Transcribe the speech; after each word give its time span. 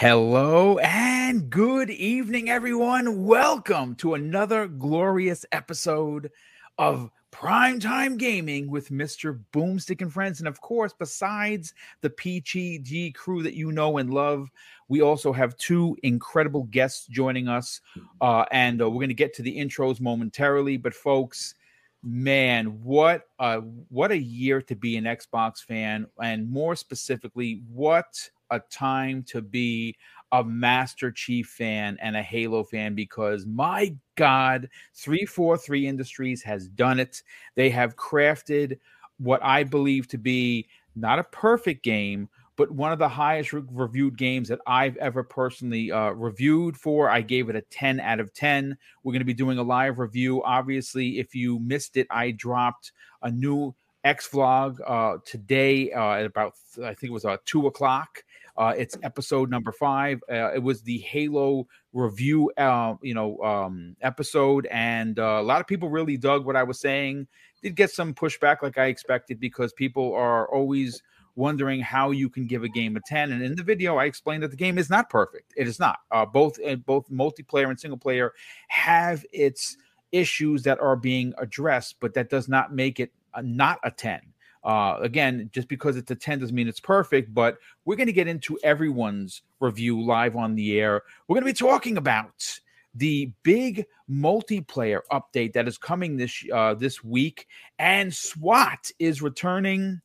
Hello 0.00 0.78
and 0.78 1.50
good 1.50 1.90
evening, 1.90 2.48
everyone. 2.48 3.26
Welcome 3.26 3.94
to 3.96 4.14
another 4.14 4.66
glorious 4.66 5.44
episode 5.52 6.30
of 6.78 7.10
Primetime 7.30 8.16
Gaming 8.16 8.70
with 8.70 8.88
Mr. 8.88 9.42
Boomstick 9.52 10.00
and 10.00 10.10
Friends. 10.10 10.38
And 10.38 10.48
of 10.48 10.58
course, 10.62 10.94
besides 10.98 11.74
the 12.00 12.08
PGG 12.08 13.14
crew 13.14 13.42
that 13.42 13.52
you 13.52 13.72
know 13.72 13.98
and 13.98 14.08
love, 14.08 14.50
we 14.88 15.02
also 15.02 15.34
have 15.34 15.54
two 15.58 15.98
incredible 16.02 16.62
guests 16.62 17.06
joining 17.06 17.46
us. 17.46 17.82
Uh, 18.22 18.46
and 18.52 18.80
uh, 18.80 18.88
we're 18.88 19.00
going 19.00 19.08
to 19.08 19.14
get 19.14 19.34
to 19.34 19.42
the 19.42 19.58
intros 19.58 20.00
momentarily. 20.00 20.78
But, 20.78 20.94
folks, 20.94 21.56
man, 22.02 22.82
what 22.82 23.28
a, 23.38 23.58
what 23.90 24.12
a 24.12 24.18
year 24.18 24.62
to 24.62 24.74
be 24.74 24.96
an 24.96 25.04
Xbox 25.04 25.62
fan. 25.62 26.06
And 26.22 26.50
more 26.50 26.74
specifically, 26.74 27.64
what 27.68 28.30
a 28.50 28.60
time 28.70 29.22
to 29.24 29.40
be 29.40 29.96
a 30.32 30.44
Master 30.44 31.10
Chief 31.10 31.48
fan 31.48 31.98
and 32.00 32.16
a 32.16 32.22
Halo 32.22 32.62
fan 32.62 32.94
because 32.94 33.46
my 33.46 33.94
God, 34.16 34.68
343 34.94 35.86
Industries 35.86 36.42
has 36.42 36.68
done 36.68 37.00
it. 37.00 37.22
They 37.56 37.70
have 37.70 37.96
crafted 37.96 38.78
what 39.18 39.42
I 39.42 39.64
believe 39.64 40.08
to 40.08 40.18
be 40.18 40.68
not 40.96 41.18
a 41.18 41.24
perfect 41.24 41.82
game, 41.82 42.28
but 42.56 42.70
one 42.70 42.92
of 42.92 42.98
the 42.98 43.08
highest 43.08 43.52
re- 43.52 43.62
reviewed 43.70 44.18
games 44.18 44.48
that 44.48 44.60
I've 44.66 44.96
ever 44.98 45.22
personally 45.22 45.90
uh, 45.90 46.10
reviewed 46.10 46.76
for. 46.76 47.08
I 47.08 47.22
gave 47.22 47.48
it 47.48 47.56
a 47.56 47.62
10 47.62 48.00
out 48.00 48.20
of 48.20 48.32
10. 48.34 48.76
We're 49.02 49.12
going 49.12 49.20
to 49.20 49.24
be 49.24 49.34
doing 49.34 49.58
a 49.58 49.62
live 49.62 49.98
review. 49.98 50.42
Obviously, 50.44 51.18
if 51.18 51.34
you 51.34 51.58
missed 51.58 51.96
it, 51.96 52.06
I 52.10 52.32
dropped 52.32 52.92
a 53.22 53.30
new 53.30 53.74
X 54.04 54.28
vlog 54.28 54.78
uh, 54.86 55.18
today 55.24 55.92
uh, 55.92 56.12
at 56.12 56.26
about, 56.26 56.54
I 56.82 56.94
think 56.94 57.04
it 57.04 57.12
was 57.12 57.24
uh, 57.24 57.38
two 57.44 57.66
o'clock. 57.66 58.24
Uh, 58.60 58.74
it's 58.76 58.94
episode 59.02 59.48
number 59.48 59.72
five. 59.72 60.20
Uh, 60.30 60.52
it 60.52 60.62
was 60.62 60.82
the 60.82 60.98
Halo 60.98 61.66
review, 61.94 62.52
uh, 62.58 62.94
you 63.00 63.14
know, 63.14 63.38
um, 63.38 63.96
episode, 64.02 64.66
and 64.70 65.18
uh, 65.18 65.38
a 65.40 65.42
lot 65.42 65.62
of 65.62 65.66
people 65.66 65.88
really 65.88 66.18
dug 66.18 66.44
what 66.44 66.56
I 66.56 66.62
was 66.62 66.78
saying. 66.78 67.26
Did 67.62 67.74
get 67.74 67.90
some 67.90 68.12
pushback, 68.12 68.58
like 68.62 68.76
I 68.76 68.86
expected, 68.86 69.40
because 69.40 69.72
people 69.72 70.12
are 70.12 70.46
always 70.52 71.02
wondering 71.36 71.80
how 71.80 72.10
you 72.10 72.28
can 72.28 72.46
give 72.46 72.62
a 72.62 72.68
game 72.68 72.96
a 72.96 73.00
10 73.00 73.30
and 73.32 73.42
in 73.42 73.54
the 73.54 73.62
video 73.62 73.96
i 73.96 74.04
explained 74.04 74.42
that 74.42 74.50
the 74.50 74.56
game 74.56 74.76
is 74.76 74.90
not 74.90 75.08
perfect 75.08 75.54
it 75.56 75.68
is 75.68 75.78
not 75.78 76.00
uh, 76.10 76.26
both 76.26 76.58
uh, 76.66 76.74
both 76.74 77.08
multiplayer 77.08 77.70
and 77.70 77.78
single 77.78 77.96
player 77.96 78.32
have 78.66 79.24
its 79.32 79.76
issues 80.10 80.64
that 80.64 80.78
are 80.80 80.96
being 80.96 81.32
addressed 81.38 81.94
but 82.00 82.14
that 82.14 82.28
does 82.30 82.48
not 82.48 82.74
make 82.74 82.98
it 82.98 83.12
a, 83.34 83.42
not 83.42 83.78
a 83.84 83.92
10 83.92 84.20
uh, 84.64 84.98
again, 85.00 85.50
just 85.52 85.68
because 85.68 85.96
it's 85.96 86.10
a 86.10 86.14
10 86.14 86.40
doesn't 86.40 86.54
mean 86.54 86.68
it's 86.68 86.80
perfect, 86.80 87.32
but 87.32 87.56
we're 87.84 87.96
going 87.96 88.06
to 88.06 88.12
get 88.12 88.28
into 88.28 88.58
everyone's 88.62 89.42
review 89.60 90.04
live 90.04 90.36
on 90.36 90.54
the 90.54 90.78
air. 90.78 91.02
We're 91.26 91.34
going 91.34 91.46
to 91.46 91.62
be 91.62 91.66
talking 91.66 91.96
about 91.96 92.60
the 92.94 93.32
big 93.42 93.86
multiplayer 94.10 95.00
update 95.12 95.52
that 95.52 95.68
is 95.68 95.78
coming 95.78 96.16
this 96.16 96.44
uh, 96.52 96.74
this 96.74 97.02
week, 97.04 97.46
and 97.78 98.12
SWAT 98.12 98.90
is 98.98 99.22
returning 99.22 100.00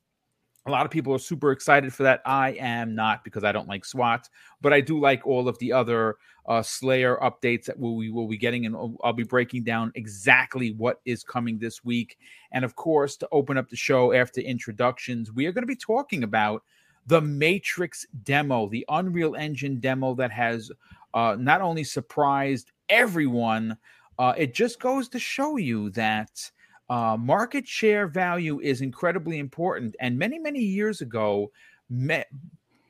a 0.66 0.71
lot 0.71 0.85
of 0.85 0.91
people 0.91 1.13
are 1.13 1.19
super 1.19 1.52
excited 1.52 1.94
for 1.94 2.03
that. 2.03 2.21
I 2.25 2.52
am 2.53 2.95
not 2.95 3.23
because 3.23 3.44
I 3.44 3.52
don't 3.52 3.67
like 3.67 3.85
SWAT, 3.85 4.27
but 4.61 4.73
I 4.73 4.81
do 4.81 4.99
like 4.99 5.25
all 5.25 5.47
of 5.47 5.59
the 5.59 5.72
other 5.72 6.16
uh, 6.47 6.63
Slayer 6.63 7.17
updates 7.22 7.66
that 7.66 7.77
we 7.77 8.09
will 8.09 8.28
be 8.28 8.38
getting, 8.38 8.66
and 8.66 8.75
I'll 9.03 9.13
be 9.13 9.23
breaking 9.23 9.63
down 9.63 9.91
exactly 9.95 10.72
what 10.72 11.01
is 11.06 11.23
coming 11.23 11.59
this 11.59 11.84
week. 11.84 12.17
And 12.51 12.66
of 12.66 12.75
course, 12.75 13.16
to 13.17 13.28
open 13.31 13.57
up 13.57 13.69
the 13.69 13.75
show 13.75 14.13
after 14.13 14.41
introductions, 14.41 15.31
we 15.31 15.45
are 15.45 15.51
going 15.51 15.63
to 15.63 15.67
be 15.67 15.75
talking 15.75 16.23
about 16.23 16.63
the 17.06 17.22
Matrix 17.22 18.06
demo, 18.23 18.67
the 18.67 18.85
Unreal 18.90 19.35
Engine 19.35 19.79
demo 19.79 20.16
that 20.16 20.31
has 20.31 20.72
uh, 21.13 21.35
not 21.40 21.61
only 21.61 21.84
surprised 21.84 22.72
everyone, 22.90 23.78
uh, 24.17 24.34
it 24.35 24.53
just 24.56 24.79
goes 24.79 25.07
to 25.09 25.19
show 25.19 25.57
you 25.57 25.91
that 25.91 26.51
uh, 26.90 27.18
market 27.19 27.68
share 27.68 28.07
value 28.07 28.59
is 28.59 28.81
incredibly 28.81 29.40
important. 29.40 29.96
And 30.00 30.18
many, 30.18 30.40
many 30.40 30.59
years 30.59 31.01
ago, 31.01 31.51
me, 31.90 32.23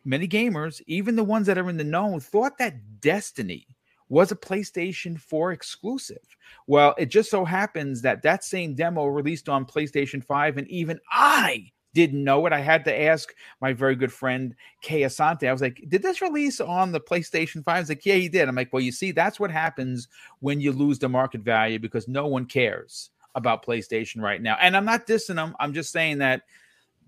many 0.03 0.28
gamers, 0.28 0.81
even 0.88 1.16
the 1.16 1.23
ones 1.23 1.47
that 1.47 1.57
are 1.57 1.69
in 1.69 1.78
the 1.78 1.83
know, 1.83 2.19
thought 2.19 2.57
that 2.57 3.01
Destiny 3.01 3.67
was 4.09 4.31
a 4.31 4.35
PlayStation 4.35 5.19
4 5.19 5.51
exclusive. 5.51 6.38
Well, 6.67 6.94
it 6.97 7.07
just 7.07 7.31
so 7.31 7.44
happens 7.44 8.01
that 8.01 8.22
that 8.22 8.44
same 8.44 8.75
demo 8.75 9.06
released 9.06 9.50
on 9.50 9.66
PlayStation 9.66 10.23
5, 10.23 10.57
and 10.57 10.67
even 10.67 11.00
I 11.12 11.72
didn't 11.94 12.23
know 12.23 12.45
it. 12.45 12.53
I 12.53 12.59
had 12.59 12.83
to 12.85 13.01
ask 13.01 13.33
my 13.62 13.72
very 13.73 13.95
good 13.95 14.12
friend 14.12 14.53
Kay 14.81 15.01
Asante. 15.01 15.47
I 15.47 15.51
was 15.51 15.62
like, 15.62 15.81
"Did 15.88 16.03
this 16.03 16.22
release 16.22 16.59
on 16.59 16.91
the 16.91 17.00
PlayStation 17.00 17.63
5?" 17.63 17.77
He's 17.79 17.89
like, 17.89 18.06
"Yeah, 18.06 18.16
he 18.16 18.29
did." 18.29 18.47
I'm 18.47 18.56
like, 18.56 18.73
"Well, 18.73 18.83
you 18.83 18.91
see, 18.91 19.12
that's 19.12 19.39
what 19.39 19.50
happens 19.50 20.07
when 20.39 20.59
you 20.59 20.72
lose 20.72 21.00
the 21.00 21.09
market 21.09 21.41
value 21.41 21.79
because 21.79 22.07
no 22.07 22.27
one 22.27 22.45
cares." 22.45 23.09
About 23.35 23.66
PlayStation 23.66 24.22
right 24.22 24.41
now. 24.41 24.57
And 24.59 24.75
I'm 24.75 24.85
not 24.85 25.06
dissing 25.06 25.35
them. 25.35 25.56
I'm 25.59 25.73
just 25.73 25.91
saying 25.91 26.19
that 26.19 26.41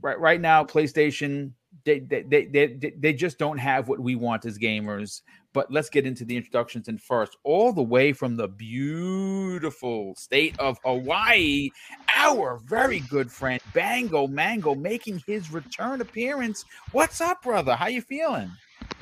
right 0.01 0.19
right 0.19 0.39
now, 0.39 0.63
PlayStation 0.63 1.51
they 1.85 1.99
they 1.99 2.23
they 2.23 2.45
they, 2.45 2.93
they 2.97 3.13
just 3.13 3.37
don't 3.37 3.57
have 3.57 3.87
what 3.87 3.99
we 3.99 4.15
want 4.15 4.45
as 4.45 4.57
gamers. 4.57 5.21
But 5.53 5.71
let's 5.71 5.89
get 5.89 6.05
into 6.05 6.23
the 6.23 6.37
introductions. 6.37 6.87
And 6.87 7.01
first, 7.01 7.35
all 7.43 7.73
the 7.73 7.81
way 7.81 8.13
from 8.13 8.35
the 8.35 8.47
beautiful 8.47 10.13
state 10.15 10.59
of 10.59 10.77
Hawaii, 10.85 11.69
our 12.15 12.59
very 12.65 12.99
good 12.99 13.31
friend 13.31 13.59
Bango 13.73 14.27
Mango 14.27 14.75
making 14.75 15.23
his 15.25 15.51
return 15.51 16.01
appearance. 16.01 16.63
What's 16.91 17.21
up, 17.21 17.41
brother? 17.41 17.75
How 17.75 17.87
you 17.87 18.01
feeling? 18.01 18.51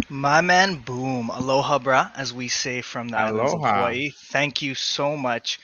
My 0.07 0.39
man, 0.39 0.75
boom, 0.81 1.29
aloha, 1.29 1.79
bra, 1.79 2.11
as 2.15 2.31
we 2.31 2.47
say 2.47 2.81
from 2.81 3.07
the 3.09 3.17
islands 3.17 3.53
of 3.53 3.59
Hawaii. 3.59 4.11
Thank 4.27 4.61
you 4.61 4.75
so 4.75 5.17
much 5.17 5.59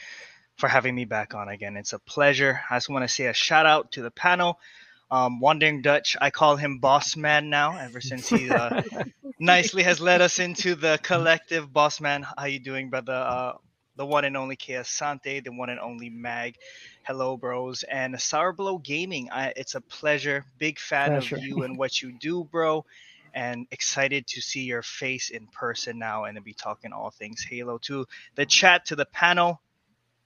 for 0.58 0.68
having 0.68 0.96
me 0.96 1.06
back 1.06 1.34
on 1.34 1.50
again. 1.50 1.78
It's 1.78 1.94
a 1.94 2.00
pleasure. 2.00 2.62
I 2.70 2.76
just 2.76 2.90
want 2.90 3.04
to 3.04 3.08
say 3.08 3.26
a 3.26 3.34
shout 3.34 3.66
out 3.66 3.94
to 3.94 4.02
the 4.02 4.12
panel. 4.12 4.60
Um, 5.10 5.42
Wandering 5.42 5.82
Dutch, 5.82 6.16
I 6.22 6.30
call 6.30 6.56
him 6.56 6.80
Boss 6.80 7.18
Man 7.18 7.50
now, 7.50 7.78
ever 7.78 8.00
since 8.00 8.30
he 8.30 8.50
uh, 8.50 8.82
nicely 9.40 9.84
has 9.84 10.00
led 10.00 10.22
us 10.22 10.40
into 10.40 10.76
the 10.76 11.00
collective. 11.04 11.72
Boss 11.72 12.00
Man, 12.00 12.26
how 12.38 12.46
you 12.46 12.60
doing, 12.60 12.90
brother? 12.90 13.14
Uh, 13.14 13.54
the 13.98 14.06
one 14.06 14.24
and 14.24 14.38
only 14.38 14.56
Kay 14.56 14.76
Asante, 14.76 15.44
the 15.44 15.52
one 15.52 15.70
and 15.70 15.80
only 15.80 16.10
Mag. 16.10 16.56
Hello, 17.04 17.36
bros. 17.36 17.84
And 17.84 18.20
Sour 18.20 18.54
Blow 18.54 18.78
Gaming, 18.78 19.30
I, 19.32 19.54
it's 19.56 19.76
a 19.76 19.82
pleasure. 19.82 20.46
Big 20.60 20.80
fan 20.80 21.10
pleasure. 21.10 21.36
of 21.36 21.44
you 21.44 21.64
and 21.64 21.78
what 21.78 22.02
you 22.02 22.14
do, 22.18 22.46
bro. 22.46 22.86
And 23.34 23.68
excited 23.72 24.28
to 24.28 24.42
see 24.42 24.64
your 24.64 24.82
face 24.82 25.30
in 25.30 25.48
person 25.48 26.00
now 26.00 26.24
and 26.24 26.36
to 26.36 26.42
be 26.42 26.54
talking 26.54 26.94
all 26.94 27.12
things 27.12 27.44
Halo. 27.44 27.80
To 27.80 28.06
the 28.36 28.46
chat, 28.46 28.86
to 28.88 28.96
the 28.96 29.06
panel, 29.06 29.62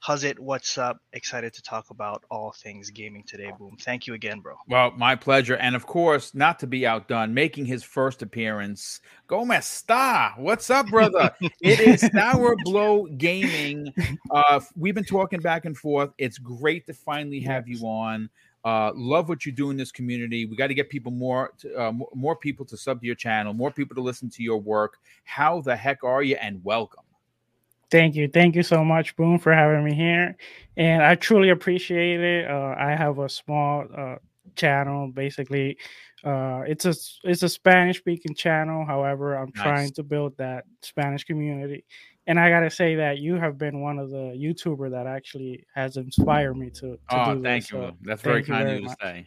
How's 0.00 0.22
it? 0.22 0.38
What's 0.38 0.78
up? 0.78 0.98
Excited 1.14 1.52
to 1.54 1.62
talk 1.62 1.90
about 1.90 2.22
all 2.30 2.52
things 2.52 2.90
gaming 2.90 3.24
today. 3.24 3.50
Boom. 3.58 3.76
Thank 3.80 4.06
you 4.06 4.14
again, 4.14 4.40
bro. 4.40 4.54
Well, 4.68 4.92
my 4.92 5.16
pleasure. 5.16 5.56
And 5.56 5.74
of 5.74 5.86
course, 5.86 6.34
not 6.34 6.58
to 6.60 6.66
be 6.66 6.86
outdone, 6.86 7.34
making 7.34 7.64
his 7.64 7.82
first 7.82 8.22
appearance, 8.22 9.00
Gomez 9.26 9.64
Star. 9.66 10.34
What's 10.36 10.70
up, 10.70 10.86
brother? 10.88 11.32
it 11.60 11.80
is 11.80 12.08
Sour 12.12 12.54
Blow 12.64 13.06
Gaming. 13.16 13.92
Uh, 14.30 14.60
we've 14.76 14.94
been 14.94 15.04
talking 15.04 15.40
back 15.40 15.64
and 15.64 15.76
forth. 15.76 16.10
It's 16.18 16.38
great 16.38 16.86
to 16.86 16.94
finally 16.94 17.40
have 17.40 17.66
you 17.66 17.84
on. 17.86 18.30
Uh, 18.64 18.92
love 18.94 19.28
what 19.28 19.46
you 19.46 19.52
do 19.52 19.70
in 19.70 19.76
this 19.76 19.92
community. 19.92 20.44
We 20.44 20.56
got 20.56 20.66
to 20.66 20.74
get 20.74 20.90
people 20.90 21.12
more, 21.12 21.52
to, 21.58 21.74
uh, 21.74 21.92
more 22.14 22.36
people 22.36 22.66
to 22.66 22.76
sub 22.76 23.00
to 23.00 23.06
your 23.06 23.14
channel, 23.14 23.54
more 23.54 23.70
people 23.70 23.94
to 23.94 24.02
listen 24.02 24.28
to 24.30 24.42
your 24.42 24.58
work. 24.58 24.98
How 25.24 25.60
the 25.60 25.74
heck 25.74 26.04
are 26.04 26.22
you? 26.22 26.36
And 26.36 26.62
welcome. 26.64 27.05
Thank 27.90 28.16
you. 28.16 28.28
Thank 28.28 28.56
you 28.56 28.62
so 28.62 28.84
much, 28.84 29.14
Boom, 29.16 29.38
for 29.38 29.52
having 29.52 29.84
me 29.84 29.94
here. 29.94 30.36
And 30.76 31.02
I 31.02 31.14
truly 31.14 31.50
appreciate 31.50 32.20
it. 32.20 32.50
Uh, 32.50 32.74
I 32.76 32.96
have 32.96 33.18
a 33.18 33.28
small 33.28 33.86
uh, 33.96 34.16
channel, 34.56 35.08
basically. 35.08 35.78
Uh, 36.24 36.62
it's 36.66 36.84
a 36.84 36.94
it's 37.22 37.42
a 37.44 37.48
Spanish 37.48 37.98
speaking 37.98 38.34
channel. 38.34 38.84
However, 38.84 39.34
I'm 39.34 39.52
nice. 39.54 39.62
trying 39.62 39.90
to 39.92 40.02
build 40.02 40.36
that 40.38 40.64
Spanish 40.82 41.24
community. 41.24 41.84
And 42.26 42.40
I 42.40 42.50
gotta 42.50 42.70
say 42.70 42.96
that 42.96 43.18
you 43.18 43.36
have 43.36 43.56
been 43.56 43.80
one 43.80 44.00
of 44.00 44.10
the 44.10 44.34
YouTuber 44.36 44.90
that 44.90 45.06
actually 45.06 45.64
has 45.74 45.96
inspired 45.96 46.56
me 46.56 46.70
to. 46.70 46.80
to 46.80 46.98
oh, 47.10 47.34
do 47.34 47.42
thank 47.42 47.64
this. 47.64 47.72
you. 47.72 47.78
So 47.78 47.92
That's 48.02 48.22
very 48.22 48.42
kind 48.42 48.68
of 48.68 48.80
you 48.80 48.88
to 48.88 48.96
say. 49.00 49.26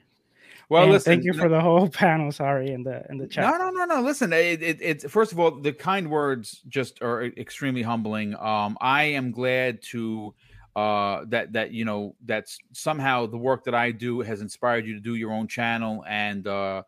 Well, 0.69 0.83
and 0.83 0.91
listen. 0.91 1.13
Thank 1.13 1.23
you 1.25 1.33
for 1.33 1.49
the 1.49 1.59
whole 1.59 1.89
panel. 2.03 2.31
Sorry, 2.31 2.71
in 2.71 2.83
the 2.83 3.03
in 3.09 3.17
the 3.17 3.27
chat. 3.27 3.43
No, 3.43 3.57
no, 3.57 3.85
no, 3.85 3.95
no. 3.95 4.01
Listen, 4.01 4.31
it, 4.31 4.61
it, 4.61 4.77
it's 4.81 5.05
first 5.09 5.31
of 5.31 5.39
all, 5.39 5.51
the 5.51 5.73
kind 5.73 6.09
words 6.09 6.61
just 6.67 7.01
are 7.01 7.25
extremely 7.25 7.81
humbling. 7.81 8.35
Um, 8.35 8.77
I 8.79 9.03
am 9.03 9.31
glad 9.31 9.81
to 9.91 10.33
uh 10.75 11.25
that 11.27 11.51
that 11.53 11.71
you 11.71 11.83
know 11.83 12.15
that's 12.25 12.59
somehow 12.73 13.25
the 13.25 13.37
work 13.37 13.63
that 13.63 13.73
I 13.73 13.91
do 13.91 14.21
has 14.21 14.41
inspired 14.41 14.85
you 14.85 14.93
to 14.93 14.99
do 14.99 15.15
your 15.15 15.31
own 15.31 15.47
channel 15.47 16.05
and 16.07 16.45
uh 16.45 16.83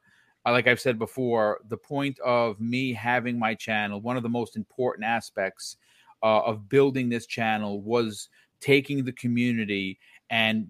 like 0.46 0.68
I've 0.68 0.80
said 0.80 0.98
before, 0.98 1.62
the 1.68 1.78
point 1.78 2.20
of 2.20 2.60
me 2.60 2.94
having 2.94 3.38
my 3.38 3.54
channel, 3.54 4.02
one 4.02 4.18
of 4.18 4.24
the 4.24 4.30
most 4.30 4.56
important 4.56 5.06
aspects 5.06 5.78
uh, 6.24 6.42
of 6.42 6.68
building 6.68 7.10
this 7.10 7.28
channel 7.28 7.82
was 7.82 8.30
taking 8.62 9.04
the 9.04 9.12
community 9.12 10.00
and 10.30 10.68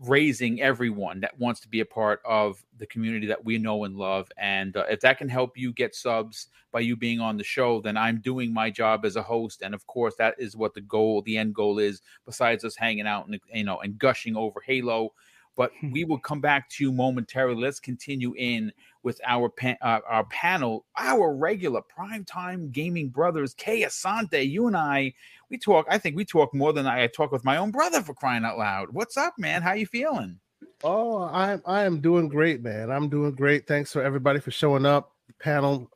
raising 0.00 0.60
everyone 0.60 1.20
that 1.20 1.38
wants 1.38 1.60
to 1.60 1.68
be 1.68 1.80
a 1.80 1.84
part 1.84 2.20
of 2.24 2.64
the 2.78 2.86
community 2.86 3.26
that 3.26 3.44
we 3.44 3.56
know 3.56 3.84
and 3.84 3.96
love. 3.96 4.28
And 4.36 4.76
uh, 4.76 4.84
if 4.90 5.00
that 5.00 5.18
can 5.18 5.28
help 5.28 5.56
you 5.56 5.72
get 5.72 5.94
subs 5.94 6.48
by 6.72 6.80
you 6.80 6.96
being 6.96 7.20
on 7.20 7.36
the 7.36 7.44
show, 7.44 7.80
then 7.80 7.96
I'm 7.96 8.20
doing 8.20 8.52
my 8.52 8.68
job 8.68 9.04
as 9.04 9.14
a 9.14 9.22
host. 9.22 9.62
And 9.62 9.74
of 9.74 9.86
course, 9.86 10.14
that 10.16 10.34
is 10.38 10.56
what 10.56 10.74
the 10.74 10.80
goal, 10.80 11.22
the 11.22 11.38
end 11.38 11.54
goal 11.54 11.78
is. 11.78 12.02
Besides 12.24 12.64
us 12.64 12.74
hanging 12.74 13.06
out 13.06 13.28
and 13.28 13.38
you 13.54 13.64
know 13.64 13.78
and 13.78 13.96
gushing 13.96 14.34
over 14.34 14.60
Halo 14.60 15.12
but 15.56 15.72
hmm. 15.80 15.90
we 15.90 16.04
will 16.04 16.18
come 16.18 16.40
back 16.40 16.68
to 16.70 16.84
you 16.84 16.92
momentarily. 16.92 17.60
Let's 17.60 17.80
continue 17.80 18.34
in 18.36 18.72
with 19.02 19.20
our 19.26 19.48
pa- 19.48 19.76
uh, 19.82 20.00
our 20.08 20.24
panel, 20.24 20.84
our 20.96 21.34
regular 21.34 21.80
primetime 21.80 22.70
gaming 22.70 23.08
brothers, 23.08 23.54
Kay 23.54 23.82
Asante. 23.82 24.48
You 24.48 24.66
and 24.66 24.76
I, 24.76 25.14
we 25.50 25.58
talk. 25.58 25.86
I 25.90 25.98
think 25.98 26.16
we 26.16 26.24
talk 26.24 26.54
more 26.54 26.72
than 26.72 26.86
I 26.86 27.06
talk 27.08 27.32
with 27.32 27.44
my 27.44 27.56
own 27.56 27.70
brother 27.70 28.02
for 28.02 28.14
crying 28.14 28.44
out 28.44 28.58
loud. 28.58 28.88
What's 28.92 29.16
up, 29.16 29.34
man? 29.38 29.62
How 29.62 29.72
you 29.72 29.86
feeling? 29.86 30.38
Oh, 30.84 31.22
I 31.22 31.58
I 31.64 31.84
am 31.84 32.00
doing 32.00 32.28
great, 32.28 32.62
man. 32.62 32.90
I'm 32.90 33.08
doing 33.08 33.32
great. 33.32 33.66
Thanks 33.66 33.92
for 33.92 34.02
everybody 34.02 34.40
for 34.40 34.50
showing 34.50 34.86
up. 34.86 35.12
Panel, 35.40 35.90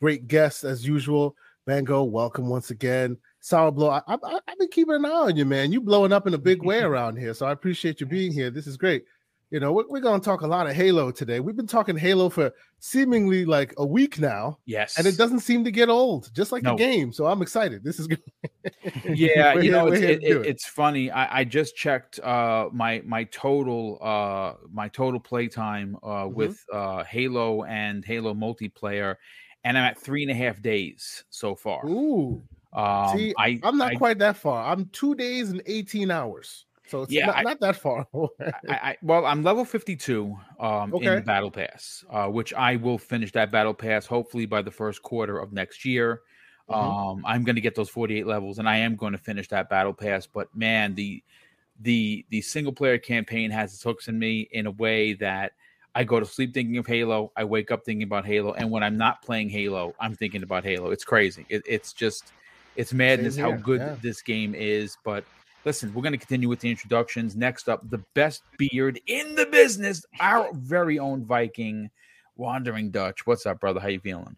great 0.00 0.28
guests 0.28 0.64
as 0.64 0.86
usual. 0.86 1.36
Mango, 1.66 2.02
welcome 2.02 2.48
once 2.48 2.70
again. 2.70 3.18
Sour 3.40 3.72
Blow, 3.72 3.90
I, 3.90 4.02
I, 4.06 4.40
I've 4.48 4.58
been 4.58 4.68
keeping 4.68 4.96
an 4.96 5.06
eye 5.06 5.10
on 5.10 5.36
you, 5.36 5.44
man. 5.44 5.72
You 5.72 5.80
blowing 5.80 6.12
up 6.12 6.26
in 6.26 6.34
a 6.34 6.38
big 6.50 6.62
way 6.62 6.80
around 6.80 7.16
here, 7.16 7.34
so 7.34 7.46
I 7.46 7.52
appreciate 7.52 8.00
you 8.00 8.06
being 8.06 8.32
here. 8.32 8.50
This 8.50 8.66
is 8.66 8.76
great. 8.76 9.04
You 9.50 9.60
know, 9.60 9.72
we're, 9.72 9.88
we're 9.88 10.02
going 10.02 10.20
to 10.20 10.24
talk 10.24 10.42
a 10.42 10.46
lot 10.46 10.66
of 10.66 10.76
Halo 10.76 11.10
today. 11.10 11.40
We've 11.40 11.56
been 11.56 11.66
talking 11.66 11.96
Halo 11.96 12.28
for 12.28 12.52
seemingly 12.80 13.46
like 13.46 13.72
a 13.78 13.86
week 13.86 14.18
now. 14.18 14.58
Yes. 14.66 14.98
And 14.98 15.06
it 15.06 15.16
doesn't 15.16 15.40
seem 15.40 15.64
to 15.64 15.70
get 15.70 15.88
old, 15.88 16.30
just 16.34 16.52
like 16.52 16.62
no. 16.62 16.72
the 16.72 16.76
game. 16.76 17.14
So 17.14 17.24
I'm 17.24 17.40
excited. 17.40 17.82
This 17.82 17.98
is 17.98 18.08
good. 18.08 18.20
yeah, 19.06 19.54
you 19.54 19.62
here, 19.62 19.72
know, 19.72 19.86
it's, 19.86 20.02
it, 20.02 20.22
it, 20.22 20.46
it's 20.46 20.66
funny. 20.66 21.10
I, 21.10 21.40
I 21.40 21.44
just 21.44 21.76
checked 21.76 22.20
uh, 22.20 22.68
my 22.74 23.02
my 23.06 23.24
total 23.24 23.98
uh, 24.02 24.66
my 24.70 24.88
total 24.88 25.18
playtime 25.18 25.96
uh, 26.02 26.06
mm-hmm. 26.06 26.34
with 26.34 26.62
uh, 26.70 27.04
Halo 27.04 27.64
and 27.64 28.04
Halo 28.04 28.34
multiplayer, 28.34 29.16
and 29.64 29.78
I'm 29.78 29.84
at 29.84 29.98
three 29.98 30.22
and 30.22 30.30
a 30.30 30.34
half 30.34 30.60
days 30.60 31.24
so 31.30 31.54
far. 31.54 31.86
Ooh. 31.86 32.42
Um, 32.72 33.16
See, 33.16 33.34
I, 33.38 33.58
I'm 33.62 33.78
not 33.78 33.92
I, 33.92 33.94
quite 33.96 34.18
that 34.18 34.36
far. 34.36 34.70
I'm 34.70 34.86
two 34.86 35.14
days 35.14 35.50
and 35.50 35.62
18 35.66 36.10
hours. 36.10 36.66
So 36.88 37.02
it's 37.02 37.12
yeah, 37.12 37.26
not, 37.26 37.36
I, 37.36 37.42
not 37.42 37.60
that 37.60 37.76
far. 37.76 38.06
I, 38.68 38.72
I, 38.72 38.96
well, 39.02 39.26
I'm 39.26 39.42
level 39.42 39.64
52 39.64 40.36
um, 40.58 40.94
okay. 40.94 41.06
in 41.06 41.14
the 41.16 41.20
battle 41.20 41.50
pass, 41.50 42.04
uh, 42.10 42.28
which 42.28 42.54
I 42.54 42.76
will 42.76 42.98
finish 42.98 43.30
that 43.32 43.52
battle 43.52 43.74
pass 43.74 44.06
hopefully 44.06 44.46
by 44.46 44.62
the 44.62 44.70
first 44.70 45.02
quarter 45.02 45.38
of 45.38 45.52
next 45.52 45.84
year. 45.84 46.22
Mm-hmm. 46.70 46.80
Um, 46.80 47.24
I'm 47.26 47.44
going 47.44 47.56
to 47.56 47.62
get 47.62 47.74
those 47.74 47.90
48 47.90 48.26
levels, 48.26 48.58
and 48.58 48.68
I 48.68 48.78
am 48.78 48.96
going 48.96 49.12
to 49.12 49.18
finish 49.18 49.48
that 49.48 49.68
battle 49.68 49.92
pass. 49.92 50.26
But 50.26 50.54
man, 50.54 50.94
the 50.94 51.22
the 51.80 52.24
the 52.30 52.40
single 52.42 52.72
player 52.72 52.98
campaign 52.98 53.50
has 53.50 53.72
its 53.72 53.82
hooks 53.82 54.08
in 54.08 54.18
me 54.18 54.48
in 54.52 54.66
a 54.66 54.70
way 54.72 55.14
that 55.14 55.52
I 55.94 56.04
go 56.04 56.20
to 56.20 56.26
sleep 56.26 56.52
thinking 56.52 56.76
of 56.76 56.86
Halo. 56.86 57.32
I 57.36 57.44
wake 57.44 57.70
up 57.70 57.84
thinking 57.84 58.04
about 58.04 58.26
Halo, 58.26 58.52
and 58.52 58.70
when 58.70 58.82
I'm 58.82 58.96
not 58.96 59.22
playing 59.22 59.48
Halo, 59.50 59.94
I'm 60.00 60.14
thinking 60.14 60.42
about 60.42 60.64
Halo. 60.64 60.90
It's 60.90 61.04
crazy. 61.04 61.46
It, 61.48 61.62
it's 61.66 61.92
just 61.92 62.32
it's 62.78 62.94
madness 62.94 63.36
how 63.36 63.52
good 63.52 63.80
yeah. 63.80 63.96
this 64.00 64.22
game 64.22 64.54
is. 64.54 64.96
But 65.04 65.24
listen, 65.64 65.92
we're 65.92 66.02
going 66.02 66.12
to 66.12 66.18
continue 66.18 66.48
with 66.48 66.60
the 66.60 66.70
introductions. 66.70 67.36
Next 67.36 67.68
up, 67.68 67.88
the 67.90 68.02
best 68.14 68.42
beard 68.56 69.00
in 69.08 69.34
the 69.34 69.46
business, 69.46 70.06
our 70.20 70.48
very 70.54 70.98
own 70.98 71.24
Viking, 71.24 71.90
Wandering 72.36 72.90
Dutch. 72.90 73.26
What's 73.26 73.44
up, 73.46 73.60
brother? 73.60 73.80
How 73.80 73.88
you 73.88 73.98
feeling? 73.98 74.36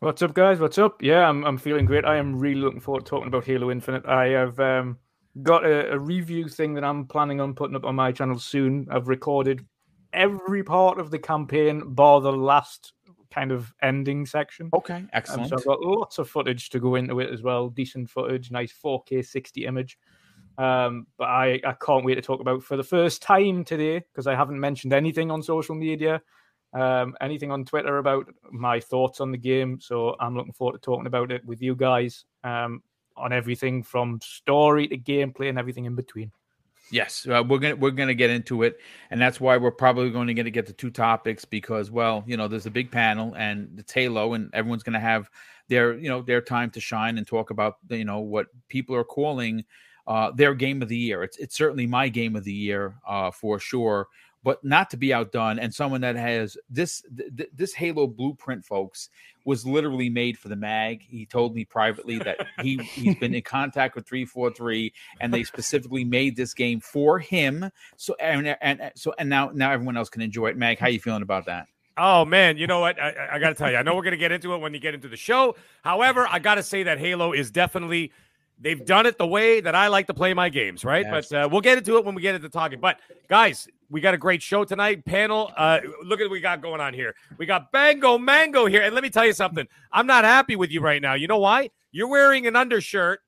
What's 0.00 0.20
up, 0.20 0.34
guys? 0.34 0.60
What's 0.60 0.76
up? 0.76 1.02
Yeah, 1.02 1.26
I'm 1.26 1.44
I'm 1.44 1.56
feeling 1.56 1.86
great. 1.86 2.04
I 2.04 2.18
am 2.18 2.38
really 2.38 2.60
looking 2.60 2.80
forward 2.80 3.06
to 3.06 3.10
talking 3.10 3.28
about 3.28 3.46
Halo 3.46 3.70
Infinite. 3.70 4.04
I 4.04 4.26
have 4.26 4.60
um, 4.60 4.98
got 5.42 5.64
a, 5.64 5.92
a 5.92 5.98
review 5.98 6.48
thing 6.48 6.74
that 6.74 6.84
I'm 6.84 7.06
planning 7.06 7.40
on 7.40 7.54
putting 7.54 7.74
up 7.74 7.86
on 7.86 7.94
my 7.94 8.12
channel 8.12 8.38
soon. 8.38 8.86
I've 8.90 9.08
recorded 9.08 9.64
every 10.12 10.62
part 10.62 11.00
of 11.00 11.10
the 11.10 11.18
campaign, 11.18 11.94
bar 11.94 12.20
the 12.20 12.32
last 12.32 12.92
kind 13.30 13.52
of 13.52 13.72
ending 13.82 14.26
section. 14.26 14.70
Okay, 14.74 15.04
excellent. 15.12 15.44
Um, 15.44 15.48
so 15.48 15.56
I've 15.56 15.64
got 15.64 15.80
lots 15.82 16.18
of 16.18 16.28
footage 16.28 16.70
to 16.70 16.80
go 16.80 16.94
into 16.94 17.20
it 17.20 17.30
as 17.30 17.42
well. 17.42 17.68
Decent 17.68 18.10
footage, 18.10 18.50
nice 18.50 18.72
4K 18.72 19.24
60 19.24 19.66
image. 19.66 19.98
Um, 20.58 21.06
but 21.18 21.28
I, 21.28 21.60
I 21.64 21.74
can't 21.84 22.04
wait 22.04 22.14
to 22.14 22.22
talk 22.22 22.40
about 22.40 22.62
for 22.62 22.76
the 22.76 22.84
first 22.84 23.22
time 23.22 23.64
today 23.64 23.98
because 23.98 24.26
I 24.26 24.34
haven't 24.34 24.58
mentioned 24.58 24.92
anything 24.92 25.30
on 25.30 25.42
social 25.42 25.74
media, 25.74 26.22
um, 26.72 27.14
anything 27.20 27.50
on 27.50 27.64
Twitter 27.64 27.98
about 27.98 28.26
my 28.50 28.80
thoughts 28.80 29.20
on 29.20 29.30
the 29.30 29.38
game. 29.38 29.78
So 29.80 30.16
I'm 30.18 30.34
looking 30.36 30.54
forward 30.54 30.80
to 30.80 30.84
talking 30.84 31.06
about 31.06 31.30
it 31.30 31.44
with 31.44 31.60
you 31.60 31.74
guys 31.74 32.24
um, 32.42 32.82
on 33.16 33.32
everything 33.32 33.82
from 33.82 34.18
story 34.22 34.88
to 34.88 34.96
gameplay 34.96 35.48
and 35.50 35.58
everything 35.58 35.84
in 35.84 35.94
between. 35.94 36.32
Yes, 36.88 37.26
uh, 37.26 37.42
we're 37.46 37.58
gonna 37.58 37.74
we're 37.76 37.90
gonna 37.90 38.14
get 38.14 38.30
into 38.30 38.62
it, 38.62 38.78
and 39.10 39.20
that's 39.20 39.40
why 39.40 39.56
we're 39.56 39.72
probably 39.72 40.10
going 40.10 40.28
to 40.28 40.34
get 40.34 40.44
to 40.44 40.52
get 40.52 40.66
the 40.66 40.72
two 40.72 40.90
topics 40.90 41.44
because, 41.44 41.90
well, 41.90 42.22
you 42.28 42.36
know, 42.36 42.46
there's 42.46 42.66
a 42.66 42.70
big 42.70 42.92
panel 42.92 43.34
and 43.36 43.76
it's 43.80 43.92
Halo, 43.92 44.34
and 44.34 44.50
everyone's 44.54 44.84
to 44.94 45.00
have 45.00 45.28
their 45.68 45.94
you 45.98 46.08
know 46.08 46.22
their 46.22 46.40
time 46.40 46.70
to 46.70 46.80
shine 46.80 47.18
and 47.18 47.26
talk 47.26 47.50
about 47.50 47.78
you 47.90 48.04
know 48.04 48.20
what 48.20 48.46
people 48.68 48.94
are 48.94 49.02
calling 49.04 49.64
uh, 50.06 50.30
their 50.30 50.54
game 50.54 50.80
of 50.80 50.88
the 50.88 50.96
year. 50.96 51.24
It's 51.24 51.38
it's 51.38 51.56
certainly 51.56 51.88
my 51.88 52.08
game 52.08 52.36
of 52.36 52.44
the 52.44 52.52
year 52.52 52.94
uh, 53.06 53.32
for 53.32 53.58
sure 53.58 54.06
but 54.46 54.62
not 54.62 54.88
to 54.90 54.96
be 54.96 55.12
outdone 55.12 55.58
and 55.58 55.74
someone 55.74 56.00
that 56.00 56.14
has 56.14 56.56
this 56.70 57.02
th- 57.36 57.50
this 57.52 57.74
halo 57.74 58.06
blueprint 58.06 58.64
folks 58.64 59.10
was 59.44 59.66
literally 59.66 60.08
made 60.08 60.38
for 60.38 60.48
the 60.48 60.54
mag 60.54 61.02
he 61.02 61.26
told 61.26 61.52
me 61.52 61.64
privately 61.64 62.18
that 62.18 62.46
he 62.62 62.76
he's 62.76 63.16
been 63.16 63.34
in 63.34 63.42
contact 63.42 63.96
with 63.96 64.06
343 64.06 64.92
and 65.20 65.34
they 65.34 65.42
specifically 65.42 66.04
made 66.04 66.36
this 66.36 66.54
game 66.54 66.78
for 66.78 67.18
him 67.18 67.68
so 67.96 68.14
and, 68.20 68.56
and 68.60 68.92
so 68.94 69.12
and 69.18 69.28
now 69.28 69.50
now 69.52 69.72
everyone 69.72 69.96
else 69.96 70.08
can 70.08 70.22
enjoy 70.22 70.46
it 70.46 70.56
mag 70.56 70.78
how 70.78 70.86
you 70.86 71.00
feeling 71.00 71.22
about 71.22 71.44
that 71.44 71.66
Oh 71.98 72.26
man, 72.26 72.58
you 72.58 72.66
know 72.66 72.80
what? 72.80 73.00
I, 73.00 73.28
I 73.32 73.38
got 73.38 73.48
to 73.48 73.54
tell 73.54 73.70
you, 73.70 73.78
I 73.78 73.82
know 73.82 73.94
we're 73.94 74.02
going 74.02 74.10
to 74.10 74.18
get 74.18 74.30
into 74.30 74.52
it 74.52 74.58
when 74.58 74.74
you 74.74 74.80
get 74.80 74.92
into 74.92 75.08
the 75.08 75.16
show. 75.16 75.56
However, 75.82 76.28
I 76.30 76.40
got 76.40 76.56
to 76.56 76.62
say 76.62 76.82
that 76.82 76.98
Halo 76.98 77.32
is 77.32 77.50
definitely 77.50 78.12
They've 78.58 78.82
done 78.82 79.04
it 79.04 79.18
the 79.18 79.26
way 79.26 79.60
that 79.60 79.74
I 79.74 79.88
like 79.88 80.06
to 80.06 80.14
play 80.14 80.32
my 80.32 80.48
games, 80.48 80.84
right? 80.84 81.04
Yes. 81.04 81.28
But 81.28 81.36
uh, 81.36 81.48
we'll 81.50 81.60
get 81.60 81.76
into 81.76 81.98
it 81.98 82.04
when 82.04 82.14
we 82.14 82.22
get 82.22 82.34
into 82.34 82.48
talking. 82.48 82.80
But 82.80 83.00
guys, 83.28 83.68
we 83.90 84.00
got 84.00 84.14
a 84.14 84.18
great 84.18 84.42
show 84.42 84.64
tonight. 84.64 85.04
Panel, 85.04 85.52
uh, 85.56 85.80
look 86.04 86.20
at 86.20 86.24
what 86.24 86.32
we 86.32 86.40
got 86.40 86.60
going 86.60 86.80
on 86.80 86.94
here. 86.94 87.14
We 87.38 87.46
got 87.46 87.72
Bango 87.72 88.18
Mango 88.18 88.66
here, 88.66 88.82
and 88.82 88.94
let 88.94 89.02
me 89.02 89.10
tell 89.10 89.26
you 89.26 89.32
something. 89.32 89.66
I'm 89.92 90.06
not 90.06 90.24
happy 90.24 90.56
with 90.56 90.70
you 90.70 90.80
right 90.80 91.00
now. 91.00 91.14
You 91.14 91.28
know 91.28 91.38
why? 91.38 91.70
You're 91.92 92.08
wearing 92.08 92.46
an 92.46 92.56
undershirt, 92.56 93.20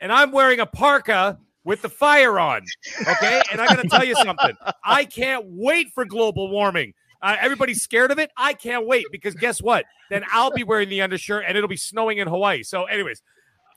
and 0.00 0.12
I'm 0.12 0.32
wearing 0.32 0.60
a 0.60 0.66
parka 0.66 1.38
with 1.64 1.82
the 1.82 1.88
fire 1.88 2.38
on. 2.40 2.62
Okay, 3.06 3.40
and 3.50 3.60
I 3.60 3.66
got 3.66 3.80
to 3.82 3.88
tell 3.88 4.04
you 4.04 4.16
something. 4.16 4.56
I 4.84 5.04
can't 5.04 5.44
wait 5.46 5.92
for 5.92 6.04
global 6.04 6.50
warming. 6.50 6.94
Uh, 7.22 7.36
everybody's 7.40 7.80
scared 7.80 8.10
of 8.10 8.18
it. 8.18 8.32
I 8.36 8.52
can't 8.52 8.84
wait 8.84 9.06
because 9.12 9.34
guess 9.34 9.62
what? 9.62 9.84
Then 10.10 10.24
I'll 10.32 10.50
be 10.50 10.64
wearing 10.64 10.88
the 10.88 11.02
undershirt 11.02 11.44
and 11.46 11.56
it'll 11.56 11.68
be 11.68 11.76
snowing 11.76 12.18
in 12.18 12.26
Hawaii. 12.26 12.64
So, 12.64 12.84
anyways, 12.84 13.22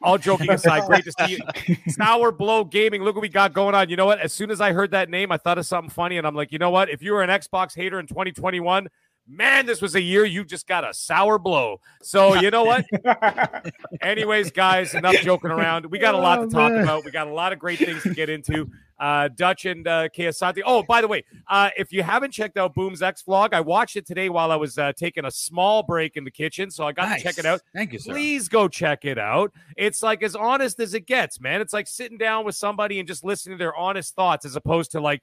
all 0.01 0.17
joking 0.17 0.49
aside, 0.49 0.85
great 0.85 1.03
to 1.05 1.11
see 1.11 1.37
you. 1.67 1.75
Sour 1.89 2.31
Blow 2.31 2.63
Gaming. 2.63 3.03
Look 3.03 3.15
what 3.15 3.21
we 3.21 3.29
got 3.29 3.53
going 3.53 3.75
on. 3.75 3.89
You 3.89 3.95
know 3.95 4.05
what? 4.05 4.19
As 4.19 4.33
soon 4.33 4.51
as 4.51 4.61
I 4.61 4.73
heard 4.73 4.91
that 4.91 5.09
name, 5.09 5.31
I 5.31 5.37
thought 5.37 5.57
of 5.57 5.65
something 5.65 5.89
funny, 5.89 6.17
and 6.17 6.27
I'm 6.27 6.35
like, 6.35 6.51
you 6.51 6.59
know 6.59 6.69
what? 6.69 6.89
If 6.89 7.01
you 7.01 7.13
were 7.13 7.23
an 7.23 7.29
Xbox 7.29 7.75
hater 7.75 7.99
in 7.99 8.07
2021, 8.07 8.87
man, 9.27 9.65
this 9.65 9.81
was 9.81 9.95
a 9.95 10.01
year 10.01 10.25
you 10.25 10.43
just 10.43 10.67
got 10.67 10.87
a 10.87 10.93
sour 10.93 11.39
blow. 11.39 11.79
So 12.01 12.35
you 12.35 12.51
know 12.51 12.63
what? 12.63 12.85
Anyways, 14.01 14.51
guys, 14.51 14.93
enough 14.93 15.15
joking 15.15 15.51
around. 15.51 15.85
We 15.87 15.99
got 15.99 16.13
a 16.13 16.17
lot 16.17 16.39
oh, 16.39 16.45
to 16.45 16.51
talk 16.51 16.71
man. 16.71 16.83
about. 16.83 17.05
We 17.05 17.11
got 17.11 17.27
a 17.27 17.33
lot 17.33 17.53
of 17.53 17.59
great 17.59 17.79
things 17.79 18.03
to 18.03 18.13
get 18.13 18.29
into. 18.29 18.69
Uh, 18.97 19.27
Dutch 19.27 19.65
and 19.65 19.87
uh, 19.87 20.07
Kay 20.09 20.31
Oh, 20.65 20.83
by 20.83 21.01
the 21.01 21.07
way, 21.07 21.23
uh, 21.49 21.69
if 21.77 21.91
you 21.91 22.01
haven't 22.01 22.31
checked 22.31 22.57
out 22.57 22.73
Boom's 22.73 23.01
X 23.01 23.23
vlog, 23.27 23.53
I 23.53 23.59
watched 23.59 23.97
it 23.97 24.05
today 24.05 24.29
while 24.29 24.51
I 24.51 24.55
was 24.55 24.77
uh, 24.77 24.93
taking 24.93 25.25
a 25.25 25.31
small 25.31 25.83
break 25.83 26.15
in 26.15 26.23
the 26.23 26.31
kitchen, 26.31 26.71
so 26.71 26.85
I 26.85 26.93
got 26.93 27.09
nice. 27.09 27.21
to 27.21 27.27
check 27.27 27.37
it 27.37 27.45
out. 27.45 27.61
Thank 27.73 27.93
you, 27.93 27.99
sir. 27.99 28.13
Please 28.13 28.47
go 28.47 28.67
check 28.67 29.03
it 29.03 29.17
out. 29.17 29.51
It's 29.75 30.01
like 30.01 30.23
as 30.23 30.35
honest 30.35 30.79
as 30.79 30.93
it 30.93 31.07
gets, 31.07 31.41
man. 31.41 31.59
It's 31.59 31.73
like 31.73 31.87
sitting 31.87 32.17
down 32.17 32.45
with 32.45 32.55
somebody 32.55 32.99
and 32.99 33.07
just 33.07 33.25
listening 33.25 33.57
to 33.57 33.61
their 33.61 33.75
honest 33.75 34.15
thoughts, 34.15 34.45
as 34.45 34.55
opposed 34.55 34.91
to 34.91 35.01
like 35.01 35.21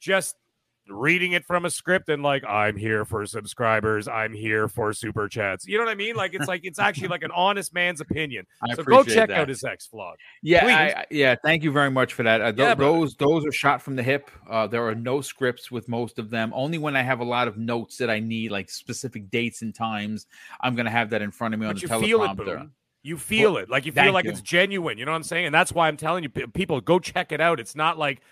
just 0.00 0.36
reading 0.88 1.32
it 1.32 1.44
from 1.44 1.64
a 1.64 1.70
script 1.70 2.08
and 2.08 2.22
like 2.22 2.44
I'm 2.44 2.76
here 2.76 3.04
for 3.04 3.24
subscribers, 3.26 4.08
I'm 4.08 4.32
here 4.32 4.68
for 4.68 4.92
super 4.92 5.28
chats. 5.28 5.66
You 5.66 5.78
know 5.78 5.84
what 5.84 5.90
I 5.90 5.94
mean? 5.94 6.16
Like 6.16 6.34
it's 6.34 6.48
like 6.48 6.64
it's 6.64 6.78
actually 6.78 7.08
like 7.08 7.22
an 7.22 7.30
honest 7.32 7.72
man's 7.74 8.00
opinion. 8.00 8.46
I 8.62 8.74
so 8.74 8.82
go 8.82 9.02
check 9.02 9.28
that. 9.28 9.38
out 9.38 9.48
his 9.48 9.64
X 9.64 9.88
vlog. 9.92 10.14
Yeah, 10.42 10.66
I, 10.66 11.04
yeah. 11.10 11.34
Thank 11.42 11.62
you 11.62 11.72
very 11.72 11.90
much 11.90 12.14
for 12.14 12.22
that. 12.22 12.40
Uh, 12.40 12.52
th- 12.52 12.58
yeah, 12.58 12.74
those 12.74 13.14
those 13.16 13.46
are 13.46 13.52
shot 13.52 13.82
from 13.82 13.96
the 13.96 14.02
hip. 14.02 14.30
Uh, 14.48 14.66
there 14.66 14.86
are 14.86 14.94
no 14.94 15.20
scripts 15.20 15.70
with 15.70 15.88
most 15.88 16.18
of 16.18 16.30
them. 16.30 16.52
Only 16.54 16.78
when 16.78 16.96
I 16.96 17.02
have 17.02 17.20
a 17.20 17.24
lot 17.24 17.48
of 17.48 17.56
notes 17.56 17.96
that 17.98 18.10
I 18.10 18.20
need, 18.20 18.50
like 18.50 18.70
specific 18.70 19.30
dates 19.30 19.62
and 19.62 19.74
times, 19.74 20.26
I'm 20.60 20.74
gonna 20.74 20.90
have 20.90 21.10
that 21.10 21.22
in 21.22 21.30
front 21.30 21.54
of 21.54 21.60
me 21.60 21.66
but 21.66 21.82
on 21.82 22.00
the 22.00 22.06
teleprompter. 22.06 22.62
It, 22.64 22.68
you 23.02 23.18
feel 23.18 23.52
well, 23.52 23.62
it 23.62 23.68
like 23.68 23.84
you 23.84 23.92
feel 23.92 24.12
like 24.12 24.24
you. 24.24 24.30
it's 24.30 24.40
genuine. 24.40 24.96
You 24.96 25.04
know 25.04 25.12
what 25.12 25.16
I'm 25.16 25.24
saying? 25.24 25.46
And 25.46 25.54
that's 25.54 25.72
why 25.72 25.88
I'm 25.88 25.98
telling 25.98 26.24
you, 26.24 26.30
people, 26.30 26.80
go 26.80 26.98
check 26.98 27.32
it 27.32 27.40
out. 27.40 27.60
It's 27.60 27.76
not 27.76 27.98
like 27.98 28.22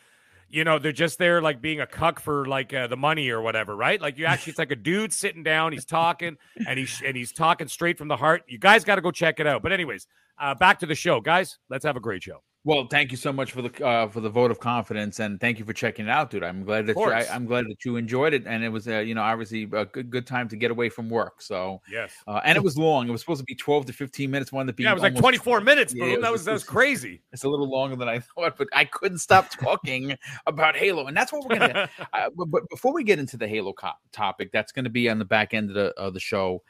you 0.53 0.65
know 0.65 0.79
they're 0.79 0.93
just 0.93 1.19
there 1.19 1.41
like 1.41 1.61
being 1.61 1.81
a 1.81 1.87
cuck 1.87 2.21
for 2.21 2.45
like 2.45 2.73
uh, 2.73 2.87
the 2.87 2.97
money 2.97 3.31
or 3.31 3.41
whatever 3.41 3.75
right? 3.75 4.01
Like 4.01 4.19
you 4.19 4.27
actually 4.27 4.51
it's 4.51 4.59
like 4.59 4.71
a 4.71 4.77
dude 4.77 5.13
sitting 5.13 5.43
down 5.43 5.73
he's 5.73 5.87
talking 5.87 6.37
and 6.69 6.79
he's 6.79 7.03
and 7.05 7.17
he's 7.17 7.33
talking 7.33 7.67
straight 7.67 7.99
from 7.99 8.09
the 8.09 8.17
heart. 8.17 8.45
You 8.47 8.59
guys 8.59 8.85
got 8.85 8.97
to 8.97 9.01
go 9.01 9.11
check 9.11 9.41
it 9.41 9.47
out. 9.47 9.63
But 9.63 9.73
anyways 9.73 10.07
uh, 10.39 10.55
back 10.55 10.79
to 10.81 10.87
the 10.87 10.95
show. 10.95 11.21
Guys 11.21 11.59
let's 11.71 11.85
have 11.85 11.97
a 11.97 12.01
great 12.01 12.23
show 12.23 12.43
Well, 12.65 12.87
thank 12.87 13.11
you 13.11 13.17
so 13.17 13.33
much 13.33 13.51
for 13.51 13.61
the 13.61 13.85
uh, 13.85 14.07
for 14.07 14.21
the 14.21 14.29
vote 14.29 14.53
of 14.53 14.61
confidence, 14.61 15.19
and 15.19 15.41
thank 15.41 15.59
you 15.59 15.65
for 15.65 15.73
checking 15.73 16.07
it 16.07 16.11
out, 16.11 16.31
dude. 16.31 16.45
I'm 16.45 16.63
glad 16.63 16.87
that 16.87 16.97
you, 16.97 17.03
I, 17.03 17.23
am 17.35 17.45
glad 17.45 17.67
that 17.67 17.85
you 17.85 17.97
enjoyed 17.97 18.35
it, 18.35 18.47
and 18.47 18.63
it 18.63 18.69
was 18.69 18.87
uh, 18.87 18.99
you 18.99 19.17
know 19.17 19.23
obviously 19.23 19.65
a 19.65 19.85
good 19.85 20.11
good 20.11 20.29
time 20.29 20.49
to 20.49 20.55
get 20.55 20.71
away 20.71 20.89
from 20.89 21.11
work. 21.11 21.43
So 21.43 21.81
yes, 21.91 22.13
uh, 22.29 22.41
and 22.45 22.57
it 22.57 22.63
was 22.63 22.79
long. 22.79 23.09
It 23.09 23.11
was 23.11 23.21
supposed 23.21 23.41
to 23.41 23.45
be 23.45 23.57
12 23.57 23.87
to 23.87 23.93
15 23.93 24.31
minutes. 24.31 24.53
One 24.53 24.69
to 24.69 24.73
be 24.73 24.85
yeah, 24.85 24.93
it 24.93 24.95
was 24.95 25.03
like 25.03 25.17
24 25.17 25.61
minutes. 25.61 25.93
Boom. 25.93 26.09
Yeah, 26.09 26.17
that 26.21 26.31
was 26.31 26.45
that 26.45 26.53
was 26.53 26.63
crazy. 26.63 27.21
It's 27.33 27.43
a 27.43 27.49
little 27.49 27.69
longer 27.69 27.97
than 27.97 28.09
I 28.09 28.21
thought, 28.37 28.57
but 28.57 28.69
I 28.73 28.85
couldn't 28.85 29.19
stop 29.19 29.51
talking 29.51 30.17
about 30.47 30.77
Halo, 30.77 31.09
and 31.09 31.17
that's 31.17 31.33
what 31.33 31.45
we're 31.45 31.59
gonna. 31.59 31.91
uh, 32.13 32.31
but, 32.37 32.49
but, 32.49 32.69
before 32.71 32.93
we 32.93 33.03
get 33.03 33.19
into 33.19 33.37
the 33.37 33.49
Halo 33.49 33.73
co- 33.73 33.91
topic, 34.13 34.53
that's 34.53 34.71
going 34.71 34.85
to 34.85 34.91
be 34.91 35.09
on 35.09 35.19
the 35.19 35.25
back 35.25 35.53
end 35.53 35.69
of 35.69 35.75
the 35.75 35.87
of 35.97 36.15
the 36.15 36.21
show, 36.21 36.63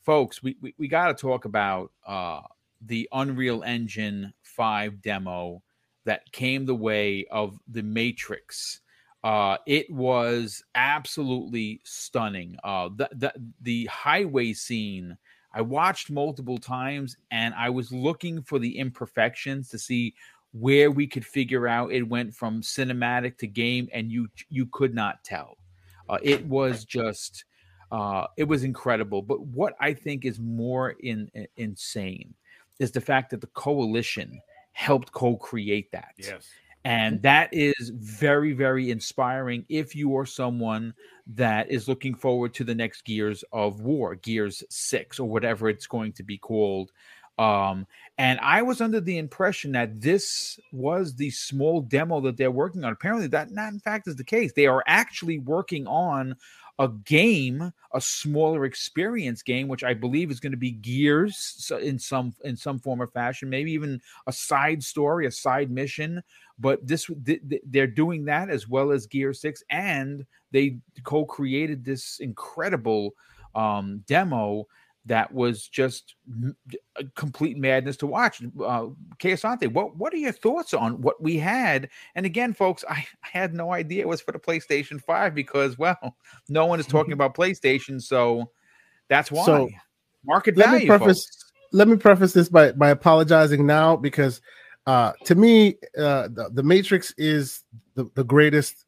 folks. 0.00 0.44
We 0.44 0.56
we, 0.60 0.74
we 0.78 0.86
got 0.86 1.08
to 1.08 1.14
talk 1.14 1.44
about 1.44 1.90
uh, 2.06 2.42
the 2.80 3.08
Unreal 3.12 3.64
Engine 3.64 4.32
five 4.60 5.00
demo 5.00 5.62
that 6.04 6.30
came 6.32 6.66
the 6.66 6.74
way 6.74 7.24
of 7.30 7.58
the 7.66 7.82
Matrix. 7.82 8.82
Uh, 9.24 9.56
it 9.66 9.90
was 9.90 10.62
absolutely 10.74 11.80
stunning. 11.84 12.56
Uh, 12.62 12.90
the, 12.94 13.08
the 13.12 13.32
the 13.62 13.86
highway 13.86 14.52
scene 14.52 15.16
I 15.54 15.62
watched 15.62 16.10
multiple 16.10 16.58
times, 16.58 17.16
and 17.30 17.54
I 17.54 17.70
was 17.70 17.90
looking 17.90 18.42
for 18.42 18.58
the 18.58 18.76
imperfections 18.76 19.70
to 19.70 19.78
see 19.78 20.14
where 20.52 20.90
we 20.90 21.06
could 21.06 21.24
figure 21.24 21.66
out 21.66 21.92
it 21.92 22.02
went 22.02 22.34
from 22.34 22.60
cinematic 22.60 23.38
to 23.38 23.46
game, 23.46 23.88
and 23.94 24.12
you 24.12 24.28
you 24.50 24.66
could 24.66 24.94
not 24.94 25.24
tell. 25.24 25.56
Uh, 26.06 26.18
it 26.22 26.44
was 26.44 26.84
just 26.84 27.46
uh, 27.90 28.26
it 28.36 28.44
was 28.44 28.62
incredible. 28.62 29.22
But 29.22 29.40
what 29.40 29.74
I 29.80 29.94
think 29.94 30.26
is 30.26 30.38
more 30.38 30.90
in, 31.00 31.30
in, 31.32 31.46
insane 31.56 32.34
is 32.78 32.90
the 32.90 33.00
fact 33.00 33.30
that 33.30 33.40
the 33.40 33.46
coalition 33.48 34.40
helped 34.72 35.12
co-create 35.12 35.90
that. 35.92 36.14
Yes. 36.18 36.48
And 36.84 37.20
that 37.22 37.52
is 37.52 37.92
very, 37.94 38.52
very 38.52 38.90
inspiring 38.90 39.66
if 39.68 39.94
you 39.94 40.16
are 40.16 40.24
someone 40.24 40.94
that 41.26 41.70
is 41.70 41.88
looking 41.88 42.14
forward 42.14 42.54
to 42.54 42.64
the 42.64 42.74
next 42.74 43.04
Gears 43.04 43.44
of 43.52 43.82
War, 43.82 44.14
Gears 44.14 44.64
6, 44.70 45.20
or 45.20 45.28
whatever 45.28 45.68
it's 45.68 45.86
going 45.86 46.12
to 46.14 46.22
be 46.22 46.38
called. 46.38 46.90
Um, 47.38 47.86
and 48.18 48.38
I 48.40 48.62
was 48.62 48.80
under 48.80 49.00
the 49.00 49.18
impression 49.18 49.72
that 49.72 50.00
this 50.00 50.58
was 50.72 51.14
the 51.14 51.30
small 51.30 51.80
demo 51.80 52.20
that 52.22 52.36
they're 52.36 52.50
working 52.50 52.84
on. 52.84 52.92
Apparently, 52.92 53.28
that 53.28 53.50
not 53.50 53.72
in 53.72 53.80
fact 53.80 54.08
is 54.08 54.16
the 54.16 54.24
case. 54.24 54.52
They 54.52 54.66
are 54.66 54.84
actually 54.86 55.38
working 55.38 55.86
on 55.86 56.36
a 56.80 56.88
game, 56.88 57.70
a 57.92 58.00
smaller 58.00 58.64
experience 58.64 59.42
game, 59.42 59.68
which 59.68 59.84
I 59.84 59.92
believe 59.92 60.30
is 60.30 60.40
going 60.40 60.52
to 60.52 60.56
be 60.56 60.70
Gears 60.70 61.70
in 61.82 61.98
some 61.98 62.34
in 62.42 62.56
some 62.56 62.78
form 62.78 63.02
or 63.02 63.06
fashion, 63.06 63.50
maybe 63.50 63.70
even 63.72 64.00
a 64.26 64.32
side 64.32 64.82
story, 64.82 65.26
a 65.26 65.30
side 65.30 65.70
mission. 65.70 66.22
But 66.58 66.84
this 66.86 67.08
they're 67.66 67.86
doing 67.86 68.24
that 68.24 68.48
as 68.48 68.66
well 68.66 68.92
as 68.92 69.06
Gear 69.06 69.34
Six, 69.34 69.62
and 69.68 70.24
they 70.52 70.78
co-created 71.04 71.84
this 71.84 72.18
incredible 72.20 73.14
um, 73.54 74.02
demo 74.06 74.66
that 75.06 75.32
was 75.32 75.66
just 75.66 76.14
complete 77.16 77.56
madness 77.56 77.96
to 77.98 78.06
watch. 78.06 78.42
Uh, 78.42 78.88
Asante, 79.22 79.72
what 79.72 79.96
what 79.96 80.12
are 80.12 80.18
your 80.18 80.32
thoughts 80.32 80.74
on 80.74 81.00
what 81.00 81.22
we 81.22 81.38
had? 81.38 81.88
And 82.14 82.26
again, 82.26 82.52
folks, 82.52 82.84
I, 82.88 83.06
I, 83.22 83.28
had 83.32 83.54
no 83.54 83.72
idea 83.72 84.02
it 84.02 84.08
was 84.08 84.20
for 84.20 84.32
the 84.32 84.38
PlayStation 84.38 85.00
Five 85.00 85.34
because, 85.34 85.78
well, 85.78 86.16
no 86.48 86.66
one 86.66 86.80
is 86.80 86.86
talking 86.86 87.12
about 87.14 87.34
PlayStation, 87.34 88.00
so 88.00 88.50
that's 89.08 89.30
why. 89.30 89.44
So, 89.44 89.70
Market 90.24 90.56
let 90.56 90.66
value. 90.66 90.80
Me 90.80 90.86
preface, 90.86 91.24
folks. 91.24 91.52
Let 91.72 91.88
me 91.88 91.96
preface 91.96 92.32
this 92.32 92.48
by 92.48 92.72
by 92.72 92.90
apologizing 92.90 93.66
now 93.66 93.96
because, 93.96 94.42
uh, 94.86 95.12
to 95.24 95.34
me, 95.34 95.76
uh, 95.96 96.28
the, 96.28 96.50
the 96.52 96.62
Matrix 96.62 97.14
is 97.16 97.64
the, 97.94 98.10
the 98.14 98.24
greatest 98.24 98.84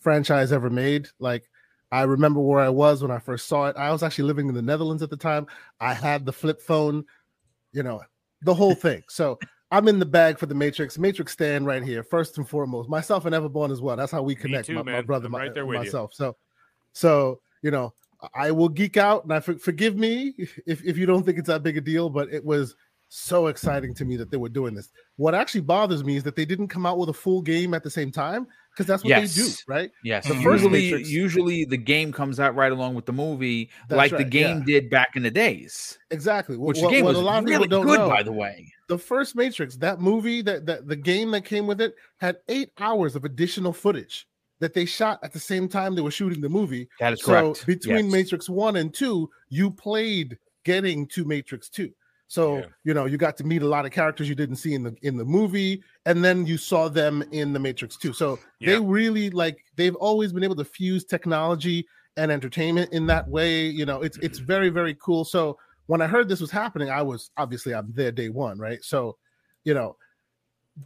franchise 0.00 0.52
ever 0.52 0.68
made. 0.68 1.08
Like 1.18 1.48
I 1.92 2.02
remember 2.02 2.40
where 2.40 2.60
I 2.60 2.68
was 2.68 3.02
when 3.02 3.10
I 3.10 3.18
first 3.18 3.46
saw 3.46 3.68
it. 3.68 3.76
I 3.76 3.92
was 3.92 4.02
actually 4.02 4.24
living 4.24 4.48
in 4.48 4.54
the 4.54 4.62
Netherlands 4.62 5.02
at 5.02 5.10
the 5.10 5.16
time. 5.16 5.46
I 5.80 5.94
had 5.94 6.26
the 6.26 6.32
flip 6.32 6.60
phone, 6.60 7.04
you 7.72 7.82
know, 7.82 8.02
the 8.42 8.54
whole 8.54 8.74
thing. 8.86 9.02
So 9.08 9.38
I'm 9.70 9.88
in 9.88 9.98
the 9.98 10.06
bag 10.06 10.38
for 10.38 10.46
the 10.46 10.54
Matrix. 10.54 10.98
Matrix 10.98 11.32
stand 11.32 11.66
right 11.66 11.82
here, 11.82 12.02
first 12.02 12.38
and 12.38 12.48
foremost. 12.48 12.88
Myself 12.88 13.24
and 13.24 13.34
Everborn 13.34 13.70
as 13.70 13.80
well. 13.80 13.96
That's 13.96 14.12
how 14.12 14.22
we 14.22 14.34
connect. 14.34 14.66
Too, 14.66 14.74
my, 14.74 14.82
my, 14.82 15.00
brother, 15.00 15.28
right 15.28 15.54
there 15.54 15.66
with 15.66 15.78
myself. 15.78 16.10
You. 16.12 16.16
So, 16.16 16.36
so 16.92 17.40
you 17.62 17.70
know, 17.70 17.92
I 18.34 18.50
will 18.50 18.68
geek 18.68 18.96
out, 18.96 19.24
and 19.24 19.32
I 19.32 19.40
for, 19.40 19.58
forgive 19.58 19.96
me 19.96 20.34
if 20.66 20.84
if 20.84 20.96
you 20.96 21.06
don't 21.06 21.24
think 21.24 21.38
it's 21.38 21.48
that 21.48 21.62
big 21.62 21.76
a 21.76 21.80
deal, 21.80 22.10
but 22.10 22.32
it 22.32 22.44
was 22.44 22.74
so 23.08 23.46
exciting 23.46 23.94
to 23.94 24.04
me 24.04 24.16
that 24.16 24.30
they 24.30 24.36
were 24.36 24.48
doing 24.48 24.74
this. 24.74 24.90
What 25.16 25.34
actually 25.34 25.60
bothers 25.60 26.04
me 26.04 26.16
is 26.16 26.24
that 26.24 26.34
they 26.34 26.44
didn't 26.44 26.68
come 26.68 26.86
out 26.86 26.98
with 26.98 27.08
a 27.08 27.14
full 27.14 27.40
game 27.40 27.72
at 27.72 27.84
the 27.84 27.90
same 27.90 28.10
time 28.10 28.48
because 28.76 28.86
that's 28.86 29.02
what 29.02 29.08
yes. 29.08 29.34
they 29.34 29.42
do, 29.42 29.50
right? 29.68 29.90
Yes. 30.04 30.28
The 30.28 30.34
first 30.34 30.62
usually, 30.64 30.90
Matrix, 30.90 31.10
usually 31.10 31.64
the 31.64 31.78
game 31.78 32.12
comes 32.12 32.38
out 32.38 32.54
right 32.54 32.70
along 32.70 32.94
with 32.94 33.06
the 33.06 33.12
movie, 33.12 33.70
like 33.88 34.12
right, 34.12 34.18
the 34.18 34.24
game 34.24 34.58
yeah. 34.58 34.80
did 34.80 34.90
back 34.90 35.16
in 35.16 35.22
the 35.22 35.30
days. 35.30 35.98
Exactly. 36.10 36.58
Which 36.58 36.78
what, 36.78 36.90
the 36.90 36.96
game 36.96 37.06
was 37.06 37.16
a 37.16 37.22
lot 37.22 37.44
really 37.44 37.64
of 37.64 37.70
don't 37.70 37.86
good, 37.86 37.98
know, 37.98 38.08
by 38.10 38.22
the 38.22 38.32
way. 38.32 38.70
The 38.88 38.98
first 38.98 39.34
Matrix, 39.34 39.76
that 39.76 40.00
movie, 40.00 40.42
that, 40.42 40.66
that 40.66 40.86
the 40.86 40.96
game 40.96 41.30
that 41.30 41.46
came 41.46 41.66
with 41.66 41.80
it, 41.80 41.94
had 42.18 42.36
eight 42.48 42.70
hours 42.78 43.16
of 43.16 43.24
additional 43.24 43.72
footage 43.72 44.28
that 44.60 44.74
they 44.74 44.84
shot 44.84 45.20
at 45.22 45.32
the 45.32 45.40
same 45.40 45.68
time 45.68 45.94
they 45.94 46.02
were 46.02 46.10
shooting 46.10 46.42
the 46.42 46.48
movie. 46.48 46.88
That 47.00 47.14
is 47.14 47.22
so 47.22 47.52
correct. 47.52 47.66
Between 47.66 48.06
yes. 48.06 48.12
Matrix 48.12 48.48
One 48.48 48.76
and 48.76 48.92
Two, 48.92 49.30
you 49.48 49.70
played 49.70 50.36
getting 50.64 51.06
to 51.08 51.24
Matrix 51.24 51.70
Two. 51.70 51.92
So 52.28 52.58
yeah. 52.58 52.64
you 52.84 52.94
know 52.94 53.04
you 53.06 53.16
got 53.16 53.36
to 53.38 53.44
meet 53.44 53.62
a 53.62 53.68
lot 53.68 53.86
of 53.86 53.92
characters 53.92 54.28
you 54.28 54.34
didn't 54.34 54.56
see 54.56 54.74
in 54.74 54.82
the 54.82 54.96
in 55.02 55.16
the 55.16 55.24
movie, 55.24 55.82
and 56.06 56.24
then 56.24 56.46
you 56.46 56.58
saw 56.58 56.88
them 56.88 57.22
in 57.30 57.52
the 57.52 57.58
Matrix 57.58 57.96
too. 57.96 58.12
So 58.12 58.38
yeah. 58.58 58.72
they 58.72 58.80
really 58.80 59.30
like 59.30 59.64
they've 59.76 59.94
always 59.96 60.32
been 60.32 60.44
able 60.44 60.56
to 60.56 60.64
fuse 60.64 61.04
technology 61.04 61.86
and 62.16 62.32
entertainment 62.32 62.92
in 62.92 63.06
that 63.06 63.28
way. 63.28 63.66
You 63.66 63.86
know, 63.86 64.02
it's 64.02 64.18
it's 64.18 64.38
mm-hmm. 64.38 64.46
very 64.46 64.68
very 64.70 64.94
cool. 64.94 65.24
So 65.24 65.58
when 65.86 66.00
I 66.00 66.06
heard 66.06 66.28
this 66.28 66.40
was 66.40 66.50
happening, 66.50 66.90
I 66.90 67.02
was 67.02 67.30
obviously 67.36 67.74
I'm 67.74 67.92
there 67.92 68.12
day 68.12 68.28
one, 68.28 68.58
right? 68.58 68.82
So 68.82 69.16
you 69.64 69.74
know 69.74 69.96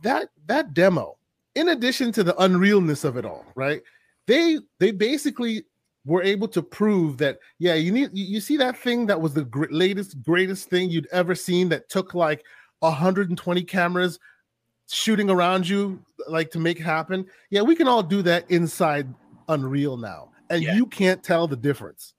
that 0.02 0.28
that 0.46 0.74
demo, 0.74 1.16
in 1.54 1.70
addition 1.70 2.12
to 2.12 2.22
the 2.22 2.34
unrealness 2.34 3.04
of 3.04 3.16
it 3.16 3.24
all, 3.24 3.46
right? 3.54 3.80
They 4.26 4.58
they 4.78 4.90
basically 4.90 5.64
were 6.04 6.22
able 6.22 6.48
to 6.48 6.62
prove 6.62 7.18
that 7.18 7.38
yeah 7.58 7.74
you 7.74 7.92
need 7.92 8.10
you 8.12 8.40
see 8.40 8.56
that 8.56 8.76
thing 8.76 9.06
that 9.06 9.20
was 9.20 9.34
the 9.34 9.44
gr- 9.44 9.66
latest 9.70 10.22
greatest 10.22 10.70
thing 10.70 10.90
you'd 10.90 11.08
ever 11.12 11.34
seen 11.34 11.68
that 11.68 11.88
took 11.88 12.14
like 12.14 12.44
120 12.80 13.62
cameras 13.64 14.18
shooting 14.90 15.30
around 15.30 15.68
you 15.68 16.02
like 16.26 16.50
to 16.50 16.58
make 16.58 16.78
happen? 16.78 17.26
Yeah 17.50 17.62
we 17.62 17.76
can 17.76 17.86
all 17.86 18.02
do 18.02 18.22
that 18.22 18.50
inside 18.50 19.12
unreal 19.48 19.96
now 19.96 20.30
and 20.48 20.62
yeah. 20.62 20.74
you 20.74 20.86
can't 20.86 21.22
tell 21.22 21.46
the 21.46 21.56
difference. 21.56 22.14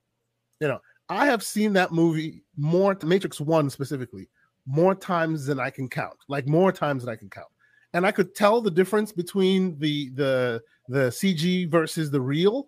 You 0.60 0.68
know 0.68 0.80
i 1.10 1.26
have 1.26 1.44
seen 1.44 1.74
that 1.74 1.92
movie 1.92 2.44
more 2.56 2.98
matrix 3.04 3.42
1 3.42 3.70
specifically 3.70 4.30
more 4.66 4.96
times 4.96 5.46
than 5.46 5.60
i 5.60 5.70
can 5.70 5.90
count 5.90 6.16
like 6.30 6.48
more 6.48 6.72
times 6.72 7.04
than 7.04 7.12
i 7.12 7.16
can 7.16 7.30
count. 7.30 7.48
And 7.94 8.06
i 8.06 8.12
could 8.12 8.36
tell 8.36 8.62
the 8.62 8.72
difference 8.72 9.12
between 9.12 9.78
the 9.80 10.10
the 10.12 10.62
the 10.88 11.10
cg 11.10 11.70
versus 11.70 12.12
the 12.12 12.22
real 12.22 12.68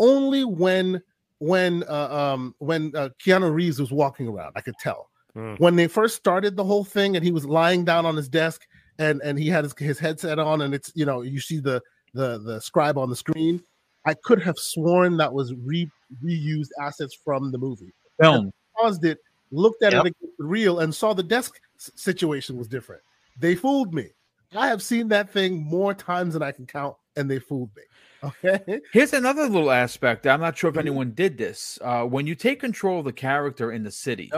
only 0.00 0.44
when 0.44 1.00
when 1.38 1.84
uh, 1.88 2.08
um, 2.10 2.54
when 2.58 2.92
uh, 2.96 3.10
Keanu 3.24 3.52
Reeves 3.52 3.78
was 3.78 3.92
walking 3.92 4.26
around. 4.26 4.52
I 4.56 4.60
could 4.60 4.74
tell 4.80 5.10
mm. 5.36 5.58
when 5.60 5.76
they 5.76 5.86
first 5.86 6.16
started 6.16 6.56
the 6.56 6.64
whole 6.64 6.84
thing, 6.84 7.14
and 7.14 7.24
he 7.24 7.30
was 7.30 7.44
lying 7.46 7.84
down 7.84 8.06
on 8.06 8.16
his 8.16 8.28
desk, 8.28 8.62
and 8.98 9.20
and 9.22 9.38
he 9.38 9.48
had 9.48 9.64
his, 9.64 9.74
his 9.78 9.98
headset 9.98 10.38
on, 10.38 10.62
and 10.62 10.74
it's 10.74 10.90
you 10.96 11.04
know 11.04 11.22
you 11.22 11.40
see 11.40 11.60
the 11.60 11.80
the 12.14 12.38
the 12.38 12.60
scribe 12.60 12.98
on 12.98 13.08
the 13.10 13.16
screen. 13.16 13.62
I 14.06 14.14
could 14.14 14.42
have 14.42 14.58
sworn 14.58 15.18
that 15.18 15.32
was 15.32 15.52
re, 15.54 15.88
reused 16.24 16.70
assets 16.80 17.16
from 17.22 17.52
the 17.52 17.58
movie. 17.58 17.92
Film 18.20 18.50
paused 18.76 19.04
it, 19.04 19.18
looked 19.50 19.82
at 19.82 19.92
yep. 19.92 20.06
it 20.06 20.16
real, 20.38 20.80
and 20.80 20.94
saw 20.94 21.12
the 21.12 21.22
desk 21.22 21.60
situation 21.76 22.56
was 22.56 22.66
different. 22.66 23.02
They 23.38 23.54
fooled 23.54 23.94
me. 23.94 24.08
I 24.56 24.68
have 24.68 24.82
seen 24.82 25.08
that 25.08 25.30
thing 25.30 25.62
more 25.62 25.94
times 25.94 26.34
than 26.34 26.42
I 26.42 26.50
can 26.50 26.66
count, 26.66 26.96
and 27.16 27.30
they 27.30 27.38
fooled 27.38 27.70
me. 27.76 27.82
Okay. 28.22 28.82
Here's 28.92 29.14
another 29.14 29.48
little 29.48 29.70
aspect. 29.70 30.26
I'm 30.26 30.40
not 30.40 30.58
sure 30.58 30.68
if 30.68 30.74
mm-hmm. 30.74 30.80
anyone 30.80 31.12
did 31.12 31.38
this. 31.38 31.78
Uh, 31.80 32.04
when 32.04 32.26
you 32.26 32.34
take 32.34 32.60
control 32.60 32.98
of 32.98 33.06
the 33.06 33.14
character 33.14 33.72
in 33.72 33.82
the 33.82 33.90
city 33.90 34.30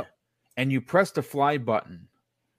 and 0.56 0.70
you 0.70 0.80
press 0.80 1.10
the 1.10 1.20
fly 1.20 1.58
button, 1.58 2.06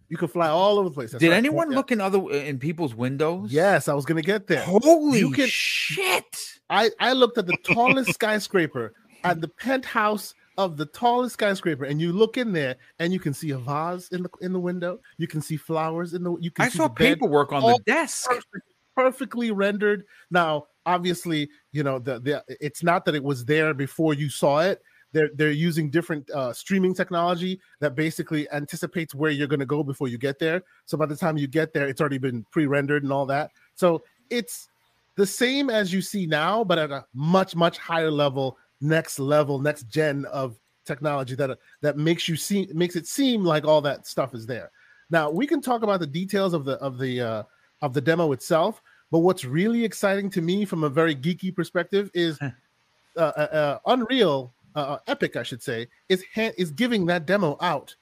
you 0.10 0.18
can 0.18 0.28
fly 0.28 0.50
all 0.50 0.80
over 0.80 0.90
the 0.90 0.94
place. 0.94 1.12
That's 1.12 1.22
did 1.22 1.32
anyone 1.32 1.70
look 1.70 1.94
in 1.94 2.02
other 2.02 2.30
in 2.30 2.60
people's 2.60 2.94
windows? 2.94 3.54
Yes, 3.54 3.88
I 3.88 3.94
was 3.94 4.06
gonna 4.06 4.22
get 4.22 4.48
there. 4.48 4.64
Holy 4.64 5.20
you 5.20 5.32
can, 5.32 5.48
shit! 5.48 6.26
I 6.70 6.92
I 7.00 7.14
looked 7.14 7.38
at 7.38 7.48
the 7.48 7.58
tallest 7.64 8.14
skyscraper 8.14 8.94
at 9.24 9.42
the 9.42 9.48
penthouse 9.48 10.34
of 10.58 10.78
the 10.78 10.86
tallest 10.86 11.34
skyscraper, 11.34 11.86
and 11.86 12.00
you 12.00 12.12
look 12.12 12.38
in 12.38 12.54
there, 12.54 12.76
and 13.00 13.12
you 13.12 13.20
can 13.20 13.34
see 13.34 13.52
a 13.52 13.58
vase 13.58 14.10
in 14.10 14.24
the 14.24 14.30
in 14.42 14.54
the 14.54 14.60
window. 14.60 15.00
You 15.18 15.28
can 15.28 15.42
see 15.42 15.58
flowers 15.58 16.14
in 16.14 16.24
the. 16.24 16.36
You 16.40 16.52
can. 16.52 16.66
I 16.66 16.70
saw 16.70 16.88
paperwork 16.88 17.52
on 17.52 17.62
the 17.62 17.80
desk. 17.86 18.30
Perfect, 18.96 19.20
perfectly 19.20 19.52
rendered. 19.52 20.06
Now 20.32 20.68
obviously, 20.86 21.50
you 21.72 21.84
know, 21.84 22.00
the, 22.00 22.20
the 22.20 22.44
it's 22.48 22.84
not 22.84 23.06
that 23.06 23.16
it 23.16 23.24
was 23.24 23.46
there 23.46 23.74
before 23.74 24.14
you 24.14 24.30
saw 24.30 24.60
it, 24.60 24.82
they're 25.12 25.30
they're 25.36 25.52
using 25.52 25.90
different 25.90 26.30
uh, 26.32 26.52
streaming 26.54 26.94
technology 26.94 27.60
that 27.80 27.96
basically 27.96 28.50
anticipates 28.52 29.16
where 29.16 29.32
you're 29.32 29.48
going 29.48 29.60
to 29.60 29.66
go 29.66 29.84
before 29.84 30.08
you 30.08 30.18
get 30.18 30.40
there. 30.40 30.64
So 30.86 30.98
by 30.98 31.06
the 31.06 31.16
time 31.16 31.38
you 31.38 31.48
get 31.48 31.74
there, 31.74 31.88
it's 31.88 32.02
already 32.02 32.18
been 32.18 32.46
pre-rendered 32.52 33.04
and 33.04 33.12
all 33.12 33.26
that. 33.28 33.52
So 33.76 34.04
it's 34.30 34.70
the 35.16 35.26
same 35.26 35.70
as 35.70 35.94
you 35.94 36.02
see 36.02 36.26
now, 36.26 36.64
but 36.64 36.80
at 36.80 36.92
a 36.92 37.06
much 37.14 37.56
much 37.56 37.78
higher 37.78 38.12
level, 38.12 38.58
next 38.82 39.20
level, 39.20 39.60
next 39.60 39.84
gen 39.84 40.26
of 40.26 40.58
technology 40.86 41.36
that 41.36 41.58
that 41.82 41.98
makes 41.98 42.28
you 42.28 42.36
see 42.36 42.68
makes 42.74 42.96
it 42.96 43.08
seem 43.08 43.44
like 43.46 43.66
all 43.66 43.82
that 43.82 44.08
stuff 44.08 44.34
is 44.34 44.46
there. 44.46 44.72
Now 45.10 45.30
we 45.30 45.46
can 45.46 45.62
talk 45.62 45.84
about 45.84 46.00
the 46.00 46.08
details 46.08 46.54
of 46.54 46.66
the 46.66 46.74
of 46.74 46.98
the 46.98 47.22
uh, 47.22 47.44
of 47.84 47.94
the 47.94 48.02
demo 48.02 48.32
itself, 48.32 48.82
but 49.12 49.20
what's 49.20 49.46
really 49.46 49.84
exciting 49.84 50.30
to 50.32 50.42
me 50.42 50.66
from 50.66 50.84
a 50.86 50.90
very 50.90 51.14
geeky 51.14 51.54
perspective 51.54 52.10
is 52.16 52.40
uh, 52.42 52.50
uh, 53.18 53.20
uh, 53.20 53.80
Unreal 53.86 54.54
uh, 54.76 54.80
uh, 54.80 54.98
Epic, 55.06 55.36
I 55.36 55.44
should 55.44 55.62
say, 55.62 55.88
is 56.10 56.24
ha- 56.34 56.54
is 56.58 56.72
giving 56.72 57.06
that 57.08 57.28
demo 57.28 57.58
out 57.62 57.94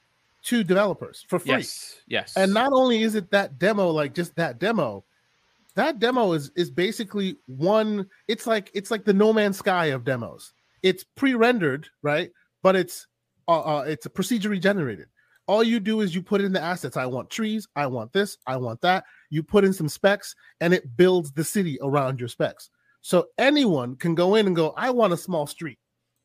to 0.43 0.63
developers 0.63 1.25
for 1.27 1.39
free. 1.39 1.51
Yes, 1.51 2.01
yes. 2.07 2.37
And 2.37 2.53
not 2.53 2.71
only 2.73 3.01
is 3.01 3.15
it 3.15 3.29
that 3.31 3.57
demo, 3.59 3.89
like 3.89 4.13
just 4.13 4.35
that 4.35 4.59
demo, 4.59 5.03
that 5.75 5.99
demo 5.99 6.33
is 6.33 6.51
is 6.55 6.69
basically 6.69 7.37
one. 7.47 8.07
It's 8.27 8.45
like 8.45 8.69
it's 8.75 8.91
like 8.91 9.03
the 9.03 9.13
No 9.13 9.33
Man's 9.33 9.57
Sky 9.57 9.87
of 9.87 10.05
demos. 10.05 10.53
It's 10.83 11.03
pre-rendered, 11.03 11.87
right? 12.03 12.31
But 12.61 12.75
it's 12.75 13.07
uh, 13.47 13.61
uh 13.61 13.83
it's 13.87 14.05
a 14.05 14.09
procedurally 14.09 14.61
generated. 14.61 15.07
All 15.51 15.65
you 15.65 15.81
do 15.81 15.99
is 15.99 16.15
you 16.15 16.21
put 16.21 16.39
in 16.39 16.53
the 16.53 16.61
assets. 16.61 16.95
I 16.95 17.05
want 17.05 17.29
trees. 17.29 17.67
I 17.75 17.85
want 17.85 18.13
this. 18.13 18.37
I 18.47 18.55
want 18.55 18.79
that. 18.83 19.03
You 19.29 19.43
put 19.43 19.65
in 19.65 19.73
some 19.73 19.89
specs, 19.89 20.33
and 20.61 20.73
it 20.73 20.95
builds 20.95 21.33
the 21.33 21.43
city 21.43 21.77
around 21.81 22.21
your 22.21 22.29
specs. 22.29 22.69
So 23.01 23.27
anyone 23.37 23.97
can 23.97 24.15
go 24.15 24.35
in 24.35 24.47
and 24.47 24.55
go, 24.55 24.73
I 24.77 24.91
want 24.91 25.11
a 25.11 25.17
small 25.17 25.45
street. 25.45 25.77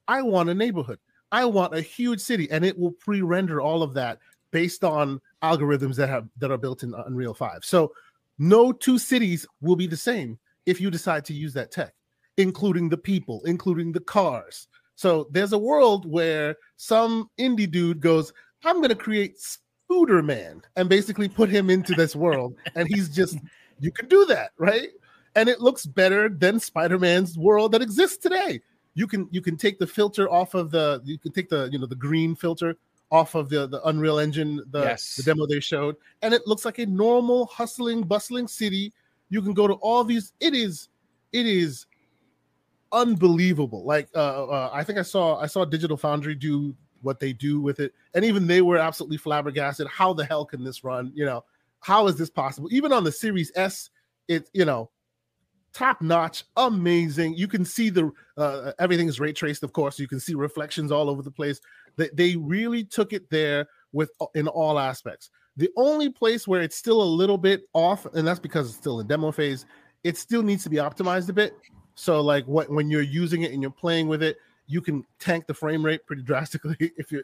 I 0.06 0.23
want 0.23 0.49
a 0.49 0.54
neighborhood. 0.54 1.00
I 1.33 1.45
want 1.45 1.75
a 1.75 1.80
huge 1.80 2.21
city, 2.21 2.49
and 2.52 2.64
it 2.64 2.78
will 2.78 2.92
pre-render 2.92 3.61
all 3.61 3.83
of 3.83 3.95
that 3.95 4.21
based 4.52 4.85
on 4.85 5.21
algorithms 5.42 5.97
that 5.97 6.09
have 6.09 6.28
that 6.37 6.52
are 6.52 6.56
built 6.56 6.85
in 6.85 6.95
uh, 6.95 7.02
Unreal 7.09 7.35
5. 7.35 7.64
So 7.64 7.92
no 8.38 8.71
two 8.71 8.97
cities 8.97 9.45
will 9.61 9.75
be 9.75 9.88
the 9.88 9.97
same 9.97 10.38
if 10.66 10.80
you 10.80 10.88
decide 10.88 11.25
to 11.25 11.35
use 11.35 11.52
that 11.54 11.73
tech, 11.73 11.95
including 12.37 12.88
the 12.88 12.97
people, 12.97 13.42
including 13.45 13.90
the 13.90 13.99
cars. 13.99 14.68
So 14.97 15.28
there's 15.30 15.52
a 15.52 15.59
world 15.59 16.11
where 16.11 16.56
some 16.76 17.28
indie 17.38 17.71
dude 17.71 18.00
goes, 18.00 18.33
I'm 18.64 18.76
going 18.76 18.88
to 18.88 18.94
create 18.94 19.38
Scooter 19.38 20.22
Man 20.22 20.62
and 20.76 20.88
basically 20.88 21.28
put 21.28 21.48
him 21.48 21.70
into 21.70 21.94
this 21.94 22.16
world. 22.16 22.56
and 22.75 22.88
he's 22.88 23.08
just, 23.08 23.38
you 23.80 23.90
can 23.92 24.08
do 24.08 24.25
that, 24.26 24.50
right? 24.58 24.88
And 25.34 25.48
it 25.48 25.60
looks 25.60 25.86
better 25.86 26.28
than 26.28 26.58
Spider 26.58 26.98
Man's 26.98 27.38
world 27.38 27.72
that 27.72 27.82
exists 27.82 28.16
today 28.16 28.60
you 28.96 29.06
can 29.06 29.28
you 29.30 29.40
can 29.40 29.56
take 29.56 29.78
the 29.78 29.86
filter 29.86 30.28
off 30.32 30.54
of 30.54 30.72
the 30.72 31.00
you 31.04 31.18
can 31.18 31.30
take 31.30 31.48
the 31.48 31.68
you 31.70 31.78
know 31.78 31.86
the 31.86 31.94
green 31.94 32.34
filter 32.34 32.76
off 33.12 33.36
of 33.36 33.48
the 33.48 33.68
the 33.68 33.80
Unreal 33.86 34.18
Engine 34.18 34.62
the, 34.70 34.80
yes. 34.80 35.14
the 35.14 35.22
demo 35.22 35.46
they 35.46 35.60
showed, 35.60 35.94
and 36.22 36.34
it 36.34 36.44
looks 36.46 36.64
like 36.64 36.78
a 36.78 36.86
normal 36.86 37.46
hustling 37.46 38.02
bustling 38.02 38.48
city. 38.48 38.92
You 39.28 39.42
can 39.42 39.52
go 39.52 39.68
to 39.68 39.75
all 39.75 40.02
these. 40.02 40.32
It 40.40 40.54
is 40.54 40.88
it 41.32 41.46
is 41.46 41.86
unbelievable. 42.90 43.84
Like 43.84 44.08
uh, 44.14 44.46
uh, 44.46 44.70
I 44.72 44.82
think 44.82 44.98
I 44.98 45.02
saw 45.02 45.38
I 45.38 45.46
saw 45.46 45.64
Digital 45.64 45.96
Foundry 45.98 46.34
do 46.34 46.75
what 47.06 47.20
they 47.20 47.32
do 47.32 47.60
with 47.60 47.80
it, 47.80 47.94
and 48.14 48.25
even 48.25 48.46
they 48.46 48.60
were 48.60 48.76
absolutely 48.76 49.16
flabbergasted. 49.16 49.86
How 49.86 50.12
the 50.12 50.25
hell 50.25 50.44
can 50.44 50.62
this 50.62 50.84
run? 50.84 51.12
You 51.14 51.25
know, 51.25 51.44
how 51.80 52.06
is 52.08 52.16
this 52.16 52.28
possible? 52.28 52.68
Even 52.70 52.92
on 52.92 53.04
the 53.04 53.12
Series 53.12 53.50
S, 53.56 53.88
it's 54.28 54.50
you 54.52 54.66
know 54.66 54.90
top 55.76 56.00
notch, 56.00 56.44
amazing. 56.56 57.34
You 57.34 57.46
can 57.46 57.64
see 57.64 57.90
the 57.90 58.10
uh, 58.38 58.72
everything 58.78 59.08
is 59.08 59.20
ray 59.20 59.32
traced, 59.32 59.62
of 59.62 59.72
course. 59.72 59.98
You 59.98 60.08
can 60.08 60.18
see 60.18 60.34
reflections 60.34 60.90
all 60.90 61.10
over 61.10 61.22
the 61.22 61.30
place. 61.30 61.60
They, 61.96 62.08
they 62.14 62.36
really 62.36 62.82
took 62.82 63.12
it 63.12 63.28
there 63.30 63.69
with 63.92 64.10
uh, 64.21 64.26
in 64.34 64.49
all 64.49 64.78
aspects. 64.78 65.30
The 65.58 65.71
only 65.76 66.08
place 66.10 66.49
where 66.49 66.62
it's 66.62 66.76
still 66.76 67.02
a 67.02 67.04
little 67.04 67.38
bit 67.38 67.62
off, 67.75 68.06
and 68.14 68.26
that's 68.26 68.40
because 68.40 68.69
it's 68.69 68.76
still 68.76 69.00
in 69.00 69.06
demo 69.06 69.30
phase, 69.32 69.66
it 70.02 70.16
still 70.16 70.42
needs 70.42 70.62
to 70.64 70.71
be 70.71 70.76
optimized 70.76 71.28
a 71.28 71.34
bit. 71.34 71.54
So, 71.95 72.21
like 72.21 72.47
what 72.47 72.71
when 72.71 72.90
you're 72.90 73.02
using 73.02 73.42
it 73.42 73.52
and 73.52 73.60
you're 73.60 73.71
playing 73.71 74.08
with 74.08 74.23
it, 74.23 74.38
you 74.66 74.80
can 74.80 75.04
tank 75.18 75.46
the 75.46 75.54
frame 75.54 75.84
rate 75.84 76.06
pretty 76.06 76.22
drastically. 76.24 76.76
If 76.96 77.12
you 77.12 77.22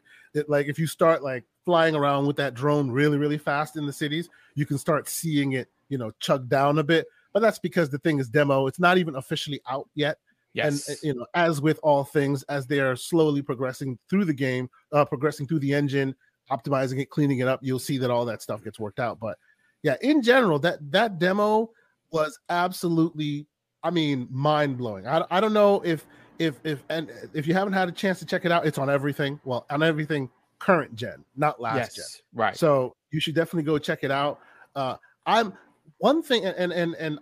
like, 0.48 0.66
if 0.66 0.78
you 0.78 0.86
start 0.86 1.22
like 1.22 1.44
flying 1.64 1.94
around 1.94 2.26
with 2.26 2.36
that 2.36 2.54
drone 2.54 2.90
really, 2.90 3.18
really 3.18 3.38
fast 3.38 3.76
in 3.76 3.86
the 3.86 3.92
cities, 3.92 4.28
you 4.54 4.66
can 4.66 4.78
start 4.78 5.08
seeing 5.08 5.52
it, 5.52 5.68
you 5.88 5.98
know, 5.98 6.12
chug 6.20 6.48
down 6.48 6.78
a 6.78 6.82
bit 6.82 7.06
but 7.32 7.40
that's 7.40 7.58
because 7.58 7.90
the 7.90 7.98
thing 7.98 8.18
is 8.18 8.28
demo. 8.28 8.66
It's 8.66 8.78
not 8.78 8.98
even 8.98 9.16
officially 9.16 9.60
out 9.68 9.88
yet. 9.94 10.18
Yes. 10.54 10.88
And 10.88 10.98
you 11.02 11.14
know, 11.14 11.26
as 11.34 11.62
with 11.62 11.80
all 11.82 12.04
things, 12.04 12.42
as 12.44 12.66
they 12.66 12.80
are 12.80 12.94
slowly 12.94 13.40
progressing 13.40 13.98
through 14.10 14.26
the 14.26 14.34
game, 14.34 14.68
uh, 14.92 15.04
progressing 15.04 15.46
through 15.46 15.60
the 15.60 15.72
engine, 15.72 16.14
optimizing 16.50 17.00
it, 17.00 17.08
cleaning 17.08 17.38
it 17.38 17.48
up, 17.48 17.60
you'll 17.62 17.78
see 17.78 17.96
that 17.98 18.10
all 18.10 18.26
that 18.26 18.42
stuff 18.42 18.62
gets 18.62 18.78
worked 18.78 19.00
out. 19.00 19.18
But 19.18 19.38
yeah, 19.82 19.96
in 20.02 20.20
general, 20.22 20.58
that 20.60 20.78
that 20.92 21.18
demo 21.18 21.70
was 22.10 22.38
absolutely, 22.50 23.46
I 23.82 23.90
mean, 23.90 24.28
mind 24.30 24.76
blowing. 24.76 25.06
I, 25.06 25.24
I 25.30 25.40
don't 25.40 25.54
know 25.54 25.80
if 25.80 26.06
if 26.42 26.58
if 26.64 26.82
and 26.88 27.10
if 27.32 27.46
you 27.46 27.54
haven't 27.54 27.72
had 27.72 27.88
a 27.88 27.92
chance 27.92 28.18
to 28.18 28.26
check 28.26 28.44
it 28.44 28.52
out, 28.52 28.66
it's 28.66 28.78
on 28.78 28.90
everything. 28.90 29.40
Well, 29.44 29.64
on 29.70 29.82
everything 29.82 30.28
current 30.58 30.94
gen, 30.94 31.24
not 31.36 31.60
last 31.60 31.76
yes, 31.76 31.94
gen. 31.94 32.04
Right. 32.34 32.56
So 32.56 32.94
you 33.10 33.20
should 33.20 33.34
definitely 33.34 33.64
go 33.64 33.78
check 33.78 34.00
it 34.02 34.10
out. 34.10 34.40
Uh, 34.74 34.96
I'm 35.26 35.52
one 35.98 36.22
thing, 36.22 36.44
and 36.44 36.72
and 36.72 36.94
and 36.94 37.18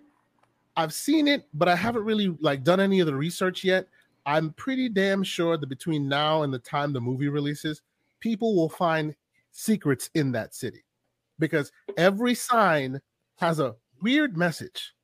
I've 0.77 0.93
seen 0.93 1.29
it, 1.29 1.45
but 1.55 1.69
I 1.69 1.77
haven't 1.77 2.05
really 2.05 2.37
like 2.41 2.65
done 2.65 2.81
any 2.81 3.01
of 3.01 3.07
the 3.07 3.15
research 3.15 3.65
yet. 3.65 3.87
I'm 4.27 4.53
pretty 4.53 4.89
damn 4.89 5.23
sure 5.23 5.57
that 5.57 5.67
between 5.67 6.09
now 6.09 6.43
and 6.43 6.53
the 6.53 6.59
time 6.59 6.93
the 6.93 7.01
movie 7.01 7.29
releases, 7.29 7.83
people 8.21 8.55
will 8.55 8.69
find 8.69 9.15
secrets 9.51 10.11
in 10.15 10.33
that 10.33 10.55
city 10.55 10.85
because 11.39 11.73
every 11.97 12.35
sign 12.35 13.01
has 13.37 13.61
a 13.61 13.75
weird 14.01 14.37
message. 14.37 14.95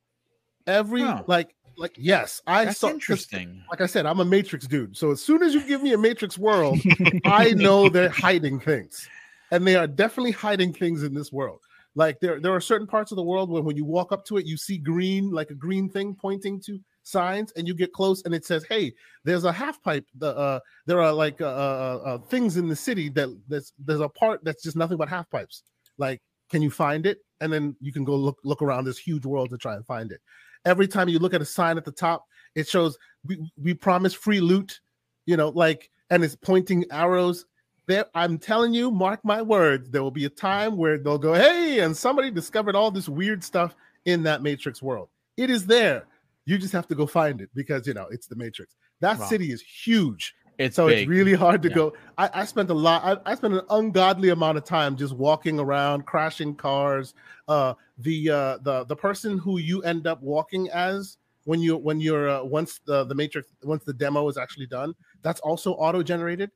Every 0.65 1.01
huh. 1.01 1.23
like 1.27 1.55
like 1.77 1.95
yes, 1.97 2.41
I 2.47 2.65
That's 2.65 2.79
saw 2.79 2.89
interesting. 2.89 3.63
Like 3.69 3.81
I 3.81 3.85
said, 3.85 4.05
I'm 4.05 4.19
a 4.19 4.25
Matrix 4.25 4.67
dude. 4.67 4.97
So 4.97 5.11
as 5.11 5.21
soon 5.21 5.43
as 5.43 5.53
you 5.53 5.65
give 5.65 5.81
me 5.83 5.93
a 5.93 5.97
Matrix 5.97 6.37
world, 6.37 6.79
I 7.25 7.51
know 7.51 7.87
they're 7.87 8.09
hiding 8.09 8.59
things. 8.59 9.07
And 9.51 9.65
they 9.65 9.75
are 9.75 9.87
definitely 9.87 10.31
hiding 10.31 10.73
things 10.73 11.03
in 11.03 11.13
this 11.13 11.31
world. 11.31 11.61
Like 11.95 12.19
there, 12.19 12.39
there 12.39 12.53
are 12.53 12.61
certain 12.61 12.85
parts 12.85 13.11
of 13.11 13.15
the 13.15 13.23
world 13.23 13.49
where 13.49 13.61
when 13.61 13.75
you 13.75 13.85
walk 13.85 14.11
up 14.11 14.25
to 14.25 14.37
it, 14.37 14.45
you 14.45 14.57
see 14.57 14.77
green, 14.77 15.31
like 15.31 15.49
a 15.49 15.55
green 15.55 15.89
thing 15.89 16.15
pointing 16.15 16.61
to 16.61 16.79
signs, 17.03 17.51
and 17.53 17.67
you 17.67 17.73
get 17.73 17.93
close, 17.93 18.23
and 18.23 18.35
it 18.35 18.45
says, 18.45 18.63
"Hey, 18.69 18.93
there's 19.23 19.45
a 19.45 19.51
half 19.51 19.81
pipe. 19.81 20.05
The 20.15 20.35
uh, 20.35 20.59
there 20.85 21.01
are 21.01 21.11
like 21.11 21.41
uh, 21.41 21.45
uh, 21.45 22.01
uh, 22.05 22.17
things 22.19 22.57
in 22.57 22.67
the 22.67 22.75
city 22.75 23.09
that 23.09 23.29
there's 23.47 23.73
there's 23.79 24.01
a 24.01 24.09
part 24.09 24.43
that's 24.43 24.61
just 24.61 24.75
nothing 24.77 24.97
but 24.97 25.09
half 25.09 25.29
pipes. 25.31 25.63
Like, 25.97 26.21
can 26.51 26.61
you 26.61 26.69
find 26.69 27.05
it? 27.05 27.19
And 27.41 27.51
then 27.51 27.75
you 27.81 27.91
can 27.91 28.03
go 28.03 28.15
look 28.15 28.37
look 28.43 28.61
around 28.61 28.85
this 28.85 28.99
huge 28.99 29.25
world 29.25 29.49
to 29.49 29.57
try 29.57 29.75
and 29.75 29.85
find 29.85 30.11
it. 30.11 30.21
Every 30.65 30.87
time 30.87 31.09
you 31.09 31.19
look 31.19 31.33
at 31.33 31.41
a 31.41 31.45
sign 31.45 31.77
at 31.77 31.85
the 31.85 31.91
top, 31.91 32.25
it 32.55 32.67
shows 32.67 32.97
we 33.25 33.51
we 33.61 33.73
promise 33.73 34.13
free 34.13 34.41
loot. 34.41 34.79
You 35.25 35.35
know, 35.35 35.49
like, 35.49 35.89
and 36.09 36.23
it's 36.23 36.35
pointing 36.35 36.85
arrows 36.91 37.45
there 37.87 38.05
i'm 38.13 38.37
telling 38.37 38.73
you 38.73 38.91
mark 38.91 39.19
my 39.23 39.41
words 39.41 39.89
there 39.89 40.03
will 40.03 40.11
be 40.11 40.25
a 40.25 40.29
time 40.29 40.77
where 40.77 40.97
they'll 40.97 41.17
go 41.17 41.33
hey 41.33 41.79
and 41.79 41.95
somebody 41.95 42.29
discovered 42.29 42.75
all 42.75 42.91
this 42.91 43.09
weird 43.09 43.43
stuff 43.43 43.75
in 44.05 44.23
that 44.23 44.43
matrix 44.43 44.81
world 44.81 45.09
it 45.37 45.49
is 45.49 45.65
there 45.65 46.05
you 46.45 46.57
just 46.57 46.73
have 46.73 46.87
to 46.87 46.95
go 46.95 47.07
find 47.07 47.41
it 47.41 47.49
because 47.55 47.87
you 47.87 47.93
know 47.93 48.07
it's 48.11 48.27
the 48.27 48.35
matrix 48.35 48.75
that 48.99 49.17
wow. 49.17 49.25
city 49.25 49.51
is 49.51 49.61
huge 49.61 50.35
it's 50.57 50.75
so 50.75 50.87
big. 50.87 50.99
it's 50.99 51.07
really 51.07 51.33
hard 51.33 51.61
to 51.61 51.69
yeah. 51.69 51.75
go 51.75 51.93
I, 52.17 52.29
I, 52.33 52.45
spent 52.45 52.69
a 52.69 52.73
lot 52.73 53.03
I, 53.03 53.31
I, 53.31 53.35
spent 53.35 53.53
an 53.53 53.61
ungodly 53.69 54.29
amount 54.29 54.57
of 54.57 54.65
time 54.65 54.97
just 54.97 55.15
walking 55.15 55.59
around 55.59 56.05
crashing 56.05 56.55
cars 56.55 57.13
uh 57.47 57.73
the 57.99 58.29
uh 58.29 58.57
the 58.61 58.85
the 58.85 58.95
person 58.95 59.37
who 59.37 59.57
you 59.57 59.81
end 59.83 60.05
up 60.07 60.21
walking 60.21 60.69
as 60.69 61.17
when 61.45 61.59
you 61.59 61.77
when 61.77 61.99
you're 61.99 62.29
uh, 62.29 62.43
once 62.43 62.79
the 62.85 63.03
the 63.05 63.15
matrix 63.15 63.47
once 63.63 63.83
the 63.83 63.93
demo 63.93 64.27
is 64.27 64.37
actually 64.37 64.67
done 64.67 64.93
that's 65.23 65.39
also 65.39 65.73
auto 65.73 66.03
generated 66.03 66.51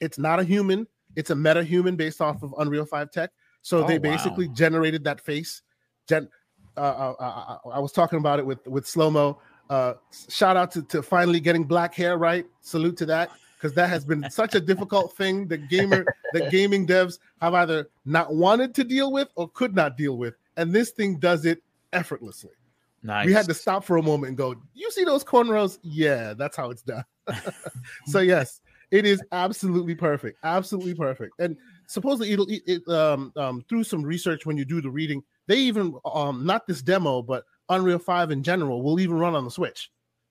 it's 0.00 0.18
not 0.18 0.40
a 0.40 0.44
human. 0.44 0.86
It's 1.14 1.30
a 1.30 1.36
meta 1.36 1.62
human 1.62 1.96
based 1.96 2.20
off 2.20 2.42
of 2.42 2.54
Unreal 2.58 2.86
5 2.86 3.10
tech. 3.10 3.30
So 3.62 3.84
oh, 3.84 3.86
they 3.86 3.98
basically 3.98 4.48
wow. 4.48 4.54
generated 4.54 5.04
that 5.04 5.20
face. 5.20 5.62
Gen- 6.08 6.28
uh, 6.76 6.80
uh, 6.80 7.14
uh, 7.20 7.24
uh, 7.64 7.68
I 7.68 7.78
was 7.78 7.92
talking 7.92 8.18
about 8.18 8.38
it 8.38 8.46
with 8.46 8.66
with 8.66 8.86
slow 8.86 9.10
mo. 9.10 9.38
Uh, 9.68 9.94
shout 10.28 10.56
out 10.56 10.70
to, 10.72 10.82
to 10.82 11.02
finally 11.02 11.40
getting 11.40 11.64
black 11.64 11.94
hair 11.94 12.16
right. 12.16 12.46
Salute 12.60 12.96
to 12.98 13.06
that 13.06 13.30
because 13.56 13.74
that 13.74 13.90
has 13.90 14.04
been 14.04 14.28
such 14.30 14.54
a 14.54 14.60
difficult 14.60 15.14
thing 15.16 15.46
that 15.48 15.68
gamer 15.68 16.04
that 16.32 16.50
gaming 16.50 16.86
devs 16.86 17.18
have 17.42 17.54
either 17.54 17.90
not 18.06 18.34
wanted 18.34 18.74
to 18.76 18.84
deal 18.84 19.12
with 19.12 19.28
or 19.34 19.48
could 19.50 19.74
not 19.74 19.96
deal 19.96 20.16
with, 20.16 20.34
and 20.56 20.72
this 20.72 20.90
thing 20.90 21.18
does 21.18 21.44
it 21.44 21.62
effortlessly. 21.92 22.52
Nice. 23.02 23.26
We 23.26 23.32
had 23.32 23.46
to 23.46 23.54
stop 23.54 23.84
for 23.84 23.96
a 23.96 24.02
moment 24.02 24.28
and 24.28 24.36
go, 24.36 24.54
"You 24.74 24.90
see 24.90 25.04
those 25.04 25.24
cornrows? 25.24 25.78
Yeah, 25.82 26.34
that's 26.34 26.56
how 26.56 26.70
it's 26.70 26.82
done." 26.82 27.04
so 28.06 28.20
yes, 28.20 28.60
it 28.90 29.06
is 29.06 29.22
absolutely 29.32 29.94
perfect, 29.94 30.38
absolutely 30.42 30.94
perfect. 30.94 31.32
And 31.38 31.56
supposedly 31.86 32.32
it'll 32.32 32.46
it, 32.48 32.86
um, 32.88 33.32
um 33.36 33.64
through 33.68 33.84
some 33.84 34.02
research 34.02 34.44
when 34.44 34.58
you 34.58 34.64
do 34.64 34.80
the 34.82 34.90
reading, 34.90 35.22
they 35.46 35.56
even 35.56 35.94
um 36.04 36.44
not 36.44 36.66
this 36.66 36.82
demo, 36.82 37.22
but 37.22 37.44
Unreal 37.70 37.98
Five 37.98 38.30
in 38.30 38.42
general 38.42 38.82
will 38.82 39.00
even 39.00 39.16
run 39.16 39.34
on 39.34 39.44
the 39.44 39.50
Switch. 39.50 39.90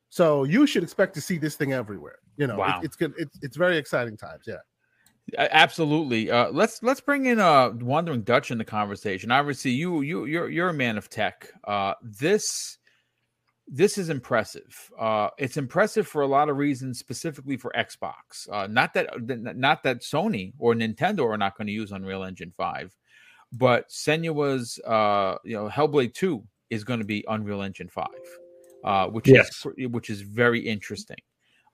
So 0.09 0.43
you 0.43 0.67
should 0.67 0.83
expect 0.83 1.13
to 1.15 1.21
see 1.21 1.37
this 1.37 1.55
thing 1.55 1.73
everywhere. 1.73 2.19
You 2.37 2.47
know, 2.47 2.57
wow. 2.57 2.79
it, 2.79 2.85
it's 2.85 2.95
good. 2.95 3.13
It's 3.17 3.39
it's 3.41 3.57
very 3.57 3.77
exciting 3.77 4.17
times. 4.17 4.43
Yeah. 4.45 4.57
Absolutely. 5.37 6.31
Uh, 6.31 6.49
let's 6.51 6.81
let's 6.83 7.01
bring 7.01 7.25
in 7.25 7.39
uh 7.39 7.71
Wandering 7.81 8.21
Dutch 8.21 8.51
in 8.51 8.57
the 8.57 8.65
conversation. 8.65 9.31
Obviously, 9.31 9.71
you 9.71 10.01
you 10.01 10.25
you're 10.25 10.49
you're 10.49 10.69
a 10.69 10.73
man 10.73 10.97
of 10.97 11.09
tech. 11.09 11.51
Uh, 11.63 11.93
this 12.01 12.77
this 13.71 13.97
is 13.97 14.09
impressive. 14.09 14.91
Uh, 14.99 15.29
it's 15.37 15.57
impressive 15.57 16.07
for 16.07 16.23
a 16.23 16.27
lot 16.27 16.49
of 16.49 16.57
reasons, 16.57 16.97
specifically 16.97 17.55
for 17.55 17.71
Xbox. 17.77 18.49
Uh, 18.51 18.67
not 18.67 18.93
that 18.95 19.09
not 19.21 19.83
that 19.83 20.01
Sony 20.01 20.53
or 20.57 20.73
Nintendo 20.73 21.25
are 21.29 21.37
not 21.37 21.57
going 21.57 21.67
to 21.67 21.73
use 21.73 21.91
Unreal 21.91 22.23
Engine 22.23 22.51
five, 22.57 22.95
but 23.51 23.89
Senua's 23.89 24.79
uh, 24.85 25.35
you 25.43 25.55
know 25.55 25.69
Hellblade 25.69 26.13
two 26.13 26.43
is 26.69 26.83
going 26.83 26.99
to 26.99 27.05
be 27.05 27.23
Unreal 27.27 27.61
Engine 27.61 27.89
five, 27.89 28.07
uh, 28.83 29.07
which 29.07 29.27
yes. 29.27 29.65
is 29.65 29.87
which 29.89 30.09
is 30.09 30.21
very 30.21 30.59
interesting. 30.59 31.17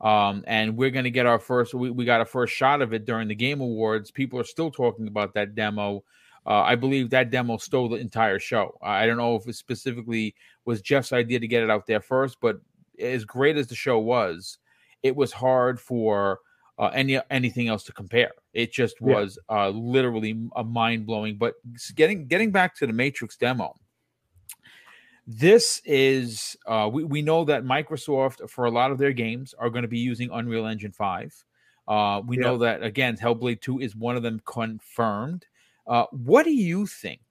Um, 0.05 0.43
and 0.45 0.77
we're 0.77 0.91
going 0.91 1.05
to 1.05 1.11
get 1.11 1.25
our 1.25 1.39
first. 1.39 1.73
We, 1.73 1.89
we 1.89 2.05
got 2.05 2.21
a 2.21 2.25
first 2.25 2.53
shot 2.53 2.83
of 2.83 2.93
it 2.93 3.05
during 3.05 3.27
the 3.27 3.33
Game 3.33 3.59
Awards. 3.59 4.11
People 4.11 4.39
are 4.39 4.43
still 4.43 4.69
talking 4.69 5.07
about 5.07 5.33
that 5.33 5.55
demo. 5.55 6.03
Uh, 6.45 6.61
I 6.61 6.75
believe 6.75 7.09
that 7.09 7.31
demo 7.31 7.57
stole 7.57 7.89
the 7.89 7.95
entire 7.95 8.37
show. 8.37 8.77
I 8.83 9.07
don't 9.07 9.17
know 9.17 9.35
if 9.35 9.47
it 9.47 9.55
specifically 9.55 10.35
was 10.63 10.83
Jeff's 10.83 11.11
idea 11.11 11.39
to 11.39 11.47
get 11.47 11.63
it 11.63 11.71
out 11.71 11.87
there 11.87 12.01
first, 12.01 12.37
but 12.39 12.57
as 12.99 13.25
great 13.25 13.57
as 13.57 13.65
the 13.65 13.73
show 13.73 13.97
was, 13.97 14.59
it 15.01 15.15
was 15.15 15.31
hard 15.31 15.81
for 15.81 16.39
uh, 16.77 16.91
any 16.93 17.19
anything 17.31 17.67
else 17.67 17.83
to 17.85 17.91
compare. 17.91 18.31
It 18.53 18.71
just 18.71 19.01
was 19.01 19.39
yeah. 19.49 19.65
uh, 19.65 19.69
literally 19.69 20.39
a 20.55 20.63
mind 20.63 21.07
blowing. 21.07 21.37
But 21.37 21.55
getting 21.95 22.27
getting 22.27 22.51
back 22.51 22.75
to 22.75 22.85
the 22.85 22.93
Matrix 22.93 23.37
demo, 23.37 23.73
this 25.27 25.81
is 25.85 26.55
uh, 26.67 26.89
we 26.91 27.03
we 27.03 27.21
know 27.21 27.43
that 27.45 27.63
Microsoft 27.63 28.49
for 28.49 28.65
a 28.65 28.71
lot 28.71 28.91
of 28.91 28.97
their 28.97 29.13
games 29.13 29.53
are 29.57 29.69
going 29.69 29.81
to 29.81 29.88
be 29.88 29.99
using 29.99 30.29
Unreal 30.31 30.67
Engine 30.67 30.91
five. 30.91 31.33
Uh, 31.88 32.21
we 32.25 32.38
know 32.38 32.57
that 32.57 32.83
again, 32.83 33.17
Hellblade 33.17 33.61
two 33.61 33.79
is 33.79 33.95
one 33.95 34.15
of 34.15 34.23
them 34.23 34.41
confirmed. 34.45 35.45
Uh, 35.88 36.05
what 36.11 36.43
do 36.43 36.51
you 36.51 36.85
think 36.85 37.21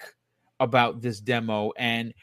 about 0.61 1.01
this 1.01 1.21
demo? 1.21 1.73
And 1.77 2.15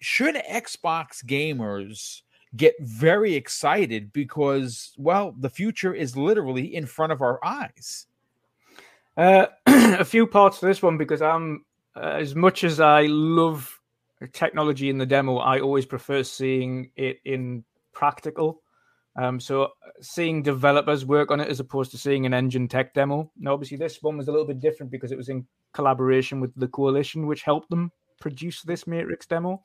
should 0.00 0.34
Xbox 0.34 1.24
gamers 1.24 2.22
get 2.56 2.74
very 2.80 3.34
excited 3.34 4.12
because, 4.12 4.92
well, 4.96 5.34
the 5.38 5.50
future 5.50 5.92
is 5.92 6.16
literally 6.16 6.74
in 6.74 6.86
front 6.86 7.12
of 7.12 7.20
our 7.20 7.44
eyes? 7.44 8.06
Uh, 9.16 9.46
a 9.66 10.04
few 10.04 10.26
parts 10.26 10.60
to 10.60 10.66
this 10.66 10.82
one 10.82 10.96
because 10.96 11.22
I'm, 11.22 11.64
uh, 11.96 12.16
as 12.18 12.34
much 12.34 12.64
as 12.64 12.80
I 12.80 13.02
love 13.02 13.73
technology 14.32 14.90
in 14.90 14.98
the 14.98 15.06
demo, 15.06 15.36
I 15.36 15.60
always 15.60 15.86
prefer 15.86 16.22
seeing 16.22 16.90
it 16.96 17.20
in 17.24 17.64
practical. 17.92 18.60
Um, 19.16 19.38
so 19.38 19.68
seeing 20.00 20.42
developers 20.42 21.06
work 21.06 21.30
on 21.30 21.40
it 21.40 21.48
as 21.48 21.60
opposed 21.60 21.92
to 21.92 21.98
seeing 21.98 22.26
an 22.26 22.34
engine 22.34 22.66
tech 22.66 22.94
demo. 22.94 23.30
Now, 23.38 23.52
obviously, 23.52 23.76
this 23.76 24.02
one 24.02 24.16
was 24.16 24.28
a 24.28 24.32
little 24.32 24.46
bit 24.46 24.60
different 24.60 24.90
because 24.90 25.12
it 25.12 25.16
was 25.16 25.28
in 25.28 25.46
collaboration 25.72 26.40
with 26.40 26.52
the 26.56 26.68
coalition, 26.68 27.26
which 27.26 27.42
helped 27.42 27.70
them 27.70 27.92
produce 28.20 28.62
this 28.62 28.86
Matrix 28.86 29.26
demo. 29.26 29.62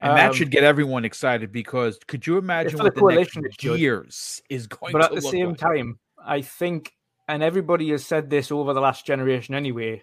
And 0.00 0.12
um, 0.12 0.16
that 0.16 0.34
should 0.34 0.50
get 0.50 0.64
everyone 0.64 1.04
excited 1.04 1.52
because 1.52 1.98
could 2.06 2.26
you 2.26 2.38
imagine 2.38 2.78
what 2.78 2.94
the, 2.94 3.00
the 3.00 3.26
next 3.42 3.64
years 3.64 4.40
is 4.48 4.66
going 4.66 4.92
but 4.92 5.04
at 5.04 5.14
the 5.14 5.20
same 5.20 5.50
like? 5.50 5.58
time, 5.58 5.98
I 6.24 6.42
think, 6.42 6.92
and 7.26 7.42
everybody 7.42 7.90
has 7.90 8.06
said 8.06 8.30
this 8.30 8.52
over 8.52 8.72
the 8.72 8.80
last 8.80 9.04
generation 9.04 9.54
anyway, 9.54 10.02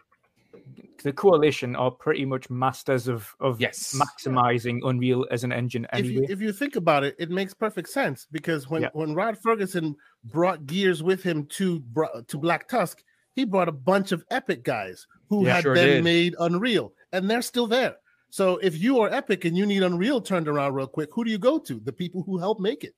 the 1.03 1.13
coalition 1.13 1.75
are 1.75 1.91
pretty 1.91 2.25
much 2.25 2.49
masters 2.49 3.07
of 3.07 3.35
of 3.39 3.61
yes. 3.61 3.95
maximizing 3.95 4.79
Unreal 4.83 5.25
as 5.31 5.43
an 5.43 5.51
engine. 5.51 5.85
Anyway, 5.93 6.23
if 6.23 6.29
you, 6.29 6.35
if 6.35 6.41
you 6.41 6.51
think 6.51 6.75
about 6.75 7.03
it, 7.03 7.15
it 7.19 7.29
makes 7.29 7.53
perfect 7.53 7.89
sense 7.89 8.27
because 8.31 8.69
when 8.69 8.83
yeah. 8.83 8.89
when 8.93 9.13
Rod 9.13 9.37
Fergusson 9.37 9.95
brought 10.23 10.65
Gears 10.65 11.03
with 11.03 11.21
him 11.21 11.45
to 11.57 11.83
to 12.27 12.37
Black 12.37 12.67
Tusk, 12.67 13.03
he 13.33 13.45
brought 13.45 13.69
a 13.69 13.73
bunch 13.73 14.11
of 14.11 14.25
Epic 14.31 14.63
guys 14.63 15.05
who 15.29 15.45
yeah, 15.45 15.55
had 15.55 15.63
sure 15.63 15.75
been 15.75 15.87
did. 15.87 16.03
made 16.03 16.35
Unreal, 16.39 16.93
and 17.11 17.29
they're 17.29 17.41
still 17.41 17.67
there. 17.67 17.95
So 18.29 18.57
if 18.57 18.77
you 18.77 18.99
are 18.99 19.09
Epic 19.13 19.45
and 19.45 19.55
you 19.55 19.65
need 19.65 19.83
Unreal 19.83 20.21
turned 20.21 20.47
around 20.47 20.73
real 20.73 20.87
quick, 20.87 21.09
who 21.13 21.23
do 21.23 21.31
you 21.31 21.37
go 21.37 21.57
to? 21.59 21.79
The 21.79 21.93
people 21.93 22.23
who 22.23 22.37
helped 22.37 22.59
make 22.59 22.83
it, 22.83 22.95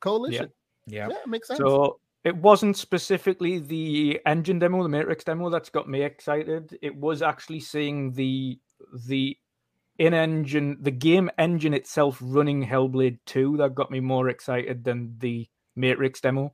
Coalition. 0.00 0.50
Yeah, 0.86 1.08
yeah, 1.08 1.14
yeah 1.14 1.30
makes 1.30 1.48
sense. 1.48 1.58
So 1.58 2.00
it 2.24 2.36
wasn't 2.36 2.76
specifically 2.76 3.58
the 3.58 4.20
engine 4.26 4.58
demo, 4.58 4.82
the 4.82 4.88
Matrix 4.88 5.24
demo, 5.24 5.50
that's 5.50 5.70
got 5.70 5.88
me 5.88 6.02
excited. 6.02 6.78
It 6.80 6.94
was 6.94 7.22
actually 7.22 7.60
seeing 7.60 8.12
the 8.12 8.58
the 9.06 9.36
in 9.98 10.14
engine, 10.14 10.78
the 10.80 10.90
game 10.90 11.30
engine 11.38 11.74
itself 11.74 12.18
running 12.20 12.66
Hellblade 12.66 13.18
2 13.26 13.58
that 13.58 13.74
got 13.74 13.90
me 13.90 14.00
more 14.00 14.28
excited 14.28 14.84
than 14.84 15.14
the 15.18 15.48
Matrix 15.76 16.20
demo. 16.20 16.52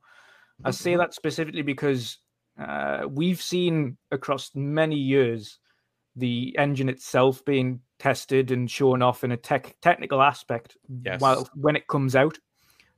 I 0.63 0.71
say 0.71 0.91
mm-hmm. 0.91 0.99
that 0.99 1.13
specifically 1.13 1.61
because 1.61 2.17
uh, 2.59 3.05
we've 3.09 3.41
seen 3.41 3.97
across 4.11 4.51
many 4.53 4.97
years 4.97 5.59
the 6.15 6.55
engine 6.57 6.89
itself 6.89 7.45
being 7.45 7.79
tested 7.97 8.51
and 8.51 8.69
shown 8.69 9.01
off 9.01 9.23
in 9.23 9.31
a 9.31 9.37
tech 9.37 9.75
technical 9.81 10.21
aspect 10.21 10.75
yes. 11.05 11.21
while 11.21 11.47
when 11.55 11.75
it 11.75 11.87
comes 11.87 12.15
out. 12.15 12.37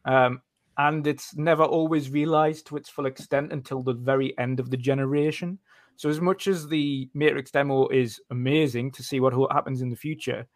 Um, 0.06 0.42
and 0.78 1.06
it's 1.06 1.36
never 1.36 1.64
always 1.64 2.10
realized 2.10 2.68
to 2.68 2.78
its 2.78 2.90
full 2.90 3.06
extent 3.06 3.52
until 3.52 3.82
the 3.84 3.94
very 3.94 4.38
end 4.38 4.60
of 4.60 4.70
the 4.70 4.78
generation. 4.78 5.60
So, 5.98 6.10
as 6.10 6.22
much 6.22 6.48
as 6.48 6.68
the 6.68 7.10
Matrix 7.14 7.52
demo 7.52 7.88
is 7.90 8.20
amazing 8.32 8.92
to 8.94 9.04
see 9.04 9.20
what 9.20 9.34
happens 9.52 9.82
in 9.82 9.90
the 9.90 9.96
future, 9.96 10.48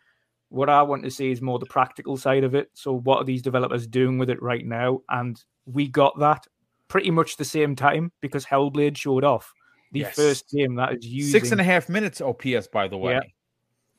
what 0.49 0.69
I 0.69 0.82
want 0.82 1.04
to 1.04 1.12
see 1.12 1.32
is 1.32 1.41
more 1.41 1.60
the 1.60 1.65
practical 1.65 2.17
side 2.17 2.43
of 2.43 2.56
it. 2.56 2.69
So, 2.73 2.93
what 2.93 3.19
are 3.19 3.25
these 3.25 3.41
developers 3.41 3.88
doing 3.88 4.17
with 4.17 4.30
it 4.30 4.41
right 4.41 4.65
now? 4.65 5.01
And 5.10 5.41
we 5.65 5.88
got 5.88 6.17
that 6.19 6.47
pretty 6.88 7.12
much 7.12 7.38
the 7.38 7.45
same 7.45 7.75
time 7.75 8.12
because 8.21 8.45
Hellblade 8.45 8.97
showed 8.97 9.23
off 9.23 9.54
the 9.91 10.01
yes. 10.01 10.15
first 10.15 10.49
game 10.49 10.75
that 10.75 10.93
is 10.93 11.06
using 11.06 11.32
six 11.32 11.51
and 11.51 11.62
a 11.62 11.63
half 11.63 11.89
minutes 11.89 12.21
OPS, 12.21 12.67
by 12.71 12.88
the 12.88 12.97
way. 12.97 13.13
Yeah. 13.13 13.21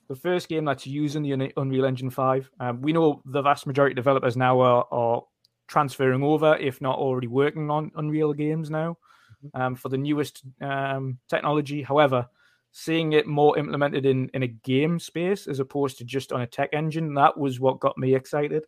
The 0.08 0.16
first 0.16 0.48
game 0.48 0.64
that's 0.64 0.86
using 0.86 1.22
the 1.22 1.52
Unreal 1.56 1.84
Engine 1.84 2.10
5. 2.10 2.50
Um, 2.60 2.80
we 2.80 2.92
know 2.92 3.22
the 3.24 3.42
vast 3.42 3.66
majority 3.66 3.92
of 3.92 3.96
developers 3.96 4.36
now 4.36 4.60
are, 4.60 4.86
are 4.92 5.22
transferring 5.66 6.22
over, 6.22 6.56
if 6.56 6.80
not 6.80 6.98
already 6.98 7.26
working 7.26 7.70
on 7.70 7.90
Unreal 7.96 8.32
games 8.32 8.70
now 8.70 8.96
mm-hmm. 9.44 9.60
um, 9.60 9.74
for 9.74 9.88
the 9.88 9.98
newest 9.98 10.42
um, 10.60 11.18
technology. 11.28 11.82
However, 11.82 12.26
seeing 12.72 13.12
it 13.12 13.26
more 13.26 13.58
implemented 13.58 14.04
in, 14.06 14.28
in 14.34 14.42
a 14.42 14.48
game 14.48 14.98
space 14.98 15.46
as 15.46 15.60
opposed 15.60 15.98
to 15.98 16.04
just 16.04 16.32
on 16.32 16.42
a 16.42 16.46
tech 16.46 16.70
engine, 16.72 17.14
that 17.14 17.36
was 17.36 17.58
what 17.58 17.80
got 17.80 17.96
me 17.96 18.14
excited. 18.14 18.64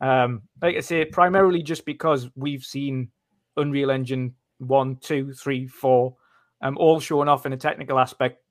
Um, 0.00 0.42
like 0.60 0.76
I 0.76 0.80
say, 0.80 1.04
primarily 1.04 1.62
just 1.62 1.84
because 1.84 2.28
we've 2.34 2.64
seen 2.64 3.10
Unreal 3.56 3.90
Engine 3.90 4.34
1, 4.58 4.96
2, 4.96 5.32
3, 5.32 5.66
4, 5.68 6.16
um, 6.62 6.76
all 6.78 7.00
showing 7.00 7.28
off 7.28 7.46
in 7.46 7.52
a 7.52 7.56
technical 7.56 7.98
aspect 7.98 8.42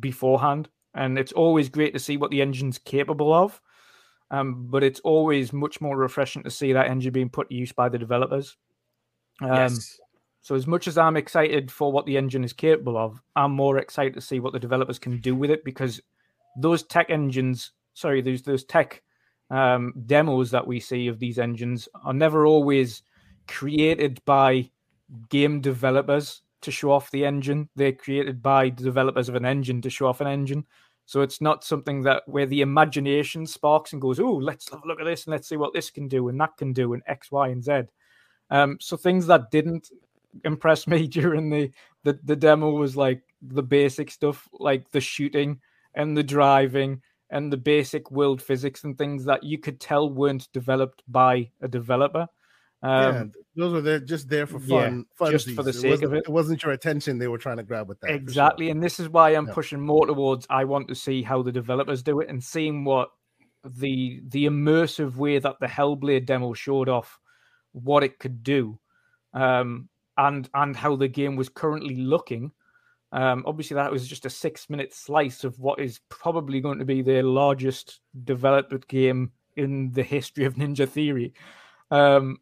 beforehand. 0.00 0.68
And 0.94 1.18
it's 1.18 1.32
always 1.32 1.68
great 1.68 1.92
to 1.94 1.98
see 1.98 2.16
what 2.16 2.30
the 2.30 2.42
engine's 2.42 2.78
capable 2.78 3.32
of. 3.32 3.60
Um, 4.34 4.66
but 4.68 4.82
it's 4.82 5.00
always 5.00 5.52
much 5.52 5.80
more 5.80 5.96
refreshing 5.96 6.42
to 6.42 6.50
see 6.50 6.72
that 6.72 6.88
engine 6.88 7.12
being 7.12 7.28
put 7.28 7.48
to 7.50 7.54
use 7.54 7.72
by 7.72 7.88
the 7.88 7.98
developers. 7.98 8.56
Um, 9.40 9.52
yes. 9.52 10.00
So 10.40 10.54
as 10.54 10.66
much 10.66 10.88
as 10.88 10.98
I'm 10.98 11.16
excited 11.16 11.70
for 11.70 11.92
what 11.92 12.04
the 12.04 12.16
engine 12.16 12.44
is 12.44 12.52
capable 12.52 12.96
of, 12.98 13.22
I'm 13.36 13.52
more 13.52 13.78
excited 13.78 14.14
to 14.14 14.20
see 14.20 14.40
what 14.40 14.52
the 14.52 14.58
developers 14.58 14.98
can 14.98 15.20
do 15.20 15.34
with 15.34 15.50
it 15.50 15.64
because 15.64 16.00
those 16.58 16.82
tech 16.82 17.10
engines, 17.10 17.70
sorry, 17.94 18.20
those 18.22 18.42
those 18.42 18.64
tech 18.64 19.02
um, 19.50 19.94
demos 20.06 20.50
that 20.50 20.66
we 20.66 20.80
see 20.80 21.06
of 21.06 21.18
these 21.18 21.38
engines 21.38 21.88
are 22.04 22.12
never 22.12 22.44
always 22.44 23.02
created 23.46 24.20
by 24.24 24.68
game 25.30 25.60
developers 25.60 26.42
to 26.62 26.70
show 26.70 26.90
off 26.90 27.10
the 27.10 27.24
engine. 27.24 27.68
They're 27.76 27.92
created 27.92 28.42
by 28.42 28.70
the 28.70 28.82
developers 28.82 29.28
of 29.28 29.36
an 29.36 29.44
engine 29.44 29.80
to 29.82 29.90
show 29.90 30.08
off 30.08 30.20
an 30.20 30.26
engine. 30.26 30.66
So 31.06 31.20
it's 31.20 31.40
not 31.40 31.64
something 31.64 32.02
that 32.02 32.22
where 32.26 32.46
the 32.46 32.62
imagination 32.62 33.46
sparks 33.46 33.92
and 33.92 34.00
goes, 34.00 34.18
oh, 34.18 34.32
let's 34.32 34.70
have 34.70 34.82
a 34.84 34.86
look 34.86 35.00
at 35.00 35.04
this 35.04 35.26
and 35.26 35.32
let's 35.32 35.48
see 35.48 35.56
what 35.56 35.74
this 35.74 35.90
can 35.90 36.08
do 36.08 36.28
and 36.28 36.40
that 36.40 36.56
can 36.56 36.72
do 36.72 36.94
and 36.94 37.02
X, 37.06 37.30
Y, 37.30 37.48
and 37.48 37.62
Z. 37.62 37.82
Um, 38.50 38.78
so 38.80 38.96
things 38.96 39.26
that 39.26 39.50
didn't 39.50 39.90
impress 40.44 40.86
me 40.88 41.06
during 41.06 41.50
the, 41.50 41.70
the 42.04 42.18
the 42.24 42.36
demo 42.36 42.70
was 42.70 42.96
like 42.96 43.22
the 43.42 43.62
basic 43.62 44.10
stuff, 44.10 44.48
like 44.52 44.90
the 44.90 45.00
shooting 45.00 45.60
and 45.94 46.16
the 46.16 46.22
driving 46.22 47.00
and 47.30 47.52
the 47.52 47.56
basic 47.56 48.10
world 48.10 48.40
physics 48.40 48.84
and 48.84 48.96
things 48.96 49.24
that 49.24 49.42
you 49.42 49.58
could 49.58 49.80
tell 49.80 50.10
weren't 50.10 50.48
developed 50.52 51.02
by 51.08 51.50
a 51.60 51.68
developer. 51.68 52.26
Um, 52.84 53.14
yeah, 53.14 53.24
those 53.56 53.72
were 53.72 53.80
there 53.80 53.98
just 53.98 54.28
there 54.28 54.46
for 54.46 54.60
fun, 54.60 55.06
yeah, 55.18 55.30
just 55.30 55.50
for 55.52 55.62
the 55.62 55.72
sake 55.72 56.02
of 56.02 56.12
it. 56.12 56.24
It 56.26 56.28
wasn't 56.28 56.62
your 56.62 56.72
attention 56.72 57.16
they 57.16 57.28
were 57.28 57.38
trying 57.38 57.56
to 57.56 57.62
grab 57.62 57.88
with 57.88 57.98
that. 58.00 58.10
Exactly, 58.10 58.66
sure. 58.66 58.72
and 58.72 58.82
this 58.82 59.00
is 59.00 59.08
why 59.08 59.30
I'm 59.30 59.46
yeah. 59.46 59.54
pushing 59.54 59.80
more 59.80 60.06
towards. 60.06 60.46
I 60.50 60.64
want 60.64 60.88
to 60.88 60.94
see 60.94 61.22
how 61.22 61.40
the 61.40 61.50
developers 61.50 62.02
do 62.02 62.20
it 62.20 62.28
and 62.28 62.44
seeing 62.44 62.84
what 62.84 63.08
the 63.64 64.20
the 64.28 64.44
immersive 64.44 65.16
way 65.16 65.38
that 65.38 65.56
the 65.60 65.66
Hellblade 65.66 66.26
demo 66.26 66.52
showed 66.52 66.90
off 66.90 67.18
what 67.72 68.04
it 68.04 68.18
could 68.18 68.42
do, 68.42 68.78
um, 69.32 69.88
and 70.18 70.50
and 70.52 70.76
how 70.76 70.94
the 70.94 71.08
game 71.08 71.36
was 71.36 71.48
currently 71.48 71.96
looking. 71.96 72.52
Um, 73.12 73.44
obviously, 73.46 73.76
that 73.76 73.90
was 73.90 74.06
just 74.06 74.26
a 74.26 74.30
six 74.30 74.68
minute 74.68 74.92
slice 74.92 75.42
of 75.42 75.58
what 75.58 75.80
is 75.80 76.00
probably 76.10 76.60
going 76.60 76.80
to 76.80 76.84
be 76.84 77.00
the 77.00 77.22
largest 77.22 78.00
developed 78.24 78.88
game 78.88 79.32
in 79.56 79.90
the 79.92 80.02
history 80.02 80.44
of 80.44 80.56
Ninja 80.56 80.86
Theory. 80.86 81.32
Um, 81.90 82.40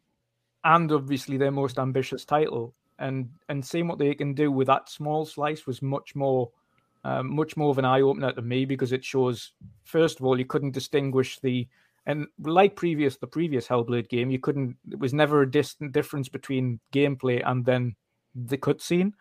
and 0.63 0.91
obviously 0.91 1.37
their 1.37 1.51
most 1.51 1.79
ambitious 1.79 2.25
title. 2.25 2.73
And 2.99 3.29
and 3.49 3.65
seeing 3.65 3.87
what 3.87 3.97
they 3.97 4.13
can 4.13 4.33
do 4.33 4.51
with 4.51 4.67
that 4.67 4.89
small 4.89 5.25
slice 5.25 5.65
was 5.65 5.81
much 5.81 6.15
more, 6.15 6.51
um, 7.03 7.35
much 7.35 7.57
more 7.57 7.69
of 7.69 7.79
an 7.79 7.85
eye 7.85 8.01
opener 8.01 8.31
to 8.31 8.41
me 8.41 8.65
because 8.65 8.91
it 8.91 9.03
shows, 9.03 9.53
first 9.83 10.19
of 10.19 10.25
all, 10.25 10.37
you 10.37 10.45
couldn't 10.45 10.71
distinguish 10.71 11.39
the 11.39 11.67
and 12.05 12.27
like 12.39 12.75
previous 12.75 13.17
the 13.17 13.27
previous 13.27 13.67
Hellblade 13.67 14.09
game, 14.09 14.29
you 14.29 14.39
couldn't. 14.39 14.75
It 14.91 14.99
was 14.99 15.13
never 15.13 15.41
a 15.41 15.49
distant 15.49 15.91
difference 15.91 16.29
between 16.29 16.79
gameplay 16.91 17.41
and 17.45 17.65
then 17.65 17.95
the 18.35 18.57
cutscene. 18.57 19.13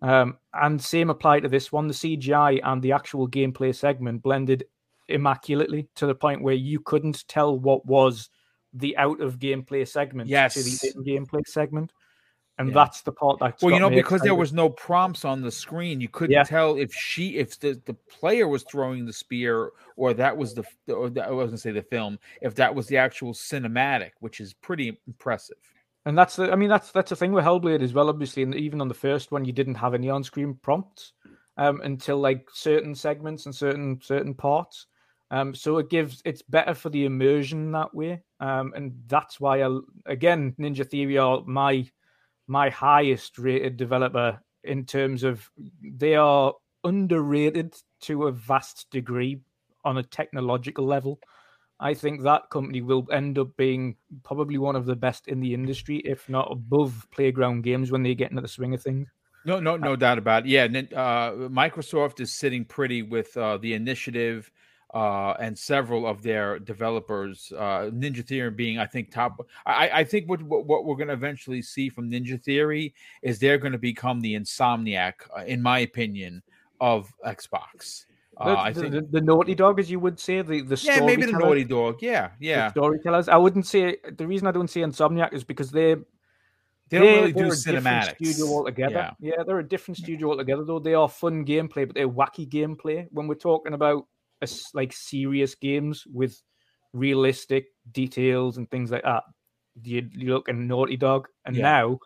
Um, 0.00 0.38
and 0.52 0.82
same 0.82 1.10
applied 1.10 1.40
to 1.40 1.48
this 1.48 1.70
one. 1.70 1.86
The 1.86 1.94
CGI 1.94 2.60
and 2.64 2.82
the 2.82 2.92
actual 2.92 3.28
gameplay 3.28 3.74
segment 3.74 4.22
blended 4.22 4.64
immaculately 5.08 5.88
to 5.96 6.06
the 6.06 6.14
point 6.14 6.42
where 6.42 6.54
you 6.54 6.80
couldn't 6.80 7.26
tell 7.28 7.58
what 7.58 7.86
was 7.86 8.30
the 8.72 8.96
out 8.96 9.20
of 9.20 9.38
gameplay 9.38 9.86
segment 9.86 10.28
yes. 10.28 10.54
to 10.54 10.62
the 10.62 10.92
in 10.94 11.24
gameplay 11.24 11.46
segment. 11.46 11.92
And 12.58 12.68
yeah. 12.68 12.74
that's 12.74 13.00
the 13.00 13.12
part 13.12 13.38
that 13.40 13.62
well, 13.62 13.72
you 13.72 13.80
know, 13.80 13.88
because 13.88 14.16
excited. 14.16 14.26
there 14.26 14.34
was 14.34 14.52
no 14.52 14.68
prompts 14.68 15.24
on 15.24 15.40
the 15.40 15.50
screen, 15.50 16.00
you 16.02 16.08
couldn't 16.08 16.32
yeah. 16.32 16.42
tell 16.42 16.76
if 16.76 16.92
she, 16.94 17.36
if 17.38 17.58
the, 17.58 17.80
the 17.86 17.94
player 17.94 18.46
was 18.46 18.62
throwing 18.62 19.06
the 19.06 19.12
spear, 19.12 19.70
or 19.96 20.12
that 20.12 20.36
was 20.36 20.54
the, 20.54 20.64
or 20.88 21.08
that, 21.10 21.28
I 21.28 21.30
was 21.30 21.48
gonna 21.48 21.58
say 21.58 21.72
the 21.72 21.82
film, 21.82 22.18
if 22.42 22.54
that 22.56 22.74
was 22.74 22.86
the 22.88 22.98
actual 22.98 23.32
cinematic, 23.32 24.10
which 24.20 24.38
is 24.38 24.52
pretty 24.52 25.00
impressive. 25.06 25.56
And 26.04 26.16
that's 26.16 26.36
the, 26.36 26.52
I 26.52 26.56
mean, 26.56 26.68
that's 26.68 26.92
that's 26.92 27.10
the 27.10 27.16
thing 27.16 27.32
with 27.32 27.44
Hellblade 27.44 27.82
as 27.82 27.94
well. 27.94 28.10
Obviously, 28.10 28.42
and 28.42 28.54
even 28.54 28.80
on 28.80 28.88
the 28.88 28.94
first 28.94 29.32
one, 29.32 29.44
you 29.44 29.52
didn't 29.52 29.76
have 29.76 29.94
any 29.94 30.10
on-screen 30.10 30.58
prompts 30.60 31.12
um, 31.56 31.80
until 31.82 32.18
like 32.18 32.48
certain 32.52 32.94
segments 32.94 33.46
and 33.46 33.54
certain 33.54 33.98
certain 34.02 34.34
parts. 34.34 34.86
Um, 35.32 35.54
so 35.54 35.78
it 35.78 35.88
gives 35.88 36.20
it's 36.26 36.42
better 36.42 36.74
for 36.74 36.90
the 36.90 37.06
immersion 37.06 37.72
that 37.72 37.94
way, 37.94 38.22
um, 38.38 38.74
and 38.76 38.92
that's 39.06 39.40
why 39.40 39.62
I 39.62 39.78
again 40.04 40.54
Ninja 40.60 40.88
Theory 40.88 41.16
are 41.16 41.42
my 41.46 41.88
my 42.46 42.68
highest 42.68 43.38
rated 43.38 43.78
developer 43.78 44.38
in 44.62 44.84
terms 44.84 45.22
of 45.24 45.50
they 45.82 46.16
are 46.16 46.52
underrated 46.84 47.74
to 48.02 48.26
a 48.26 48.32
vast 48.32 48.88
degree 48.90 49.40
on 49.86 49.96
a 49.96 50.02
technological 50.02 50.84
level. 50.84 51.18
I 51.80 51.94
think 51.94 52.22
that 52.22 52.50
company 52.50 52.82
will 52.82 53.06
end 53.10 53.38
up 53.38 53.56
being 53.56 53.96
probably 54.24 54.58
one 54.58 54.76
of 54.76 54.84
the 54.84 54.94
best 54.94 55.28
in 55.28 55.40
the 55.40 55.54
industry, 55.54 55.96
if 56.04 56.28
not 56.28 56.52
above 56.52 57.08
Playground 57.10 57.62
Games 57.62 57.90
when 57.90 58.02
they 58.02 58.14
get 58.14 58.30
into 58.30 58.42
the 58.42 58.48
swing 58.48 58.74
of 58.74 58.82
things. 58.82 59.08
No, 59.46 59.58
no, 59.58 59.76
no 59.76 59.94
uh, 59.94 59.96
doubt 59.96 60.18
about 60.18 60.44
it. 60.44 60.50
Yeah, 60.50 60.64
uh, 60.64 61.48
Microsoft 61.48 62.20
is 62.20 62.32
sitting 62.32 62.66
pretty 62.66 63.02
with 63.02 63.36
uh, 63.36 63.56
the 63.56 63.72
initiative 63.72 64.50
uh, 64.92 65.32
and 65.40 65.58
several 65.58 66.06
of 66.06 66.22
their 66.22 66.58
developers, 66.58 67.52
uh, 67.56 67.90
Ninja 67.92 68.26
Theory 68.26 68.50
being, 68.50 68.78
I 68.78 68.86
think, 68.86 69.10
top. 69.10 69.46
I, 69.64 69.90
I 69.92 70.04
think 70.04 70.28
what, 70.28 70.42
what, 70.42 70.84
we're 70.84 70.96
going 70.96 71.08
to 71.08 71.14
eventually 71.14 71.62
see 71.62 71.88
from 71.88 72.10
Ninja 72.10 72.40
Theory 72.40 72.94
is 73.22 73.38
they're 73.38 73.58
going 73.58 73.72
to 73.72 73.78
become 73.78 74.20
the 74.20 74.34
Insomniac, 74.34 75.14
uh, 75.36 75.44
in 75.44 75.62
my 75.62 75.80
opinion, 75.80 76.42
of 76.80 77.12
Xbox. 77.24 78.04
Uh, 78.36 78.56
I 78.58 78.72
think 78.72 78.92
the, 78.92 79.02
the, 79.10 79.20
Naughty 79.20 79.54
Dog, 79.54 79.78
as 79.78 79.90
you 79.90 80.00
would 80.00 80.18
say, 80.18 80.40
the 80.42 80.62
the 80.62 80.80
yeah, 80.82 81.00
maybe 81.00 81.26
the 81.26 81.32
Naughty 81.32 81.64
Dog, 81.64 81.98
yeah, 82.00 82.30
yeah, 82.40 82.70
storytellers. 82.70 83.28
I 83.28 83.36
wouldn't 83.36 83.66
say 83.66 83.98
the 84.16 84.26
reason 84.26 84.46
I 84.46 84.52
don't 84.52 84.68
say 84.68 84.80
Insomniac 84.80 85.34
is 85.34 85.44
because 85.44 85.70
they 85.70 85.96
they 86.88 86.98
don't 86.98 87.06
really 87.06 87.32
do 87.32 87.46
cinematics. 87.48 88.16
Studio 88.16 88.46
altogether, 88.46 89.14
yeah. 89.20 89.34
yeah, 89.36 89.42
they're 89.46 89.58
a 89.58 89.68
different 89.68 89.98
studio 89.98 90.30
altogether. 90.30 90.64
Though 90.64 90.78
they 90.78 90.94
are 90.94 91.10
fun 91.10 91.44
gameplay, 91.44 91.86
but 91.86 91.94
they're 91.94 92.08
wacky 92.08 92.48
gameplay. 92.48 93.06
When 93.10 93.28
we're 93.28 93.34
talking 93.34 93.74
about 93.74 94.06
like 94.74 94.92
serious 94.92 95.54
games 95.54 96.04
with 96.06 96.40
realistic 96.92 97.66
details 97.90 98.58
and 98.58 98.70
things 98.70 98.90
like 98.90 99.04
that, 99.04 99.24
you, 99.82 100.08
you 100.12 100.34
look 100.34 100.48
at 100.48 100.54
Naughty 100.54 100.96
Dog, 100.96 101.28
and 101.46 101.56
yeah. 101.56 101.62
now 101.62 101.98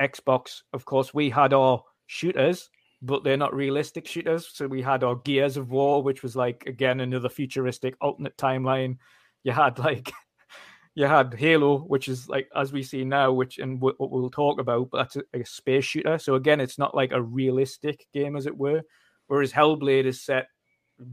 Xbox, 0.00 0.62
of 0.72 0.84
course, 0.84 1.14
we 1.14 1.30
had 1.30 1.52
our 1.52 1.82
shooters 2.06 2.68
but 3.02 3.24
they're 3.24 3.36
not 3.36 3.54
realistic 3.54 4.06
shooters. 4.06 4.48
So 4.52 4.68
we 4.68 4.80
had 4.80 5.02
our 5.02 5.16
Gears 5.16 5.56
of 5.56 5.70
War, 5.70 6.02
which 6.02 6.22
was 6.22 6.36
like 6.36 6.64
again 6.66 7.00
another 7.00 7.28
futuristic 7.28 7.96
alternate 8.00 8.36
timeline. 8.36 8.98
You 9.42 9.50
had 9.52 9.78
like 9.80 10.12
you 10.94 11.06
had 11.06 11.34
Halo, 11.34 11.78
which 11.80 12.08
is 12.08 12.28
like 12.28 12.48
as 12.54 12.72
we 12.72 12.84
see 12.84 13.04
now, 13.04 13.32
which 13.32 13.58
and 13.58 13.80
what 13.80 13.96
we'll 13.98 14.30
talk 14.30 14.60
about, 14.60 14.90
but 14.90 14.98
that's 14.98 15.16
a, 15.16 15.40
a, 15.40 15.44
space 15.44 15.84
shooter. 15.84 16.16
So 16.18 16.36
again, 16.36 16.60
it's 16.60 16.78
not 16.78 16.94
like 16.94 17.12
a 17.12 17.20
realistic 17.20 18.06
game, 18.14 18.36
as 18.36 18.46
it 18.46 18.56
were. 18.56 18.82
Whereas 19.26 19.52
Hellblade 19.52 20.04
is 20.04 20.22
set 20.22 20.46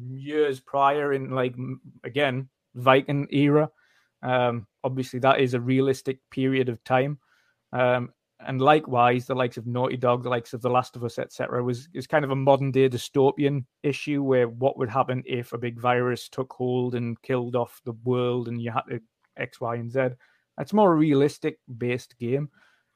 years 0.10 0.60
prior 0.60 1.13
in 1.13 1.32
like 1.32 1.56
again 2.04 2.49
Viking 2.75 3.28
era. 3.32 3.69
Um, 4.21 4.67
obviously, 4.84 5.19
that 5.19 5.39
is 5.39 5.54
a 5.54 5.62
realistic 5.62 6.19
period 6.32 6.69
of 6.69 6.84
time. 6.84 7.19
Um, 7.71 8.12
and 8.45 8.62
likewise, 8.62 9.25
the 9.25 9.36
likes 9.36 9.58
of 9.58 9.67
Naughty 9.67 9.97
Dog, 9.97 10.23
the 10.23 10.30
likes 10.30 10.54
of 10.54 10.62
The 10.62 10.69
Last 10.69 10.95
of 10.95 11.04
Us, 11.04 11.19
etc., 11.19 11.62
was 11.62 11.89
is 11.93 12.08
kind 12.08 12.23
of 12.23 12.32
a 12.32 12.36
modern 12.36 12.71
day 12.71 12.88
dystopian 12.88 13.65
issue 13.84 14.23
where 14.23 14.47
what 14.47 14.78
would 14.78 14.89
happen 14.89 15.23
if 15.25 15.52
a 15.52 15.58
big 15.58 15.80
virus 15.80 16.30
took 16.30 16.54
hold 16.54 16.95
and 16.95 17.21
killed 17.21 17.56
off 17.56 17.82
the 17.84 17.95
world, 18.04 18.47
and 18.47 18.62
you 18.62 18.71
had 18.71 18.84
to 18.89 19.02
X, 19.38 19.60
Y, 19.60 19.75
and 19.75 19.91
Z. 19.91 20.10
It's 20.58 20.73
more 20.73 20.93
a 20.93 20.95
realistic 20.95 21.60
based 21.78 22.17
game, 22.17 22.49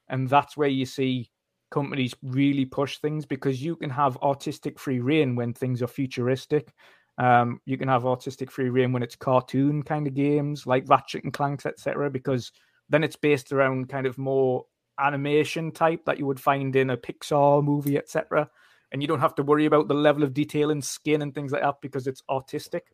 and 0.08 0.28
that's 0.28 0.56
where 0.56 0.68
you 0.68 0.86
see 0.86 1.30
companies 1.74 2.14
really 2.22 2.64
push 2.64 2.98
things 2.98 3.26
because 3.26 3.60
you 3.60 3.74
can 3.74 3.90
have 3.90 4.16
artistic 4.18 4.78
free 4.78 5.00
reign 5.00 5.34
when 5.34 5.52
things 5.52 5.82
are 5.82 5.88
futuristic. 5.88 6.72
Um, 7.18 7.60
you 7.66 7.76
can 7.76 7.88
have 7.88 8.06
artistic 8.06 8.52
free 8.52 8.70
reign 8.70 8.92
when 8.92 9.02
it's 9.02 9.16
cartoon 9.16 9.82
kind 9.82 10.06
of 10.06 10.14
games 10.14 10.68
like 10.68 10.88
Ratchet 10.88 11.24
and 11.24 11.32
Clanks, 11.32 11.66
etc. 11.66 12.10
Because 12.10 12.52
then 12.88 13.02
it's 13.02 13.16
based 13.16 13.52
around 13.52 13.88
kind 13.88 14.06
of 14.06 14.16
more 14.18 14.66
animation 15.00 15.72
type 15.72 16.04
that 16.04 16.16
you 16.16 16.26
would 16.26 16.38
find 16.38 16.76
in 16.76 16.90
a 16.90 16.96
Pixar 16.96 17.64
movie, 17.64 17.98
etc. 17.98 18.48
And 18.92 19.02
you 19.02 19.08
don't 19.08 19.20
have 19.20 19.34
to 19.34 19.42
worry 19.42 19.66
about 19.66 19.88
the 19.88 19.94
level 19.94 20.22
of 20.22 20.32
detail 20.32 20.70
and 20.70 20.84
skin 20.84 21.22
and 21.22 21.34
things 21.34 21.50
like 21.50 21.62
that 21.62 21.80
because 21.82 22.06
it's 22.06 22.22
artistic. 22.30 22.84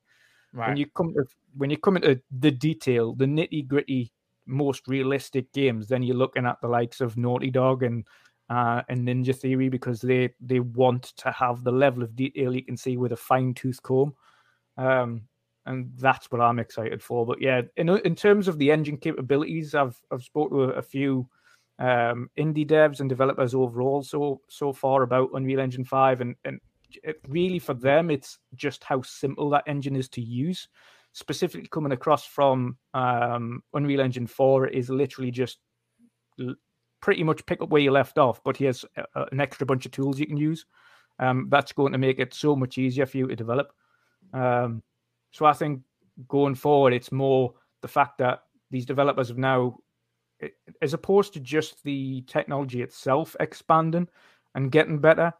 Right. 0.54 0.68
When 0.68 0.78
you 0.78 0.86
come 0.96 1.12
to 1.12 1.24
when 1.54 1.68
you 1.68 1.76
come 1.76 1.96
into 1.96 2.22
the 2.30 2.50
detail, 2.50 3.14
the 3.14 3.26
nitty 3.26 3.68
gritty, 3.68 4.10
most 4.46 4.88
realistic 4.88 5.52
games, 5.52 5.88
then 5.88 6.02
you're 6.02 6.16
looking 6.16 6.46
at 6.46 6.62
the 6.62 6.68
likes 6.68 7.02
of 7.02 7.18
Naughty 7.18 7.50
Dog 7.50 7.82
and 7.82 8.06
uh, 8.50 8.82
and 8.88 9.06
Ninja 9.06 9.34
Theory 9.34 9.68
because 9.68 10.00
they 10.00 10.34
they 10.40 10.60
want 10.60 11.04
to 11.18 11.30
have 11.30 11.62
the 11.62 11.70
level 11.70 12.02
of 12.02 12.16
detail 12.16 12.54
you 12.54 12.64
can 12.64 12.76
see 12.76 12.96
with 12.96 13.12
a 13.12 13.16
fine 13.16 13.54
tooth 13.54 13.80
comb. 13.82 14.12
Um, 14.76 15.22
and 15.66 15.90
that's 15.96 16.30
what 16.32 16.40
I'm 16.40 16.58
excited 16.58 17.02
for. 17.02 17.24
But 17.24 17.40
yeah, 17.40 17.62
in 17.76 17.88
in 17.88 18.16
terms 18.16 18.48
of 18.48 18.58
the 18.58 18.72
engine 18.72 18.96
capabilities, 18.96 19.74
I've 19.74 19.96
I've 20.10 20.24
spoken 20.24 20.58
to 20.58 20.64
a, 20.64 20.68
a 20.70 20.82
few 20.82 21.28
um, 21.78 22.28
indie 22.36 22.66
devs 22.66 23.00
and 23.00 23.08
developers 23.08 23.54
overall 23.54 24.02
so 24.02 24.40
so 24.48 24.72
far 24.72 25.02
about 25.02 25.30
Unreal 25.32 25.60
Engine 25.60 25.84
five, 25.84 26.20
and 26.20 26.34
and 26.44 26.60
it 27.04 27.20
really 27.28 27.60
for 27.60 27.74
them 27.74 28.10
it's 28.10 28.38
just 28.56 28.82
how 28.82 29.00
simple 29.02 29.48
that 29.50 29.64
engine 29.68 29.94
is 29.94 30.08
to 30.10 30.20
use. 30.20 30.68
Specifically 31.12 31.68
coming 31.70 31.92
across 31.92 32.24
from 32.24 32.76
um, 32.94 33.62
Unreal 33.74 34.00
Engine 34.00 34.26
four 34.26 34.66
is 34.66 34.90
literally 34.90 35.30
just 35.30 35.58
pretty 37.00 37.22
much 37.22 37.44
pick 37.46 37.62
up 37.62 37.70
where 37.70 37.82
you 37.82 37.90
left 37.90 38.18
off, 38.18 38.42
but 38.44 38.56
here's 38.56 38.84
a, 38.96 39.24
an 39.32 39.40
extra 39.40 39.66
bunch 39.66 39.86
of 39.86 39.92
tools 39.92 40.18
you 40.18 40.26
can 40.26 40.36
use. 40.36 40.66
Um, 41.18 41.48
that's 41.50 41.72
going 41.72 41.92
to 41.92 41.98
make 41.98 42.18
it 42.18 42.32
so 42.32 42.56
much 42.56 42.78
easier 42.78 43.06
for 43.06 43.18
you 43.18 43.26
to 43.26 43.36
develop. 43.36 43.72
Um, 44.32 44.82
so 45.32 45.44
I 45.44 45.52
think 45.52 45.82
going 46.28 46.54
forward, 46.54 46.92
it's 46.92 47.12
more 47.12 47.54
the 47.82 47.88
fact 47.88 48.18
that 48.18 48.42
these 48.70 48.86
developers 48.86 49.28
have 49.28 49.38
now 49.38 49.76
as 50.82 50.94
opposed 50.94 51.32
to 51.34 51.40
just 51.40 51.82
the 51.84 52.22
technology 52.22 52.82
itself 52.82 53.36
expanding 53.40 54.08
and 54.54 54.72
getting 54.72 54.98
better, 54.98 55.32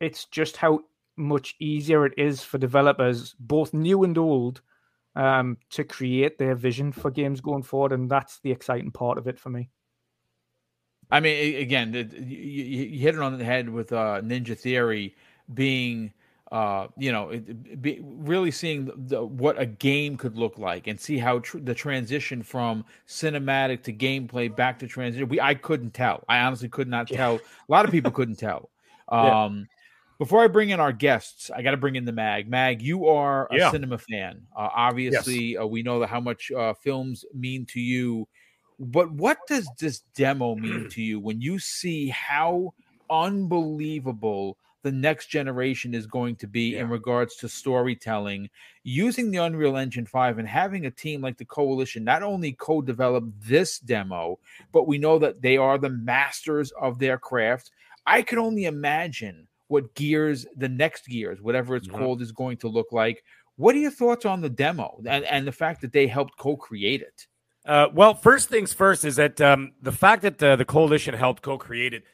it's 0.00 0.24
just 0.26 0.56
how 0.56 0.80
much 1.16 1.54
easier 1.60 2.06
it 2.06 2.14
is 2.16 2.42
for 2.42 2.58
developers, 2.58 3.34
both 3.38 3.74
new 3.74 4.04
and 4.04 4.16
old, 4.16 4.62
um, 5.16 5.58
to 5.70 5.84
create 5.84 6.38
their 6.38 6.54
vision 6.54 6.92
for 6.92 7.10
games 7.10 7.40
going 7.40 7.62
forward, 7.62 7.92
and 7.92 8.10
that's 8.10 8.40
the 8.40 8.50
exciting 8.50 8.90
part 8.90 9.18
of 9.18 9.26
it 9.26 9.38
for 9.38 9.50
me. 9.50 9.68
I 11.10 11.20
mean, 11.20 11.56
again, 11.56 11.92
you 12.26 12.98
hit 12.98 13.14
it 13.14 13.20
on 13.20 13.36
the 13.36 13.44
head 13.44 13.68
with 13.68 13.92
uh, 13.92 14.20
Ninja 14.22 14.56
Theory 14.56 15.14
being 15.52 16.12
uh, 16.50 16.88
you 16.96 17.12
know, 17.12 17.30
it, 17.30 17.80
be, 17.80 18.00
really 18.02 18.50
seeing 18.50 18.90
the, 19.06 19.24
what 19.24 19.60
a 19.60 19.66
game 19.66 20.16
could 20.16 20.36
look 20.36 20.58
like 20.58 20.88
and 20.88 20.98
see 20.98 21.16
how 21.16 21.38
tr- 21.38 21.58
the 21.58 21.74
transition 21.74 22.42
from 22.42 22.84
cinematic 23.06 23.82
to 23.84 23.92
gameplay 23.92 24.54
back 24.54 24.78
to 24.80 24.88
transition. 24.88 25.28
We 25.28 25.40
I 25.40 25.54
couldn't 25.54 25.94
tell. 25.94 26.24
I 26.28 26.40
honestly 26.40 26.68
could 26.68 26.88
not 26.88 27.08
yeah. 27.10 27.18
tell. 27.18 27.34
A 27.36 27.40
lot 27.68 27.84
of 27.84 27.92
people 27.92 28.10
couldn't 28.10 28.36
tell. 28.36 28.70
Um, 29.10 29.58
yeah. 29.58 29.64
Before 30.18 30.44
I 30.44 30.46
bring 30.46 30.70
in 30.70 30.78
our 30.78 30.92
guests, 30.92 31.50
I 31.50 31.62
got 31.62 31.72
to 31.72 31.76
bring 31.76 31.96
in 31.96 32.04
the 32.04 32.12
Mag. 32.12 32.48
Mag, 32.48 32.80
you 32.80 33.08
are 33.08 33.48
a 33.50 33.56
yeah. 33.56 33.70
cinema 33.72 33.98
fan. 33.98 34.42
Uh, 34.56 34.68
obviously, 34.72 35.54
yes. 35.54 35.60
uh, 35.60 35.66
we 35.66 35.82
know 35.82 36.06
how 36.06 36.20
much 36.20 36.52
uh, 36.52 36.74
films 36.74 37.24
mean 37.34 37.66
to 37.66 37.80
you. 37.80 38.28
But 38.80 39.12
what 39.12 39.38
does 39.46 39.68
this 39.78 40.00
demo 40.14 40.54
mean 40.54 40.88
to 40.90 41.02
you 41.02 41.20
when 41.20 41.42
you 41.42 41.58
see 41.58 42.08
how 42.08 42.72
unbelievable 43.10 44.56
the 44.82 44.90
next 44.90 45.26
generation 45.26 45.92
is 45.92 46.06
going 46.06 46.36
to 46.36 46.46
be 46.46 46.70
yeah. 46.70 46.80
in 46.80 46.88
regards 46.88 47.36
to 47.36 47.48
storytelling 47.50 48.48
using 48.82 49.30
the 49.30 49.36
Unreal 49.36 49.76
Engine 49.76 50.06
5 50.06 50.38
and 50.38 50.48
having 50.48 50.86
a 50.86 50.90
team 50.90 51.20
like 51.20 51.36
the 51.36 51.44
Coalition 51.44 52.04
not 52.04 52.22
only 52.22 52.52
co 52.52 52.80
develop 52.80 53.24
this 53.42 53.78
demo, 53.80 54.38
but 54.72 54.86
we 54.86 54.96
know 54.96 55.18
that 55.18 55.42
they 55.42 55.58
are 55.58 55.76
the 55.76 55.90
masters 55.90 56.72
of 56.80 56.98
their 56.98 57.18
craft. 57.18 57.72
I 58.06 58.22
can 58.22 58.38
only 58.38 58.64
imagine 58.64 59.46
what 59.68 59.94
Gears, 59.94 60.46
the 60.56 60.70
next 60.70 61.06
Gears, 61.06 61.42
whatever 61.42 61.76
it's 61.76 61.86
mm-hmm. 61.86 61.98
called, 61.98 62.22
is 62.22 62.32
going 62.32 62.56
to 62.58 62.68
look 62.68 62.92
like. 62.92 63.22
What 63.56 63.74
are 63.74 63.78
your 63.78 63.90
thoughts 63.90 64.24
on 64.24 64.40
the 64.40 64.48
demo 64.48 65.02
and, 65.04 65.26
and 65.26 65.46
the 65.46 65.52
fact 65.52 65.82
that 65.82 65.92
they 65.92 66.06
helped 66.06 66.38
co 66.38 66.56
create 66.56 67.02
it? 67.02 67.26
Uh, 67.66 67.88
well, 67.92 68.14
first 68.14 68.48
things 68.48 68.72
first 68.72 69.04
is 69.04 69.16
that 69.16 69.40
um, 69.40 69.72
the 69.82 69.92
fact 69.92 70.22
that 70.22 70.42
uh, 70.42 70.56
the 70.56 70.64
coalition 70.64 71.14
helped 71.14 71.42
co-create 71.42 71.92
it, 71.92 72.04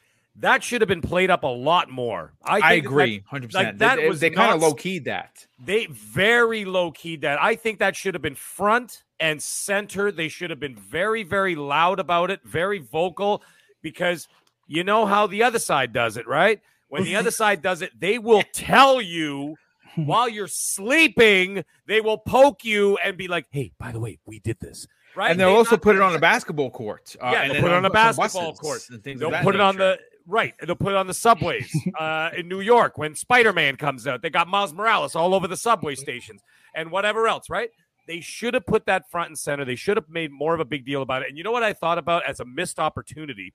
that 0.41 0.63
should 0.63 0.83
have 0.83 0.89
been 0.89 1.01
played 1.01 1.31
up 1.31 1.45
a 1.45 1.49
lot 1.49 1.89
more. 1.89 2.35
I, 2.45 2.61
I 2.61 2.73
agree, 2.75 3.23
hundred 3.27 3.49
percent. 3.49 3.67
Like, 3.67 3.79
That 3.79 3.97
they, 3.97 4.09
was 4.09 4.21
they 4.21 4.31
kind 4.31 4.55
of 4.55 4.61
low 4.61 4.75
keyed 4.75 5.05
that. 5.07 5.47
They 5.65 5.87
very 5.87 6.65
low 6.65 6.91
keyed 6.91 7.23
that. 7.23 7.41
I 7.41 7.55
think 7.55 7.79
that 7.79 7.97
should 7.97 8.15
have 8.15 8.23
been 8.23 8.35
front 8.35 9.05
and 9.19 9.43
center. 9.43 10.13
They 10.13 10.29
should 10.29 10.51
have 10.51 10.61
been 10.61 10.77
very, 10.77 11.23
very 11.23 11.55
loud 11.55 11.99
about 12.01 12.31
it, 12.31 12.41
very 12.45 12.81
vocal, 12.81 13.43
because 13.83 14.29
you 14.67 14.85
know 14.85 15.07
how 15.07 15.27
the 15.27 15.43
other 15.43 15.59
side 15.59 15.93
does 15.93 16.17
it, 16.17 16.27
right? 16.27 16.61
When 16.89 17.05
the 17.05 17.17
other 17.17 17.31
side 17.31 17.63
does 17.63 17.83
it, 17.83 17.99
they 17.99 18.19
will 18.19 18.43
tell 18.53 19.01
you 19.01 19.57
while 19.95 20.29
you're 20.29 20.49
sleeping. 20.49 21.65
They 21.87 22.01
will 22.01 22.19
poke 22.19 22.65
you 22.65 22.99
and 22.99 23.17
be 23.17 23.27
like, 23.27 23.47
"Hey, 23.51 23.73
by 23.79 23.91
the 23.91 24.01
way, 24.01 24.19
we 24.27 24.39
did 24.39 24.61
this." 24.61 24.87
Right? 25.17 25.31
And 25.31 25.41
they'll 25.41 25.49
they 25.49 25.57
also 25.57 25.79
put 25.79 25.97
it 25.97 26.03
on 26.03 26.15
a 26.15 26.19
basketball 26.19 26.71
court. 26.71 27.17
Uh, 27.19 27.31
yeah, 27.33 27.49
they'll 27.49 27.63
put 27.63 27.71
it 27.71 27.75
on 27.75 27.85
a 27.87 27.91
basketball 27.91 28.55
court. 28.55 28.87
They'll 29.03 29.31
put 29.43 29.55
it 29.55 29.61
on 29.63 29.77
the 29.77 29.99
right. 30.27 30.53
They'll 30.61 30.77
put 30.77 30.93
it 30.93 30.97
on 30.97 31.07
the 31.07 31.15
subways 31.15 31.75
uh, 31.99 32.31
in 32.37 32.49
New 32.49 32.61
York 32.61 32.99
when 32.99 33.15
Spider 33.15 33.55
Man 33.55 33.77
comes 33.77 34.07
out. 34.07 34.21
They 34.21 34.29
got 34.29 34.47
Miles 34.47 34.75
Morales 34.75 35.17
all 35.17 35.35
over 35.35 35.49
the 35.49 35.57
subway 35.57 35.95
stations 35.95 36.43
and 36.75 36.91
whatever 36.91 37.27
else. 37.29 37.49
Right? 37.49 37.71
They 38.07 38.21
should 38.21 38.53
have 38.53 38.67
put 38.67 38.85
that 38.87 39.11
front 39.11 39.29
and 39.29 39.39
center. 39.39 39.65
They 39.65 39.75
should 39.75 39.97
have 39.97 40.09
made 40.11 40.31
more 40.31 40.53
of 40.53 40.61
a 40.61 40.67
big 40.67 40.85
deal 40.85 41.01
about 41.01 41.23
it. 41.23 41.29
And 41.29 41.39
you 41.39 41.45
know 41.45 41.51
what 41.51 41.63
I 41.63 41.73
thought 41.73 41.97
about 41.97 42.25
as 42.27 42.39
a 42.39 42.45
missed 42.45 42.79
opportunity 42.79 43.55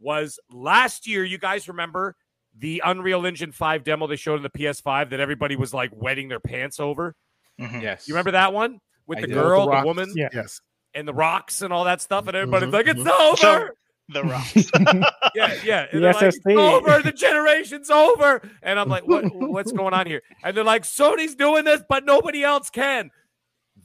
was 0.00 0.40
last 0.50 1.06
year. 1.06 1.24
You 1.24 1.36
guys 1.36 1.68
remember 1.68 2.16
the 2.58 2.82
Unreal 2.84 3.26
Engine 3.26 3.52
5 3.52 3.84
demo 3.84 4.06
they 4.06 4.16
showed 4.16 4.36
in 4.36 4.42
the 4.42 4.50
PS5 4.50 5.10
that 5.10 5.20
everybody 5.20 5.56
was 5.56 5.74
like 5.74 5.90
wetting 5.94 6.28
their 6.28 6.40
pants 6.40 6.80
over? 6.80 7.14
Mm-hmm. 7.60 7.80
Yes. 7.80 8.08
You 8.08 8.14
remember 8.14 8.32
that 8.32 8.52
one 8.52 8.80
with 9.06 9.18
I 9.18 9.20
the 9.20 9.26
girl, 9.28 9.66
the, 9.66 9.80
the, 9.80 9.86
woman? 9.86 10.12
Yeah. 10.16 10.30
Yes 10.32 10.60
and 10.94 11.06
the 11.06 11.14
rocks 11.14 11.62
and 11.62 11.72
all 11.72 11.84
that 11.84 12.00
stuff, 12.00 12.26
and 12.26 12.36
everybody's 12.36 12.68
mm-hmm. 12.68 12.74
like, 12.74 12.86
"It's 12.86 13.00
mm-hmm. 13.00 13.44
over." 13.46 13.74
The 14.08 14.24
rocks. 14.24 14.54
yeah, 15.34 15.54
yeah. 15.64 15.86
And 15.92 16.02
the 16.02 16.12
like, 16.12 16.22
it's 16.22 16.38
over. 16.46 17.00
The 17.02 17.12
generation's 17.12 17.88
over. 17.88 18.42
And 18.62 18.78
I'm 18.78 18.88
like, 18.88 19.06
what, 19.06 19.24
what's 19.34 19.72
going 19.72 19.94
on 19.94 20.06
here? 20.06 20.22
And 20.42 20.56
they're 20.56 20.64
like, 20.64 20.82
Sony's 20.82 21.34
doing 21.34 21.64
this, 21.64 21.82
but 21.88 22.04
nobody 22.04 22.42
else 22.42 22.68
can. 22.68 23.10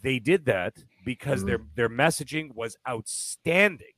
They 0.02 0.20
did 0.20 0.46
that 0.46 0.74
because 1.06 1.42
mm-hmm. 1.42 1.48
their 1.48 1.60
their 1.76 1.90
messaging 1.90 2.54
was 2.54 2.78
outstanding. 2.88 3.94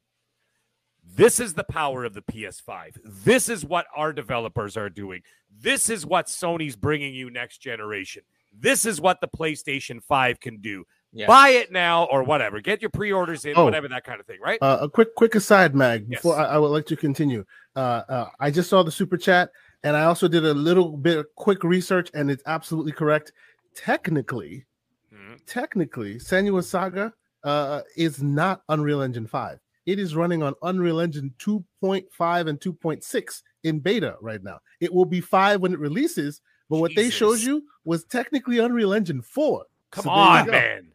This 1.16 1.40
is 1.40 1.56
the 1.56 1.64
power 1.64 2.04
of 2.06 2.14
the 2.14 2.22
PS5. 2.22 2.98
This 3.04 3.50
is 3.50 3.66
what 3.66 3.88
our 3.96 4.14
developers 4.14 4.78
are 4.78 4.90
doing. 4.90 5.22
This 5.50 5.90
is 5.90 6.06
what 6.06 6.28
Sony's 6.28 6.76
bringing 6.76 7.16
you 7.16 7.32
next 7.32 7.58
generation. 7.58 8.22
This 8.54 8.86
is 8.86 9.02
what 9.02 9.20
the 9.20 9.28
PlayStation 9.28 10.04
5 10.04 10.40
can 10.40 10.62
do. 10.62 10.86
Yeah. 11.12 11.28
Buy 11.28 11.50
it 11.50 11.72
now 11.72 12.06
or 12.06 12.24
whatever. 12.24 12.62
Get 12.62 12.82
your 12.82 12.92
pre-orders 12.92 13.46
in, 13.46 13.54
oh, 13.56 13.66
whatever 13.66 13.88
that 13.88 14.04
kind 14.04 14.20
of 14.20 14.28
thing, 14.28 14.40
right? 14.42 14.60
Uh, 14.62 14.80
a 14.82 14.90
quick, 14.90 15.16
quick 15.16 15.34
aside, 15.36 15.74
Mag. 15.74 16.08
Before 16.08 16.38
yes. 16.38 16.48
I, 16.48 16.56
I, 16.56 16.58
would 16.60 16.68
like 16.68 16.86
to 16.88 16.96
continue. 16.96 17.46
Uh, 17.76 18.04
uh, 18.08 18.30
I 18.40 18.52
just 18.52 18.70
saw 18.70 18.84
the 18.84 18.92
super 18.92 19.18
chat, 19.18 19.50
and 19.84 19.98
I 19.98 20.04
also 20.04 20.28
did 20.28 20.46
a 20.46 20.54
little 20.54 20.98
bit 20.98 21.18
of 21.18 21.26
quick 21.36 21.64
research, 21.64 22.12
and 22.14 22.30
it's 22.30 22.44
absolutely 22.46 22.92
correct. 22.92 23.32
Technically, 23.76 24.66
mm-hmm. 25.12 25.36
technically, 25.48 26.16
Senua 26.16 26.64
Saga 26.64 27.12
uh, 27.44 27.82
is 27.98 28.22
not 28.22 28.62
Unreal 28.70 29.02
Engine 29.02 29.26
Five. 29.26 29.60
It 29.88 29.98
is 29.98 30.16
running 30.16 30.44
on 30.44 30.54
Unreal 30.62 31.00
Engine 31.00 31.34
2.5 31.40 32.48
and 32.48 32.60
2.6 32.60 33.42
in 33.64 33.80
beta 33.80 34.16
right 34.22 34.44
now. 34.44 34.60
It 34.80 34.94
will 34.94 35.06
be 35.06 35.22
five 35.22 35.62
when 35.62 35.74
it 35.74 35.80
releases, 35.80 36.42
but 36.70 36.78
what 36.78 36.92
Jesus. 36.92 37.04
they 37.04 37.10
showed 37.10 37.40
you 37.40 37.64
was 37.86 38.04
technically 38.06 38.60
Unreal 38.60 38.94
Engine 38.94 39.24
4. 39.24 39.66
Come 39.92 40.04
so 40.04 40.10
on, 40.12 40.52
man. 40.52 40.89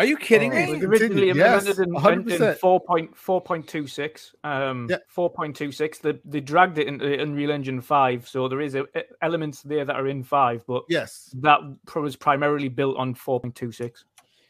Are 0.00 0.06
you 0.06 0.16
kidding 0.16 0.50
oh, 0.50 0.54
me? 0.54 0.82
Originally 0.82 1.28
implemented 1.28 1.66
yes, 1.66 1.78
in, 1.78 1.84
in 1.84 1.94
4.4.26. 1.94 4.34
Um, 4.44 4.86
yeah. 4.88 4.96
4.26. 5.14 6.00
They, 6.00 6.18
they 6.24 6.40
dragged 6.40 6.78
it 6.78 6.86
into 6.86 7.20
Unreal 7.20 7.50
Engine 7.50 7.82
5, 7.82 8.26
so 8.26 8.48
there 8.48 8.62
is 8.62 8.76
a, 8.76 8.84
a, 8.94 9.02
elements 9.20 9.60
there 9.60 9.84
that 9.84 9.94
are 9.94 10.08
in 10.08 10.22
5, 10.22 10.64
but 10.66 10.84
yes, 10.88 11.34
that 11.40 11.60
was 11.94 12.16
primarily 12.16 12.70
built 12.70 12.96
on 12.96 13.14
4.26. 13.14 14.04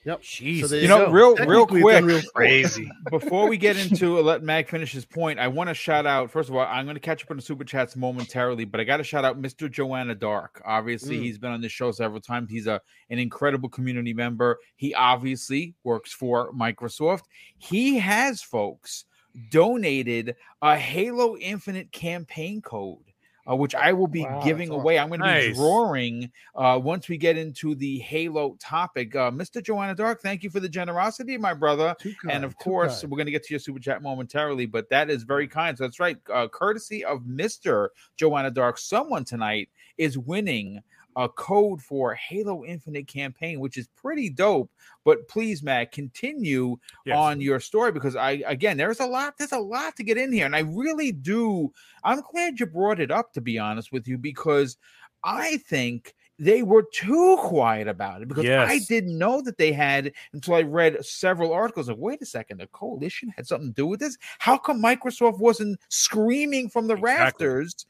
Yep. 0.05 0.23
Jeez. 0.23 0.67
So 0.67 0.75
you 0.77 0.89
know, 0.89 1.07
go. 1.07 1.13
real, 1.13 1.37
real 1.37 1.67
quick, 1.67 2.05
real 2.05 2.23
crazy. 2.35 2.91
Before 3.11 3.49
we 3.49 3.59
get 3.59 3.77
into 3.77 4.19
let 4.21 4.43
Mag 4.43 4.69
finish 4.69 4.93
his 4.93 5.05
point, 5.05 5.39
I 5.39 5.49
want 5.49 5.69
to 5.69 5.75
shout 5.75 6.07
out. 6.07 6.31
First 6.31 6.49
of 6.49 6.57
all, 6.57 6.63
I'm 6.63 6.87
going 6.87 6.97
to 6.97 7.01
catch 7.01 7.23
up 7.23 7.31
on 7.31 7.37
the 7.37 7.43
super 7.43 7.65
chats 7.65 7.97
momentarily, 7.97 8.65
but 8.65 8.81
I 8.81 8.85
got 8.85 8.97
to 8.97 9.05
shout 9.05 9.27
out 9.27 9.41
Mr. 9.41 9.71
Joanna 9.71 10.15
Dark. 10.15 10.63
Obviously, 10.65 11.19
mm. 11.19 11.23
he's 11.23 11.39
been 11.39 11.51
on 11.51 11.61
this 11.61 11.73
show 11.73 11.93
several 11.93 12.21
times. 12.21 12.51
He's 12.51 12.67
a 12.67 12.81
an 13.11 13.19
incredible 13.19 13.69
community 13.69 14.15
member. 14.15 14.59
He 14.77 14.95
obviously 14.95 15.75
works 15.85 16.13
for 16.13 16.51
Microsoft. 16.53 17.25
He 17.59 17.99
has 17.99 18.41
folks 18.41 19.05
donated 19.51 20.35
a 20.63 20.77
Halo 20.77 21.37
Infinite 21.37 21.93
campaign 21.93 22.63
code 22.63 23.10
uh, 23.48 23.57
which 23.57 23.74
I 23.74 23.92
will 23.92 24.07
be 24.07 24.22
wow, 24.22 24.40
giving 24.42 24.70
away. 24.70 24.98
I'm 24.98 25.09
going 25.09 25.20
to 25.20 25.26
nice. 25.26 25.48
be 25.48 25.55
drawing 25.55 26.33
uh, 26.55 26.81
once 26.83 27.09
we 27.09 27.16
get 27.16 27.37
into 27.37 27.74
the 27.74 27.98
Halo 28.00 28.57
topic. 28.61 29.14
Uh, 29.14 29.31
Mr. 29.31 29.62
Joanna 29.62 29.94
Dark, 29.94 30.20
thank 30.20 30.42
you 30.42 30.50
for 30.50 30.61
the 30.61 30.68
generosity, 30.68 31.37
my 31.37 31.55
brother. 31.55 31.94
Kind, 32.00 32.14
and 32.31 32.44
of 32.44 32.57
course, 32.57 33.05
we're 33.05 33.16
going 33.16 33.26
to 33.26 33.33
get 33.33 33.44
to 33.44 33.55
your 33.55 33.61
super 33.61 33.79
chat 33.79 34.03
momentarily, 34.03 34.66
but 34.66 34.88
that 34.90 35.11
is 35.11 35.22
very 35.22 35.48
kind. 35.48 35.76
So 35.76 35.85
that's 35.85 36.00
right. 36.00 36.18
Uh, 36.33 36.48
courtesy 36.48 37.05
of 37.05 37.20
Mr. 37.22 37.88
Joanna 38.16 38.50
Dark, 38.50 38.79
someone 38.79 39.24
tonight 39.24 39.68
is 39.98 40.16
winning 40.16 40.83
a 41.16 41.29
code 41.29 41.83
for 41.83 42.14
Halo 42.14 42.64
Infinite 42.64 43.07
campaign, 43.07 43.61
which 43.61 43.77
is 43.77 43.88
pretty 43.96 44.31
dope. 44.31 44.70
But 45.05 45.29
please, 45.29 45.62
Matt, 45.62 45.92
continue 45.92 46.77
yes. 47.05 47.16
on 47.16 47.40
your 47.40 47.61
story 47.61 47.92
because 47.92 48.16
I 48.16 48.42
again 48.46 48.77
there's 48.77 49.01
a 49.01 49.07
lot, 49.07 49.35
there's 49.38 49.53
a 49.53 49.59
lot 49.59 49.96
to 49.96 50.05
get 50.05 50.18
in 50.18 50.33
here. 50.33 50.46
And 50.46 50.57
I 50.57 50.61
really 50.61 51.12
do. 51.12 51.73
I'm 52.05 52.23
glad 52.33 52.61
you 52.61 52.66
brought 52.66 53.01
it 53.01 53.11
up, 53.11 53.33
to 53.35 53.40
be 53.40 53.59
honest 53.59 53.92
with 53.92 54.07
you, 54.07 54.18
because 54.18 54.77
I 55.23 55.59
think 55.68 56.14
they 56.40 56.62
were 56.62 56.87
too 56.94 57.37
quiet 57.42 57.87
about 57.87 58.23
it 58.23 58.29
because 58.29 58.44
yes. 58.44 58.68
I 58.68 58.79
didn't 58.88 59.18
know 59.18 59.42
that 59.42 59.59
they 59.59 59.73
had 59.73 60.11
until 60.33 60.55
I 60.55 60.62
read 60.62 61.05
several 61.05 61.53
articles 61.53 61.90
of 61.90 61.99
wait 61.99 62.23
a 62.23 62.27
second, 62.27 62.61
the 62.61 62.66
coalition 62.68 63.31
had 63.37 63.46
something 63.46 63.68
to 63.68 63.75
do 63.75 63.87
with 63.87 64.01
this. 64.01 64.16
How 64.38 64.57
come 64.57 64.83
Microsoft 64.83 65.38
wasn't 65.38 65.79
screaming 65.90 66.70
from 66.70 66.87
the 66.87 66.94
exactly. 66.94 67.46
rafters 67.46 67.85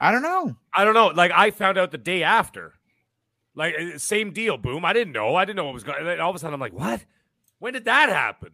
I 0.00 0.12
don't 0.12 0.22
know. 0.22 0.56
I 0.72 0.84
don't 0.84 0.94
know. 0.94 1.08
Like 1.08 1.32
I 1.32 1.50
found 1.50 1.78
out 1.78 1.90
the 1.90 1.98
day 1.98 2.22
after. 2.22 2.74
Like 3.54 3.74
eh, 3.78 3.98
same 3.98 4.32
deal, 4.32 4.58
boom. 4.58 4.84
I 4.84 4.92
didn't 4.92 5.12
know. 5.12 5.36
I 5.36 5.44
didn't 5.44 5.56
know 5.56 5.64
what 5.64 5.74
was 5.74 5.84
going. 5.84 6.06
On. 6.06 6.20
All 6.20 6.30
of 6.30 6.36
a 6.36 6.38
sudden, 6.38 6.54
I'm 6.54 6.60
like, 6.60 6.72
what? 6.72 7.04
When 7.58 7.72
did 7.72 7.84
that 7.84 8.08
happen? 8.08 8.52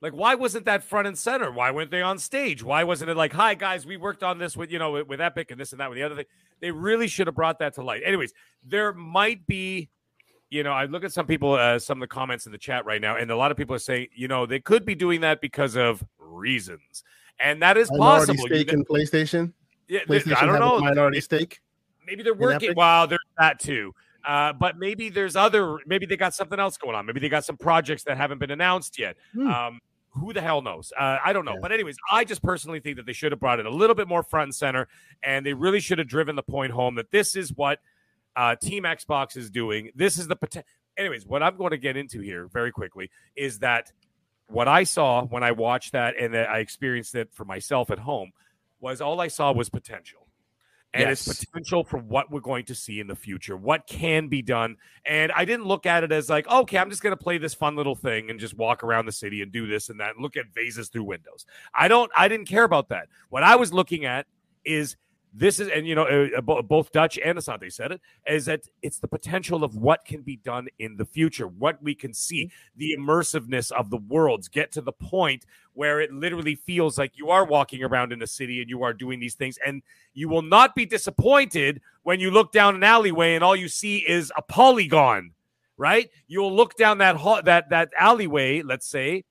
Like, 0.00 0.12
why 0.12 0.34
wasn't 0.34 0.66
that 0.66 0.84
front 0.84 1.08
and 1.08 1.16
center? 1.16 1.50
Why 1.50 1.70
weren't 1.70 1.90
they 1.90 2.02
on 2.02 2.18
stage? 2.18 2.62
Why 2.62 2.84
wasn't 2.84 3.10
it 3.10 3.16
like, 3.16 3.32
hi 3.32 3.54
guys, 3.54 3.86
we 3.86 3.96
worked 3.96 4.22
on 4.22 4.38
this 4.38 4.54
with 4.54 4.70
you 4.70 4.78
know 4.78 4.92
with, 4.92 5.08
with 5.08 5.20
Epic 5.20 5.50
and 5.50 5.58
this 5.58 5.72
and 5.72 5.80
that 5.80 5.88
with 5.88 5.96
the 5.96 6.02
other 6.02 6.14
thing? 6.14 6.26
They 6.60 6.70
really 6.70 7.08
should 7.08 7.26
have 7.26 7.34
brought 7.34 7.58
that 7.60 7.74
to 7.76 7.82
light. 7.82 8.02
Anyways, 8.04 8.34
there 8.62 8.92
might 8.92 9.46
be, 9.46 9.88
you 10.50 10.62
know, 10.62 10.72
I 10.72 10.84
look 10.84 11.04
at 11.04 11.12
some 11.12 11.26
people, 11.26 11.54
uh, 11.54 11.78
some 11.78 11.98
of 11.98 12.00
the 12.00 12.14
comments 12.14 12.44
in 12.44 12.52
the 12.52 12.58
chat 12.58 12.84
right 12.84 13.00
now, 13.00 13.16
and 13.16 13.30
a 13.30 13.36
lot 13.36 13.50
of 13.50 13.56
people 13.56 13.74
are 13.74 13.80
saying, 13.80 14.08
you 14.14 14.28
know, 14.28 14.44
they 14.44 14.60
could 14.60 14.84
be 14.84 14.94
doing 14.94 15.22
that 15.22 15.40
because 15.40 15.74
of 15.74 16.04
reasons, 16.18 17.02
and 17.40 17.62
that 17.62 17.78
is 17.78 17.88
possible. 17.88 18.44
Stake 18.46 18.74
in 18.74 18.84
PlayStation. 18.84 19.54
Yeah, 19.88 20.00
I 20.08 20.46
don't 20.46 20.60
know. 20.60 20.80
minority 20.80 21.20
stake. 21.20 21.60
Maybe 22.06 22.22
they're 22.22 22.34
working. 22.34 22.74
Wow, 22.74 23.06
there's 23.06 23.20
that 23.38 23.58
too. 23.58 23.94
Uh, 24.26 24.52
but 24.52 24.78
maybe 24.78 25.10
there's 25.10 25.36
other. 25.36 25.78
Maybe 25.86 26.06
they 26.06 26.16
got 26.16 26.34
something 26.34 26.58
else 26.58 26.76
going 26.76 26.94
on. 26.94 27.06
Maybe 27.06 27.20
they 27.20 27.28
got 27.28 27.44
some 27.44 27.56
projects 27.56 28.04
that 28.04 28.16
haven't 28.16 28.38
been 28.38 28.50
announced 28.50 28.98
yet. 28.98 29.16
Hmm. 29.34 29.46
Um, 29.46 29.80
who 30.10 30.32
the 30.32 30.40
hell 30.40 30.62
knows? 30.62 30.92
Uh, 30.96 31.18
I 31.24 31.32
don't 31.32 31.44
know. 31.44 31.54
Yeah. 31.54 31.60
But 31.60 31.72
anyways, 31.72 31.96
I 32.10 32.24
just 32.24 32.42
personally 32.42 32.80
think 32.80 32.96
that 32.96 33.06
they 33.06 33.12
should 33.12 33.32
have 33.32 33.40
brought 33.40 33.58
it 33.58 33.66
a 33.66 33.70
little 33.70 33.96
bit 33.96 34.06
more 34.06 34.22
front 34.22 34.44
and 34.44 34.54
center, 34.54 34.88
and 35.22 35.44
they 35.44 35.54
really 35.54 35.80
should 35.80 35.98
have 35.98 36.06
driven 36.06 36.36
the 36.36 36.42
point 36.42 36.72
home 36.72 36.94
that 36.94 37.10
this 37.10 37.36
is 37.36 37.52
what 37.52 37.80
uh, 38.36 38.54
Team 38.56 38.84
Xbox 38.84 39.36
is 39.36 39.50
doing. 39.50 39.90
This 39.94 40.18
is 40.18 40.28
the 40.28 40.36
potential. 40.36 40.68
Anyways, 40.96 41.26
what 41.26 41.42
I'm 41.42 41.56
going 41.56 41.72
to 41.72 41.78
get 41.78 41.96
into 41.96 42.20
here 42.20 42.46
very 42.46 42.70
quickly 42.70 43.10
is 43.34 43.58
that 43.58 43.90
what 44.46 44.68
I 44.68 44.84
saw 44.84 45.24
when 45.24 45.42
I 45.42 45.50
watched 45.50 45.92
that 45.92 46.14
and 46.18 46.32
that 46.34 46.48
I 46.48 46.58
experienced 46.58 47.14
it 47.16 47.30
for 47.32 47.44
myself 47.44 47.90
at 47.90 47.98
home 47.98 48.30
was 48.84 49.00
all 49.00 49.20
I 49.20 49.28
saw 49.28 49.50
was 49.52 49.68
potential. 49.68 50.28
And 50.92 51.08
yes. 51.08 51.26
it's 51.26 51.44
potential 51.44 51.82
for 51.82 51.98
what 51.98 52.30
we're 52.30 52.38
going 52.38 52.66
to 52.66 52.74
see 52.74 53.00
in 53.00 53.08
the 53.08 53.16
future, 53.16 53.56
what 53.56 53.84
can 53.88 54.28
be 54.28 54.42
done. 54.42 54.76
And 55.04 55.32
I 55.32 55.44
didn't 55.44 55.66
look 55.66 55.86
at 55.86 56.04
it 56.04 56.12
as 56.12 56.30
like, 56.30 56.46
okay, 56.48 56.78
I'm 56.78 56.88
just 56.88 57.02
going 57.02 57.16
to 57.16 57.20
play 57.20 57.36
this 57.36 57.52
fun 57.52 57.74
little 57.74 57.96
thing 57.96 58.30
and 58.30 58.38
just 58.38 58.56
walk 58.56 58.84
around 58.84 59.06
the 59.06 59.12
city 59.12 59.42
and 59.42 59.50
do 59.50 59.66
this 59.66 59.88
and 59.88 59.98
that 59.98 60.14
and 60.14 60.22
look 60.22 60.36
at 60.36 60.54
vases 60.54 60.90
through 60.90 61.02
windows. 61.02 61.46
I 61.74 61.88
don't, 61.88 62.12
I 62.16 62.28
didn't 62.28 62.46
care 62.46 62.62
about 62.62 62.90
that. 62.90 63.08
What 63.30 63.42
I 63.42 63.56
was 63.56 63.72
looking 63.72 64.04
at 64.04 64.26
is 64.64 64.94
this 65.36 65.58
is 65.58 65.68
and 65.68 65.86
you 65.86 65.94
know 65.94 66.04
uh, 66.04 66.40
both 66.40 66.92
dutch 66.92 67.18
and 67.24 67.36
asante 67.36 67.70
said 67.72 67.92
it 67.92 68.00
is 68.26 68.46
that 68.46 68.62
it's 68.82 69.00
the 69.00 69.08
potential 69.08 69.64
of 69.64 69.76
what 69.76 70.04
can 70.04 70.22
be 70.22 70.36
done 70.36 70.68
in 70.78 70.96
the 70.96 71.04
future 71.04 71.48
what 71.48 71.82
we 71.82 71.94
can 71.94 72.14
see 72.14 72.50
the 72.76 72.96
immersiveness 72.96 73.72
of 73.72 73.90
the 73.90 73.96
worlds 73.96 74.48
get 74.48 74.70
to 74.70 74.80
the 74.80 74.92
point 74.92 75.44
where 75.72 76.00
it 76.00 76.12
literally 76.12 76.54
feels 76.54 76.96
like 76.96 77.12
you 77.16 77.30
are 77.30 77.44
walking 77.44 77.82
around 77.82 78.12
in 78.12 78.22
a 78.22 78.26
city 78.26 78.60
and 78.60 78.70
you 78.70 78.82
are 78.84 78.92
doing 78.92 79.18
these 79.18 79.34
things 79.34 79.58
and 79.66 79.82
you 80.14 80.28
will 80.28 80.42
not 80.42 80.74
be 80.74 80.86
disappointed 80.86 81.80
when 82.04 82.20
you 82.20 82.30
look 82.30 82.52
down 82.52 82.76
an 82.76 82.84
alleyway 82.84 83.34
and 83.34 83.42
all 83.42 83.56
you 83.56 83.68
see 83.68 83.98
is 83.98 84.32
a 84.36 84.42
polygon 84.42 85.32
right? 85.76 86.08
You'll 86.28 86.54
look 86.54 86.76
down 86.76 86.98
that 86.98 87.16
that 87.44 87.70
that 87.70 87.90
alleyway 87.98 88.62
let's 88.62 88.86
say 88.86 89.24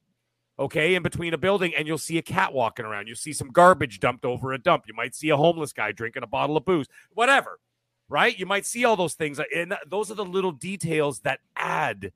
okay, 0.59 0.95
in 0.95 1.03
between 1.03 1.33
a 1.33 1.37
building, 1.37 1.73
and 1.75 1.87
you'll 1.87 1.97
see 1.97 2.17
a 2.17 2.21
cat 2.21 2.53
walking 2.53 2.85
around. 2.85 3.07
You'll 3.07 3.15
see 3.15 3.33
some 3.33 3.49
garbage 3.49 3.99
dumped 3.99 4.25
over 4.25 4.53
a 4.53 4.57
dump. 4.57 4.83
You 4.87 4.93
might 4.93 5.15
see 5.15 5.29
a 5.29 5.37
homeless 5.37 5.73
guy 5.73 5.91
drinking 5.91 6.23
a 6.23 6.27
bottle 6.27 6.57
of 6.57 6.65
booze, 6.65 6.87
whatever, 7.13 7.59
right? 8.09 8.37
You 8.37 8.45
might 8.45 8.65
see 8.65 8.85
all 8.85 8.95
those 8.95 9.15
things. 9.15 9.39
And 9.55 9.75
those 9.87 10.11
are 10.11 10.15
the 10.15 10.25
little 10.25 10.51
details 10.51 11.19
that 11.21 11.39
add 11.55 12.11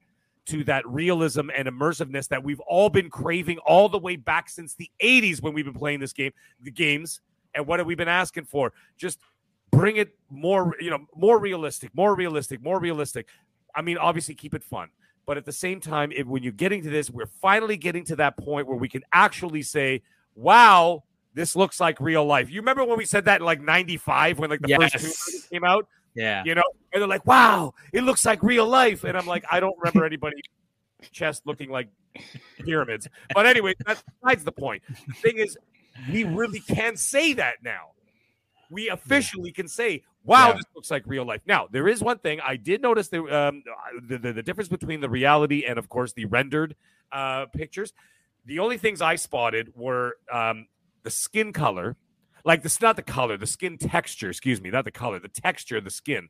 to 0.48 0.64
that 0.64 0.88
realism 0.88 1.50
and 1.56 1.68
immersiveness 1.68 2.30
that 2.30 2.44
we've 2.44 2.62
all 2.62 2.90
been 2.90 3.10
craving 3.10 3.58
all 3.60 3.90
the 3.90 3.98
way 3.98 4.16
back 4.16 4.50
since 4.50 4.76
the 4.76 4.90
80s 5.02 5.42
when 5.42 5.54
we've 5.54 5.66
been 5.66 5.74
playing 5.74 6.00
this 6.00 6.14
game, 6.14 6.32
the 6.62 6.72
games. 6.72 7.22
And 7.54 7.68
what 7.68 7.80
have 7.80 7.88
we 7.88 7.96
been 7.96 8.08
asking 8.08 8.46
for? 8.46 8.72
Just 8.98 9.20
bring 9.72 9.98
it 9.98 10.16
more, 10.30 10.76
you 10.80 10.90
know, 10.90 11.06
more 11.16 11.40
realistic, 11.40 11.94
more 11.94 12.16
realistic, 12.16 12.62
more 12.62 12.80
realistic. 12.80 13.28
I 13.76 13.82
mean, 13.82 13.98
obviously 13.98 14.36
keep 14.36 14.54
it 14.54 14.64
fun. 14.64 14.90
But 15.28 15.36
at 15.36 15.46
the 15.46 15.52
same 15.52 15.82
time, 15.82 16.14
if, 16.14 16.26
when 16.26 16.42
you're 16.42 16.54
getting 16.54 16.82
to 16.84 16.90
this, 16.90 17.12
we're 17.12 17.26
finally 17.26 17.76
getting 17.76 18.06
to 18.06 18.16
that 18.16 18.38
point 18.38 18.66
where 18.66 18.78
we 18.78 18.88
can 18.88 19.04
actually 19.12 19.62
say, 19.62 20.02
wow, 20.36 21.04
this 21.34 21.54
looks 21.54 21.82
like 21.82 22.00
real 22.00 22.26
life. 22.26 22.50
You 22.50 22.62
remember 22.62 22.86
when 22.86 22.98
we 22.98 23.04
said 23.04 23.26
that 23.26 23.42
in 23.42 23.46
like 23.46 23.62
95 23.62 24.40
when 24.40 24.50
like 24.50 24.62
the 24.62 24.70
yes. 24.70 24.94
first 24.94 25.32
two 25.32 25.40
came 25.52 25.66
out? 25.66 25.86
Yeah. 26.16 26.44
You 26.46 26.56
know, 26.56 26.64
and 26.94 27.02
they're 27.02 27.10
like, 27.10 27.28
wow, 27.28 27.74
it 27.92 28.02
looks 28.02 28.26
like 28.26 28.42
real 28.42 28.66
life. 28.66 29.04
And 29.04 29.18
I'm 29.18 29.28
like, 29.28 29.44
I 29.52 29.60
don't 29.60 29.78
remember 29.78 30.06
anybody 30.06 30.38
chest 31.12 31.44
looking 31.46 31.70
like 31.70 31.90
pyramids. 32.64 33.10
But 33.36 33.46
anyway, 33.46 33.76
that's 33.86 34.02
besides 34.22 34.46
the 34.46 34.54
point. 34.54 34.82
The 35.08 35.14
thing 35.14 35.38
is, 35.40 35.58
we 36.10 36.24
really 36.24 36.62
can 36.62 36.96
say 36.96 37.34
that 37.34 37.56
now. 37.62 37.92
We 38.72 38.90
officially 38.90 39.52
can 39.52 39.68
say 39.68 40.04
wow, 40.28 40.50
yeah. 40.50 40.54
this 40.54 40.66
looks 40.76 40.92
like 40.92 41.04
real 41.06 41.26
life. 41.26 41.42
Now, 41.48 41.68
there 41.72 41.88
is 41.88 42.02
one 42.02 42.20
thing 42.20 42.40
I 42.42 42.56
did 42.58 42.82
notice 42.82 43.08
the, 43.08 43.24
um, 43.24 43.64
the, 44.08 44.18
the, 44.18 44.34
the 44.34 44.44
difference 44.44 44.68
between 44.70 45.02
the 45.02 45.10
reality 45.10 45.66
and, 45.68 45.80
of 45.80 45.90
course, 45.90 46.14
the 46.14 46.26
rendered 46.26 46.76
uh, 47.12 47.46
pictures. 47.48 47.94
The 48.46 48.60
only 48.60 48.78
things 48.78 49.02
I 49.02 49.16
spotted 49.16 49.74
were 49.76 50.18
um, 50.32 50.68
the 51.04 51.10
skin 51.10 51.54
color, 51.54 51.96
like 52.46 52.64
this, 52.64 52.80
not 52.82 52.96
the 52.96 53.02
color, 53.02 53.38
the 53.38 53.48
skin 53.48 53.78
texture. 53.78 54.30
Excuse 54.30 54.62
me, 54.62 54.70
not 54.70 54.86
the 54.86 54.92
color, 54.92 55.20
the 55.20 55.28
texture 55.28 55.78
of 55.78 55.84
the 55.84 55.90
skin. 55.90 56.30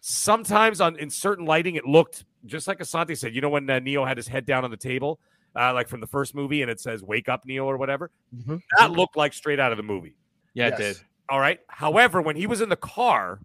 Sometimes 0.00 0.80
on 0.80 0.96
in 0.98 1.10
certain 1.10 1.44
lighting, 1.44 1.76
it 1.76 1.84
looked 1.84 2.24
just 2.46 2.66
like 2.66 2.78
Asante 2.78 3.16
said. 3.16 3.34
You 3.34 3.40
know 3.40 3.50
when 3.50 3.68
uh, 3.68 3.78
Neo 3.78 4.04
had 4.04 4.16
his 4.16 4.26
head 4.28 4.46
down 4.46 4.64
on 4.64 4.70
the 4.70 4.76
table, 4.76 5.20
uh, 5.54 5.72
like 5.72 5.88
from 5.88 6.00
the 6.00 6.06
first 6.06 6.34
movie, 6.34 6.62
and 6.62 6.70
it 6.70 6.80
says 6.80 7.02
"Wake 7.02 7.28
up, 7.28 7.44
Neo" 7.44 7.66
or 7.66 7.76
whatever. 7.76 8.10
Mm-hmm. 8.34 8.56
That 8.78 8.92
looked 8.92 9.16
like 9.16 9.32
straight 9.32 9.60
out 9.60 9.72
of 9.72 9.76
the 9.76 9.84
movie. 9.84 10.16
Yeah, 10.54 10.68
yes. 10.68 10.80
it 10.80 10.82
did. 10.82 10.96
All 11.32 11.40
right. 11.40 11.60
However, 11.66 12.20
when 12.20 12.36
he 12.36 12.46
was 12.46 12.60
in 12.60 12.68
the 12.68 12.76
car 12.76 13.40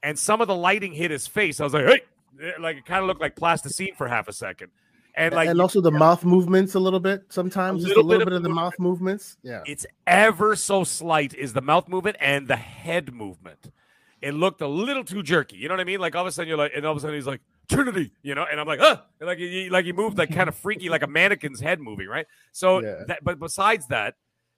and 0.00 0.16
some 0.16 0.40
of 0.40 0.46
the 0.46 0.54
lighting 0.54 0.92
hit 0.92 1.10
his 1.10 1.26
face, 1.26 1.58
I 1.58 1.64
was 1.64 1.74
like, 1.74 1.86
hey, 1.86 2.00
eh, 2.40 2.52
like 2.60 2.76
it 2.76 2.86
kind 2.86 3.00
of 3.00 3.08
looked 3.08 3.20
like 3.20 3.34
plasticine 3.34 3.96
for 3.96 4.06
half 4.06 4.28
a 4.28 4.32
second. 4.32 4.70
And 5.16 5.34
like, 5.34 5.48
and 5.48 5.60
also 5.60 5.80
the 5.80 5.90
mouth 5.90 6.24
movements 6.24 6.76
a 6.76 6.78
little 6.78 7.00
bit 7.00 7.24
sometimes, 7.30 7.82
a 7.84 7.88
little, 7.88 8.02
just 8.02 8.04
a 8.04 8.06
little 8.06 8.24
bit, 8.24 8.26
bit 8.26 8.32
of, 8.34 8.36
of 8.36 8.42
the 8.44 8.48
mouth 8.48 8.74
movements. 8.78 9.38
Yeah, 9.42 9.62
it's 9.66 9.84
ever 10.06 10.54
so 10.54 10.84
slight 10.84 11.34
is 11.34 11.52
the 11.52 11.60
mouth 11.60 11.88
movement 11.88 12.16
and 12.20 12.46
the 12.46 12.54
head 12.54 13.12
movement. 13.12 13.72
It 14.20 14.34
looked 14.34 14.60
a 14.60 14.68
little 14.68 15.02
too 15.02 15.24
jerky. 15.24 15.56
You 15.56 15.66
know 15.66 15.74
what 15.74 15.80
I 15.80 15.84
mean? 15.84 15.98
Like 15.98 16.14
all 16.14 16.22
of 16.22 16.28
a 16.28 16.30
sudden 16.30 16.48
you're 16.48 16.56
like, 16.56 16.70
and 16.76 16.86
all 16.86 16.92
of 16.92 16.98
a 16.98 17.00
sudden 17.00 17.16
he's 17.16 17.26
like 17.26 17.40
Trinity, 17.68 18.12
you 18.22 18.36
know, 18.36 18.46
and 18.48 18.60
I'm 18.60 18.68
like, 18.68 18.78
huh, 18.78 19.00
and 19.18 19.26
like 19.26 19.38
he 19.38 19.68
like 19.68 19.84
he 19.84 19.92
moved 19.92 20.16
like 20.16 20.32
kind 20.32 20.48
of 20.48 20.54
freaky, 20.64 20.88
like 20.88 21.02
a 21.02 21.08
mannequin's 21.08 21.58
head 21.58 21.80
moving, 21.80 22.06
right? 22.06 22.26
So, 22.52 22.78
yeah. 22.78 23.02
that, 23.08 23.24
but 23.24 23.40
besides 23.40 23.88
that, 23.88 24.14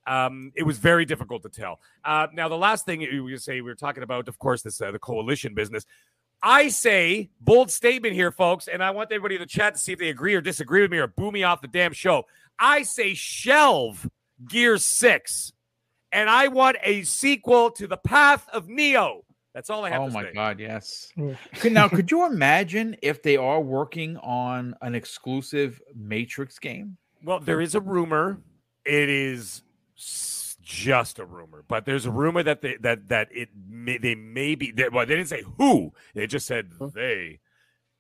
um, 0.07 0.53
it 0.55 0.63
was 0.63 0.79
very 0.79 1.05
difficult 1.05 1.43
to 1.43 1.49
tell. 1.49 1.81
Uh, 2.05 2.27
now, 2.33 2.49
the 2.49 2.57
last 2.57 2.85
thing 2.85 3.01
you 3.01 3.37
say, 3.39 3.55
we 3.57 3.63
were 3.63 3.75
talking 3.75 4.03
about, 4.03 4.29
of 4.29 4.39
course, 4.39 4.63
this 4.63 4.81
uh, 4.81 4.91
the 4.91 4.99
coalition 4.99 5.55
business. 5.55 5.87
I 6.43 6.69
say 6.69 7.31
bold 7.41 7.71
statement 7.71 8.15
here, 8.15 8.31
folks, 8.31 8.69
and 8.69 8.85
I 8.85 8.91
want 8.91 9.11
everybody 9.11 9.37
in 9.37 9.41
the 9.41 9.47
chat 9.47 9.75
to 9.75 9.81
see 9.81 9.93
if 9.93 9.99
they 9.99 10.11
agree 10.11 10.35
or 10.35 10.43
disagree 10.43 10.83
with 10.83 10.91
me 10.91 10.99
or 10.99 11.07
boo 11.07 11.33
me 11.33 11.43
off 11.43 11.63
the 11.63 11.69
damn 11.69 11.95
show. 11.95 12.25
I 12.59 12.83
say 12.83 13.15
shelve 13.15 14.09
Gear 14.47 14.77
Six, 14.77 15.53
and 16.13 16.29
I 16.29 16.49
want 16.49 16.77
a 16.83 17.03
sequel 17.05 17.71
to 17.73 17.87
the 17.87 17.97
Path 17.97 18.47
of 18.53 18.69
Neo. 18.69 19.23
That's 19.55 19.71
all 19.71 19.85
I 19.85 19.91
have. 19.91 20.03
Oh 20.03 20.11
my 20.11 20.25
say. 20.25 20.33
god, 20.35 20.61
yes. 20.61 21.13
now, 21.65 21.89
could 21.89 22.11
you 22.11 22.27
imagine 22.27 22.97
if 23.01 23.23
they 23.23 23.37
are 23.39 23.61
working 23.61 24.19
on 24.19 24.75
an 24.83 24.95
exclusive 24.95 25.81
Matrix 25.95 26.59
game? 26.59 26.99
Well, 27.23 27.41
there 27.41 27.63
is 27.63 27.75
a 27.75 27.81
rumor. 27.81 28.39
It 28.85 29.09
is 29.09 29.63
just 29.97 31.19
a 31.19 31.25
rumor, 31.25 31.65
but 31.69 31.85
there's 31.85 32.07
a 32.07 32.11
rumor 32.11 32.43
that 32.43 32.63
they, 32.63 32.77
that 32.81 33.09
that 33.09 33.29
it 33.31 33.51
may, 33.69 33.99
they 33.99 34.15
may 34.15 34.55
be. 34.55 34.71
They, 34.71 34.89
well, 34.89 35.07
they 35.07 35.17
didn't 35.17 35.29
say 35.29 35.43
who. 35.59 35.93
They 36.15 36.27
just 36.27 36.47
said 36.47 36.71
they. 36.95 37.41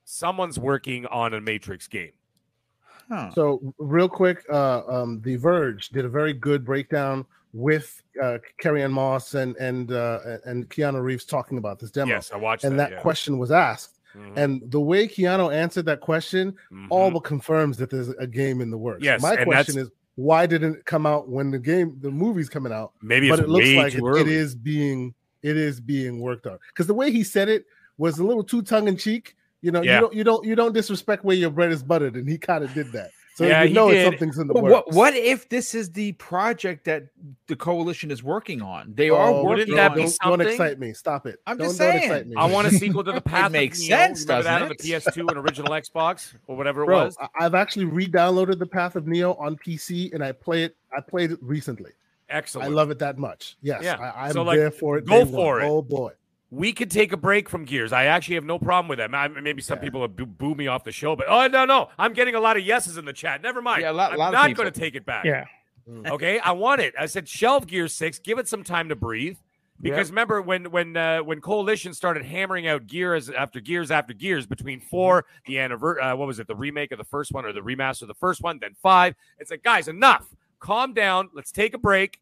Someone's 0.04 0.58
working 0.58 1.06
on 1.06 1.32
a 1.34 1.40
Matrix 1.40 1.86
game. 1.88 2.12
Huh. 3.08 3.30
So 3.34 3.74
real 3.78 4.08
quick, 4.08 4.44
uh, 4.50 4.82
um, 4.86 5.20
The 5.22 5.36
Verge 5.36 5.90
did 5.90 6.04
a 6.04 6.08
very 6.08 6.32
good 6.32 6.64
breakdown 6.64 7.26
with 7.52 8.02
uh, 8.22 8.38
Carrie-Anne 8.58 8.92
Moss 8.92 9.34
and 9.34 9.56
and 9.56 9.92
uh, 9.92 10.18
and 10.44 10.68
Keanu 10.68 11.02
Reeves 11.02 11.24
talking 11.24 11.58
about 11.58 11.78
this 11.78 11.90
demo. 11.90 12.10
Yes, 12.10 12.32
I 12.32 12.36
watched. 12.36 12.64
And 12.64 12.78
that, 12.78 12.90
that 12.90 12.96
yeah. 12.96 13.00
question 13.02 13.38
was 13.38 13.50
asked, 13.50 14.00
mm-hmm. 14.16 14.38
and 14.38 14.62
the 14.70 14.80
way 14.80 15.06
Keanu 15.06 15.54
answered 15.54 15.84
that 15.86 16.00
question, 16.00 16.52
mm-hmm. 16.52 16.86
all 16.90 17.10
but 17.10 17.20
confirms 17.20 17.76
that 17.76 17.90
there's 17.90 18.08
a 18.08 18.26
game 18.26 18.60
in 18.60 18.70
the 18.70 18.78
works. 18.78 19.04
Yes, 19.04 19.22
my 19.22 19.36
question 19.36 19.78
is, 19.78 19.90
why 20.16 20.46
didn't 20.46 20.76
it 20.76 20.84
come 20.84 21.06
out 21.06 21.28
when 21.28 21.50
the 21.50 21.58
game 21.58 21.98
the 22.00 22.10
movie's 22.10 22.48
coming 22.48 22.72
out? 22.72 22.92
Maybe 23.02 23.28
but 23.28 23.40
it 23.40 23.48
looks 23.48 23.70
like 23.70 23.94
it, 23.94 24.02
it 24.20 24.28
is 24.28 24.54
being 24.54 25.14
it 25.42 25.56
is 25.56 25.80
being 25.80 26.20
worked 26.20 26.46
on. 26.46 26.58
Because 26.68 26.86
the 26.86 26.94
way 26.94 27.10
he 27.10 27.22
said 27.22 27.48
it 27.48 27.64
was 27.98 28.18
a 28.18 28.24
little 28.24 28.44
too 28.44 28.62
tongue-in-cheek 28.62 29.36
you 29.64 29.70
know 29.70 29.82
yeah. 29.82 29.94
you 29.94 30.00
don't 30.00 30.14
you 30.14 30.24
don't 30.24 30.44
you 30.44 30.54
don't 30.54 30.74
disrespect 30.74 31.24
where 31.24 31.34
your 31.34 31.50
bread 31.50 31.72
is 31.72 31.82
buttered 31.82 32.16
and 32.16 32.28
he 32.28 32.36
kind 32.36 32.62
of 32.62 32.72
did 32.74 32.92
that 32.92 33.10
so 33.34 33.44
yeah, 33.44 33.64
you 33.64 33.74
know 33.74 33.88
it's 33.88 34.04
something's 34.04 34.38
in 34.38 34.46
the 34.46 34.54
works. 34.54 34.72
What, 34.72 34.92
what 34.92 35.14
if 35.16 35.48
this 35.48 35.74
is 35.74 35.90
the 35.90 36.12
project 36.12 36.84
that 36.84 37.08
the 37.48 37.56
coalition 37.56 38.12
is 38.12 38.22
working 38.22 38.62
on? 38.62 38.94
They 38.94 39.10
oh, 39.10 39.16
are 39.16 39.44
working. 39.44 39.74
That 39.74 39.96
don't, 39.96 40.16
don't, 40.22 40.40
excite 40.40 40.78
me. 40.78 40.92
Stop 40.92 41.26
it. 41.26 41.40
I'm 41.44 41.56
don't, 41.56 41.66
just 41.66 41.78
saying. 41.78 42.32
I 42.36 42.46
want 42.46 42.68
a 42.68 42.70
sequel 42.70 43.02
to 43.04 43.10
the 43.10 43.20
Path. 43.20 43.46
Of 43.46 43.54
it 43.56 43.58
makes 43.58 43.84
sense. 43.84 44.22
Remember 44.22 44.44
that 44.44 44.62
it? 44.62 44.62
on 44.62 44.68
the 44.68 44.74
PS2 44.76 45.28
and 45.28 45.38
original 45.38 45.72
Xbox 45.72 46.32
or 46.46 46.56
whatever 46.56 46.84
it 46.84 46.86
Bro, 46.86 47.06
was. 47.06 47.16
I've 47.38 47.56
actually 47.56 47.86
re-downloaded 47.86 48.60
the 48.60 48.66
Path 48.66 48.94
of 48.94 49.08
Neo 49.08 49.34
on 49.34 49.56
PC 49.56 50.14
and 50.14 50.22
I 50.22 50.30
play 50.30 50.62
it. 50.62 50.76
I 50.96 51.00
played 51.00 51.32
it 51.32 51.38
recently. 51.42 51.90
Excellent. 52.28 52.68
I 52.68 52.72
love 52.72 52.92
it 52.92 53.00
that 53.00 53.18
much. 53.18 53.56
Yes, 53.62 53.82
yeah. 53.82 53.96
I, 53.96 54.28
am 54.28 54.32
so 54.32 54.42
like, 54.44 54.58
there 54.58 54.70
for 54.70 54.96
it. 54.98 55.06
Go 55.06 55.26
for 55.26 55.56
one. 55.56 55.62
it. 55.62 55.64
Oh 55.64 55.82
boy 55.82 56.12
we 56.50 56.72
could 56.72 56.90
take 56.90 57.12
a 57.12 57.16
break 57.16 57.48
from 57.48 57.64
Gears. 57.64 57.92
I 57.92 58.04
actually 58.04 58.36
have 58.36 58.44
no 58.44 58.58
problem 58.58 58.88
with 58.88 58.98
that. 58.98 59.10
Maybe 59.42 59.60
some 59.60 59.78
yeah. 59.78 59.82
people 59.82 60.00
will 60.00 60.08
boo, 60.08 60.26
boo, 60.26 60.54
me 60.54 60.66
off 60.66 60.84
the 60.84 60.92
show, 60.92 61.16
but 61.16 61.26
oh 61.28 61.46
no, 61.48 61.64
no, 61.64 61.88
I'm 61.98 62.12
getting 62.12 62.34
a 62.34 62.40
lot 62.40 62.56
of 62.56 62.64
yeses 62.64 62.96
in 62.96 63.04
the 63.04 63.12
chat. 63.12 63.42
Never 63.42 63.60
mind. 63.60 63.82
Yeah, 63.82 63.90
a 63.90 63.92
lot, 63.92 64.12
I'm 64.12 64.18
lot 64.18 64.32
not 64.32 64.54
going 64.54 64.70
to 64.70 64.78
take 64.78 64.94
it 64.94 65.04
back. 65.04 65.24
Yeah. 65.24 65.44
Mm. 65.88 66.10
Okay, 66.10 66.38
I 66.38 66.52
want 66.52 66.80
it. 66.80 66.94
I 66.98 67.06
said 67.06 67.28
shelve 67.28 67.66
Gear 67.66 67.88
Six. 67.88 68.18
Give 68.18 68.38
it 68.38 68.48
some 68.48 68.62
time 68.64 68.88
to 68.88 68.96
breathe. 68.96 69.36
Because 69.80 70.08
remember 70.08 70.40
when 70.40 70.70
when 70.70 70.96
uh, 70.96 71.18
when 71.18 71.40
Coalition 71.40 71.92
started 71.92 72.24
hammering 72.24 72.68
out 72.68 72.86
gears 72.86 73.28
after 73.28 73.60
gears 73.60 73.90
after 73.90 74.14
gears 74.14 74.46
between 74.46 74.80
four, 74.80 75.26
the 75.46 75.58
anniversary, 75.58 76.00
uh, 76.00 76.16
what 76.16 76.26
was 76.26 76.38
it, 76.38 76.46
the 76.46 76.54
remake 76.54 76.92
of 76.92 76.98
the 76.98 77.04
first 77.04 77.32
one 77.32 77.44
or 77.44 77.52
the 77.52 77.60
remaster 77.60 78.02
of 78.02 78.08
the 78.08 78.14
first 78.14 78.40
one, 78.40 78.58
then 78.60 78.74
five. 78.80 79.14
It's 79.38 79.50
like 79.50 79.62
guys, 79.62 79.88
enough. 79.88 80.26
Calm 80.60 80.94
down. 80.94 81.28
Let's 81.34 81.52
take 81.52 81.74
a 81.74 81.78
break 81.78 82.20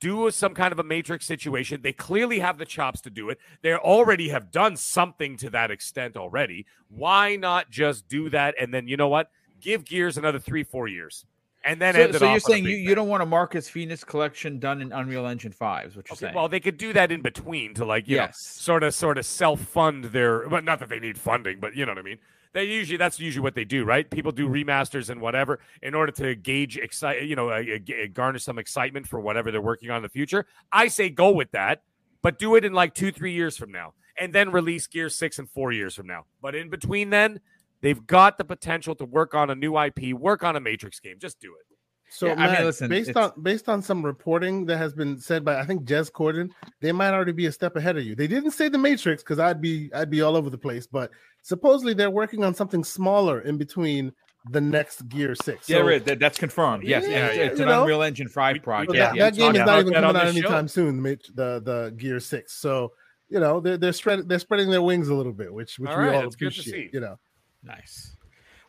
do 0.00 0.30
some 0.30 0.54
kind 0.54 0.72
of 0.72 0.78
a 0.78 0.84
matrix 0.84 1.26
situation. 1.26 1.82
They 1.82 1.92
clearly 1.92 2.38
have 2.38 2.58
the 2.58 2.64
chops 2.64 3.00
to 3.02 3.10
do 3.10 3.30
it. 3.30 3.38
They 3.62 3.74
already 3.74 4.28
have 4.28 4.50
done 4.50 4.76
something 4.76 5.36
to 5.38 5.50
that 5.50 5.70
extent 5.70 6.16
already. 6.16 6.66
Why 6.88 7.36
not 7.36 7.70
just 7.70 8.08
do 8.08 8.30
that? 8.30 8.54
And 8.60 8.72
then 8.72 8.88
you 8.88 8.96
know 8.96 9.08
what? 9.08 9.30
Give 9.60 9.84
Gears 9.84 10.16
another 10.16 10.38
three, 10.38 10.62
four 10.62 10.88
years. 10.88 11.24
And 11.64 11.82
then 11.82 11.94
so, 11.94 12.12
so 12.12 12.30
you're 12.30 12.40
saying 12.40 12.64
you, 12.64 12.76
you 12.76 12.94
don't 12.94 13.08
want 13.08 13.22
a 13.22 13.26
Marcus 13.26 13.68
Phoenix 13.68 14.04
collection 14.04 14.60
done 14.60 14.80
in 14.80 14.92
Unreal 14.92 15.26
Engine 15.26 15.50
5 15.50 15.86
is 15.86 15.96
what 15.96 16.08
you're 16.08 16.12
okay, 16.12 16.20
saying. 16.20 16.34
Well, 16.34 16.48
they 16.48 16.60
could 16.60 16.78
do 16.78 16.92
that 16.92 17.10
in 17.10 17.20
between 17.20 17.74
to 17.74 17.84
like, 17.84 18.06
you 18.06 18.16
yes. 18.16 18.28
know, 18.28 18.62
sort 18.62 18.82
of 18.84 18.94
sort 18.94 19.18
of 19.18 19.26
self-fund 19.26 20.04
their 20.04 20.48
but 20.48 20.62
not 20.64 20.78
that 20.78 20.88
they 20.88 21.00
need 21.00 21.18
funding, 21.18 21.58
but 21.58 21.74
you 21.74 21.84
know 21.84 21.92
what 21.92 21.98
I 21.98 22.02
mean 22.02 22.18
they 22.58 22.64
usually 22.64 22.96
that's 22.96 23.20
usually 23.20 23.42
what 23.42 23.54
they 23.54 23.64
do, 23.64 23.84
right? 23.84 24.10
People 24.10 24.32
do 24.32 24.48
remasters 24.48 25.10
and 25.10 25.20
whatever 25.20 25.60
in 25.80 25.94
order 25.94 26.10
to 26.12 26.34
gauge 26.34 26.76
excite, 26.76 27.22
you 27.22 27.36
know, 27.36 27.50
uh, 27.50 27.62
uh, 27.62 28.06
garner 28.12 28.38
some 28.38 28.58
excitement 28.58 29.06
for 29.06 29.20
whatever 29.20 29.52
they're 29.52 29.60
working 29.60 29.90
on 29.90 29.98
in 29.98 30.02
the 30.02 30.08
future. 30.08 30.44
I 30.72 30.88
say 30.88 31.08
go 31.08 31.30
with 31.30 31.52
that, 31.52 31.82
but 32.20 32.38
do 32.38 32.56
it 32.56 32.64
in 32.64 32.72
like 32.72 32.94
two, 32.94 33.12
three 33.12 33.32
years 33.32 33.56
from 33.56 33.70
now, 33.70 33.94
and 34.18 34.32
then 34.32 34.50
release 34.50 34.88
Gear 34.88 35.08
Six 35.08 35.38
and 35.38 35.48
four 35.48 35.70
years 35.70 35.94
from 35.94 36.08
now. 36.08 36.24
But 36.42 36.56
in 36.56 36.68
between 36.68 37.10
then, 37.10 37.38
they've 37.80 38.04
got 38.06 38.38
the 38.38 38.44
potential 38.44 38.96
to 38.96 39.04
work 39.04 39.34
on 39.34 39.50
a 39.50 39.54
new 39.54 39.78
IP, 39.78 40.12
work 40.12 40.42
on 40.42 40.56
a 40.56 40.60
Matrix 40.60 40.98
game. 40.98 41.16
Just 41.20 41.38
do 41.38 41.54
it. 41.60 41.67
So 42.10 42.26
yeah, 42.28 42.34
Matt, 42.36 42.50
I 42.50 42.56
mean, 42.56 42.64
listen, 42.64 42.88
based 42.88 43.16
on 43.16 43.32
based 43.42 43.68
on 43.68 43.82
some 43.82 44.04
reporting 44.04 44.64
that 44.66 44.78
has 44.78 44.94
been 44.94 45.18
said 45.18 45.44
by 45.44 45.58
I 45.60 45.64
think 45.64 45.84
Jez 45.84 46.10
Corden, 46.10 46.50
they 46.80 46.92
might 46.92 47.12
already 47.12 47.32
be 47.32 47.46
a 47.46 47.52
step 47.52 47.76
ahead 47.76 47.96
of 47.96 48.04
you. 48.04 48.14
They 48.14 48.26
didn't 48.26 48.52
say 48.52 48.68
the 48.68 48.78
Matrix 48.78 49.22
because 49.22 49.38
I'd 49.38 49.60
be 49.60 49.90
I'd 49.94 50.10
be 50.10 50.22
all 50.22 50.36
over 50.36 50.50
the 50.50 50.58
place, 50.58 50.86
but 50.86 51.10
supposedly 51.42 51.94
they're 51.94 52.10
working 52.10 52.44
on 52.44 52.54
something 52.54 52.82
smaller 52.82 53.42
in 53.42 53.58
between 53.58 54.12
the 54.50 54.60
next 54.60 55.08
Gear 55.08 55.34
Six. 55.34 55.66
So, 55.66 55.86
yeah, 55.86 55.98
that, 55.98 56.18
that's 56.18 56.38
confirmed. 56.38 56.84
Yes, 56.84 57.04
yeah, 57.06 57.26
it's, 57.26 57.52
it's 57.52 57.60
an 57.60 57.66
know, 57.66 57.82
Unreal 57.82 58.02
Engine 58.02 58.28
Five 58.28 58.62
project. 58.62 58.92
That, 58.92 59.14
yeah, 59.14 59.30
that 59.30 59.36
game 59.36 59.54
is 59.54 59.58
not 59.58 59.80
even 59.80 59.92
coming 59.92 60.16
out 60.16 60.26
anytime 60.26 60.66
show. 60.66 60.72
soon. 60.72 61.02
The, 61.02 61.18
the 61.34 61.62
the 61.64 61.94
Gear 61.96 62.20
Six. 62.20 62.54
So 62.54 62.92
you 63.28 63.40
know 63.40 63.60
they're 63.60 63.76
they're 63.76 63.92
spreading 63.92 64.26
they're 64.26 64.38
spreading 64.38 64.70
their 64.70 64.82
wings 64.82 65.08
a 65.08 65.14
little 65.14 65.32
bit, 65.32 65.52
which 65.52 65.78
which 65.78 65.90
all 65.90 65.98
we 65.98 66.08
right, 66.08 66.16
all 66.16 66.28
appreciate. 66.28 66.94
You 66.94 67.00
know, 67.00 67.18
nice. 67.62 68.16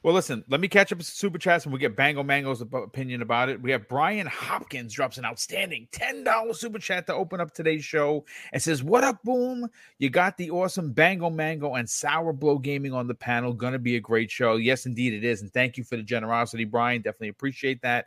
Well, 0.02 0.14
listen, 0.14 0.45
let 0.47 0.62
me 0.62 0.70
catch 0.70 0.93
up 0.93 0.97
with 0.97 1.08
super 1.08 1.38
chats 1.38 1.66
and 1.66 1.74
we 1.74 1.80
get 1.80 1.97
Bango 1.97 2.24
Mango's 2.24 2.62
opinion 2.62 3.22
about 3.22 3.50
it. 3.50 3.62
We 3.62 3.72
have 3.72 3.89
Brian 3.89 4.28
Hopkins 4.28 4.93
drops 4.93 5.18
an 5.18 5.26
outstanding 5.26 5.89
$10 5.91 6.56
super 6.56 6.80
chat 6.80 7.06
to 7.08 7.14
open 7.14 7.41
up 7.41 7.54
today's 7.54 7.84
show 7.84 8.24
and 8.54 8.64
says, 8.64 8.82
What 8.82 9.04
up, 9.04 9.22
boom? 9.24 9.70
You 9.97 10.10
got 10.10 10.38
the 10.38 10.52
awesome 10.52 10.93
Bango 10.93 11.30
Mango 11.30 11.76
and 11.76 11.89
Sour 11.89 12.32
Blow 12.32 12.58
Gaming 12.58 12.93
on 12.93 13.08
the 13.08 13.14
panel. 13.14 13.52
Gonna 13.52 13.78
be 13.78 13.97
a 13.97 14.00
great 14.02 14.32
show. 14.32 14.56
Yes, 14.56 14.86
indeed 14.86 15.14
it 15.14 15.26
is. 15.26 15.41
And 15.41 15.52
thank 15.52 15.76
you 15.76 15.84
for 15.84 15.97
the 15.97 16.04
generosity, 16.04 16.64
Brian. 16.64 17.02
Definitely 17.02 17.30
appreciate 17.30 17.82
that. 17.82 18.06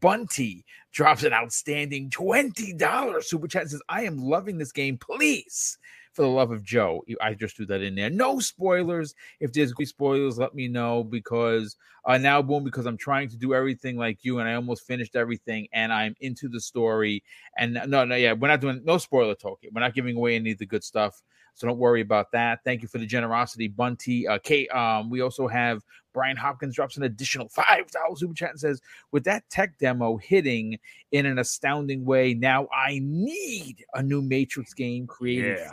Bunty 0.00 0.64
drops 0.92 1.24
an 1.24 1.34
outstanding 1.34 2.08
$20 2.08 3.22
super 3.22 3.48
chat 3.48 3.62
and 3.62 3.70
says, 3.70 3.82
I 3.90 4.04
am 4.04 4.16
loving 4.16 4.56
this 4.56 4.72
game. 4.72 4.96
Please 4.96 5.76
for 6.14 6.22
the 6.22 6.28
love 6.28 6.52
of 6.52 6.62
Joe. 6.62 7.04
I 7.20 7.34
just 7.34 7.56
threw 7.56 7.66
that 7.66 7.82
in 7.82 7.94
there. 7.94 8.08
No 8.08 8.38
spoilers. 8.38 9.14
If 9.40 9.52
there's 9.52 9.74
spoilers, 9.88 10.38
let 10.38 10.54
me 10.54 10.68
know 10.68 11.04
because 11.04 11.76
uh, 12.06 12.18
now, 12.18 12.40
boom, 12.40 12.64
because 12.64 12.86
I'm 12.86 12.96
trying 12.96 13.28
to 13.30 13.36
do 13.36 13.52
everything 13.52 13.96
like 13.96 14.24
you 14.24 14.38
and 14.38 14.48
I 14.48 14.54
almost 14.54 14.86
finished 14.86 15.16
everything 15.16 15.68
and 15.72 15.92
I'm 15.92 16.14
into 16.20 16.48
the 16.48 16.60
story. 16.60 17.22
And 17.58 17.74
no, 17.86 18.04
no, 18.04 18.14
yeah, 18.14 18.32
we're 18.32 18.48
not 18.48 18.60
doing 18.60 18.80
no 18.84 18.98
spoiler 18.98 19.34
talking. 19.34 19.70
We're 19.74 19.80
not 19.80 19.94
giving 19.94 20.16
away 20.16 20.36
any 20.36 20.52
of 20.52 20.58
the 20.58 20.66
good 20.66 20.84
stuff. 20.84 21.20
So 21.54 21.68
don't 21.68 21.78
worry 21.78 22.00
about 22.00 22.32
that. 22.32 22.60
Thank 22.64 22.82
you 22.82 22.88
for 22.88 22.98
the 22.98 23.06
generosity, 23.06 23.68
Bunty. 23.68 24.26
Uh, 24.26 24.38
Kate, 24.42 24.68
um, 24.70 25.08
we 25.08 25.20
also 25.20 25.46
have 25.46 25.82
Brian 26.12 26.36
Hopkins 26.36 26.74
drops 26.74 26.96
an 26.96 27.04
additional 27.04 27.48
five 27.48 27.90
dollars 27.92 28.20
super 28.20 28.34
chat 28.34 28.50
and 28.50 28.60
says, 28.60 28.80
"With 29.12 29.24
that 29.24 29.48
tech 29.50 29.78
demo 29.78 30.16
hitting 30.16 30.78
in 31.12 31.26
an 31.26 31.38
astounding 31.38 32.04
way, 32.04 32.34
now 32.34 32.66
I 32.74 33.00
need 33.02 33.84
a 33.94 34.02
new 34.02 34.20
Matrix 34.20 34.74
game 34.74 35.06
created 35.06 35.58
yeah. 35.58 35.72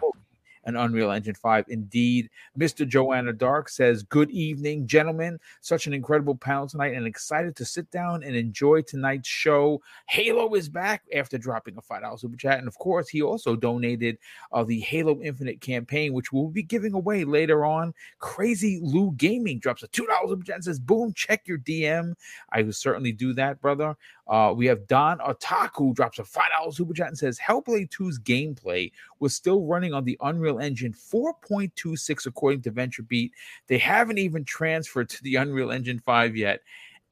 For 0.64 0.70
an 0.70 0.76
Unreal 0.76 1.12
Engine 1.12 1.36
5. 1.36 1.66
Indeed, 1.68 2.30
Mr. 2.58 2.88
Joanna 2.88 3.34
Dark 3.34 3.70
says, 3.70 4.04
Good 4.04 4.30
evening, 4.32 4.88
gentlemen. 4.88 5.40
Such 5.62 5.88
an 5.88 5.94
incredible 5.94 6.36
panel 6.36 6.68
tonight 6.68 6.94
and 6.94 7.06
excited 7.06 7.56
to 7.58 7.66
sit 7.66 7.90
down 7.92 8.24
and 8.24 8.36
enjoy 8.36 8.82
tonight's 8.82 9.28
show. 9.28 9.82
Halo 10.08 10.54
is 10.56 10.70
back 10.70 11.04
after 11.16 11.38
dropping 11.38 11.78
a 11.78 11.82
$5 11.82 12.20
super 12.20 12.38
chat. 12.38 12.60
And 12.60 12.68
of 12.68 12.78
course, 12.78 13.10
he 13.10 13.22
also 13.22 13.56
donated 13.56 14.18
uh, 14.52 14.64
the 14.64 14.80
Halo 14.80 15.20
Infinite 15.22 15.62
campaign, 15.62 16.14
which 16.14 16.32
we'll 16.32 16.48
be 16.48 16.64
giving 16.64 16.94
away 16.94 17.24
later 17.24 17.66
on. 17.66 17.94
Crazy 18.20 18.80
Lou 18.82 19.12
Gaming 19.14 19.60
drops 19.60 19.84
a 19.84 19.88
$2 19.88 20.06
super 20.28 20.44
chat 20.44 20.56
and 20.56 20.64
says, 20.64 20.80
Boom, 20.80 21.14
check 21.14 21.48
your 21.48 21.60
DM. 21.60 22.14
I 22.52 22.62
will 22.62 22.74
certainly 22.74 23.12
do 23.12 23.34
that, 23.34 23.62
brother. 23.62 23.96
Uh, 24.32 24.54
we 24.54 24.66
have 24.66 24.88
Don 24.88 25.20
Otaku 25.20 25.94
drops 25.94 26.18
a 26.18 26.24
$5 26.24 26.74
super 26.74 26.94
chat 26.94 27.10
and 27.10 27.18
says 27.18 27.38
Hellblade 27.38 27.90
2's 27.90 28.18
gameplay 28.18 28.90
was 29.20 29.36
still 29.36 29.66
running 29.66 29.94
on 29.94 30.06
the 30.06 30.18
Unreal 30.22 30.60
Engine 30.60 30.94
4.26 30.94 32.26
according 32.26 32.62
to 32.62 32.72
VentureBeat. 32.72 33.32
They 33.68 33.78
haven't 33.78 34.20
even 34.20 34.46
transferred 34.46 35.10
to 35.10 35.24
the 35.24 35.36
Unreal 35.36 35.70
Engine 35.70 36.00
5 36.00 36.38
yet. 36.38 36.62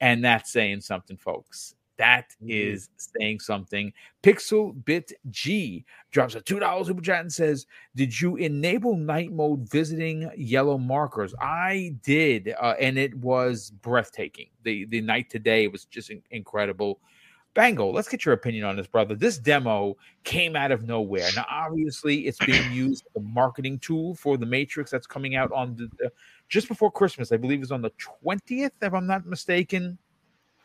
And 0.00 0.24
that's 0.24 0.50
saying 0.50 0.80
something, 0.80 1.18
folks. 1.18 1.74
That 2.00 2.30
mm-hmm. 2.42 2.48
is 2.50 2.88
saying 2.96 3.40
something. 3.40 3.92
Pixel 4.22 4.74
Bit 4.86 5.12
G 5.28 5.84
drops 6.10 6.34
a 6.34 6.40
$2 6.40 6.86
super 6.86 7.02
chat 7.02 7.20
and 7.20 7.30
says, 7.30 7.66
Did 7.94 8.18
you 8.18 8.36
enable 8.36 8.96
night 8.96 9.30
mode 9.32 9.68
visiting 9.70 10.30
yellow 10.34 10.78
markers? 10.78 11.34
I 11.42 11.94
did, 12.02 12.54
uh, 12.58 12.74
and 12.80 12.96
it 12.96 13.14
was 13.16 13.70
breathtaking. 13.82 14.46
The 14.62 14.86
the 14.86 15.02
night 15.02 15.28
today 15.28 15.68
was 15.68 15.84
just 15.84 16.08
in- 16.08 16.22
incredible. 16.30 17.00
Bango, 17.52 17.90
let's 17.90 18.08
get 18.08 18.24
your 18.24 18.32
opinion 18.32 18.64
on 18.64 18.76
this, 18.76 18.86
brother. 18.86 19.14
This 19.14 19.36
demo 19.36 19.96
came 20.24 20.56
out 20.56 20.70
of 20.70 20.84
nowhere. 20.84 21.28
Now, 21.36 21.44
obviously, 21.50 22.26
it's 22.26 22.38
being 22.38 22.72
used 22.72 23.04
as 23.10 23.20
a 23.20 23.24
marketing 23.26 23.78
tool 23.80 24.14
for 24.14 24.38
the 24.38 24.46
Matrix 24.46 24.90
that's 24.90 25.06
coming 25.06 25.34
out 25.36 25.52
on 25.52 25.76
the, 25.76 26.10
just 26.48 26.66
before 26.68 26.90
Christmas. 26.90 27.30
I 27.30 27.36
believe 27.36 27.60
is 27.60 27.72
on 27.72 27.82
the 27.82 27.92
20th, 28.24 28.70
if 28.80 28.94
I'm 28.94 29.06
not 29.06 29.26
mistaken. 29.26 29.98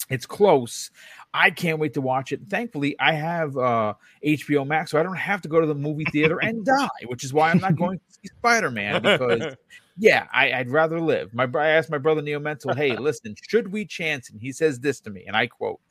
It's 0.09 0.25
close. 0.25 0.91
I 1.33 1.49
can't 1.49 1.79
wait 1.79 1.93
to 1.95 2.01
watch 2.01 2.31
it. 2.31 2.47
Thankfully, 2.47 2.95
I 2.99 3.13
have 3.13 3.57
uh, 3.57 3.95
HBO 4.25 4.65
Max, 4.65 4.91
so 4.91 4.99
I 4.99 5.03
don't 5.03 5.17
have 5.17 5.41
to 5.41 5.49
go 5.49 5.59
to 5.59 5.67
the 5.67 5.75
movie 5.75 6.05
theater 6.05 6.39
and 6.41 6.65
die, 6.65 6.87
which 7.07 7.23
is 7.23 7.33
why 7.33 7.51
I'm 7.51 7.59
not 7.59 7.75
going 7.75 7.97
to 7.97 8.13
see 8.13 8.29
Spider 8.37 8.71
Man 8.71 9.01
because, 9.01 9.55
yeah, 9.97 10.27
I, 10.33 10.57
would 10.59 10.69
rather 10.69 10.99
live. 11.01 11.33
My 11.33 11.47
I 11.55 11.69
asked 11.69 11.89
my 11.89 11.97
brother 11.97 12.21
Neo 12.21 12.39
Mental, 12.39 12.73
"Hey, 12.73 12.95
listen, 12.97 13.35
should 13.47 13.71
we 13.71 13.85
chance?" 13.85 14.29
And 14.29 14.39
he 14.39 14.51
says 14.51 14.79
this 14.79 14.99
to 15.01 15.09
me, 15.09 15.25
and 15.27 15.35
I 15.35 15.47
quote, 15.47 15.81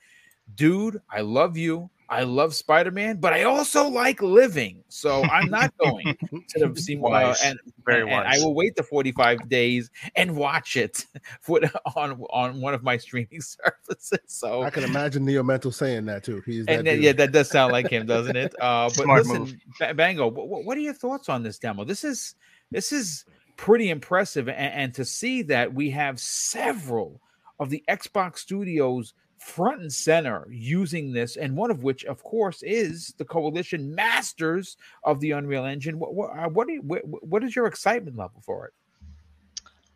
"Dude, 0.54 1.00
I 1.10 1.20
love 1.20 1.56
you. 1.56 1.90
I 2.08 2.24
love 2.24 2.54
Spider 2.54 2.90
Man, 2.90 3.16
but 3.16 3.32
I 3.32 3.44
also 3.44 3.88
like 3.88 4.22
living. 4.22 4.84
So 4.88 5.22
I'm 5.24 5.48
not 5.50 5.76
going 5.78 6.16
to 6.56 6.76
see 6.76 6.96
more. 6.96 7.14
Uh, 7.14 7.34
and, 7.42 7.58
Very 7.84 8.02
and, 8.02 8.10
and 8.10 8.28
I 8.28 8.38
will 8.38 8.54
wait 8.54 8.76
the 8.76 8.82
45 8.82 9.48
days 9.48 9.90
and 10.14 10.36
watch 10.36 10.76
it 10.76 11.06
for, 11.40 11.60
on 11.96 12.22
on 12.30 12.60
one 12.60 12.74
of 12.74 12.82
my 12.82 12.96
streaming 12.96 13.40
services. 13.40 14.20
So 14.26 14.62
I 14.62 14.70
can 14.70 14.84
imagine 14.84 15.24
Neo 15.24 15.42
Mental 15.42 15.72
saying 15.72 16.04
that 16.06 16.24
too. 16.24 16.42
He's 16.44 16.66
and 16.66 16.86
then, 16.86 17.02
yeah, 17.02 17.12
that 17.12 17.32
does 17.32 17.48
sound 17.48 17.72
like 17.72 17.88
him, 17.88 18.06
doesn't 18.06 18.36
it? 18.36 18.54
Uh, 18.60 18.88
but 18.88 19.04
Smart 19.04 19.26
listen, 19.26 19.60
move. 19.80 19.96
Bango, 19.96 20.28
what, 20.28 20.64
what, 20.64 20.76
are 20.76 20.80
your 20.80 20.94
thoughts 20.94 21.28
on 21.28 21.42
this 21.42 21.58
demo? 21.58 21.84
This 21.84 22.04
is 22.04 22.34
this 22.70 22.92
is 22.92 23.24
pretty 23.56 23.90
impressive, 23.90 24.48
and, 24.48 24.74
and 24.74 24.94
to 24.94 25.04
see 25.04 25.42
that 25.42 25.72
we 25.72 25.90
have 25.90 26.20
several 26.20 27.20
of 27.58 27.70
the 27.70 27.82
Xbox 27.88 28.38
studios 28.38 29.14
front 29.44 29.82
and 29.82 29.92
center 29.92 30.46
using 30.50 31.12
this, 31.12 31.36
and 31.36 31.54
one 31.54 31.70
of 31.70 31.82
which, 31.82 32.04
of 32.04 32.22
course, 32.22 32.62
is 32.62 33.14
the 33.18 33.24
coalition 33.24 33.94
masters 33.94 34.76
of 35.04 35.20
the 35.20 35.32
Unreal 35.32 35.66
Engine. 35.66 35.98
What 35.98 36.14
what, 36.14 36.30
uh, 36.30 36.48
what, 36.48 36.68
you, 36.68 36.80
what, 36.80 37.02
what 37.04 37.44
is 37.44 37.54
your 37.54 37.66
excitement 37.66 38.16
level 38.16 38.40
for 38.44 38.66
it? 38.66 38.72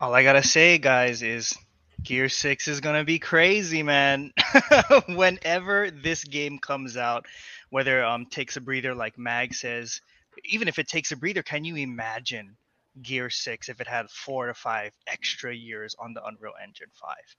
All 0.01 0.15
I 0.15 0.23
gotta 0.23 0.43
say, 0.43 0.77
guys, 0.79 1.23
is 1.23 1.57
Gear 2.03 2.29
Six 2.29 2.69
is 2.69 2.81
gonna 2.81 3.05
be 3.05 3.19
crazy, 3.19 3.83
man. 3.83 4.33
Whenever 5.09 5.91
this 5.91 6.25
game 6.25 6.59
comes 6.59 6.97
out, 6.97 7.25
whether 7.71 8.05
um 8.05 8.27
takes 8.27 8.57
a 8.59 8.61
breather 8.61 8.95
like 8.95 9.19
Mag 9.19 9.55
says, 9.55 10.03
even 10.45 10.69
if 10.69 10.79
it 10.79 10.89
takes 10.89 11.11
a 11.11 11.17
breather, 11.17 11.43
can 11.43 11.65
you 11.65 11.77
imagine 11.77 12.57
Gear 13.03 13.31
Six 13.31 13.69
if 13.69 13.81
it 13.81 13.87
had 13.87 14.11
four 14.11 14.47
to 14.47 14.55
five 14.55 14.93
extra 15.07 15.55
years 15.55 15.95
on 15.99 16.15
the 16.15 16.25
Unreal 16.25 16.55
Engine 16.63 16.91
Five? 16.95 17.37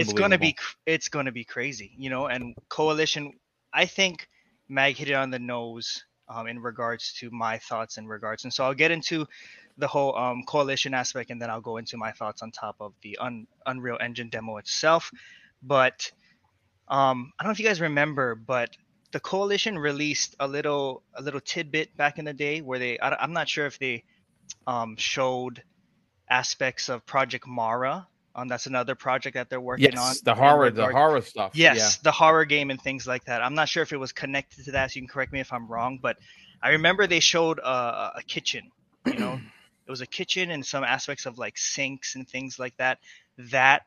it's 0.00 0.12
gonna 0.12 0.38
be 0.38 0.56
it's 0.86 1.08
gonna 1.08 1.32
be 1.32 1.44
crazy, 1.44 1.92
you 1.96 2.10
know. 2.10 2.26
And 2.26 2.54
coalition, 2.68 3.32
I 3.72 3.86
think 3.86 4.28
Mag 4.68 4.96
hit 4.96 5.10
it 5.10 5.14
on 5.14 5.30
the 5.30 5.38
nose 5.38 6.04
um, 6.28 6.46
in 6.46 6.58
regards 6.58 7.12
to 7.20 7.30
my 7.30 7.58
thoughts 7.58 7.98
in 7.98 8.06
regards, 8.06 8.44
and 8.44 8.52
so 8.52 8.64
I'll 8.64 8.74
get 8.74 8.90
into 8.90 9.26
the 9.78 9.88
whole 9.88 10.16
um, 10.16 10.42
coalition 10.44 10.94
aspect, 10.94 11.30
and 11.30 11.40
then 11.40 11.50
I'll 11.50 11.60
go 11.60 11.78
into 11.78 11.96
my 11.96 12.12
thoughts 12.12 12.42
on 12.42 12.50
top 12.50 12.76
of 12.80 12.92
the 13.02 13.18
Un- 13.18 13.46
Unreal 13.66 13.98
Engine 14.00 14.28
demo 14.28 14.56
itself. 14.58 15.10
But 15.62 16.10
um, 16.88 17.32
I 17.38 17.42
don't 17.42 17.50
know 17.50 17.52
if 17.52 17.58
you 17.58 17.66
guys 17.66 17.80
remember, 17.80 18.34
but 18.34 18.70
the 19.14 19.20
coalition 19.20 19.78
released 19.78 20.34
a 20.40 20.48
little 20.48 21.02
a 21.14 21.22
little 21.22 21.40
tidbit 21.40 21.96
back 21.96 22.18
in 22.18 22.24
the 22.24 22.32
day 22.32 22.60
where 22.60 22.78
they 22.78 22.98
I, 22.98 23.22
am 23.22 23.32
not 23.32 23.48
sure 23.48 23.66
if 23.66 23.78
they 23.78 24.04
um, 24.66 24.96
showed 24.96 25.62
aspects 26.28 26.88
of 26.88 27.04
Project 27.06 27.46
Mara 27.46 28.06
um, 28.36 28.48
that's 28.48 28.66
another 28.66 28.94
project 28.94 29.34
that 29.34 29.48
they're 29.48 29.60
working 29.60 29.92
yes, 29.92 29.98
on. 29.98 30.16
the 30.24 30.34
horror, 30.34 30.70
the 30.70 30.88
horror 30.88 31.20
stuff. 31.20 31.52
Yes, 31.54 31.76
yeah. 31.78 31.90
the 32.02 32.10
horror 32.10 32.44
game 32.44 32.70
and 32.70 32.80
things 32.80 33.06
like 33.06 33.24
that. 33.26 33.42
I'm 33.42 33.54
not 33.54 33.68
sure 33.68 33.82
if 33.82 33.92
it 33.92 33.96
was 33.96 34.12
connected 34.12 34.64
to 34.64 34.72
that, 34.72 34.90
so 34.90 34.96
you 34.96 35.02
can 35.02 35.08
correct 35.08 35.32
me 35.32 35.38
if 35.40 35.52
I'm 35.52 35.68
wrong. 35.68 36.00
But 36.02 36.16
I 36.60 36.70
remember 36.70 37.06
they 37.06 37.20
showed 37.20 37.60
a, 37.60 38.12
a 38.16 38.22
kitchen. 38.26 38.72
You 39.06 39.14
know, 39.14 39.40
it 39.86 39.90
was 39.90 40.00
a 40.00 40.06
kitchen 40.06 40.50
and 40.50 40.66
some 40.66 40.82
aspects 40.82 41.26
of 41.26 41.38
like 41.38 41.56
sinks 41.56 42.16
and 42.16 42.28
things 42.28 42.58
like 42.58 42.76
that. 42.78 42.98
That 43.38 43.82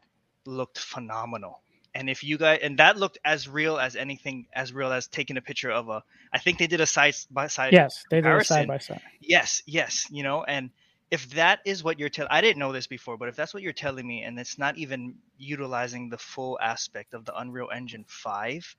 looked 0.46 0.80
phenomenal. 0.80 1.60
And 1.98 2.12
if 2.12 2.24
you 2.24 2.38
guys, 2.38 2.60
and 2.62 2.78
that 2.78 2.98
looked 2.98 3.18
as 3.26 3.50
real 3.50 3.80
as 3.80 3.96
anything, 3.96 4.46
as 4.54 4.72
real 4.72 4.92
as 4.92 5.08
taking 5.08 5.36
a 5.36 5.42
picture 5.42 5.72
of 5.72 5.90
a. 5.90 6.04
I 6.32 6.38
think 6.38 6.60
they 6.60 6.68
did 6.68 6.80
a 6.80 6.86
side 6.86 7.16
by 7.32 7.48
side. 7.48 7.74
Yes, 7.74 8.06
they 8.12 8.22
did 8.22 8.32
a 8.32 8.44
side 8.44 8.68
by 8.68 8.78
side. 8.78 9.02
Yes, 9.20 9.64
yes, 9.66 10.06
you 10.12 10.22
know, 10.22 10.44
and 10.44 10.70
if 11.10 11.30
that 11.32 11.60
is 11.66 11.84
what 11.84 12.00
you're 12.00 12.10
telling 12.10 12.32
i 12.32 12.42
didn't 12.42 12.60
know 12.60 12.72
this 12.72 12.88
before 12.88 13.18
but 13.18 13.30
if 13.30 13.36
that's 13.36 13.54
what 13.54 13.64
you're 13.64 13.74
telling 13.74 14.06
me 14.06 14.24
and 14.24 14.38
it's 14.40 14.58
not 14.58 14.78
even 14.78 15.16
utilizing 15.38 16.10
the 16.10 16.18
full 16.18 16.60
aspect 16.62 17.14
of 17.14 17.26
the 17.26 17.38
unreal 17.40 17.70
engine 17.74 18.04
5 18.08 18.76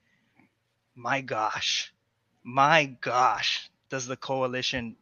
my 0.94 1.20
gosh 1.20 1.92
my 2.44 2.96
gosh 3.00 3.70
does 3.88 4.06
the 4.06 4.16
coalition 4.16 4.96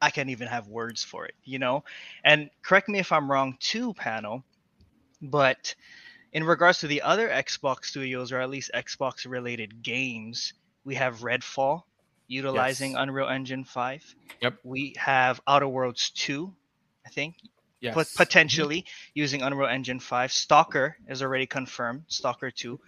i 0.00 0.10
can't 0.10 0.30
even 0.30 0.46
have 0.46 0.68
words 0.68 1.02
for 1.02 1.26
it 1.26 1.34
you 1.44 1.58
know 1.58 1.82
and 2.24 2.50
correct 2.62 2.88
me 2.88 2.98
if 2.98 3.10
i'm 3.10 3.30
wrong 3.30 3.56
too 3.58 3.92
panel 3.94 4.44
but 5.20 5.74
in 6.36 6.44
regards 6.44 6.80
to 6.80 6.86
the 6.86 7.00
other 7.00 7.30
Xbox 7.30 7.86
studios, 7.86 8.30
or 8.30 8.38
at 8.38 8.50
least 8.50 8.70
Xbox 8.74 9.26
related 9.26 9.82
games, 9.82 10.52
we 10.84 10.94
have 10.94 11.20
Redfall 11.20 11.84
utilizing 12.28 12.90
yes. 12.90 13.00
Unreal 13.00 13.26
Engine 13.26 13.64
5. 13.64 14.14
Yep. 14.42 14.58
We 14.62 14.94
have 14.98 15.40
Outer 15.48 15.66
Worlds 15.66 16.10
2, 16.10 16.52
I 17.06 17.08
think. 17.08 17.36
Yes. 17.80 17.94
But 17.94 18.08
potentially 18.14 18.82
mm-hmm. 18.82 19.10
using 19.14 19.40
Unreal 19.40 19.66
Engine 19.66 19.98
5. 19.98 20.30
Stalker 20.30 20.98
is 21.08 21.22
already 21.22 21.46
confirmed. 21.46 22.02
Stalker 22.08 22.50
2 22.50 22.78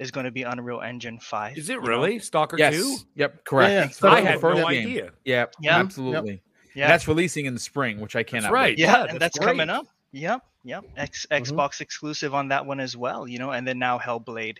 is 0.00 0.10
going 0.10 0.24
to 0.24 0.32
be 0.32 0.42
Unreal 0.42 0.80
Engine 0.80 1.20
5. 1.20 1.56
Is 1.56 1.70
it 1.70 1.80
really? 1.82 2.14
Know? 2.14 2.18
Stalker 2.18 2.56
yes. 2.58 2.74
2? 2.74 2.96
Yep, 3.14 3.44
correct. 3.44 4.02
Yeah, 4.02 4.08
yeah. 4.08 4.16
I 4.16 4.20
had 4.20 4.42
no 4.42 4.54
game. 4.54 4.66
idea. 4.66 5.12
Yep, 5.24 5.54
yeah, 5.60 5.78
absolutely. 5.78 6.32
Yep. 6.32 6.40
Yeah. 6.74 6.88
That's 6.88 7.06
releasing 7.06 7.46
in 7.46 7.54
the 7.54 7.60
spring, 7.60 8.00
which 8.00 8.16
I 8.16 8.24
cannot. 8.24 8.42
That's 8.42 8.52
right. 8.52 8.76
Yeah, 8.76 8.86
yeah, 8.86 9.00
and 9.02 9.20
that's, 9.20 9.36
that's 9.36 9.46
coming 9.46 9.70
up. 9.70 9.86
Yep, 10.10 10.42
yep. 10.66 10.84
X, 10.96 11.26
mm-hmm. 11.30 11.42
Xbox 11.42 11.80
exclusive 11.80 12.34
on 12.34 12.48
that 12.48 12.66
one 12.66 12.80
as 12.80 12.96
well, 12.96 13.26
you 13.26 13.38
know, 13.38 13.50
and 13.50 13.66
then 13.66 13.78
now 13.78 13.98
Hellblade. 13.98 14.58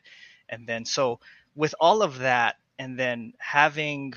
And 0.48 0.66
then 0.66 0.84
so 0.84 1.20
with 1.54 1.74
all 1.80 2.02
of 2.02 2.18
that, 2.20 2.56
and 2.78 2.98
then 2.98 3.32
having 3.38 4.14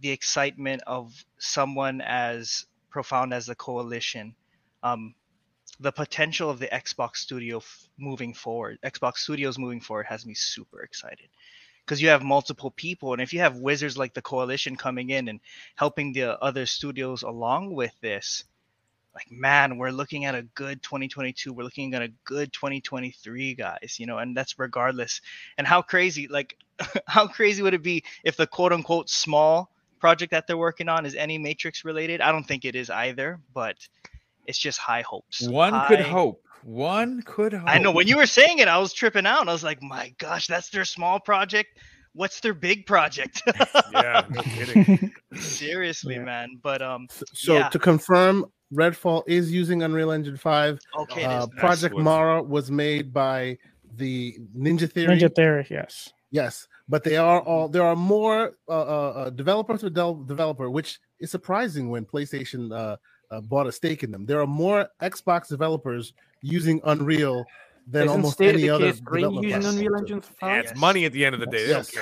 the 0.00 0.10
excitement 0.10 0.82
of 0.86 1.24
someone 1.38 2.00
as 2.00 2.66
profound 2.90 3.32
as 3.32 3.46
the 3.46 3.54
coalition 3.54 4.34
um, 4.82 5.14
the 5.80 5.90
potential 5.90 6.50
of 6.50 6.58
the 6.58 6.68
xbox 6.68 7.16
studio 7.16 7.56
f- 7.56 7.88
moving 7.98 8.34
forward 8.34 8.78
xbox 8.84 9.16
studios 9.16 9.58
moving 9.58 9.80
forward 9.80 10.06
has 10.06 10.24
me 10.24 10.34
super 10.34 10.82
excited 10.82 11.28
because 11.84 12.00
you 12.00 12.08
have 12.08 12.22
multiple 12.22 12.70
people 12.70 13.12
and 13.12 13.22
if 13.22 13.32
you 13.32 13.40
have 13.40 13.56
wizards 13.56 13.98
like 13.98 14.14
the 14.14 14.22
coalition 14.22 14.76
coming 14.76 15.10
in 15.10 15.28
and 15.28 15.40
helping 15.74 16.12
the 16.12 16.38
other 16.40 16.66
studios 16.66 17.22
along 17.22 17.72
with 17.72 17.92
this 18.00 18.44
like 19.14 19.30
man 19.30 19.78
we're 19.78 19.90
looking 19.90 20.24
at 20.24 20.34
a 20.34 20.42
good 20.54 20.82
2022 20.82 21.52
we're 21.52 21.62
looking 21.62 21.94
at 21.94 22.02
a 22.02 22.08
good 22.24 22.52
2023 22.52 23.54
guys 23.54 23.96
you 23.98 24.06
know 24.06 24.18
and 24.18 24.36
that's 24.36 24.58
regardless 24.58 25.20
and 25.58 25.66
how 25.66 25.80
crazy 25.80 26.26
like 26.28 26.56
how 27.06 27.26
crazy 27.26 27.62
would 27.62 27.74
it 27.74 27.82
be 27.82 28.02
if 28.24 28.36
the 28.36 28.46
quote 28.46 28.72
unquote 28.72 29.08
small 29.08 29.70
project 30.00 30.30
that 30.32 30.46
they're 30.46 30.58
working 30.58 30.88
on 30.88 31.06
is 31.06 31.14
any 31.14 31.38
matrix 31.38 31.84
related 31.84 32.20
i 32.20 32.32
don't 32.32 32.44
think 32.44 32.64
it 32.64 32.74
is 32.74 32.90
either 32.90 33.38
but 33.52 33.76
it's 34.46 34.58
just 34.58 34.78
high 34.78 35.02
hopes 35.02 35.46
one 35.48 35.72
high... 35.72 35.88
could 35.88 36.00
hope 36.00 36.42
one 36.62 37.22
could 37.22 37.52
hope. 37.52 37.68
i 37.68 37.78
know 37.78 37.90
when 37.90 38.08
you 38.08 38.16
were 38.16 38.26
saying 38.26 38.58
it 38.58 38.68
i 38.68 38.78
was 38.78 38.92
tripping 38.92 39.26
out 39.26 39.48
i 39.48 39.52
was 39.52 39.64
like 39.64 39.82
my 39.82 40.12
gosh 40.18 40.46
that's 40.46 40.70
their 40.70 40.84
small 40.84 41.20
project 41.20 41.78
what's 42.14 42.40
their 42.40 42.54
big 42.54 42.86
project? 42.86 43.42
yeah, 43.92 44.24
no 44.30 44.42
kidding. 44.42 45.12
Seriously, 45.34 46.14
yeah. 46.14 46.24
man. 46.24 46.60
But 46.62 46.80
um, 46.80 47.08
so 47.10 47.54
yeah. 47.54 47.68
to 47.68 47.78
confirm, 47.78 48.46
Redfall 48.74 49.22
is 49.26 49.52
using 49.52 49.82
Unreal 49.82 50.10
Engine 50.10 50.36
5. 50.36 50.78
Okay. 51.00 51.24
Uh, 51.24 51.46
Project 51.58 51.96
Mara 51.96 52.42
was 52.42 52.70
made 52.70 53.12
by 53.12 53.58
the 53.96 54.36
Ninja 54.56 54.90
Theory. 54.90 55.16
Ninja 55.16 55.34
Theory, 55.34 55.66
yes. 55.70 56.12
Yes, 56.30 56.66
but 56.88 57.04
they 57.04 57.16
are 57.16 57.40
all 57.40 57.68
there 57.68 57.84
are 57.84 57.94
more 57.94 58.56
uh, 58.68 58.72
uh, 58.72 59.12
uh 59.16 59.30
developer 59.30 59.78
to 59.78 59.88
developer, 59.88 60.68
which 60.68 60.98
is 61.20 61.30
surprising 61.30 61.90
when 61.90 62.04
PlayStation 62.04 62.76
uh, 62.76 62.96
uh, 63.30 63.40
bought 63.40 63.68
a 63.68 63.72
stake 63.72 64.02
in 64.02 64.10
them. 64.10 64.26
There 64.26 64.40
are 64.40 64.46
more 64.46 64.88
Xbox 65.00 65.46
developers 65.46 66.12
using 66.42 66.80
Unreal 66.84 67.44
than 67.86 68.06
Isn't 68.06 68.16
almost 68.16 68.40
any 68.40 68.68
other 68.68 68.92
development 68.92 69.46
using 69.46 69.64
Unreal 69.64 69.96
Engine 69.96 70.20
5. 70.20 70.34
Yeah, 70.42 70.58
it's 70.58 70.70
yes. 70.70 70.76
money 70.76 71.04
at 71.04 71.12
the 71.12 71.24
end 71.24 71.34
of 71.34 71.40
the 71.40 71.46
day. 71.46 71.68
Yes. 71.68 71.94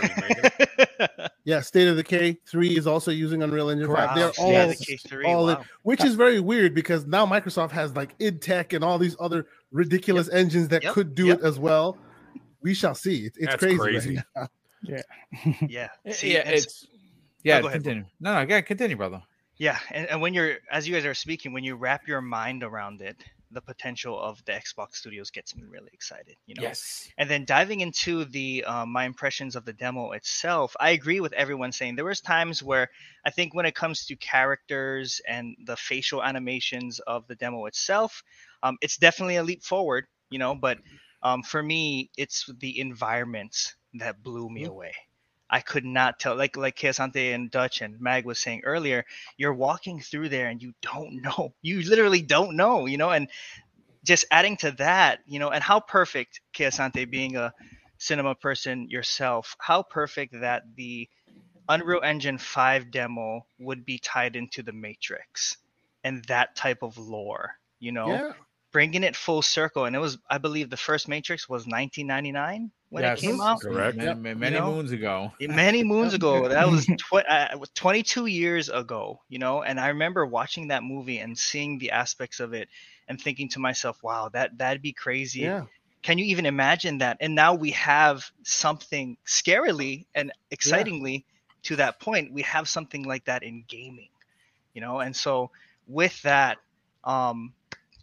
Yeah, 1.45 1.61
State 1.61 1.89
of 1.89 1.97
Decay 1.97 2.39
three 2.47 2.77
is 2.77 2.87
also 2.87 3.11
using 3.11 3.43
Unreal 3.43 3.69
Engine 3.69 3.89
Correct. 3.89 4.15
5. 4.15 4.17
They're 4.17 4.45
all, 4.45 4.53
yeah, 4.53 4.73
3, 4.73 5.27
all 5.27 5.47
wow. 5.47 5.51
in, 5.51 5.57
which 5.83 6.05
is 6.05 6.15
very 6.15 6.39
weird 6.39 6.73
because 6.73 7.05
now 7.07 7.27
Microsoft 7.27 7.73
has 7.73 7.97
like 7.97 8.15
id 8.21 8.41
Tech 8.41 8.73
and 8.75 8.85
all 8.85 8.97
these 8.97 9.17
other 9.19 9.47
ridiculous 9.73 10.29
yep. 10.29 10.37
engines 10.37 10.69
that 10.69 10.85
yep. 10.85 10.95
could 10.95 11.17
do 11.17 11.27
yep. 11.27 11.41
it 11.41 11.45
as 11.45 11.59
well. 11.59 11.99
We 12.63 12.75
shall 12.75 12.95
see. 12.95 13.27
It's, 13.27 13.39
it's 13.39 13.57
crazy. 13.57 13.77
crazy. 13.77 14.23
Right 14.37 14.49
yeah. 14.83 15.03
yeah. 15.69 15.89
See, 16.13 16.35
yeah, 16.35 16.49
it's 16.49 16.87
yeah, 17.43 17.61
oh, 17.63 17.69
continue. 17.69 18.05
No, 18.21 18.35
no, 18.35 18.41
yeah, 18.49 18.61
continue, 18.61 18.97
brother. 18.97 19.23
Yeah, 19.57 19.79
and, 19.91 20.09
and 20.09 20.21
when 20.21 20.35
you're 20.35 20.59
as 20.71 20.87
you 20.87 20.95
guys 20.95 21.05
are 21.05 21.15
speaking, 21.15 21.53
when 21.53 21.65
you 21.65 21.77
wrap 21.77 22.07
your 22.07 22.21
mind 22.21 22.63
around 22.63 23.01
it, 23.01 23.17
the 23.53 23.61
potential 23.61 24.21
of 24.21 24.45
the 24.45 24.53
Xbox 24.53 24.97
Studios 24.97 25.31
gets 25.31 25.55
me 25.57 25.63
really 25.69 25.91
excited. 25.93 26.37
You 26.47 26.55
know. 26.57 26.63
Yes. 26.63 27.09
And 27.19 27.29
then 27.29 27.45
diving 27.45 27.81
into 27.81 28.25
the 28.25 28.65
um, 28.65 28.91
my 28.91 29.05
impressions 29.05 29.57
of 29.57 29.65
the 29.65 29.73
demo 29.73 30.13
itself, 30.13 30.77
I 30.81 30.91
agree 30.91 31.21
with 31.21 31.33
everyone 31.33 31.73
saying 31.73 31.97
there 31.97 32.05
was 32.05 32.21
times 32.21 32.63
where 32.63 32.89
I 33.25 33.31
think 33.31 33.55
when 33.55 33.67
it 33.67 33.75
comes 33.75 34.07
to 34.07 34.17
characters 34.17 35.21
and 35.29 35.57
the 35.67 35.77
facial 35.77 36.23
animations 36.23 36.99
of 37.01 37.27
the 37.27 37.35
demo 37.35 37.67
itself, 37.67 38.23
um, 38.63 38.77
it's 38.81 38.97
definitely 38.97 39.37
a 39.37 39.43
leap 39.43 39.63
forward. 39.63 40.07
You 40.31 40.39
know, 40.39 40.55
but 40.55 40.79
um, 41.23 41.43
for 41.43 41.63
me, 41.63 42.11
it's 42.17 42.51
the 42.59 42.81
environments 42.81 43.75
that 43.95 44.23
blew 44.23 44.49
me 44.49 44.63
mm-hmm. 44.63 44.71
away. 44.71 44.95
I 45.53 45.61
could 45.61 45.85
not 45.85 46.19
tell. 46.19 46.35
Like 46.35 46.57
like 46.57 46.77
Kay 46.77 46.89
Asante 46.89 47.35
and 47.35 47.51
Dutch 47.51 47.83
and 47.83 48.01
Mag 48.01 48.25
was 48.25 48.39
saying 48.39 48.63
earlier, 48.65 49.05
you're 49.37 49.53
walking 49.53 50.01
through 50.01 50.31
there 50.31 50.49
and 50.49 50.63
you 50.63 50.73
don't 50.81 51.21
know. 51.23 51.53
You 51.61 51.83
literally 51.83 52.23
don't 52.23 52.57
know, 52.57 52.87
you 52.87 52.97
know. 52.97 53.11
And 53.11 53.29
just 54.03 54.25
adding 54.31 54.57
to 54.59 54.73
that, 54.73 55.21
you 55.27 55.39
know, 55.39 55.51
and 55.51 55.63
how 55.63 55.79
perfect 55.79 56.41
Kay 56.55 56.65
Asante 56.65 57.09
being 57.09 57.37
a 57.37 57.53
cinema 57.99 58.35
person 58.35 58.89
yourself, 58.89 59.55
how 59.59 59.83
perfect 59.83 60.41
that 60.41 60.63
the 60.75 61.09
Unreal 61.69 62.01
Engine 62.03 62.39
5 62.39 62.91
demo 62.91 63.47
would 63.61 63.85
be 63.85 63.99
tied 63.99 64.35
into 64.35 64.63
the 64.63 64.73
Matrix 64.73 65.59
and 66.03 66.25
that 66.25 66.57
type 66.57 66.83
of 66.83 66.97
lore, 66.97 67.53
you 67.79 67.93
know. 67.93 68.09
Yeah 68.09 68.33
bringing 68.73 69.05
it 69.05 69.15
full 69.15 69.43
circle. 69.43 69.85
And 69.85 69.95
it 69.95 69.99
was, 69.99 70.17
I 70.31 70.39
believe, 70.39 70.71
the 70.71 70.79
first 70.79 71.07
Matrix 71.07 71.47
was 71.47 71.67
1999 71.67 72.71
when 72.93 73.05
yes, 73.05 73.23
it 73.23 73.27
came 73.27 73.41
out. 73.41 73.63
Correct. 73.63 73.97
Many, 73.97 74.35
many 74.35 74.59
know? 74.59 74.71
moons 74.71 74.93
ago. 74.93 75.33
Many 75.41 75.83
moons 75.83 76.13
ago. 76.13 76.47
That 76.47 76.69
was 76.69 76.85
tw- 76.99 77.25
uh, 77.27 77.57
22 77.75 78.27
years 78.27 78.69
ago. 78.69 79.23
You 79.31 79.39
know, 79.39 79.63
and 79.63 79.81
I 79.81 79.89
remember 79.89 80.27
watching 80.27 80.69
that 80.69 80.83
movie 80.83 81.19
and 81.19 81.37
seeing 81.37 81.79
the 81.79 81.93
aspects 81.93 82.39
of 82.39 82.53
it 82.53 82.69
and 83.09 83.19
thinking 83.19 83.49
to 83.49 83.61
myself, 83.61 84.03
"Wow, 84.03 84.29
that 84.35 84.59
that'd 84.59 84.83
be 84.83 84.93
crazy." 84.93 85.41
Yeah. 85.41 85.65
Can 86.03 86.19
you 86.19 86.27
even 86.27 86.45
imagine 86.45 86.99
that? 86.99 87.17
And 87.21 87.35
now 87.35 87.55
we 87.55 87.71
have 87.71 88.31
something 88.43 89.17
scarily 89.27 90.05
and 90.15 90.31
excitingly 90.51 91.13
yeah. 91.15 91.61
to 91.63 91.77
that 91.77 91.99
point. 91.99 92.35
We 92.35 92.43
have 92.43 92.69
something 92.69 93.05
like 93.05 93.25
that 93.25 93.43
in 93.43 93.65
gaming. 93.69 94.11
You 94.75 94.83
know, 94.83 95.01
and 95.01 95.17
so 95.17 95.51
with 95.87 96.21
that, 96.23 96.59
um, 97.05 97.55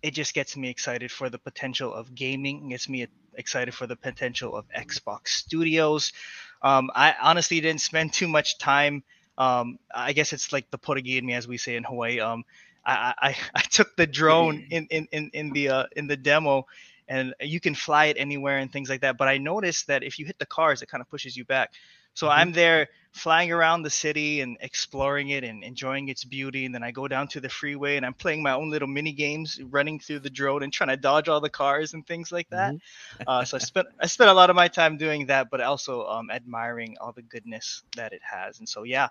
it 0.02 0.16
just 0.16 0.34
gets 0.34 0.58
me 0.58 0.68
excited 0.68 1.12
for 1.12 1.30
the 1.30 1.38
potential 1.38 1.94
of 1.94 2.16
gaming. 2.16 2.66
It 2.66 2.70
gets 2.70 2.90
me 2.90 3.08
excited 3.40 3.74
for 3.74 3.88
the 3.88 3.96
potential 3.96 4.56
of 4.56 4.66
Xbox 4.70 5.30
Studios. 5.30 6.14
Um, 6.62 6.92
I 6.94 7.16
honestly 7.22 7.60
didn't 7.62 7.82
spend 7.82 8.14
too 8.14 8.28
much 8.28 8.58
time. 8.58 9.04
Um, 9.38 9.80
I 9.94 10.14
guess 10.14 10.34
it's 10.34 10.52
like 10.52 10.70
the 10.70 10.78
portuguese 10.78 11.20
in 11.20 11.26
me, 11.26 11.34
as 11.34 11.48
we 11.48 11.58
say 11.58 11.76
in 11.76 11.84
Hawaii. 11.84 12.20
Um, 12.20 12.44
I, 12.86 13.14
I, 13.18 13.36
I 13.56 13.62
took 13.72 13.96
the 13.96 14.06
drone 14.06 14.68
in 14.70 14.86
in 14.88 15.08
in, 15.12 15.32
in 15.34 15.52
the 15.52 15.70
uh, 15.70 15.86
in 15.96 16.08
the 16.08 16.18
demo, 16.18 16.68
and 17.08 17.34
you 17.40 17.60
can 17.60 17.74
fly 17.74 18.06
it 18.06 18.18
anywhere 18.20 18.58
and 18.60 18.72
things 18.72 18.90
like 18.90 19.02
that. 19.02 19.18
But 19.18 19.30
I 19.30 19.38
noticed 19.38 19.88
that 19.88 20.04
if 20.04 20.20
you 20.20 20.26
hit 20.26 20.38
the 20.38 20.46
cars, 20.46 20.82
it 20.82 20.90
kind 20.90 21.02
of 21.02 21.10
pushes 21.10 21.36
you 21.36 21.46
back. 21.46 21.72
So 22.14 22.28
mm-hmm. 22.28 22.40
I'm 22.40 22.52
there 22.52 22.90
flying 23.12 23.52
around 23.52 23.82
the 23.84 23.90
city 23.90 24.42
and 24.42 24.58
exploring 24.62 25.30
it 25.30 25.44
and 25.44 25.64
enjoying 25.64 26.10
its 26.10 26.24
beauty. 26.24 26.66
And 26.66 26.74
then 26.74 26.84
I 26.84 26.92
go 26.92 27.08
down 27.08 27.28
to 27.30 27.40
the 27.40 27.50
freeway 27.50 27.98
and 27.98 28.06
I'm 28.06 28.14
playing 28.14 28.44
my 28.44 28.54
own 28.54 28.70
little 28.70 28.88
mini 28.88 29.12
games, 29.12 29.60
running 29.70 30.00
through 30.00 30.20
the 30.20 30.30
drone 30.30 30.64
and 30.64 30.72
trying 30.72 30.90
to 30.90 30.98
dodge 30.98 31.28
all 31.28 31.42
the 31.42 31.50
cars 31.50 31.94
and 31.94 32.06
things 32.06 32.32
like 32.32 32.50
that. 32.50 32.74
Mm-hmm. 32.74 33.24
uh, 33.28 33.44
so 33.46 33.58
I 33.58 33.60
spent 33.60 33.88
I 34.00 34.08
spent 34.08 34.30
a 34.30 34.34
lot 34.34 34.50
of 34.50 34.56
my 34.56 34.68
time 34.68 34.98
doing 34.98 35.28
that, 35.28 35.50
but 35.50 35.62
also 35.62 36.06
um, 36.06 36.30
admiring 36.30 36.98
all 37.02 37.12
the 37.12 37.24
goodness 37.24 37.84
that 37.96 38.14
it 38.14 38.22
has. 38.24 38.60
And 38.60 38.70
so 38.70 38.84
yeah, 38.84 39.10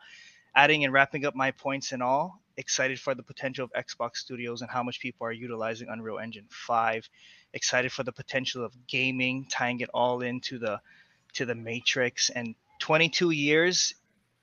adding 0.54 0.84
and 0.84 0.92
wrapping 0.92 1.24
up 1.24 1.34
my 1.34 1.50
points 1.50 1.92
and 1.92 2.02
all, 2.02 2.40
excited 2.56 3.00
for 3.00 3.14
the 3.14 3.22
potential 3.22 3.64
of 3.64 3.84
Xbox 3.84 4.16
Studios 4.16 4.62
and 4.62 4.70
how 4.70 4.82
much 4.82 5.00
people 5.00 5.26
are 5.26 5.32
utilizing 5.32 5.88
Unreal 5.88 6.18
Engine 6.18 6.46
5. 6.50 7.08
Excited 7.52 7.92
for 7.92 8.02
the 8.02 8.12
potential 8.12 8.64
of 8.64 8.72
gaming, 8.86 9.46
tying 9.50 9.80
it 9.80 9.90
all 9.92 10.22
into 10.22 10.58
the 10.58 10.80
to 11.34 11.44
the 11.44 11.54
Matrix 11.54 12.30
and 12.30 12.54
22 12.78 13.30
years, 13.30 13.94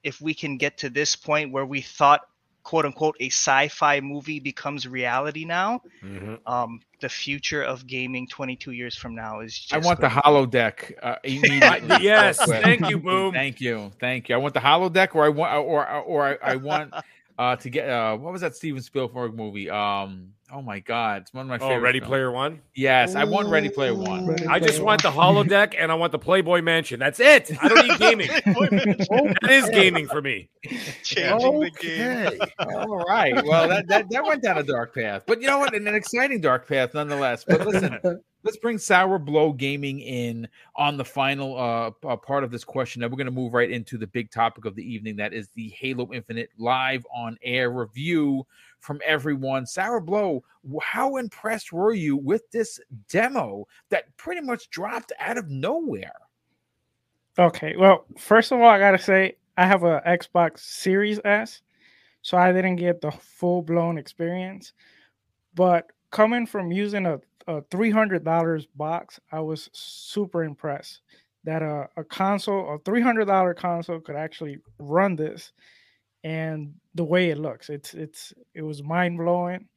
if 0.03 0.21
we 0.21 0.33
can 0.33 0.57
get 0.57 0.77
to 0.77 0.89
this 0.89 1.15
point 1.15 1.51
where 1.51 1.65
we 1.65 1.81
thought 1.81 2.21
quote 2.65 2.85
unquote 2.85 3.15
a 3.19 3.27
sci-fi 3.27 4.01
movie 4.01 4.39
becomes 4.39 4.87
reality 4.87 5.45
now 5.45 5.79
mm-hmm. 6.03 6.35
um, 6.51 6.81
the 6.99 7.07
future 7.07 7.61
of 7.61 7.85
gaming 7.85 8.27
22 8.27 8.71
years 8.71 8.95
from 8.95 9.13
now 9.13 9.39
is 9.39 9.53
just 9.57 9.73
i 9.73 9.77
want 9.77 10.01
the 10.01 10.07
holodeck 10.07 10.91
uh, 11.03 11.15
yes 12.01 12.43
thank 12.43 12.89
you 12.89 12.97
boom. 12.97 13.33
Thank 13.33 13.61
you. 13.61 13.91
Thank 13.99 14.29
you. 14.29 14.35
I 14.35 14.37
want 14.39 14.53
the 14.53 14.59
holodeck 14.59 15.13
or 15.13 15.25
i 15.25 15.29
want 15.29 15.53
or 15.53 15.87
or, 15.87 16.43
I, 16.43 16.53
I 16.53 16.55
want 16.55 16.93
uh, 17.37 17.55
to 17.57 17.69
get 17.69 17.87
uh, 17.89 18.17
what 18.17 18.33
was 18.33 18.41
that 18.41 18.55
steven 18.55 18.81
spielberg 18.81 19.35
movie? 19.35 19.69
Um 19.69 20.33
Oh 20.51 20.61
my 20.61 20.79
god, 20.79 21.23
it's 21.23 21.33
one 21.33 21.41
of 21.41 21.47
my 21.47 21.57
favorite. 21.57 21.77
Oh, 21.77 21.79
Ready 21.79 21.99
films. 21.99 22.09
Player 22.09 22.31
One. 22.31 22.61
Yes, 22.75 23.15
I 23.15 23.23
want 23.23 23.47
Ready 23.47 23.67
Player 23.67 23.95
One. 23.95 24.27
Ready 24.27 24.45
I 24.45 24.59
just 24.59 24.79
want 24.79 25.01
the 25.01 25.09
holodeck 25.09 25.73
and 25.77 25.91
I 25.91 25.95
want 25.95 26.11
the 26.11 26.19
Playboy 26.19 26.61
Mansion. 26.61 26.99
That's 26.99 27.19
it. 27.19 27.51
I 27.63 27.67
don't 27.67 27.87
need 27.87 27.97
gaming. 27.99 28.27
that 28.27 29.47
is 29.49 29.67
gaming 29.69 30.07
for 30.07 30.21
me. 30.21 30.49
Changing 31.03 31.47
okay. 31.47 32.25
the 32.25 32.39
game. 32.39 32.49
All 32.59 32.97
right. 33.05 33.33
Well, 33.43 33.67
that, 33.69 33.87
that 33.87 34.09
that 34.11 34.23
went 34.23 34.43
down 34.43 34.59
a 34.59 34.63
dark 34.63 34.93
path, 34.93 35.23
but 35.25 35.41
you 35.41 35.47
know 35.47 35.57
what? 35.57 35.73
An 35.73 35.87
exciting 35.87 36.41
dark 36.41 36.67
path 36.67 36.93
nonetheless. 36.93 37.43
But 37.43 37.65
listen, 37.65 37.97
let's 38.43 38.57
bring 38.57 38.77
Sour 38.77 39.17
Blow 39.17 39.51
Gaming 39.51 39.99
in 39.99 40.47
on 40.75 40.95
the 40.95 41.05
final 41.05 41.57
uh, 41.57 41.91
uh 42.07 42.17
part 42.17 42.43
of 42.43 42.51
this 42.51 42.63
question. 42.63 43.01
Now 43.01 43.07
we're 43.07 43.17
going 43.17 43.25
to 43.25 43.31
move 43.31 43.53
right 43.53 43.71
into 43.71 43.97
the 43.97 44.07
big 44.07 44.29
topic 44.29 44.65
of 44.65 44.75
the 44.75 44.83
evening. 44.83 45.15
That 45.15 45.33
is 45.33 45.49
the 45.55 45.69
Halo 45.69 46.13
Infinite 46.13 46.51
live 46.59 47.03
on 47.11 47.39
air 47.41 47.71
review 47.71 48.45
from 48.85 49.01
everyone. 49.03 49.65
Sour 49.65 49.99
Blow, 49.99 50.43
how 50.81 51.17
impressed 51.17 51.73
were 51.73 51.93
you 51.93 52.15
with 52.15 52.49
this 52.51 52.79
demo 53.09 53.67
that 53.89 54.15
pretty 54.15 54.41
much 54.41 54.69
dropped 54.69 55.11
out 55.19 55.37
of 55.37 55.49
nowhere? 55.49 56.13
Okay, 57.39 57.75
well, 57.75 58.05
first 58.17 58.51
of 58.51 58.59
all, 58.59 58.67
I 58.67 58.79
gotta 58.79 58.99
say 58.99 59.37
I 59.57 59.65
have 59.65 59.83
a 59.83 60.01
Xbox 60.07 60.59
Series 60.59 61.19
S, 61.25 61.61
so 62.21 62.37
I 62.37 62.51
didn't 62.53 62.75
get 62.77 63.01
the 63.01 63.11
full 63.11 63.61
blown 63.63 63.97
experience. 63.97 64.73
But 65.55 65.91
coming 66.11 66.45
from 66.45 66.71
using 66.71 67.07
a, 67.07 67.19
a 67.47 67.61
three 67.71 67.91
hundred 67.91 68.23
dollars 68.23 68.67
box, 68.75 69.19
I 69.31 69.39
was 69.39 69.69
super 69.73 70.43
impressed 70.43 71.01
that 71.43 71.61
a, 71.61 71.89
a 71.97 72.03
console, 72.03 72.75
a 72.75 72.79
three 72.79 73.01
hundred 73.01 73.25
dollar 73.25 73.53
console, 73.53 73.99
could 73.99 74.15
actually 74.15 74.59
run 74.77 75.15
this, 75.15 75.51
and 76.23 76.73
the 76.95 77.03
way 77.03 77.29
it 77.29 77.37
looks, 77.37 77.69
it's 77.69 77.93
it's 77.93 78.33
it 78.53 78.61
was 78.61 78.81
mind 78.81 79.17
blowing, 79.17 79.67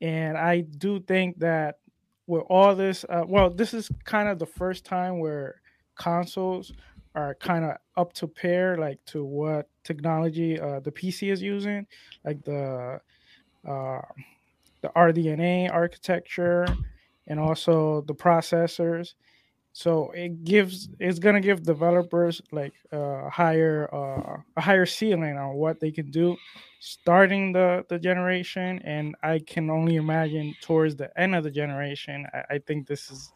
and 0.00 0.38
I 0.38 0.60
do 0.60 1.00
think 1.00 1.38
that 1.40 1.78
with 2.26 2.44
all 2.48 2.74
this, 2.74 3.04
uh, 3.08 3.24
well, 3.26 3.50
this 3.50 3.74
is 3.74 3.90
kind 4.04 4.28
of 4.28 4.38
the 4.38 4.46
first 4.46 4.84
time 4.84 5.18
where 5.18 5.60
consoles 5.96 6.72
are 7.14 7.34
kind 7.34 7.64
of 7.64 7.76
up 7.96 8.12
to 8.12 8.26
pair 8.26 8.76
like 8.76 8.98
to 9.06 9.24
what 9.24 9.68
technology 9.84 10.58
uh, 10.58 10.80
the 10.80 10.90
PC 10.90 11.30
is 11.30 11.42
using, 11.42 11.86
like 12.24 12.42
the 12.44 13.00
uh, 13.68 14.00
the 14.80 14.88
RDNA 14.94 15.72
architecture 15.72 16.66
and 17.26 17.40
also 17.40 18.02
the 18.02 18.14
processors. 18.14 19.14
So 19.76 20.12
it 20.12 20.44
gives 20.44 20.88
it's 21.00 21.18
gonna 21.18 21.40
give 21.40 21.64
developers 21.64 22.40
like 22.52 22.74
a 22.92 23.28
higher 23.28 23.92
uh, 23.92 24.36
a 24.56 24.60
higher 24.60 24.86
ceiling 24.86 25.36
on 25.36 25.54
what 25.54 25.80
they 25.80 25.90
can 25.90 26.12
do 26.12 26.36
starting 26.78 27.52
the 27.52 27.84
the 27.88 27.98
generation, 27.98 28.80
and 28.84 29.16
I 29.24 29.40
can 29.40 29.70
only 29.70 29.96
imagine 29.96 30.54
towards 30.62 30.94
the 30.94 31.10
end 31.20 31.34
of 31.34 31.42
the 31.42 31.50
generation. 31.50 32.24
I, 32.32 32.54
I 32.54 32.58
think 32.58 32.86
this 32.86 33.10
is 33.10 33.32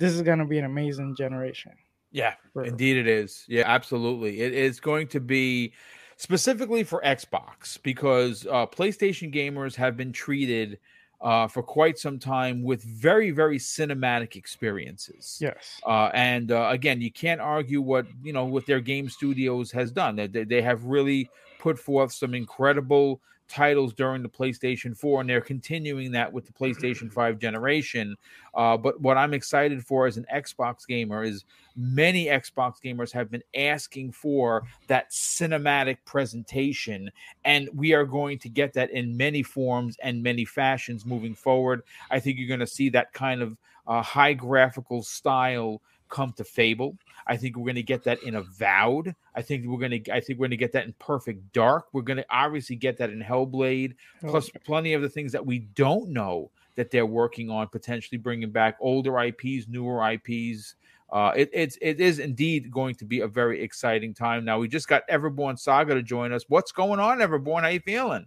this 0.00 0.12
is 0.12 0.22
gonna 0.22 0.44
be 0.44 0.58
an 0.58 0.64
amazing 0.64 1.14
generation. 1.14 1.72
Yeah, 2.10 2.34
for, 2.52 2.64
indeed 2.64 2.96
it 2.96 3.06
is. 3.06 3.44
Yeah, 3.46 3.62
absolutely. 3.64 4.40
It 4.40 4.52
is 4.52 4.80
going 4.80 5.06
to 5.06 5.20
be 5.20 5.72
specifically 6.16 6.82
for 6.82 7.00
Xbox 7.02 7.80
because 7.80 8.44
uh, 8.46 8.66
PlayStation 8.66 9.32
gamers 9.32 9.76
have 9.76 9.96
been 9.96 10.10
treated 10.10 10.80
uh, 11.20 11.46
for 11.46 11.62
quite 11.62 11.98
some 11.98 12.18
time 12.18 12.62
with 12.62 12.82
very, 12.82 13.30
very 13.30 13.58
cinematic 13.58 14.36
experiences. 14.36 15.38
Yes. 15.40 15.80
Uh, 15.86 16.10
and 16.14 16.50
uh, 16.52 16.68
again, 16.70 17.00
you 17.00 17.12
can't 17.12 17.40
argue 17.40 17.80
what 17.80 18.06
you 18.22 18.32
know 18.32 18.44
what 18.44 18.66
their 18.66 18.80
game 18.80 19.08
studios 19.08 19.70
has 19.72 19.90
done. 19.90 20.16
They, 20.16 20.26
they 20.26 20.62
have 20.62 20.84
really 20.84 21.28
put 21.58 21.78
forth 21.78 22.12
some 22.12 22.34
incredible 22.34 23.20
titles 23.50 23.92
during 23.92 24.22
the 24.22 24.28
PlayStation 24.28 24.96
4, 24.96 25.20
and 25.20 25.30
they're 25.30 25.40
continuing 25.40 26.12
that 26.12 26.32
with 26.32 26.46
the 26.46 26.52
PlayStation 26.52 27.12
5 27.12 27.38
generation. 27.38 28.16
Uh, 28.54 28.76
but 28.76 29.00
what 29.00 29.16
I'm 29.16 29.34
excited 29.34 29.84
for 29.84 30.06
as 30.06 30.16
an 30.16 30.26
Xbox 30.32 30.86
gamer 30.86 31.24
is 31.24 31.44
many 31.76 32.26
Xbox 32.26 32.74
gamers 32.82 33.12
have 33.12 33.30
been 33.30 33.42
asking 33.56 34.12
for 34.12 34.62
that 34.86 35.10
cinematic 35.10 35.98
presentation, 36.04 37.10
and 37.44 37.68
we 37.74 37.92
are 37.92 38.04
going 38.04 38.38
to 38.38 38.48
get 38.48 38.72
that 38.74 38.90
in 38.90 39.16
many 39.16 39.42
forms 39.42 39.96
and 40.02 40.22
many 40.22 40.44
fashions 40.44 41.04
moving 41.04 41.34
forward. 41.34 41.82
I 42.10 42.20
think 42.20 42.38
you're 42.38 42.48
going 42.48 42.60
to 42.60 42.66
see 42.66 42.88
that 42.90 43.12
kind 43.12 43.42
of 43.42 43.56
uh, 43.86 44.02
high 44.02 44.32
graphical 44.32 45.02
style 45.02 45.82
come 46.08 46.32
to 46.36 46.44
Fable. 46.44 46.96
I 47.30 47.36
think 47.36 47.56
we're 47.56 47.64
going 47.64 47.76
to 47.76 47.82
get 47.84 48.02
that 48.04 48.24
in 48.24 48.34
Avowed. 48.34 49.14
I 49.36 49.42
think 49.42 49.64
we're 49.64 49.78
going 49.78 50.02
to 50.02 50.12
I 50.12 50.18
think 50.18 50.40
we're 50.40 50.48
going 50.48 50.50
to 50.50 50.56
get 50.56 50.72
that 50.72 50.84
in 50.84 50.92
Perfect 50.98 51.52
Dark. 51.52 51.86
We're 51.92 52.02
going 52.02 52.16
to 52.16 52.26
obviously 52.28 52.74
get 52.74 52.98
that 52.98 53.10
in 53.10 53.22
Hellblade. 53.22 53.94
Plus, 54.20 54.50
plenty 54.66 54.94
of 54.94 55.02
the 55.02 55.08
things 55.08 55.30
that 55.30 55.46
we 55.46 55.60
don't 55.60 56.10
know 56.10 56.50
that 56.74 56.90
they're 56.90 57.06
working 57.06 57.48
on, 57.48 57.68
potentially 57.68 58.18
bringing 58.18 58.50
back 58.50 58.76
older 58.80 59.16
IPs, 59.20 59.68
newer 59.68 60.04
IPs. 60.10 60.74
Uh, 61.12 61.30
it, 61.36 61.48
it's 61.52 61.78
it 61.80 62.00
is 62.00 62.18
indeed 62.18 62.68
going 62.72 62.96
to 62.96 63.04
be 63.04 63.20
a 63.20 63.28
very 63.28 63.62
exciting 63.62 64.12
time. 64.12 64.44
Now 64.44 64.58
we 64.58 64.66
just 64.66 64.88
got 64.88 65.06
Everborn 65.08 65.56
Saga 65.56 65.94
to 65.94 66.02
join 66.02 66.32
us. 66.32 66.44
What's 66.48 66.72
going 66.72 66.98
on, 66.98 67.18
Everborn? 67.18 67.62
How 67.62 67.68
you 67.68 67.78
feeling? 67.78 68.26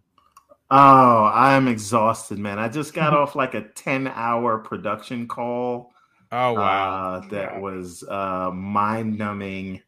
Oh, 0.71 1.29
I'm 1.33 1.67
exhausted, 1.67 2.39
man. 2.39 2.57
I 2.57 2.69
just 2.69 2.93
got 2.93 3.13
off 3.17 3.35
like 3.35 3.53
a 3.53 3.63
10 3.63 4.07
hour 4.07 4.59
production 4.59 5.27
call 5.27 5.92
Oh 6.35 6.53
wow, 6.53 7.15
uh, 7.15 7.27
that 7.29 7.61
was 7.61 8.03
uh, 8.09 8.49
mind 8.51 9.19
numbing. 9.19 9.81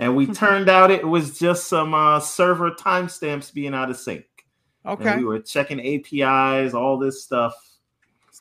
And 0.00 0.16
we 0.16 0.26
turned 0.34 0.68
out 0.68 0.90
it 0.90 1.06
was 1.06 1.38
just 1.38 1.68
some 1.68 1.94
uh, 1.94 2.18
server 2.18 2.72
timestamps 2.72 3.54
being 3.54 3.72
out 3.72 3.88
of 3.88 3.96
sync. 3.96 4.24
Okay, 4.84 5.10
and 5.10 5.20
we 5.20 5.24
were 5.24 5.38
checking 5.38 5.78
APIs, 5.78 6.74
all 6.74 6.98
this 6.98 7.22
stuff. 7.22 7.54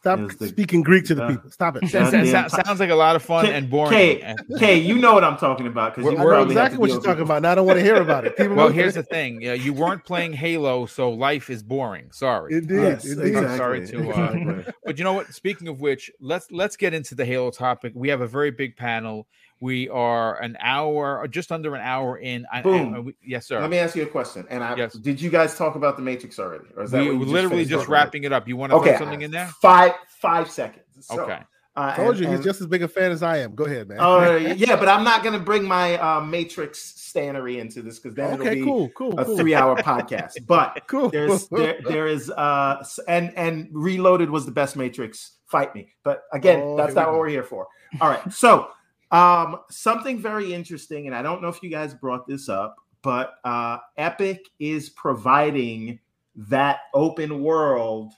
Stop 0.01 0.31
the, 0.39 0.47
speaking 0.47 0.81
Greek 0.81 1.05
to 1.05 1.13
the 1.13 1.27
people. 1.27 1.51
Stop 1.51 1.77
it. 1.79 1.87
sounds 1.87 2.79
like 2.79 2.89
a 2.89 2.95
lot 2.95 3.15
of 3.15 3.21
fun 3.21 3.45
K, 3.45 3.53
and 3.53 3.69
boring. 3.69 3.91
K, 3.91 4.35
K, 4.57 4.79
you 4.79 4.97
know 4.97 5.13
what 5.13 5.23
I'm 5.23 5.37
talking 5.37 5.67
about 5.67 5.95
because 5.95 6.11
you 6.11 6.17
know 6.17 6.41
exactly 6.41 6.79
what 6.79 6.89
you're 6.89 7.03
talking 7.03 7.21
about. 7.21 7.37
And 7.37 7.45
I 7.45 7.53
don't 7.53 7.67
want 7.67 7.77
to 7.77 7.85
hear 7.85 7.97
about 7.97 8.25
it. 8.25 8.35
People 8.35 8.55
well, 8.55 8.69
here's 8.69 8.95
the 8.95 9.03
thing: 9.03 9.47
uh, 9.47 9.51
you 9.51 9.73
weren't 9.73 10.03
playing 10.03 10.33
Halo, 10.33 10.87
so 10.87 11.11
life 11.11 11.51
is 11.51 11.61
boring. 11.61 12.11
Sorry. 12.11 12.55
Indeed. 12.55 12.75
Yes, 12.77 13.05
indeed. 13.05 13.27
Exactly. 13.27 13.57
Sorry 13.57 13.87
to. 13.89 14.11
Uh, 14.11 14.71
but 14.83 14.97
you 14.97 15.03
know 15.03 15.13
what? 15.13 15.31
Speaking 15.35 15.67
of 15.67 15.81
which, 15.81 16.09
let's 16.19 16.49
let's 16.49 16.75
get 16.75 16.95
into 16.95 17.13
the 17.13 17.23
Halo 17.23 17.51
topic. 17.51 17.93
We 17.95 18.09
have 18.09 18.21
a 18.21 18.27
very 18.27 18.49
big 18.49 18.75
panel. 18.75 19.27
We 19.61 19.89
are 19.89 20.41
an 20.41 20.57
hour, 20.59 21.27
just 21.27 21.51
under 21.51 21.75
an 21.75 21.81
hour 21.81 22.17
in. 22.17 22.47
Boom. 22.63 22.95
I, 22.95 22.97
I, 22.97 23.13
yes, 23.23 23.47
sir. 23.47 23.61
Let 23.61 23.69
me 23.69 23.77
ask 23.77 23.95
you 23.95 24.01
a 24.01 24.07
question. 24.07 24.47
And 24.49 24.63
I 24.63 24.75
yes. 24.75 24.93
did 24.93 25.21
you 25.21 25.29
guys 25.29 25.55
talk 25.55 25.75
about 25.75 25.97
the 25.97 26.01
Matrix 26.01 26.39
already, 26.39 26.65
or 26.75 26.83
is 26.83 26.91
that 26.91 27.03
we 27.03 27.11
literally 27.11 27.63
just, 27.63 27.81
just 27.81 27.87
wrapping 27.87 28.23
it 28.23 28.33
up? 28.33 28.47
You 28.47 28.57
want 28.57 28.71
to 28.71 28.77
okay. 28.77 28.93
put 28.93 28.99
something 28.99 29.21
in 29.21 29.29
there? 29.29 29.45
Five 29.61 29.93
five 30.19 30.49
seconds. 30.49 30.85
So, 31.01 31.21
okay. 31.21 31.41
Uh, 31.75 31.95
told 31.95 32.09
and, 32.09 32.19
you 32.19 32.27
he's 32.27 32.35
and, 32.37 32.43
just 32.43 32.59
as 32.59 32.67
big 32.67 32.81
a 32.81 32.87
fan 32.87 33.11
as 33.11 33.23
I 33.23 33.37
am. 33.37 33.53
Go 33.53 33.65
ahead, 33.65 33.87
man. 33.87 33.99
Oh 34.01 34.33
uh, 34.33 34.35
yeah, 34.57 34.75
but 34.75 34.89
I'm 34.89 35.03
not 35.03 35.23
going 35.23 35.37
to 35.37 35.45
bring 35.45 35.63
my 35.63 35.95
uh, 35.97 36.21
Matrix 36.21 36.93
stannery 37.13 37.59
into 37.59 37.83
this 37.83 37.99
because 37.99 38.15
then 38.15 38.39
okay, 38.39 38.53
it'll 38.53 38.55
be 38.55 38.63
cool, 38.63 38.89
cool, 38.89 39.19
a 39.19 39.25
cool. 39.25 39.37
three 39.37 39.53
hour 39.53 39.75
podcast. 39.83 40.45
But 40.47 40.81
cool. 40.87 41.09
there's 41.09 41.47
there, 41.49 41.79
there 41.87 42.07
is 42.07 42.31
uh 42.31 42.83
and 43.07 43.31
and 43.37 43.69
Reloaded 43.71 44.31
was 44.31 44.45
the 44.45 44.51
best 44.51 44.75
Matrix. 44.75 45.37
Fight 45.45 45.75
me, 45.75 45.93
but 46.03 46.23
again, 46.33 46.61
oh, 46.61 46.77
that's 46.77 46.95
not 46.95 47.11
what 47.11 47.19
we're 47.19 47.29
here 47.29 47.43
for. 47.43 47.67
All 47.99 48.09
right, 48.09 48.33
so 48.33 48.69
um, 49.11 49.57
something 49.69 50.19
very 50.19 50.53
interesting, 50.53 51.07
and 51.07 51.15
I 51.15 51.21
don't 51.21 51.41
know 51.41 51.49
if 51.49 51.61
you 51.61 51.69
guys 51.69 51.93
brought 51.93 52.27
this 52.27 52.49
up, 52.49 52.75
but 53.01 53.35
uh, 53.43 53.77
Epic 53.97 54.49
is 54.59 54.89
providing 54.89 55.99
that 56.35 56.81
open 56.93 57.41
world 57.43 58.13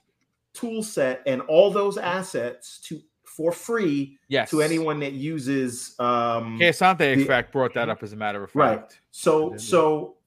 tool 0.53 0.83
set 0.83 1.23
and 1.25 1.41
all 1.41 1.71
those 1.71 1.97
assets 1.97 2.79
to 2.81 3.01
for 3.23 3.51
free 3.51 4.19
yes. 4.27 4.51
to 4.51 4.61
anyone 4.61 4.99
that 4.99 5.13
uses 5.13 5.95
um 5.97 6.57
okay 6.57 6.69
Asante 6.69 7.13
in 7.13 7.25
fact 7.25 7.51
brought 7.51 7.73
that 7.73 7.89
up 7.89 8.03
as 8.03 8.13
a 8.13 8.15
matter 8.15 8.43
of 8.43 8.51
fact. 8.51 8.55
Right. 8.55 8.99
So 9.09 9.57
so 9.57 10.17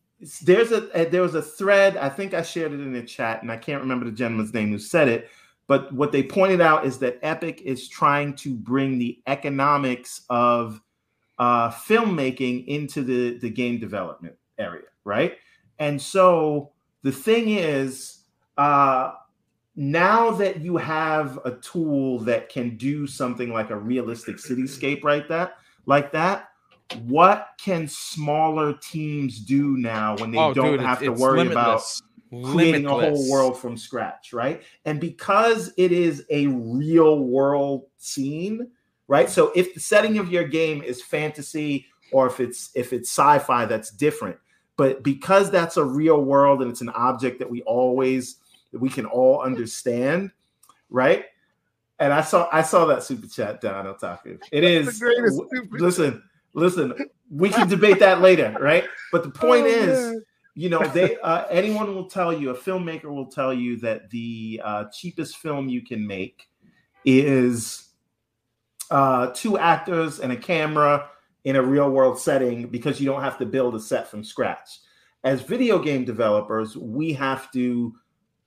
there's 0.43 0.73
a 0.73 1.07
there 1.11 1.23
was 1.23 1.35
a 1.35 1.43
thread, 1.43 1.97
I 1.97 2.09
think 2.09 2.35
I 2.35 2.43
shared 2.43 2.73
it 2.73 2.81
in 2.81 2.93
the 2.93 3.03
chat, 3.03 3.43
and 3.43 3.53
I 3.53 3.57
can't 3.57 3.83
remember 3.83 4.07
the 4.07 4.13
gentleman's 4.13 4.55
name 4.55 4.71
who 4.71 4.79
said 4.79 5.09
it, 5.09 5.31
but 5.69 5.93
what 5.93 6.13
they 6.13 6.23
pointed 6.23 6.61
out 6.61 6.87
is 6.87 6.99
that 6.99 7.19
Epic 7.23 7.61
is 7.63 7.89
trying 7.89 8.35
to 8.37 8.55
bring 8.55 8.99
the 8.99 9.21
economics 9.27 10.23
of 10.31 10.81
uh, 11.39 11.71
filmmaking 11.71 12.67
into 12.67 13.03
the, 13.03 13.39
the 13.39 13.51
game 13.51 13.79
development 13.79 14.37
area, 14.59 14.87
right? 15.05 15.37
And 15.79 16.01
so 16.01 16.73
the 17.03 17.13
thing 17.13 17.51
is, 17.51 18.23
uh, 18.57 19.13
now 19.75 20.31
that 20.31 20.61
you 20.61 20.77
have 20.79 21.39
a 21.45 21.53
tool 21.57 22.21
that 22.21 22.49
can 22.49 22.77
do 22.77 23.07
something 23.07 23.53
like 23.53 23.71
a 23.71 23.77
realistic 23.77 24.37
cityscape, 24.37 25.05
right? 25.05 25.29
That 25.29 25.59
like 25.85 26.13
that, 26.13 26.49
what 27.03 27.49
can 27.59 27.87
smaller 27.89 28.73
teams 28.73 29.41
do 29.41 29.77
now 29.77 30.17
when 30.17 30.31
they 30.31 30.39
oh, 30.39 30.55
don't 30.55 30.73
dude, 30.73 30.81
have 30.81 31.01
to 31.01 31.11
worry 31.11 31.41
limitless. 31.41 32.03
About 32.33 32.53
creating 32.53 32.85
Limitless. 32.85 33.07
a 33.07 33.11
whole 33.11 33.31
world 33.31 33.59
from 33.59 33.77
scratch, 33.77 34.33
right? 34.33 34.63
And 34.85 35.01
because 35.01 35.73
it 35.77 35.93
is 35.93 36.25
a 36.31 36.49
real 36.49 37.21
world 37.21 37.85
scene, 37.99 38.69
right? 39.09 39.31
So 39.31 39.53
if 39.55 39.75
the 39.75 39.81
setting 39.81 40.19
of 40.19 40.31
your 40.31 40.45
game 40.45 40.83
is 40.83 41.03
fantasy 41.03 41.87
or 42.13 42.27
if 42.27 42.41
it's 42.41 42.71
if 42.75 42.93
it's 42.93 43.11
sci-fi, 43.11 43.67
that's 43.67 43.91
different. 43.91 44.37
But 44.77 45.03
because 45.03 45.51
that's 45.51 45.77
a 45.77 45.85
real 45.85 46.23
world 46.23 46.63
and 46.63 46.71
it's 46.71 46.81
an 46.81 46.91
object 46.91 47.39
that 47.39 47.49
we 47.49 47.63
always 47.63 48.37
that 48.73 48.81
we 48.81 48.89
can 48.89 49.07
all 49.07 49.41
understand, 49.41 50.31
right? 50.91 51.27
And 51.99 52.13
I 52.13 52.21
saw 52.21 52.49
I 52.53 52.63
saw 52.63 52.87
that 52.87 53.03
super 53.03 53.27
chat 53.29 53.61
Don 53.61 53.87
Otaku. 53.87 54.41
It 54.51 54.65
is 54.65 55.01
listen, 55.71 56.23
listen, 56.55 56.93
we 57.31 57.51
can 57.51 57.69
debate 57.69 58.01
that 58.01 58.21
later, 58.21 58.55
right? 58.61 58.85
But 59.13 59.23
the 59.23 59.31
point 59.31 59.67
oh, 59.67 59.71
is 59.71 60.13
man 60.13 60.25
you 60.57 60.69
know 60.71 60.83
they 60.89 61.17
uh, 61.19 61.45
anyone 61.51 61.95
will 61.95 62.09
tell 62.09 62.33
you 62.33 62.51
a 62.51 62.55
filmmaker 62.55 63.05
will 63.05 63.27
tell 63.27 63.55
you 63.55 63.77
that 63.77 64.11
the 64.11 64.61
uh, 64.65 64.85
cheapest 64.93 65.37
film 65.37 65.69
you 65.69 65.83
can 65.83 66.05
make 66.05 66.49
is 67.05 67.91
uh, 68.91 69.29
two 69.29 69.59
actors 69.59 70.19
and 70.19 70.33
a 70.33 70.37
camera 70.37 71.09
in 71.45 71.57
a 71.57 71.63
real 71.63 71.91
world 71.91 72.19
setting 72.19 72.67
because 72.67 73.01
you 73.01 73.07
don't 73.07 73.23
have 73.23 73.39
to 73.39 73.47
build 73.47 73.75
a 73.75 73.81
set 73.81 74.09
from 74.09 74.25
scratch. 74.25 74.81
As 75.23 75.43
video 75.43 75.79
game 75.79 76.05
developers, 76.05 76.77
we 76.77 77.13
have 77.13 77.51
to, 77.53 77.95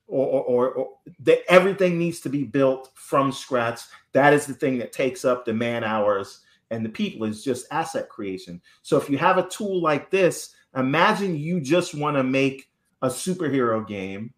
or, 0.08 0.44
or, 0.44 0.70
or 0.72 0.90
the, 1.20 1.50
everything 1.52 1.98
needs 1.98 2.20
to 2.22 2.30
be 2.30 2.44
built 2.44 2.92
from 2.96 3.32
scratch. 3.32 3.82
That 4.14 4.34
is 4.34 4.46
the 4.46 4.54
thing 4.54 4.78
that 4.80 4.92
takes 4.92 5.24
up 5.24 5.46
the 5.46 5.54
man 5.54 5.84
hours 5.84 6.42
and 6.72 6.84
the 6.84 6.90
people 6.90 7.26
is 7.26 7.44
just 7.44 7.68
asset 7.72 8.10
creation. 8.10 8.62
So 8.82 8.98
if 8.98 9.10
you 9.10 9.18
have 9.18 9.38
a 9.38 9.48
tool 9.48 9.82
like 9.82 10.12
this, 10.12 10.54
imagine 10.76 11.38
you 11.38 11.60
just 11.60 11.96
want 11.96 12.18
to 12.18 12.24
make 12.24 12.70
a 13.02 13.08
superhero 13.08 13.86
game 13.88 14.34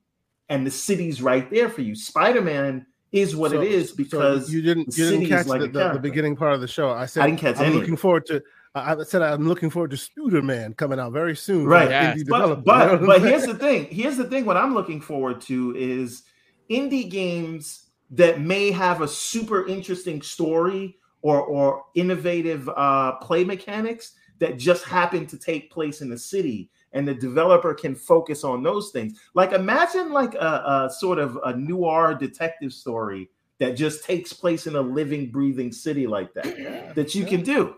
and 0.49 0.65
the 0.65 0.71
city's 0.71 1.21
right 1.21 1.49
there 1.49 1.69
for 1.69 1.81
you. 1.81 1.95
Spider-Man 1.95 2.85
is 3.11 3.35
what 3.35 3.51
so, 3.51 3.61
it 3.61 3.71
is 3.71 3.91
because 3.91 4.47
so 4.47 4.51
you 4.51 4.61
didn't 4.61 4.95
you 4.97 5.09
didn't 5.09 5.27
catch 5.27 5.45
like 5.45 5.61
the, 5.61 5.67
the, 5.67 5.93
the, 5.93 5.99
beginning 5.99 6.35
part 6.35 6.53
of 6.53 6.61
the 6.61 6.67
show. 6.67 6.91
I 6.91 7.05
said 7.05 7.23
I 7.23 7.27
didn't 7.27 7.39
catch 7.39 7.57
I'm 7.57 7.65
any. 7.65 7.75
looking 7.75 7.97
forward 7.97 8.25
to 8.27 8.41
I 8.73 9.03
said 9.03 9.21
I'm 9.21 9.47
looking 9.47 9.69
forward 9.69 9.91
to 9.91 9.97
Spider 9.97 10.41
Man 10.41 10.73
coming 10.73 10.99
out 10.99 11.11
very 11.11 11.35
soon. 11.35 11.65
Right. 11.65 11.89
Yes. 11.89 12.23
But 12.27 12.63
but, 12.63 13.05
but 13.05 13.21
here's 13.21 13.45
the 13.45 13.55
thing. 13.55 13.85
Here's 13.85 14.15
the 14.15 14.23
thing. 14.23 14.45
What 14.45 14.55
I'm 14.55 14.73
looking 14.73 15.01
forward 15.01 15.41
to 15.41 15.75
is 15.75 16.23
indie 16.69 17.09
games 17.09 17.89
that 18.11 18.39
may 18.39 18.71
have 18.71 19.01
a 19.01 19.07
super 19.07 19.67
interesting 19.67 20.21
story 20.21 20.97
or 21.21 21.41
or 21.41 21.85
innovative 21.95 22.69
uh, 22.69 23.13
play 23.13 23.43
mechanics 23.43 24.13
that 24.41 24.57
just 24.57 24.83
happen 24.83 25.27
to 25.27 25.37
take 25.37 25.71
place 25.71 26.01
in 26.01 26.09
the 26.09 26.17
city 26.17 26.67
and 26.93 27.07
the 27.07 27.13
developer 27.13 27.75
can 27.75 27.93
focus 27.93 28.43
on 28.43 28.63
those 28.63 28.89
things. 28.89 29.19
Like 29.35 29.51
imagine 29.53 30.11
like 30.11 30.33
a, 30.33 30.87
a 30.87 30.89
sort 30.91 31.19
of 31.19 31.37
a 31.45 31.55
noir 31.55 32.15
detective 32.15 32.73
story 32.73 33.29
that 33.59 33.77
just 33.77 34.03
takes 34.03 34.33
place 34.33 34.65
in 34.65 34.75
a 34.75 34.81
living 34.81 35.29
breathing 35.29 35.71
city 35.71 36.07
like 36.07 36.33
that 36.33 36.45
yeah, 36.59 36.91
that 36.93 37.13
you 37.13 37.21
yeah. 37.21 37.29
can 37.29 37.43
do 37.43 37.75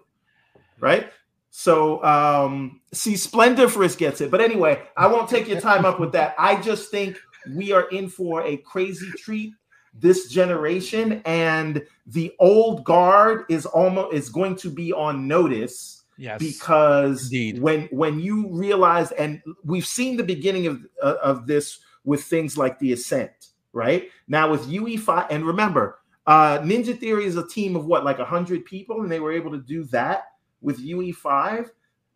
right? 0.80 1.12
So 1.52 2.02
um 2.04 2.80
see 2.94 3.16
splendiferous 3.16 3.98
gets 3.98 4.22
it. 4.22 4.32
But 4.32 4.40
anyway 4.40 4.82
i 4.96 5.06
won't 5.06 5.30
take 5.30 5.50
your 5.50 5.60
time 5.60 5.84
up 5.84 6.00
with 6.00 6.14
that. 6.14 6.34
I 6.40 6.62
just 6.62 6.90
think 6.90 7.20
we 7.54 7.74
are 7.74 7.90
in 7.90 8.08
for 8.08 8.42
a 8.44 8.56
crazy 8.56 9.12
treat 9.18 9.54
this 9.94 10.30
generation 10.30 11.22
and 11.26 11.86
the 12.08 12.34
old 12.40 12.86
guard 12.86 13.44
is 13.50 13.66
almost 13.66 14.16
is 14.16 14.30
going 14.30 14.56
to 14.56 14.70
be 14.70 14.94
on 14.94 15.28
notice 15.28 16.03
Yes, 16.18 16.40
because 16.40 17.24
indeed. 17.26 17.60
when 17.60 17.88
when 17.92 18.20
you 18.20 18.48
realize, 18.50 19.12
and 19.14 19.42
we've 19.64 19.86
seen 19.86 20.18
the 20.18 20.24
beginning 20.24 20.68
of 20.68 20.86
uh, 21.02 21.16
of 21.24 21.48
this 21.48 21.80
with 22.04 22.24
things 22.24 22.58
like 22.58 22.80
the 22.80 22.94
Ascent, 22.94 23.50
right? 23.72 24.10
Now 24.28 24.52
with 24.52 24.68
UE5, 24.68 25.28
and 25.30 25.46
remember, 25.46 26.00
uh, 26.28 26.60
Ninja 26.60 26.98
Theory 26.98 27.26
is 27.26 27.38
a 27.38 27.48
team 27.48 27.76
of 27.76 27.86
what, 27.86 28.04
like 28.06 28.20
hundred 28.20 28.66
people, 28.66 29.02
and 29.02 29.12
they 29.12 29.20
were 29.20 29.32
able 29.32 29.52
to 29.52 29.60
do 29.60 29.84
that 29.86 30.26
with 30.62 30.80
UE5. 30.80 31.70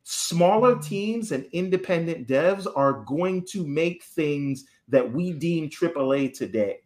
Smaller 0.04 0.80
teams 0.80 1.34
and 1.34 1.46
independent 1.52 2.28
devs 2.28 2.66
are 2.76 3.04
going 3.04 3.46
to 3.46 3.68
make 3.68 4.04
things 4.04 4.66
that 4.88 5.12
we 5.12 5.34
deem 5.34 5.70
AAA 5.70 6.34
today, 6.34 6.80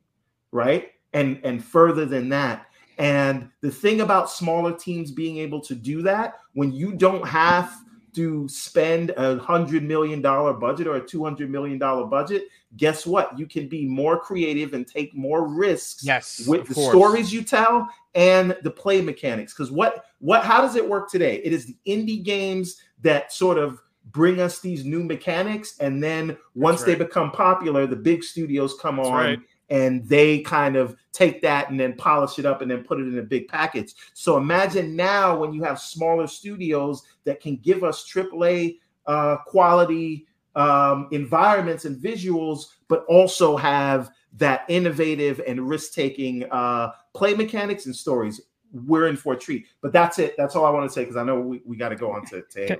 right? 0.51 0.91
And 1.13 1.39
and 1.43 1.63
further 1.63 2.05
than 2.05 2.29
that. 2.29 2.67
And 3.01 3.49
the 3.61 3.71
thing 3.71 4.01
about 4.01 4.29
smaller 4.29 4.77
teams 4.77 5.11
being 5.11 5.37
able 5.37 5.59
to 5.61 5.73
do 5.73 6.03
that 6.03 6.35
when 6.53 6.71
you 6.71 6.93
don't 6.93 7.27
have 7.27 7.75
to 8.13 8.47
spend 8.47 9.11
a 9.17 9.39
hundred 9.39 9.81
million 9.81 10.21
dollar 10.21 10.53
budget 10.53 10.85
or 10.85 10.97
a 10.97 11.05
two 11.05 11.23
hundred 11.23 11.49
million 11.49 11.79
dollar 11.79 12.05
budget, 12.05 12.43
guess 12.77 13.07
what? 13.07 13.39
You 13.39 13.47
can 13.47 13.67
be 13.67 13.87
more 13.87 14.19
creative 14.19 14.75
and 14.75 14.87
take 14.87 15.15
more 15.15 15.47
risks. 15.47 16.03
Yes, 16.03 16.45
with 16.45 16.67
the 16.67 16.75
course. 16.75 16.93
stories 16.93 17.33
you 17.33 17.41
tell 17.41 17.89
and 18.13 18.55
the 18.61 18.69
play 18.69 19.01
mechanics. 19.01 19.51
Because 19.51 19.71
what 19.71 20.05
what 20.19 20.43
how 20.43 20.61
does 20.61 20.75
it 20.75 20.87
work 20.87 21.09
today? 21.09 21.41
It 21.43 21.53
is 21.53 21.65
the 21.65 21.77
indie 21.87 22.23
games 22.23 22.83
that 23.01 23.33
sort 23.33 23.57
of 23.57 23.81
bring 24.11 24.39
us 24.39 24.59
these 24.59 24.85
new 24.85 25.03
mechanics, 25.03 25.75
and 25.79 26.03
then 26.03 26.37
once 26.53 26.81
right. 26.81 26.87
they 26.87 26.95
become 26.95 27.31
popular, 27.31 27.87
the 27.87 27.95
big 27.95 28.23
studios 28.23 28.75
come 28.79 28.97
That's 28.97 29.09
on. 29.09 29.15
Right 29.15 29.39
and 29.71 30.05
they 30.07 30.39
kind 30.41 30.75
of 30.75 30.97
take 31.13 31.41
that 31.41 31.71
and 31.71 31.79
then 31.79 31.93
polish 31.93 32.37
it 32.37 32.45
up 32.45 32.61
and 32.61 32.69
then 32.69 32.83
put 32.83 32.99
it 32.99 33.07
in 33.07 33.17
a 33.17 33.23
big 33.23 33.47
package. 33.47 33.93
So 34.13 34.37
imagine 34.37 34.97
now 34.97 35.39
when 35.39 35.53
you 35.53 35.63
have 35.63 35.79
smaller 35.79 36.27
studios 36.27 37.03
that 37.23 37.39
can 37.39 37.55
give 37.55 37.83
us 37.83 38.05
AAA 38.05 38.79
uh, 39.07 39.37
quality 39.47 40.27
um, 40.55 41.07
environments 41.11 41.85
and 41.85 41.97
visuals, 41.97 42.65
but 42.89 43.05
also 43.07 43.55
have 43.55 44.11
that 44.33 44.65
innovative 44.67 45.41
and 45.47 45.67
risk 45.67 45.93
taking 45.93 46.43
uh, 46.51 46.91
play 47.15 47.33
mechanics 47.33 47.85
and 47.85 47.95
stories. 47.95 48.41
We're 48.73 49.07
in 49.07 49.15
for 49.15 49.33
a 49.33 49.37
treat. 49.37 49.67
But 49.81 49.93
that's 49.93 50.19
it. 50.19 50.35
That's 50.37 50.57
all 50.57 50.65
I 50.65 50.69
want 50.69 50.89
to 50.89 50.93
say 50.93 51.03
because 51.03 51.15
I 51.15 51.23
know 51.23 51.39
we, 51.39 51.61
we 51.65 51.77
got 51.77 51.89
to 51.89 51.95
go 51.95 52.11
on 52.11 52.25
to, 52.27 52.41
to 52.41 52.67
can, 52.67 52.77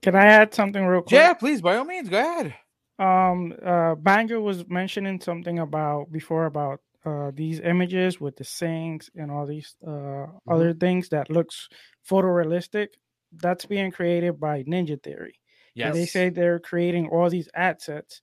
can 0.00 0.14
I 0.14 0.24
add 0.24 0.54
something 0.54 0.86
real 0.86 1.02
quick? 1.02 1.12
Yeah, 1.12 1.34
please, 1.34 1.60
by 1.60 1.76
all 1.76 1.84
means, 1.84 2.08
go 2.08 2.18
ahead 2.18 2.54
um 3.00 3.54
uh 3.64 3.94
Banjo 3.96 4.40
was 4.40 4.68
mentioning 4.68 5.20
something 5.20 5.58
about 5.58 6.12
before 6.12 6.46
about 6.46 6.80
uh 7.04 7.30
these 7.34 7.58
images 7.60 8.20
with 8.20 8.36
the 8.36 8.44
sinks 8.44 9.10
and 9.14 9.30
all 9.30 9.46
these 9.46 9.74
uh 9.86 9.90
mm-hmm. 9.90 10.52
other 10.52 10.72
things 10.74 11.08
that 11.08 11.30
looks 11.30 11.68
photorealistic. 12.08 12.88
That's 13.32 13.64
being 13.64 13.90
created 13.90 14.38
by 14.38 14.64
ninja 14.64 15.02
theory. 15.02 15.40
Yes 15.74 15.86
and 15.86 15.94
they 15.96 16.06
say 16.06 16.28
they're 16.28 16.58
creating 16.58 17.08
all 17.08 17.30
these 17.30 17.48
assets 17.54 18.20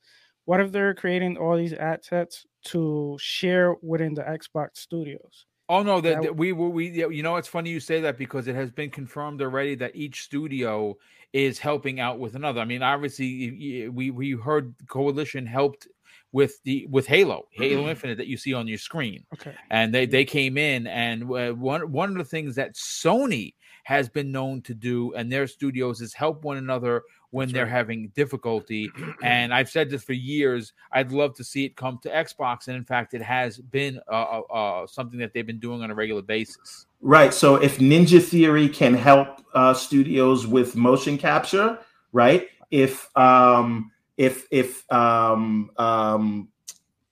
what 0.47 0.61
if 0.61 0.71
they're 0.71 0.93
creating 0.93 1.36
all 1.36 1.57
these 1.57 1.73
assets 1.73 2.45
to 2.67 3.17
share 3.19 3.75
within 3.82 4.13
the 4.13 4.21
xbox 4.21 4.78
studios? 4.78 5.45
Oh 5.67 5.84
no, 5.84 5.99
that, 5.99 6.21
that 6.21 6.38
we 6.38 6.53
we 6.53 6.88
you 6.88 7.21
know 7.21 7.36
it's 7.36 7.49
funny 7.49 7.69
you 7.69 7.82
say 7.82 7.99
that 7.99 8.17
because 8.17 8.47
it 8.47 8.55
has 8.55 8.71
been 8.71 8.89
confirmed 8.89 9.41
already 9.41 9.75
that 9.75 9.93
each 9.93 10.21
studio 10.21 10.95
is 11.34 11.59
helping 11.59 11.99
out 11.99 12.19
with 12.19 12.36
another. 12.36 12.61
I 12.61 12.65
mean, 12.65 12.82
obviously 12.82 13.89
we 13.89 14.11
we 14.11 14.32
heard 14.32 14.73
Coalition 14.88 15.45
helped 15.45 15.88
with 16.32 16.61
the 16.63 16.88
with 16.89 17.07
Halo, 17.07 17.47
Halo 17.51 17.82
mm-hmm. 17.82 17.89
Infinite 17.89 18.17
that 18.17 18.28
you 18.28 18.38
see 18.38 18.53
on 18.53 18.67
your 18.67 18.78
screen. 18.78 19.25
Okay. 19.34 19.53
And 19.69 19.93
they 19.93 20.05
they 20.05 20.25
came 20.25 20.57
in 20.57 20.88
and 20.88 21.23
uh, 21.23 21.51
one 21.53 21.91
one 21.91 22.09
of 22.09 22.17
the 22.17 22.23
things 22.23 22.55
that 22.55 22.75
Sony 22.75 23.53
has 23.84 24.09
been 24.09 24.32
known 24.32 24.61
to 24.61 24.73
do 24.73 25.13
and 25.13 25.32
their 25.32 25.47
studios 25.47 26.01
is 26.01 26.13
help 26.13 26.43
one 26.43 26.57
another 26.57 27.03
when 27.32 27.47
That's 27.47 27.53
they're 27.53 27.65
right. 27.65 27.71
having 27.71 28.09
difficulty. 28.15 28.91
and 29.23 29.53
I've 29.53 29.69
said 29.69 29.89
this 29.89 30.03
for 30.03 30.13
years. 30.13 30.73
I'd 30.91 31.11
love 31.11 31.36
to 31.36 31.43
see 31.43 31.65
it 31.65 31.75
come 31.75 31.99
to 32.03 32.09
Xbox, 32.09 32.67
and 32.67 32.75
in 32.75 32.84
fact, 32.84 33.13
it 33.13 33.21
has 33.21 33.57
been 33.59 33.99
uh, 34.11 34.41
uh, 34.49 34.53
uh, 34.53 34.88
something 34.88 35.19
that 35.19 35.34
they've 35.34 35.45
been 35.45 35.59
doing 35.59 35.84
on 35.84 35.91
a 35.91 35.95
regular 35.95 36.21
basis. 36.21 36.86
Right. 37.02 37.34
So 37.34 37.56
if 37.56 37.78
Ninja 37.78 38.22
Theory 38.22 38.70
can 38.70 38.93
help 38.93 39.41
uh, 39.54 39.74
studios 39.74 40.48
with 40.48 40.76
motion 40.76 41.18
capture, 41.18 41.80
right? 42.12 42.48
If 42.72 43.16
um, 43.16 43.91
if 44.18 44.48
if 44.52 44.91
um, 44.91 45.70
um, 45.78 46.50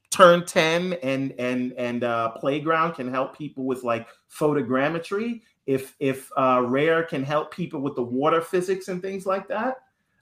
Turn 0.09 0.45
Ten 0.45 0.93
and 1.03 1.33
and 1.39 1.73
and 1.73 2.03
uh, 2.03 2.31
Playground 2.31 2.93
can 2.93 3.09
help 3.09 3.37
people 3.37 3.65
with 3.65 3.83
like 3.83 4.07
photogrammetry, 4.31 5.41
if 5.67 5.95
if 5.99 6.29
uh, 6.35 6.63
Rare 6.65 7.03
can 7.03 7.23
help 7.23 7.53
people 7.53 7.79
with 7.79 7.95
the 7.95 8.03
water 8.03 8.41
physics 8.41 8.87
and 8.87 9.01
things 9.01 9.25
like 9.25 9.47
that, 9.49 9.77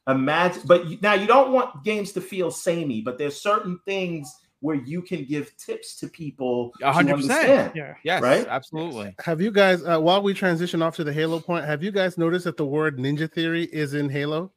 Imagine, 0.08 0.64
but 0.66 1.02
now 1.02 1.14
you 1.14 1.26
don't 1.26 1.54
want 1.54 1.84
games 1.86 2.12
to 2.12 2.20
feel 2.22 2.52
samey, 2.52 3.00
but 3.00 3.18
there's 3.18 3.40
certain 3.40 3.80
things 3.86 4.36
where 4.64 4.78
you 4.78 5.02
can 5.02 5.26
give 5.26 5.56
tips 5.58 5.96
to 5.98 6.08
people 6.08 6.72
100% 6.82 7.76
yeah. 7.76 7.96
Yes 8.04 8.22
right? 8.22 8.48
absolutely. 8.48 9.14
Have 9.20 9.42
you 9.42 9.52
guys 9.52 9.84
uh, 9.84 10.00
while 10.00 10.24
we 10.24 10.34
transition 10.34 10.82
off 10.82 10.96
to 10.96 11.04
the 11.04 11.12
halo 11.12 11.42
point 11.42 11.66
have 11.66 11.84
you 11.84 11.92
guys 11.92 12.18
noticed 12.18 12.46
that 12.46 12.56
the 12.56 12.66
word 12.66 12.98
ninja 12.98 13.30
theory 13.30 13.66
is 13.66 13.94
in 13.94 14.10
halo? 14.10 14.52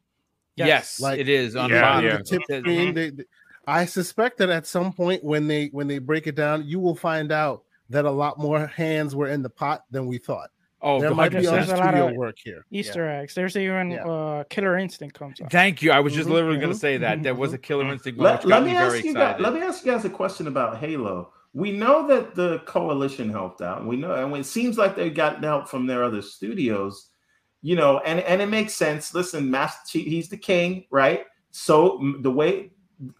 Yes, 0.55 0.69
yes. 0.69 1.01
like 1.01 1.19
it 1.19 1.29
is 1.29 1.57
on 1.57 1.71
yeah, 1.71 2.01
yeah. 2.01 2.17
the 2.19 2.23
tip 2.23 2.43
screen 2.45 2.95
they, 2.95 3.11
they, 3.11 3.25
i 3.67 3.85
suspect 3.85 4.39
that 4.39 4.49
at 4.49 4.65
some 4.65 4.93
point 4.93 5.25
when 5.25 5.49
they 5.49 5.67
when 5.73 5.89
they 5.89 5.99
break 5.99 6.29
it 6.29 6.37
down 6.37 6.65
you 6.65 6.79
will 6.79 6.95
find 6.95 7.33
out 7.33 7.65
that 7.91 8.05
a 8.05 8.11
lot 8.11 8.39
more 8.39 8.65
hands 8.69 9.15
were 9.15 9.29
in 9.29 9.43
the 9.43 9.51
pot 9.51 9.85
than 9.91 10.07
we 10.07 10.19
thought 10.19 10.51
Oh, 10.87 11.01
there 11.01 11.12
might 11.12 11.30
be 11.30 11.41
there's 11.41 11.68
a 11.68 11.76
lot 11.76 11.97
of 11.97 12.14
work 12.14 12.37
here. 12.39 12.64
Easter 12.70 13.07
yeah. 13.07 13.18
eggs. 13.18 13.34
There's 13.34 13.57
even 13.57 13.91
yeah. 13.91 14.07
uh, 14.07 14.45
Killer 14.45 14.78
Instinct 14.78 15.18
comes 15.18 15.41
up. 15.41 15.51
Thank 15.51 15.82
you. 15.82 15.91
I 15.91 15.99
was 15.99 16.14
just 16.14 16.26
mm-hmm. 16.26 16.34
literally 16.34 16.59
going 16.59 16.72
to 16.72 16.78
say 16.78 16.97
that 16.97 17.24
there 17.24 17.34
was 17.34 17.53
a 17.53 17.59
Killer 17.59 17.82
mm-hmm. 17.82 17.95
Instinct. 17.95 18.20
Let, 18.20 18.45
let 18.45 18.62
me 18.62 18.76
ask 18.76 19.03
you 19.03 19.12
guys. 19.12 19.41
Let 19.41 19.53
me 19.53 19.62
ask 19.62 19.84
you 19.84 19.91
guys 19.91 20.05
a 20.05 20.11
question 20.11 20.47
about 20.47 20.78
Halo. 20.78 21.32
We 21.55 21.72
know 21.72 22.07
that 22.07 22.37
the 22.37 22.61
coalition 22.66 23.28
helped 23.30 23.62
out. 23.62 23.84
We 23.84 23.97
know, 23.97 24.14
and 24.14 24.37
it 24.37 24.47
seems 24.47 24.78
like 24.78 24.95
they 24.95 25.11
got 25.11 25.43
help 25.43 25.68
from 25.68 25.89
their 25.89 26.05
other 26.05 26.22
studios. 26.22 27.09
You 27.62 27.74
know, 27.74 27.99
and 28.07 28.20
and 28.20 28.41
it 28.41 28.47
makes 28.47 28.74
sense. 28.74 29.12
Listen, 29.12 29.51
Master 29.51 29.80
Chief, 29.89 30.07
he's 30.07 30.28
the 30.28 30.37
king, 30.37 30.84
right? 30.93 31.24
So 31.51 32.01
the 32.20 32.30
way 32.30 32.70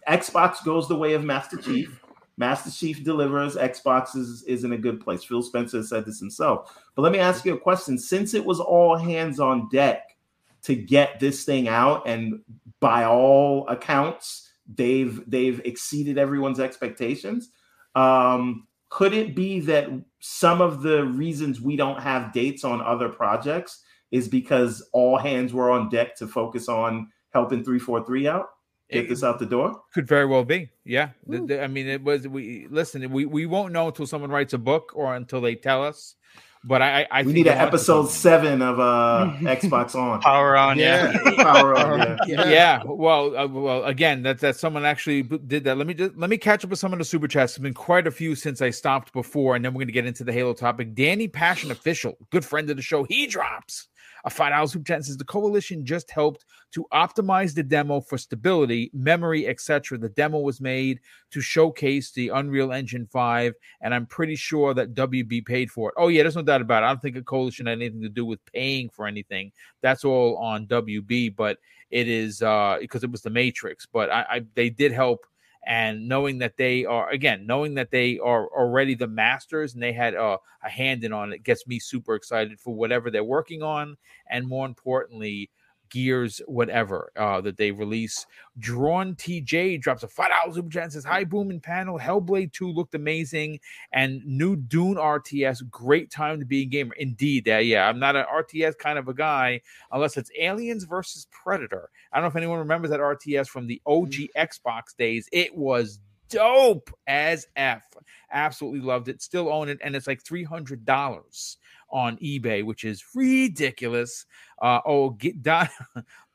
Xbox 0.07 0.63
goes 0.63 0.87
the 0.87 0.95
way 0.95 1.15
of 1.15 1.23
Master 1.25 1.57
Chief. 1.57 1.99
Master 2.37 2.69
Chief 2.69 3.03
delivers. 3.03 3.55
Xbox 3.55 4.15
is, 4.15 4.43
is 4.43 4.63
in 4.63 4.73
a 4.73 4.77
good 4.77 5.01
place. 5.01 5.23
Phil 5.23 5.41
Spencer 5.41 5.83
said 5.83 6.05
this 6.05 6.19
himself. 6.19 6.79
But 6.95 7.01
let 7.01 7.11
me 7.11 7.19
ask 7.19 7.43
you 7.45 7.55
a 7.55 7.59
question. 7.59 7.97
Since 7.97 8.33
it 8.33 8.45
was 8.45 8.59
all 8.59 8.95
hands 8.95 9.39
on 9.39 9.67
deck 9.69 10.15
to 10.63 10.75
get 10.75 11.19
this 11.19 11.43
thing 11.43 11.67
out, 11.67 12.07
and 12.07 12.41
by 12.79 13.05
all 13.05 13.67
accounts, 13.67 14.51
they've 14.75 15.21
they've 15.29 15.61
exceeded 15.65 16.17
everyone's 16.17 16.59
expectations. 16.59 17.49
Um, 17.95 18.67
could 18.89 19.13
it 19.13 19.35
be 19.35 19.59
that 19.61 19.89
some 20.19 20.61
of 20.61 20.81
the 20.81 21.05
reasons 21.05 21.59
we 21.59 21.75
don't 21.75 21.99
have 21.99 22.31
dates 22.31 22.63
on 22.63 22.81
other 22.81 23.09
projects 23.09 23.83
is 24.11 24.27
because 24.27 24.87
all 24.93 25.17
hands 25.17 25.53
were 25.53 25.71
on 25.71 25.89
deck 25.89 26.15
to 26.17 26.27
focus 26.27 26.69
on 26.69 27.09
helping 27.31 27.63
343 27.63 28.27
out? 28.27 28.47
Get 28.89 29.05
it, 29.05 29.09
this 29.09 29.23
out 29.23 29.39
the 29.39 29.45
door? 29.45 29.81
Could 29.93 30.07
very 30.07 30.25
well 30.25 30.45
be. 30.45 30.69
Yeah. 30.85 31.09
The, 31.25 31.39
the, 31.39 31.63
I 31.63 31.67
mean, 31.67 31.87
it 31.87 32.03
was, 32.03 32.27
we 32.27 32.67
listen, 32.69 33.09
we, 33.11 33.25
we 33.25 33.45
won't 33.45 33.73
know 33.73 33.87
until 33.87 34.07
someone 34.07 34.31
writes 34.31 34.53
a 34.53 34.57
book 34.57 34.93
or 34.95 35.13
until 35.13 35.41
they 35.41 35.55
tell 35.55 35.83
us. 35.83 36.15
But 36.63 36.81
I, 36.81 37.07
I 37.09 37.23
we 37.23 37.33
need 37.33 37.47
an 37.47 37.57
episode 37.57 38.09
seven 38.09 38.61
of 38.61 38.79
uh 38.79 39.31
Xbox 39.41 39.95
on 39.95 40.19
Power 40.21 40.57
On, 40.57 40.77
yeah, 40.77 41.13
yeah. 41.13 41.35
Power 41.43 41.77
On, 41.77 41.99
yeah. 41.99 42.17
yeah. 42.27 42.49
yeah. 42.49 42.83
Well, 42.83 43.37
uh, 43.37 43.47
well, 43.47 43.85
again, 43.85 44.23
that 44.23 44.39
that 44.39 44.57
someone 44.57 44.83
actually 44.83 45.21
did 45.21 45.63
that. 45.63 45.77
Let 45.77 45.87
me 45.87 45.93
just 45.93 46.17
let 46.17 46.29
me 46.29 46.37
catch 46.37 46.65
up 46.65 46.69
with 46.69 46.79
some 46.79 46.91
of 46.91 46.99
the 46.99 47.05
super 47.05 47.27
chats. 47.27 47.53
It's 47.53 47.59
been 47.59 47.73
quite 47.73 48.07
a 48.07 48.11
few 48.11 48.35
since 48.35 48.61
I 48.61 48.71
stopped 48.71 49.13
before, 49.13 49.55
and 49.55 49.63
then 49.63 49.73
we're 49.73 49.81
gonna 49.81 49.91
get 49.93 50.07
into 50.07 50.23
the 50.23 50.33
Halo 50.33 50.53
topic. 50.53 50.93
Danny 50.93 51.27
Passion 51.27 51.71
official, 51.71 52.17
good 52.31 52.43
friend 52.43 52.69
of 52.69 52.75
the 52.75 52.81
show, 52.81 53.03
he 53.03 53.27
drops 53.27 53.87
a 54.27 54.29
five 54.29 54.51
dollars 54.51 54.73
super 54.73 54.83
chat 54.85 55.05
says 55.05 55.15
the 55.15 55.23
coalition 55.23 55.85
just 55.85 56.11
helped 56.11 56.43
to 56.73 56.85
optimize 56.93 57.55
the 57.55 57.63
demo 57.63 58.01
for 58.01 58.17
stability, 58.17 58.91
memory, 58.93 59.47
etc. 59.47 59.97
The 59.97 60.09
demo 60.09 60.39
was 60.39 60.59
made 60.59 60.99
to 61.31 61.39
showcase 61.39 62.11
the 62.11 62.27
Unreal 62.29 62.73
Engine 62.73 63.07
5, 63.07 63.53
and 63.81 63.93
I'm 63.93 64.05
pretty 64.05 64.35
sure 64.35 64.73
that 64.73 64.93
WB 64.93 65.45
paid 65.45 65.71
for 65.71 65.89
it. 65.89 65.95
Oh, 65.97 66.09
yeah, 66.09 66.23
there's 66.23 66.35
no 66.35 66.41
doubt 66.41 66.59
about 66.59 66.83
it. 66.83 66.87
I 66.87 66.89
don't 66.89 67.01
think 67.01 67.15
a 67.15 67.23
coalition 67.23 67.67
had 67.67 67.79
anything 67.79 68.01
to 68.01 68.09
do 68.09 68.25
with 68.25 68.45
paying 68.51 68.89
for 68.89 69.07
anything. 69.07 69.53
That's 69.81 70.03
all 70.03 70.35
on 70.37 70.67
WB, 70.67 71.35
but 71.37 71.57
it 71.89 72.09
is 72.09 72.41
uh 72.41 72.77
because 72.81 73.05
it 73.05 73.11
was 73.11 73.21
the 73.21 73.29
Matrix. 73.29 73.85
But 73.85 74.11
I, 74.11 74.25
I 74.29 74.45
they 74.55 74.69
did 74.69 74.91
help 74.91 75.25
and 75.67 76.07
knowing 76.07 76.37
that 76.37 76.55
they 76.55 76.85
are 76.85 77.09
again 77.09 77.45
knowing 77.45 77.73
that 77.75 77.91
they 77.91 78.17
are 78.19 78.47
already 78.47 78.95
the 78.95 79.05
masters 79.07 79.73
and 79.73 79.83
they 79.83 79.91
had 79.91 80.13
a, 80.13 80.37
a 80.63 80.69
hand 80.69 81.03
in 81.03 81.11
on 81.11 81.33
it 81.33 81.43
gets 81.43 81.67
me 81.67 81.77
super 81.77 82.15
excited 82.15 82.57
for 82.59 82.73
whatever 82.73 83.11
they're 83.11 83.23
working 83.23 83.61
on. 83.61 83.97
And 84.29 84.47
more 84.47 84.65
importantly 84.65 85.51
Gears, 85.89 86.41
whatever 86.47 87.11
uh, 87.15 87.41
that 87.41 87.57
they 87.57 87.71
release. 87.71 88.25
Drawn 88.59 89.15
TJ 89.15 89.81
drops 89.81 90.03
a 90.03 90.07
five 90.07 90.29
dollars 90.29 90.55
super 90.55 90.69
chat 90.69 90.83
and 90.83 90.93
says, 90.93 91.05
"Hi, 91.05 91.23
Boom 91.23 91.49
and 91.49 91.61
panel. 91.61 91.99
Hellblade 91.99 92.53
Two 92.53 92.71
looked 92.71 92.95
amazing, 92.95 93.59
and 93.91 94.21
new 94.25 94.55
Dune 94.55 94.95
RTS. 94.95 95.69
Great 95.69 96.11
time 96.11 96.39
to 96.39 96.45
be 96.45 96.61
a 96.61 96.65
gamer. 96.65 96.93
Indeed, 96.95 97.47
uh, 97.49 97.57
yeah. 97.57 97.87
I'm 97.87 97.99
not 97.99 98.15
an 98.15 98.25
RTS 98.25 98.77
kind 98.77 98.97
of 98.97 99.07
a 99.07 99.13
guy 99.13 99.61
unless 99.91 100.17
it's 100.17 100.31
Aliens 100.39 100.85
versus 100.85 101.27
Predator. 101.31 101.89
I 102.11 102.17
don't 102.17 102.23
know 102.23 102.29
if 102.29 102.35
anyone 102.35 102.59
remembers 102.59 102.91
that 102.91 102.99
RTS 102.99 103.47
from 103.47 103.67
the 103.67 103.81
OG 103.85 104.13
Xbox 104.35 104.95
days. 104.97 105.27
It 105.31 105.55
was 105.55 105.99
dope 106.29 106.89
as 107.07 107.47
f. 107.55 107.83
Absolutely 108.31 108.81
loved 108.81 109.07
it. 109.07 109.21
Still 109.21 109.49
own 109.49 109.69
it, 109.69 109.79
and 109.83 109.95
it's 109.95 110.07
like 110.07 110.23
three 110.23 110.43
hundred 110.43 110.85
dollars." 110.85 111.57
On 111.89 112.17
eBay, 112.17 112.63
which 112.63 112.83
is 112.83 113.03
ridiculous. 113.15 114.25
Uh, 114.61 114.79
oh, 114.85 115.11
get 115.11 115.41
Don. 115.41 115.69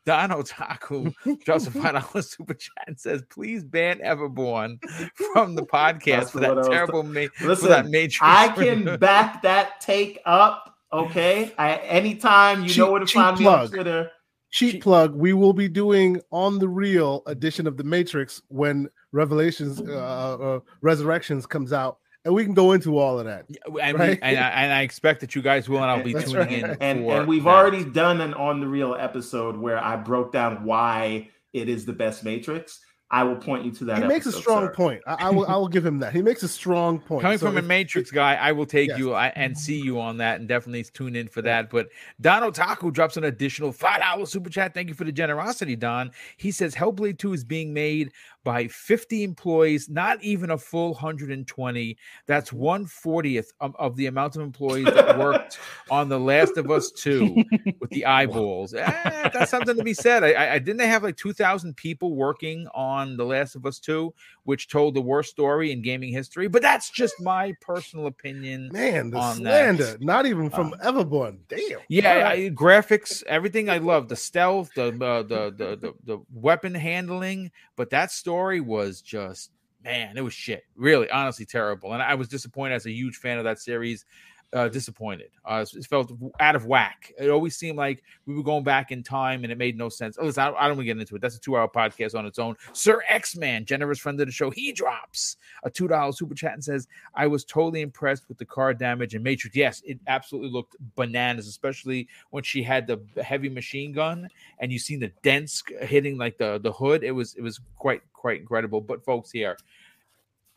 Don 0.05 0.31
Otaku 0.31 1.15
drops 1.45 1.67
a 1.67 1.71
five 1.71 1.93
dollar 1.93 2.23
super 2.23 2.55
chat 2.55 2.85
and 2.89 2.99
says, 2.99 3.23
"Please 3.31 3.63
ban 3.63 4.01
Everborn 4.01 4.79
from 5.33 5.55
the 5.55 5.63
podcast 5.63 6.31
for 6.31 6.41
that 6.41 6.61
terrible 6.65 7.05
ma- 7.05 7.27
Listen, 7.41 7.57
for 7.57 7.69
that 7.69 7.87
matrix." 7.87 8.19
I 8.21 8.49
can 8.57 8.99
back 8.99 9.43
that 9.43 9.81
take 9.81 10.21
up. 10.25 10.77
Okay, 10.93 11.53
I, 11.57 11.77
anytime 11.77 12.63
you 12.65 12.69
cheap, 12.69 12.79
know 12.79 12.91
where 12.91 13.01
to 13.01 13.07
find 13.07 13.37
plug. 13.37 13.41
me 13.41 13.47
on 13.47 13.69
Twitter. 13.69 14.11
Cheap, 14.51 14.73
cheap 14.73 14.83
plug. 14.83 15.15
We 15.15 15.33
will 15.33 15.55
be 15.55 15.69
doing 15.69 16.21
on 16.31 16.59
the 16.59 16.69
real 16.69 17.23
edition 17.27 17.67
of 17.67 17.77
the 17.77 17.85
Matrix 17.85 18.43
when 18.49 18.91
Revelations, 19.13 19.81
uh, 19.81 20.39
uh, 20.39 20.61
Resurrections 20.83 21.47
comes 21.47 21.73
out 21.73 21.99
and 22.25 22.35
we 22.35 22.45
can 22.45 22.55
go 22.55 22.73
into 22.73 22.99
all 22.99 23.19
of 23.19 23.27
that. 23.27 23.47
And, 23.67 23.99
right? 23.99 24.11
we, 24.11 24.19
and, 24.23 24.39
I, 24.39 24.49
and, 24.51 24.73
I, 24.73 24.83
expect 24.83 25.21
that 25.21 25.35
you 25.35 25.43
guys 25.43 25.69
will, 25.69 25.79
and 25.79 25.91
I'll 25.91 26.03
be 26.03 26.13
tuning 26.15 26.37
right. 26.37 26.53
in. 26.53 26.65
And, 26.81 27.05
and 27.05 27.29
we've 27.29 27.45
that. 27.45 27.51
already 27.51 27.85
done 27.85 28.21
an 28.21 28.35
on 28.35 28.61
the 28.61 28.67
real 28.67 28.95
episode 28.95 29.57
where 29.57 29.83
I 29.83 29.97
broke 29.97 30.33
down 30.33 30.65
why 30.65 31.31
it 31.53 31.69
is 31.69 31.85
the 31.85 31.93
best 31.93 32.25
Matrix. 32.25 32.81
I 33.13 33.25
will 33.25 33.37
point 33.37 33.67
you 33.67 33.71
to 33.73 33.85
that. 33.85 33.99
He 33.99 34.09
makes 34.09 34.25
a 34.25 34.33
strong 34.33 34.69
sir. 34.69 34.73
point. 34.73 35.03
I, 35.07 35.27
I, 35.27 35.31
will. 35.31 35.47
I 35.47 35.55
will 35.57 35.69
give 35.69 35.85
him 35.85 35.99
that. 35.99 36.15
He 36.15 36.23
makes 36.23 36.43
a 36.43 36.49
strong 36.49 36.99
point. 36.99 37.21
Coming 37.21 37.37
so 37.37 37.47
from 37.47 37.59
if, 37.59 37.65
a 37.65 37.67
Matrix 37.67 38.11
guy, 38.11 38.37
I 38.37 38.53
will 38.53 38.65
take 38.65 38.89
yes. 38.89 38.99
you 38.99 39.15
and 39.15 39.57
see 39.57 39.79
you 39.79 40.01
on 40.01 40.17
that, 40.17 40.41
and 40.41 40.49
definitely 40.49 40.83
tune 40.85 41.15
in 41.15 41.29
for 41.29 41.43
that. 41.43 41.69
But 41.69 41.89
Don 42.23 42.43
Otaku 42.43 42.91
drops 42.91 43.19
an 43.19 43.25
additional 43.25 43.71
five 43.71 44.01
dollars 44.01 44.31
super 44.31 44.49
chat. 44.49 44.73
Thank 44.73 44.89
you 44.89 44.95
for 44.95 45.05
the 45.05 45.13
generosity, 45.13 45.77
Don. 45.77 46.11
He 46.39 46.51
says 46.51 46.75
Hellblade 46.75 47.19
Two 47.19 47.35
is 47.35 47.45
being 47.45 47.75
made 47.75 48.13
by 48.45 48.67
50 48.69 49.23
employees, 49.23 49.89
not 49.89 50.23
even 50.23 50.51
a 50.51 50.59
full 50.59 50.93
120. 50.93 51.97
That's 52.27 52.51
140th 52.51 53.47
of, 53.61 53.77
of 53.79 53.97
the 53.97 54.07
amount 54.07 54.37
of 54.37 54.43
employees 54.43 54.87
that 54.87 55.19
worked 55.19 55.59
on 55.91 56.09
The 56.09 56.19
Last 56.19 56.57
of 56.57 56.71
Us 56.71 56.91
2 56.91 57.37
with 57.81 57.91
the 57.91 58.05
eyeballs. 58.05 58.75
Eh, 58.75 59.29
that's 59.33 59.51
something 59.51 59.77
to 59.77 59.85
be 59.85 59.95
said. 59.95 60.25
I, 60.25 60.55
I 60.55 60.59
didn't 60.59 60.79
they 60.79 60.89
have 60.89 61.03
like 61.03 61.17
2,000 61.17 61.77
people 61.77 62.15
working 62.15 62.67
on 62.75 63.02
The 63.17 63.25
Last 63.25 63.55
of 63.55 63.65
Us 63.65 63.79
2, 63.79 64.13
which 64.45 64.69
told 64.69 64.95
the 64.95 65.01
worst 65.01 65.31
story 65.31 65.73
in 65.73 65.83
gaming 65.83 66.13
history. 66.13 66.49
But 66.49 66.63
that's 66.63 66.91
just 66.91 67.21
my 67.21 67.55
personal 67.61 68.07
opinion. 68.07 68.71
Man, 68.73 69.11
the 69.11 69.33
slander, 69.33 69.85
that. 69.85 70.03
not 70.03 70.27
even 70.27 70.51
from 70.51 70.75
uh, 70.75 70.91
Everborn. 70.91 71.39
Damn. 71.49 71.79
Yeah, 71.89 72.15
right. 72.15 72.47
I, 72.47 72.51
graphics, 72.51 73.23
everything 73.25 73.71
I 73.71 73.79
love, 73.79 74.09
the 74.09 74.17
stealth, 74.17 74.71
the, 74.75 74.89
uh, 74.89 75.23
the, 75.23 75.55
the, 75.57 75.77
the, 75.77 75.95
the 76.05 76.19
weapon 76.33 76.75
handling, 76.75 77.51
but 77.77 77.91
that 77.91 78.11
story 78.11 78.43
story 78.43 78.61
was 78.61 79.01
just 79.01 79.51
man, 79.85 80.17
it 80.17 80.21
was 80.21 80.33
shit. 80.33 80.65
Really, 80.77 81.11
honestly, 81.11 81.45
terrible. 81.45 81.93
And 81.93 82.03
I 82.03 82.15
was 82.15 82.29
disappointed 82.29 82.75
as 82.75 82.87
a 82.87 82.91
huge 82.91 83.17
fan 83.17 83.39
of 83.39 83.45
that 83.45 83.59
series 83.59 84.05
uh, 84.53 84.69
disappointed. 84.69 85.31
Uh, 85.45 85.65
it 85.73 85.87
felt 85.87 86.13
out 86.41 86.55
of 86.55 86.67
whack. 86.67 87.13
It 87.19 87.31
always 87.31 87.57
seemed 87.57 87.79
like 87.79 88.03
we 88.27 88.35
were 88.35 88.43
going 88.43 88.65
back 88.65 88.93
in 88.93 89.03
time, 89.03 89.45
and 89.45 89.53
it 89.53 89.59
made 89.59 89.79
no 89.79 89.89
sense. 89.89 90.19
Oh, 90.21 90.27
listen, 90.27 90.43
I, 90.43 90.49
I 90.49 90.69
don't 90.69 90.77
want 90.77 90.81
to 90.81 90.85
get 90.85 90.99
into 90.99 91.17
it. 91.17 91.23
That's 91.23 91.37
a 91.37 91.41
two-hour 91.41 91.69
podcast 91.69 92.15
on 92.15 92.27
its 92.27 92.39
own. 92.39 92.57
Sir 92.73 93.03
X 93.09 93.37
Man, 93.37 93.65
generous 93.65 93.99
friend 93.99 94.21
of 94.21 94.27
the 94.27 94.33
show, 94.33 94.51
he 94.51 94.73
drops 94.73 95.37
a 95.63 95.71
two 95.71 95.89
dollar 95.89 96.13
super 96.13 96.35
chat 96.35 96.53
and 96.53 96.63
says, 96.63 96.87
"I 97.15 97.27
was 97.27 97.45
totally 97.45 97.81
impressed 97.81 98.29
with 98.29 98.39
the 98.39 98.45
car 98.45 98.75
damage 98.75 99.15
and 99.15 99.25
Matrix. 99.25 99.57
Yes, 99.57 99.83
it 99.87 99.99
absolutely 100.07 100.51
looked 100.51 100.77
bananas, 100.97 101.49
especially 101.49 102.09
when 102.31 102.43
she 102.43 102.63
had 102.63 102.87
the 102.87 103.01
heavy 103.23 103.49
machine 103.49 103.93
gun 103.93 104.29
and 104.59 104.71
you 104.71 104.79
seen 104.79 105.01
the 105.01 105.13
dents 105.23 105.63
hitting 105.81 106.19
like 106.19 106.37
the 106.37 106.59
the 106.59 106.73
hood. 106.73 107.05
It 107.05 107.13
was 107.13 107.35
it 107.37 107.43
was 107.43 107.61
quite 107.77 108.03
quite 108.13 108.41
incredible. 108.41 108.81
But 108.81 109.05
folks, 109.05 109.31
here." 109.31 109.57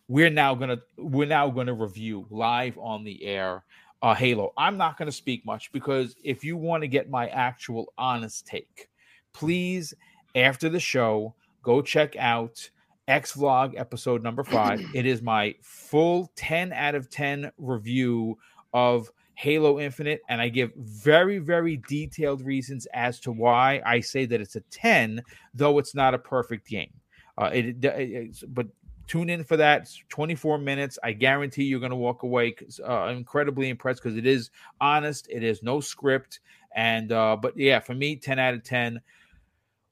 We're 0.08 0.30
now 0.30 0.54
gonna 0.54 0.78
we're 0.98 1.28
now 1.28 1.50
gonna 1.50 1.74
review 1.74 2.28
live 2.30 2.78
on 2.78 3.04
the 3.04 3.26
air 3.26 3.64
uh, 4.02 4.14
Halo. 4.14 4.54
I'm 4.58 4.78
not 4.78 4.98
going 4.98 5.08
to 5.08 5.16
speak 5.16 5.46
much 5.46 5.72
because 5.72 6.16
if 6.24 6.43
you 6.43 6.58
want 6.58 6.84
to 6.84 6.88
get 6.88 7.10
my 7.10 7.28
actual 7.28 7.93
honest 7.98 8.46
take, 8.46 8.89
please, 9.34 9.93
after 10.36 10.70
the 10.70 10.80
show, 10.80 11.34
go 11.64 11.82
check 11.82 12.16
out 12.18 12.70
X 13.08 13.34
Vlog 13.34 13.80
episode 13.80 14.24
number 14.24 14.43
five. 14.43 14.82
it 14.93 15.06
is 15.06 15.22
my 15.22 15.56
full 15.62 16.32
10 16.36 16.74
out 16.74 16.96
of 16.96 17.10
10 17.10 17.52
review 17.58 18.38
of 18.74 19.10
Halo 19.36 19.80
Infinite, 19.80 20.22
and 20.30 20.41
I 20.41 20.50
give 20.50 20.72
very, 20.76 21.39
very 21.39 21.78
detailed 21.89 22.41
reasons 22.41 22.88
as 22.93 23.20
to 23.22 23.32
why 23.32 23.82
I 23.86 24.00
say 24.00 24.26
that 24.26 24.39
it's 24.39 24.56
a 24.56 24.62
10, 24.62 25.22
though 25.54 25.78
it's 25.78 25.93
not 25.93 26.14
a 26.14 26.18
perfect 26.18 26.68
game. 26.68 26.91
Uh, 27.38 27.52
it, 27.54 27.84
it, 27.84 28.43
but 28.54 28.68
Tune 29.08 29.30
in 29.30 29.43
for 29.43 29.58
that. 29.58 29.84
It's 29.84 30.01
24 30.10 30.58
minutes. 30.58 30.97
I 31.03 31.14
guarantee 31.14 31.64
you're 31.64 31.80
going 31.80 31.91
to 31.91 31.95
walk 31.95 32.24
away 32.24 32.56
uh, 32.88 33.08
incredibly 33.08 33.70
impressed 33.70 34.01
because 34.01 34.18
it 34.18 34.26
is 34.26 34.49
honest. 34.82 35.28
It 35.30 35.43
is 35.43 35.62
no 35.62 35.80
script. 35.80 36.39
And, 36.76 37.12
uh, 37.12 37.38
but 37.39 37.56
yeah, 37.58 37.80
for 37.80 37.93
me, 37.93 38.16
10 38.16 38.39
out 38.39 38.53
of 38.53 38.64
10. 38.64 39.01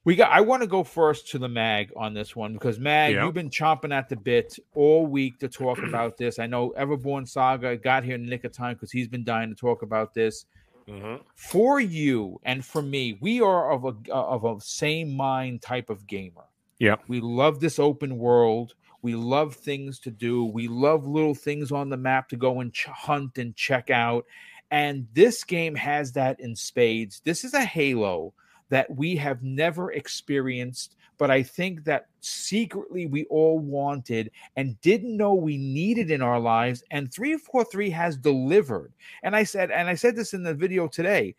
We 0.04 0.16
got. 0.16 0.30
I 0.30 0.42
want 0.42 0.62
to 0.62 0.66
go 0.66 0.84
first 0.84 1.30
to 1.30 1.38
the 1.38 1.48
mag 1.48 1.90
on 1.96 2.12
this 2.12 2.36
one 2.36 2.52
because 2.52 2.78
mag, 2.78 3.14
you've 3.14 3.32
been 3.32 3.48
chomping 3.48 3.92
at 3.92 4.10
the 4.10 4.16
bit 4.16 4.58
all 4.74 5.06
week 5.06 5.38
to 5.38 5.48
talk 5.48 5.78
about 5.88 6.18
this. 6.18 6.38
I 6.38 6.46
know 6.46 6.74
Everborn 6.76 7.26
Saga 7.26 7.76
got 7.76 8.04
here 8.04 8.14
in 8.14 8.24
the 8.24 8.28
nick 8.28 8.44
of 8.44 8.52
time 8.52 8.74
because 8.74 8.92
he's 8.92 9.08
been 9.08 9.24
dying 9.24 9.48
to 9.48 9.54
talk 9.54 9.80
about 9.80 10.12
this. 10.12 10.44
Mm-hmm. 10.86 11.22
For 11.34 11.80
you 11.80 12.38
and 12.44 12.62
for 12.62 12.82
me, 12.82 13.16
we 13.22 13.40
are 13.40 13.72
of 13.72 13.84
a 13.86 14.12
of 14.12 14.44
a 14.44 14.60
same 14.60 15.16
mind 15.16 15.62
type 15.62 15.88
of 15.88 16.06
gamer. 16.06 16.44
Yeah, 16.78 16.96
we 17.08 17.20
love 17.20 17.60
this 17.60 17.78
open 17.78 18.18
world. 18.18 18.74
We 19.04 19.14
love 19.14 19.54
things 19.54 19.98
to 19.98 20.10
do. 20.10 20.46
We 20.46 20.66
love 20.66 21.06
little 21.06 21.34
things 21.34 21.70
on 21.70 21.90
the 21.90 21.96
map 21.98 22.26
to 22.30 22.36
go 22.36 22.60
and 22.60 22.72
ch- 22.72 22.86
hunt 22.86 23.36
and 23.36 23.54
check 23.54 23.90
out. 23.90 24.24
And 24.70 25.06
this 25.12 25.44
game 25.44 25.74
has 25.74 26.12
that 26.12 26.40
in 26.40 26.56
spades. 26.56 27.20
This 27.22 27.44
is 27.44 27.52
a 27.52 27.66
Halo 27.66 28.32
that 28.70 28.90
we 28.96 29.14
have 29.16 29.42
never 29.42 29.92
experienced, 29.92 30.96
but 31.18 31.30
I 31.30 31.42
think 31.42 31.84
that 31.84 32.06
secretly 32.20 33.04
we 33.04 33.26
all 33.26 33.58
wanted 33.58 34.30
and 34.56 34.80
didn't 34.80 35.18
know 35.18 35.34
we 35.34 35.58
needed 35.58 36.10
in 36.10 36.22
our 36.22 36.40
lives. 36.40 36.82
And 36.90 37.12
343 37.12 37.90
has 37.90 38.16
delivered. 38.16 38.94
And 39.22 39.36
I 39.36 39.44
said, 39.44 39.70
and 39.70 39.86
I 39.86 39.96
said 39.96 40.16
this 40.16 40.32
in 40.32 40.42
the 40.42 40.54
video 40.54 40.88
today. 40.88 41.34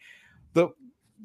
The 0.53 0.69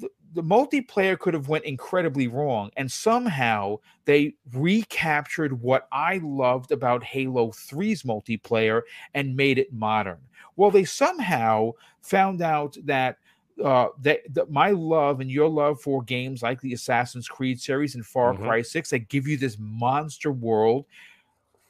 the, 0.01 0.09
the 0.33 0.43
multiplayer 0.43 1.17
could 1.17 1.33
have 1.33 1.47
went 1.47 1.65
incredibly 1.65 2.27
wrong 2.27 2.69
and 2.77 2.91
somehow 2.91 3.77
they 4.05 4.33
recaptured 4.53 5.61
what 5.61 5.87
i 5.91 6.19
loved 6.23 6.71
about 6.71 7.03
halo 7.03 7.47
3's 7.47 8.03
multiplayer 8.03 8.81
and 9.13 9.35
made 9.35 9.57
it 9.57 9.71
modern 9.71 10.19
well 10.55 10.71
they 10.71 10.83
somehow 10.83 11.71
found 12.01 12.41
out 12.41 12.75
that 12.83 13.17
uh, 13.63 13.89
that, 14.01 14.21
that 14.33 14.49
my 14.49 14.71
love 14.71 15.19
and 15.19 15.29
your 15.29 15.47
love 15.47 15.79
for 15.79 16.01
games 16.03 16.41
like 16.41 16.59
the 16.61 16.73
Assassin's 16.73 17.27
Creed 17.27 17.59
series 17.59 17.93
and 17.93 18.03
Far 18.03 18.33
mm-hmm. 18.33 18.43
Cry 18.43 18.61
6 18.61 18.89
that 18.89 19.09
give 19.09 19.27
you 19.27 19.37
this 19.37 19.57
monster 19.59 20.31
world. 20.31 20.85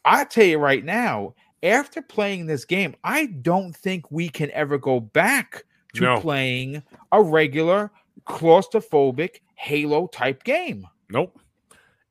I 0.05 0.23
tell 0.23 0.45
you 0.45 0.57
right 0.57 0.85
now, 0.85 1.33
after 1.63 2.01
playing 2.01 2.45
this 2.45 2.65
game, 2.65 2.95
I 3.03 3.27
don't 3.27 3.75
think 3.75 4.09
we 4.09 4.29
can 4.29 4.51
ever 4.51 4.77
go 4.77 4.99
back 4.99 5.65
to 5.93 6.01
no. 6.01 6.19
playing 6.19 6.81
a 7.11 7.21
regular 7.21 7.91
claustrophobic 8.25 9.41
Halo 9.55 10.07
type 10.07 10.43
game. 10.43 10.87
Nope. 11.09 11.39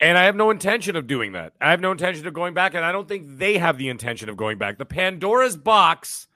And 0.00 0.16
I 0.16 0.24
have 0.24 0.36
no 0.36 0.50
intention 0.50 0.96
of 0.96 1.06
doing 1.06 1.32
that. 1.32 1.52
I 1.60 1.70
have 1.70 1.80
no 1.80 1.92
intention 1.92 2.26
of 2.26 2.32
going 2.32 2.54
back, 2.54 2.74
and 2.74 2.84
I 2.84 2.92
don't 2.92 3.06
think 3.06 3.38
they 3.38 3.58
have 3.58 3.76
the 3.76 3.90
intention 3.90 4.30
of 4.30 4.36
going 4.36 4.56
back. 4.56 4.78
The 4.78 4.86
Pandora's 4.86 5.56
box 5.56 6.26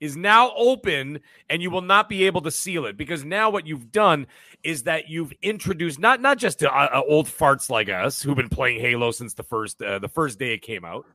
is 0.00 0.16
now 0.16 0.52
open, 0.56 1.20
and 1.48 1.62
you 1.62 1.70
will 1.70 1.82
not 1.82 2.08
be 2.08 2.24
able 2.24 2.40
to 2.40 2.50
seal 2.50 2.86
it 2.86 2.96
because 2.96 3.24
now 3.24 3.50
what 3.50 3.68
you've 3.68 3.92
done 3.92 4.26
is 4.64 4.82
that 4.82 5.08
you've 5.08 5.32
introduced 5.42 6.00
not 6.00 6.20
not 6.20 6.38
just 6.38 6.58
to, 6.58 6.68
uh, 6.68 6.88
uh, 6.92 7.02
old 7.08 7.26
farts 7.26 7.70
like 7.70 7.88
us 7.88 8.20
who've 8.20 8.36
been 8.36 8.48
playing 8.48 8.80
Halo 8.80 9.12
since 9.12 9.34
the 9.34 9.44
first 9.44 9.80
uh, 9.80 10.00
the 10.00 10.08
first 10.08 10.40
day 10.40 10.54
it 10.54 10.62
came 10.62 10.84
out, 10.84 11.06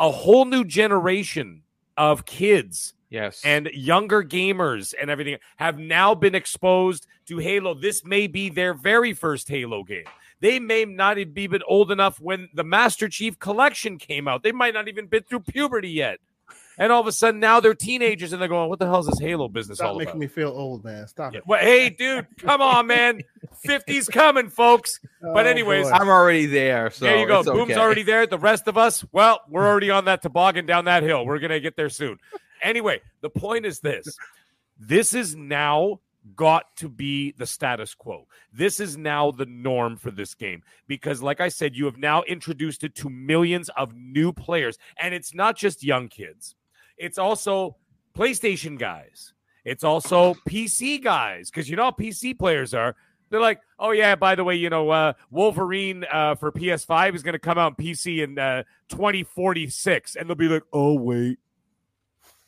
a 0.00 0.10
whole 0.10 0.46
new 0.46 0.64
generation 0.64 1.62
of 1.98 2.24
kids 2.24 2.94
Yes. 3.10 3.40
And 3.44 3.70
younger 3.72 4.22
gamers 4.22 4.94
and 5.00 5.10
everything 5.10 5.38
have 5.56 5.78
now 5.78 6.14
been 6.14 6.34
exposed 6.34 7.06
to 7.26 7.38
Halo. 7.38 7.74
This 7.74 8.04
may 8.04 8.26
be 8.26 8.48
their 8.48 8.74
very 8.74 9.12
first 9.12 9.48
Halo 9.48 9.84
game. 9.84 10.04
They 10.40 10.58
may 10.58 10.84
not 10.84 11.18
even 11.18 11.32
be 11.32 11.48
old 11.66 11.90
enough 11.90 12.20
when 12.20 12.48
the 12.52 12.64
Master 12.64 13.08
Chief 13.08 13.38
Collection 13.38 13.98
came 13.98 14.28
out. 14.28 14.42
They 14.42 14.52
might 14.52 14.74
not 14.74 14.88
even 14.88 15.06
been 15.06 15.22
through 15.22 15.40
puberty 15.40 15.90
yet. 15.90 16.18
And 16.78 16.92
all 16.92 17.00
of 17.00 17.06
a 17.06 17.12
sudden 17.12 17.40
now 17.40 17.58
they're 17.58 17.74
teenagers 17.74 18.34
and 18.34 18.42
they're 18.42 18.50
going, 18.50 18.68
"What 18.68 18.78
the 18.78 18.84
hell 18.84 19.00
is 19.00 19.06
this 19.06 19.18
Halo 19.18 19.48
business 19.48 19.78
Stop 19.78 19.92
all 19.92 19.98
making 19.98 20.10
about?" 20.10 20.18
me 20.20 20.26
feel 20.26 20.50
old, 20.50 20.84
man. 20.84 21.08
Stop 21.08 21.32
yeah. 21.32 21.38
it. 21.38 21.46
Well, 21.46 21.60
hey, 21.60 21.88
dude, 21.88 22.26
come 22.38 22.60
on, 22.60 22.86
man. 22.86 23.22
50's 23.66 24.08
coming, 24.08 24.50
folks. 24.50 25.00
But 25.22 25.46
Oh, 25.46 25.50
anyways, 25.50 25.88
boy. 25.88 25.96
I'm 25.96 26.08
already 26.08 26.44
there. 26.44 26.90
So 26.90 27.06
there 27.06 27.18
you 27.18 27.26
go. 27.26 27.40
it's 27.40 27.48
Boom's 27.48 27.72
okay. 27.72 27.80
already 27.80 28.02
there. 28.02 28.26
The 28.26 28.38
rest 28.38 28.68
of 28.68 28.76
us, 28.76 29.04
well, 29.10 29.40
we're 29.48 29.66
already 29.66 29.90
on 29.90 30.04
that 30.04 30.20
toboggan 30.20 30.66
down 30.66 30.84
that 30.84 31.02
hill. 31.02 31.24
We're 31.24 31.38
gonna 31.38 31.60
get 31.60 31.76
there 31.76 31.88
soon. 31.88 32.18
Anyway, 32.66 33.00
the 33.20 33.30
point 33.30 33.64
is 33.64 33.78
this: 33.78 34.18
this 34.76 35.14
is 35.14 35.36
now 35.36 36.00
got 36.34 36.64
to 36.78 36.88
be 36.88 37.32
the 37.38 37.46
status 37.46 37.94
quo. 37.94 38.26
This 38.52 38.80
is 38.80 38.96
now 38.96 39.30
the 39.30 39.46
norm 39.46 39.96
for 39.96 40.10
this 40.10 40.34
game 40.34 40.64
because, 40.88 41.22
like 41.22 41.40
I 41.40 41.48
said, 41.48 41.76
you 41.76 41.84
have 41.84 41.96
now 41.96 42.22
introduced 42.24 42.82
it 42.82 42.96
to 42.96 43.08
millions 43.08 43.70
of 43.76 43.94
new 43.94 44.32
players, 44.32 44.78
and 45.00 45.14
it's 45.14 45.32
not 45.32 45.56
just 45.56 45.84
young 45.84 46.08
kids. 46.08 46.56
It's 46.98 47.18
also 47.18 47.76
PlayStation 48.16 48.76
guys. 48.78 49.32
It's 49.64 49.84
also 49.84 50.34
PC 50.48 51.02
guys 51.02 51.50
because 51.50 51.70
you 51.70 51.76
know 51.76 51.84
how 51.84 51.90
PC 51.92 52.36
players 52.36 52.74
are. 52.74 52.96
They're 53.30 53.40
like, 53.40 53.60
oh 53.78 53.92
yeah, 53.92 54.16
by 54.16 54.34
the 54.34 54.42
way, 54.42 54.56
you 54.56 54.70
know, 54.70 54.90
uh, 54.90 55.12
Wolverine 55.30 56.04
uh, 56.12 56.34
for 56.34 56.50
PS5 56.50 57.14
is 57.14 57.22
going 57.22 57.34
to 57.34 57.38
come 57.38 57.58
out 57.58 57.66
on 57.66 57.74
PC 57.74 58.24
in 58.24 58.38
uh, 58.38 58.64
2046, 58.88 60.16
and 60.16 60.28
they'll 60.28 60.34
be 60.34 60.48
like, 60.48 60.62
oh 60.72 60.94
wait, 60.94 61.38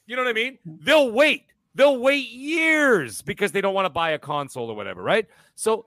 you 0.09 0.17
know 0.17 0.23
what 0.25 0.31
I 0.31 0.33
mean? 0.33 0.59
They'll 0.65 1.13
wait. 1.13 1.45
They'll 1.75 1.99
wait 1.99 2.29
years 2.31 3.23
because 3.23 3.53
they 3.53 3.61
don't 3.61 3.75
want 3.75 3.87
to 3.87 3.91
buy 3.91 4.11
a 4.11 4.19
console 4.19 4.69
or 4.69 4.75
whatever, 4.75 5.03
right? 5.03 5.27
So 5.55 5.85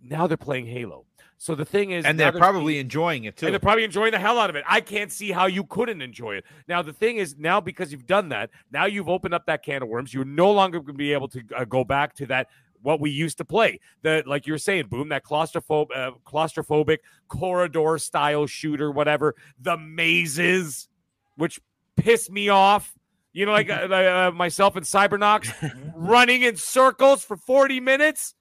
now 0.00 0.28
they're 0.28 0.36
playing 0.36 0.66
Halo. 0.66 1.06
So 1.38 1.54
the 1.54 1.64
thing 1.64 1.90
is, 1.90 2.04
and 2.04 2.16
now 2.16 2.24
they're 2.24 2.32
there's 2.32 2.40
probably 2.40 2.74
the- 2.74 2.80
enjoying 2.80 3.24
it 3.24 3.36
too. 3.36 3.46
and 3.46 3.52
they're 3.52 3.60
probably 3.60 3.84
enjoying 3.84 4.12
the 4.12 4.18
hell 4.18 4.38
out 4.38 4.48
of 4.48 4.56
it. 4.56 4.64
I 4.68 4.80
can't 4.80 5.10
see 5.10 5.32
how 5.32 5.46
you 5.46 5.64
couldn't 5.64 6.00
enjoy 6.00 6.36
it. 6.36 6.44
Now, 6.68 6.82
the 6.82 6.92
thing 6.92 7.16
is, 7.16 7.36
now 7.36 7.60
because 7.60 7.90
you've 7.90 8.06
done 8.06 8.28
that, 8.28 8.50
now 8.70 8.86
you've 8.86 9.08
opened 9.08 9.34
up 9.34 9.46
that 9.46 9.62
can 9.62 9.82
of 9.82 9.88
worms. 9.88 10.14
You're 10.14 10.24
no 10.24 10.52
longer 10.52 10.78
going 10.78 10.94
to 10.94 10.98
be 10.98 11.12
able 11.12 11.28
to 11.28 11.42
uh, 11.56 11.64
go 11.64 11.84
back 11.84 12.14
to 12.16 12.26
that 12.26 12.48
what 12.82 13.00
we 13.00 13.10
used 13.10 13.38
to 13.38 13.44
play. 13.44 13.80
The 14.02 14.22
like 14.26 14.46
you 14.46 14.52
were 14.52 14.58
saying, 14.58 14.86
boom, 14.86 15.08
that 15.08 15.24
claustrophob, 15.24 15.86
uh, 15.94 16.12
claustrophobic 16.24 16.98
corridor 17.28 17.98
style 17.98 18.46
shooter, 18.46 18.90
whatever. 18.90 19.34
The 19.58 19.76
mazes, 19.76 20.88
which 21.36 21.60
piss 21.96 22.30
me 22.30 22.50
off. 22.50 22.94
You 23.34 23.44
know, 23.44 23.52
like 23.52 23.68
uh, 23.70 23.74
uh, 23.74 24.30
myself 24.34 24.76
and 24.76 24.86
Cybernox 24.86 25.52
running 25.94 26.42
in 26.42 26.56
circles 26.56 27.22
for 27.22 27.36
40 27.36 27.80
minutes 27.80 28.34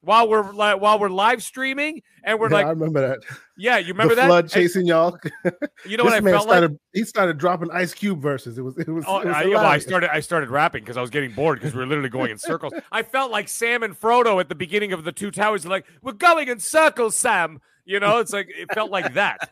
while 0.00 0.28
we're 0.28 0.52
li- 0.52 0.78
while 0.78 0.98
we're 1.00 1.10
live 1.10 1.42
streaming, 1.42 2.00
and 2.22 2.38
we're 2.38 2.48
Yeah, 2.50 2.58
I 2.58 2.70
remember 2.70 3.00
that. 3.00 3.18
yeah, 3.58 3.78
you 3.78 3.88
remember 3.88 4.14
the 4.14 4.20
that? 4.22 4.26
flood 4.28 4.44
And 4.44 4.52
chasing 4.52 4.86
y'all. 4.86 5.18
you 5.86 5.96
know 5.96 6.04
what 6.04 6.12
I 6.12 6.20
felt 6.20 6.48
like? 6.48 6.70
He 6.92 7.02
started 7.04 7.38
dropping 7.38 7.70
Ice 7.72 7.92
Cube 7.92 8.22
verses. 8.22 8.56
It 8.56 8.62
was. 8.62 8.78
It 8.78 8.88
was. 8.88 9.04
Oh, 9.06 9.18
it 9.20 9.26
was 9.26 9.36
I, 9.36 9.46
well, 9.46 9.64
I 9.66 9.78
started. 9.78 10.14
I 10.14 10.20
started 10.20 10.48
rapping 10.48 10.84
because 10.84 10.96
I 10.96 11.00
was 11.00 11.10
getting 11.10 11.32
bored 11.32 11.58
because 11.58 11.74
we 11.74 11.80
were 11.80 11.86
literally 11.86 12.08
going 12.08 12.30
in 12.30 12.38
circles. 12.38 12.72
I 12.92 13.02
felt 13.02 13.32
like 13.32 13.48
Sam 13.48 13.82
and 13.82 13.98
Frodo 13.98 14.38
at 14.40 14.48
the 14.48 14.54
beginning 14.54 14.92
of 14.92 15.02
the 15.02 15.12
Two 15.12 15.32
Towers. 15.32 15.66
Like 15.66 15.86
we're 16.02 16.12
going 16.12 16.48
in 16.48 16.60
circles, 16.60 17.16
Sam. 17.16 17.60
You 17.84 17.98
know, 18.00 18.18
it's 18.18 18.32
like 18.32 18.48
it 18.48 18.72
felt 18.74 18.90
like 18.92 19.14
that, 19.14 19.50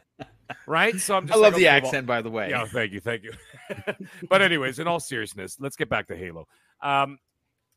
right? 0.67 0.99
So 1.01 1.17
I'm 1.17 1.31
I 1.31 1.35
love 1.35 1.53
like, 1.53 1.55
the 1.55 1.69
okay, 1.69 1.81
well- 1.81 1.87
accent, 1.87 2.07
by 2.07 2.23
the 2.23 2.31
way. 2.31 2.51
yeah, 2.51 2.65
thank 2.67 2.93
you, 2.93 3.01
thank 3.01 3.23
you. 3.25 3.33
but 4.29 4.43
anyways, 4.43 4.79
in 4.79 4.87
all 4.87 5.01
seriousness, 5.01 5.57
let's 5.61 5.77
get 5.77 5.89
back 5.89 6.09
to 6.09 6.17
Halo. 6.17 6.47
Um, 6.83 7.19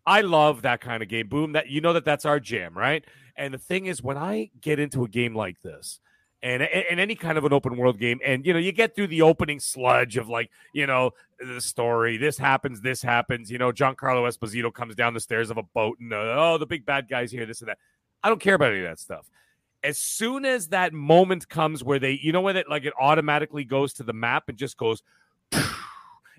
I 0.06 0.22
love 0.22 0.62
that 0.62 0.80
kind 0.80 1.04
of 1.04 1.10
game. 1.10 1.28
Boom, 1.28 1.52
that 1.54 1.68
you 1.70 1.82
know 1.82 1.94
that 1.94 2.06
that's 2.06 2.26
our 2.26 2.40
jam, 2.40 2.78
right? 2.78 3.04
And 3.36 3.54
the 3.54 3.58
thing 3.58 3.88
is, 3.88 4.02
when 4.02 4.18
I 4.18 4.52
get 4.62 4.80
into 4.80 5.04
a 5.04 5.08
game 5.10 5.36
like 5.36 5.62
this, 5.62 6.00
and 6.42 6.62
and 6.64 7.00
any 7.00 7.16
kind 7.16 7.38
of 7.38 7.46
an 7.46 7.52
open 7.52 7.78
world 7.78 8.00
game, 8.00 8.20
and 8.24 8.46
you 8.46 8.54
know, 8.54 8.60
you 8.60 8.72
get 8.72 8.96
through 8.96 9.08
the 9.08 9.24
opening 9.24 9.60
sludge 9.60 10.18
of 10.18 10.30
like, 10.30 10.50
you 10.72 10.88
know, 10.88 11.12
the 11.40 11.60
story. 11.60 12.18
This 12.18 12.38
happens, 12.38 12.80
this 12.80 13.02
happens. 13.02 13.52
You 13.52 13.58
know, 13.58 13.72
Giancarlo 13.72 14.28
Esposito 14.28 14.74
comes 14.74 14.96
down 14.96 15.14
the 15.14 15.20
stairs 15.20 15.50
of 15.50 15.58
a 15.58 15.64
boat, 15.64 15.98
and 16.00 16.14
uh, 16.14 16.36
oh, 16.38 16.58
the 16.58 16.66
big 16.66 16.86
bad 16.86 17.10
guys 17.10 17.32
here, 17.32 17.46
this 17.46 17.62
and 17.62 17.70
that. 17.70 17.78
I 18.24 18.30
don't 18.30 18.42
care 18.42 18.56
about 18.56 18.72
any 18.72 18.82
of 18.82 18.88
that 18.88 19.00
stuff. 19.00 19.30
As 19.84 19.98
soon 19.98 20.46
as 20.46 20.70
that 20.70 20.94
moment 20.94 21.48
comes 21.48 21.84
where 21.84 22.00
they, 22.00 22.20
you 22.22 22.32
know, 22.32 22.42
when 22.42 22.58
it 22.58 22.70
like 22.70 22.86
it 22.86 22.94
automatically 23.00 23.64
goes 23.64 23.94
to 23.94 24.04
the 24.04 24.14
map 24.14 24.50
and 24.50 24.58
just 24.58 24.78
goes, 24.78 25.04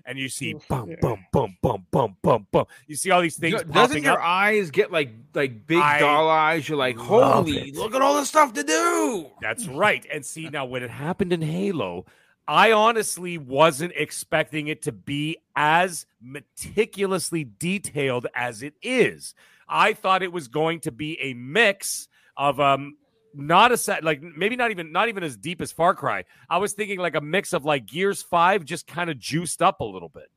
and 0.05 0.17
you 0.17 0.27
see 0.27 0.55
bum 0.67 0.95
bum 1.01 1.25
bum 1.31 1.57
bum 1.61 1.85
bum 1.91 2.17
bum 2.21 2.47
bum. 2.51 2.65
You 2.87 2.95
see 2.95 3.11
all 3.11 3.21
these 3.21 3.37
things 3.37 3.53
Doesn't 3.53 3.71
popping 3.71 4.03
your 4.03 4.19
up. 4.19 4.25
eyes 4.25 4.71
get 4.71 4.91
like 4.91 5.11
like 5.33 5.67
big 5.67 5.77
I 5.77 5.99
doll 5.99 6.29
eyes? 6.29 6.67
You're 6.67 6.77
like, 6.77 6.97
holy, 6.97 7.71
look 7.71 7.95
at 7.95 8.01
all 8.01 8.15
the 8.15 8.25
stuff 8.25 8.53
to 8.53 8.63
do. 8.63 9.27
That's 9.41 9.67
right. 9.67 10.05
And 10.11 10.25
see, 10.25 10.49
now 10.49 10.65
when 10.65 10.83
it 10.83 10.89
happened 10.89 11.31
in 11.31 11.41
Halo, 11.41 12.05
I 12.47 12.71
honestly 12.71 13.37
wasn't 13.37 13.93
expecting 13.95 14.67
it 14.67 14.81
to 14.83 14.91
be 14.91 15.37
as 15.55 16.07
meticulously 16.19 17.43
detailed 17.43 18.25
as 18.33 18.63
it 18.63 18.73
is. 18.81 19.35
I 19.67 19.93
thought 19.93 20.23
it 20.23 20.31
was 20.31 20.47
going 20.47 20.79
to 20.81 20.91
be 20.91 21.19
a 21.21 21.35
mix 21.35 22.07
of 22.35 22.59
um 22.59 22.97
not 23.33 23.71
a 23.71 23.77
set 23.77 24.03
like 24.03 24.21
maybe 24.21 24.55
not 24.55 24.71
even 24.71 24.91
not 24.91 25.09
even 25.09 25.23
as 25.23 25.37
deep 25.37 25.61
as 25.61 25.71
Far 25.71 25.93
Cry. 25.93 26.25
I 26.49 26.57
was 26.57 26.73
thinking 26.73 26.99
like 26.99 27.15
a 27.15 27.21
mix 27.21 27.53
of 27.53 27.65
like 27.65 27.85
Gears 27.85 28.21
5 28.21 28.65
just 28.65 28.87
kind 28.87 29.09
of 29.09 29.19
juiced 29.19 29.61
up 29.61 29.79
a 29.79 29.85
little 29.85 30.09
bit. 30.09 30.29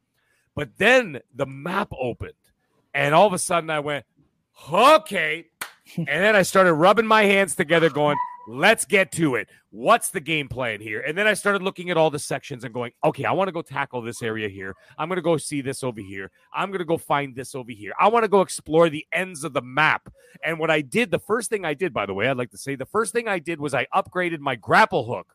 But 0.54 0.70
then 0.76 1.20
the 1.34 1.46
map 1.46 1.92
opened 1.98 2.32
and 2.94 3.14
all 3.14 3.26
of 3.26 3.32
a 3.32 3.38
sudden 3.38 3.70
I 3.70 3.80
went, 3.80 4.04
"Okay." 4.72 5.46
and 5.96 6.06
then 6.06 6.36
I 6.36 6.42
started 6.42 6.74
rubbing 6.74 7.06
my 7.06 7.24
hands 7.24 7.54
together 7.54 7.90
going, 7.90 8.16
let's 8.48 8.84
get 8.84 9.12
to 9.12 9.36
it. 9.36 9.48
What's 9.70 10.10
the 10.10 10.20
game 10.20 10.48
plan 10.48 10.80
here? 10.80 11.00
And 11.00 11.16
then 11.16 11.26
I 11.26 11.34
started 11.34 11.62
looking 11.62 11.90
at 11.90 11.96
all 11.96 12.10
the 12.10 12.18
sections 12.18 12.64
and 12.64 12.74
going, 12.74 12.92
okay, 13.04 13.24
I 13.24 13.32
want 13.32 13.48
to 13.48 13.52
go 13.52 13.62
tackle 13.62 14.02
this 14.02 14.22
area 14.22 14.48
here. 14.48 14.74
I'm 14.98 15.08
going 15.08 15.16
to 15.16 15.22
go 15.22 15.36
see 15.36 15.60
this 15.62 15.82
over 15.82 16.00
here. 16.00 16.30
I'm 16.52 16.70
going 16.70 16.80
to 16.80 16.84
go 16.84 16.98
find 16.98 17.34
this 17.34 17.54
over 17.54 17.70
here. 17.72 17.92
I 17.98 18.08
want 18.08 18.24
to 18.24 18.28
go 18.28 18.40
explore 18.40 18.90
the 18.90 19.06
ends 19.12 19.44
of 19.44 19.52
the 19.52 19.62
map. 19.62 20.12
And 20.44 20.58
what 20.58 20.70
I 20.70 20.80
did, 20.80 21.10
the 21.10 21.18
first 21.18 21.50
thing 21.50 21.64
I 21.64 21.74
did, 21.74 21.94
by 21.94 22.06
the 22.06 22.14
way, 22.14 22.28
I'd 22.28 22.36
like 22.36 22.50
to 22.50 22.58
say 22.58 22.74
the 22.74 22.86
first 22.86 23.12
thing 23.12 23.28
I 23.28 23.38
did 23.38 23.60
was 23.60 23.74
I 23.74 23.86
upgraded 23.94 24.40
my 24.40 24.56
grapple 24.56 25.04
hook. 25.04 25.34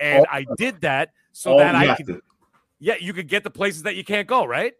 And 0.00 0.24
oh, 0.24 0.30
I 0.30 0.46
did 0.56 0.80
that 0.82 1.10
so 1.32 1.54
Oh, 1.54 1.58
that 1.58 1.74
I 1.74 1.84
yeah. 1.84 1.96
could, 1.96 2.20
yeah, 2.78 2.94
you 3.00 3.12
could 3.12 3.28
get 3.28 3.42
the 3.44 3.50
places 3.50 3.82
that 3.82 3.96
you 3.96 4.04
can't 4.04 4.28
go, 4.28 4.44
right? 4.44 4.74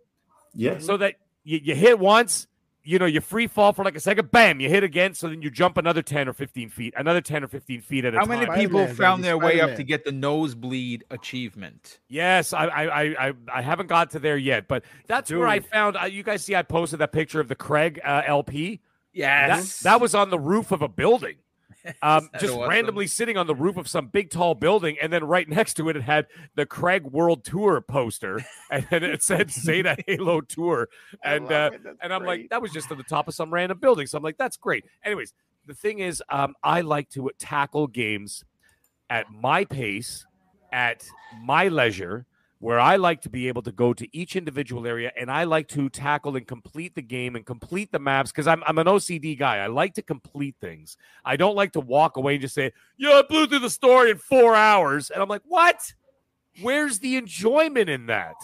Yeah. 0.55 0.79
so 0.79 0.97
that 0.97 1.17
you, 1.45 1.61
you 1.63 1.75
hit 1.75 1.99
once, 1.99 2.47
you 2.89 2.99
know, 2.99 3.05
you 3.05 3.21
free 3.21 3.47
fall 3.47 3.75
for 3.75 3.85
like 3.85 3.97
a 3.97 4.01
second, 4.01 4.31
bam, 4.31 4.61
you 4.61 4.69
hit 4.71 4.83
again, 4.83 5.13
so 5.13 5.29
then 5.29 5.43
you 5.43 5.51
jump 5.51 5.77
another 5.77 6.01
10 6.01 6.27
or 6.27 6.33
15 6.33 6.71
feet, 6.71 6.95
another 6.97 7.21
10 7.21 7.45
or 7.45 7.49
15 7.49 7.83
feet 7.83 8.07
at 8.07 8.15
a 8.15 8.17
How 8.17 8.23
time. 8.23 8.31
many 8.31 8.47
Spider-Man, 8.47 8.67
people 8.67 8.85
baby, 8.87 8.95
found 8.97 9.23
their 9.23 9.37
way 9.37 9.61
up 9.61 9.77
to 9.77 9.83
get 9.85 10.07
the 10.07 10.13
nosebleed 10.13 11.05
achievement? 11.11 12.01
Yes, 12.09 12.55
I, 12.55 12.65
I, 12.65 12.85
I, 12.85 13.29
I, 13.29 13.33
I 13.57 13.63
haven't 13.63 13.89
got 13.89 14.13
to 14.13 14.19
there 14.19 14.39
yet, 14.39 14.69
but 14.69 14.85
that's 15.07 15.31
where 15.31 15.47
I 15.47 15.61
found. 15.61 15.99
Uh, 15.99 16.07
you 16.07 16.23
guys 16.23 16.43
see, 16.43 16.55
I 16.55 16.63
posted 16.63 17.01
that 17.01 17.13
picture 17.13 17.41
of 17.41 17.49
the 17.49 17.55
Craig 17.55 18.01
uh, 18.03 18.23
LP. 18.27 18.77
That, 18.77 18.81
Yes, 19.13 19.81
that 19.81 20.01
was 20.01 20.15
on 20.15 20.31
the 20.31 20.39
roof 20.39 20.73
of 20.73 20.81
a 20.81 20.89
building. 20.89 21.37
um, 22.03 22.29
just 22.41 22.55
awesome. 22.55 22.69
randomly 22.69 23.07
sitting 23.07 23.37
on 23.37 23.47
the 23.47 23.55
roof 23.55 23.77
of 23.77 23.89
some 23.89 24.09
big 24.09 24.31
tall 24.31 24.55
building, 24.55 24.97
and 25.01 25.13
then 25.13 25.25
right 25.25 25.49
next 25.49 25.75
to 25.75 25.89
it, 25.89 25.97
it 25.97 26.03
had 26.03 26.27
the 26.55 26.67
Craig 26.67 27.05
World 27.05 27.45
Tour 27.45 27.81
poster, 27.81 28.45
and 28.71 28.87
then 28.91 29.05
it 29.05 29.23
said 29.23 29.51
"Zeta 29.51 29.97
Halo 30.07 30.41
Tour," 30.41 30.89
and 31.25 31.51
uh, 31.51 31.71
and 32.03 32.13
I'm 32.13 32.23
great. 32.23 32.43
like, 32.43 32.51
that 32.51 32.63
was 32.63 32.73
just 32.73 32.91
at 32.91 32.99
the 32.99 33.05
top 33.05 33.29
of 33.29 33.35
some 33.35 33.53
random 33.53 33.79
building. 33.79 34.07
So 34.07 34.17
I'm 34.17 34.25
like, 34.25 34.39
that's 34.39 34.57
great. 34.57 34.85
Anyways, 35.05 35.33
the 35.67 35.75
thing 35.75 36.01
is, 36.01 36.23
um, 36.31 36.55
I 36.63 36.81
like 36.81 37.11
to 37.11 37.31
tackle 37.39 37.87
games 37.87 38.45
at 39.11 39.27
my 39.31 39.65
pace, 39.65 40.27
at 40.73 41.07
my 41.43 41.69
leisure 41.69 42.27
where 42.61 42.81
I 42.81 42.97
like 42.97 43.23
to 43.23 43.29
be 43.29 43.47
able 43.49 43.63
to 43.63 43.73
go 43.73 43.93
to 43.95 44.17
each 44.17 44.35
individual 44.35 44.87
area 44.87 45.13
and 45.17 45.31
I 45.31 45.45
like 45.45 45.69
to 45.69 45.89
tackle 45.89 46.37
and 46.37 46.47
complete 46.47 46.95
the 46.95 47.03
game 47.03 47.37
and 47.37 47.47
complete 47.47 47.93
the 47.93 48.01
maps 48.01 48.33
because 48.33 48.49
I'm, 48.49 48.63
I'm 48.67 48.79
an 48.79 48.87
OCD 48.87 49.39
guy. 49.39 49.59
I 49.59 49.69
like 49.69 49.95
to 49.95 50.03
complete 50.03 50.57
things. 50.61 50.97
I 51.25 51.37
don't 51.37 51.55
like 51.55 51.73
to 51.73 51.81
walk 51.81 52.17
away 52.17 52.35
and 52.35 52.43
just 52.43 52.55
say, 52.55 52.73
Yeah, 52.97 53.11
I 53.11 53.23
blew 53.23 53.47
through 53.47 53.61
the 53.61 53.71
story 53.71 54.11
in 54.11 54.19
four 54.19 54.57
hours. 54.57 55.11
And 55.11 55.23
I'm 55.23 55.29
like, 55.29 55.43
What? 55.47 55.93
Where's 56.61 56.99
the 56.99 57.17
enjoyment 57.17 57.89
in 57.89 58.07
that? 58.07 58.35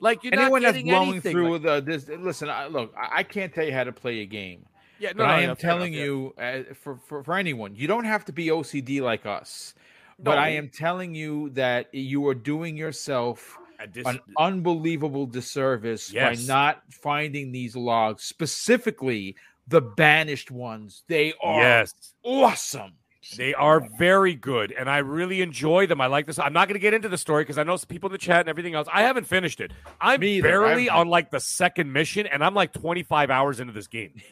Like 0.00 0.24
you're 0.24 0.34
anyone 0.34 0.62
that's 0.62 0.82
blowing 0.82 1.10
anything. 1.10 1.32
through 1.32 1.58
like, 1.58 1.62
the 1.62 1.80
this. 1.80 2.08
Listen, 2.08 2.50
I, 2.50 2.66
look, 2.66 2.92
I 2.96 3.22
can't 3.22 3.54
tell 3.54 3.64
you 3.64 3.72
how 3.72 3.84
to 3.84 3.92
play 3.92 4.20
a 4.20 4.26
game. 4.26 4.66
Yeah, 4.98 5.10
no, 5.10 5.18
but 5.18 5.26
no, 5.26 5.32
I 5.32 5.40
am 5.40 5.56
telling 5.56 5.94
enough, 5.94 6.04
you, 6.04 6.34
yeah. 6.36 6.62
uh, 6.70 6.74
for, 6.74 6.96
for 6.96 7.22
for 7.24 7.34
anyone, 7.34 7.74
you 7.74 7.86
don't 7.86 8.04
have 8.04 8.24
to 8.26 8.32
be 8.32 8.48
OCD 8.48 9.00
like 9.00 9.24
us. 9.24 9.74
But 10.18 10.38
I 10.38 10.50
am 10.50 10.68
telling 10.68 11.14
you 11.14 11.50
that 11.50 11.92
you 11.94 12.26
are 12.28 12.34
doing 12.34 12.76
yourself 12.76 13.58
dis- 13.92 14.06
an 14.06 14.20
unbelievable 14.38 15.26
disservice 15.26 16.12
yes. 16.12 16.46
by 16.46 16.52
not 16.52 16.82
finding 16.90 17.52
these 17.52 17.76
logs, 17.76 18.24
specifically 18.24 19.36
the 19.66 19.80
banished 19.80 20.50
ones. 20.50 21.04
They 21.08 21.32
are 21.42 21.60
yes. 21.60 21.94
awesome. 22.22 22.94
They 23.38 23.54
are 23.54 23.80
very 23.98 24.34
good, 24.34 24.72
and 24.72 24.88
I 24.88 24.98
really 24.98 25.40
enjoy 25.40 25.86
them. 25.86 25.98
I 26.00 26.06
like 26.06 26.26
this. 26.26 26.38
I'm 26.38 26.52
not 26.52 26.68
going 26.68 26.74
to 26.74 26.80
get 26.80 26.92
into 26.92 27.08
the 27.08 27.16
story 27.16 27.42
because 27.42 27.56
I 27.56 27.62
know 27.62 27.76
some 27.76 27.88
people 27.88 28.08
in 28.08 28.12
the 28.12 28.18
chat 28.18 28.40
and 28.40 28.50
everything 28.50 28.74
else. 28.74 28.86
I 28.92 29.02
haven't 29.02 29.24
finished 29.24 29.60
it. 29.60 29.72
I'm 29.98 30.20
barely 30.20 30.90
on 30.90 31.08
like 31.08 31.30
the 31.30 31.40
second 31.40 31.90
mission, 31.90 32.26
and 32.26 32.44
I'm 32.44 32.54
like 32.54 32.74
25 32.74 33.30
hours 33.30 33.60
into 33.60 33.72
this 33.72 33.86
game. 33.86 34.12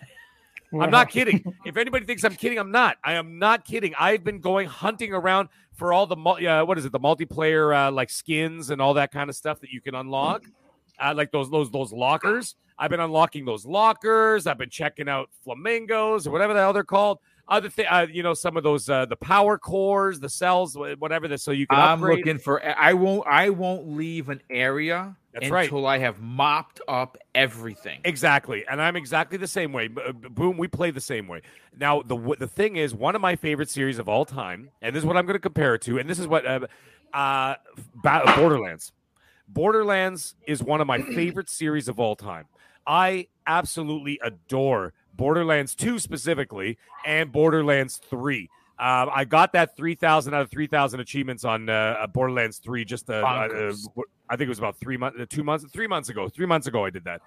I'm 0.81 0.91
not 0.91 1.11
kidding. 1.11 1.45
If 1.65 1.77
anybody 1.77 2.05
thinks 2.07 2.25
I'm 2.25 2.35
kidding, 2.35 2.59
I'm 2.59 2.71
not. 2.71 2.97
I 3.05 3.15
am 3.15 3.39
not 3.39 3.65
kidding. 3.65 3.95
I've 3.99 4.25
been 4.25 4.41
going 4.41 4.69
hunting 4.69 5.13
around 5.13 5.49
for 5.75 5.93
all 5.93 6.07
the 6.07 6.17
uh, 6.17 6.65
what 6.65 6.79
is 6.79 6.85
it, 6.85 6.93
the 6.93 7.01
multiplayer 7.01 7.75
uh, 7.75 7.91
like 7.91 8.11
skins 8.11 8.71
and 8.71 8.81
all 8.81 8.95
that 8.95 9.13
kind 9.13 9.31
of 9.31 9.37
stuff 9.37 9.61
that 9.61 9.71
you 9.71 9.81
can 9.81 9.95
unlock, 9.95 10.45
uh, 10.99 11.15
like 11.17 11.31
those 11.31 11.51
those 11.51 11.71
those 11.71 11.93
lockers. 11.93 12.57
I've 12.79 12.91
been 12.91 13.01
unlocking 13.01 13.45
those 13.45 13.65
lockers. 13.65 14.47
I've 14.47 14.59
been 14.59 14.71
checking 14.71 15.09
out 15.09 15.31
flamingos 15.45 16.27
or 16.27 16.31
whatever 16.31 16.55
the 16.55 16.61
hell 16.61 16.73
they're 16.73 16.85
called 16.85 17.19
other 17.49 17.69
thing, 17.69 17.87
uh, 17.89 18.07
you 18.11 18.23
know, 18.23 18.35
some 18.35 18.57
of 18.57 18.63
those 18.63 18.89
uh, 18.89 19.07
the 19.07 19.17
power 19.17 19.59
cores, 19.59 20.21
the 20.21 20.29
cells, 20.29 20.77
whatever. 20.77 21.29
This, 21.29 21.43
so 21.43 21.51
you 21.51 21.67
can. 21.67 21.79
I'm 21.79 21.99
upgrade. 21.99 22.19
looking 22.19 22.39
for. 22.39 22.65
I 22.65 22.95
won't. 22.95 23.27
I 23.27 23.51
won't 23.51 23.89
leave 23.89 24.29
an 24.29 24.41
area 24.51 25.17
That's 25.33 25.45
until 25.45 25.55
right. 25.55 25.65
Until 25.65 25.87
I 25.87 25.99
have 25.99 26.21
mopped 26.21 26.81
up 26.89 27.17
everything. 27.35 28.01
Exactly, 28.05 28.65
and 28.69 28.83
I'm 28.83 28.97
exactly 28.97 29.39
the 29.39 29.47
same 29.47 29.73
way. 29.73 29.89
Uh, 30.05 30.13
boom, 30.13 30.59
we 30.59 30.69
play 30.69 30.91
the 30.91 31.01
same 31.01 31.27
way. 31.27 31.43
Now, 31.79 32.03
the 32.03 32.17
the 32.39 32.47
thing 32.47 32.77
is, 32.77 32.95
one 32.95 33.15
of 33.15 33.21
my 33.21 33.37
favorite 33.37 33.71
series 33.71 33.99
of 33.99 34.09
all 34.09 34.25
time, 34.25 34.71
and 34.83 34.95
this 34.95 35.03
is 35.03 35.07
what 35.07 35.17
I'm 35.17 35.25
going 35.25 35.37
to 35.37 35.41
compare 35.41 35.75
it 35.75 35.83
to, 35.83 35.99
and 35.99 36.09
this 36.09 36.19
is 36.19 36.27
what 36.27 36.45
uh, 36.47 36.61
uh, 37.15 37.55
Borderlands. 38.37 38.93
Borderlands 39.49 40.35
is 40.47 40.63
one 40.63 40.81
of 40.81 40.87
my 40.87 41.01
favorite 41.15 41.49
series 41.49 41.89
of 41.89 41.99
all 41.99 42.17
time. 42.17 42.47
I 42.87 43.29
absolutely 43.47 44.19
adore 44.23 44.93
Borderlands 45.15 45.75
2 45.75 45.99
specifically, 45.99 46.79
and 47.07 47.31
Borderlands 47.33 48.01
3. 48.09 48.51
Um, 48.79 49.11
I 49.15 49.25
got 49.25 49.53
that 49.53 49.77
3,000 49.77 50.35
out 50.35 50.43
of 50.43 50.51
3,000 50.51 50.99
achievements 50.99 51.45
on 51.45 51.69
uh, 51.69 52.07
Borderlands 52.13 52.59
3 52.59 52.85
just, 52.85 53.09
uh, 53.11 53.15
uh, 53.15 53.73
I 54.33 54.37
think 54.37 54.47
it 54.47 54.49
was 54.49 54.59
about 54.59 54.79
three 54.79 54.97
months, 54.97 55.19
uh, 55.21 55.27
two 55.29 55.45
months, 55.45 55.67
three 55.71 55.87
months 55.87 56.09
ago. 56.09 56.27
Three 56.27 56.47
months 56.47 56.67
ago, 56.67 56.87
I 56.87 56.91
did 56.91 57.05
that. 57.05 57.21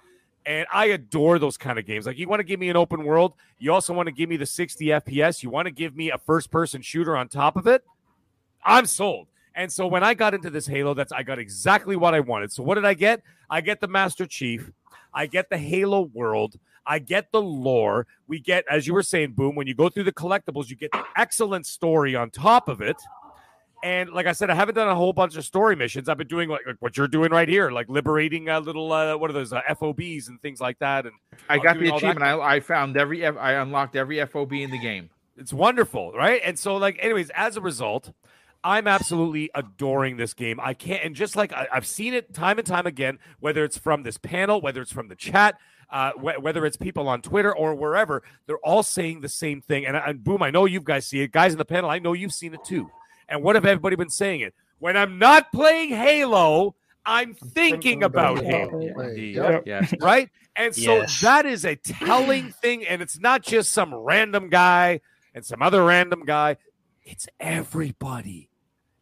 And 0.44 0.66
I 0.72 0.86
adore 0.86 1.38
those 1.38 1.56
kind 1.56 1.78
of 1.78 1.86
games. 1.86 2.04
Like, 2.04 2.18
you 2.18 2.28
want 2.28 2.40
to 2.40 2.44
give 2.44 2.58
me 2.58 2.68
an 2.68 2.76
open 2.76 3.04
world. 3.04 3.34
You 3.60 3.72
also 3.72 3.92
want 3.94 4.08
to 4.08 4.12
give 4.12 4.28
me 4.28 4.36
the 4.36 4.44
60 4.44 4.86
FPS. 4.86 5.40
You 5.40 5.50
want 5.50 5.66
to 5.66 5.70
give 5.70 5.94
me 5.94 6.10
a 6.10 6.18
first 6.18 6.50
person 6.50 6.82
shooter 6.82 7.16
on 7.16 7.28
top 7.28 7.56
of 7.56 7.68
it. 7.68 7.84
I'm 8.64 8.86
sold. 8.86 9.28
And 9.54 9.72
so 9.72 9.86
when 9.86 10.02
I 10.02 10.14
got 10.14 10.34
into 10.34 10.50
this 10.50 10.66
Halo, 10.66 10.94
that's 10.94 11.12
I 11.12 11.22
got 11.22 11.38
exactly 11.38 11.94
what 11.94 12.12
I 12.12 12.18
wanted. 12.18 12.50
So 12.50 12.64
what 12.64 12.74
did 12.74 12.84
I 12.84 12.94
get? 12.94 13.22
I 13.48 13.60
get 13.60 13.80
the 13.80 13.88
Master 13.88 14.26
Chief. 14.26 14.72
I 15.14 15.26
get 15.26 15.48
the 15.48 15.58
Halo 15.58 16.10
world. 16.12 16.56
I 16.84 16.98
get 16.98 17.30
the 17.30 17.40
lore. 17.40 18.08
We 18.26 18.40
get, 18.40 18.64
as 18.68 18.86
you 18.86 18.94
were 18.94 19.02
saying, 19.02 19.32
Boom, 19.32 19.54
when 19.54 19.68
you 19.68 19.74
go 19.74 19.88
through 19.88 20.04
the 20.04 20.12
collectibles, 20.12 20.70
you 20.70 20.76
get 20.76 20.90
the 20.90 21.04
excellent 21.16 21.66
story 21.66 22.16
on 22.16 22.30
top 22.30 22.68
of 22.68 22.80
it. 22.80 22.96
And 23.82 24.10
like 24.10 24.26
I 24.26 24.32
said, 24.32 24.50
I 24.50 24.54
haven't 24.54 24.74
done 24.74 24.88
a 24.88 24.94
whole 24.94 25.12
bunch 25.12 25.36
of 25.36 25.44
story 25.44 25.76
missions. 25.76 26.08
I've 26.08 26.18
been 26.18 26.26
doing 26.26 26.48
like, 26.48 26.66
like 26.66 26.76
what 26.80 26.96
you're 26.96 27.08
doing 27.08 27.30
right 27.30 27.48
here, 27.48 27.70
like 27.70 27.88
liberating 27.88 28.48
a 28.48 28.58
little, 28.58 28.92
uh, 28.92 29.16
what 29.16 29.30
are 29.30 29.34
those 29.34 29.52
uh, 29.52 29.60
FOBs 29.70 30.28
and 30.28 30.40
things 30.40 30.60
like 30.60 30.78
that. 30.78 31.06
And 31.06 31.14
I 31.48 31.58
got 31.58 31.78
the 31.78 31.94
achievement. 31.94 32.22
I, 32.22 32.38
I 32.38 32.60
found 32.60 32.96
every, 32.96 33.24
I 33.26 33.52
unlocked 33.60 33.94
every 33.94 34.24
FOB 34.24 34.54
in 34.54 34.70
the 34.70 34.78
game. 34.78 35.10
It's 35.36 35.52
wonderful, 35.52 36.12
right? 36.12 36.40
And 36.44 36.58
so, 36.58 36.76
like, 36.76 36.98
anyways, 37.00 37.30
as 37.30 37.56
a 37.56 37.60
result, 37.60 38.12
I'm 38.64 38.88
absolutely 38.88 39.50
adoring 39.54 40.16
this 40.16 40.34
game. 40.34 40.58
I 40.60 40.74
can't, 40.74 41.04
and 41.04 41.14
just 41.14 41.36
like 41.36 41.52
I, 41.52 41.68
have 41.70 41.86
seen 41.86 42.14
it 42.14 42.32
time 42.32 42.58
and 42.58 42.66
time 42.66 42.86
again, 42.86 43.18
whether 43.38 43.62
it's 43.62 43.78
from 43.78 44.02
this 44.02 44.16
panel, 44.16 44.60
whether 44.60 44.80
it's 44.80 44.92
from 44.92 45.08
the 45.08 45.14
chat, 45.14 45.58
uh, 45.90 46.12
wh- 46.12 46.42
whether 46.42 46.66
it's 46.66 46.76
people 46.76 47.06
on 47.06 47.22
Twitter 47.22 47.54
or 47.54 47.74
wherever, 47.74 48.22
they're 48.46 48.58
all 48.58 48.82
saying 48.82 49.20
the 49.20 49.28
same 49.28 49.60
thing. 49.60 49.86
And, 49.86 49.96
and 49.96 50.24
boom, 50.24 50.42
I 50.42 50.50
know 50.50 50.64
you 50.64 50.80
guys 50.80 51.06
see 51.06 51.20
it. 51.20 51.32
Guys 51.32 51.52
in 51.52 51.58
the 51.58 51.64
panel, 51.64 51.90
I 51.90 51.98
know 51.98 52.12
you've 52.12 52.32
seen 52.32 52.54
it 52.54 52.64
too. 52.64 52.90
And 53.28 53.42
what 53.42 53.56
have 53.56 53.64
everybody 53.64 53.96
been 53.96 54.10
saying 54.10 54.40
it? 54.40 54.54
When 54.78 54.96
I'm 54.96 55.18
not 55.18 55.52
playing 55.52 55.90
Halo, 55.90 56.74
I'm 57.04 57.34
thinking 57.34 58.02
about 58.02 58.42
Halo. 58.42 58.80
Yeah, 59.14 59.60
yeah. 59.64 59.86
Right? 60.00 60.30
And 60.54 60.74
so 60.74 60.96
yes. 60.96 61.20
that 61.20 61.44
is 61.44 61.64
a 61.64 61.76
telling 61.76 62.50
thing. 62.50 62.86
And 62.86 63.02
it's 63.02 63.18
not 63.18 63.42
just 63.42 63.72
some 63.72 63.94
random 63.94 64.48
guy 64.48 65.00
and 65.34 65.44
some 65.44 65.62
other 65.62 65.84
random 65.84 66.24
guy, 66.24 66.56
it's 67.04 67.28
everybody. 67.38 68.48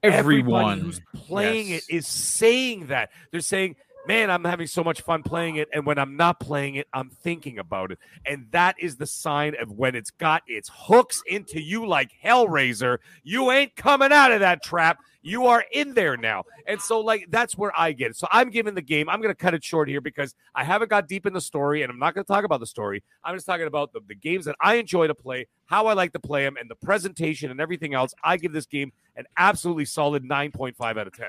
Everyone 0.03 0.65
Everybody 0.65 0.81
who's 0.81 1.01
playing 1.15 1.69
yes. 1.69 1.89
it 1.89 1.95
is 1.95 2.07
saying 2.07 2.89
that. 2.89 3.11
They're 3.31 3.41
saying, 3.41 3.77
man, 4.07 4.31
I'm 4.31 4.45
having 4.45 4.67
so 4.67 4.85
much 4.85 5.01
fun 5.03 5.23
playing 5.23 5.57
it. 5.57 5.69
And 5.73 5.87
when 5.87 5.99
I'm 5.99 6.17
not 6.17 6.41
playing 6.41 6.77
it, 6.77 6.87
I'm 6.93 7.11
thinking 7.11 7.59
about 7.59 7.93
it. 7.93 7.99
And 8.27 8.47
that 8.51 8.77
is 8.79 8.97
the 8.97 9.07
sign 9.07 9.55
of 9.61 9.71
when 9.71 9.95
it's 9.95 10.11
got 10.11 10.43
its 10.47 10.71
hooks 10.73 11.23
into 11.27 11.61
you 11.61 11.87
like 11.87 12.11
Hellraiser, 12.23 12.99
you 13.23 13.51
ain't 13.51 13.77
coming 13.77 14.13
out 14.13 14.33
of 14.33 14.41
that 14.41 14.63
trap. 14.63 14.99
You 15.23 15.47
are 15.47 15.65
in 15.73 15.95
there 15.95 16.19
now. 16.19 16.45
And 16.67 16.81
so, 16.81 17.01
like, 17.01 17.27
that's 17.31 17.57
where 17.57 17.73
I 17.79 17.93
get 17.93 18.11
it. 18.11 18.17
So 18.17 18.27
I'm 18.31 18.51
giving 18.51 18.75
the 18.75 18.83
game, 18.83 19.09
I'm 19.09 19.23
going 19.23 19.35
to 19.35 19.35
cut 19.35 19.55
it 19.55 19.65
short 19.65 19.89
here 19.89 20.03
because 20.03 20.35
I 20.55 20.65
haven't 20.65 20.91
got 20.91 21.09
deep 21.09 21.25
in 21.25 21.33
the 21.33 21.41
story 21.41 21.83
and 21.83 21.91
I'm 21.91 21.99
not 21.99 22.15
going 22.15 22.25
to 22.25 22.33
talk 22.33 22.45
about 22.45 22.61
the 22.61 22.67
story. 22.67 23.03
I'm 23.25 23.35
just 23.35 23.47
talking 23.47 23.67
about 23.67 23.95
the, 23.95 24.01
the 24.07 24.15
games 24.15 24.45
that 24.45 24.57
I 24.61 24.75
enjoy 24.75 25.07
to 25.07 25.15
play, 25.15 25.47
how 25.65 25.87
I 25.87 25.95
like 25.95 26.13
to 26.13 26.21
play 26.21 26.45
them, 26.45 26.57
and 26.61 26.71
the 26.71 26.75
presentation 26.75 27.51
and 27.51 27.59
everything 27.59 27.95
else. 27.95 28.13
I 28.23 28.37
give 28.37 28.53
this 28.53 28.67
game 28.67 28.93
an 29.17 29.25
absolutely 29.39 29.87
solid 29.87 30.25
9.5 30.25 30.99
out 30.99 31.07
of 31.07 31.17
10 31.17 31.29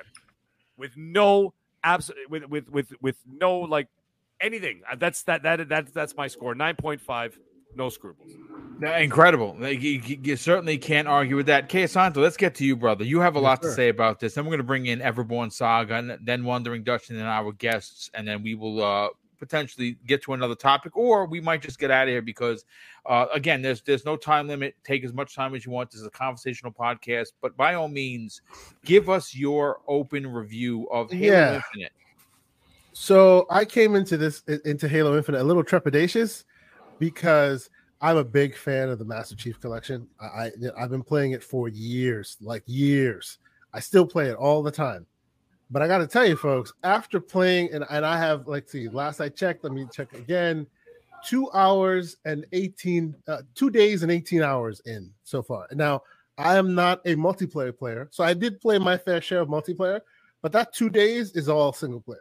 with 0.78 0.92
no 0.98 1.54
absolutely 1.86 2.26
with 2.28 2.50
with 2.50 2.70
with 2.70 2.94
with 3.02 3.18
no 3.26 3.60
like 3.60 3.88
anything. 4.42 4.82
Uh, 4.90 4.96
that's 4.96 5.24
that 5.24 5.44
that 5.44 5.70
that 5.70 5.94
that's 5.94 6.16
my 6.18 6.28
score. 6.28 6.54
Nine 6.54 6.76
point 6.76 7.00
five. 7.00 7.40
No 7.78 7.90
scruples. 7.90 8.32
Incredible. 8.82 9.58
You, 9.60 10.02
you, 10.22 10.36
certainly 10.38 10.78
can't 10.78 11.10
argue 11.10 11.36
with 11.36 11.48
that. 11.48 11.68
Kay 11.68 11.84
Asante, 11.84 12.16
let's 12.18 12.38
get 12.38 12.56
to 12.56 12.66
you, 12.66 12.78
brother. 12.78 13.04
You 13.04 13.20
have 13.20 13.36
a 13.36 13.40
yes, 13.40 13.44
lot 13.44 13.64
sir. 13.64 13.70
to 13.70 13.76
say 13.76 13.90
about 13.90 14.22
this. 14.22 14.34
Then 14.34 14.46
we're 14.46 14.52
going 14.52 14.60
to 14.60 14.64
bring 14.64 14.86
in 14.86 15.00
Everborn 15.00 15.52
Saga, 15.52 15.96
and 15.96 16.18
then 16.24 16.46
Wandering 16.46 16.84
Dutch, 16.84 17.10
and 17.10 17.20
then 17.20 17.26
our 17.26 17.52
guests, 17.52 18.10
and 18.14 18.26
then 18.26 18.44
we 18.44 18.56
will 18.56 18.82
uh, 18.82 19.10
potentially 19.46 19.98
get 20.06 20.24
to 20.24 20.34
another 20.34 20.56
topic, 20.56 20.98
or 20.98 21.26
we 21.26 21.40
might 21.40 21.62
just 21.62 21.80
get 21.80 21.92
out 21.92 22.08
of 22.08 22.10
here 22.10 22.22
because, 22.22 22.66
uh, 23.06 23.28
again, 23.34 23.62
there's 23.62 23.82
there's 23.82 24.06
no 24.06 24.18
time 24.18 24.48
limit. 24.48 24.76
Take 24.84 25.04
as 25.04 25.14
much 25.14 25.36
time 25.36 25.56
as 25.56 25.66
you 25.66 25.72
want. 25.72 25.92
This 25.92 26.02
is 26.02 26.08
a 26.08 26.12
conversational 26.12 26.74
podcast, 26.74 27.34
but 27.42 27.56
by 27.56 27.76
all 27.76 27.88
means, 27.88 28.42
give 28.84 29.10
us 29.10 29.36
your 29.36 29.82
open 29.88 30.28
review 30.28 30.88
of 30.92 31.12
Halo 31.12 31.26
yeah. 31.26 31.56
Infinite. 31.56 31.92
So 32.94 33.46
I 33.50 33.66
came 33.66 33.96
into 33.96 34.18
this 34.18 34.42
into 34.66 34.88
Halo 34.88 35.18
Infinite 35.18 35.42
a 35.42 35.44
little 35.44 35.64
trepidatious 35.64 36.46
because 36.98 37.70
I'm 38.02 38.18
a 38.18 38.24
big 38.24 38.56
fan 38.56 38.90
of 38.90 39.00
the 39.00 39.06
Master 39.06 39.36
Chief 39.36 39.60
Collection. 39.60 40.08
I, 40.20 40.26
I 40.26 40.52
I've 40.78 40.90
been 40.90 41.04
playing 41.04 41.32
it 41.32 41.44
for 41.44 41.68
years, 41.68 42.38
like 42.42 42.64
years. 42.66 43.38
I 43.74 43.80
still 43.80 44.06
play 44.06 44.30
it 44.30 44.36
all 44.36 44.64
the 44.64 44.72
time. 44.72 45.06
But 45.72 45.82
I 45.82 45.88
got 45.88 45.98
to 46.00 46.08
tell 46.08 46.26
you, 46.26 46.36
folks, 46.36 46.74
after 46.84 47.20
playing, 47.20 47.74
and, 47.74 47.86
and 47.90 48.06
I 48.06 48.18
have, 48.18 48.48
like, 48.48 48.70
see, 48.70 48.88
last 48.88 49.20
I 49.20 49.30
checked, 49.30 49.64
let 49.64 49.74
me 49.74 49.88
check 49.92 50.14
again, 50.14 50.68
two 51.26 51.50
hours 51.54 52.18
and 52.26 52.46
18, 52.52 53.16
uh, 53.28 53.42
two 53.56 53.70
days 53.70 54.04
and 54.04 54.12
18 54.12 54.44
hours 54.44 54.82
in 54.86 55.10
so 55.24 55.42
far. 55.42 55.68
Now, 55.72 56.04
I 56.38 56.58
am 56.58 56.76
not 56.76 57.02
a 57.06 57.16
multiplayer 57.16 57.76
player. 57.76 58.10
So 58.12 58.24
I 58.24 58.34
did 58.34 58.62
play 58.62 58.78
my 58.78 58.98
fair 58.98 59.22
share 59.22 59.42
of 59.42 59.48
multiplayer, 59.48 60.02
but 60.42 60.52
that 60.52 60.74
two 60.74 60.90
days 60.90 61.32
is 61.32 61.50
all 61.50 61.74
single 61.74 62.02
player. 62.02 62.20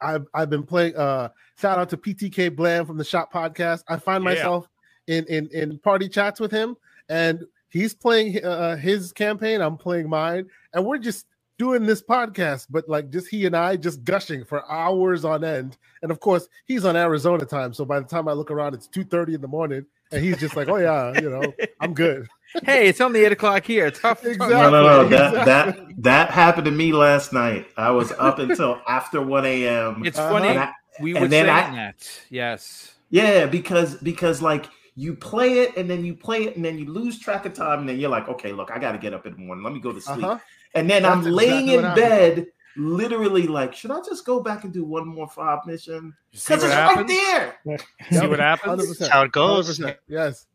I've, 0.00 0.26
I've 0.32 0.50
been 0.50 0.62
playing, 0.62 0.96
uh, 0.96 1.30
shout 1.58 1.78
out 1.78 1.88
to 1.90 1.96
PTK 1.96 2.54
Bland 2.54 2.86
from 2.86 2.96
the 2.96 3.04
Shop 3.04 3.32
Podcast. 3.32 3.82
I 3.88 3.96
find 3.96 4.22
myself 4.22 4.68
yeah. 5.06 5.16
in, 5.16 5.24
in, 5.26 5.48
in 5.48 5.78
party 5.78 6.08
chats 6.08 6.38
with 6.38 6.52
him 6.52 6.76
and 7.10 7.44
he's 7.70 7.94
playing 7.94 8.42
uh, 8.44 8.76
his 8.76 9.12
campaign. 9.12 9.60
I'm 9.60 9.76
playing 9.76 10.08
mine, 10.08 10.46
and 10.72 10.84
we're 10.84 10.98
just 10.98 11.26
doing 11.60 11.84
this 11.84 12.00
podcast, 12.00 12.66
but 12.70 12.88
like 12.88 13.10
just 13.10 13.28
he 13.28 13.44
and 13.44 13.54
I 13.54 13.76
just 13.76 14.02
gushing 14.02 14.46
for 14.46 14.68
hours 14.72 15.26
on 15.26 15.44
end. 15.44 15.76
And 16.00 16.10
of 16.10 16.18
course, 16.18 16.48
he's 16.64 16.86
on 16.86 16.96
Arizona 16.96 17.44
time, 17.44 17.74
so 17.74 17.84
by 17.84 18.00
the 18.00 18.06
time 18.06 18.28
I 18.28 18.32
look 18.32 18.50
around, 18.50 18.72
it's 18.72 18.86
two 18.86 19.04
thirty 19.04 19.34
in 19.34 19.42
the 19.42 19.46
morning, 19.46 19.84
and 20.10 20.24
he's 20.24 20.38
just 20.38 20.56
like, 20.56 20.68
"Oh 20.70 20.76
yeah, 20.76 21.12
you 21.20 21.28
know, 21.28 21.52
I'm 21.78 21.92
good." 21.92 22.26
hey, 22.64 22.88
it's 22.88 23.02
only 23.02 23.26
eight 23.26 23.32
o'clock 23.32 23.66
here. 23.66 23.90
Tough. 23.90 24.24
Exactly. 24.24 24.56
No, 24.56 24.70
no, 24.70 24.82
no. 24.82 25.08
That 25.10 25.38
exactly. 25.40 25.84
that 25.94 26.02
that 26.02 26.30
happened 26.30 26.64
to 26.64 26.70
me 26.70 26.94
last 26.94 27.34
night. 27.34 27.66
I 27.76 27.90
was 27.90 28.10
up 28.12 28.38
until 28.38 28.80
after 28.88 29.20
one 29.20 29.44
a.m. 29.44 30.02
It's 30.06 30.16
funny. 30.16 30.48
I, 30.48 30.72
we 30.98 31.12
were 31.12 31.28
saying 31.28 31.44
I, 31.44 31.76
that. 31.76 32.08
Yes. 32.30 32.94
Yeah, 33.10 33.44
because 33.44 33.96
because 33.96 34.40
like 34.40 34.66
you 35.00 35.14
play 35.14 35.60
it 35.60 35.74
and 35.78 35.88
then 35.88 36.04
you 36.04 36.14
play 36.14 36.44
it 36.44 36.56
and 36.56 36.64
then 36.64 36.78
you 36.78 36.84
lose 36.84 37.18
track 37.18 37.46
of 37.46 37.54
time 37.54 37.80
and 37.80 37.88
then 37.88 37.98
you're 37.98 38.10
like, 38.10 38.28
okay, 38.28 38.52
look, 38.52 38.70
I 38.70 38.78
got 38.78 38.92
to 38.92 38.98
get 38.98 39.14
up 39.14 39.24
in 39.24 39.32
the 39.32 39.38
morning. 39.38 39.64
Let 39.64 39.72
me 39.72 39.80
go 39.80 39.92
to 39.92 40.00
sleep. 40.00 40.22
Uh-huh. 40.22 40.38
And 40.74 40.90
then 40.90 41.04
That's 41.04 41.26
I'm 41.26 41.32
laying 41.32 41.70
exactly 41.70 42.02
in 42.02 42.10
bed, 42.10 42.46
literally 42.76 43.46
like, 43.46 43.74
should 43.74 43.92
I 43.92 44.00
just 44.00 44.26
go 44.26 44.40
back 44.40 44.64
and 44.64 44.72
do 44.74 44.84
one 44.84 45.08
more 45.08 45.26
fob 45.26 45.64
mission? 45.64 46.14
Because 46.30 46.62
it's 46.62 46.72
happens? 46.74 47.10
right 47.10 47.56
there. 47.64 47.80
See 48.10 48.26
what 48.26 48.40
happens? 48.40 48.98
That's 48.98 49.10
how 49.10 49.22
it 49.22 49.32
goes. 49.32 49.78
100%. 49.78 49.96
Yes. 50.06 50.46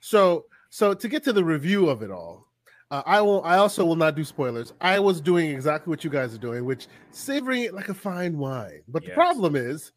So 0.00 0.44
so 0.68 0.92
to 0.92 1.08
get 1.08 1.24
to 1.24 1.32
the 1.32 1.42
review 1.42 1.88
of 1.88 2.02
it 2.02 2.10
all, 2.10 2.48
uh, 2.90 3.02
I 3.06 3.22
will. 3.22 3.42
I 3.44 3.56
also 3.56 3.84
will 3.84 3.96
not 3.96 4.14
do 4.14 4.24
spoilers. 4.24 4.74
I 4.80 5.00
was 5.00 5.22
doing 5.22 5.50
exactly 5.50 5.90
what 5.90 6.04
you 6.04 6.10
guys 6.10 6.34
are 6.34 6.38
doing, 6.38 6.66
which 6.66 6.86
savoring 7.12 7.62
it 7.62 7.72
like 7.72 7.88
a 7.88 7.94
fine 7.94 8.36
wine. 8.36 8.82
But 8.86 9.02
yes. 9.02 9.10
the 9.10 9.14
problem 9.14 9.56
is, 9.56 9.92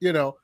you 0.00 0.12
know, 0.12 0.36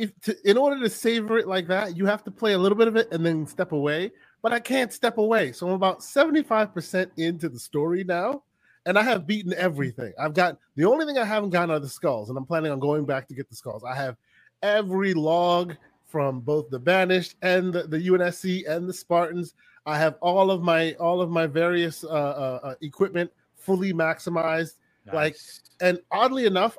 if 0.00 0.20
to, 0.22 0.50
in 0.50 0.56
order 0.56 0.80
to 0.80 0.90
savor 0.90 1.38
it 1.38 1.46
like 1.46 1.66
that, 1.68 1.96
you 1.96 2.06
have 2.06 2.24
to 2.24 2.30
play 2.30 2.54
a 2.54 2.58
little 2.58 2.78
bit 2.78 2.88
of 2.88 2.96
it 2.96 3.12
and 3.12 3.24
then 3.24 3.46
step 3.46 3.72
away. 3.72 4.12
But 4.42 4.52
I 4.52 4.60
can't 4.60 4.92
step 4.92 5.18
away, 5.18 5.52
so 5.52 5.68
I'm 5.68 5.74
about 5.74 6.02
seventy 6.02 6.42
five 6.42 6.72
percent 6.72 7.12
into 7.18 7.48
the 7.48 7.58
story 7.58 8.04
now, 8.04 8.42
and 8.86 8.98
I 8.98 9.02
have 9.02 9.26
beaten 9.26 9.52
everything. 9.54 10.12
I've 10.18 10.34
got 10.34 10.58
the 10.76 10.86
only 10.86 11.04
thing 11.06 11.18
I 11.18 11.24
haven't 11.24 11.50
gotten 11.50 11.70
are 11.70 11.78
the 11.78 11.88
skulls, 11.88 12.30
and 12.30 12.38
I'm 12.38 12.46
planning 12.46 12.72
on 12.72 12.80
going 12.80 13.04
back 13.04 13.28
to 13.28 13.34
get 13.34 13.50
the 13.50 13.56
skulls. 13.56 13.84
I 13.84 13.94
have 13.94 14.16
every 14.62 15.14
log 15.14 15.76
from 16.06 16.40
both 16.40 16.70
the 16.70 16.78
Banished 16.78 17.36
and 17.42 17.72
the, 17.72 17.84
the 17.84 17.98
UNSC 17.98 18.68
and 18.68 18.88
the 18.88 18.92
Spartans. 18.92 19.54
I 19.86 19.98
have 19.98 20.16
all 20.20 20.50
of 20.50 20.62
my 20.62 20.94
all 20.94 21.20
of 21.20 21.30
my 21.30 21.46
various 21.46 22.04
uh, 22.04 22.08
uh, 22.08 22.60
uh, 22.62 22.74
equipment 22.82 23.30
fully 23.56 23.92
maximized. 23.92 24.74
Nice. 25.06 25.14
Like, 25.14 25.36
and 25.80 25.98
oddly 26.10 26.46
enough, 26.46 26.78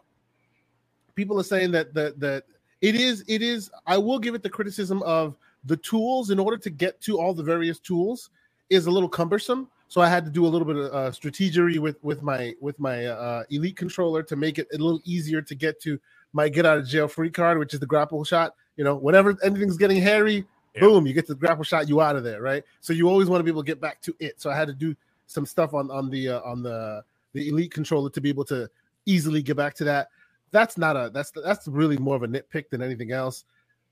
people 1.15 1.39
are 1.39 1.43
saying 1.43 1.71
that 1.71 1.93
that 1.93 2.19
that 2.19 2.43
it 2.81 2.95
is 2.95 3.23
it 3.27 3.41
is. 3.41 3.69
I 3.85 3.97
will 3.97 4.19
give 4.19 4.35
it 4.35 4.43
the 4.43 4.49
criticism 4.49 5.01
of 5.03 5.35
the 5.65 5.77
tools 5.77 6.31
in 6.31 6.39
order 6.39 6.57
to 6.57 6.69
get 6.69 6.99
to 7.01 7.19
all 7.19 7.33
the 7.33 7.43
various 7.43 7.79
tools 7.79 8.29
is 8.69 8.87
a 8.87 8.91
little 8.91 9.09
cumbersome. 9.09 9.69
So 9.87 9.99
I 10.01 10.07
had 10.07 10.23
to 10.25 10.31
do 10.31 10.45
a 10.45 10.47
little 10.47 10.65
bit 10.65 10.77
of 10.77 10.85
uh, 10.93 11.11
strategery 11.11 11.77
with 11.77 12.01
with 12.03 12.23
my 12.23 12.55
with 12.61 12.79
my 12.79 13.05
uh, 13.05 13.43
elite 13.49 13.75
controller 13.75 14.23
to 14.23 14.35
make 14.35 14.57
it 14.57 14.67
a 14.73 14.77
little 14.77 15.01
easier 15.03 15.41
to 15.41 15.53
get 15.55 15.81
to 15.81 15.99
my 16.33 16.47
get 16.47 16.65
out 16.65 16.77
of 16.77 16.87
jail 16.87 17.07
free 17.07 17.29
card, 17.29 17.59
which 17.59 17.73
is 17.73 17.79
the 17.79 17.85
grapple 17.85 18.23
shot. 18.23 18.55
You 18.77 18.85
know, 18.85 18.95
whenever 18.95 19.37
anything's 19.43 19.77
getting 19.77 20.01
hairy, 20.01 20.45
yeah. 20.73 20.81
boom, 20.81 21.05
you 21.05 21.13
get 21.13 21.27
the 21.27 21.35
grapple 21.35 21.65
shot, 21.65 21.89
you 21.89 21.99
out 22.01 22.15
of 22.15 22.23
there, 22.23 22.41
right? 22.41 22.63
So 22.79 22.93
you 22.93 23.09
always 23.09 23.27
want 23.27 23.41
to 23.41 23.43
be 23.43 23.51
able 23.51 23.63
to 23.63 23.67
get 23.67 23.81
back 23.81 24.01
to 24.03 24.15
it. 24.19 24.39
So 24.41 24.49
I 24.49 24.55
had 24.55 24.69
to 24.69 24.73
do 24.73 24.95
some 25.27 25.45
stuff 25.45 25.73
on 25.73 25.91
on 25.91 26.09
the 26.09 26.29
uh, 26.29 26.41
on 26.41 26.63
the 26.63 27.03
the 27.33 27.49
elite 27.49 27.71
controller 27.71 28.09
to 28.09 28.21
be 28.21 28.29
able 28.29 28.45
to 28.45 28.69
easily 29.05 29.41
get 29.41 29.57
back 29.57 29.73
to 29.75 29.83
that. 29.83 30.07
That's 30.51 30.77
not 30.77 30.95
a 30.95 31.09
that's 31.13 31.31
that's 31.31 31.67
really 31.67 31.97
more 31.97 32.15
of 32.15 32.23
a 32.23 32.27
nitpick 32.27 32.69
than 32.69 32.81
anything 32.81 33.11
else. 33.11 33.45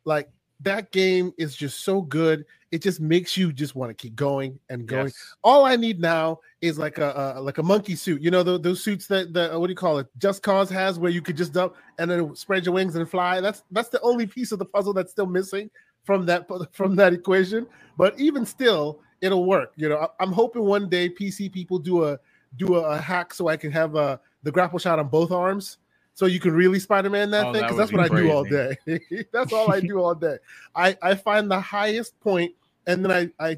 Like 0.06 0.30
that 0.62 0.92
game 0.92 1.34
is 1.38 1.56
just 1.56 1.82
so 1.84 2.02
good. 2.02 2.46
It 2.72 2.82
just 2.82 3.00
makes 3.00 3.38
you 3.38 3.52
just 3.52 3.76
want 3.76 3.90
to 3.90 3.94
keep 3.94 4.16
going 4.16 4.60
and 4.70 4.86
going. 4.86 5.06
Yes. 5.06 5.36
All 5.44 5.66
I 5.66 5.76
need 5.76 6.00
now 6.00 6.40
is 6.62 6.78
like 6.78 6.98
a, 6.98 7.36
a 7.38 7.42
like 7.42 7.58
a 7.58 7.64
monkey 7.64 7.96
suit. 7.96 8.22
You 8.22 8.30
know 8.30 8.44
those, 8.44 8.62
those 8.62 8.84
suits 8.84 9.08
that 9.08 9.34
the 9.34 9.58
what 9.58 9.68
do 9.68 9.72
you 9.72 9.78
call 9.78 10.00
it? 10.00 10.08
Just 10.18 10.44
Cause 10.44 10.70
has 10.70 11.00
where 11.00 11.12
you 11.12 11.22
could 11.22 11.38
just 11.38 11.54
dump 11.54 11.76
and 11.98 12.12
then 12.12 12.36
spread 12.36 12.66
your 12.66 12.76
wings 12.76 12.96
and 12.96 13.10
fly. 13.10 13.42
That's 13.42 13.64
that's 13.72 13.90
the 13.90 14.02
only 14.02 14.28
piece 14.28 14.52
of 14.52 14.60
the 14.60 14.66
puzzle 14.66 14.94
that's 14.94 15.12
still 15.12 15.28
missing 15.28 15.70
from 16.04 16.26
that 16.26 16.48
from 16.74 16.96
that 16.98 17.14
equation. 17.14 17.66
But 17.98 18.20
even 18.20 18.46
still, 18.46 19.00
it'll 19.22 19.46
work. 19.46 19.72
You 19.78 19.90
know, 19.90 20.10
I'm 20.20 20.32
hoping 20.32 20.64
one 20.64 20.90
day 20.90 21.10
PC 21.10 21.52
people 21.52 21.80
do 21.80 22.06
a 22.06 22.20
do 22.58 22.76
a, 22.76 22.82
a 22.82 22.98
hack 22.98 23.34
so 23.34 23.48
I 23.48 23.58
can 23.58 23.72
have 23.72 23.96
a, 23.96 24.20
the 24.44 24.52
grapple 24.52 24.80
shot 24.80 25.00
on 25.00 25.08
both 25.08 25.32
arms 25.32 25.78
so 26.20 26.26
you 26.26 26.42
can 26.42 26.52
really 26.52 26.80
Spider-Man 26.80 27.32
that 27.32 27.46
oh, 27.46 27.54
thing 27.54 27.62
because 27.62 27.78
that 27.78 27.84
that's 27.84 27.94
what 27.94 28.12
I 28.12 28.22
do 28.22 28.30
all 28.30 28.44
day. 28.44 28.78
that's 29.32 29.54
all 29.54 29.72
I 29.72 29.80
do 29.80 30.02
all 30.02 30.14
day. 30.14 30.36
I 30.76 30.98
I 31.02 31.16
find 31.16 31.50
the 31.50 31.62
highest 31.62 32.20
point 32.20 32.54
and 32.88 33.06
then 33.06 33.10
I 33.10 33.30
I 33.52 33.58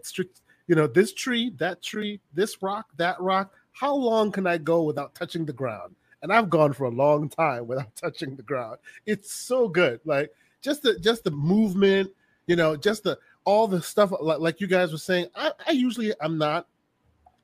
you 0.68 0.76
know 0.76 0.86
this 0.86 1.12
tree, 1.12 1.54
that 1.58 1.82
tree, 1.82 2.20
this 2.36 2.62
rock, 2.62 2.86
that 2.98 3.20
rock. 3.20 3.52
How 3.72 3.96
long 3.96 4.32
can 4.32 4.46
I 4.46 4.60
go 4.60 4.84
without 4.84 5.16
touching 5.16 5.44
the 5.44 5.54
ground? 5.54 5.96
And 6.22 6.32
I've 6.32 6.52
gone 6.52 6.72
for 6.74 6.84
a 6.84 6.92
long 6.92 7.30
time 7.30 7.66
without 7.66 7.96
touching 7.96 8.36
the 8.36 8.44
ground. 8.44 8.78
It's 9.08 9.34
so 9.34 9.68
good, 9.68 10.00
like 10.06 10.32
just 10.62 10.84
the 10.84 11.00
just 11.00 11.24
the 11.24 11.32
movement, 11.32 12.12
you 12.46 12.56
know, 12.56 12.76
just 12.76 13.02
the 13.06 13.18
all 13.44 13.66
the 13.66 13.82
stuff 13.82 14.12
like, 14.22 14.38
like 14.38 14.62
you 14.62 14.68
guys 14.68 14.92
were 14.92 15.00
saying. 15.00 15.26
I, 15.34 15.52
I 15.66 15.72
usually 15.72 16.14
I'm 16.22 16.38
not 16.38 16.68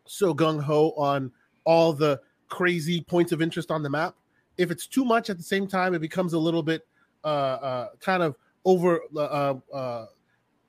so 0.05 0.35
gung 0.35 0.61
ho 0.61 0.91
on 0.91 1.31
all 1.63 1.91
the 1.91 2.21
crazy 2.49 3.01
points 3.01 3.31
of 3.31 3.41
interest 3.41 3.71
on 3.71 3.81
the 3.81 3.89
map 3.89 4.13
if 4.57 4.71
it's 4.71 4.87
too 4.87 5.05
much 5.05 5.29
at 5.29 5.37
the 5.37 5.43
same 5.43 5.67
time, 5.67 5.93
it 5.93 5.99
becomes 5.99 6.33
a 6.33 6.39
little 6.39 6.63
bit 6.63 6.85
uh, 7.23 7.27
uh, 7.27 7.87
kind 7.99 8.23
of 8.23 8.35
over. 8.65 9.01
Uh, 9.15 9.55
uh, 9.73 10.05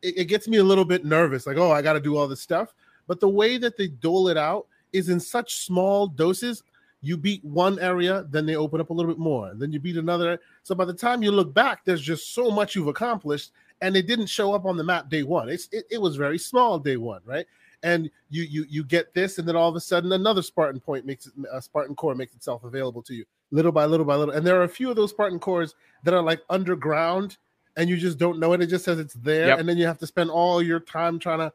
it, 0.03 0.19
it, 0.19 0.25
gets 0.27 0.47
me 0.47 0.59
a 0.59 0.65
little 0.65 0.85
bit 0.85 1.05
nervous, 1.05 1.47
like 1.47 1.57
oh, 1.57 1.71
I 1.71 1.83
got 1.83 1.95
to 1.95 2.01
do 2.01 2.17
all 2.17 2.29
this 2.29 2.41
stuff. 2.41 2.75
But 3.07 3.21
the 3.21 3.29
way 3.29 3.59
that 3.59 3.77
they 3.77 3.89
dole 3.89 4.29
it 4.29 4.37
out 4.37 4.67
is 4.93 5.09
in 5.09 5.21
such 5.21 5.65
small 5.65 6.07
doses. 6.07 6.63
You 7.01 7.17
beat 7.17 7.45
one 7.45 7.79
area, 7.79 8.27
then 8.29 8.45
they 8.45 8.57
open 8.57 8.81
up 8.81 8.91
a 8.91 8.93
little 8.93 9.13
bit 9.13 9.21
more, 9.21 9.53
then 9.55 9.73
you 9.73 9.79
beat 9.79 9.97
another. 9.97 10.41
So 10.65 10.75
by 10.75 10.85
the 10.85 10.93
time 10.93 11.23
you 11.23 11.31
look 11.31 11.55
back, 11.55 11.85
there's 11.85 12.03
just 12.03 12.35
so 12.35 12.51
much 12.51 12.75
you've 12.75 12.89
accomplished, 12.89 13.53
and 13.81 13.97
it 13.97 14.09
didn't 14.09 14.27
show 14.27 14.53
up 14.53 14.67
on 14.67 14.77
the 14.77 14.83
map 14.83 15.09
day 15.09 15.23
one. 15.23 15.49
It's 15.49 15.69
it, 15.71 15.85
it 15.93 15.99
was 16.03 16.17
very 16.17 16.39
small 16.39 16.79
day 16.79 16.97
one, 16.97 17.21
right? 17.25 17.47
and 17.85 18.11
you 18.29 18.43
you 18.43 18.67
you 18.69 18.83
get 18.83 19.15
this, 19.15 19.39
and 19.39 19.47
then 19.47 19.55
all 19.55 19.69
of 19.69 19.77
a 19.77 19.81
sudden 19.81 20.11
another 20.11 20.43
Spartan 20.43 20.81
point 20.81 21.07
makes 21.07 21.29
it 21.29 21.33
a 21.53 21.63
Spartan 21.63 21.95
core 21.95 22.15
makes 22.17 22.35
itself 22.35 22.65
available 22.65 23.03
to 23.03 23.15
you 23.15 23.25
little 23.51 23.73
by 23.73 23.85
little 23.85 24.07
by 24.07 24.15
little. 24.15 24.35
And 24.35 24.47
there 24.47 24.61
are 24.61 24.65
a 24.65 24.69
few 24.69 24.91
of 24.91 24.97
those 24.97 25.11
Spartan 25.11 25.39
cores 25.39 25.75
that 26.05 26.15
are 26.15 26.23
like 26.23 26.41
underground 26.51 27.39
and 27.79 27.89
you 27.89 27.97
just 27.97 28.19
don't 28.19 28.41
know 28.41 28.53
it. 28.53 28.61
It 28.61 28.67
just 28.67 28.85
says 28.85 28.99
it's 28.99 29.15
there. 29.15 29.49
Yep. 29.49 29.61
And 29.61 29.69
then 29.69 29.79
you 29.79 29.87
have 29.87 29.99
to 29.99 30.07
spend 30.07 30.31
all 30.31 30.61
your 30.61 30.81
time 30.81 31.19
trying 31.19 31.39
to, 31.39 31.53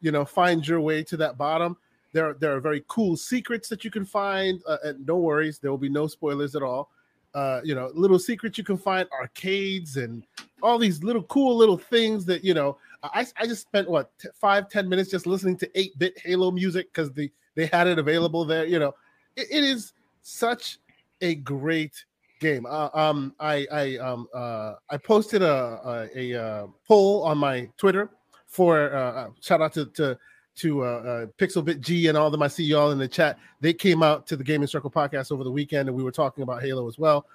you 0.00 0.10
know, 0.10 0.24
find 0.24 0.66
your 0.66 0.80
way 0.80 1.02
to 1.04 1.16
that 1.18 1.36
bottom. 1.36 1.76
There, 2.12 2.34
there 2.34 2.56
are 2.56 2.60
very 2.60 2.82
cool 2.88 3.14
secrets 3.14 3.68
that 3.68 3.84
you 3.84 3.90
can 3.90 4.06
find. 4.06 4.62
Uh, 4.66 4.78
and 4.84 5.06
no 5.06 5.18
worries, 5.18 5.58
there 5.58 5.70
will 5.70 5.78
be 5.78 5.90
no 5.90 6.06
spoilers 6.06 6.56
at 6.56 6.62
all. 6.62 6.90
Uh, 7.34 7.60
you 7.62 7.74
know, 7.74 7.90
little 7.94 8.18
secrets 8.18 8.56
you 8.56 8.64
can 8.64 8.78
find, 8.78 9.06
arcades 9.12 9.98
and 9.98 10.26
all 10.62 10.78
these 10.78 11.02
little 11.04 11.24
cool 11.24 11.54
little 11.54 11.76
things 11.76 12.24
that 12.24 12.42
you 12.42 12.54
know. 12.54 12.78
I, 13.02 13.26
I 13.36 13.46
just 13.46 13.60
spent 13.60 13.90
what 13.90 14.10
t- 14.18 14.28
five 14.34 14.70
ten 14.70 14.88
minutes 14.88 15.10
just 15.10 15.26
listening 15.26 15.58
to 15.58 15.70
eight 15.78 15.98
bit 15.98 16.18
Halo 16.18 16.50
music 16.50 16.90
because 16.90 17.12
the 17.12 17.30
they 17.54 17.66
had 17.66 17.86
it 17.88 17.98
available 17.98 18.46
there. 18.46 18.64
You 18.64 18.78
know, 18.78 18.94
it, 19.36 19.48
it 19.50 19.64
is 19.64 19.92
such 20.22 20.78
a 21.20 21.36
great 21.36 22.04
game. 22.40 22.66
Uh, 22.66 22.90
um, 22.92 23.34
I 23.40 23.66
I 23.72 23.96
um 23.98 24.28
uh 24.34 24.74
I 24.90 24.96
posted 24.96 25.42
a 25.42 26.08
a, 26.14 26.32
a 26.32 26.42
uh, 26.42 26.66
poll 26.86 27.22
on 27.24 27.38
my 27.38 27.68
Twitter 27.76 28.10
for 28.46 28.94
uh, 28.94 29.12
uh, 29.12 29.28
shout 29.40 29.60
out 29.60 29.72
to 29.74 29.86
to 29.86 30.18
to 30.56 30.84
uh, 30.84 30.86
uh, 30.86 31.26
Pixelbit 31.38 31.80
G 31.80 32.08
and 32.08 32.16
all 32.16 32.26
of 32.26 32.32
them. 32.32 32.42
I 32.42 32.48
see 32.48 32.64
y'all 32.64 32.90
in 32.90 32.98
the 32.98 33.08
chat. 33.08 33.38
They 33.60 33.72
came 33.72 34.02
out 34.02 34.26
to 34.28 34.36
the 34.36 34.44
Gaming 34.44 34.66
Circle 34.66 34.90
podcast 34.90 35.30
over 35.30 35.44
the 35.44 35.50
weekend, 35.50 35.88
and 35.88 35.96
we 35.96 36.02
were 36.02 36.12
talking 36.12 36.42
about 36.42 36.62
Halo 36.62 36.88
as 36.88 36.98
well. 36.98 37.26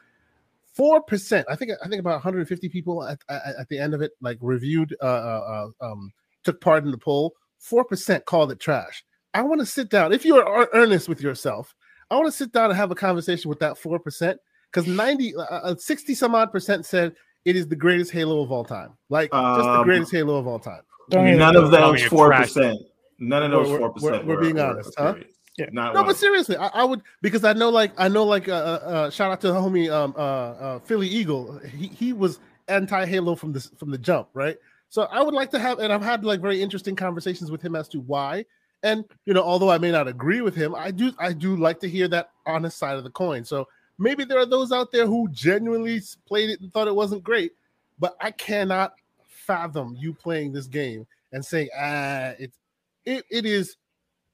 Four 0.74 1.02
percent, 1.02 1.46
I 1.50 1.56
think. 1.56 1.72
I 1.84 1.88
think 1.88 2.00
about 2.00 2.14
150 2.14 2.70
people 2.70 3.04
at, 3.04 3.20
at, 3.30 3.42
at 3.60 3.70
the 3.70 3.78
end 3.78 3.94
of 3.94 4.02
it, 4.02 4.14
like 4.22 4.38
reviewed, 4.42 4.96
uh, 5.02 5.06
uh, 5.06 5.70
uh 5.82 5.92
um, 5.92 6.14
took 6.44 6.62
part 6.62 6.84
in 6.84 6.92
the 6.92 6.98
poll. 6.98 7.36
Four 7.60 7.84
percent 7.86 8.26
called 8.26 8.52
it 8.52 8.60
trash. 8.60 9.04
I 9.34 9.44
want 9.44 9.60
to 9.62 9.66
sit 9.66 9.90
down. 9.90 10.12
If 10.12 10.26
you 10.26 10.38
are 10.38 10.70
earnest 10.74 11.08
with 11.08 11.22
yourself, 11.22 11.76
I 12.12 12.16
want 12.16 12.28
to 12.28 12.32
sit 12.32 12.52
down 12.52 12.70
and 12.70 12.78
have 12.78 12.92
a 12.92 12.96
conversation 12.96 13.50
with 13.50 13.60
that 13.60 13.74
4% 13.74 14.36
because 14.72 14.86
90, 14.86 15.36
uh, 15.36 15.42
uh 15.42 15.76
60 15.76 16.14
some 16.14 16.36
odd 16.36 16.52
percent 16.52 16.86
said 16.86 17.16
it 17.46 17.56
is 17.56 17.68
the 17.68 17.76
greatest 17.76 18.12
Halo 18.12 18.42
of 18.42 18.52
all 18.52 18.66
time. 18.66 18.92
Like, 19.10 19.34
um, 19.34 19.58
just 19.58 19.66
the 19.66 19.80
um, 19.80 19.84
greatest 19.84 20.12
Halo 20.12 20.36
of 20.36 20.46
all 20.46 20.60
time. 20.60 20.82
None 21.10 21.56
of 21.56 21.72
those 21.72 22.02
4%. 22.02 22.76
None 23.20 23.44
of 23.44 23.52
those 23.52 23.68
4%. 23.68 24.02
We're, 24.02 24.12
we're, 24.12 24.26
we're 24.26 24.42
being 24.42 24.60
honest, 24.60 24.94
huh? 24.98 25.16
Yeah. 25.58 25.68
Not 25.72 25.94
no, 25.94 26.04
but 26.04 26.18
seriously, 26.18 26.58
I, 26.58 26.68
I, 26.68 26.84
would 26.84 27.02
because 27.22 27.44
I 27.44 27.54
know, 27.54 27.70
like, 27.70 27.94
I 27.98 28.08
know, 28.08 28.24
like, 28.24 28.48
uh, 28.48 28.54
uh, 28.54 28.88
uh 28.88 29.10
shout 29.10 29.32
out 29.32 29.42
to 29.42 29.48
the 29.48 29.54
homie, 29.54 29.92
um, 29.92 30.14
uh, 30.18 30.22
uh, 30.22 30.80
Philly 30.80 31.08
Eagle. 31.08 31.60
He 31.60 31.88
he 31.88 32.14
was 32.14 32.40
anti 32.70 33.06
Halo 33.06 33.36
from 33.36 33.52
the 33.52 33.60
from 33.78 33.92
the 33.92 33.98
jump, 33.98 34.30
right? 34.34 34.58
So 34.88 35.04
I 35.04 35.22
would 35.22 35.34
like 35.34 35.52
to 35.52 35.60
have, 35.60 35.80
and 35.80 35.92
I've 35.92 36.02
had 36.02 36.24
like 36.24 36.40
very 36.40 36.62
interesting 36.62 36.96
conversations 36.96 37.52
with 37.52 37.62
him 37.62 37.76
as 37.76 37.90
to 37.90 38.00
why. 38.00 38.46
And 38.84 39.06
you 39.26 39.34
know, 39.34 39.44
although 39.44 39.70
I 39.70 39.78
may 39.78 39.92
not 39.92 40.08
agree 40.08 40.42
with 40.42 40.56
him, 40.56 40.74
I 40.76 40.92
do 40.92 41.12
I 41.20 41.34
do 41.34 41.56
like 41.56 41.80
to 41.82 41.90
hear 41.90 42.08
that 42.10 42.32
honest 42.46 42.78
side 42.78 42.98
of 42.98 43.04
the 43.04 43.12
coin. 43.12 43.46
So 43.46 43.68
maybe 43.98 44.24
there 44.24 44.40
are 44.40 44.46
those 44.46 44.72
out 44.72 44.92
there 44.92 45.06
who 45.06 45.30
genuinely 45.32 46.02
played 46.28 46.50
it 46.50 46.62
and 46.62 46.72
thought 46.74 46.88
it 46.88 46.96
wasn't 46.96 47.24
great, 47.24 47.54
but 48.00 48.16
I 48.20 48.32
cannot 48.32 48.94
fathom 49.28 49.96
you 50.00 50.14
playing 50.14 50.54
this 50.54 50.68
game 50.68 51.06
and 51.32 51.46
saying, 51.46 51.70
ah, 51.78 52.34
it's 52.40 52.58
it, 53.06 53.24
it 53.30 53.46
is 53.46 53.78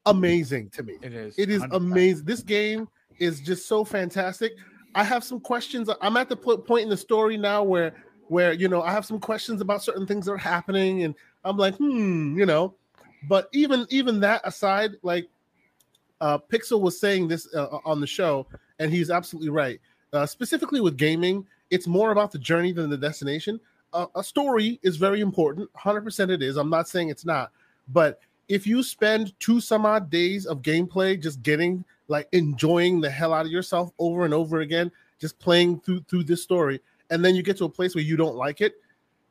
amazing 0.05 0.69
to 0.71 0.83
me. 0.83 0.97
It 1.01 1.13
is. 1.13 1.37
It 1.37 1.49
is 1.49 1.61
100%. 1.63 1.75
amazing. 1.75 2.25
This 2.25 2.41
game 2.41 2.87
is 3.19 3.41
just 3.41 3.67
so 3.67 3.83
fantastic. 3.83 4.53
I 4.95 5.03
have 5.03 5.23
some 5.23 5.39
questions. 5.39 5.89
I'm 6.01 6.17
at 6.17 6.29
the 6.29 6.37
point 6.37 6.83
in 6.83 6.89
the 6.89 6.97
story 6.97 7.37
now 7.37 7.63
where 7.63 7.93
where 8.29 8.53
you 8.53 8.67
know 8.67 8.81
I 8.81 8.91
have 8.91 9.05
some 9.05 9.19
questions 9.19 9.61
about 9.61 9.83
certain 9.83 10.07
things 10.07 10.25
that 10.25 10.31
are 10.31 10.37
happening, 10.37 11.03
and 11.03 11.15
I'm 11.43 11.57
like, 11.57 11.75
hmm, 11.75 12.37
you 12.37 12.45
know. 12.45 12.73
But 13.27 13.49
even 13.51 13.85
even 13.89 14.19
that 14.21 14.41
aside, 14.43 14.91
like 15.03 15.27
uh, 16.21 16.37
Pixel 16.37 16.81
was 16.81 16.99
saying 16.99 17.27
this 17.27 17.53
uh, 17.53 17.79
on 17.85 18.01
the 18.01 18.07
show, 18.07 18.47
and 18.79 18.91
he's 18.91 19.09
absolutely 19.09 19.49
right. 19.49 19.79
Uh, 20.13 20.25
specifically 20.25 20.79
with 20.79 20.97
gaming, 20.97 21.45
it's 21.69 21.87
more 21.87 22.11
about 22.11 22.31
the 22.31 22.39
journey 22.39 22.71
than 22.71 22.89
the 22.89 22.97
destination. 22.97 23.59
Uh, 23.93 24.07
a 24.15 24.23
story 24.23 24.79
is 24.83 24.97
very 24.97 25.21
important, 25.21 25.69
100% 25.73 26.29
it 26.29 26.41
is. 26.41 26.57
I'm 26.57 26.69
not 26.69 26.87
saying 26.87 27.09
it's 27.09 27.25
not, 27.25 27.51
but 27.89 28.19
if 28.47 28.65
you 28.65 28.83
spend 28.83 29.37
two 29.39 29.59
some 29.59 29.85
odd 29.85 30.09
days 30.09 30.45
of 30.45 30.61
gameplay 30.61 31.21
just 31.21 31.41
getting 31.41 31.83
like 32.07 32.27
enjoying 32.31 33.01
the 33.01 33.09
hell 33.09 33.33
out 33.33 33.45
of 33.45 33.51
yourself 33.51 33.91
over 33.99 34.23
and 34.23 34.33
over 34.33 34.61
again, 34.61 34.91
just 35.19 35.37
playing 35.39 35.79
through 35.81 36.01
through 36.07 36.23
this 36.23 36.43
story, 36.43 36.81
and 37.09 37.23
then 37.23 37.35
you 37.35 37.43
get 37.43 37.57
to 37.57 37.65
a 37.65 37.69
place 37.69 37.95
where 37.95 38.03
you 38.03 38.15
don't 38.15 38.35
like 38.35 38.61
it, 38.61 38.75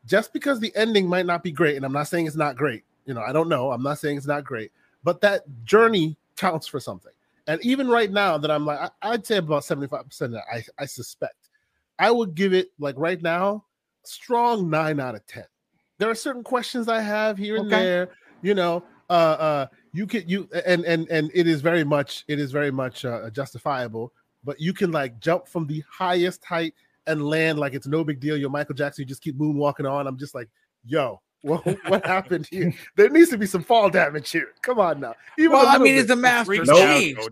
just 0.05 0.32
because 0.32 0.60
the 0.60 0.74
ending 0.77 1.06
might 1.06 1.27
not 1.27 1.43
be 1.43 1.51
great, 1.51 1.77
and 1.77 1.85
I'm 1.85 1.93
not 1.93 2.09
saying 2.09 2.27
it's 2.27 2.36
not 2.36 2.56
great. 2.56 2.85
You 3.06 3.14
know, 3.14 3.22
I 3.22 3.32
don't 3.32 3.48
know. 3.48 3.72
I'm 3.72 3.82
not 3.82 3.98
saying 3.98 4.16
it's 4.16 4.26
not 4.26 4.44
great, 4.44 4.72
but 5.02 5.20
that 5.22 5.44
journey 5.64 6.16
counts 6.36 6.66
for 6.66 6.80
something. 6.80 7.12
And 7.46 7.64
even 7.64 7.88
right 7.88 8.10
now, 8.10 8.36
that 8.38 8.50
I'm 8.50 8.66
like, 8.66 8.90
I, 9.02 9.10
would 9.10 9.24
say 9.24 9.36
about 9.36 9.62
75% 9.62 10.40
I, 10.52 10.64
I 10.78 10.84
suspect. 10.84 11.50
I 11.98 12.10
would 12.10 12.34
give 12.34 12.52
it 12.52 12.72
like 12.78 12.96
right 12.98 13.22
now, 13.22 13.64
strong 14.02 14.68
nine 14.68 14.98
out 14.98 15.14
of 15.14 15.24
10. 15.26 15.44
There 15.98 16.10
are 16.10 16.14
certain 16.14 16.42
questions 16.42 16.88
I 16.88 17.00
have 17.00 17.38
here 17.38 17.56
and 17.56 17.70
there, 17.70 18.10
you 18.42 18.54
know, 18.54 18.82
uh, 19.08 19.12
uh, 19.12 19.66
you 19.96 20.06
can 20.06 20.28
you 20.28 20.48
and 20.66 20.84
and 20.84 21.08
and 21.08 21.30
it 21.32 21.46
is 21.46 21.62
very 21.62 21.82
much 21.82 22.24
it 22.28 22.38
is 22.38 22.52
very 22.52 22.70
much 22.70 23.04
uh, 23.06 23.30
justifiable 23.30 24.12
but 24.44 24.60
you 24.60 24.74
can 24.74 24.92
like 24.92 25.18
jump 25.20 25.48
from 25.48 25.66
the 25.66 25.82
highest 25.90 26.44
height 26.44 26.74
and 27.06 27.24
land 27.24 27.58
like 27.58 27.72
it's 27.72 27.86
no 27.86 28.04
big 28.04 28.20
deal 28.20 28.36
you're 28.36 28.50
michael 28.50 28.74
jackson 28.74 29.02
you 29.02 29.06
just 29.06 29.22
keep 29.22 29.38
moonwalking 29.38 29.90
on 29.90 30.06
i'm 30.06 30.18
just 30.18 30.34
like 30.34 30.48
yo 30.84 31.20
well, 31.47 31.62
what 31.86 32.05
happened 32.05 32.48
here? 32.51 32.74
There 32.97 33.09
needs 33.09 33.31
to 33.31 33.39
be 33.39 33.47
some 33.47 33.62
fall 33.62 33.89
damage 33.89 34.31
here. 34.32 34.48
Come 34.62 34.81
on 34.81 34.98
now. 34.98 35.14
Even 35.39 35.52
well, 35.52 35.68
I 35.68 35.78
mean, 35.78 35.94
bit. 35.94 36.02
it's 36.02 36.10
a 36.10 36.16
master 36.16 36.64
no, 36.64 36.74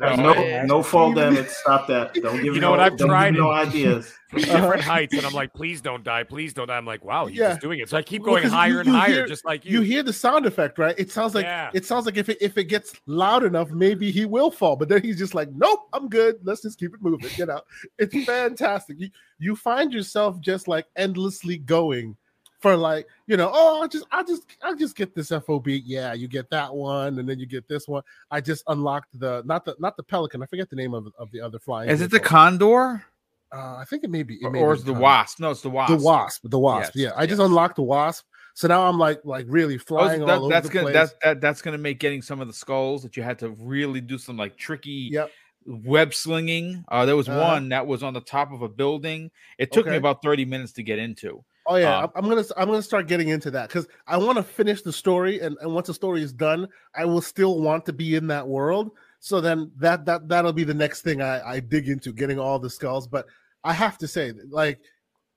no, 0.01 0.15
no, 0.15 0.62
no, 0.66 0.82
fall 0.85 1.12
damage. 1.12 1.49
Stop 1.49 1.89
that. 1.89 2.15
Don't 2.23 2.36
give 2.36 2.55
you 2.55 2.61
know 2.61 2.69
no, 2.69 2.70
what 2.70 2.81
I've 2.81 2.97
tried 2.97 3.35
no 3.35 3.51
ideas 3.51 4.12
from 4.31 4.43
different 4.43 4.82
heights, 4.85 5.15
and 5.15 5.27
I'm 5.27 5.32
like, 5.32 5.53
please 5.53 5.81
don't 5.81 6.05
die, 6.05 6.23
please 6.23 6.55
don't 6.55 6.69
die. 6.69 6.77
I'm 6.77 6.86
like, 6.86 7.05
wow, 7.05 7.27
he's 7.27 7.39
yeah. 7.39 7.51
just 7.51 7.61
doing 7.61 7.81
it. 7.81 7.89
So 7.89 7.97
I 7.97 8.03
keep 8.03 8.23
going 8.23 8.45
well, 8.45 8.53
higher 8.53 8.70
you, 8.70 8.81
and 8.81 8.89
higher, 8.89 9.12
hear, 9.12 9.27
just 9.27 9.45
like 9.45 9.65
you. 9.65 9.81
You 9.81 9.81
hear 9.81 10.05
the 10.05 10.12
sound 10.12 10.47
effect, 10.47 10.78
right? 10.78 10.95
It 10.97 11.11
sounds 11.11 11.35
like 11.35 11.45
yeah. 11.45 11.70
it 11.74 11.85
sounds 11.85 12.07
like 12.07 12.16
if 12.16 12.28
it 12.28 12.39
if 12.41 12.57
it 12.57 12.65
gets 12.65 12.95
loud 13.07 13.43
enough, 13.43 13.70
maybe 13.70 14.12
he 14.12 14.27
will 14.27 14.53
fall. 14.53 14.77
But 14.77 14.89
then 14.89 15.03
he's 15.03 15.19
just 15.19 15.35
like, 15.35 15.49
nope, 15.57 15.89
I'm 15.93 16.09
good. 16.09 16.36
Let's 16.45 16.62
just 16.62 16.78
keep 16.78 16.95
it 16.95 17.03
moving. 17.03 17.31
You 17.36 17.47
know, 17.47 17.62
it's 17.99 18.24
fantastic. 18.24 19.01
You 19.01 19.11
you 19.41 19.57
find 19.57 19.93
yourself 19.93 20.39
just 20.41 20.69
like 20.69 20.86
endlessly 20.97 21.59
going 21.59 22.16
for 22.65 22.78
like 22.78 23.07
you 23.27 23.36
know 23.36 23.51
oh 23.53 23.82
i 23.82 23.86
just 23.86 24.07
i 24.11 24.23
just 24.23 24.47
i 24.62 24.74
just 24.74 24.97
get 24.97 25.15
this 25.15 25.28
fob 25.28 25.69
yeah 25.69 26.15
you 26.15 26.27
get 26.27 26.49
that 26.49 26.74
one 26.74 27.19
and 27.19 27.28
then 27.28 27.39
you 27.39 27.45
get 27.45 27.69
this 27.69 27.86
one. 27.86 28.03
I 28.31 28.41
just 28.41 28.65
unlocked 28.69 29.20
the 29.20 29.43
not 29.45 29.66
the 29.66 29.77
not 29.78 29.99
the 29.99 30.03
pelican. 30.03 30.43
I 30.43 30.47
forget 30.47 30.70
the 30.70 30.77
name 30.77 30.95
of, 30.95 31.12
of 31.19 31.31
the 31.31 31.43
other 31.43 31.59
flying 31.59 31.91
is 31.91 32.01
it 32.01 32.11
the 32.11 32.20
condor? 32.20 33.05
Uh, 33.53 33.77
i 33.77 33.85
think 33.85 34.03
it 34.03 34.09
may 34.09 34.23
be 34.23 34.36
it 34.36 34.51
may 34.51 34.61
or, 34.61 34.74
the, 34.78 34.85
the 34.85 34.95
wasp. 34.95 35.41
No 35.41 35.51
it's 35.51 35.61
the 35.61 35.69
wasp. 35.69 35.95
The 35.95 36.03
wasp 36.03 36.47
the 36.49 36.59
wasp 36.59 36.93
yes, 36.95 37.05
yeah. 37.05 37.19
I 37.19 37.24
yes. 37.24 37.32
just 37.32 37.43
unlocked 37.43 37.77
the 37.77 37.82
wasp. 37.82 38.24
So 38.55 38.66
now 38.66 38.86
i'm 38.89 38.99
like 38.99 39.20
like 39.24 39.45
really 39.47 39.77
flying 39.77 40.23
oh, 40.23 40.27
that, 40.27 40.39
all 40.39 40.49
that's 40.49 40.65
over 40.65 40.73
gonna 40.73 40.85
place. 40.85 40.95
that's 40.95 41.15
that, 41.23 41.41
that's 41.43 41.61
gonna 41.61 41.77
make 41.77 41.99
getting 41.99 42.23
some 42.23 42.41
of 42.41 42.47
the 42.47 42.55
skulls 42.55 43.03
that 43.03 43.15
you 43.15 43.23
had 43.23 43.39
to 43.41 43.51
really 43.51 44.01
do 44.01 44.16
some 44.16 44.39
like 44.39 44.57
tricky 44.57 45.11
yep. 45.12 45.31
web 45.66 46.15
slinging. 46.15 46.82
Uh 46.89 47.05
there 47.05 47.15
was 47.15 47.28
uh, 47.28 47.39
one 47.39 47.69
that 47.69 47.86
was 47.86 48.03
on 48.03 48.15
the 48.15 48.23
top 48.23 48.53
of 48.53 48.62
a 48.62 48.70
building. 48.70 49.31
It 49.59 49.70
took 49.70 49.82
okay. 49.82 49.91
me 49.91 49.97
about 49.99 50.23
30 50.23 50.47
minutes 50.47 50.73
to 50.73 50.82
get 50.82 50.99
into 50.99 51.45
Oh 51.66 51.77
yeah, 51.77 51.99
um, 51.99 52.11
I'm 52.15 52.28
gonna 52.28 52.45
I'm 52.57 52.69
gonna 52.69 52.82
start 52.82 53.09
getting 53.09 53.28
into 53.28 53.51
that 53.53 53.69
because 53.69 53.89
I 54.07 54.19
want 54.19 54.36
to 54.36 54.43
finish 54.43 54.82
the 54.82 54.93
story, 54.93 55.41
and, 55.41 55.57
and 55.62 55.73
once 55.73 55.86
the 55.86 55.95
story 55.95 56.23
is 56.23 56.32
done, 56.32 56.69
I 56.95 57.07
will 57.07 57.23
still 57.23 57.61
want 57.61 57.86
to 57.86 57.93
be 57.93 58.16
in 58.16 58.27
that 58.27 58.47
world. 58.47 58.91
So 59.20 59.41
then 59.41 59.73
that 59.77 60.05
that 60.05 60.28
that'll 60.28 60.53
be 60.53 60.65
the 60.65 60.74
next 60.74 61.03
thing 61.03 61.23
I, 61.23 61.53
I 61.53 61.61
dig 61.61 61.89
into, 61.89 62.12
getting 62.12 62.39
all 62.39 62.59
the 62.59 62.69
skulls. 62.69 63.07
But 63.07 63.27
I 63.65 63.73
have 63.73 63.97
to 63.99 64.09
say, 64.09 64.35
like, 64.51 64.81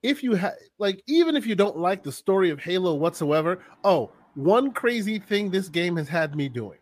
if 0.03 0.21
you 0.21 0.35
have 0.35 0.55
like, 0.79 1.01
even 1.07 1.37
if 1.37 1.47
you 1.47 1.55
don't 1.55 1.77
like 1.77 2.03
the 2.03 2.11
story 2.11 2.49
of 2.49 2.59
Halo 2.59 2.95
whatsoever, 2.95 3.63
oh, 3.85 4.11
one 4.35 4.71
crazy 4.71 5.19
thing 5.19 5.49
this 5.49 5.69
game 5.69 5.95
has 5.95 6.09
had 6.09 6.35
me 6.35 6.49
doing. 6.49 6.79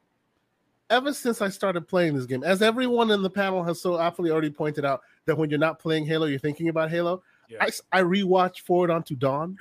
Ever 0.89 1.13
since 1.13 1.41
I 1.41 1.49
started 1.49 1.87
playing 1.87 2.15
this 2.15 2.25
game, 2.25 2.43
as 2.43 2.61
everyone 2.61 3.11
in 3.11 3.21
the 3.21 3.29
panel 3.29 3.63
has 3.63 3.81
so 3.81 3.99
aptly 3.99 4.31
already 4.31 4.49
pointed 4.49 4.85
out, 4.85 5.01
that 5.25 5.37
when 5.37 5.49
you're 5.49 5.59
not 5.59 5.79
playing 5.79 6.05
Halo, 6.05 6.25
you're 6.25 6.39
thinking 6.39 6.69
about 6.69 6.89
Halo. 6.89 7.21
Yeah. 7.49 7.63
I, 7.63 7.99
I 7.99 8.01
rewatched 8.03 8.61
Forward 8.61 8.91
Unto 8.91 9.15
Dawn. 9.15 9.57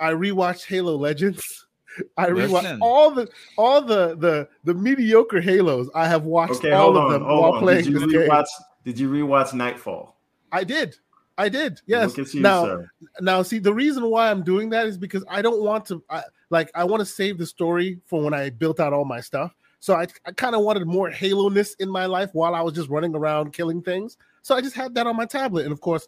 I 0.00 0.12
rewatched 0.12 0.66
Halo 0.66 0.96
Legends. 0.96 1.66
I 2.16 2.28
rewatched 2.28 2.62
Listen. 2.62 2.78
all 2.80 3.10
the 3.10 3.28
all 3.58 3.82
the 3.82 4.16
the 4.16 4.48
the 4.64 4.74
mediocre 4.74 5.40
Halos. 5.40 5.88
I 5.94 6.08
have 6.08 6.24
watched 6.24 6.64
okay, 6.64 6.72
all 6.72 6.96
of 6.96 7.04
on, 7.04 7.12
them 7.12 7.24
while 7.24 7.52
on. 7.52 7.62
playing 7.62 7.84
did 7.84 7.94
this 7.94 8.02
rewatch, 8.04 8.44
game. 8.44 8.66
Did 8.84 8.98
you 8.98 9.10
rewatch 9.10 9.52
Nightfall? 9.52 10.16
I 10.50 10.64
did. 10.64 10.96
I 11.38 11.48
did. 11.48 11.80
Yes. 11.86 12.16
You, 12.16 12.40
now, 12.40 12.64
sir. 12.64 12.90
now, 13.20 13.42
see, 13.42 13.58
the 13.58 13.72
reason 13.72 14.04
why 14.06 14.30
I'm 14.30 14.42
doing 14.42 14.70
that 14.70 14.86
is 14.86 14.98
because 14.98 15.24
I 15.28 15.42
don't 15.42 15.62
want 15.62 15.86
to. 15.86 16.02
I, 16.10 16.22
like, 16.50 16.70
I 16.74 16.84
want 16.84 17.00
to 17.00 17.06
save 17.06 17.38
the 17.38 17.46
story 17.46 17.98
for 18.06 18.22
when 18.22 18.34
I 18.34 18.50
built 18.50 18.80
out 18.80 18.92
all 18.92 19.04
my 19.04 19.20
stuff. 19.20 19.54
So 19.80 19.94
I, 19.94 20.06
I 20.26 20.32
kind 20.32 20.54
of 20.54 20.62
wanted 20.62 20.86
more 20.86 21.10
Halo 21.10 21.48
ness 21.48 21.74
in 21.74 21.88
my 21.88 22.06
life 22.06 22.30
while 22.34 22.54
I 22.54 22.60
was 22.60 22.74
just 22.74 22.88
running 22.88 23.16
around 23.16 23.52
killing 23.52 23.82
things. 23.82 24.16
So 24.42 24.54
I 24.54 24.60
just 24.60 24.76
had 24.76 24.94
that 24.94 25.06
on 25.06 25.16
my 25.16 25.26
tablet, 25.26 25.64
and 25.64 25.72
of 25.72 25.80
course, 25.80 26.06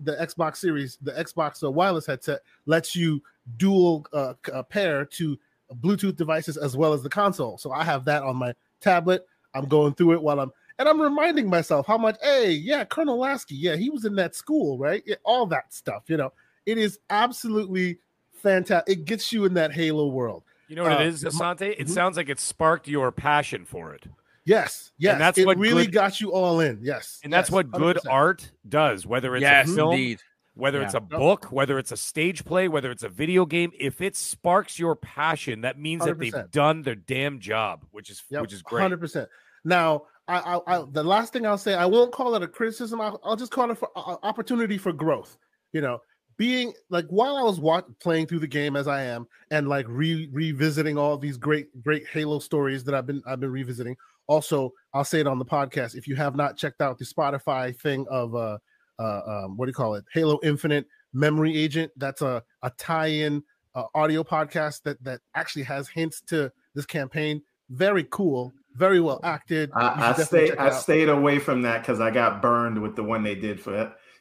the 0.00 0.12
Xbox 0.16 0.56
Series, 0.56 0.98
the 1.02 1.12
Xbox 1.12 1.62
uh, 1.62 1.70
wireless 1.70 2.06
headset 2.06 2.40
lets 2.66 2.96
you 2.96 3.22
dual 3.56 4.06
uh, 4.12 4.34
uh, 4.52 4.62
pair 4.62 5.04
to 5.04 5.38
Bluetooth 5.80 6.16
devices 6.16 6.56
as 6.56 6.76
well 6.76 6.92
as 6.92 7.02
the 7.02 7.08
console. 7.08 7.58
So 7.58 7.72
I 7.72 7.84
have 7.84 8.04
that 8.06 8.22
on 8.22 8.36
my 8.36 8.54
tablet. 8.80 9.26
I'm 9.54 9.66
going 9.66 9.94
through 9.94 10.12
it 10.12 10.22
while 10.22 10.40
I'm 10.40 10.52
and 10.78 10.88
I'm 10.88 11.00
reminding 11.00 11.48
myself 11.48 11.86
how 11.86 11.96
much, 11.96 12.16
hey, 12.22 12.50
yeah, 12.50 12.84
Colonel 12.84 13.18
Lasky, 13.18 13.54
yeah, 13.54 13.76
he 13.76 13.88
was 13.88 14.04
in 14.04 14.14
that 14.16 14.34
school, 14.34 14.76
right? 14.76 15.02
Yeah, 15.06 15.16
all 15.24 15.46
that 15.46 15.72
stuff, 15.72 16.04
you 16.08 16.16
know. 16.18 16.32
It 16.66 16.78
is 16.78 16.98
absolutely 17.08 17.98
fantastic. 18.42 18.98
It 18.98 19.04
gets 19.06 19.32
you 19.32 19.46
in 19.46 19.54
that 19.54 19.72
Halo 19.72 20.08
world. 20.08 20.42
You 20.68 20.76
know 20.76 20.82
what 20.82 20.92
uh, 20.92 21.00
it 21.00 21.06
is, 21.06 21.24
Asante? 21.24 21.62
It 21.62 21.78
mm-hmm. 21.78 21.92
sounds 21.92 22.16
like 22.16 22.28
it 22.28 22.40
sparked 22.40 22.88
your 22.88 23.10
passion 23.12 23.64
for 23.64 23.94
it. 23.94 24.04
Yes, 24.46 24.92
yes. 24.96 25.12
And 25.12 25.20
that's 25.20 25.38
it 25.38 25.46
what 25.46 25.58
really 25.58 25.84
good, 25.84 25.92
got 25.92 26.20
you 26.20 26.32
all 26.32 26.60
in. 26.60 26.78
Yes. 26.80 27.20
And 27.24 27.32
that's 27.32 27.48
yes, 27.48 27.54
what 27.54 27.70
good 27.72 27.96
100%. 27.96 28.10
art 28.10 28.50
does, 28.68 29.04
whether 29.04 29.34
it's 29.34 29.42
yes, 29.42 29.68
a 29.68 29.74
film, 29.74 29.92
indeed. 29.92 30.20
whether 30.54 30.78
yeah. 30.78 30.84
it's 30.84 30.94
a 30.94 31.00
book, 31.00 31.50
whether 31.50 31.78
it's 31.78 31.90
a 31.90 31.96
stage 31.96 32.44
play, 32.44 32.68
whether 32.68 32.92
it's 32.92 33.02
a 33.02 33.08
video 33.08 33.44
game. 33.44 33.72
If 33.78 34.00
it 34.00 34.16
sparks 34.16 34.78
your 34.78 34.94
passion, 34.94 35.62
that 35.62 35.78
means 35.78 36.02
100%. 36.02 36.06
that 36.06 36.18
they've 36.18 36.50
done 36.52 36.82
their 36.82 36.94
damn 36.94 37.40
job, 37.40 37.84
which 37.90 38.08
is 38.08 38.22
yep, 38.30 38.40
which 38.40 38.52
is 38.52 38.62
great. 38.62 38.82
Hundred 38.82 39.00
percent. 39.00 39.28
Now, 39.64 40.04
I, 40.28 40.38
I, 40.38 40.76
I, 40.76 40.84
the 40.92 41.02
last 41.02 41.32
thing 41.32 41.44
I'll 41.44 41.58
say, 41.58 41.74
I 41.74 41.86
won't 41.86 42.12
call 42.12 42.36
it 42.36 42.42
a 42.42 42.48
criticism. 42.48 43.00
I'll, 43.00 43.20
I'll 43.24 43.36
just 43.36 43.50
call 43.50 43.68
it 43.70 43.78
for 43.78 43.90
uh, 43.96 44.16
opportunity 44.22 44.78
for 44.78 44.92
growth. 44.92 45.36
You 45.72 45.80
know, 45.80 45.98
being 46.36 46.72
like 46.90 47.06
while 47.06 47.36
I 47.36 47.42
was 47.42 47.60
watch, 47.60 47.86
playing 48.00 48.26
through 48.26 48.40
the 48.40 48.46
game 48.46 48.76
as 48.76 48.88
I 48.88 49.02
am, 49.02 49.26
and 49.50 49.68
like 49.68 49.86
re, 49.88 50.28
revisiting 50.32 50.98
all 50.98 51.16
these 51.16 51.36
great 51.36 51.68
great 51.82 52.06
Halo 52.06 52.38
stories 52.38 52.84
that 52.84 52.94
I've 52.94 53.06
been 53.06 53.22
I've 53.26 53.40
been 53.40 53.52
revisiting. 53.52 53.96
Also, 54.26 54.72
I'll 54.92 55.04
say 55.04 55.20
it 55.20 55.26
on 55.26 55.38
the 55.38 55.44
podcast. 55.44 55.94
If 55.94 56.08
you 56.08 56.16
have 56.16 56.36
not 56.36 56.56
checked 56.56 56.80
out 56.80 56.98
the 56.98 57.04
Spotify 57.04 57.76
thing 57.78 58.06
of 58.10 58.34
uh, 58.34 58.58
uh 58.98 59.20
um, 59.26 59.56
what 59.56 59.66
do 59.66 59.70
you 59.70 59.74
call 59.74 59.94
it? 59.94 60.04
Halo 60.12 60.38
Infinite 60.42 60.86
Memory 61.12 61.56
Agent. 61.56 61.92
That's 61.96 62.22
a 62.22 62.42
a 62.62 62.70
tie-in 62.78 63.42
uh, 63.74 63.84
audio 63.94 64.22
podcast 64.22 64.82
that 64.82 65.02
that 65.04 65.20
actually 65.34 65.62
has 65.64 65.88
hints 65.88 66.20
to 66.22 66.52
this 66.74 66.86
campaign. 66.86 67.42
Very 67.70 68.06
cool, 68.10 68.52
very 68.74 69.00
well 69.00 69.20
acted. 69.24 69.70
I, 69.74 70.10
I 70.10 70.22
stayed 70.22 70.56
I 70.56 70.70
stayed 70.70 71.08
away 71.08 71.38
from 71.38 71.62
that 71.62 71.80
because 71.80 72.00
I 72.00 72.10
got 72.10 72.42
burned 72.42 72.80
with 72.80 72.94
the 72.94 73.02
one 73.02 73.22
they 73.22 73.34
did 73.34 73.60
for 73.60 73.72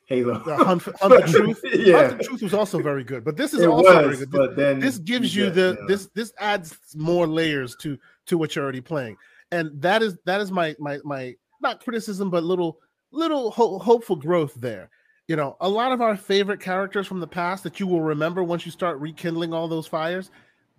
Halo. 0.05 0.39
The 0.39 0.55
Hunt, 0.55 0.83
Hunt 0.83 1.25
the 1.25 1.31
Truth. 1.31 1.61
yeah. 1.73 2.07
Hunt 2.07 2.17
the 2.19 2.23
Truth 2.23 2.41
was 2.43 2.53
also 2.53 2.81
very 2.81 3.03
good, 3.03 3.23
but 3.23 3.37
this 3.37 3.53
is 3.53 3.61
it 3.61 3.67
also 3.67 3.95
was, 3.95 4.05
very 4.05 4.17
good. 4.17 4.31
But 4.31 4.55
then 4.55 4.79
this 4.79 4.97
gives 4.99 5.35
you, 5.35 5.49
the 5.49 5.77
yeah. 5.79 5.85
this 5.87 6.07
this 6.13 6.33
adds 6.39 6.77
more 6.95 7.27
layers 7.27 7.75
to 7.77 7.97
to 8.27 8.37
what 8.37 8.55
you're 8.55 8.63
already 8.63 8.81
playing 8.81 9.17
and 9.51 9.81
that 9.81 10.01
is 10.01 10.17
that 10.25 10.41
is 10.41 10.51
my 10.51 10.75
my 10.79 10.99
my 11.03 11.35
not 11.61 11.83
criticism 11.83 12.29
but 12.29 12.43
little 12.43 12.79
little 13.11 13.51
ho- 13.51 13.79
hopeful 13.79 14.15
growth 14.15 14.53
there 14.55 14.89
you 15.27 15.35
know 15.35 15.55
a 15.61 15.69
lot 15.69 15.91
of 15.91 16.01
our 16.01 16.17
favorite 16.17 16.59
characters 16.59 17.07
from 17.07 17.19
the 17.19 17.27
past 17.27 17.63
that 17.63 17.79
you 17.79 17.87
will 17.87 18.01
remember 18.01 18.43
once 18.43 18.65
you 18.65 18.71
start 18.71 18.99
rekindling 18.99 19.53
all 19.53 19.67
those 19.67 19.87
fires 19.87 20.31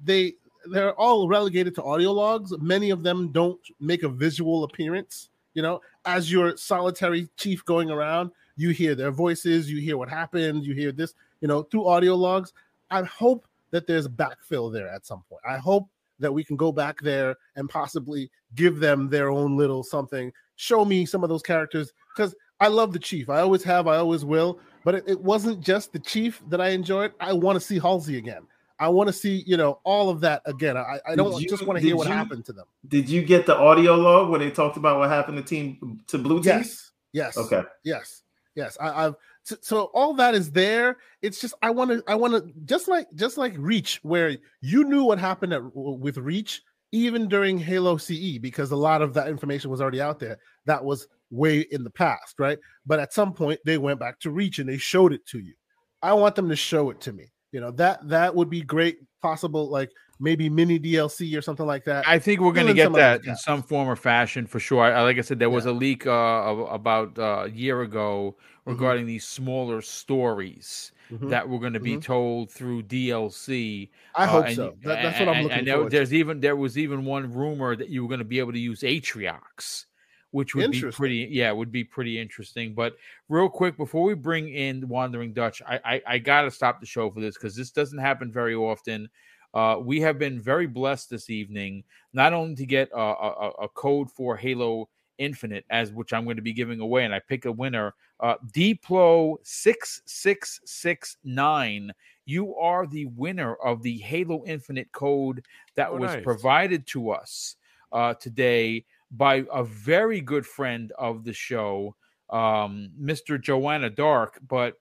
they 0.03 0.35
they're 0.73 0.95
all 0.95 1.29
relegated 1.29 1.75
to 1.75 1.83
audio 1.83 2.13
logs 2.13 2.53
many 2.59 2.91
of 2.91 3.03
them 3.03 3.31
don't 3.33 3.61
make 3.81 4.03
a 4.03 4.09
visual 4.09 4.65
appearance 4.65 5.31
you 5.55 5.63
know 5.63 5.81
as 6.05 6.31
your 6.31 6.57
solitary 6.57 7.29
chief 7.37 7.65
going 7.65 7.91
around 7.91 8.31
you 8.57 8.71
hear 8.71 8.95
their 8.95 9.11
voices 9.11 9.71
you 9.71 9.81
hear 9.81 9.97
what 9.97 10.09
happened 10.09 10.65
you 10.65 10.75
hear 10.75 10.93
this 10.93 11.15
you 11.41 11.49
know 11.49 11.63
through 11.63 11.87
audio 11.87 12.15
logs 12.15 12.53
i 12.91 13.03
hope 13.03 13.47
that 13.71 13.87
there's 13.87 14.09
backfill 14.09 14.73
there 14.73 14.89
at 14.89 15.07
some 15.07 15.23
point 15.29 15.43
i 15.47 15.57
hope 15.57 15.89
that 16.19 16.33
we 16.33 16.45
can 16.45 16.57
go 16.57 16.73
back 16.73 17.01
there 17.01 17.37
and 17.57 17.69
possibly 17.69 18.31
give 18.55 18.79
them 18.79 19.09
their 19.09 19.31
own 19.31 19.57
little 19.57 19.83
something. 19.83 20.33
Show 20.57 20.85
me 20.85 21.05
some 21.07 21.23
of 21.23 21.29
those 21.29 21.43
characters 21.43 21.93
because 22.15 22.35
I 22.61 22.69
love 22.69 22.93
the 22.93 22.99
Chief. 22.99 23.29
I 23.29 23.41
always 23.41 23.63
have, 23.65 23.87
I 23.87 23.97
always 23.97 24.25
will. 24.25 24.59
But 24.85 24.97
it, 24.97 25.05
it 25.07 25.21
wasn't 25.21 25.61
just 25.61 25.93
the 25.93 25.99
Chief 25.99 26.43
that 26.49 26.61
I 26.61 26.71
enjoyed. 26.71 27.13
I 27.21 27.33
want 27.33 27.57
to 27.57 27.61
see 27.61 27.79
Halsey 27.79 28.19
again. 28.19 28.47
I 28.79 28.89
want 28.89 29.09
to 29.09 29.13
see, 29.13 29.43
you 29.47 29.57
know, 29.57 29.81
all 29.85 30.11
of 30.11 30.21
that 30.21 30.43
again. 30.45 30.77
I, 30.77 31.01
I 31.09 31.15
don't 31.15 31.41
you, 31.41 31.49
just 31.49 31.67
want 31.67 31.79
to 31.79 31.85
hear 31.85 31.97
what 31.97 32.09
you, 32.09 32.13
happened 32.13 32.45
to 32.47 32.53
them. 32.53 32.67
Did 32.89 33.09
you 33.09 33.23
get 33.23 33.47
the 33.47 33.57
audio 33.57 33.95
log 33.95 34.29
where 34.31 34.39
they 34.39 34.51
talked 34.51 34.77
about 34.77 34.99
what 34.99 35.09
happened 35.09 35.39
to 35.39 35.43
team 35.43 36.03
to 36.09 36.19
Blue 36.19 36.43
Team? 36.43 36.59
Yes. 36.59 36.93
Yes. 37.13 37.39
Okay. 37.39 37.63
Yes. 37.85 38.23
Yes. 38.57 38.77
I, 38.81 39.03
have 39.03 39.17
so, 39.43 39.57
so, 39.61 39.81
all 39.95 40.15
that 40.15 40.35
is 40.35 40.51
there. 40.51 40.97
It's 41.23 41.41
just 41.41 41.55
I 41.63 41.71
want 41.71 41.91
to 41.91 42.03
I 42.09 42.17
want 42.17 42.33
to 42.33 42.53
just 42.65 42.89
like 42.89 43.07
just 43.15 43.37
like 43.37 43.55
Reach, 43.57 44.01
where 44.03 44.37
you 44.61 44.85
knew 44.85 45.05
what 45.05 45.19
happened 45.19 45.53
at, 45.53 45.61
with 45.75 46.17
Reach 46.17 46.63
even 46.91 47.29
during 47.29 47.59
Halo 47.59 47.97
CE 47.97 48.39
because 48.41 48.71
a 48.71 48.77
lot 48.77 49.03
of 49.03 49.13
that 49.15 49.29
information 49.29 49.71
was 49.71 49.81
already 49.81 50.01
out 50.01 50.19
there. 50.19 50.39
That 50.65 50.85
was 50.85 51.07
way 51.31 51.67
in 51.71 51.85
the 51.85 51.91
past, 51.91 52.39
right? 52.39 52.59
But 52.87 52.99
at 52.99 53.13
some 53.13 53.35
point 53.35 53.61
they 53.65 53.79
went 53.79 54.01
back 54.01 54.19
to 54.21 54.31
Reach 54.31 54.59
and 54.59 54.69
they 54.69 54.79
showed 54.79 55.13
it 55.13 55.27
to 55.27 55.39
you. 55.39 55.55
I 56.03 56.15
want 56.15 56.35
them 56.35 56.49
to 56.49 56.57
show 56.57 56.91
it 56.91 57.01
to 57.03 57.13
me. 57.13 57.33
You 57.57 57.63
know 57.63 57.71
that 57.71 58.07
that 58.11 58.35
would 58.35 58.51
be 58.51 58.61
great. 58.61 58.99
Possible 59.23 59.71
like 59.71 59.91
maybe 60.21 60.51
mini 60.51 60.79
DLC 60.79 61.35
or 61.39 61.41
something 61.41 61.65
like 61.65 61.85
that. 61.85 62.07
I 62.07 62.19
think 62.19 62.41
we're 62.41 62.53
going 62.53 62.67
to 62.67 62.75
get 62.75 62.93
that 62.93 63.25
in 63.25 63.35
some 63.35 63.63
form 63.63 63.89
or 63.89 63.97
fashion 63.97 64.47
for 64.47 64.61
sure. 64.61 64.83
I, 64.83 65.01
like 65.01 65.17
I 65.17 65.23
said, 65.23 65.39
there 65.39 65.49
was 65.49 65.65
yeah. 65.65 65.71
a 65.71 65.73
leak 65.73 66.07
uh, 66.07 66.11
about 66.11 67.19
uh, 67.19 67.45
a 67.47 67.49
year 67.49 67.81
ago 67.81 68.37
mm-hmm. 68.37 68.73
regarding 68.73 69.05
mm-hmm. 69.05 69.09
these 69.09 69.27
smaller 69.27 69.81
stories 69.81 70.93
mm-hmm. 71.11 71.31
that 71.31 71.49
were 71.49 71.59
going 71.59 71.73
to 71.73 71.81
be 71.81 71.93
mm-hmm. 71.93 72.01
told 72.01 72.51
through 72.51 72.83
DLC. 72.83 73.89
I 74.15 74.25
uh, 74.25 74.27
hope 74.27 74.51
so. 74.51 74.77
That, 74.83 75.03
that's 75.03 75.19
what 75.19 75.31
I'm 75.31 75.45
looking 75.45 75.61
and, 75.61 75.69
and 75.69 75.91
there's 75.91 76.13
even 76.13 76.41
there 76.41 76.57
was 76.57 76.77
even 76.77 77.07
one 77.07 77.33
rumor 77.33 77.75
that 77.75 77.89
you 77.89 78.03
were 78.03 78.09
going 78.09 78.19
to 78.19 78.25
be 78.27 78.39
able 78.39 78.53
to 78.53 78.59
use 78.59 78.81
Atriox 78.81 79.87
which 80.37 80.55
would 80.55 80.71
be 80.71 80.83
pretty 80.83 81.29
yeah 81.31 81.51
would 81.51 81.73
be 81.73 81.83
pretty 81.83 82.21
interesting 82.21 82.75
but 82.75 82.95
real 83.31 83.49
quick 83.49 83.75
before 83.79 84.03
we 84.03 84.13
bring 84.13 84.51
in 84.51 84.87
wandering 84.87 85.33
dutch 85.33 85.63
i 85.67 85.81
i, 85.83 86.03
I 86.07 86.19
gotta 86.19 86.51
stop 86.51 86.79
the 86.79 86.85
show 86.85 87.11
for 87.11 87.21
this 87.21 87.37
because 87.37 87.57
this 87.57 87.71
doesn't 87.71 87.99
happen 87.99 88.31
very 88.31 88.55
often 88.55 89.09
uh, 89.55 89.79
we 89.79 89.99
have 90.03 90.19
been 90.19 90.39
very 90.39 90.67
blessed 90.67 91.09
this 91.09 91.31
evening, 91.31 91.83
not 92.13 92.35
only 92.35 92.55
to 92.55 92.67
get 92.67 92.91
a, 92.93 92.99
a, 92.99 93.51
a, 93.63 93.69
code 93.71 94.11
for 94.11 94.37
Halo 94.37 94.87
Infinite, 95.17 95.65
as 95.71 95.93
which 95.93 96.13
I'm 96.13 96.25
going 96.25 96.37
to 96.37 96.43
be 96.43 96.53
giving 96.53 96.81
away, 96.81 97.07
and 97.07 97.15
I 97.15 97.21
pick 97.21 97.47
a 97.47 97.53
winner. 97.53 97.95
Uh, 98.21 98.35
Dplo 98.53 99.37
six 99.45 100.03
six 100.05 100.61
six 100.67 101.17
nine. 101.25 101.91
You 102.27 102.55
are 102.57 102.87
the 102.87 103.07
winner 103.07 103.55
of 103.55 103.83
the 103.83 103.97
Halo 103.97 104.45
Infinite 104.45 104.93
code 104.93 105.43
that 105.75 105.89
oh, 105.89 105.97
was 105.97 106.13
nice. 106.13 106.23
provided 106.23 106.87
to 106.89 107.13
us 107.13 107.57
uh, 107.93 108.13
today 108.13 108.85
by 109.11 109.45
a 109.53 109.65
very 109.65 110.21
good 110.21 110.47
friend 110.47 110.93
of 110.99 111.25
the 111.25 111.33
show, 111.33 111.97
um, 112.31 112.91
Mr. 113.01 113.41
Joanna 113.41 113.91
Dark. 113.91 114.41
But 114.47 114.75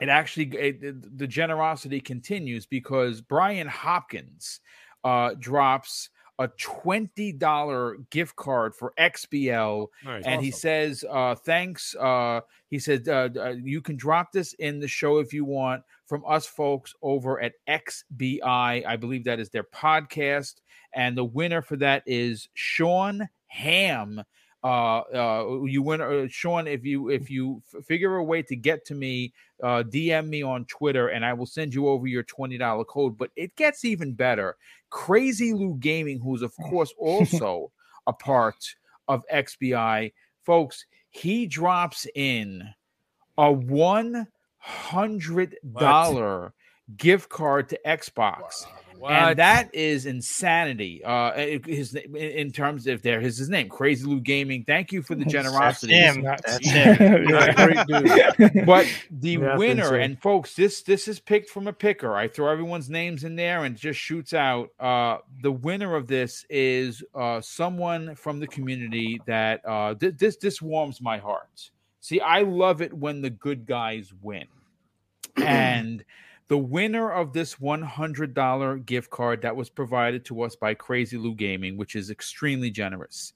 it 0.00 0.08
actually 0.08 0.46
it, 0.56 1.18
the 1.18 1.26
generosity 1.26 2.00
continues 2.00 2.66
because 2.66 3.20
Brian 3.20 3.68
Hopkins 3.68 4.60
uh, 5.04 5.34
drops 5.38 6.10
a 6.38 6.48
$20 6.48 8.10
gift 8.10 8.36
card 8.36 8.74
for 8.74 8.92
XBL. 8.98 9.86
Nice, 10.04 10.24
and 10.24 10.34
awesome. 10.34 10.44
he 10.44 10.50
says, 10.50 11.04
uh, 11.10 11.34
thanks. 11.34 11.94
Uh, 11.94 12.40
he 12.68 12.78
said, 12.78 13.08
uh, 13.08 13.28
uh, 13.38 13.54
you 13.62 13.80
can 13.80 13.96
drop 13.96 14.32
this 14.32 14.52
in 14.54 14.78
the 14.78 14.88
show 14.88 15.18
if 15.18 15.32
you 15.32 15.44
want 15.44 15.82
from 16.06 16.24
us 16.26 16.46
folks 16.46 16.94
over 17.02 17.40
at 17.40 17.52
XBI. 17.68 18.86
I 18.86 18.96
believe 18.96 19.24
that 19.24 19.40
is 19.40 19.50
their 19.50 19.64
podcast. 19.64 20.54
And 20.94 21.16
the 21.16 21.24
winner 21.24 21.62
for 21.62 21.76
that 21.76 22.02
is 22.06 22.48
Sean 22.54 23.28
Ham 23.48 24.22
uh, 24.66 25.02
uh, 25.14 25.62
you 25.64 25.80
win, 25.80 26.00
uh, 26.00 26.26
Sean. 26.28 26.66
If 26.66 26.84
you 26.84 27.08
if 27.08 27.30
you 27.30 27.62
f- 27.72 27.84
figure 27.84 28.16
a 28.16 28.24
way 28.24 28.42
to 28.42 28.56
get 28.56 28.84
to 28.86 28.96
me, 28.96 29.32
uh, 29.62 29.84
DM 29.84 30.26
me 30.26 30.42
on 30.42 30.64
Twitter, 30.64 31.08
and 31.08 31.24
I 31.24 31.34
will 31.34 31.46
send 31.46 31.72
you 31.72 31.86
over 31.86 32.08
your 32.08 32.24
twenty 32.24 32.58
dollar 32.58 32.84
code. 32.84 33.16
But 33.16 33.30
it 33.36 33.54
gets 33.54 33.84
even 33.84 34.12
better. 34.12 34.56
Crazy 34.90 35.52
Lou 35.52 35.76
Gaming, 35.78 36.18
who's 36.18 36.42
of 36.42 36.52
course 36.68 36.92
also 36.98 37.70
a 38.08 38.12
part 38.12 38.56
of 39.06 39.22
XBI, 39.32 40.12
folks. 40.44 40.84
He 41.10 41.46
drops 41.46 42.08
in 42.16 42.64
a 43.38 43.52
one 43.52 44.26
hundred 44.66 45.56
dollar 45.78 46.52
gift 46.96 47.28
card 47.28 47.68
to 47.68 47.80
Xbox. 47.86 48.64
Wow. 48.64 48.72
What? 48.98 49.12
And 49.12 49.38
that 49.38 49.74
is 49.74 50.06
insanity. 50.06 51.02
Uh, 51.04 51.58
his 51.66 51.94
in 51.94 52.50
terms 52.50 52.86
of 52.86 53.02
there 53.02 53.20
is 53.20 53.36
his 53.36 53.48
name, 53.48 53.68
Crazy 53.68 54.06
Lou 54.06 54.20
Gaming. 54.20 54.64
Thank 54.64 54.90
you 54.90 55.02
for 55.02 55.14
the 55.14 55.24
generosity. 55.24 55.92
That's 55.92 56.16
him. 56.16 56.22
That's 56.22 56.66
him. 56.66 57.26
great. 57.26 58.66
But 58.66 58.86
the 59.10 59.36
winner, 59.36 59.96
and 59.96 60.20
folks, 60.20 60.54
this 60.54 60.82
this 60.82 61.08
is 61.08 61.20
picked 61.20 61.50
from 61.50 61.66
a 61.66 61.72
picker. 61.72 62.16
I 62.16 62.28
throw 62.28 62.50
everyone's 62.50 62.88
names 62.88 63.24
in 63.24 63.36
there 63.36 63.64
and 63.64 63.76
just 63.76 64.00
shoots 64.00 64.32
out. 64.32 64.70
Uh, 64.80 65.18
the 65.42 65.52
winner 65.52 65.94
of 65.94 66.06
this 66.06 66.46
is 66.48 67.04
uh, 67.14 67.40
someone 67.40 68.14
from 68.14 68.40
the 68.40 68.46
community 68.46 69.20
that 69.26 69.60
uh, 69.66 69.94
th- 69.94 70.16
this 70.16 70.36
this 70.36 70.62
warms 70.62 71.00
my 71.00 71.18
heart. 71.18 71.70
See, 72.06 72.20
I 72.20 72.42
love 72.42 72.82
it 72.82 72.94
when 72.94 73.20
the 73.20 73.30
good 73.30 73.66
guys 73.66 74.12
win, 74.22 74.46
and. 75.36 76.04
The 76.48 76.56
winner 76.56 77.10
of 77.10 77.32
this 77.32 77.56
$100 77.56 78.86
gift 78.86 79.10
card 79.10 79.42
that 79.42 79.56
was 79.56 79.68
provided 79.68 80.24
to 80.26 80.42
us 80.42 80.54
by 80.54 80.74
Crazy 80.74 81.16
Lou 81.16 81.34
Gaming, 81.34 81.76
which 81.76 81.96
is 81.96 82.08
extremely 82.08 82.70
generous, 82.70 83.32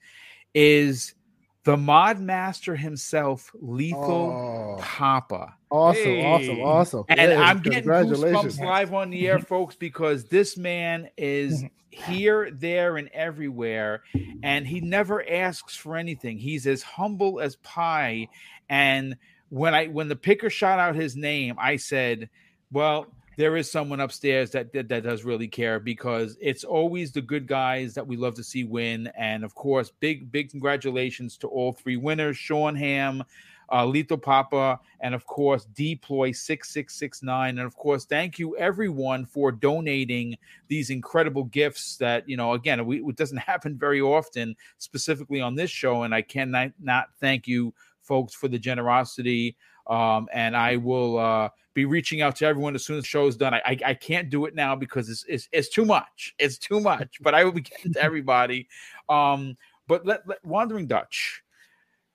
is 0.55 1.17
the 1.65 1.77
mod 1.77 2.21
master 2.21 2.75
himself, 2.75 3.51
Lethal 3.61 3.99
oh, 4.01 4.79
Papa. 4.81 5.55
Awesome, 5.71 6.05
hey. 6.05 6.25
awesome, 6.25 6.61
awesome. 6.61 7.05
And 7.09 7.33
I'm 7.33 7.61
getting 7.61 7.85
goosebumps 7.85 8.65
live 8.65 8.95
on 8.95 9.11
the 9.11 9.29
air, 9.29 9.39
folks, 9.41 9.77
because 9.77 10.25
this 10.25 10.57
man 10.57 11.11
is 11.19 11.65
here, 11.91 12.51
there, 12.51 12.97
and 12.97 13.09
everywhere. 13.13 14.03
And 14.43 14.67
he 14.67 14.81
never 14.81 15.29
asks 15.29 15.77
for 15.77 15.97
anything. 15.97 16.39
He's 16.39 16.67
as 16.67 16.83
humble 16.83 17.41
as 17.41 17.57
pie. 17.57 18.29
And 18.71 19.17
when 19.51 19.75
I 19.75 19.89
when 19.89 20.09
the 20.09 20.17
picker 20.17 20.49
shot 20.49 20.79
out 20.79 20.95
his 20.95 21.17
name, 21.17 21.57
I 21.59 21.77
said, 21.77 22.31
well, 22.73 23.09
there 23.37 23.57
is 23.57 23.71
someone 23.71 24.01
upstairs 24.01 24.51
that, 24.51 24.73
that, 24.73 24.89
that 24.89 25.03
does 25.03 25.25
really 25.25 25.49
care 25.49 25.81
because 25.81 26.37
it's 26.41 26.63
always 26.63 27.13
the 27.13 27.21
good 27.21 27.47
guys 27.47 27.95
that 27.95 28.07
we 28.07 28.17
love 28.17 28.35
to 28.35 28.45
see 28.45 28.65
win. 28.65 29.11
And 29.17 29.45
of 29.45 29.55
course, 29.55 29.91
big 30.01 30.31
big 30.31 30.51
congratulations 30.51 31.37
to 31.39 31.49
all 31.49 31.73
three 31.73 31.97
winners: 31.97 32.37
Sean 32.37 32.77
Ham, 32.77 33.25
uh, 33.73 33.87
Lethal 33.87 34.19
Papa, 34.19 34.79
and 35.01 35.15
of 35.15 35.27
course 35.27 35.65
Deploy 35.65 36.31
six 36.31 36.71
six 36.71 36.95
six 36.95 37.23
nine. 37.23 37.59
And 37.59 37.67
of 37.67 37.77
course, 37.77 38.05
thank 38.05 38.39
you 38.39 38.57
everyone 38.57 39.27
for 39.27 39.51
donating 39.51 40.37
these 40.69 40.91
incredible 40.91 41.45
gifts. 41.45 41.97
That 41.97 42.29
you 42.29 42.37
know, 42.37 42.53
again, 42.53 42.85
we, 42.87 43.03
it 43.03 43.17
doesn't 43.17 43.39
happen 43.53 43.77
very 43.77 44.01
often, 44.01 44.55
specifically 44.79 45.41
on 45.41 45.57
this 45.57 45.71
show. 45.71 46.05
And 46.05 46.15
I 46.15 46.23
cannot 46.23 46.73
not 46.79 47.09
thank 47.21 47.49
you 47.49 47.75
folks 48.11 48.35
for 48.35 48.49
the 48.49 48.59
generosity. 48.59 49.57
Um, 49.87 50.29
and 50.35 50.57
I 50.57 50.77
will. 50.77 51.19
Uh, 51.19 51.49
be 51.73 51.85
reaching 51.85 52.21
out 52.21 52.37
to 52.37 52.47
everyone 52.47 52.75
as 52.75 52.85
soon 52.85 52.97
as 52.99 53.05
the 53.05 53.09
show 53.09 53.27
is 53.27 53.37
done. 53.37 53.55
I, 53.55 53.63
I, 53.65 53.79
I 53.87 53.95
can't 53.95 54.29
do 54.29 54.47
it 54.47 54.55
now 54.55 54.75
because 54.75 55.09
it's, 55.09 55.25
it's, 55.29 55.49
it's 55.53 55.69
too 55.69 55.85
much. 55.85 56.35
It's 56.39 56.59
too 56.59 56.81
much. 56.81 57.19
But 57.21 57.35
I 57.35 57.45
will 57.45 57.53
be 57.53 57.61
getting 57.61 57.93
to 57.93 58.03
everybody. 58.03 58.69
Um, 59.09 59.57
but 59.87 60.05
let, 60.05 60.27
let, 60.27 60.45
Wandering 60.45 60.87
Dutch, 60.87 61.43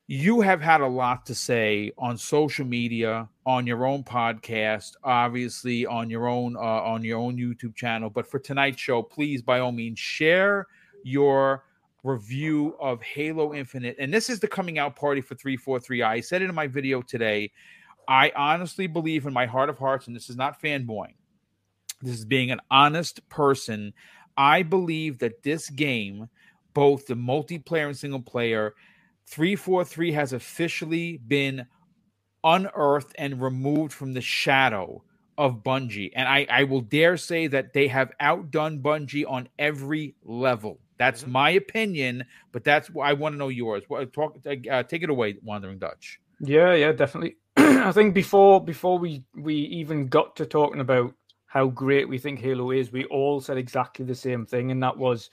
you 0.07 0.41
have 0.41 0.61
had 0.61 0.81
a 0.81 0.87
lot 0.87 1.25
to 1.25 1.35
say 1.35 1.91
on 1.97 2.17
social 2.17 2.65
media, 2.65 3.27
on 3.45 3.65
your 3.65 3.85
own 3.85 4.03
podcast, 4.03 4.91
obviously 5.03 5.85
on 5.85 6.09
your 6.09 6.27
own 6.27 6.55
uh, 6.55 6.59
on 6.59 7.03
your 7.03 7.17
own 7.17 7.37
YouTube 7.37 7.75
channel. 7.75 8.09
But 8.09 8.27
for 8.29 8.39
tonight's 8.39 8.79
show, 8.79 9.01
please 9.01 9.41
by 9.41 9.59
all 9.59 9.71
means 9.71 9.99
share 9.99 10.67
your 11.03 11.64
review 12.05 12.75
of 12.79 13.01
Halo 13.01 13.53
Infinite. 13.53 13.95
And 13.99 14.13
this 14.13 14.29
is 14.29 14.39
the 14.39 14.47
coming 14.47 14.77
out 14.77 14.95
party 14.95 15.21
for 15.21 15.35
343i. 15.35 16.05
I 16.05 16.19
said 16.21 16.41
it 16.41 16.49
in 16.49 16.55
my 16.55 16.67
video 16.67 17.01
today. 17.01 17.51
I 18.07 18.31
honestly 18.35 18.85
believe 18.85 19.25
in 19.25 19.33
my 19.33 19.47
heart 19.47 19.69
of 19.69 19.79
hearts, 19.79 20.05
and 20.05 20.15
this 20.15 20.29
is 20.29 20.37
not 20.37 20.61
fanboying, 20.61 21.15
this 22.01 22.17
is 22.17 22.25
being 22.25 22.51
an 22.51 22.61
honest 22.69 23.27
person. 23.29 23.93
I 24.37 24.63
believe 24.63 25.19
that 25.19 25.43
this 25.43 25.69
game, 25.69 26.29
both 26.73 27.07
the 27.07 27.15
multiplayer 27.15 27.87
and 27.87 27.97
single 27.97 28.21
player, 28.21 28.75
343 29.27 30.11
has 30.11 30.33
officially 30.33 31.17
been 31.17 31.65
unearthed 32.43 33.15
and 33.17 33.41
removed 33.41 33.91
from 33.91 34.13
the 34.13 34.21
shadow 34.21 35.03
of 35.37 35.63
Bungie. 35.63 36.11
And 36.15 36.27
I, 36.27 36.45
I 36.49 36.63
will 36.63 36.81
dare 36.81 37.17
say 37.17 37.47
that 37.47 37.73
they 37.73 37.87
have 37.87 38.11
outdone 38.19 38.81
Bungie 38.83 39.25
on 39.27 39.49
every 39.57 40.15
level. 40.23 40.79
That's 40.97 41.23
mm-hmm. 41.23 41.31
my 41.31 41.49
opinion, 41.51 42.25
but 42.51 42.63
that's 42.63 42.89
why 42.89 43.09
I 43.09 43.13
want 43.13 43.33
to 43.33 43.37
know 43.37 43.49
yours. 43.49 43.83
Talk, 44.13 44.37
uh, 44.45 44.83
take 44.83 45.03
it 45.03 45.09
away, 45.09 45.37
Wandering 45.43 45.79
Dutch. 45.79 46.19
Yeah, 46.39 46.73
yeah, 46.73 46.91
definitely. 46.91 47.37
I 47.57 47.91
think 47.91 48.13
before 48.13 48.63
before 48.63 48.99
we 48.99 49.23
we 49.35 49.55
even 49.55 50.07
got 50.07 50.35
to 50.37 50.45
talking 50.45 50.81
about 50.81 51.13
how 51.45 51.67
great 51.67 52.09
we 52.09 52.17
think 52.17 52.39
Halo 52.39 52.71
is, 52.71 52.91
we 52.91 53.05
all 53.05 53.39
said 53.39 53.57
exactly 53.57 54.05
the 54.05 54.15
same 54.15 54.45
thing, 54.45 54.71
and 54.71 54.83
that 54.83 54.97
was 54.97 55.29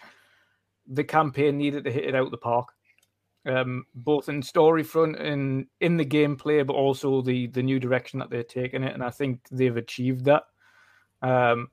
the 0.87 1.05
campaign 1.05 1.59
needed 1.59 1.85
to 1.85 1.91
hit 1.91 2.05
it 2.05 2.15
out 2.15 2.31
the 2.31 2.37
park, 2.37 2.69
um, 3.47 3.85
both 3.95 4.29
in 4.29 4.43
story 4.43 4.83
front 4.83 5.17
and 5.17 5.67
in 5.81 5.97
the 5.97 6.05
gameplay, 6.05 6.65
but 6.67 6.75
also 6.75 7.23
the 7.23 7.49
the 7.49 7.63
new 7.63 7.81
direction 7.81 8.19
that 8.21 8.31
they're 8.31 8.43
taking 8.43 8.85
it, 8.85 8.95
and 8.95 9.03
I 9.03 9.11
think 9.11 9.41
they've 9.51 9.77
achieved 9.77 10.27
that. 10.27 10.45
Um, 11.23 11.69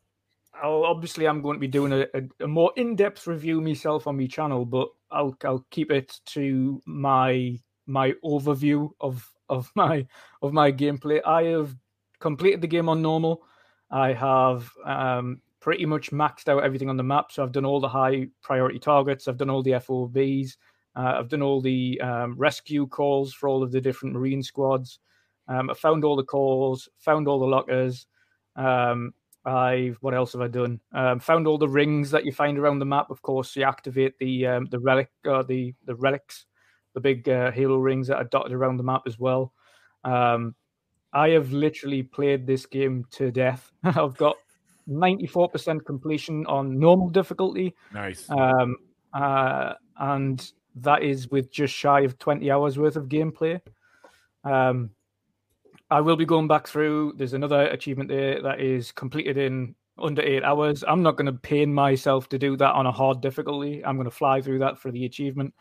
Obviously, 0.64 1.28
I'm 1.28 1.42
going 1.42 1.56
to 1.56 1.60
be 1.60 1.68
doing 1.68 1.94
a, 1.94 2.02
a, 2.14 2.44
a 2.44 2.48
more 2.48 2.72
in 2.76 2.96
depth 2.96 3.28
review 3.28 3.62
myself 3.62 4.08
on 4.08 4.18
my 4.18 4.28
channel, 4.28 4.66
but 4.66 4.90
I'll 5.12 5.36
I'll 5.44 5.66
keep 5.70 5.92
it 5.92 6.20
to 6.28 6.82
my 6.86 7.60
my 7.88 8.14
overview 8.24 8.90
of 9.02 9.30
of 9.50 9.72
my 9.76 10.06
of 10.42 10.54
my 10.54 10.72
gameplay. 10.72 11.22
I 11.26 11.44
have 11.44 11.76
completed 12.20 12.62
the 12.62 12.68
game 12.68 12.90
on 12.90 13.02
normal. 13.02 13.44
I 13.92 14.14
have 14.14 14.70
um, 14.86 15.42
pretty 15.60 15.86
much 15.86 16.12
maxed 16.12 16.48
out 16.48 16.64
everything 16.64 16.90
on 16.90 16.98
the 16.98 17.04
map. 17.04 17.32
So 17.32 17.44
I've 17.44 17.52
done 17.52 17.66
all 17.66 17.80
the 17.80 17.90
high 17.90 18.28
priority 18.42 18.80
targets. 18.80 19.28
I've 19.28 19.38
done 19.38 19.50
all 19.50 19.64
the 19.64 19.72
FOBs. 19.72 20.58
Uh, 20.96 21.16
I've 21.18 21.30
done 21.30 21.42
all 21.42 21.62
the 21.62 22.00
um, 22.02 22.36
rescue 22.38 22.88
calls 22.88 23.34
for 23.34 23.48
all 23.48 23.64
of 23.64 23.72
the 23.72 23.82
different 23.82 24.16
Marine 24.16 24.44
squads. 24.44 25.00
Um, 25.48 25.70
I 25.70 25.74
found 25.74 26.04
all 26.04 26.16
the 26.16 26.24
calls, 26.24 26.90
found 27.00 27.28
all 27.28 27.40
the 27.40 27.46
lockers. 27.46 28.06
Um, 28.56 29.14
I've 29.46 29.98
what 30.02 30.14
else 30.14 30.34
have 30.34 30.42
I 30.42 30.48
done? 30.48 30.80
Um, 30.94 31.20
found 31.20 31.48
all 31.48 31.58
the 31.58 31.68
rings 31.68 32.12
that 32.12 32.26
you 32.26 32.32
find 32.32 32.58
around 32.58 32.80
the 32.80 32.86
map. 32.86 33.10
Of 33.10 33.22
course, 33.22 33.56
you 33.56 33.64
activate 33.64 34.18
the 34.20 34.48
um, 34.48 34.68
the 34.70 34.80
relic 34.80 35.10
uh, 35.28 35.44
the 35.44 35.74
the 35.86 35.96
relics, 35.96 36.46
the 36.94 37.00
big 37.00 37.28
uh, 37.30 37.52
halo 37.52 37.78
rings 37.78 38.08
that 38.08 38.18
are 38.18 38.26
dotted 38.26 38.52
around 38.52 38.78
the 38.78 38.84
map 38.84 39.04
as 39.06 39.18
well. 39.18 39.54
Um, 40.04 40.56
I 41.14 41.30
have 41.30 41.52
literally 41.52 42.04
played 42.04 42.46
this 42.46 42.66
game 42.66 43.06
to 43.12 43.32
death. 43.32 43.72
I've 43.84 44.18
got 44.18 44.36
94% 44.88 45.86
completion 45.86 46.46
on 46.46 46.80
normal 46.80 47.10
difficulty. 47.10 47.76
Nice. 47.94 48.30
Um, 48.30 48.76
uh, 49.14 49.74
and 49.98 50.52
that 50.76 51.04
is 51.04 51.30
with 51.30 51.52
just 51.52 51.74
shy 51.74 52.02
of 52.02 52.20
20 52.20 52.50
hours 52.52 52.78
worth 52.78 52.96
of 52.96 53.06
gameplay. 53.06 53.60
Um, 54.44 54.92
I 55.92 56.02
will 56.02 56.16
be 56.16 56.26
going 56.26 56.48
back 56.48 56.68
through. 56.68 57.14
There's 57.18 57.34
another 57.34 57.62
achievement 57.64 58.10
there 58.10 58.42
that 58.42 58.60
is 58.60 58.92
completed 58.92 59.38
in 59.38 59.76
under 59.98 60.22
eight 60.22 60.44
hours. 60.44 60.84
I'm 60.88 61.04
not 61.04 61.18
going 61.18 61.26
to 61.26 61.34
pain 61.34 61.74
myself 61.74 62.30
to 62.30 62.40
do 62.40 62.56
that 62.58 62.74
on 62.74 62.86
a 62.86 62.92
hard 62.92 63.22
difficulty. 63.22 63.84
I'm 63.84 63.96
going 63.96 64.10
to 64.10 64.16
fly 64.16 64.42
through 64.42 64.60
that 64.60 64.78
for 64.78 64.92
the 64.92 65.06
achievement. 65.06 65.54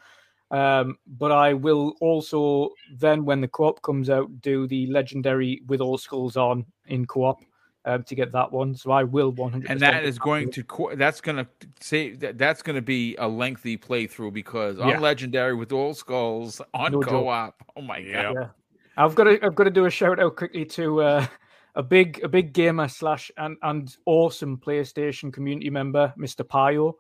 Um, 0.51 0.99
but 1.07 1.31
I 1.31 1.53
will 1.53 1.95
also 2.01 2.71
then, 2.97 3.25
when 3.25 3.41
the 3.41 3.49
co-op 3.49 3.83
comes 3.83 4.09
out, 4.09 4.41
do 4.41 4.67
the 4.67 4.87
legendary 4.87 5.61
with 5.67 5.81
all 5.81 5.99
skulls 5.99 6.37
on 6.37 6.65
in 6.87 7.07
co-op 7.07 7.41
um, 7.85 8.03
to 8.05 8.15
get 8.15 8.33
that 8.33 8.51
one. 8.51 8.75
So 8.75 8.91
I 8.91 9.05
will 9.05 9.33
100. 9.33 9.71
And 9.71 9.81
that 9.81 10.05
is 10.05 10.19
going 10.19 10.51
to 10.53 10.63
co- 10.63 10.95
that's 10.95 11.21
going 11.21 11.37
to 11.37 11.47
say 11.81 12.13
that 12.17 12.39
that's 12.39 12.63
going 12.63 12.77
to 12.77 12.83
be 12.83 13.15
a 13.17 13.29
lengthy 13.29 13.77
playthrough 13.77 14.33
because 14.33 14.79
on 14.79 14.89
yeah. 14.89 15.01
legendary 15.01 15.55
with 15.55 15.73
all 15.73 15.95
skulls 15.95 16.63
on 16.73 16.93
no 16.93 17.01
co-op. 17.01 17.59
Joke. 17.59 17.69
Oh 17.77 17.83
my 17.83 18.01
god! 18.01 18.35
Yeah. 18.35 18.49
I've 18.99 19.15
got 19.15 19.25
to 19.25 19.39
I've 19.45 19.55
got 19.55 19.65
to 19.65 19.71
do 19.71 19.87
a 19.87 19.91
shout 19.91 20.19
out 20.19 20.35
quickly 20.35 20.65
to 20.65 21.03
uh, 21.03 21.27
a 21.77 21.83
big 21.83 22.21
a 22.25 22.29
big 22.29 22.53
gamer 22.53 22.89
slash 22.89 23.31
and 23.37 23.57
and 23.63 23.97
awesome 24.07 24.59
PlayStation 24.59 25.33
community 25.33 25.71
member, 25.71 26.13
Mr. 26.19 26.47
Pio. 26.47 26.97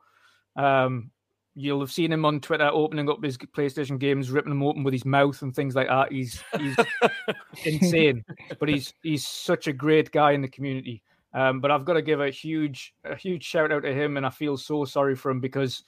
Um, 0.54 1.10
you'll 1.56 1.80
have 1.80 1.90
seen 1.90 2.12
him 2.12 2.24
on 2.24 2.40
Twitter 2.40 2.70
opening 2.72 3.10
up 3.10 3.22
his 3.22 3.36
PlayStation 3.36 3.98
games, 3.98 4.30
ripping 4.30 4.50
them 4.50 4.62
open 4.62 4.84
with 4.84 4.94
his 4.94 5.04
mouth 5.04 5.42
and 5.42 5.54
things 5.54 5.74
like 5.74 5.88
that. 5.88 6.12
He's 6.12 6.40
he's 6.56 6.76
insane, 7.64 8.24
but 8.60 8.68
he's 8.68 8.94
he's 9.02 9.26
such 9.26 9.66
a 9.66 9.72
great 9.72 10.12
guy 10.12 10.32
in 10.32 10.40
the 10.40 10.48
community. 10.48 11.02
Um, 11.34 11.60
but 11.60 11.72
I've 11.72 11.84
got 11.84 11.94
to 11.94 12.02
give 12.02 12.20
a 12.20 12.30
huge 12.30 12.94
a 13.04 13.16
huge 13.16 13.42
shout 13.42 13.72
out 13.72 13.82
to 13.82 13.92
him, 13.92 14.16
and 14.16 14.24
I 14.24 14.30
feel 14.30 14.56
so 14.56 14.84
sorry 14.84 15.16
for 15.16 15.32
him 15.32 15.40
because 15.40 15.82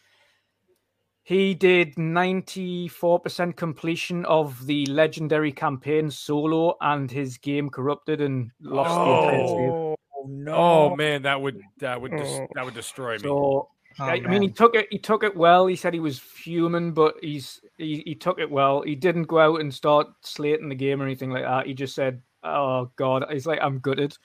he 1.23 1.55
did 1.55 1.95
94% 1.97 3.57
completion 3.57 4.25
of 4.25 4.67
the 4.67 4.87
legendary 4.87 5.53
campaign 5.53 6.11
solo, 6.11 6.77
and 6.81 7.11
his 7.11 7.39
game 7.39 7.71
corrupted 7.71 8.21
and 8.21 8.51
lost 8.61 8.91
oh, 8.91 9.05
the 9.05 9.13
entire 9.13 9.47
save. 9.47 9.71
Oh 9.71 9.97
no! 10.29 10.55
Oh 10.55 10.97
man, 10.97 11.23
that 11.23 11.41
would 11.41 11.61
that 11.79 12.01
would 12.01 12.13
dis- 12.13 12.41
that 12.55 12.65
would 12.65 12.75
destroy 12.75 13.15
me. 13.15 13.21
So 13.21 13.69
Oh, 13.99 14.05
I, 14.05 14.21
mean, 14.21 14.43
he 14.43 14.49
took 14.49 14.75
it. 14.75 14.87
He 14.91 14.99
took 14.99 15.25
it 15.25 15.37
well. 15.37 15.67
He 15.67 15.75
said 15.75 15.93
he 15.93 16.01
was 16.01 16.19
fuming, 16.19 16.93
but 16.93 17.17
he's 17.21 17.61
he, 17.77 18.03
he 18.07 18.15
took 18.15 18.39
it 18.39 18.51
well. 18.51 18.83
He 18.83 18.95
didn't 18.95 19.25
go 19.25 19.39
out 19.39 19.61
and 19.61 19.75
start 19.75 20.07
slating 20.23 20.69
the 20.69 20.75
game 20.75 21.03
or 21.03 21.05
anything 21.05 21.31
like 21.31 21.43
that. 21.43 21.67
He 21.67 21.75
just 21.75 21.95
said, 21.95 22.23
"Oh 22.45 22.91
God," 22.97 23.25
he's 23.31 23.47
like, 23.47 23.59
"I'm 23.61 23.81
gutted." 23.81 24.17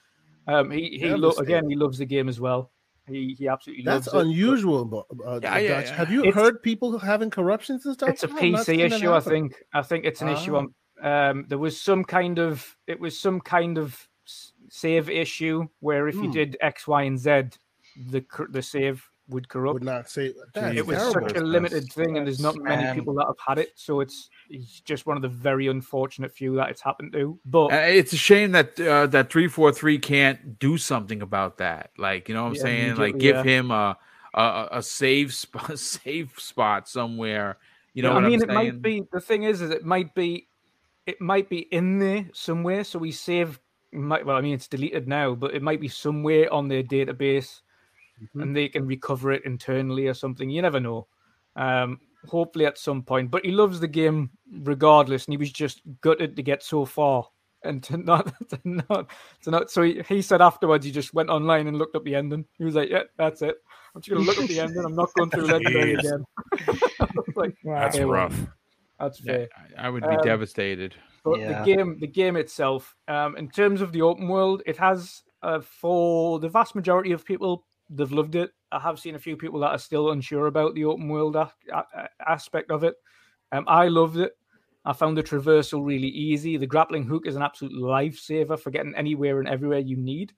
Um, 0.47 0.69
he 0.69 0.99
he 0.99 1.09
lo- 1.09 1.34
again, 1.39 1.67
he 1.67 1.76
loves 1.76 1.97
the 1.97 2.05
game 2.05 2.30
as 2.30 2.39
well. 2.39 2.72
He 3.07 3.36
he 3.38 3.48
absolutely 3.48 3.84
that's 3.84 4.07
loves 4.07 4.26
unusual. 4.26 4.86
But, 4.86 5.06
uh, 5.26 5.40
yeah, 5.41 5.57
yeah, 5.57 5.80
yeah, 5.82 5.94
Have 5.94 6.11
you 6.11 6.23
it's, 6.23 6.36
heard 6.36 6.61
people 6.64 6.98
having 6.98 7.30
corruptions 7.30 7.86
and 7.86 7.94
stuff? 7.94 8.10
It's 8.10 8.23
a 8.23 8.27
PC 8.27 8.80
issue, 8.80 9.14
I 9.14 9.19
think. 9.19 9.53
I 9.73 9.82
think 9.82 10.06
it's 10.06 10.22
an 10.22 10.30
issue 10.30 10.56
on. 10.56 10.73
Um, 11.02 11.45
there 11.48 11.57
was 11.57 11.80
some 11.80 12.03
kind 12.03 12.40
of 12.40 12.76
it 12.88 12.99
was 12.99 13.19
some 13.19 13.41
kind 13.41 13.77
of 13.77 14.07
save 14.69 15.10
issue 15.10 15.68
where 15.82 16.07
if 16.07 16.15
you 16.15 16.26
hmm. 16.26 16.32
did 16.32 16.57
X, 16.61 16.88
Y, 16.88 17.03
and 17.03 17.19
Z, 17.19 17.44
the 18.10 18.26
the 18.49 18.61
save 18.61 19.07
would 19.30 19.49
corrupt. 19.49 19.76
Would 19.76 19.84
not 19.84 20.10
say 20.10 20.34
it 20.56 20.85
was 20.85 21.02
such 21.11 21.34
a 21.34 21.41
limited 21.41 21.91
thing, 21.91 22.18
and 22.18 22.27
there's 22.27 22.39
not 22.39 22.56
many 22.57 22.93
people 22.93 23.14
that 23.15 23.26
have 23.26 23.38
had 23.45 23.57
it. 23.57 23.72
So 23.76 23.99
it's 23.99 24.30
it's 24.49 24.80
just 24.81 25.06
one 25.06 25.18
of 25.18 25.23
the 25.23 25.30
very 25.30 25.68
unfortunate 25.68 26.31
few 26.31 26.56
that 26.56 26.69
it's 26.69 26.81
happened 26.81 27.14
to. 27.14 27.39
But 27.45 27.73
uh, 27.73 27.77
it's 27.88 28.14
a 28.14 28.18
shame 28.18 28.52
that 28.52 28.80
uh, 28.80 29.07
that 29.07 29.31
three 29.31 29.47
four 29.47 29.72
three 29.72 29.97
can't 29.97 30.60
do 30.60 30.77
something 30.77 31.22
about 31.22 31.57
that. 31.57 31.91
Like 31.97 32.30
you 32.30 32.35
know 32.35 32.43
what 32.43 32.49
I'm 32.49 32.56
yeah, 32.56 32.61
saying? 32.61 32.95
Like 32.95 33.18
give 33.18 33.38
yeah. 33.38 33.43
him 33.43 33.72
a, 33.72 33.97
a 34.34 34.68
a 34.73 34.84
save 34.84 35.34
spot, 35.34 35.80
safe 35.80 36.39
spot 36.39 36.88
somewhere. 36.88 37.57
You 37.93 38.03
know, 38.03 38.11
yeah, 38.11 38.26
I 38.26 38.30
mean, 38.30 38.41
it 38.41 38.49
might 38.49 38.81
be. 38.81 39.03
The 39.11 39.22
thing 39.22 39.43
is, 39.43 39.61
is 39.61 39.72
it 39.72 39.85
might 39.85 40.14
be, 40.14 40.47
it 41.06 41.22
might 41.22 41.49
be 41.49 41.60
in 41.60 41.99
there 41.99 42.30
somewhere. 42.34 42.84
So 42.84 42.99
we 42.99 43.11
save. 43.11 43.60
Might, 43.91 44.26
well, 44.26 44.35
I 44.35 44.41
mean, 44.41 44.53
it's 44.53 44.68
deleted 44.68 45.07
now, 45.07 45.35
but 45.35 45.56
it 45.56 45.61
might 45.61 45.80
be 45.80 45.88
somewhere 45.88 46.52
on 46.52 46.68
their 46.68 46.84
database 46.84 47.61
mm-hmm. 48.22 48.42
and 48.42 48.56
they 48.56 48.70
can 48.70 48.86
recover 48.86 49.32
it 49.32 49.46
internally 49.46 50.08
or 50.08 50.14
something. 50.14 50.50
You 50.50 50.62
never 50.62 50.80
know. 50.80 51.08
Um, 51.56 52.00
hopefully 52.28 52.66
at 52.66 52.78
some 52.78 53.04
point. 53.04 53.32
But 53.32 53.46
he 53.46 53.52
loves 53.52 53.80
the 53.80 53.88
game 53.88 54.32
regardless, 54.52 55.26
and 55.26 55.34
he 55.34 55.38
was 55.38 55.52
just 55.52 55.82
gutted 56.02 56.36
to 56.36 56.44
get 56.44 56.64
so 56.64 56.86
far 56.86 57.28
and 57.64 57.84
to 57.84 57.98
not 58.06 58.34
to 58.50 58.60
not 58.64 59.10
to 59.44 59.52
not. 59.52 59.72
So 59.72 59.82
he, 59.82 60.02
he 60.08 60.22
said 60.22 60.42
afterwards 60.42 60.86
he 60.86 60.92
just 60.92 61.14
went 61.14 61.30
online 61.30 61.68
and 61.68 61.78
looked 61.78 61.96
up 61.96 62.04
the 62.04 62.16
ending. 62.16 62.46
He 62.58 62.64
was 62.64 62.76
like, 62.76 62.90
"Yeah, 62.90 63.04
that's 63.18 63.42
it. 63.42 63.56
I'm 63.94 64.02
just 64.02 64.14
gonna 64.14 64.26
look 64.26 64.38
up 64.38 64.48
the 64.48 64.60
ending. 64.60 64.86
I'm 64.86 64.96
not 64.96 65.14
going 65.16 65.30
through 65.30 65.46
legendary 65.46 65.96
again." 65.96 66.26
like, 67.36 67.56
wow, 67.64 67.80
that's 67.80 68.00
rough. 68.00 68.48
That's 69.00 69.20
fair. 69.20 69.50
Yeah, 69.72 69.86
I 69.86 69.90
would 69.90 70.04
be 70.04 70.16
um, 70.16 70.24
devastated. 70.24 70.96
But 71.24 71.40
yeah. 71.40 71.64
the 71.64 71.76
game, 71.76 71.98
the 72.00 72.08
game 72.08 72.38
itself, 72.38 72.96
um, 73.08 73.36
in 73.36 73.50
terms 73.50 73.82
of 73.82 73.92
the 73.92 74.04
open 74.04 74.28
world, 74.28 74.62
it 74.66 74.78
has 74.78 75.24
uh, 75.42 75.60
for 75.60 76.40
the 76.40 76.48
vast 76.48 76.76
majority 76.76 77.12
of 77.12 77.26
people 77.26 77.66
they've 77.90 78.12
loved 78.12 78.36
it. 78.36 78.52
I 78.72 78.80
have 78.80 78.99
seen 78.99 79.16
a 79.16 79.20
few 79.20 79.38
people 79.38 79.60
that 79.62 79.72
are 79.72 79.78
still 79.78 80.12
unsure 80.12 80.48
about 80.48 80.76
the 80.76 80.86
open 80.86 81.07
world 81.07 81.36
a- 81.36 81.52
a- 81.74 82.10
aspect 82.28 82.72
of 82.72 82.84
it. 82.84 82.95
Um, 83.52 83.66
I 83.68 83.88
loved 83.88 84.18
it. 84.18 84.34
I 84.84 84.94
found 84.94 85.18
the 85.18 85.24
traversal 85.24 85.86
really 85.86 86.10
easy. 86.10 86.57
The 86.57 86.68
grappling 86.68 87.06
hook 87.06 87.26
is 87.26 87.36
an 87.36 87.41
absolute 87.41 87.74
lifesaver 87.74 88.60
for 88.60 88.70
getting 88.70 88.95
anywhere 88.95 89.40
and 89.40 89.48
everywhere 89.48 89.80
you 89.80 89.98
need. 89.98 90.34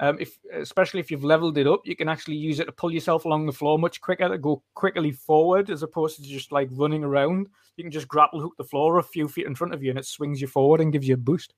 Um, 0.00 0.16
if 0.18 0.38
especially 0.52 1.00
if 1.00 1.10
you've 1.10 1.24
leveled 1.24 1.58
it 1.58 1.66
up, 1.66 1.82
you 1.84 1.94
can 1.94 2.08
actually 2.08 2.36
use 2.36 2.58
it 2.58 2.64
to 2.64 2.72
pull 2.72 2.90
yourself 2.90 3.24
along 3.24 3.46
the 3.46 3.52
floor 3.52 3.78
much 3.78 4.00
quicker 4.00 4.28
to 4.28 4.38
go 4.38 4.62
quickly 4.74 5.12
forward 5.12 5.70
as 5.70 5.82
opposed 5.82 6.16
to 6.16 6.22
just 6.22 6.50
like 6.50 6.68
running 6.72 7.04
around. 7.04 7.48
You 7.76 7.84
can 7.84 7.92
just 7.92 8.08
grapple 8.08 8.40
hook 8.40 8.54
the 8.56 8.64
floor 8.64 8.98
a 8.98 9.02
few 9.02 9.28
feet 9.28 9.46
in 9.46 9.54
front 9.54 9.74
of 9.74 9.82
you 9.82 9.90
and 9.90 9.98
it 9.98 10.06
swings 10.06 10.40
you 10.40 10.46
forward 10.46 10.80
and 10.80 10.92
gives 10.92 11.06
you 11.06 11.14
a 11.14 11.18
boost. 11.18 11.54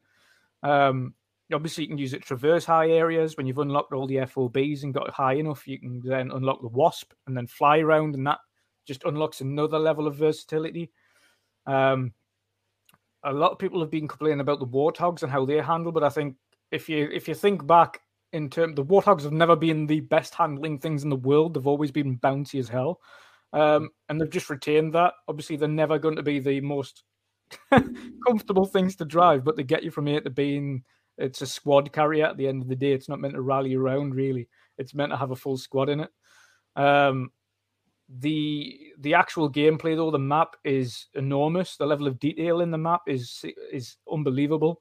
Um, 0.62 1.14
obviously 1.52 1.84
you 1.84 1.88
can 1.88 1.98
use 1.98 2.14
it 2.14 2.22
to 2.22 2.26
traverse 2.26 2.64
high 2.64 2.90
areas 2.90 3.36
when 3.36 3.46
you've 3.46 3.58
unlocked 3.58 3.92
all 3.92 4.06
the 4.06 4.16
FOBs 4.16 4.82
and 4.82 4.94
got 4.94 5.10
high 5.10 5.34
enough. 5.34 5.66
You 5.66 5.78
can 5.78 6.00
then 6.00 6.30
unlock 6.30 6.60
the 6.62 6.68
Wasp 6.68 7.12
and 7.26 7.36
then 7.36 7.46
fly 7.46 7.78
around, 7.78 8.14
and 8.14 8.26
that 8.26 8.38
just 8.86 9.04
unlocks 9.04 9.40
another 9.40 9.78
level 9.78 10.06
of 10.06 10.16
versatility. 10.16 10.90
Um, 11.66 12.12
a 13.24 13.32
lot 13.32 13.52
of 13.52 13.58
people 13.58 13.80
have 13.80 13.90
been 13.90 14.08
complaining 14.08 14.40
about 14.40 14.58
the 14.58 14.66
warthogs 14.66 15.22
and 15.22 15.32
how 15.32 15.44
they 15.44 15.60
handle, 15.60 15.92
but 15.92 16.04
I 16.04 16.10
think 16.10 16.36
if 16.70 16.88
you 16.88 17.08
if 17.12 17.28
you 17.28 17.34
think 17.34 17.66
back 17.66 18.00
in 18.32 18.50
terms, 18.50 18.74
the 18.74 18.84
warthogs 18.84 19.22
have 19.22 19.32
never 19.32 19.56
been 19.56 19.86
the 19.86 20.00
best 20.00 20.34
handling 20.34 20.78
things 20.78 21.04
in 21.04 21.10
the 21.10 21.16
world. 21.16 21.54
They've 21.54 21.66
always 21.66 21.92
been 21.92 22.18
bouncy 22.18 22.58
as 22.58 22.68
hell, 22.68 23.00
um, 23.52 23.90
and 24.08 24.20
they've 24.20 24.30
just 24.30 24.50
retained 24.50 24.94
that. 24.94 25.14
Obviously, 25.28 25.56
they're 25.56 25.68
never 25.68 25.98
going 25.98 26.16
to 26.16 26.22
be 26.22 26.38
the 26.38 26.60
most 26.60 27.04
comfortable 28.26 28.66
things 28.66 28.96
to 28.96 29.04
drive, 29.04 29.44
but 29.44 29.56
they 29.56 29.62
get 29.62 29.84
you 29.84 29.90
from 29.90 30.08
A 30.08 30.20
to 30.20 30.30
B 30.30 30.56
in 30.56 30.84
it's 31.18 31.42
a 31.42 31.46
squad 31.46 31.92
carrier 31.92 32.26
at 32.26 32.36
the 32.36 32.48
end 32.48 32.62
of 32.62 32.68
the 32.68 32.76
day. 32.76 32.92
It's 32.92 33.08
not 33.08 33.20
meant 33.20 33.34
to 33.34 33.42
rally 33.42 33.74
around 33.74 34.14
really. 34.14 34.48
It's 34.78 34.94
meant 34.94 35.12
to 35.12 35.16
have 35.16 35.30
a 35.30 35.36
full 35.36 35.56
squad 35.56 35.88
in 35.88 36.00
it. 36.00 36.10
Um, 36.76 37.30
the 38.08 38.78
the 38.98 39.14
actual 39.14 39.50
gameplay 39.50 39.96
though, 39.96 40.10
the 40.10 40.18
map 40.18 40.56
is 40.64 41.06
enormous. 41.14 41.76
The 41.76 41.86
level 41.86 42.06
of 42.06 42.18
detail 42.18 42.60
in 42.60 42.70
the 42.70 42.78
map 42.78 43.02
is 43.06 43.44
is 43.72 43.96
unbelievable. 44.10 44.80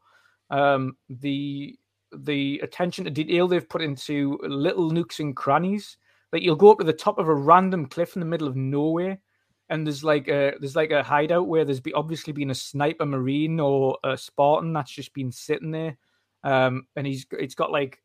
Um, 0.49 0.97
the 1.09 1.77
the 2.15 2.59
attention 2.63 3.05
to 3.05 3.11
detail 3.11 3.47
they've 3.47 3.67
put 3.67 3.81
into 3.81 4.39
little 4.43 4.91
nooks 4.91 5.19
and 5.19 5.35
crannies. 5.35 5.97
Like 6.31 6.41
you'll 6.41 6.55
go 6.55 6.71
up 6.71 6.79
to 6.79 6.83
the 6.83 6.93
top 6.93 7.17
of 7.17 7.27
a 7.27 7.33
random 7.33 7.85
cliff 7.85 8.15
in 8.15 8.19
the 8.19 8.25
middle 8.25 8.47
of 8.47 8.55
nowhere, 8.55 9.19
and 9.69 9.85
there's 9.85 10.03
like 10.03 10.27
a 10.27 10.53
there's 10.59 10.75
like 10.75 10.91
a 10.91 11.03
hideout 11.03 11.47
where 11.47 11.63
there's 11.63 11.79
be 11.79 11.93
obviously 11.93 12.33
been 12.33 12.51
a 12.51 12.55
sniper 12.55 13.05
marine 13.05 13.59
or 13.59 13.97
a 14.03 14.17
Spartan 14.17 14.73
that's 14.73 14.91
just 14.91 15.13
been 15.13 15.31
sitting 15.31 15.71
there, 15.71 15.97
um, 16.43 16.87
and 16.95 17.07
he's 17.07 17.25
it's 17.31 17.55
got 17.55 17.71
like 17.71 17.99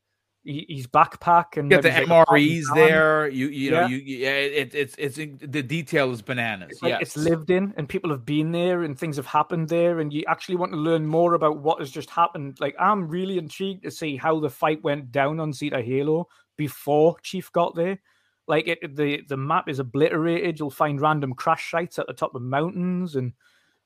his 0.45 0.87
backpack 0.87 1.57
and 1.57 1.69
get 1.69 1.83
the 1.83 1.89
like 1.89 2.07
MREs 2.07 2.63
there. 2.73 3.27
You 3.27 3.47
you 3.49 3.71
know 3.71 3.81
yeah. 3.81 3.87
you 3.87 3.97
yeah 3.97 4.29
it, 4.31 4.73
it's 4.73 4.95
it's 4.97 5.15
the 5.17 5.61
detail 5.61 6.11
is 6.11 6.21
bananas. 6.21 6.69
It's, 6.71 6.81
like 6.81 6.91
yes. 6.91 7.01
it's 7.01 7.17
lived 7.17 7.49
in 7.49 7.73
and 7.77 7.89
people 7.89 8.09
have 8.09 8.25
been 8.25 8.51
there 8.51 8.83
and 8.83 8.97
things 8.97 9.17
have 9.17 9.25
happened 9.25 9.69
there 9.69 9.99
and 9.99 10.13
you 10.13 10.23
actually 10.27 10.55
want 10.55 10.71
to 10.71 10.77
learn 10.77 11.05
more 11.05 11.33
about 11.33 11.59
what 11.59 11.79
has 11.79 11.91
just 11.91 12.09
happened. 12.09 12.57
Like 12.59 12.75
I'm 12.79 13.07
really 13.07 13.37
intrigued 13.37 13.83
to 13.83 13.91
see 13.91 14.15
how 14.15 14.39
the 14.39 14.49
fight 14.49 14.83
went 14.83 15.11
down 15.11 15.39
on 15.39 15.53
Zeta 15.53 15.81
Halo 15.81 16.27
before 16.57 17.17
Chief 17.21 17.51
got 17.51 17.75
there. 17.75 17.99
Like 18.47 18.67
it, 18.67 18.95
the 18.95 19.21
the 19.27 19.37
map 19.37 19.67
is 19.67 19.79
obliterated. 19.79 20.57
You'll 20.57 20.71
find 20.71 21.01
random 21.01 21.33
crash 21.33 21.69
sites 21.69 21.99
at 21.99 22.07
the 22.07 22.13
top 22.13 22.33
of 22.33 22.41
mountains 22.41 23.15
and 23.15 23.33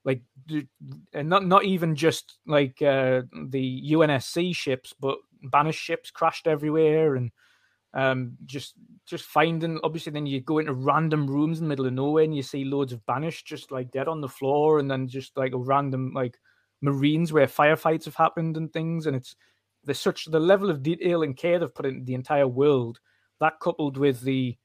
like 0.05 0.21
and 1.13 1.29
not 1.29 1.45
not 1.45 1.65
even 1.65 1.95
just 1.95 2.37
like 2.45 2.81
uh, 2.81 3.21
the 3.49 3.91
UNSC 3.91 4.55
ships, 4.55 4.93
but 4.99 5.17
banished 5.43 5.81
ships 5.81 6.11
crashed 6.11 6.47
everywhere 6.47 7.15
and 7.15 7.31
um, 7.93 8.37
just 8.45 8.73
just 9.05 9.25
finding 9.25 9.79
obviously 9.83 10.11
then 10.11 10.25
you 10.25 10.41
go 10.41 10.57
into 10.57 10.73
random 10.73 11.27
rooms 11.27 11.59
in 11.59 11.65
the 11.65 11.69
middle 11.69 11.85
of 11.85 11.93
nowhere 11.93 12.23
and 12.23 12.35
you 12.35 12.41
see 12.41 12.63
loads 12.63 12.91
of 12.91 13.05
banished 13.05 13.45
just 13.45 13.71
like 13.71 13.91
dead 13.91 14.07
on 14.07 14.21
the 14.21 14.27
floor 14.27 14.79
and 14.79 14.89
then 14.89 15.07
just 15.07 15.37
like 15.37 15.53
a 15.53 15.57
random 15.57 16.11
like 16.13 16.39
marines 16.83 17.31
where 17.31 17.47
firefights 17.47 18.05
have 18.05 18.15
happened 18.15 18.57
and 18.57 18.71
things. 18.71 19.07
And 19.07 19.15
it's 19.15 19.35
there's 19.83 19.99
such 19.99 20.25
the 20.25 20.39
level 20.39 20.69
of 20.69 20.83
detail 20.83 21.23
and 21.23 21.35
care 21.35 21.57
they've 21.57 21.73
put 21.73 21.85
into 21.85 22.05
the 22.05 22.13
entire 22.13 22.47
world 22.47 22.99
that 23.39 23.59
coupled 23.59 23.97
with 23.97 24.21
the 24.21 24.55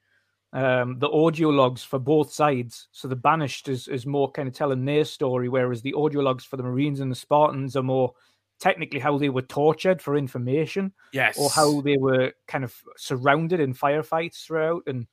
um, 0.53 0.99
the 0.99 1.11
audio 1.11 1.51
logs 1.51 1.83
for 1.83 1.99
both 1.99 2.33
sides. 2.33 2.89
So 2.93 3.09
the 3.09 3.17
banished 3.17 3.69
is, 3.69 3.89
is 3.89 4.07
more 4.07 4.31
kind 4.31 4.49
of 4.49 4.55
telling 4.55 4.85
their 4.85 5.05
story, 5.05 5.49
whereas 5.49 5.83
the 5.83 5.95
audio 5.95 6.21
logs 6.21 6.45
for 6.45 6.57
the 6.57 6.63
Marines 6.63 7.01
and 7.01 7.11
the 7.11 7.17
Spartans 7.17 7.77
are 7.77 7.83
more 7.83 8.15
technically 8.59 8.99
how 8.99 9.19
they 9.19 9.29
were 9.29 9.43
tortured 9.43 10.01
for 10.01 10.17
information. 10.17 10.93
Yes. 11.13 11.39
Or 11.39 11.51
how 11.51 11.81
they 11.81 11.97
were 11.97 12.33
kind 12.47 12.65
of 12.65 12.75
surrounded 12.97 13.61
in 13.61 13.75
firefights 13.75 14.45
throughout. 14.45 14.85
And 14.87 15.07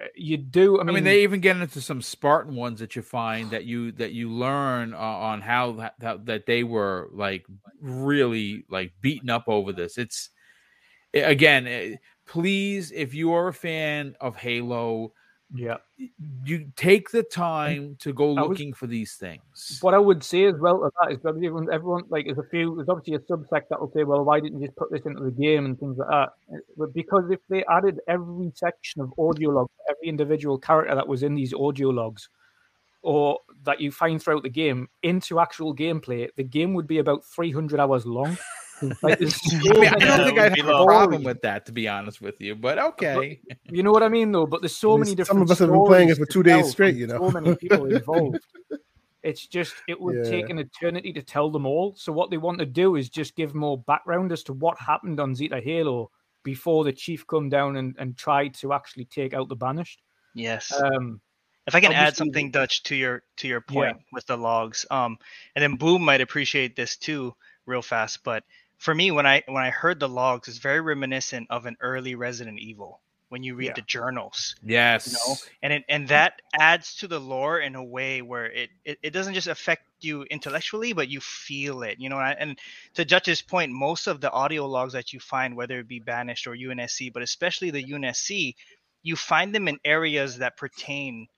uh, 0.00 0.06
you 0.14 0.36
do. 0.36 0.80
I 0.80 0.82
mean, 0.82 0.90
I 0.90 0.92
mean, 0.94 1.04
they 1.04 1.22
even 1.22 1.40
get 1.40 1.56
into 1.56 1.80
some 1.80 2.02
Spartan 2.02 2.54
ones 2.54 2.80
that 2.80 2.96
you 2.96 3.02
find 3.02 3.50
that 3.50 3.64
you 3.64 3.92
that 3.92 4.12
you 4.12 4.30
learn 4.30 4.94
uh, 4.94 4.98
on 4.98 5.40
how 5.40 5.72
that, 5.72 5.94
that 5.98 6.26
that 6.26 6.46
they 6.46 6.62
were 6.62 7.08
like 7.12 7.44
really 7.80 8.64
like 8.68 8.92
beaten 9.00 9.30
up 9.30 9.44
over 9.48 9.72
this. 9.72 9.98
It's 9.98 10.30
again 11.12 11.98
please, 12.30 12.92
if 12.92 13.12
you 13.12 13.32
are 13.32 13.48
a 13.48 13.52
fan 13.52 14.14
of 14.20 14.36
Halo, 14.36 15.12
yeah, 15.52 15.78
you 16.44 16.70
take 16.76 17.10
the 17.10 17.24
time 17.24 17.96
to 17.98 18.12
go 18.12 18.32
looking 18.32 18.70
was, 18.70 18.78
for 18.78 18.86
these 18.86 19.14
things. 19.14 19.78
What 19.80 19.94
I 19.94 19.98
would 19.98 20.22
say 20.22 20.44
as 20.44 20.54
well 20.60 20.86
as 20.86 20.92
that 21.02 21.12
is 21.12 21.18
that 21.22 21.30
everyone, 21.30 21.66
everyone 21.72 22.04
like 22.08 22.26
there's 22.26 22.38
a 22.38 22.48
few, 22.48 22.76
there's 22.76 22.88
obviously 22.88 23.14
a 23.14 23.18
subsect 23.18 23.64
that 23.70 23.80
will 23.80 23.90
say, 23.90 24.04
well, 24.04 24.24
why 24.24 24.38
didn't 24.38 24.60
you 24.60 24.68
just 24.68 24.78
put 24.78 24.92
this 24.92 25.02
into 25.04 25.24
the 25.24 25.32
game 25.32 25.64
and 25.64 25.78
things 25.80 25.98
like 25.98 26.08
that? 26.08 26.28
But 26.76 26.94
because 26.94 27.24
if 27.32 27.40
they 27.48 27.64
added 27.64 27.98
every 28.06 28.52
section 28.54 29.02
of 29.02 29.12
audio 29.18 29.50
log, 29.50 29.68
every 29.88 30.08
individual 30.08 30.56
character 30.56 30.94
that 30.94 31.08
was 31.08 31.24
in 31.24 31.34
these 31.34 31.52
audio 31.52 31.88
logs, 31.88 32.28
or 33.02 33.40
that 33.64 33.80
you 33.80 33.90
find 33.90 34.22
throughout 34.22 34.44
the 34.44 34.50
game 34.50 34.88
into 35.02 35.40
actual 35.40 35.74
gameplay, 35.74 36.28
the 36.36 36.44
game 36.44 36.74
would 36.74 36.86
be 36.86 36.98
about 36.98 37.24
300 37.24 37.80
hours 37.80 38.06
long. 38.06 38.38
Like, 39.02 39.20
I, 39.20 39.24
mean, 39.24 39.88
I 39.88 39.98
don't 39.98 40.26
think 40.26 40.38
I'd 40.38 40.56
have 40.56 40.68
a 40.68 40.84
problem 40.84 41.22
with 41.22 41.42
that, 41.42 41.66
to 41.66 41.72
be 41.72 41.88
honest 41.88 42.20
with 42.20 42.40
you. 42.40 42.54
But 42.54 42.78
okay, 42.78 43.40
but, 43.46 43.58
you 43.70 43.82
know 43.82 43.92
what 43.92 44.02
I 44.02 44.08
mean, 44.08 44.32
though. 44.32 44.46
But 44.46 44.62
there's 44.62 44.76
so 44.76 44.96
many 44.96 45.14
different. 45.14 45.36
Some 45.36 45.42
of 45.42 45.50
us 45.50 45.58
have 45.58 45.70
been 45.70 45.84
playing 45.86 46.08
it 46.08 46.16
for 46.16 46.26
two 46.26 46.42
days 46.42 46.70
straight. 46.70 46.96
You 46.96 47.06
know, 47.06 47.18
so 47.18 47.30
many 47.30 47.56
people 47.56 47.84
involved. 47.94 48.38
It's 49.22 49.46
just 49.46 49.74
it 49.86 50.00
would 50.00 50.24
yeah. 50.24 50.30
take 50.30 50.48
an 50.48 50.58
eternity 50.58 51.12
to 51.12 51.22
tell 51.22 51.50
them 51.50 51.66
all. 51.66 51.94
So 51.96 52.12
what 52.12 52.30
they 52.30 52.38
want 52.38 52.58
to 52.60 52.66
do 52.66 52.96
is 52.96 53.08
just 53.08 53.36
give 53.36 53.54
more 53.54 53.78
background 53.78 54.32
as 54.32 54.42
to 54.44 54.54
what 54.54 54.78
happened 54.78 55.20
on 55.20 55.34
Zeta 55.34 55.60
Halo 55.60 56.10
before 56.42 56.84
the 56.84 56.92
chief 56.92 57.26
come 57.26 57.48
down 57.48 57.76
and, 57.76 57.94
and 57.98 58.16
tried 58.16 58.54
to 58.54 58.72
actually 58.72 59.04
take 59.04 59.34
out 59.34 59.48
the 59.48 59.56
banished. 59.56 60.00
Yes. 60.34 60.72
Um, 60.72 61.20
if 61.66 61.74
I 61.74 61.80
can 61.80 61.92
add 61.92 62.16
something, 62.16 62.50
Dutch, 62.50 62.82
to 62.84 62.96
your 62.96 63.22
to 63.36 63.48
your 63.48 63.60
point 63.60 63.96
yeah. 63.96 64.02
with 64.12 64.26
the 64.26 64.36
logs, 64.36 64.86
um, 64.90 65.18
and 65.54 65.62
then 65.62 65.76
Boom 65.76 66.02
might 66.02 66.20
appreciate 66.20 66.74
this 66.74 66.96
too, 66.96 67.34
real 67.66 67.82
fast. 67.82 68.24
But 68.24 68.44
for 68.80 68.94
me 68.94 69.12
when 69.12 69.26
i 69.26 69.42
when 69.46 69.62
i 69.62 69.70
heard 69.70 70.00
the 70.00 70.08
logs 70.08 70.48
it's 70.48 70.58
very 70.58 70.80
reminiscent 70.80 71.46
of 71.50 71.66
an 71.66 71.76
early 71.80 72.16
resident 72.16 72.58
evil 72.58 73.00
when 73.28 73.44
you 73.44 73.54
read 73.54 73.66
yeah. 73.66 73.72
the 73.74 73.82
journals 73.82 74.56
yes 74.64 75.06
you 75.06 75.12
know? 75.12 75.36
And 75.62 75.72
it, 75.74 75.84
and 75.88 76.08
that 76.08 76.42
adds 76.58 76.96
to 76.96 77.06
the 77.06 77.20
lore 77.20 77.60
in 77.60 77.76
a 77.76 77.84
way 77.84 78.22
where 78.22 78.46
it, 78.46 78.70
it, 78.84 78.98
it 79.02 79.10
doesn't 79.10 79.34
just 79.34 79.46
affect 79.46 79.84
you 80.00 80.24
intellectually 80.24 80.94
but 80.94 81.08
you 81.08 81.20
feel 81.20 81.82
it 81.82 82.00
you 82.00 82.08
know? 82.08 82.18
And 82.18 82.58
to 82.94 83.04
Dutch's 83.04 83.42
point 83.42 83.70
most 83.70 84.08
of 84.08 84.20
the 84.20 84.32
audio 84.32 84.66
logs 84.66 84.94
that 84.94 85.12
you 85.12 85.20
find 85.20 85.54
whether 85.54 85.78
it 85.78 85.86
be 85.86 86.00
banished 86.00 86.48
or 86.48 86.56
unsc 86.56 87.12
but 87.12 87.22
especially 87.22 87.70
the 87.70 87.84
unsc 87.84 88.54
you 89.02 89.14
find 89.14 89.54
them 89.54 89.68
in 89.68 89.78
areas 89.84 90.38
that 90.38 90.56
pertain 90.56 91.28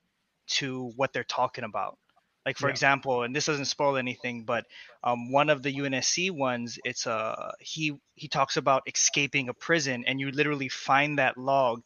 to 0.45 0.91
what 0.95 1.13
they're 1.13 1.23
talking 1.23 1.63
about 1.63 1.97
like 2.45 2.57
for 2.57 2.67
yeah. 2.67 2.71
example, 2.71 3.23
and 3.23 3.35
this 3.35 3.45
doesn't 3.45 3.65
spoil 3.65 3.97
anything, 3.97 4.43
but 4.43 4.65
um, 5.03 5.31
one 5.31 5.49
of 5.49 5.63
the 5.63 5.73
UNSC 5.73 6.31
ones, 6.31 6.77
it's 6.83 7.05
a 7.05 7.11
uh, 7.11 7.51
he 7.59 7.93
he 8.15 8.27
talks 8.27 8.57
about 8.57 8.83
escaping 8.87 9.49
a 9.49 9.53
prison, 9.53 10.03
and 10.05 10.19
you 10.19 10.31
literally 10.31 10.69
find 10.69 11.19
that 11.19 11.37
log 11.37 11.81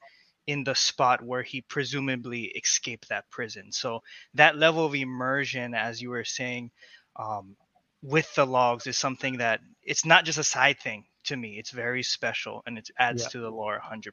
in 0.48 0.64
the 0.64 0.76
spot 0.76 1.22
where 1.22 1.44
he 1.44 1.62
presumably 1.62 2.46
escaped 2.46 3.10
that 3.10 3.30
prison. 3.30 3.72
So 3.72 4.02
that 4.34 4.58
level 4.58 4.86
of 4.86 4.96
immersion, 4.96 5.74
as 5.74 6.02
you 6.02 6.10
were 6.10 6.24
saying, 6.24 6.72
um, 7.18 7.56
with 8.02 8.34
the 8.36 8.46
logs 8.46 8.88
is 8.88 8.98
something 8.98 9.38
that 9.38 9.60
it's 9.84 10.06
not 10.06 10.26
just 10.26 10.38
a 10.38 10.44
side 10.44 10.80
thing 10.80 11.06
to 11.26 11.36
me. 11.36 11.58
It's 11.60 11.72
very 11.72 12.02
special, 12.02 12.64
and 12.66 12.78
it 12.78 12.90
adds 12.98 13.24
yeah. 13.24 13.30
to 13.30 13.40
the 13.42 13.50
lore 13.50 13.80
100%. 13.80 14.12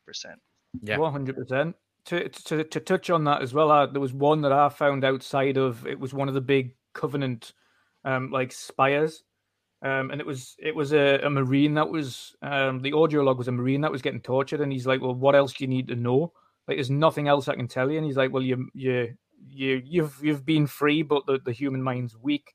Yeah, 0.83 0.97
100% 0.97 1.75
to, 2.07 2.29
to 2.29 2.65
to 2.65 2.81
touch 2.81 3.11
on 3.11 3.25
that 3.25 3.43
as 3.43 3.55
well, 3.55 3.71
uh, 3.71 3.87
there 3.87 4.01
was 4.01 4.13
one 4.13 4.43
that 4.43 4.53
I 4.53 4.69
found 4.69 5.05
outside 5.05 5.57
of 5.57 5.87
it 5.87 5.99
was 5.99 6.13
one 6.13 6.29
of 6.29 6.35
the 6.35 6.41
big 6.41 6.75
Covenant 6.93 7.55
um, 8.05 8.31
like 8.31 8.53
spires, 8.53 9.25
um, 9.83 10.11
and 10.11 10.21
it 10.21 10.27
was 10.27 10.55
it 10.59 10.75
was 10.75 10.93
a, 10.93 11.19
a 11.25 11.31
marine 11.31 11.75
that 11.75 11.89
was 11.89 12.37
um, 12.43 12.81
the 12.81 12.93
audio 12.93 13.23
log 13.23 13.39
was 13.39 13.49
a 13.49 13.53
marine 13.53 13.81
that 13.81 13.91
was 13.91 14.03
getting 14.03 14.21
tortured, 14.21 14.61
and 14.61 14.73
he's 14.73 14.87
like, 14.87 15.01
"Well, 15.01 15.15
what 15.15 15.35
else 15.35 15.53
do 15.53 15.65
you 15.65 15.69
need 15.69 15.89
to 15.89 15.97
know? 15.97 16.33
Like, 16.69 16.77
there's 16.77 16.91
nothing 16.91 17.27
else 17.27 17.49
I 17.49 17.57
can 17.57 17.69
tell 17.69 17.91
you." 17.91 17.97
And 17.97 18.07
he's 18.07 18.17
like, 18.17 18.33
"Well, 18.33 18.43
you 18.43 18.69
you 18.75 19.17
you 19.49 19.83
you've 19.85 20.19
you've 20.23 20.47
been 20.47 20.67
free, 20.67 21.03
but 21.03 21.27
the, 21.27 21.41
the 21.45 21.53
human 21.53 21.83
mind's 21.83 22.17
weak." 22.17 22.55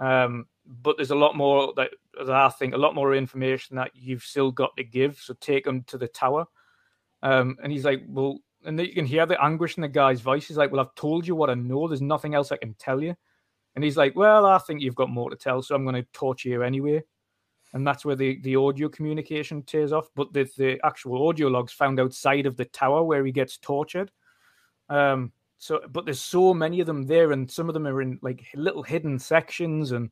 Um, 0.00 0.46
but 0.66 0.96
there's 0.96 1.10
a 1.10 1.16
lot 1.16 1.34
more 1.34 1.72
that, 1.76 1.90
that 2.18 2.30
I 2.30 2.50
think 2.50 2.74
a 2.74 2.78
lot 2.78 2.94
more 2.94 3.14
information 3.14 3.76
that 3.76 3.92
you've 3.94 4.22
still 4.22 4.50
got 4.50 4.76
to 4.76 4.84
give. 4.84 5.18
So 5.18 5.34
take 5.40 5.64
them 5.64 5.82
to 5.84 5.98
the 5.98 6.08
tower. 6.08 6.44
Um, 7.22 7.56
and 7.62 7.72
he's 7.72 7.84
like, 7.84 8.02
well, 8.06 8.38
and 8.68 8.78
you 8.78 8.92
can 8.92 9.06
hear 9.06 9.24
the 9.24 9.42
anguish 9.42 9.78
in 9.78 9.80
the 9.80 9.88
guy's 9.88 10.20
voice. 10.20 10.46
He's 10.46 10.58
like, 10.58 10.70
"Well, 10.70 10.80
I've 10.80 10.94
told 10.94 11.26
you 11.26 11.34
what 11.34 11.48
I 11.48 11.54
know. 11.54 11.88
There's 11.88 12.02
nothing 12.02 12.34
else 12.34 12.52
I 12.52 12.58
can 12.58 12.74
tell 12.74 13.02
you." 13.02 13.16
And 13.74 13.82
he's 13.82 13.96
like, 13.96 14.14
"Well, 14.14 14.44
I 14.44 14.58
think 14.58 14.82
you've 14.82 14.94
got 14.94 15.08
more 15.08 15.30
to 15.30 15.36
tell, 15.36 15.62
so 15.62 15.74
I'm 15.74 15.84
going 15.84 15.96
to 15.96 16.06
torture 16.12 16.50
you 16.50 16.62
anyway." 16.62 17.02
And 17.72 17.86
that's 17.86 18.04
where 18.04 18.16
the, 18.16 18.38
the 18.42 18.56
audio 18.56 18.88
communication 18.88 19.62
tears 19.62 19.92
off. 19.92 20.08
But 20.14 20.34
the, 20.34 20.48
the 20.56 20.78
actual 20.84 21.28
audio 21.28 21.48
logs 21.48 21.72
found 21.72 21.98
outside 21.98 22.44
of 22.44 22.56
the 22.56 22.66
tower 22.66 23.02
where 23.02 23.24
he 23.24 23.32
gets 23.32 23.56
tortured. 23.56 24.10
Um, 24.90 25.32
so, 25.56 25.80
but 25.90 26.04
there's 26.04 26.20
so 26.20 26.52
many 26.52 26.80
of 26.80 26.86
them 26.86 27.06
there, 27.06 27.32
and 27.32 27.50
some 27.50 27.68
of 27.68 27.74
them 27.74 27.86
are 27.86 28.02
in 28.02 28.18
like 28.20 28.44
little 28.54 28.82
hidden 28.82 29.18
sections 29.18 29.92
and 29.92 30.10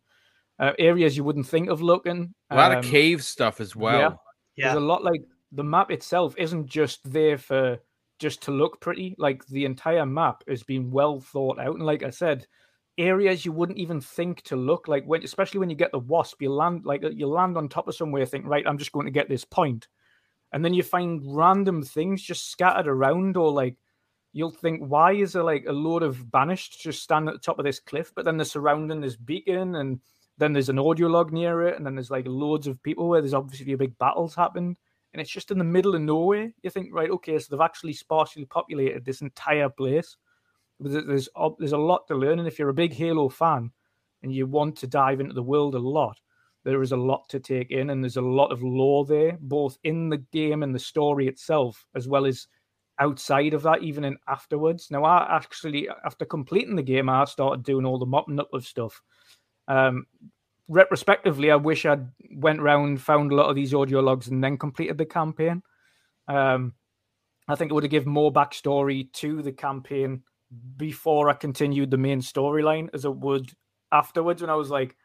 uh, 0.59 0.73
areas 0.79 1.15
you 1.15 1.25
wouldn't 1.25 1.47
think 1.47 1.69
of 1.69 1.83
looking. 1.83 2.35
A 2.49 2.57
lot 2.57 2.73
um, 2.73 2.79
of 2.79 2.85
cave 2.87 3.23
stuff 3.23 3.61
as 3.61 3.77
well. 3.77 4.01
Yeah, 4.01 4.11
yeah. 4.57 4.65
There's 4.73 4.83
a 4.83 4.87
lot 4.87 5.05
like 5.05 5.21
the 5.53 5.65
map 5.65 5.91
itself 5.91 6.35
isn't 6.39 6.67
just 6.67 7.11
there 7.11 7.37
for 7.37 7.79
just 8.19 8.43
to 8.43 8.51
look 8.51 8.81
pretty. 8.81 9.15
Like 9.19 9.47
the 9.47 9.65
entire 9.65 10.07
map 10.07 10.43
has 10.49 10.63
been 10.63 10.91
well 10.91 11.21
thought 11.21 11.59
out, 11.59 11.77
and 11.77 11.87
like 11.87 12.03
I 12.03 12.11
said, 12.11 12.47
areas 12.99 13.45
you 13.45 13.53
wouldn't 13.53 13.79
even 13.79 14.01
think 14.01 14.43
to 14.43 14.57
look 14.57 14.89
like 14.89 15.05
when, 15.05 15.23
especially 15.23 15.61
when 15.61 15.71
you 15.71 15.77
get 15.77 15.93
the 15.93 15.99
wasp, 15.99 16.41
you 16.43 16.51
land 16.51 16.85
like 16.85 17.05
uh, 17.05 17.11
you 17.11 17.27
land 17.27 17.57
on 17.57 17.69
top 17.69 17.89
of 17.89 17.95
somewhere, 17.95 18.27
think 18.27 18.47
right, 18.47 18.67
I'm 18.67 18.79
just 18.79 18.93
going 18.93 19.07
to 19.07 19.13
get 19.13 19.29
this 19.29 19.45
point, 19.45 19.89
and 20.53 20.65
then 20.65 20.75
you 20.75 20.83
find 20.83 21.23
random 21.25 21.83
things 21.83 22.23
just 22.23 22.51
scattered 22.51 22.89
around, 22.89 23.37
or 23.37 23.53
like 23.53 23.77
you'll 24.33 24.51
think, 24.51 24.83
why 24.83 25.13
is 25.13 25.33
there 25.33 25.45
like 25.45 25.65
a 25.67 25.73
load 25.73 26.03
of 26.03 26.31
banished 26.31 26.81
just 26.83 27.03
standing 27.03 27.29
at 27.29 27.35
the 27.35 27.41
top 27.41 27.59
of 27.59 27.65
this 27.65 27.81
cliff? 27.81 28.13
But 28.15 28.25
then 28.25 28.37
they're 28.37 28.45
surrounding 28.45 29.01
this 29.01 29.17
beacon, 29.17 29.77
and 29.77 30.01
then 30.39 30.53
there's 30.53 30.69
an 30.69 30.79
audio 30.79 31.09
log 31.09 31.33
near 31.33 31.67
it, 31.69 31.77
and 31.77 31.85
then 31.85 31.95
there's 31.95 32.11
like 32.11 32.27
loads 32.27 32.67
of 32.67 32.83
people 32.83 33.09
where 33.09 33.21
there's 33.21 33.35
obviously 33.35 33.73
a 33.73 33.79
big 33.79 33.97
battles 33.99 34.35
happened 34.35 34.77
and 35.17 35.23
it's 35.23 35.31
just 35.31 35.51
in 35.51 35.57
the 35.57 35.65
middle 35.65 35.95
of 35.95 36.03
nowhere. 36.03 36.53
You 36.63 36.69
think, 36.69 36.91
right, 36.93 37.09
okay, 37.09 37.39
so 37.39 37.47
they've 37.49 37.65
actually 37.65 37.95
sparsely 37.95 38.45
populated 38.45 39.03
this 39.03 39.23
entire 39.23 39.71
place. 39.71 40.15
There's 40.79 41.27
there's 41.35 41.73
a 41.73 41.79
lot 41.79 42.07
to 42.09 42.15
learn, 42.15 42.39
and 42.39 42.47
if 42.47 42.59
you're 42.59 42.69
a 42.69 42.75
big 42.75 42.93
Halo 42.93 43.31
fan 43.31 43.71
and 44.23 44.31
you 44.31 44.47
want 44.47 44.77
to 44.77 44.87
dive 44.87 45.21
into 45.21 45.33
the 45.33 45.43
world 45.43 45.75
a 45.75 45.79
lot, 45.79 46.21
there 46.65 46.83
is 46.83 46.93
a 46.93 46.99
lot 46.99 47.31
to 47.31 47.41
take 47.41 47.71
in, 47.71 47.89
and 47.89 48.05
there's 48.05 48.19
a 48.19 48.21
lot 48.21 48.53
of 48.53 48.63
lore 48.63 49.07
there, 49.07 49.39
both 49.41 49.79
in 49.85 50.11
the 50.11 50.19
game 50.19 50.63
and 50.63 50.75
the 50.75 50.79
story 50.79 51.29
itself, 51.29 51.87
as 51.95 52.07
well 52.07 52.27
as 52.27 52.47
outside 52.99 53.55
of 53.55 53.63
that, 53.63 53.83
even 53.83 54.05
in 54.05 54.19
afterwards. 54.29 54.91
Now, 54.91 55.05
I 55.05 55.35
actually, 55.35 55.89
after 56.05 56.27
completing 56.27 56.77
the 56.77 56.83
game, 56.83 57.09
I 57.09 57.25
started 57.25 57.65
doing 57.65 57.87
all 57.87 57.99
the 57.99 58.05
mopping 58.05 58.39
up 58.39 58.53
of 58.53 58.67
stuff. 58.67 59.01
Um, 59.67 60.05
retrospectively, 60.69 61.51
I 61.51 61.57
wish 61.57 61.87
I'd 61.87 62.09
went 62.31 62.61
around, 62.61 63.01
found 63.01 63.33
a 63.33 63.35
lot 63.35 63.49
of 63.49 63.57
these 63.57 63.75
audio 63.75 64.01
logs, 64.01 64.29
and 64.29 64.43
then 64.43 64.59
completed 64.59 64.99
the 64.99 65.07
campaign. 65.07 65.63
Um, 66.29 66.75
I 67.49 67.55
think 67.55 67.71
it 67.71 67.75
would 67.75 67.85
have 67.85 67.91
given 67.91 68.13
more 68.13 68.33
backstory 68.33 69.13
to 69.15 69.43
the 69.43 69.53
campaign 69.53 70.23
before 70.77 71.29
I 71.29 71.35
continued 71.35 71.91
the 71.91 71.97
main 71.97 72.21
storyline 72.21 72.89
as 72.95 73.05
it 73.05 73.15
would 73.15 73.53
afterwards. 73.93 74.43
When 74.43 74.51
I 74.51 74.57
was 74.57 74.71
like, 74.71 74.97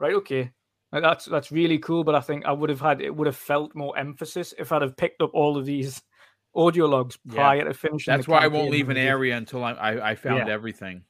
right, 0.00 0.14
okay, 0.14 0.50
that's 0.92 1.26
that's 1.26 1.52
really 1.52 1.78
cool. 1.78 2.04
But 2.04 2.14
I 2.14 2.20
think 2.20 2.44
I 2.44 2.52
would 2.52 2.70
have 2.70 2.80
had 2.80 3.00
it 3.00 3.14
would 3.14 3.26
have 3.26 3.36
felt 3.36 3.74
more 3.74 3.96
emphasis 3.96 4.54
if 4.58 4.72
I'd 4.72 4.82
have 4.82 4.96
picked 4.96 5.22
up 5.22 5.30
all 5.34 5.56
of 5.56 5.64
these 5.64 6.02
audio 6.54 6.86
logs 6.86 7.16
prior 7.28 7.58
yeah. 7.58 7.64
to 7.64 7.74
finishing. 7.74 8.12
That's 8.12 8.28
why 8.28 8.38
I 8.38 8.48
won't 8.48 8.70
leave 8.70 8.88
an 8.88 8.96
area 8.96 9.36
until 9.36 9.64
I 9.64 9.72
I, 9.72 10.10
I 10.10 10.14
found 10.16 10.48
yeah. 10.48 10.52
everything. 10.52 11.04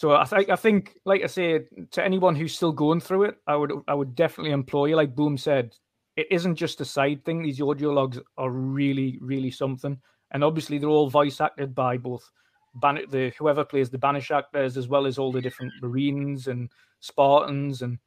So 0.00 0.12
I 0.12 0.24
think 0.24 0.48
I 0.48 0.56
think, 0.56 0.98
like 1.04 1.22
I 1.22 1.26
say, 1.26 1.60
to 1.90 2.02
anyone 2.02 2.34
who's 2.34 2.56
still 2.56 2.72
going 2.72 3.00
through 3.00 3.24
it, 3.24 3.36
I 3.46 3.54
would 3.54 3.70
I 3.86 3.92
would 3.92 4.14
definitely 4.14 4.52
employ 4.52 4.86
you. 4.86 4.96
Like 4.96 5.14
Boom 5.14 5.36
said, 5.36 5.74
it 6.16 6.26
isn't 6.30 6.54
just 6.54 6.80
a 6.80 6.86
side 6.86 7.22
thing. 7.22 7.42
These 7.42 7.60
audio 7.60 7.90
logs 7.90 8.18
are 8.38 8.48
really 8.48 9.18
really 9.20 9.50
something, 9.50 9.98
and 10.30 10.42
obviously 10.42 10.78
they're 10.78 10.88
all 10.88 11.10
voice 11.10 11.38
acted 11.38 11.74
by 11.74 11.98
both 11.98 12.32
Ban- 12.76 13.04
the 13.10 13.30
whoever 13.38 13.62
plays 13.62 13.90
the 13.90 13.98
Banish 13.98 14.30
actors 14.30 14.78
as 14.78 14.88
well 14.88 15.04
as 15.04 15.18
all 15.18 15.32
the 15.32 15.42
different 15.42 15.74
Marines 15.82 16.46
and 16.46 16.70
Spartans, 17.00 17.82
and 17.82 17.98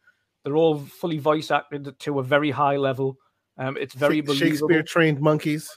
they're 0.43 0.57
all 0.57 0.79
fully 0.79 1.19
voice 1.19 1.51
acted 1.51 1.93
to 1.99 2.17
a 2.17 2.23
very 2.23 2.49
high 2.49 2.77
level. 2.77 3.19
Um, 3.59 3.77
it's 3.79 3.93
very 3.93 4.25
Shakespeare 4.25 4.81
trained 4.81 5.21
monkeys. 5.21 5.69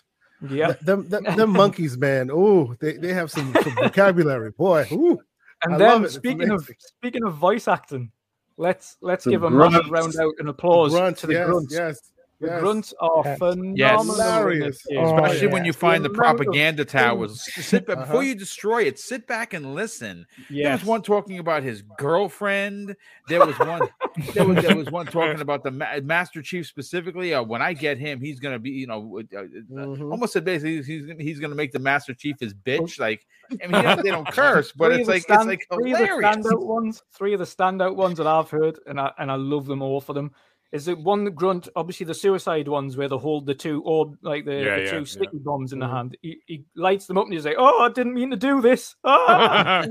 Yeah, 0.49 0.73
them, 0.81 1.11
them, 1.11 1.25
them 1.25 1.51
monkeys, 1.63 1.99
man. 1.99 2.31
Oh, 2.33 2.75
they, 2.81 2.95
they 2.95 3.13
have 3.13 3.31
some, 3.31 3.55
some 3.63 3.75
vocabulary, 3.75 4.53
boy. 4.53 4.87
Ooh, 4.93 5.21
and 5.65 5.75
I 5.75 5.79
then 5.79 6.09
speaking 6.09 6.51
of 6.51 6.69
speaking 6.79 7.25
of 7.25 7.35
voice 7.35 7.69
acting, 7.69 8.11
let's 8.57 8.97
let's 9.01 9.25
the 9.25 9.31
give 9.31 9.43
a 9.43 9.51
massive 9.51 9.91
round 9.91 10.17
out 10.17 10.33
and 10.39 10.49
applause 10.49 10.93
grunts, 10.93 11.21
to 11.23 11.27
the 11.27 11.35
yes, 11.35 11.47
grunts. 11.47 11.75
Yes, 11.75 12.13
the 12.39 12.49
yes. 12.49 12.61
grunts 12.61 12.95
are 13.01 13.23
yes. 13.25 13.39
phenomenal. 13.39 14.55
Yes. 14.55 14.85
Especially 14.91 15.49
oh, 15.49 15.51
when 15.51 15.65
you 15.65 15.73
find 15.73 16.05
the 16.05 16.11
propaganda 16.11 16.85
towers. 16.85 17.43
Sit 17.55 17.87
back, 17.87 17.97
uh-huh. 17.97 18.07
Before 18.07 18.23
you 18.23 18.35
destroy 18.35 18.83
it, 18.83 18.99
sit 18.99 19.27
back 19.27 19.55
and 19.55 19.75
listen. 19.75 20.27
Yes. 20.51 20.65
There 20.65 20.73
was 20.73 20.85
one 20.85 21.03
talking 21.03 21.39
about 21.39 21.63
his 21.63 21.83
girlfriend. 21.97 22.95
There 23.29 23.45
was 23.45 23.59
one. 23.59 23.89
there, 24.35 24.45
was, 24.45 24.63
there 24.63 24.77
was 24.77 24.91
one 24.91 25.07
talking 25.07 25.41
about 25.41 25.65
the 25.65 25.71
Ma- 25.71 26.01
Master 26.03 26.43
Chief 26.43 26.67
specifically. 26.67 27.33
Uh, 27.33 27.43
when 27.43 27.63
I 27.63 27.73
get 27.73 27.97
him, 27.97 28.21
he's 28.21 28.39
gonna 28.39 28.59
be, 28.59 28.71
you 28.71 28.87
know, 28.87 29.19
uh, 29.19 29.39
uh 29.39 29.43
mm-hmm. 29.43 30.13
almost 30.13 30.35
said 30.35 30.45
basically 30.45 30.83
he's 30.83 31.11
he's 31.19 31.41
gonna 31.41 31.55
make 31.55 31.73
the 31.73 31.79
Master 31.79 32.13
Chief 32.13 32.37
his 32.39 32.53
bitch. 32.53 33.01
Like, 33.01 33.27
I 33.65 33.67
mean, 33.67 34.03
they 34.03 34.11
don't 34.11 34.29
curse, 34.33 34.73
but 34.73 34.93
it's 34.93 35.09
like 35.09 35.23
stand, 35.23 35.51
it's 35.51 35.65
like 35.71 35.85
hilarious. 35.85 36.07
Three 36.07 36.27
of 36.27 36.43
the 36.43 36.51
standout 36.51 36.67
ones. 36.67 37.03
Three 37.13 37.33
of 37.33 37.39
the 37.39 37.47
standout 37.47 37.97
ones 37.97 38.19
that 38.19 38.27
I've 38.27 38.51
heard, 38.51 38.79
and 38.87 39.01
I 39.01 39.13
and 39.19 39.31
I 39.31 39.37
love 39.37 39.65
them 39.65 39.81
all 39.81 40.03
for 40.03 40.13
them 40.13 40.33
is 40.73 40.89
it 40.89 40.99
one 40.99 41.25
grunt? 41.27 41.69
Obviously, 41.77 42.07
the 42.07 42.15
suicide 42.15 42.67
ones 42.67 42.97
where 42.97 43.09
they 43.09 43.17
hold 43.17 43.47
the 43.47 43.55
two 43.55 43.83
or 43.85 44.13
like 44.23 44.45
the, 44.45 44.55
yeah, 44.55 44.77
the 44.77 44.83
yeah, 44.83 44.91
two 44.91 45.05
sticky 45.05 45.31
yeah. 45.35 45.41
bombs 45.45 45.73
in 45.73 45.79
the 45.79 45.87
mm-hmm. 45.87 45.95
hand. 45.95 46.17
He, 46.23 46.39
he, 46.47 46.65
lights 46.75 47.07
them 47.07 47.17
up 47.19 47.25
and 47.25 47.33
he's 47.33 47.45
like, 47.45 47.57
"Oh, 47.57 47.83
I 47.83 47.89
didn't 47.89 48.15
mean 48.15 48.31
to 48.31 48.37
do 48.37 48.61
this." 48.61 48.95
Ah! 49.05 49.87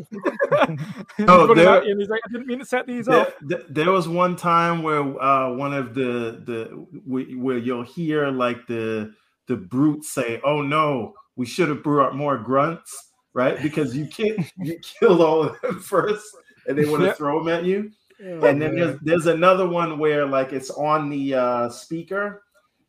oh, 1.28 1.54
there, 1.56 1.84
he's 1.84 2.10
like, 2.10 2.22
"I 2.26 2.32
didn't 2.32 2.48
mean 2.48 2.60
to 2.60 2.66
set 2.66 2.88
these 2.88 3.06
there, 3.06 3.22
off." 3.22 3.34
There 3.70 3.92
was 3.92 4.08
one 4.08 4.36
time 4.36 4.84
where 4.84 5.02
uh, 5.22 5.54
one 5.54 5.74
of 5.74 5.94
the 5.94 6.42
the 6.46 6.66
where 7.06 7.58
you'll 7.58 7.84
hear 7.84 8.30
like 8.30 8.68
the 8.68 9.14
the 9.48 9.56
brutes 9.56 10.14
say, 10.14 10.42
"Oh 10.44 10.62
no, 10.62 11.14
we 11.36 11.46
should 11.46 11.70
have 11.70 11.84
brought 11.84 12.16
more 12.16 12.38
grunts." 12.38 13.12
Right, 13.34 13.62
because 13.62 13.96
you 13.96 14.08
can't 14.08 14.50
you 14.60 14.80
killed 14.80 15.20
all 15.20 15.44
of 15.44 15.60
them 15.62 15.80
first, 15.82 16.26
and 16.68 16.78
they 16.78 16.86
want 16.86 17.04
to 17.04 17.14
throw 17.14 17.44
them 17.44 17.54
at 17.54 17.66
you. 17.66 17.92
Oh, 18.24 18.46
and 18.46 18.62
then 18.62 18.76
there's 18.76 19.00
there's 19.02 19.26
another 19.26 19.68
one 19.68 20.00
where 20.00 20.26
like 20.26 20.54
it's 20.54 20.70
on 20.72 21.10
the 21.10 21.34
uh, 21.36 21.70
speaker, 21.70 22.44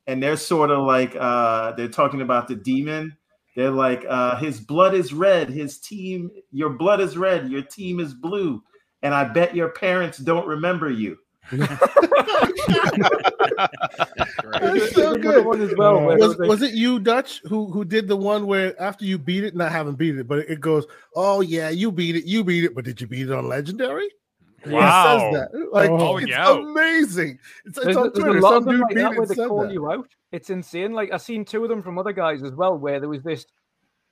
and 0.07 0.23
they're 0.23 0.37
sort 0.37 0.71
of 0.71 0.85
like 0.85 1.17
uh, 1.17 1.73
they're 1.73 1.89
talking 1.89 2.21
about 2.21 2.49
the 2.49 2.55
demon. 2.55 3.17
They're 3.57 3.71
like, 3.71 4.05
uh, 4.07 4.37
his 4.37 4.61
blood 4.61 4.95
is 4.95 5.15
red. 5.15 5.49
His 5.49 5.79
team, 5.79 6.31
your 6.53 6.71
blood 6.71 7.01
is 7.01 7.17
red. 7.17 7.49
Your 7.49 7.63
team 7.63 8.01
is 8.01 8.13
blue. 8.13 8.63
And 9.03 9.15
I 9.15 9.25
bet 9.25 9.57
your 9.57 9.71
parents 9.71 10.19
don't 10.19 10.47
remember 10.47 10.91
you. 10.91 11.17
That's 11.51 11.71
so 14.95 15.17
good. 15.17 15.47
Well, 15.79 16.03
was, 16.19 16.37
was 16.37 16.63
it 16.63 16.75
you, 16.75 16.99
Dutch, 16.99 17.41
who 17.45 17.71
who 17.71 17.85
did 17.85 18.09
the 18.09 18.17
one 18.17 18.47
where 18.47 18.79
after 18.83 19.05
you 19.05 19.17
beat 19.17 19.45
it, 19.45 19.55
and 19.55 19.63
I 19.63 19.69
haven't 19.69 19.95
beat 19.95 20.19
it, 20.19 20.27
but 20.27 20.41
it 20.41 20.61
goes, 20.61 20.87
oh 21.15 21.41
yeah, 21.41 21.71
you 21.71 21.93
beat 21.93 22.17
it, 22.17 22.25
you 22.25 22.43
beat 22.43 22.65
it, 22.65 22.75
but 22.75 22.85
did 22.85 23.01
you 23.01 23.07
beat 23.07 23.29
it 23.29 23.33
on 23.33 23.49
legendary? 23.49 24.09
Wow. 24.67 25.19
says 25.33 25.41
that. 25.53 25.69
Like, 25.73 25.91
oh, 25.91 26.17
it's 26.19 26.29
yeah. 26.29 26.57
amazing. 26.57 27.39
It's, 27.65 27.79
it's 27.79 27.97
on 27.97 28.13
Twitter. 28.13 28.41
Some 28.41 28.65
dude 28.65 28.81
like 28.81 28.95
that 28.95 29.17
where 29.17 29.27
they 29.27 29.35
call 29.35 29.63
that. 29.63 29.73
you 29.73 29.91
out. 29.91 30.09
It's 30.33 30.51
insane. 30.51 30.93
Like, 30.93 31.13
I've 31.13 31.23
seen 31.23 31.45
two 31.45 31.63
of 31.63 31.69
them 31.69 31.83
from 31.83 31.99
other 31.99 32.13
guys 32.13 32.43
as 32.43 32.53
well, 32.53 32.77
where 32.77 33.01
there 33.01 33.09
was 33.09 33.23
this. 33.23 33.47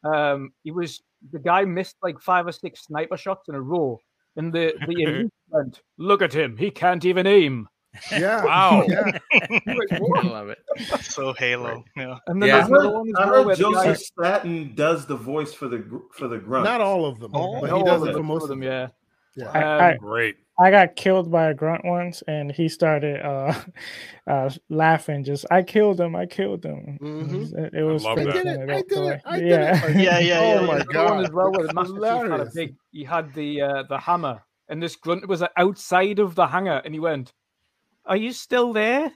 Um, 0.04 0.52
he 0.62 0.70
was 0.70 1.02
the 1.32 1.38
guy 1.38 1.64
missed 1.64 1.96
like 2.02 2.20
five 2.20 2.46
or 2.46 2.52
six 2.52 2.84
sniper 2.84 3.16
shots 3.16 3.48
in 3.48 3.54
a 3.54 3.60
row, 3.60 3.98
and 4.36 4.52
the 4.52 4.74
the 4.86 5.30
went, 5.48 5.80
look 5.98 6.22
at 6.22 6.32
him, 6.32 6.56
he 6.56 6.70
can't 6.70 7.04
even 7.04 7.26
aim. 7.26 7.68
Yeah. 8.10 8.44
Wow. 8.44 8.84
Yeah. 8.88 9.18
I 9.40 10.22
love 10.22 10.48
it. 10.48 10.58
So 11.02 11.32
Halo. 11.34 11.84
Yeah. 11.96 12.18
And 12.26 12.42
then 12.42 12.48
yeah. 12.48 12.66
there's 12.66 12.92
one 12.92 13.12
I 13.16 13.26
heard 13.26 13.56
Joseph 13.56 13.84
guy... 13.84 13.92
Staten 13.94 14.74
does 14.74 15.06
the 15.06 15.16
voice 15.16 15.54
for 15.54 15.68
the 15.68 16.02
for 16.12 16.28
the 16.28 16.38
grunt. 16.38 16.64
Not 16.64 16.80
all 16.80 17.06
of 17.06 17.20
them, 17.20 17.30
oh, 17.34 17.60
but 17.60 17.72
he 17.72 17.82
does 17.84 18.02
it 18.02 18.12
for 18.12 18.22
most 18.22 18.42
of 18.44 18.48
them. 18.48 18.62
Yeah. 18.62 18.88
Yeah. 19.36 19.50
I, 19.50 19.90
I, 19.90 19.96
Great. 19.96 20.36
I 20.58 20.70
got 20.70 20.94
killed 20.94 21.32
by 21.32 21.46
a 21.46 21.54
grunt 21.54 21.84
once, 21.84 22.22
and 22.28 22.52
he 22.52 22.68
started 22.68 23.20
uh, 23.24 23.54
uh, 24.30 24.50
laughing. 24.68 25.24
Just, 25.24 25.46
I 25.50 25.62
killed 25.62 26.00
him. 26.00 26.14
I 26.14 26.26
killed 26.26 26.64
him. 26.64 26.98
Mm-hmm. 27.02 27.58
It, 27.58 27.74
it 27.74 27.82
was. 27.82 28.06
I 28.06 28.14
did 28.14 28.28
it. 28.28 28.70
I 28.70 28.82
did 28.82 28.92
it. 28.92 29.20
I 29.24 29.38
did 29.38 29.48
yeah. 29.48 29.86
it. 29.86 29.96
yeah, 29.96 30.18
yeah, 30.18 30.18
yeah. 30.20 30.58
Oh 30.60 30.66
my 30.66 30.84
god! 30.84 31.24
As 31.24 31.30
well, 31.32 31.50
where 31.50 31.66
the 31.66 32.28
had 32.30 32.40
a 32.40 32.50
big. 32.54 32.76
He 32.92 33.02
had 33.02 33.34
the 33.34 33.62
uh, 33.62 33.82
the 33.88 33.98
hammer, 33.98 34.42
and 34.68 34.80
this 34.80 34.94
grunt 34.94 35.26
was 35.26 35.42
outside 35.56 36.20
of 36.20 36.36
the 36.36 36.46
hangar, 36.46 36.82
and 36.84 36.94
he 36.94 37.00
went, 37.00 37.32
"Are 38.06 38.16
you 38.16 38.32
still 38.32 38.72
there? 38.72 39.10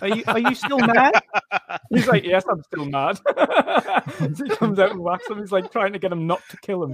Are 0.00 0.08
you 0.08 0.22
are 0.28 0.38
you 0.38 0.54
still 0.54 0.78
mad?" 0.78 1.14
He's 1.90 2.06
like, 2.06 2.22
"Yes, 2.24 2.44
I'm 2.48 2.62
still 2.62 2.86
mad." 2.86 3.18
so 3.26 4.44
he 4.44 4.50
comes 4.54 4.78
out 4.78 4.92
and 4.92 5.00
whacks 5.00 5.28
him. 5.28 5.40
He's 5.40 5.52
like 5.52 5.72
trying 5.72 5.92
to 5.92 5.98
get 5.98 6.12
him 6.12 6.28
not 6.28 6.40
to 6.50 6.56
kill 6.58 6.84
him. 6.84 6.92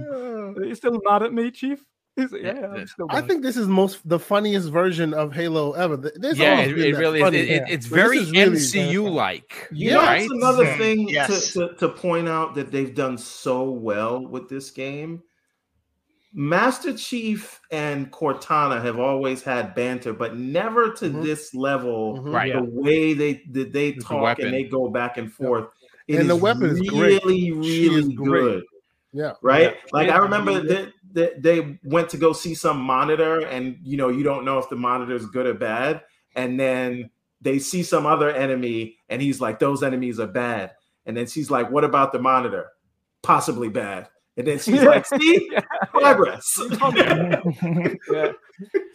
Are 0.57 0.65
you 0.65 0.75
still 0.75 0.99
mad 1.05 1.21
at 1.21 1.33
me, 1.33 1.51
Chief? 1.51 1.85
Yeah, 2.17 2.85
i 3.09 3.21
think 3.21 3.41
this 3.41 3.55
is 3.55 3.67
most 3.67 4.07
the 4.07 4.19
funniest 4.19 4.69
version 4.69 5.13
of 5.13 5.33
Halo 5.33 5.71
ever. 5.73 5.95
There's 5.95 6.37
yeah, 6.37 6.59
it, 6.59 6.77
it 6.77 6.97
really 6.97 7.21
is. 7.21 7.33
It, 7.33 7.49
it, 7.49 7.63
it's 7.69 7.85
very 7.85 8.19
really 8.19 8.57
MCU 8.57 9.11
like. 9.11 9.69
Yeah, 9.71 9.95
right? 9.95 10.19
that's 10.19 10.31
another 10.31 10.65
thing 10.77 11.07
yes. 11.07 11.53
to, 11.53 11.69
to, 11.69 11.75
to 11.75 11.89
point 11.89 12.27
out 12.27 12.53
that 12.55 12.71
they've 12.71 12.93
done 12.93 13.17
so 13.17 13.69
well 13.69 14.25
with 14.25 14.49
this 14.49 14.71
game. 14.71 15.23
Master 16.33 16.95
Chief 16.95 17.59
and 17.71 18.11
Cortana 18.11 18.81
have 18.81 18.99
always 18.99 19.41
had 19.43 19.75
banter, 19.75 20.13
but 20.13 20.37
never 20.37 20.91
to 20.93 21.05
mm-hmm. 21.05 21.23
this 21.23 21.53
level. 21.53 22.17
Mm-hmm. 22.17 22.31
Right. 22.31 22.53
The 22.53 22.63
way 22.63 23.13
they 23.13 23.41
they 23.47 23.93
talk 23.93 24.39
and 24.39 24.53
they 24.53 24.63
go 24.63 24.89
back 24.89 25.17
and 25.17 25.31
forth. 25.31 25.67
and 26.07 26.29
the 26.29 26.35
weapon 26.35 26.69
is 26.69 26.79
really, 26.79 27.51
really 27.51 28.13
good. 28.13 28.63
Yeah. 29.13 29.33
Right. 29.41 29.75
Yeah. 29.75 29.89
Like 29.91 30.09
I 30.09 30.17
remember 30.17 30.61
that 30.61 30.93
they, 31.13 31.31
they 31.37 31.79
went 31.83 32.09
to 32.09 32.17
go 32.17 32.33
see 32.33 32.55
some 32.55 32.79
monitor, 32.79 33.39
and 33.39 33.77
you 33.83 33.97
know 33.97 34.09
you 34.09 34.23
don't 34.23 34.45
know 34.45 34.57
if 34.57 34.69
the 34.69 34.75
monitor 34.75 35.15
is 35.15 35.25
good 35.25 35.45
or 35.45 35.53
bad, 35.53 36.01
and 36.35 36.59
then 36.59 37.09
they 37.41 37.59
see 37.59 37.83
some 37.83 38.05
other 38.05 38.29
enemy, 38.29 38.97
and 39.09 39.21
he's 39.21 39.41
like, 39.41 39.59
"Those 39.59 39.83
enemies 39.83 40.19
are 40.19 40.27
bad," 40.27 40.71
and 41.05 41.15
then 41.15 41.27
she's 41.27 41.49
like, 41.49 41.69
"What 41.71 41.83
about 41.83 42.11
the 42.11 42.19
monitor? 42.19 42.71
Possibly 43.21 43.69
bad." 43.69 44.09
And 44.37 44.47
then 44.47 44.59
she's 44.59 44.83
like, 44.83 45.05
"See, 45.19 45.51
progress." 45.89 46.59
yeah, 46.95 48.31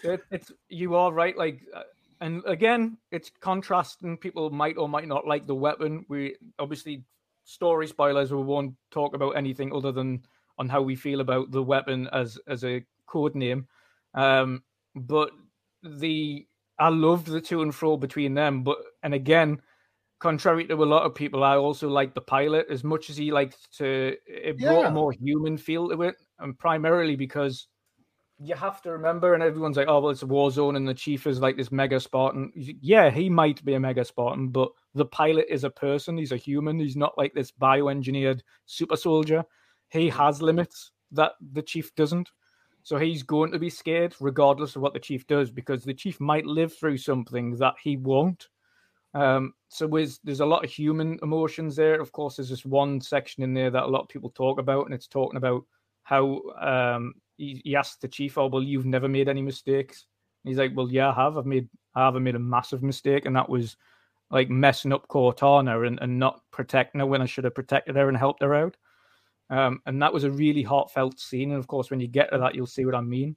it, 0.03 0.21
it's 0.31 0.53
you 0.69 0.95
are 0.95 1.13
right. 1.13 1.37
Like, 1.37 1.61
uh, 1.75 1.83
and 2.21 2.43
again, 2.47 2.99
it's 3.11 3.31
contrasting. 3.41 4.17
People 4.17 4.51
might 4.51 4.77
or 4.79 4.89
might 4.89 5.09
not 5.09 5.27
like 5.27 5.47
the 5.47 5.55
weapon. 5.55 6.07
We 6.09 6.37
obviously 6.59 7.05
story 7.45 7.87
spoilers. 7.87 8.33
We 8.33 8.43
won't 8.43 8.75
talk 8.91 9.15
about 9.15 9.37
anything 9.37 9.73
other 9.75 9.93
than 9.93 10.23
on 10.59 10.69
how 10.69 10.83
we 10.83 10.97
feel 10.97 11.21
about 11.21 11.51
the 11.51 11.63
weapon 11.63 12.09
as 12.13 12.39
as 12.47 12.65
a 12.65 12.85
code 13.07 13.35
name. 13.35 13.67
Um, 14.15 14.63
but 14.95 15.31
the 15.83 16.47
I 16.79 16.89
loved 16.89 17.27
the 17.27 17.41
to 17.41 17.63
and 17.63 17.75
fro 17.75 17.97
between 17.97 18.35
them. 18.35 18.63
But 18.63 18.79
and 19.03 19.15
again, 19.15 19.61
contrary 20.19 20.67
to 20.67 20.75
a 20.75 20.85
lot 20.85 21.05
of 21.05 21.15
people, 21.15 21.45
I 21.45 21.57
also 21.57 21.89
like 21.89 22.15
the 22.15 22.21
pilot 22.21 22.67
as 22.71 22.85
much 22.85 23.11
as 23.11 23.17
he 23.17 23.33
liked 23.33 23.73
to. 23.79 24.17
It 24.27 24.59
brought 24.59 24.83
yeah. 24.83 24.89
a 24.89 24.93
more 24.93 25.13
human 25.13 25.57
feel 25.57 25.89
to 25.89 26.03
it, 26.03 26.17
and 26.39 26.59
primarily 26.59 27.17
because 27.17 27.69
you 28.39 28.55
have 28.55 28.83
to 28.83 28.91
remember, 28.91 29.35
and 29.35 29.43
everyone's 29.43 29.77
like, 29.77 29.89
"Oh, 29.89 30.01
well, 30.01 30.11
it's 30.11 30.23
a 30.23 30.27
war 30.27 30.51
zone, 30.51 30.77
and 30.77 30.87
the 30.87 30.95
chief 30.95 31.27
is 31.27 31.41
like 31.41 31.57
this 31.57 31.73
mega 31.73 31.99
Spartan." 31.99 32.53
Yeah, 32.55 33.11
he 33.11 33.31
might 33.31 33.65
be 33.65 33.75
a 33.75 33.81
mega 33.81 34.05
Spartan, 34.05 34.49
but 34.49 34.71
the 34.95 35.07
pilot 35.07 35.47
is 35.49 35.65
a 35.65 35.71
person. 35.71 36.19
He's 36.19 36.33
a 36.33 36.37
human. 36.37 36.79
He's 36.79 36.97
not 36.97 37.17
like 37.17 37.33
this 37.33 37.51
bioengineered 37.53 38.41
super 38.67 38.97
soldier. 38.97 39.45
He 39.91 40.09
has 40.09 40.43
limits 40.43 40.93
that 41.13 41.33
the 41.53 41.63
chief 41.63 41.95
doesn't. 41.95 42.31
So 42.83 42.99
he's 42.99 43.25
going 43.25 43.51
to 43.51 43.59
be 43.59 43.71
scared 43.71 44.15
regardless 44.21 44.77
of 44.77 44.83
what 44.83 44.93
the 44.93 45.01
chief 45.01 45.27
does 45.27 45.51
because 45.51 45.83
the 45.83 45.95
chief 45.95 46.21
might 46.21 46.47
live 46.47 46.73
through 46.73 46.99
something 46.99 47.57
that 47.57 47.75
he 47.83 47.97
won't. 47.97 48.49
Um, 49.13 49.55
so 49.69 49.89
there's, 49.89 50.21
there's 50.23 50.41
a 50.41 50.47
lot 50.47 50.65
of 50.65 50.71
human 50.71 51.19
emotions 51.23 51.75
there. 51.75 52.01
Of 52.01 52.13
course, 52.13 52.37
there's 52.37 52.51
this 52.51 52.65
one 52.65 53.01
section 53.01 53.43
in 53.43 53.55
there 53.55 53.71
that 53.71 53.85
a 53.85 53.89
lot 53.89 54.03
of 54.03 54.09
people 54.09 54.31
talk 54.31 54.61
about, 54.61 54.85
and 54.85 54.95
it's 54.95 55.09
talking 55.09 55.37
about 55.37 55.65
how 56.05 56.41
um, 56.61 57.15
he, 57.39 57.61
he 57.65 57.75
asked 57.75 58.03
the 58.03 58.09
chief, 58.09 58.39
"Oh, 58.39 58.47
well, 58.47 58.63
you've 58.63 58.87
never 58.87 59.09
made 59.09 59.29
any 59.29 59.43
mistakes." 59.43 60.07
And 60.45 60.51
he's 60.51 60.59
like, 60.59 60.73
"Well, 60.75 60.91
yeah, 60.91 61.11
I 61.11 61.15
have. 61.15 61.39
I've 61.39 61.47
made 61.47 61.69
I 61.95 62.05
have 62.05 62.15
made 62.15 62.35
a 62.35 62.39
massive 62.39 62.83
mistake, 62.83 63.27
and 63.27 63.35
that 63.35 63.49
was 63.49 63.77
like 64.31 64.51
messing 64.51 64.93
up 64.93 65.09
Cortana 65.09 65.87
and, 65.87 65.99
and 66.01 66.19
not 66.19 66.43
protecting 66.51 67.01
her 67.01 67.07
when 67.07 67.23
I 67.23 67.27
should 67.27 67.45
have 67.45 67.55
protected 67.55 67.97
her 67.97 68.09
and 68.09 68.17
helped 68.17 68.43
her 68.43 68.55
out." 68.55 68.77
Um, 69.51 69.81
and 69.87 70.03
that 70.03 70.13
was 70.13 70.25
a 70.25 70.31
really 70.31 70.63
heartfelt 70.63 71.19
scene. 71.21 71.51
And 71.51 71.59
of 71.59 71.67
course, 71.67 71.91
when 71.91 72.01
you 72.01 72.09
get 72.09 72.33
to 72.33 72.39
that, 72.39 72.55
you'll 72.55 72.67
see 72.67 72.85
what 72.85 72.95
I 72.95 73.01
mean. 73.01 73.37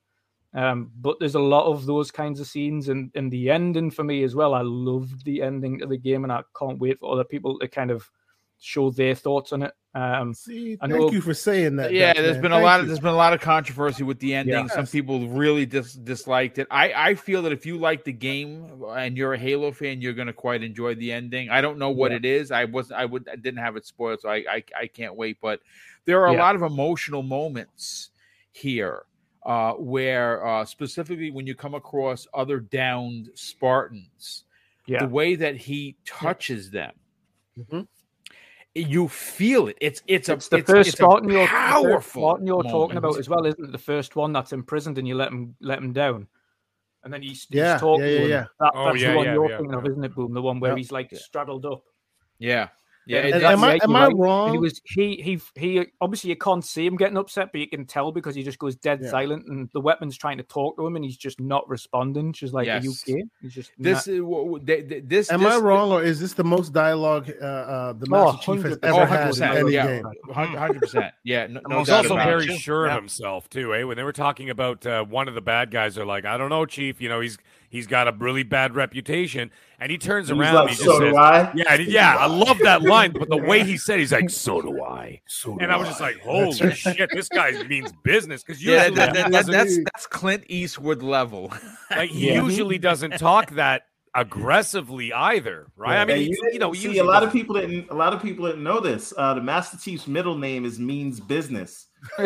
Um, 0.53 0.91
but 0.99 1.17
there's 1.19 1.35
a 1.35 1.39
lot 1.39 1.67
of 1.67 1.85
those 1.85 2.09
kinds 2.09 2.39
of 2.39 2.47
scenes, 2.47 2.89
and, 2.89 3.11
and 3.13 3.31
the 3.31 3.51
ending 3.51 3.91
for 3.91 4.03
me 4.03 4.23
as 4.23 4.35
well. 4.35 4.55
I 4.55 4.61
loved 4.61 5.23
the 5.23 5.43
ending 5.43 5.83
of 5.83 5.89
the 5.89 5.97
game, 5.97 6.23
and 6.23 6.33
I 6.33 6.41
can't 6.57 6.79
wait 6.79 6.99
for 6.99 7.13
other 7.13 7.23
people 7.23 7.59
to 7.59 7.67
kind 7.67 7.91
of 7.91 8.09
show 8.59 8.89
their 8.89 9.15
thoughts 9.15 9.53
on 9.53 9.63
it. 9.63 9.73
Um, 9.95 10.33
See, 10.35 10.75
thank 10.75 10.93
know, 10.93 11.11
you 11.11 11.19
for 11.19 11.33
saying 11.33 11.77
that. 11.77 11.91
Yeah, 11.91 12.13
there's 12.13 12.33
man. 12.33 12.41
been 12.41 12.51
thank 12.51 12.61
a 12.61 12.63
lot 12.63 12.75
you. 12.75 12.81
of 12.81 12.87
there's 12.87 12.99
been 12.99 13.13
a 13.13 13.17
lot 13.17 13.33
of 13.33 13.41
controversy 13.41 14.03
with 14.03 14.19
the 14.19 14.35
ending. 14.35 14.65
Yes. 14.65 14.73
Some 14.73 14.85
people 14.85 15.27
really 15.29 15.65
dis- 15.65 15.93
disliked 15.93 16.59
it. 16.59 16.67
I 16.69 16.93
I 16.93 17.15
feel 17.15 17.41
that 17.41 17.51
if 17.51 17.65
you 17.65 17.77
like 17.77 18.03
the 18.03 18.13
game 18.13 18.83
and 18.89 19.17
you're 19.17 19.33
a 19.33 19.37
Halo 19.37 19.71
fan, 19.71 20.01
you're 20.01 20.13
gonna 20.13 20.33
quite 20.33 20.61
enjoy 20.61 20.93
the 20.95 21.11
ending. 21.11 21.49
I 21.49 21.61
don't 21.61 21.79
know 21.79 21.89
what 21.89 22.11
yeah. 22.11 22.17
it 22.17 22.25
is. 22.25 22.51
I 22.51 22.65
wasn't. 22.65 22.99
I 22.99 23.05
would. 23.05 23.27
I 23.27 23.35
didn't 23.35 23.59
have 23.59 23.75
it 23.77 23.85
spoiled, 23.85 24.21
so 24.21 24.29
I 24.29 24.43
I, 24.49 24.63
I 24.79 24.87
can't 24.87 25.15
wait. 25.15 25.37
But 25.41 25.61
there 26.05 26.25
are 26.25 26.33
yeah. 26.33 26.37
a 26.37 26.39
lot 26.39 26.55
of 26.55 26.61
emotional 26.61 27.23
moments 27.23 28.09
here 28.51 29.05
uh, 29.43 29.73
where, 29.73 30.45
uh, 30.45 30.65
specifically, 30.65 31.31
when 31.31 31.47
you 31.47 31.55
come 31.55 31.73
across 31.73 32.27
other 32.33 32.59
downed 32.59 33.29
Spartans, 33.33 34.43
yeah. 34.85 34.99
the 34.99 35.07
way 35.07 35.35
that 35.35 35.55
he 35.55 35.95
touches 36.05 36.69
them. 36.69 36.91
Mm-hmm. 37.57 37.81
You 38.87 39.07
feel 39.07 39.67
it. 39.67 39.77
It's 39.81 40.01
it's, 40.07 40.29
it's 40.29 40.47
a 40.47 40.49
the 40.49 40.57
it's, 40.57 40.69
first 40.69 40.89
it's 40.89 40.97
Spartan 40.97 41.29
you're, 41.29 41.47
powerful 41.47 42.21
Spartan 42.21 42.47
you're 42.47 42.63
talking 42.63 42.97
about 42.97 43.17
as 43.17 43.29
well, 43.29 43.45
isn't 43.45 43.63
it? 43.63 43.71
The 43.71 43.77
first 43.77 44.15
one 44.15 44.33
that's 44.33 44.53
imprisoned 44.53 44.97
and 44.97 45.07
you 45.07 45.15
let 45.15 45.29
him 45.29 45.55
let 45.61 45.79
him 45.79 45.93
down, 45.93 46.27
and 47.03 47.13
then 47.13 47.21
he's, 47.21 47.47
yeah, 47.49 47.73
he's 47.73 47.81
talking. 47.81 48.05
Yeah, 48.05 48.11
yeah, 48.11 48.25
yeah. 48.25 48.45
That, 48.59 48.71
oh, 48.73 48.85
that's 48.85 49.01
yeah, 49.01 49.11
the 49.11 49.17
one 49.17 49.25
yeah, 49.25 49.33
you're 49.33 49.49
yeah, 49.49 49.57
thinking 49.57 49.75
of, 49.75 49.85
isn't 49.85 50.03
it? 50.03 50.15
Boom, 50.15 50.33
the 50.33 50.41
one 50.41 50.59
where 50.59 50.75
he's 50.75 50.91
like 50.91 51.15
straddled 51.15 51.65
up. 51.65 51.83
Yeah, 52.37 52.69
yeah, 53.09 53.25
and, 53.25 53.43
am 53.43 53.63
I 53.63 53.79
am 53.81 53.95
I 53.95 54.07
wrong? 54.09 54.51
he 54.51 54.59
was 54.59 54.79
he 54.85 55.15
he 55.15 55.41
he. 55.55 55.83
Obviously, 55.99 56.29
you 56.29 56.35
can't 56.35 56.63
see 56.63 56.85
him 56.85 56.95
getting 56.95 57.17
upset, 57.17 57.51
but 57.51 57.59
you 57.59 57.67
can 57.67 57.85
tell 57.85 58.11
because 58.11 58.35
he 58.35 58.43
just 58.43 58.59
goes 58.59 58.75
dead 58.75 58.99
yeah. 59.01 59.09
silent, 59.09 59.47
and 59.47 59.67
the 59.73 59.81
weapon's 59.81 60.15
trying 60.15 60.37
to 60.37 60.43
talk 60.43 60.77
to 60.77 60.85
him, 60.85 60.95
and 60.95 61.03
he's 61.03 61.17
just 61.17 61.39
not 61.39 61.67
responding. 61.67 62.33
She's 62.33 62.53
like, 62.53 62.67
yes. 62.67 62.83
"Are 62.83 62.85
you 62.85 62.91
okay?" 62.91 63.23
He's 63.41 63.53
just 63.53 63.71
this. 63.79 64.07
Not... 64.07 64.65
this 64.65 65.31
am 65.31 65.41
this, 65.41 65.53
I 65.53 65.59
wrong, 65.59 65.91
or 65.91 66.03
is 66.03 66.19
this 66.19 66.33
the 66.33 66.43
most 66.43 66.71
dialogue 66.71 67.31
uh, 67.41 67.45
uh, 67.45 67.93
the 67.93 68.07
Master 68.07 68.51
oh, 68.51 68.55
Chief 68.55 68.63
has 68.63 68.77
ever 68.83 69.05
had 69.07 69.35
in 69.35 69.43
any 69.43 69.71
yeah, 69.73 69.87
game? 69.87 70.05
Hundred 70.31 70.79
percent. 70.79 71.11
Yeah, 71.23 71.47
no, 71.47 71.61
no 71.67 71.79
he's 71.79 71.89
also 71.89 72.15
very 72.15 72.55
sure 72.57 72.85
yeah. 72.85 72.93
of 72.93 73.01
himself 73.01 73.49
too. 73.49 73.73
Eh? 73.73 73.83
When 73.85 73.97
they 73.97 74.03
were 74.03 74.13
talking 74.13 74.51
about 74.51 74.85
uh, 74.85 75.03
one 75.03 75.27
of 75.27 75.33
the 75.33 75.41
bad 75.41 75.71
guys, 75.71 75.95
they're 75.95 76.05
like, 76.05 76.25
"I 76.25 76.37
don't 76.37 76.49
know, 76.49 76.67
Chief. 76.67 77.01
You 77.01 77.09
know, 77.09 77.21
he's." 77.21 77.39
He's 77.69 77.85
got 77.85 78.07
a 78.07 78.11
really 78.11 78.41
bad 78.41 78.73
reputation, 78.73 79.51
and 79.79 79.91
he 79.91 79.99
turns 79.99 80.31
around. 80.31 80.55
Like, 80.55 80.69
and 80.69 80.69
he 80.71 80.75
so 80.83 80.99
just 80.99 81.01
says, 81.01 81.15
I. 81.15 81.51
"Yeah, 81.53 81.75
yeah, 81.75 82.15
I 82.17 82.25
love 82.25 82.57
that 82.63 82.81
line." 82.81 83.11
But 83.11 83.29
the 83.29 83.37
way 83.37 83.63
he 83.63 83.77
said, 83.77 83.99
he's 83.99 84.11
like, 84.11 84.31
"So 84.31 84.59
do 84.59 84.83
I." 84.83 85.21
So 85.27 85.55
do 85.55 85.59
and 85.63 85.71
I 85.71 85.77
was 85.77 85.87
just 85.87 86.01
like, 86.01 86.19
"Holy 86.19 86.51
shit, 86.73 87.09
this 87.13 87.29
guy 87.29 87.51
means 87.67 87.91
business." 88.03 88.43
Because 88.43 88.63
yeah, 88.63 88.89
that, 88.89 89.13
that, 89.13 89.31
that, 89.31 89.45
that's 89.45 89.77
that's 89.77 90.07
Clint 90.07 90.45
Eastwood 90.47 91.03
level. 91.03 91.53
like 91.91 92.09
he 92.09 92.29
yeah. 92.29 92.41
usually 92.43 92.79
doesn't 92.79 93.19
talk 93.19 93.51
that 93.51 93.83
aggressively 94.15 95.13
either, 95.13 95.67
right? 95.75 95.93
Yeah. 95.93 96.01
I 96.01 96.05
mean, 96.05 96.31
you, 96.31 96.49
you, 96.53 96.59
know, 96.59 96.73
see, 96.73 96.97
a 96.97 97.03
lot 97.03 97.21
of 97.21 97.31
people 97.31 97.53
didn't. 97.53 97.89
A 97.91 97.93
lot 97.93 98.13
of 98.13 98.21
people 98.21 98.47
didn't 98.47 98.63
know 98.63 98.79
this. 98.79 99.13
Uh, 99.15 99.35
the 99.35 99.41
Master 99.41 99.77
Chief's 99.77 100.07
middle 100.07 100.37
name 100.37 100.65
is 100.65 100.79
means 100.79 101.19
business. 101.19 101.85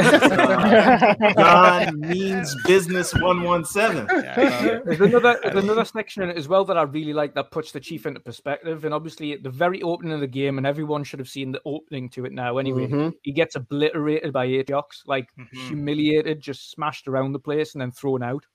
John 1.37 1.99
means 1.99 2.55
business 2.65 3.13
one 3.13 3.43
one 3.43 3.65
seven. 3.65 4.05
There's 4.07 5.01
another 5.01 5.39
there's 5.41 5.63
another 5.63 5.85
section 5.85 6.29
as 6.29 6.47
well 6.47 6.63
that 6.65 6.77
I 6.77 6.83
really 6.83 7.13
like 7.13 7.33
that 7.35 7.51
puts 7.51 7.71
the 7.71 7.79
chief 7.79 8.05
into 8.05 8.19
perspective. 8.19 8.85
And 8.85 8.93
obviously, 8.93 9.33
at 9.33 9.43
the 9.43 9.49
very 9.49 9.81
opening 9.81 10.13
of 10.13 10.19
the 10.19 10.27
game, 10.27 10.57
and 10.57 10.67
everyone 10.67 11.03
should 11.03 11.19
have 11.19 11.29
seen 11.29 11.51
the 11.51 11.61
opening 11.65 12.09
to 12.09 12.25
it 12.25 12.33
now. 12.33 12.57
Anyway, 12.57 12.87
mm-hmm. 12.87 13.09
he 13.21 13.31
gets 13.31 13.55
obliterated 13.55 14.31
by 14.31 14.47
Atriox, 14.47 15.01
like 15.05 15.29
mm-hmm. 15.39 15.67
humiliated, 15.67 16.39
just 16.39 16.71
smashed 16.71 17.07
around 17.07 17.31
the 17.31 17.39
place, 17.39 17.73
and 17.73 17.81
then 17.81 17.91
thrown 17.91 18.23
out. 18.23 18.45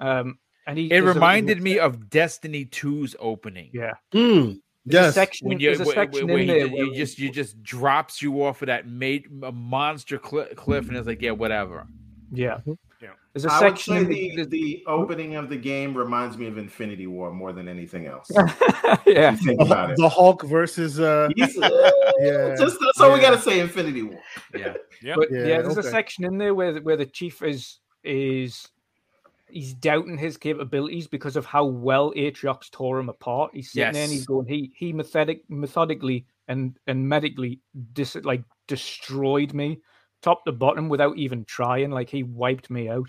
Um, 0.00 0.38
and 0.66 0.78
he 0.78 0.92
it 0.92 1.00
reminded 1.00 1.58
a, 1.58 1.60
me 1.60 1.78
of 1.78 2.08
Destiny 2.08 2.66
2's 2.66 3.16
opening. 3.18 3.70
Yeah. 3.72 3.94
Mm. 4.14 4.60
Yes, 4.84 5.14
section, 5.14 5.48
when 5.48 5.60
you, 5.60 5.78
when, 5.78 6.26
when 6.26 6.48
you, 6.48 6.66
you 6.66 6.94
just 6.94 7.18
you 7.18 7.30
just 7.30 7.62
drops 7.62 8.20
you 8.20 8.44
off 8.44 8.62
of 8.62 8.66
that 8.66 8.88
made 8.88 9.26
a 9.44 9.52
monster 9.52 10.20
cl- 10.22 10.48
cliff, 10.56 10.88
and 10.88 10.96
it's 10.96 11.06
like, 11.06 11.22
yeah, 11.22 11.30
whatever. 11.30 11.86
Yeah, 12.32 12.54
mm-hmm. 12.54 12.72
yeah. 13.00 13.10
There's 13.32 13.44
a 13.44 13.52
I 13.52 13.60
section 13.60 13.94
would 13.94 14.08
say 14.08 14.34
the, 14.34 14.44
the 14.44 14.84
opening 14.88 15.36
of 15.36 15.48
the 15.48 15.56
game 15.56 15.96
reminds 15.96 16.36
me 16.36 16.48
of 16.48 16.58
Infinity 16.58 17.06
War 17.06 17.32
more 17.32 17.52
than 17.52 17.68
anything 17.68 18.06
else. 18.06 18.28
yeah, 19.06 19.36
Think 19.36 19.60
about 19.60 19.90
the, 19.90 20.02
the, 20.02 20.08
Hulk 20.08 20.42
versus 20.42 20.98
uh, 20.98 21.28
uh 21.40 21.46
yeah, 22.18 22.56
just 22.56 22.76
that's 22.80 23.00
all 23.00 23.08
yeah. 23.08 23.14
we 23.14 23.20
got 23.20 23.30
to 23.30 23.40
say. 23.40 23.60
Infinity 23.60 24.02
War. 24.02 24.20
Yeah, 24.52 24.74
yeah, 25.00 25.14
but 25.16 25.30
yeah. 25.30 25.38
yeah 25.38 25.62
there's 25.62 25.78
okay. 25.78 25.86
a 25.86 25.90
section 25.90 26.24
in 26.24 26.38
there 26.38 26.56
where 26.56 26.80
where 26.80 26.96
the 26.96 27.06
chief 27.06 27.40
is 27.42 27.78
is 28.02 28.68
he's 29.52 29.74
doubting 29.74 30.18
his 30.18 30.36
capabilities 30.36 31.06
because 31.06 31.36
of 31.36 31.46
how 31.46 31.64
well 31.64 32.12
Atriox 32.16 32.70
tore 32.70 32.98
him 32.98 33.08
apart. 33.08 33.52
He's 33.54 33.72
sitting 33.72 33.86
yes. 33.88 33.94
there 33.94 34.04
and 34.04 34.12
he's 34.12 34.26
going, 34.26 34.46
he 34.46 34.72
he 34.76 34.92
methodic 34.92 35.42
methodically 35.48 36.26
and 36.48 36.78
and 36.86 37.08
medically 37.08 37.60
dis, 37.92 38.16
like 38.16 38.42
destroyed 38.68 39.52
me 39.54 39.80
top 40.22 40.44
to 40.44 40.52
bottom 40.52 40.88
without 40.88 41.16
even 41.16 41.44
trying. 41.44 41.90
Like 41.90 42.08
he 42.08 42.22
wiped 42.22 42.70
me 42.70 42.88
out. 42.88 43.08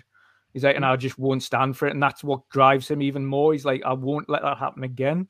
He's 0.52 0.64
like, 0.64 0.76
and 0.76 0.84
I 0.84 0.94
just 0.96 1.18
won't 1.18 1.42
stand 1.42 1.76
for 1.76 1.88
it. 1.88 1.94
And 1.94 2.02
that's 2.02 2.22
what 2.22 2.48
drives 2.48 2.88
him 2.88 3.02
even 3.02 3.26
more. 3.26 3.52
He's 3.52 3.64
like, 3.64 3.82
I 3.84 3.92
won't 3.92 4.28
let 4.28 4.42
that 4.42 4.58
happen 4.58 4.84
again. 4.84 5.26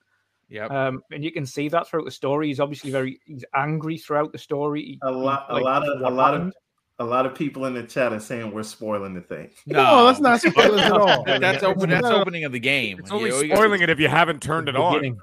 Yeah. 0.50 0.66
Um, 0.66 1.02
and 1.10 1.24
you 1.24 1.32
can 1.32 1.46
see 1.46 1.68
that 1.70 1.88
throughout 1.88 2.04
the 2.04 2.10
story. 2.10 2.48
He's 2.48 2.60
obviously 2.60 2.90
very 2.90 3.18
he's 3.24 3.44
angry 3.54 3.96
throughout 3.96 4.32
the 4.32 4.38
story. 4.38 4.98
a 5.02 5.10
lot, 5.10 5.50
like, 5.50 5.62
a 5.62 5.64
lot 5.64 5.88
of, 5.88 6.00
a 6.00 6.14
lot 6.14 6.34
of, 6.34 6.52
a 7.00 7.04
lot 7.04 7.26
of 7.26 7.34
people 7.34 7.64
in 7.64 7.74
the 7.74 7.82
chat 7.82 8.12
are 8.12 8.20
saying 8.20 8.52
we're 8.52 8.62
spoiling 8.62 9.14
the 9.14 9.20
thing. 9.20 9.50
No, 9.66 10.06
that's 10.06 10.20
not 10.20 10.40
spoilers 10.40 10.80
at 10.80 10.92
all. 10.92 11.24
that's 11.24 11.64
open. 11.64 11.90
That's 11.90 12.06
opening 12.06 12.44
of 12.44 12.52
the 12.52 12.60
game. 12.60 13.00
It's 13.00 13.10
only 13.10 13.30
you 13.30 13.54
spoiling 13.54 13.82
it 13.82 13.90
if 13.90 13.98
you 13.98 14.08
haven't 14.08 14.40
turned 14.40 14.68
it 14.68 14.76
on. 14.76 15.02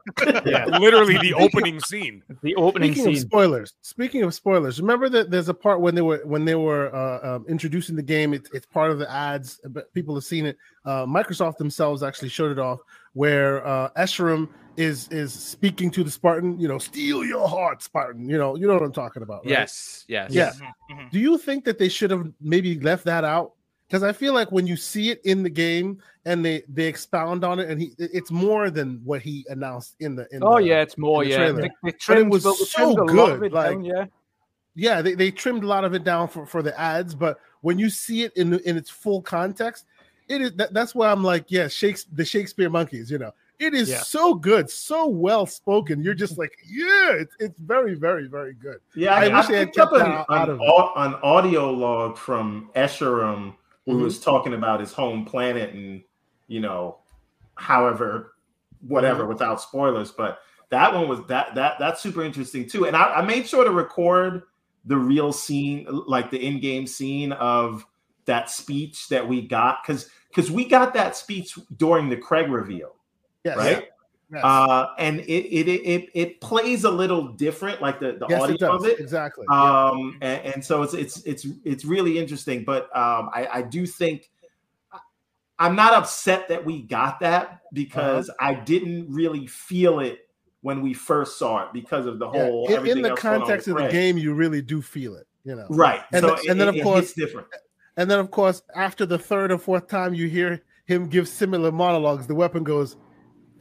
yeah, 0.46 0.66
literally 0.66 1.18
the 1.20 1.34
opening 1.34 1.80
scene. 1.82 2.24
The 2.44 2.56
opening 2.56 2.94
Speaking 2.94 3.14
scene. 3.14 3.24
Of 3.24 3.30
spoilers. 3.30 3.74
Speaking 3.82 4.24
of 4.24 4.34
spoilers, 4.34 4.82
remember 4.82 5.10
that 5.10 5.30
there's 5.30 5.48
a 5.48 5.54
part 5.54 5.80
when 5.80 5.94
they 5.94 6.02
were 6.02 6.22
when 6.26 6.44
they 6.44 6.56
were 6.56 6.94
uh, 6.96 7.36
um, 7.36 7.46
introducing 7.48 7.96
the 7.96 8.02
game. 8.02 8.34
It, 8.34 8.48
it's 8.52 8.66
part 8.66 8.90
of 8.90 8.98
the 8.98 9.10
ads, 9.12 9.60
but 9.70 9.94
people 9.94 10.16
have 10.16 10.24
seen 10.24 10.48
it. 10.48 10.58
Uh, 10.84 11.06
Microsoft 11.06 11.58
themselves 11.58 12.02
actually 12.02 12.30
showed 12.30 12.52
it 12.52 12.58
off, 12.58 12.80
where 13.14 13.66
uh, 13.68 13.90
Escharum 13.92 14.50
is 14.78 15.08
is 15.10 15.34
speaking 15.34 15.92
to 15.92 16.04
the 16.04 16.12
Spartan, 16.12 16.60
you 16.60 16.68
know, 16.68 16.78
steal 16.78 17.24
your 17.24 17.48
heart, 17.48 17.82
Spartan. 17.82 18.28
You 18.30 18.38
know, 18.38 18.56
you 18.56 18.68
know 18.68 18.74
what 18.74 18.84
I'm 18.84 18.92
talking 18.92 19.24
about. 19.24 19.44
Right? 19.44 19.52
Yes, 19.52 20.06
yes, 20.08 20.34
yeah. 20.34 20.52
Mm-hmm, 20.52 20.94
mm-hmm. 20.94 21.08
Do 21.12 21.20
you 21.20 21.38
think 21.38 21.66
that 21.66 21.78
they 21.78 21.90
should 21.90 22.12
have 22.12 22.32
maybe 22.40 22.80
left 22.80 23.06
that 23.06 23.24
out? 23.24 23.54
Because 23.88 24.04
I 24.04 24.14
feel 24.14 24.34
like 24.34 24.52
when 24.52 24.66
you 24.66 24.78
see 24.78 25.10
it 25.10 25.20
in 25.26 25.44
the 25.44 25.50
game 25.50 26.02
and 26.26 26.46
they 26.46 26.64
they 26.70 26.86
expound 26.86 27.44
on 27.44 27.60
it, 27.60 27.70
and 27.70 27.82
he 27.82 27.92
it's 27.98 28.32
more 28.32 28.70
than 28.70 29.02
what 29.04 29.22
he 29.22 29.46
announced 29.50 29.96
in 30.00 30.16
the. 30.16 30.28
In 30.32 30.44
oh 30.44 30.58
the, 30.58 30.64
yeah, 30.64 30.82
it's 30.82 30.98
more. 30.98 31.24
Yeah, 31.24 31.38
trailer. 31.38 31.62
The, 31.84 31.94
the 32.08 32.18
it 32.20 32.28
was 32.28 32.72
so 32.72 32.96
good. 33.06 33.52
Like 33.52 33.72
down, 33.72 33.84
yeah, 33.84 34.06
yeah, 34.76 35.02
they, 35.02 35.16
they 35.16 35.32
trimmed 35.32 35.64
a 35.64 35.68
lot 35.68 35.84
of 35.84 35.94
it 35.94 36.04
down 36.04 36.28
for 36.30 36.46
for 36.46 36.62
the 36.62 36.80
ads, 36.80 37.14
but 37.14 37.38
when 37.62 37.78
you 37.78 37.90
see 37.90 38.24
it 38.24 38.32
in 38.38 38.54
in 38.60 38.78
its 38.78 38.90
full 38.90 39.22
context, 39.22 39.86
it 40.28 40.42
is 40.42 40.54
that, 40.54 40.74
that's 40.74 40.96
why 40.96 41.12
I'm 41.12 41.24
like, 41.24 41.46
yeah, 41.50 41.68
Shakespeare, 41.68 42.16
the 42.16 42.26
Shakespeare 42.26 42.70
monkeys, 42.70 43.12
you 43.12 43.18
know, 43.18 43.34
it 43.62 43.76
is 43.76 43.90
yeah. 43.90 44.02
so 44.02 44.34
good, 44.34 44.70
so 44.70 45.08
well 45.08 45.46
spoken. 45.46 46.02
You're 46.02 46.16
just 46.16 46.38
like, 46.38 46.52
yeah, 46.66 47.12
it's, 47.12 47.36
it's 47.40 47.60
very, 47.60 47.94
very, 47.94 48.28
very 48.28 48.54
good. 48.54 48.80
Yeah, 48.96 49.14
I, 49.14 49.26
I 49.26 49.38
wish 49.40 49.50
I 49.50 49.60
had 49.60 49.74
kept 49.74 49.94
an, 49.94 50.02
out, 50.02 50.26
an, 50.30 50.60
out 50.60 50.94
an, 50.96 51.14
audio 51.22 51.70
log 51.70 52.18
from 52.18 52.72
Escharum 52.76 53.54
who 53.86 53.94
mm-hmm. 53.94 54.04
was 54.04 54.20
talking 54.20 54.54
about 54.54 54.80
his 54.80 54.92
home 54.92 55.26
planet 55.26 55.74
and 55.74 56.02
you 56.48 56.60
know, 56.60 56.98
however, 57.56 58.34
whatever, 58.82 59.22
mm-hmm. 59.22 59.30
without 59.30 59.62
spoilers. 59.62 60.12
But 60.12 60.40
that 60.70 60.94
one 60.94 61.08
was 61.08 61.20
that 61.28 61.54
that 61.56 61.76
that's 61.80 62.02
super 62.02 62.24
interesting 62.24 62.68
too. 62.68 62.88
And 62.88 62.96
I, 62.96 63.16
I 63.16 63.22
made 63.22 63.48
sure 63.48 63.64
to 63.64 63.72
record 63.72 64.44
the 64.86 64.98
real 64.98 65.32
scene, 65.32 65.88
like 66.08 66.32
the 66.32 66.44
in-game 66.44 66.88
scene 66.88 67.32
of 67.34 67.86
that 68.26 68.50
speech 68.50 69.08
that 69.10 69.28
we 69.28 69.48
got 69.48 69.84
because 69.84 70.10
because 70.30 70.50
we 70.50 70.66
got 70.66 70.94
that 70.94 71.16
speech 71.16 71.58
during 71.78 72.10
the 72.10 72.18
Craig 72.18 72.50
reveal, 72.50 72.96
yes. 73.44 73.58
right? 73.58 73.88
Yes. 74.32 74.44
Uh, 74.46 74.88
and 74.98 75.20
it, 75.20 75.26
it 75.26 75.68
it 75.68 76.10
it 76.14 76.42
plays 76.42 76.86
a 76.86 76.92
little 76.92 77.34
different, 77.34 77.82
like 77.82 78.00
the, 78.00 78.14
the 78.14 78.28
yes, 78.30 78.42
audio 78.42 78.76
of 78.76 78.86
it 78.86 78.98
exactly. 79.00 79.46
Um, 79.50 80.18
yeah. 80.22 80.30
and, 80.30 80.54
and, 80.54 80.66
so 80.66 80.84
it's 80.84 80.94
it's 80.94 81.22
it's 81.24 81.46
it's 81.66 81.84
really 81.84 82.18
interesting. 82.18 82.64
But 82.64 82.84
um, 82.96 83.30
I, 83.34 83.50
I 83.52 83.62
do 83.62 83.86
think 83.86 84.30
I'm 85.62 85.76
not 85.76 85.94
upset 85.94 86.48
that 86.48 86.66
we 86.66 86.82
got 86.82 87.20
that 87.20 87.62
because 87.72 88.30
uh-huh. 88.30 88.48
I 88.48 88.54
didn't 88.56 89.14
really 89.14 89.46
feel 89.48 90.00
it 90.00 90.20
when 90.62 90.82
we 90.82 90.94
first 90.94 91.38
saw 91.38 91.64
it 91.66 91.74
because 91.74 92.08
of 92.08 92.18
the 92.18 92.28
whole. 92.28 92.68
Yeah. 92.70 92.80
In, 92.80 92.88
in, 92.88 93.02
the 93.02 93.16
context 93.16 93.68
of 93.68 93.78
the 93.78 93.88
game, 93.90 94.18
you 94.18 94.34
really 94.34 94.62
do 94.64 94.82
feel 94.82 95.16
it, 95.16 95.28
you 95.44 95.56
know. 95.56 95.68
Right. 95.70 96.02
And, 96.14 96.24
so 96.24 96.36
the, 96.36 96.50
and 96.50 96.60
then 96.60 96.68
of 96.68 96.82
course 96.82 97.04
it's 97.06 97.14
different. 97.14 97.48
And 97.98 98.10
then 98.10 98.18
of 98.18 98.32
course 98.32 98.64
after 98.76 99.06
the 99.06 99.20
third 99.20 99.52
or 99.52 99.60
fourth 99.60 99.88
time 99.88 100.14
you 100.14 100.28
hear 100.28 100.64
him 100.86 101.08
give 101.08 101.28
similar 101.28 101.72
monologues, 101.72 102.26
the 102.26 102.36
weapon 102.36 102.64
goes, 102.64 102.96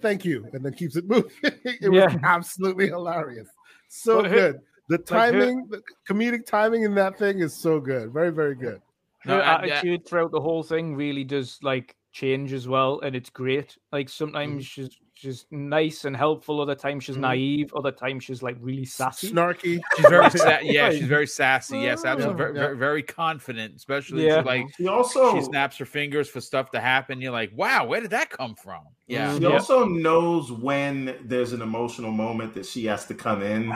"Thank 0.01 0.24
you," 0.24 0.47
and 0.52 0.64
then 0.64 0.72
keeps 0.74 0.97
it 0.97 1.09
moving. 1.09 1.31
it 1.43 1.78
yeah. 1.93 2.06
was 2.06 2.16
absolutely 2.22 2.89
hilarious. 2.89 3.48
So 3.89 4.22
well, 4.22 4.31
good. 4.31 4.60
The 4.89 4.98
timing, 4.98 5.68
like 5.70 5.82
the 6.06 6.12
comedic 6.12 6.47
timing 6.47 6.82
in 6.82 6.94
that 6.97 7.18
thing 7.18 7.39
is 7.40 7.55
so 7.55 7.78
good. 7.78 8.12
Very, 8.12 8.31
very 8.31 8.56
good. 8.56 8.81
Her 9.20 9.36
no, 9.36 9.43
attitude 9.43 10.06
throughout 10.06 10.32
the 10.32 10.40
whole 10.40 10.62
thing 10.62 10.97
really 10.97 11.24
does 11.24 11.59
like 11.62 11.94
change 12.12 12.52
as 12.52 12.66
well, 12.66 13.01
and 13.01 13.14
it's 13.14 13.31
great. 13.31 13.77
Like 13.93 14.09
sometimes 14.09 14.64
mm. 14.64 14.68
she's 14.68 14.97
she's 15.20 15.47
nice 15.51 16.05
and 16.05 16.16
helpful. 16.16 16.60
Other 16.60 16.74
times 16.74 17.05
she's 17.05 17.16
mm. 17.16 17.20
naive. 17.20 17.72
Other 17.74 17.92
times 17.92 18.24
she's 18.24 18.42
like 18.42 18.56
really 18.60 18.84
sassy, 18.84 19.30
snarky. 19.30 19.80
She's 19.97 20.06
very 20.06 20.30
sa- 20.30 20.59
yeah. 20.62 20.90
She's 20.90 21.06
very 21.06 21.26
sassy. 21.26 21.78
Yes, 21.78 22.05
absolutely. 22.05 22.38
Very, 22.38 22.55
yeah. 22.55 22.60
very, 22.60 22.76
very 22.76 23.02
confident. 23.02 23.76
Especially 23.76 24.26
yeah. 24.26 24.40
like 24.40 24.66
she 24.76 24.86
also 24.86 25.34
she 25.34 25.42
snaps 25.42 25.76
her 25.76 25.84
fingers 25.84 26.28
for 26.28 26.40
stuff 26.40 26.70
to 26.70 26.80
happen. 26.80 27.20
You're 27.20 27.32
like, 27.32 27.51
wow, 27.55 27.86
where 27.86 28.01
did 28.01 28.10
that 28.10 28.30
come 28.30 28.55
from? 28.55 28.82
Yeah. 29.06 29.34
She 29.34 29.42
yeah. 29.42 29.51
also 29.51 29.84
knows 29.84 30.51
when 30.51 31.16
there's 31.24 31.52
an 31.52 31.62
emotional 31.62 32.12
moment 32.12 32.55
that 32.55 32.66
she 32.66 32.86
has 32.86 33.06
to 33.06 33.14
come 33.14 33.42
in 33.42 33.72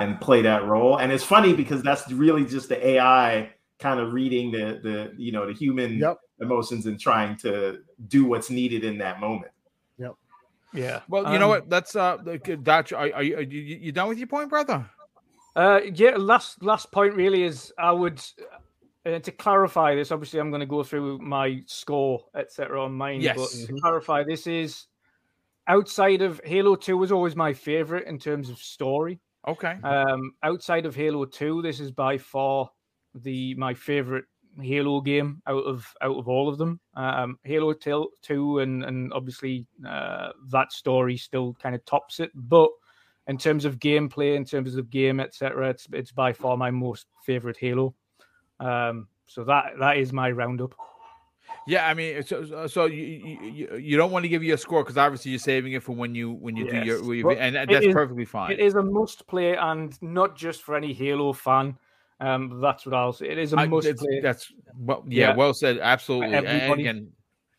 and 0.00 0.20
play 0.20 0.42
that 0.42 0.64
role. 0.64 0.98
And 0.98 1.12
it's 1.12 1.24
funny 1.24 1.52
because 1.52 1.82
that's 1.82 2.10
really 2.10 2.44
just 2.44 2.68
the 2.68 2.86
AI 2.86 3.52
kind 3.78 4.00
of 4.00 4.14
reading 4.14 4.50
the 4.50 4.80
the 4.82 5.12
you 5.18 5.32
know 5.32 5.46
the 5.46 5.52
human 5.52 5.98
yep. 5.98 6.16
emotions 6.40 6.86
and 6.86 6.98
trying 6.98 7.36
to 7.36 7.80
do 8.08 8.24
what's 8.24 8.48
needed 8.48 8.84
in 8.84 8.96
that 8.98 9.20
moment. 9.20 9.52
Yeah. 10.72 11.00
Well, 11.08 11.22
you 11.22 11.28
um, 11.30 11.40
know 11.40 11.48
what? 11.48 11.68
Let's 11.68 11.96
uh, 11.96 12.16
Dutch. 12.62 12.92
Are, 12.92 13.10
are, 13.12 13.22
you, 13.22 13.36
are 13.36 13.42
you 13.42 13.60
you 13.60 13.92
done 13.92 14.08
with 14.08 14.18
your 14.18 14.26
point, 14.26 14.50
brother? 14.50 14.88
Uh, 15.54 15.80
yeah. 15.94 16.16
Last 16.16 16.62
last 16.62 16.90
point 16.92 17.14
really 17.14 17.42
is 17.42 17.72
I 17.78 17.92
would. 17.92 18.22
Uh, 19.04 19.20
to 19.20 19.30
clarify 19.30 19.94
this, 19.94 20.10
obviously, 20.10 20.40
I'm 20.40 20.50
going 20.50 20.60
to 20.60 20.66
go 20.66 20.82
through 20.82 21.18
my 21.18 21.62
score, 21.66 22.24
etc., 22.34 22.82
on 22.82 22.92
mine. 22.92 23.20
Yes. 23.20 23.36
But 23.36 23.68
to 23.68 23.80
clarify, 23.80 24.24
this 24.24 24.48
is 24.48 24.88
outside 25.68 26.22
of 26.22 26.40
Halo 26.44 26.74
Two 26.74 26.96
was 26.96 27.12
always 27.12 27.36
my 27.36 27.52
favorite 27.52 28.08
in 28.08 28.18
terms 28.18 28.50
of 28.50 28.58
story. 28.58 29.20
Okay. 29.46 29.76
Um, 29.84 30.32
outside 30.42 30.86
of 30.86 30.96
Halo 30.96 31.24
Two, 31.24 31.62
this 31.62 31.78
is 31.78 31.92
by 31.92 32.18
far 32.18 32.68
the 33.14 33.54
my 33.54 33.74
favorite 33.74 34.24
Halo 34.60 35.00
game 35.00 35.42
out 35.46 35.64
of 35.64 35.86
out 36.02 36.16
of 36.16 36.28
all 36.28 36.48
of 36.48 36.58
them. 36.58 36.80
Um, 36.94 37.38
Halo 37.44 37.72
Two 37.72 38.58
and 38.60 38.84
and 38.84 39.12
obviously 39.12 39.66
uh, 39.86 40.30
that 40.50 40.72
story 40.72 41.16
still 41.16 41.54
kind 41.62 41.74
of 41.74 41.84
tops 41.84 42.20
it, 42.20 42.30
but 42.34 42.70
in 43.28 43.38
terms 43.38 43.64
of 43.64 43.78
gameplay, 43.78 44.36
in 44.36 44.44
terms 44.44 44.76
of 44.76 44.90
game, 44.90 45.20
etc., 45.20 45.70
it's 45.70 45.86
it's 45.92 46.12
by 46.12 46.32
far 46.32 46.56
my 46.56 46.70
most 46.70 47.06
favorite 47.24 47.56
Halo. 47.58 47.94
Um, 48.60 49.08
so 49.26 49.44
that 49.44 49.74
that 49.78 49.98
is 49.98 50.12
my 50.12 50.30
roundup. 50.30 50.74
Yeah, 51.66 51.88
I 51.88 51.94
mean, 51.94 52.22
so 52.22 52.66
so 52.68 52.86
you 52.86 53.38
you, 53.42 53.76
you 53.76 53.96
don't 53.96 54.12
want 54.12 54.24
to 54.24 54.28
give 54.28 54.44
you 54.44 54.54
a 54.54 54.58
score 54.58 54.84
because 54.84 54.96
obviously 54.96 55.32
you're 55.32 55.40
saving 55.40 55.72
it 55.72 55.82
for 55.82 55.92
when 55.92 56.14
you 56.14 56.32
when 56.32 56.56
you 56.56 56.64
yes. 56.66 56.72
do 56.72 56.86
your, 56.86 57.14
your 57.14 57.32
and 57.32 57.56
that's 57.56 57.86
is, 57.86 57.92
perfectly 57.92 58.24
fine. 58.24 58.52
It 58.52 58.60
is 58.60 58.74
a 58.74 58.82
must 58.82 59.26
play, 59.26 59.56
and 59.56 60.00
not 60.00 60.36
just 60.36 60.62
for 60.62 60.76
any 60.76 60.92
Halo 60.92 61.32
fan. 61.32 61.76
Um, 62.20 62.60
that's 62.60 62.86
what 62.86 62.94
I'll 62.94 63.12
say. 63.12 63.28
It 63.28 63.38
is 63.38 63.52
a 63.52 63.66
must 63.66 63.96
play. 63.96 64.20
That's 64.20 64.52
well, 64.78 65.04
yeah, 65.06 65.30
yeah, 65.30 65.36
well 65.36 65.52
said. 65.52 65.78
Absolutely. 65.78 66.34
And 66.34 66.72
again, 66.80 67.12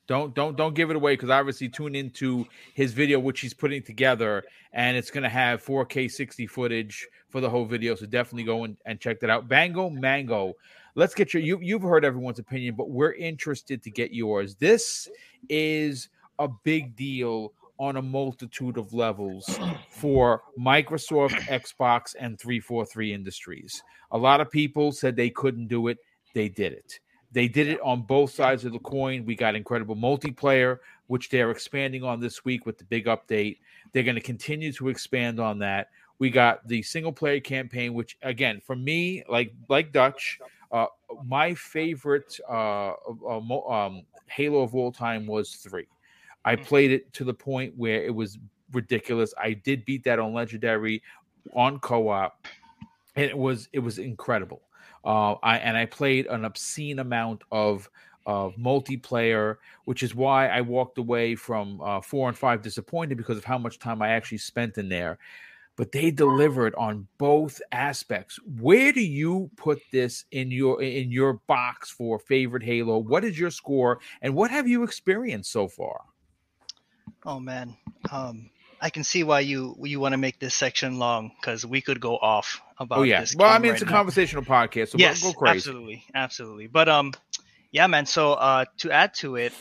don't 0.08 0.34
don't 0.34 0.56
don't 0.58 0.74
give 0.74 0.90
it 0.90 0.96
away 0.96 1.14
because 1.14 1.30
obviously 1.30 1.70
tune 1.70 1.94
into 1.94 2.46
his 2.74 2.94
video 2.94 3.20
which 3.20 3.42
he's 3.42 3.54
putting 3.54 3.84
together, 3.84 4.44
and 4.74 4.98
it's 4.98 5.12
going 5.12 5.24
to 5.24 5.30
have 5.30 5.64
4K 5.64 6.10
60 6.10 6.48
footage 6.48 7.08
for 7.30 7.42
the 7.42 7.50
whole 7.50 7.66
video. 7.66 7.94
So 7.94 8.06
definitely 8.06 8.44
go 8.44 8.64
and, 8.64 8.78
and 8.86 9.00
check 9.00 9.20
that 9.20 9.30
out. 9.30 9.48
Bango 9.48 9.90
Mango. 9.90 10.54
Let's 10.96 11.14
get 11.14 11.34
your 11.34 11.44
you 11.44 11.60
you've 11.62 11.84
heard 11.84 12.04
everyone's 12.04 12.40
opinion, 12.40 12.76
but 12.76 12.90
we're 12.90 13.14
interested 13.14 13.84
to 13.84 13.92
get 13.92 14.12
yours. 14.12 14.56
This 14.56 15.08
is 15.50 16.10
a 16.40 16.48
big 16.48 16.96
deal 16.96 17.54
on 17.80 17.98
a 17.98 18.02
multitude 18.02 18.78
of 18.78 18.94
levels 18.94 19.60
for 19.90 20.44
Microsoft, 20.60 21.40
Xbox, 21.48 22.16
and 22.20 22.40
343 22.40 23.14
Industries. 23.14 23.84
A 24.12 24.18
lot 24.18 24.42
of 24.42 24.50
people 24.50 24.92
said 24.92 25.16
they 25.16 25.30
couldn't 25.30 25.68
do 25.68 25.88
it. 25.88 25.98
They 26.34 26.50
did 26.50 26.74
it. 26.74 27.00
They 27.32 27.48
did 27.48 27.68
it 27.68 27.80
on 27.82 28.04
both 28.04 28.32
sides 28.32 28.66
of 28.66 28.72
the 28.72 28.80
coin. 28.80 29.26
We 29.26 29.36
got 29.36 29.56
incredible 29.56 29.96
multiplayer, 29.96 30.80
which 31.08 31.30
they're 31.30 31.52
expanding 31.52 32.04
on 32.04 32.20
this 32.20 32.46
week 32.46 32.66
with 32.66 32.78
the 32.78 32.86
big 32.86 33.06
update. 33.06 33.58
They're 33.92 34.04
going 34.04 34.16
to 34.16 34.22
continue 34.22 34.72
to 34.74 34.90
expand 34.90 35.40
on 35.40 35.60
that. 35.60 35.90
We 36.20 36.30
got 36.30 36.68
the 36.68 36.82
single 36.82 37.12
player 37.12 37.40
campaign, 37.40 37.94
which 37.94 38.18
again, 38.24 38.62
for 38.66 38.76
me, 38.76 39.24
like 39.30 39.54
like 39.70 39.92
Dutch, 39.92 40.40
uh, 40.72 40.88
my 41.26 41.54
favorite 41.54 42.40
uh, 42.50 42.94
uh, 43.28 43.70
um, 43.70 44.02
Halo 44.28 44.62
of 44.62 44.74
all 44.74 44.92
time 44.92 45.28
was 45.28 45.56
three. 45.56 45.88
I 46.48 46.56
mm. 46.56 46.66
played 46.66 46.92
it 46.92 47.12
to 47.14 47.26
the 47.26 47.34
point 47.34 47.74
where 47.76 48.02
it 48.02 48.16
was 48.16 48.40
ridiculous. 48.72 49.34
I 49.38 49.52
did 49.52 49.84
beat 49.84 50.06
that 50.06 50.18
on 50.18 50.34
legendary 50.34 51.04
on 51.54 51.80
co-op, 51.80 52.48
and 53.18 53.26
it 53.26 53.38
was 53.38 53.68
it 53.74 53.80
was 53.80 54.00
incredible. 54.00 54.62
Uh, 55.04 55.34
I 55.44 55.58
and 55.58 55.76
I 55.76 55.86
played 55.86 56.26
an 56.28 56.46
obscene 56.46 57.00
amount 57.00 57.44
of 57.52 57.90
of 58.26 58.56
multiplayer, 58.56 59.58
which 59.86 60.04
is 60.04 60.16
why 60.16 60.48
I 60.48 60.62
walked 60.62 60.98
away 60.98 61.36
from 61.36 61.82
uh, 61.82 62.00
four 62.00 62.30
and 62.30 62.38
five 62.38 62.62
disappointed 62.62 63.18
because 63.18 63.38
of 63.38 63.44
how 63.44 63.58
much 63.58 63.78
time 63.78 64.02
I 64.02 64.10
actually 64.10 64.40
spent 64.40 64.78
in 64.78 64.88
there. 64.88 65.20
But 65.76 65.92
they 65.92 66.12
delivered 66.12 66.74
on 66.76 67.08
both 67.18 67.62
aspects. 67.72 68.40
Where 68.60 68.92
do 68.92 69.02
you 69.02 69.52
put 69.58 69.80
this 69.92 70.24
in 70.32 70.50
your 70.50 70.82
in 70.82 71.12
your 71.12 71.34
box 71.48 71.92
for 71.92 72.20
favorite 72.20 72.64
Halo? 72.64 73.00
What 73.00 73.26
is 73.26 73.38
your 73.38 73.52
score, 73.52 74.00
and 74.22 74.34
what 74.34 74.50
have 74.50 74.66
you 74.66 74.84
experienced 74.84 75.52
so 75.52 75.68
far? 75.68 76.02
Oh 77.26 77.40
man, 77.40 77.76
um, 78.12 78.50
I 78.80 78.90
can 78.90 79.04
see 79.04 79.24
why 79.24 79.42
you 79.42 79.76
you 79.84 80.00
want 80.00 80.14
to 80.14 80.18
make 80.18 80.40
this 80.40 80.54
section 80.54 81.00
long 81.00 81.32
because 81.40 81.66
we 81.66 81.82
could 81.82 82.00
go 82.00 82.18
off 82.18 82.62
about. 82.80 83.00
Oh 83.00 83.04
yeah, 83.04 83.26
well, 83.36 83.50
I 83.50 83.60
mean 83.60 83.74
it's 83.74 83.82
a 83.82 83.86
conversational 83.86 84.44
podcast, 84.44 84.90
so 84.90 84.98
yes, 84.98 85.24
go 85.24 85.34
crazy. 85.34 85.58
absolutely, 85.58 86.06
absolutely. 86.14 86.68
But 86.68 86.90
um, 86.90 87.14
yeah, 87.72 87.88
man. 87.88 88.06
So 88.06 88.34
uh, 88.34 88.66
to 88.80 88.92
add 88.92 89.14
to 89.16 89.36
it, 89.36 89.54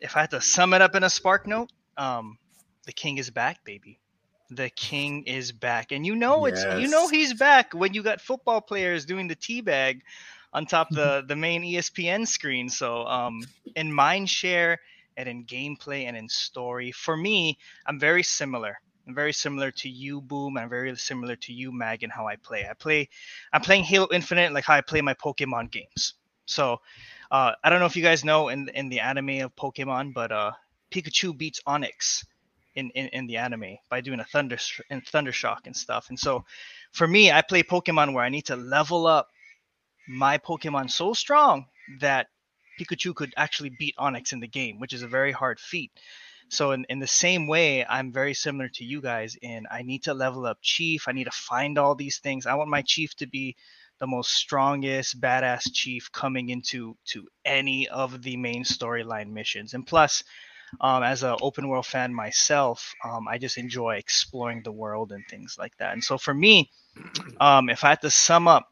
if 0.00 0.16
I 0.16 0.20
had 0.20 0.30
to 0.30 0.40
sum 0.40 0.74
it 0.74 0.82
up 0.82 0.94
in 0.94 1.02
a 1.02 1.10
spark 1.10 1.46
note, 1.46 1.70
um, 1.96 2.38
the 2.86 2.92
king 2.92 3.18
is 3.18 3.30
back, 3.30 3.64
baby. 3.64 3.98
The 4.50 4.70
king 4.70 5.24
is 5.24 5.50
back, 5.50 5.92
and 5.92 6.06
you 6.06 6.14
know 6.14 6.44
it's 6.44 6.62
yes. 6.62 6.80
you 6.80 6.88
know 6.88 7.08
he's 7.08 7.34
back 7.34 7.72
when 7.72 7.94
you 7.94 8.02
got 8.02 8.20
football 8.20 8.60
players 8.60 9.06
doing 9.06 9.26
the 9.26 9.36
teabag 9.36 10.02
on 10.52 10.66
top 10.66 10.88
the 10.90 11.24
the 11.28 11.36
main 11.36 11.62
ESPN 11.62 12.28
screen. 12.28 12.68
So 12.68 13.06
um, 13.06 13.42
in 13.74 13.90
Mindshare 13.90 14.76
and 15.16 15.28
in 15.28 15.44
gameplay 15.44 16.04
and 16.04 16.16
in 16.16 16.28
story. 16.28 16.92
For 16.92 17.16
me, 17.16 17.58
I'm 17.86 17.98
very 17.98 18.22
similar. 18.22 18.78
I'm 19.06 19.14
very 19.14 19.32
similar 19.32 19.70
to 19.72 19.88
you, 19.88 20.20
Boom. 20.20 20.56
I'm 20.56 20.68
very 20.68 20.96
similar 20.96 21.36
to 21.36 21.52
you, 21.52 21.72
Mag, 21.72 22.02
in 22.02 22.10
how 22.10 22.26
I 22.26 22.36
play. 22.36 22.66
I 22.68 22.74
play, 22.74 23.08
I'm 23.52 23.60
playing 23.60 23.84
Halo 23.84 24.08
Infinite 24.12 24.52
like 24.52 24.64
how 24.64 24.74
I 24.74 24.80
play 24.80 25.00
my 25.00 25.14
Pokemon 25.14 25.70
games. 25.70 26.14
So, 26.46 26.78
uh, 27.30 27.52
I 27.64 27.70
don't 27.70 27.80
know 27.80 27.86
if 27.86 27.96
you 27.96 28.02
guys 28.02 28.24
know 28.24 28.48
in 28.48 28.68
in 28.74 28.88
the 28.88 29.00
anime 29.00 29.40
of 29.40 29.56
Pokemon, 29.56 30.12
but 30.14 30.30
uh, 30.30 30.52
Pikachu 30.90 31.36
beats 31.36 31.60
Onix 31.66 32.24
in, 32.74 32.90
in, 32.90 33.06
in 33.08 33.26
the 33.26 33.38
anime 33.38 33.78
by 33.88 34.00
doing 34.00 34.20
a 34.20 34.24
thunder 34.24 34.58
and 34.90 35.04
thundershock 35.04 35.66
and 35.66 35.76
stuff. 35.76 36.06
And 36.10 36.18
so, 36.18 36.44
for 36.92 37.06
me, 37.08 37.32
I 37.32 37.42
play 37.42 37.62
Pokemon 37.62 38.12
where 38.14 38.24
I 38.24 38.28
need 38.28 38.46
to 38.46 38.56
level 38.56 39.06
up 39.06 39.28
my 40.08 40.38
Pokemon 40.38 40.90
so 40.90 41.12
strong 41.12 41.66
that 42.00 42.28
Pikachu 42.78 43.14
could 43.14 43.32
actually 43.36 43.70
beat 43.70 43.96
Onix 43.98 44.32
in 44.32 44.40
the 44.40 44.48
game, 44.48 44.78
which 44.78 44.92
is 44.92 45.02
a 45.02 45.08
very 45.08 45.32
hard 45.32 45.60
feat. 45.60 45.90
So 46.48 46.72
in, 46.72 46.84
in 46.88 46.98
the 46.98 47.06
same 47.06 47.46
way, 47.46 47.84
I'm 47.84 48.12
very 48.12 48.34
similar 48.34 48.68
to 48.74 48.84
you 48.84 49.00
guys 49.00 49.36
in 49.40 49.66
I 49.70 49.82
need 49.82 50.04
to 50.04 50.14
level 50.14 50.44
up 50.46 50.58
Chief. 50.60 51.08
I 51.08 51.12
need 51.12 51.24
to 51.24 51.30
find 51.30 51.78
all 51.78 51.94
these 51.94 52.18
things. 52.18 52.46
I 52.46 52.54
want 52.54 52.68
my 52.68 52.82
Chief 52.82 53.14
to 53.16 53.26
be 53.26 53.56
the 54.00 54.06
most 54.06 54.32
strongest 54.32 55.20
badass 55.20 55.72
chief 55.72 56.10
coming 56.10 56.48
into 56.48 56.96
to 57.04 57.28
any 57.44 57.88
of 57.88 58.20
the 58.22 58.36
main 58.36 58.64
storyline 58.64 59.30
missions. 59.30 59.74
And 59.74 59.86
plus, 59.86 60.24
um, 60.80 61.02
as 61.02 61.22
an 61.22 61.36
open 61.40 61.68
world 61.68 61.86
fan 61.86 62.12
myself, 62.12 62.92
um, 63.04 63.28
I 63.28 63.38
just 63.38 63.58
enjoy 63.58 63.94
exploring 63.94 64.62
the 64.64 64.72
world 64.72 65.12
and 65.12 65.24
things 65.30 65.56
like 65.56 65.76
that. 65.76 65.92
And 65.92 66.02
so 66.02 66.18
for 66.18 66.34
me, 66.34 66.70
um, 67.40 67.68
if 67.70 67.84
I 67.84 67.90
had 67.90 68.00
to 68.02 68.10
sum 68.10 68.48
up 68.48 68.68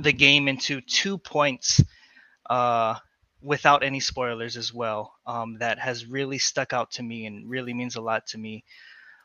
the 0.00 0.12
game 0.12 0.48
into 0.48 0.80
two 0.80 1.18
points 1.18 1.82
uh, 2.48 2.94
without 3.42 3.82
any 3.82 4.00
spoilers 4.00 4.56
as 4.56 4.74
well, 4.74 5.14
um, 5.26 5.58
that 5.58 5.78
has 5.78 6.06
really 6.06 6.38
stuck 6.38 6.72
out 6.72 6.90
to 6.92 7.02
me 7.02 7.26
and 7.26 7.48
really 7.48 7.72
means 7.72 7.96
a 7.96 8.00
lot 8.00 8.26
to 8.26 8.38
me. 8.38 8.64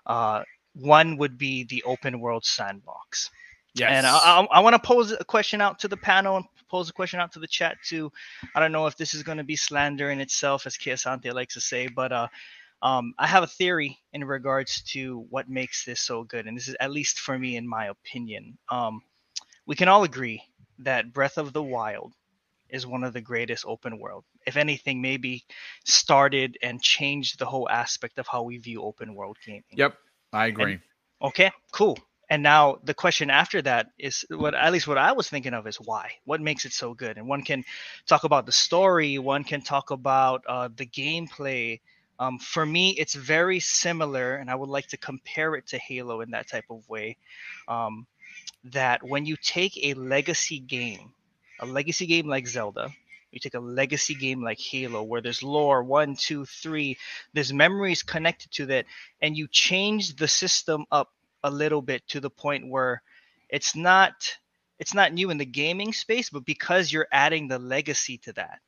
Uh, 0.06 0.44
one 0.76 1.18
would 1.18 1.38
be 1.38 1.64
the 1.64 1.84
open 1.84 2.20
world 2.20 2.46
sandbox. 2.46 3.30
Yes. 3.76 3.92
And 3.92 4.06
I, 4.06 4.18
I, 4.18 4.48
I 4.52 4.60
want 4.60 4.76
to 4.76 4.82
pose 4.82 5.12
a 5.12 5.24
question 5.26 5.62
out 5.62 5.80
to 5.80 5.88
the 5.88 5.98
panel 5.98 6.38
and 6.38 6.46
pose 6.70 6.90
a 6.90 6.94
question 6.94 7.20
out 7.20 7.32
to 7.34 7.40
the 7.40 7.48
chat 7.48 7.78
too. 7.84 8.12
I 8.56 8.60
don't 8.60 8.72
know 8.72 8.86
if 8.86 8.98
this 8.98 9.14
is 9.14 9.24
going 9.24 9.40
to 9.40 9.44
be 9.44 9.56
slander 9.56 10.12
in 10.12 10.22
itself, 10.22 10.68
as 10.68 10.78
Kay 10.78 10.92
Asante 10.92 11.34
likes 11.34 11.56
to 11.56 11.62
say, 11.62 11.88
but 11.88 12.12
uh, 12.12 12.28
um, 12.84 13.14
I 13.18 13.28
have 13.28 13.44
a 13.44 13.48
theory 13.48 13.98
in 14.12 14.24
regards 14.24 14.82
to 14.92 15.26
what 15.30 15.50
makes 15.50 15.86
this 15.86 16.02
so 16.02 16.24
good, 16.24 16.48
and 16.48 16.56
this 16.56 16.68
is 16.68 16.76
at 16.80 16.92
least 16.92 17.20
for 17.20 17.38
me, 17.40 17.56
in 17.56 17.68
my 17.68 17.88
opinion. 17.88 18.58
Um, 18.70 19.02
we 19.66 19.76
can 19.76 19.88
all 19.88 20.04
agree 20.04 20.44
that 20.80 21.14
Breath 21.14 21.38
of 21.38 21.54
the 21.54 21.64
Wild 21.64 22.14
is 22.74 22.88
one 22.88 23.04
of 23.04 23.14
the 23.14 23.22
greatest 23.22 23.66
open 23.66 24.00
world. 24.00 24.26
If 24.48 24.58
anything, 24.58 25.02
maybe 25.02 25.46
started 25.86 26.58
and 26.62 26.82
changed 26.82 27.40
the 27.40 27.46
whole 27.46 27.70
aspect 27.70 28.18
of 28.18 28.28
how 28.28 28.42
we 28.44 28.58
view 28.58 28.82
open 28.82 29.14
world 29.14 29.38
gaming. 29.46 29.64
Yep, 29.72 29.94
I 30.34 30.48
agree. 30.48 30.74
And, 30.74 30.82
okay, 31.22 31.52
cool. 31.72 31.98
And 32.30 32.42
now 32.42 32.80
the 32.84 32.96
question 32.96 33.30
after 33.30 33.62
that 33.62 33.88
is 34.00 34.26
what 34.30 34.56
at 34.56 34.74
least 34.74 34.88
what 34.88 34.98
I 34.98 35.12
was 35.12 35.30
thinking 35.30 35.54
of 35.54 35.68
is 35.68 35.76
why? 35.76 36.14
What 36.26 36.42
makes 36.42 36.66
it 36.66 36.74
so 36.74 36.96
good? 36.96 37.18
And 37.18 37.28
one 37.28 37.44
can 37.44 37.64
talk 38.08 38.24
about 38.24 38.48
the 38.48 38.52
story, 38.52 39.20
one 39.20 39.44
can 39.44 39.62
talk 39.62 39.92
about 39.92 40.44
uh, 40.48 40.70
the 40.76 40.88
gameplay. 40.88 41.80
Um, 42.18 42.40
for 42.40 42.66
me, 42.66 42.92
it's 42.92 43.14
very 43.14 43.60
similar, 43.60 44.36
and 44.36 44.50
I 44.50 44.56
would 44.56 44.70
like 44.70 44.88
to 44.88 44.98
compare 44.98 45.54
it 45.56 45.68
to 45.68 45.78
Halo 45.78 46.22
in 46.22 46.32
that 46.32 46.48
type 46.48 46.66
of 46.72 46.88
way. 46.90 47.18
Um, 47.68 48.08
that 48.66 49.04
when 49.04 49.26
you 49.26 49.36
take 49.36 49.78
a 49.84 49.94
legacy 49.94 50.60
game, 50.60 51.14
a 51.60 51.66
legacy 51.66 52.06
game 52.06 52.28
like 52.28 52.48
Zelda, 52.48 52.90
you 53.32 53.40
take 53.40 53.56
a 53.56 53.60
legacy 53.60 54.14
game 54.14 54.44
like 54.44 54.60
Halo, 54.60 55.04
where 55.04 55.22
there's 55.22 55.42
lore 55.42 55.84
one, 55.84 56.16
two, 56.16 56.46
three, 56.46 56.98
there's 57.34 57.52
memories 57.52 58.04
connected 58.04 58.52
to 58.52 58.66
that, 58.68 58.86
and 59.22 59.36
you 59.36 59.48
change 59.48 60.16
the 60.16 60.28
system 60.28 60.86
up 60.92 61.12
a 61.44 61.50
little 61.50 61.82
bit 61.82 62.08
to 62.10 62.20
the 62.20 62.30
point 62.30 62.70
where 62.70 63.02
it's 63.50 63.76
not 63.76 64.38
it's 64.80 64.94
not 64.94 65.14
new 65.14 65.30
in 65.30 65.38
the 65.38 65.46
gaming 65.46 65.94
space, 65.94 66.30
but 66.30 66.46
because 66.46 66.92
you're 66.92 67.08
adding 67.12 67.48
the 67.48 67.60
legacy 67.60 68.18
to 68.18 68.34
that, 68.34 68.60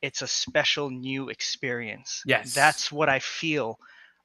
it's 0.00 0.22
a 0.22 0.26
special 0.26 0.90
new 0.90 1.28
experience. 1.28 2.22
Yes. 2.26 2.54
That's 2.54 2.90
what 2.90 3.08
I 3.08 3.18
feel 3.18 3.78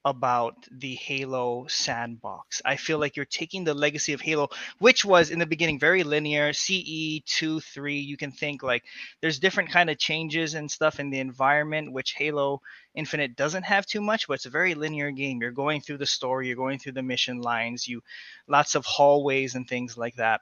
about 0.05 0.55
the 0.71 0.95
Halo 0.95 1.65
sandbox. 1.67 2.61
I 2.63 2.77
feel 2.77 2.99
like 2.99 3.15
you're 3.15 3.25
taking 3.25 3.63
the 3.63 3.73
legacy 3.73 4.13
of 4.13 4.21
Halo, 4.21 4.49
which 4.79 5.03
was 5.03 5.29
in 5.29 5.39
the 5.39 5.45
beginning 5.45 5.77
very 5.77 6.03
linear, 6.03 6.53
CE 6.53 7.21
2, 7.25 7.59
3, 7.59 7.99
you 7.99 8.15
can 8.15 8.31
think 8.31 8.63
like 8.63 8.85
there's 9.21 9.39
different 9.39 9.71
kind 9.71 9.89
of 9.89 9.97
changes 9.97 10.53
and 10.53 10.71
stuff 10.71 10.99
in 10.99 11.09
the 11.09 11.19
environment 11.19 11.91
which 11.91 12.13
Halo 12.13 12.61
Infinite 12.95 13.35
doesn't 13.35 13.63
have 13.63 13.85
too 13.85 14.01
much, 14.01 14.27
but 14.27 14.35
it's 14.35 14.45
a 14.45 14.49
very 14.49 14.73
linear 14.73 15.11
game. 15.11 15.41
You're 15.41 15.51
going 15.51 15.81
through 15.81 15.97
the 15.97 16.05
story, 16.05 16.47
you're 16.47 16.55
going 16.55 16.79
through 16.79 16.93
the 16.93 17.03
mission 17.03 17.41
lines, 17.41 17.87
you 17.87 18.01
lots 18.47 18.75
of 18.75 18.85
hallways 18.85 19.55
and 19.55 19.67
things 19.67 19.97
like 19.97 20.15
that. 20.15 20.41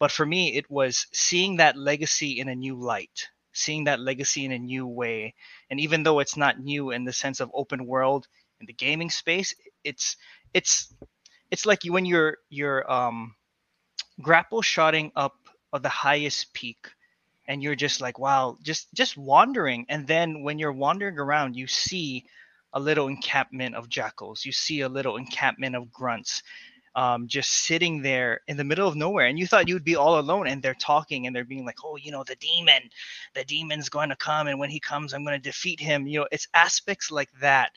But 0.00 0.12
for 0.12 0.26
me, 0.26 0.54
it 0.54 0.70
was 0.70 1.06
seeing 1.12 1.56
that 1.56 1.76
legacy 1.76 2.40
in 2.40 2.48
a 2.48 2.54
new 2.54 2.76
light, 2.76 3.28
seeing 3.52 3.84
that 3.84 4.00
legacy 4.00 4.44
in 4.44 4.52
a 4.52 4.58
new 4.58 4.86
way. 4.86 5.34
And 5.70 5.80
even 5.80 6.02
though 6.02 6.18
it's 6.18 6.36
not 6.36 6.60
new 6.60 6.90
in 6.90 7.04
the 7.04 7.12
sense 7.12 7.40
of 7.40 7.50
open 7.54 7.86
world, 7.86 8.28
in 8.60 8.66
the 8.66 8.72
gaming 8.72 9.10
space, 9.10 9.54
it's 9.84 10.16
it's 10.54 10.92
it's 11.50 11.66
like 11.66 11.82
when 11.84 12.04
you're 12.04 12.38
you're 12.50 12.90
um, 12.90 13.34
grapple 14.20 14.62
shotting 14.62 15.12
up 15.16 15.34
of 15.72 15.82
the 15.82 15.88
highest 15.88 16.52
peak 16.54 16.88
and 17.46 17.62
you're 17.62 17.74
just 17.74 18.00
like 18.00 18.18
wow 18.18 18.56
just 18.62 18.92
just 18.94 19.16
wandering. 19.16 19.86
And 19.88 20.06
then 20.06 20.42
when 20.42 20.58
you're 20.58 20.72
wandering 20.72 21.18
around 21.18 21.56
you 21.56 21.66
see 21.66 22.24
a 22.74 22.80
little 22.80 23.08
encampment 23.08 23.74
of 23.74 23.88
jackals. 23.88 24.44
You 24.44 24.52
see 24.52 24.82
a 24.82 24.88
little 24.88 25.16
encampment 25.16 25.74
of 25.74 25.90
grunts 25.90 26.42
um, 26.94 27.28
just 27.28 27.50
sitting 27.50 28.02
there 28.02 28.40
in 28.48 28.56
the 28.56 28.64
middle 28.64 28.88
of 28.88 28.96
nowhere. 28.96 29.26
And 29.26 29.38
you 29.38 29.46
thought 29.46 29.68
you'd 29.68 29.84
be 29.84 29.96
all 29.96 30.18
alone 30.18 30.48
and 30.48 30.62
they're 30.62 30.74
talking 30.74 31.26
and 31.26 31.34
they're 31.34 31.44
being 31.44 31.64
like 31.64 31.78
oh 31.84 31.96
you 31.96 32.10
know 32.10 32.24
the 32.24 32.36
demon 32.36 32.82
the 33.34 33.44
demon's 33.44 33.88
going 33.88 34.08
to 34.10 34.16
come 34.16 34.48
and 34.48 34.58
when 34.58 34.70
he 34.70 34.80
comes 34.80 35.14
i'm 35.14 35.24
going 35.24 35.40
to 35.40 35.48
defeat 35.48 35.80
him. 35.80 36.06
You 36.06 36.20
know 36.20 36.28
it's 36.32 36.48
aspects 36.54 37.10
like 37.10 37.30
that 37.40 37.70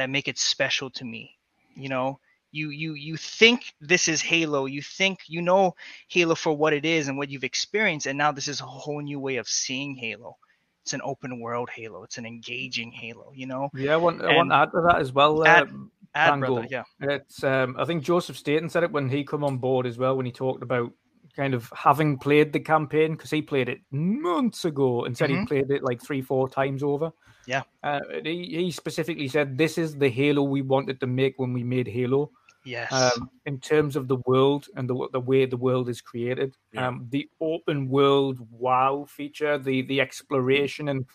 that 0.00 0.08
make 0.08 0.28
it 0.28 0.38
special 0.38 0.88
to 0.88 1.04
me. 1.04 1.36
You 1.74 1.90
know, 1.90 2.18
you 2.52 2.70
you 2.70 2.94
you 2.94 3.16
think 3.18 3.74
this 3.80 4.08
is 4.08 4.22
Halo, 4.22 4.64
you 4.64 4.80
think 4.80 5.20
you 5.26 5.42
know 5.42 5.76
Halo 6.08 6.34
for 6.34 6.56
what 6.56 6.72
it 6.72 6.86
is 6.86 7.08
and 7.08 7.18
what 7.18 7.28
you've 7.28 7.44
experienced, 7.44 8.06
and 8.06 8.16
now 8.16 8.32
this 8.32 8.48
is 8.48 8.60
a 8.60 8.64
whole 8.64 9.02
new 9.02 9.20
way 9.20 9.36
of 9.36 9.46
seeing 9.46 9.94
Halo. 9.94 10.36
It's 10.82 10.94
an 10.94 11.02
open 11.04 11.38
world 11.38 11.68
Halo. 11.68 12.02
It's 12.02 12.16
an 12.16 12.24
engaging 12.24 12.90
Halo. 12.90 13.32
You 13.34 13.46
know. 13.46 13.68
Yeah, 13.74 13.92
I 13.92 13.96
want 13.98 14.22
I 14.22 14.34
want 14.34 14.50
to 14.50 14.56
add 14.56 14.72
to 14.72 14.80
that 14.88 15.00
as 15.00 15.12
well. 15.12 15.46
Add, 15.46 15.64
um, 15.64 15.90
add 16.14 16.40
brother, 16.40 16.66
yeah. 16.70 16.84
It's 17.00 17.44
um, 17.44 17.76
I 17.78 17.84
think 17.84 18.02
Joseph 18.02 18.38
Staten 18.38 18.70
said 18.70 18.82
it 18.82 18.92
when 18.92 19.10
he 19.10 19.22
come 19.22 19.44
on 19.44 19.58
board 19.58 19.86
as 19.86 19.98
well 19.98 20.16
when 20.16 20.26
he 20.26 20.32
talked 20.32 20.62
about 20.62 20.92
kind 21.36 21.54
of 21.54 21.72
having 21.74 22.18
played 22.18 22.52
the 22.52 22.60
campaign 22.60 23.12
because 23.12 23.30
he 23.30 23.42
played 23.42 23.68
it 23.68 23.80
months 23.90 24.64
ago 24.64 25.04
and 25.04 25.16
said 25.16 25.30
mm-hmm. 25.30 25.40
he 25.40 25.46
played 25.46 25.70
it 25.70 25.82
like 25.82 26.02
three 26.02 26.22
four 26.22 26.48
times 26.48 26.82
over 26.82 27.12
yeah. 27.46 27.62
Uh, 27.82 28.00
he, 28.22 28.44
he 28.44 28.70
specifically 28.70 29.28
said 29.28 29.58
this 29.58 29.78
is 29.78 29.96
the 29.96 30.08
Halo 30.08 30.42
we 30.42 30.62
wanted 30.62 31.00
to 31.00 31.06
make 31.06 31.38
when 31.38 31.52
we 31.52 31.64
made 31.64 31.88
Halo. 31.88 32.30
Yes. 32.64 32.92
Um, 32.92 33.30
in 33.46 33.58
terms 33.58 33.96
of 33.96 34.06
the 34.06 34.18
world 34.26 34.66
and 34.76 34.88
the 34.88 35.08
the 35.12 35.20
way 35.20 35.46
the 35.46 35.56
world 35.56 35.88
is 35.88 36.00
created, 36.00 36.56
yeah. 36.72 36.88
um, 36.88 37.06
the 37.10 37.28
open 37.40 37.88
world 37.88 38.38
wow 38.50 39.06
feature, 39.08 39.56
the 39.58 39.82
the 39.82 40.00
exploration, 40.00 40.90
and 40.90 41.06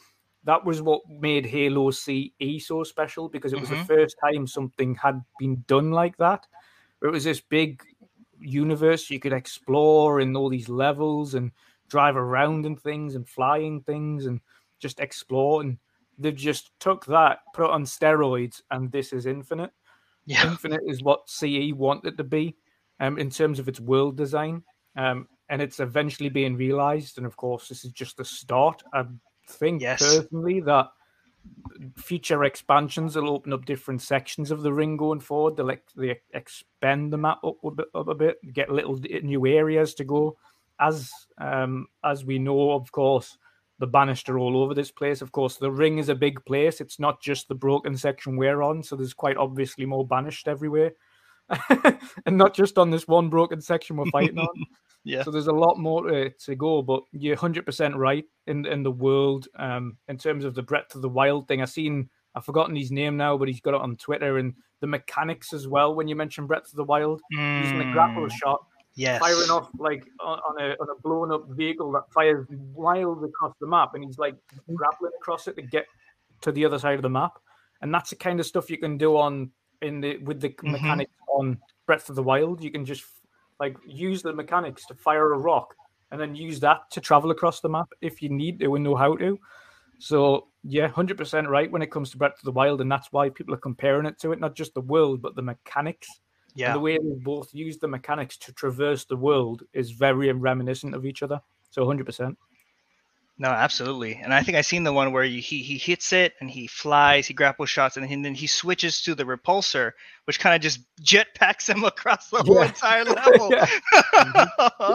that 0.44 0.66
was 0.66 0.82
what 0.82 1.02
made 1.08 1.46
Halo 1.46 1.92
CE 1.92 2.60
so 2.60 2.84
special 2.84 3.30
because 3.30 3.54
it 3.54 3.60
was 3.60 3.70
mm-hmm. 3.70 3.88
the 3.88 3.96
first 3.96 4.18
time 4.24 4.48
something 4.48 4.96
had 4.96 5.24
been 5.40 5.64
done 5.68 5.92
like 5.92 6.18
that. 6.18 6.48
It 7.04 7.08
was 7.08 7.24
this 7.24 7.42
big 7.42 7.84
universe 8.46 9.10
you 9.10 9.20
could 9.20 9.34
explore 9.34 10.20
in 10.20 10.36
all 10.36 10.50
these 10.50 10.70
levels 10.70 11.34
and 11.34 11.52
drive 11.90 12.16
around 12.16 12.66
and 12.66 12.80
things 12.80 13.16
and 13.16 13.28
flying 13.28 13.82
things 13.82 14.26
and 14.26 14.40
just 14.80 15.00
explore 15.00 15.62
and 15.62 15.78
they've 16.18 16.36
just 16.36 16.72
took 16.80 17.06
that, 17.08 17.40
put 17.54 17.66
it 17.66 17.72
on 17.72 17.84
steroids, 17.84 18.62
and 18.72 18.92
this 18.92 19.14
is 19.14 19.26
Infinite. 19.26 19.72
Yeah. 20.26 20.48
Infinite 20.48 20.82
is 20.86 21.04
what 21.04 21.30
CE 21.30 21.74
wanted 21.74 22.18
to 22.18 22.24
be 22.24 22.56
um, 23.00 23.18
in 23.18 23.30
terms 23.30 23.60
of 23.60 23.68
its 23.68 23.80
world 23.80 24.18
design. 24.18 24.64
Um, 24.96 25.28
and 25.50 25.62
it's 25.62 25.80
eventually 25.80 26.30
being 26.30 26.56
realized. 26.56 27.18
And 27.18 27.28
of 27.28 27.38
course, 27.38 27.68
this 27.68 27.86
is 27.86 27.92
just 27.92 28.18
the 28.18 28.26
start. 28.26 28.82
I 28.94 29.06
think 29.48 29.82
yes. 29.82 30.00
personally 30.00 30.62
that 30.62 30.88
future 31.98 32.44
expansions 32.44 33.16
will 33.16 33.30
open 33.30 33.54
up 33.54 33.66
different 33.66 34.02
sections 34.02 34.52
of 34.52 34.62
the 34.62 34.74
ring 34.74 34.98
going 34.98 35.20
forward. 35.20 35.58
They 35.58 35.64
like 35.64 35.84
they 35.96 36.20
expand 36.34 37.12
the 37.12 37.18
map 37.18 37.40
up 37.44 37.58
a 37.64 37.72
bit, 37.72 37.86
up 37.94 38.08
a 38.08 38.16
bit, 38.16 38.54
get 38.54 38.70
little 38.70 39.00
new 39.24 39.46
areas 39.46 39.94
to 39.96 40.04
go. 40.04 40.38
As 40.80 41.10
um, 41.38 41.88
as 42.04 42.26
we 42.26 42.40
know, 42.40 42.72
of 42.72 42.92
course, 42.92 43.38
the 43.80 43.88
banister 43.88 44.38
all 44.40 44.58
over 44.58 44.74
this 44.74 44.92
place. 44.92 45.22
Of 45.22 45.32
course, 45.32 45.58
the 45.58 45.72
ring 45.72 45.98
is 45.98 46.10
a 46.10 46.16
big 46.16 46.44
place. 46.46 46.82
It's 46.82 47.00
not 47.00 47.22
just 47.22 47.48
the 47.48 47.56
broken 47.56 47.98
section 47.98 48.38
we're 48.38 48.62
on, 48.62 48.84
so 48.84 48.96
there's 48.96 49.14
quite 49.14 49.38
obviously 49.38 49.86
more 49.86 50.06
banished 50.06 50.48
everywhere. 50.48 50.92
and 52.26 52.38
not 52.38 52.56
just 52.56 52.78
on 52.78 52.90
this 52.90 53.08
one 53.08 53.30
broken 53.30 53.62
section 53.62 53.98
we're 53.98 54.10
fighting 54.12 54.40
on. 54.40 54.48
yeah. 55.06 55.24
So 55.24 55.32
there's 55.32 55.48
a 55.48 55.54
lot 55.54 55.78
more 55.78 56.10
to, 56.10 56.30
to 56.32 56.56
go, 56.56 56.82
but 56.82 57.04
you're 57.12 57.38
100% 57.38 57.96
right 57.96 58.26
in 58.48 58.66
in 58.66 58.82
the 58.84 58.92
world 58.92 59.48
um, 59.58 59.98
in 60.08 60.18
terms 60.18 60.44
of 60.44 60.56
the 60.56 60.64
Breath 60.64 60.96
of 60.96 61.02
the 61.02 61.10
Wild 61.10 61.48
thing. 61.48 61.62
I've 61.62 61.70
seen, 61.70 62.10
I've 62.34 62.44
forgotten 62.44 62.76
his 62.76 62.92
name 62.92 63.16
now, 63.16 63.38
but 63.38 63.48
he's 63.48 63.62
got 63.62 63.76
it 63.76 63.82
on 63.82 63.96
Twitter 63.98 64.40
and 64.40 64.56
the 64.82 64.88
mechanics 64.88 65.54
as 65.54 65.68
well. 65.68 65.94
When 65.94 66.08
you 66.08 66.16
mention 66.16 66.48
Breath 66.48 66.66
of 66.66 66.76
the 66.76 66.84
Wild, 66.84 67.22
mm. 67.32 67.62
using 67.62 67.78
the 67.78 67.92
grapple 67.94 68.28
shot, 68.30 68.66
Yes. 68.96 69.20
Firing 69.20 69.50
off 69.50 69.70
like 69.78 70.08
on, 70.22 70.40
on, 70.40 70.62
a 70.62 70.70
on 70.80 70.88
a 70.90 71.02
blown 71.02 71.32
up 71.32 71.50
vehicle 71.50 71.92
that 71.92 72.10
fires 72.14 72.48
wild 72.50 73.26
across 73.26 73.54
the 73.60 73.68
map, 73.68 73.94
and 73.94 74.06
he's 74.06 74.18
like 74.18 74.36
grappling 74.74 75.12
across 75.20 75.50
it 75.50 75.58
to 75.58 75.62
get 75.62 75.86
to 76.42 76.52
the 76.52 76.64
other 76.64 76.80
side 76.80 76.96
of 76.96 77.02
the 77.02 77.10
map. 77.10 77.34
And 77.82 77.94
that's 77.94 78.12
the 78.12 78.16
kind 78.16 78.40
of 78.40 78.46
stuff 78.46 78.70
you 78.70 78.78
can 78.78 78.98
do 78.98 79.18
on 79.18 79.52
in 79.82 80.00
the 80.00 80.18
with 80.20 80.40
the 80.40 80.50
mm-hmm. 80.50 80.72
mechanics 80.72 81.12
on 81.28 81.60
Breath 81.86 82.10
of 82.10 82.16
the 82.16 82.24
Wild. 82.24 82.64
You 82.64 82.72
can 82.72 82.86
just 82.86 83.04
like 83.60 83.78
use 83.86 84.22
the 84.22 84.34
mechanics 84.34 84.86
to 84.88 84.96
fire 84.96 85.34
a 85.34 85.38
rock 85.38 85.76
and 86.12 86.20
then 86.20 86.36
use 86.36 86.60
that 86.60 86.90
to 86.92 87.02
travel 87.02 87.32
across 87.32 87.62
the 87.62 87.70
map 87.70 87.88
if 88.02 88.22
you 88.22 88.30
need 88.30 88.60
to 88.60 88.76
and 88.76 88.84
know 88.84 88.96
how 88.96 89.16
to. 89.16 89.40
So 90.00 90.48
yeah, 90.64 90.88
hundred 90.88 91.18
percent 91.18 91.48
right 91.48 91.72
when 91.72 91.82
it 91.82 91.92
comes 91.92 92.10
to 92.12 92.18
Breath 92.18 92.38
of 92.38 92.44
the 92.44 92.52
Wild, 92.52 92.82
and 92.82 92.92
that's 92.92 93.12
why 93.12 93.30
people 93.30 93.54
are 93.54 93.58
comparing 93.58 94.06
it 94.06 94.20
to 94.20 94.32
it, 94.32 94.40
not 94.40 94.56
just 94.56 94.74
the 94.74 94.82
world 94.82 95.22
but 95.22 95.36
the 95.36 95.42
mechanics. 95.42 96.08
Yeah. 96.56 96.68
And 96.68 96.76
the 96.76 96.80
way 96.82 96.98
they 96.98 97.16
both 97.22 97.54
use 97.54 97.78
the 97.78 97.88
mechanics 97.88 98.38
to 98.38 98.54
traverse 98.54 99.04
the 99.06 99.18
world 99.18 99.64
is 99.74 99.92
very 99.92 100.32
reminiscent 100.32 100.96
of 100.96 101.06
each 101.06 101.22
other. 101.22 101.42
So 101.70 101.86
100%. 101.86 102.36
No, 103.38 103.50
absolutely. 103.50 104.16
And 104.16 104.34
I 104.34 104.44
think 104.44 104.58
I 104.58 104.62
seen 104.62 104.86
the 104.86 104.94
one 104.94 105.12
where 105.12 105.26
he 105.26 105.42
he 105.42 105.78
hits 105.78 106.14
it 106.14 106.34
and 106.40 106.50
he 106.50 106.68
flies, 106.68 107.28
he 107.28 107.34
grapple 107.34 107.66
shots, 107.66 107.98
and 107.98 108.24
then 108.24 108.34
he 108.34 108.48
switches 108.48 109.02
to 109.02 109.14
the 109.14 109.26
repulsor, 109.26 109.92
which 110.24 110.40
kind 110.40 110.56
of 110.56 110.62
just 110.62 110.80
jetpacks 111.02 111.68
him 111.68 111.84
across 111.84 112.30
the 112.30 112.44
whole 112.44 112.56
yeah. 112.56 112.68
entire 112.68 113.04
level. 113.04 113.52
mm-hmm. 113.52 114.94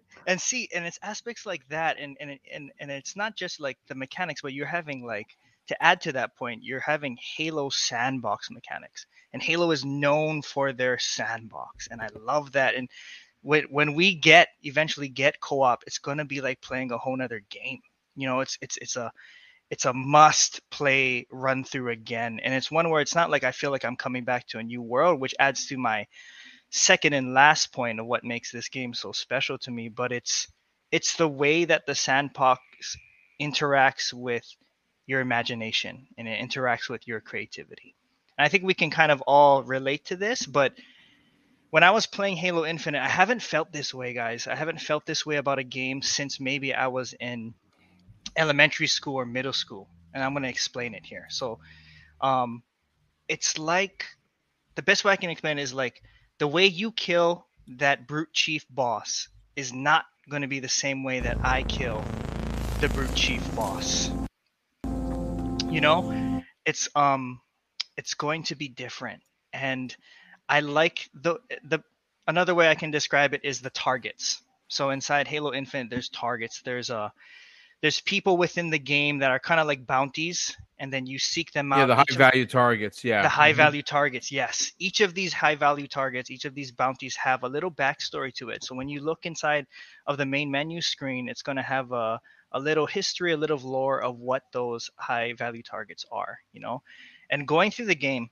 and 0.26 0.40
see, 0.40 0.68
and 0.74 0.84
it's 0.84 0.98
aspects 1.02 1.46
like 1.46 1.66
that, 1.68 1.96
and 1.98 2.18
and 2.20 2.38
and 2.52 2.70
and 2.78 2.90
it's 2.90 3.16
not 3.16 3.34
just 3.34 3.60
like 3.60 3.78
the 3.88 3.94
mechanics, 3.94 4.42
but 4.42 4.52
you're 4.52 4.66
having 4.66 5.06
like 5.06 5.36
to 5.68 5.82
add 5.82 6.02
to 6.02 6.12
that 6.12 6.36
point, 6.36 6.62
you're 6.62 6.80
having 6.80 7.16
Halo 7.36 7.70
sandbox 7.70 8.50
mechanics, 8.50 9.06
and 9.32 9.42
Halo 9.42 9.70
is 9.70 9.86
known 9.86 10.42
for 10.42 10.74
their 10.74 10.98
sandbox, 10.98 11.88
and 11.90 12.02
I 12.02 12.08
love 12.14 12.52
that. 12.52 12.74
And 12.74 12.90
when 13.42 13.64
when 13.64 13.94
we 13.94 14.14
get 14.14 14.48
eventually 14.62 15.08
get 15.08 15.40
co-op, 15.40 15.82
it's 15.86 15.98
gonna 15.98 16.24
be 16.24 16.40
like 16.40 16.60
playing 16.60 16.92
a 16.92 16.98
whole 16.98 17.16
nother 17.16 17.42
game. 17.50 17.80
You 18.16 18.28
know, 18.28 18.40
it's 18.40 18.58
it's 18.60 18.76
it's 18.78 18.96
a 18.96 19.12
it's 19.70 19.84
a 19.84 19.92
must 19.92 20.60
play 20.70 21.26
run 21.30 21.64
through 21.64 21.90
again. 21.90 22.40
And 22.42 22.52
it's 22.52 22.70
one 22.70 22.90
where 22.90 23.00
it's 23.00 23.14
not 23.14 23.30
like 23.30 23.44
I 23.44 23.52
feel 23.52 23.70
like 23.70 23.84
I'm 23.84 23.96
coming 23.96 24.24
back 24.24 24.46
to 24.48 24.58
a 24.58 24.62
new 24.62 24.82
world, 24.82 25.20
which 25.20 25.34
adds 25.38 25.66
to 25.66 25.78
my 25.78 26.06
second 26.70 27.12
and 27.12 27.34
last 27.34 27.72
point 27.72 28.00
of 28.00 28.06
what 28.06 28.24
makes 28.24 28.50
this 28.50 28.68
game 28.68 28.94
so 28.94 29.12
special 29.12 29.58
to 29.58 29.70
me, 29.70 29.88
but 29.88 30.12
it's 30.12 30.48
it's 30.90 31.16
the 31.16 31.28
way 31.28 31.64
that 31.64 31.86
the 31.86 31.94
sandbox 31.94 32.60
interacts 33.40 34.12
with 34.12 34.44
your 35.06 35.20
imagination 35.20 36.06
and 36.18 36.28
it 36.28 36.40
interacts 36.40 36.88
with 36.88 37.06
your 37.06 37.20
creativity. 37.20 37.94
And 38.36 38.44
I 38.44 38.48
think 38.48 38.64
we 38.64 38.74
can 38.74 38.90
kind 38.90 39.12
of 39.12 39.22
all 39.22 39.62
relate 39.62 40.04
to 40.06 40.16
this, 40.16 40.46
but 40.46 40.74
when 41.70 41.84
I 41.84 41.92
was 41.92 42.06
playing 42.06 42.36
Halo 42.36 42.66
Infinite, 42.66 43.00
I 43.00 43.08
haven't 43.08 43.42
felt 43.42 43.72
this 43.72 43.94
way, 43.94 44.12
guys. 44.12 44.46
I 44.46 44.56
haven't 44.56 44.80
felt 44.80 45.06
this 45.06 45.24
way 45.24 45.36
about 45.36 45.58
a 45.58 45.64
game 45.64 46.02
since 46.02 46.40
maybe 46.40 46.74
I 46.74 46.88
was 46.88 47.14
in 47.14 47.54
elementary 48.36 48.88
school 48.88 49.14
or 49.14 49.24
middle 49.24 49.52
school. 49.52 49.88
And 50.12 50.22
I'm 50.22 50.32
going 50.32 50.42
to 50.42 50.48
explain 50.48 50.94
it 50.94 51.04
here. 51.06 51.26
So, 51.30 51.60
um, 52.20 52.64
it's 53.28 53.58
like 53.58 54.04
the 54.74 54.82
best 54.82 55.04
way 55.04 55.12
I 55.12 55.16
can 55.16 55.30
explain 55.30 55.58
it 55.58 55.62
is 55.62 55.72
like 55.72 56.02
the 56.38 56.48
way 56.48 56.66
you 56.66 56.90
kill 56.90 57.46
that 57.78 58.08
brute 58.08 58.32
chief 58.32 58.66
boss 58.68 59.28
is 59.54 59.72
not 59.72 60.04
going 60.28 60.42
to 60.42 60.48
be 60.48 60.58
the 60.58 60.68
same 60.68 61.04
way 61.04 61.20
that 61.20 61.38
I 61.44 61.62
kill 61.62 62.02
the 62.80 62.88
brute 62.88 63.14
chief 63.14 63.54
boss. 63.54 64.10
You 65.70 65.80
know, 65.80 66.42
it's 66.66 66.88
um, 66.96 67.40
it's 67.96 68.14
going 68.14 68.42
to 68.44 68.56
be 68.56 68.66
different, 68.66 69.22
and 69.52 69.94
I 70.50 70.60
like 70.60 71.08
the 71.14 71.36
the 71.64 71.82
another 72.26 72.54
way 72.54 72.68
I 72.68 72.74
can 72.74 72.90
describe 72.90 73.32
it 73.34 73.44
is 73.44 73.60
the 73.60 73.70
targets. 73.70 74.42
So 74.68 74.90
inside 74.90 75.28
Halo 75.28 75.52
Infinite, 75.54 75.90
there's 75.90 76.08
targets. 76.08 76.60
There's 76.62 76.90
a 76.90 76.96
uh, 76.98 77.08
there's 77.82 78.00
people 78.00 78.36
within 78.36 78.68
the 78.68 78.78
game 78.78 79.18
that 79.20 79.30
are 79.30 79.38
kind 79.38 79.58
of 79.58 79.66
like 79.66 79.86
bounties, 79.86 80.54
and 80.78 80.92
then 80.92 81.06
you 81.06 81.18
seek 81.18 81.52
them 81.52 81.72
out. 81.72 81.78
Yeah, 81.78 81.86
the 81.86 81.96
high 81.96 82.04
value 82.10 82.42
of, 82.42 82.50
targets. 82.50 83.02
Yeah, 83.02 83.22
the 83.22 83.28
high 83.28 83.50
mm-hmm. 83.50 83.56
value 83.56 83.82
targets. 83.82 84.30
Yes, 84.30 84.72
each 84.78 85.00
of 85.00 85.14
these 85.14 85.32
high 85.32 85.54
value 85.54 85.86
targets, 85.86 86.30
each 86.30 86.44
of 86.44 86.54
these 86.54 86.72
bounties 86.72 87.16
have 87.16 87.42
a 87.42 87.48
little 87.48 87.70
backstory 87.70 88.34
to 88.34 88.50
it. 88.50 88.64
So 88.64 88.74
when 88.74 88.88
you 88.88 89.00
look 89.00 89.24
inside 89.24 89.66
of 90.06 90.18
the 90.18 90.26
main 90.26 90.50
menu 90.50 90.82
screen, 90.82 91.28
it's 91.28 91.42
going 91.42 91.56
to 91.56 91.62
have 91.62 91.92
a 91.92 92.20
a 92.52 92.58
little 92.58 92.86
history, 92.86 93.32
a 93.32 93.36
little 93.36 93.58
lore 93.58 94.02
of 94.02 94.18
what 94.18 94.42
those 94.52 94.90
high 94.96 95.32
value 95.34 95.62
targets 95.62 96.04
are. 96.12 96.38
You 96.52 96.60
know, 96.60 96.82
and 97.30 97.48
going 97.48 97.70
through 97.70 97.86
the 97.86 97.94
game, 97.94 98.28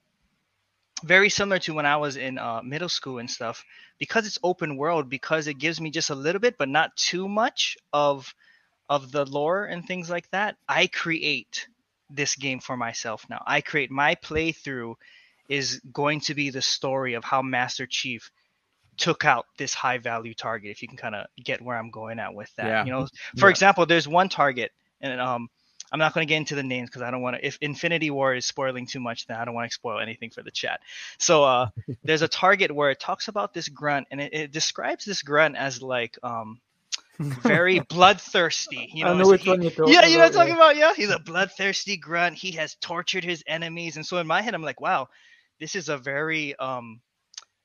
very 1.05 1.31
similar 1.31 1.59
to 1.61 1.75
when 1.75 1.87
I 1.87 1.97
was 1.97 2.17
in 2.17 2.39
uh, 2.39 2.61
middle 2.63 2.89
school 2.89 3.19
and 3.19 3.31
stuff, 3.31 3.65
because 3.99 4.27
it's 4.27 4.39
open 4.43 4.77
world, 4.77 5.09
because 5.09 5.47
it 5.47 5.55
gives 5.55 5.81
me 5.81 5.91
just 5.91 6.11
a 6.11 6.15
little 6.15 6.41
bit, 6.41 6.57
but 6.59 6.69
not 6.69 6.97
too 6.97 7.29
much 7.29 7.77
of 7.93 8.35
of 8.89 9.13
the 9.13 9.27
lore 9.27 9.65
and 9.65 9.87
things 9.87 10.09
like 10.09 10.31
that. 10.31 10.57
I 10.69 10.87
create 10.87 11.69
this 12.11 12.37
game 12.37 12.61
for 12.61 12.77
myself 12.77 13.27
now. 13.29 13.43
I 13.47 13.61
create 13.61 13.91
my 13.91 14.15
playthrough 14.15 14.95
is 15.49 15.81
going 15.93 16.21
to 16.21 16.35
be 16.35 16.51
the 16.51 16.63
story 16.63 17.15
of 17.15 17.25
how 17.25 17.43
Master 17.43 17.87
Chief 17.87 18.31
took 18.97 19.25
out 19.25 19.47
this 19.59 19.75
high 19.75 19.99
value 19.99 20.35
target. 20.35 20.71
If 20.71 20.83
you 20.83 20.89
can 20.89 20.97
kind 20.97 21.15
of 21.15 21.27
get 21.43 21.61
where 21.61 21.77
I'm 21.77 21.91
going 21.91 22.19
at 22.19 22.35
with 22.35 22.51
that, 22.57 22.67
yeah. 22.67 22.85
you 22.85 22.91
know, 22.91 23.07
for 23.39 23.47
yeah. 23.47 23.51
example, 23.51 23.87
there's 23.87 24.09
one 24.09 24.29
target 24.29 24.73
and 25.01 25.21
um 25.21 25.49
I'm 25.91 25.99
not 25.99 26.15
going 26.15 26.27
to 26.27 26.29
get 26.29 26.37
into 26.37 26.55
the 26.55 26.63
names 26.63 26.89
because 26.89 27.03
I 27.03 27.11
don't 27.11 27.23
want 27.23 27.37
to. 27.37 27.47
If 27.47 27.59
Infinity 27.61 28.11
War 28.11 28.35
is 28.35 28.47
spoiling 28.47 28.87
too 28.87 29.01
much, 29.01 29.27
then 29.27 29.37
I 29.37 29.45
don't 29.45 29.55
want 29.55 29.71
to 29.71 29.75
spoil 29.75 29.99
anything 29.99 30.31
for 30.31 30.43
the 30.43 30.51
chat. 30.51 30.81
So 31.19 31.45
uh, 31.45 31.69
there's 32.05 32.23
a 32.23 32.29
target 32.29 32.71
where 32.71 32.91
it 32.91 33.01
talks 33.01 33.29
about 33.29 33.55
this 33.55 33.69
grunt, 33.69 34.09
and 34.11 34.21
it, 34.21 34.35
it 34.35 34.53
describes 34.53 35.05
this 35.05 35.23
grunt 35.23 35.57
as 35.57 35.83
like 35.83 36.19
um, 36.23 36.61
very 37.19 37.79
bloodthirsty. 37.89 38.91
You 38.93 39.05
know, 39.05 39.13
I 39.13 39.19
know 39.19 39.29
which 39.29 39.43
he, 39.43 39.49
one 39.49 39.63
you're 39.63 39.71
talking 39.71 39.93
Yeah, 39.93 40.07
you 40.07 40.19
know 40.19 40.25
what 40.25 40.29
I'm 40.29 40.33
talking 40.33 40.55
about. 40.55 40.77
Yeah, 40.77 40.95
he's 40.95 41.11
a 41.11 41.19
bloodthirsty 41.19 41.97
grunt. 41.97 42.37
He 42.37 42.53
has 42.53 42.75
tortured 42.81 43.25
his 43.25 43.43
enemies, 43.47 43.97
and 43.97 44.05
so 44.05 44.19
in 44.19 44.27
my 44.27 44.43
head, 44.43 44.55
I'm 44.55 44.63
like, 44.63 44.81
wow, 44.81 45.09
this 45.59 45.75
is 45.75 45.89
a 45.89 45.97
very 45.97 46.55
um, 46.57 47.01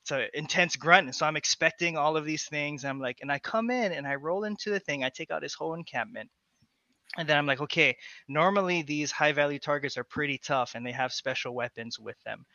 it's 0.04 0.12
an 0.12 0.28
intense 0.34 0.76
grunt. 0.76 1.08
And 1.08 1.16
so 1.16 1.26
I'm 1.26 1.38
expecting 1.38 1.98
all 1.98 2.18
of 2.18 2.26
these 2.26 2.46
things. 2.46 2.84
I'm 2.84 3.00
like, 3.00 3.20
and 3.22 3.32
I 3.32 3.40
come 3.40 3.72
in 3.72 3.94
and 3.94 4.06
I 4.06 4.16
roll 4.16 4.44
into 4.44 4.70
the 4.70 4.80
thing. 4.80 5.04
I 5.04 5.10
take 5.10 5.32
out 5.32 5.44
his 5.44 5.54
whole 5.54 5.76
encampment 5.76 6.30
and 7.18 7.28
then 7.28 7.38
I'm 7.38 7.46
like, 7.46 7.62
okay, 7.62 7.98
normally 8.28 8.82
these 8.82 9.12
high 9.12 9.34
value 9.34 9.60
targets 9.60 9.98
are 9.98 10.04
pretty 10.04 10.38
tough 10.38 10.74
and 10.76 10.86
they 10.86 10.92
have 10.92 11.14
special 11.14 11.54
weapons 11.54 12.00
with 12.00 12.22
them. 12.24 12.46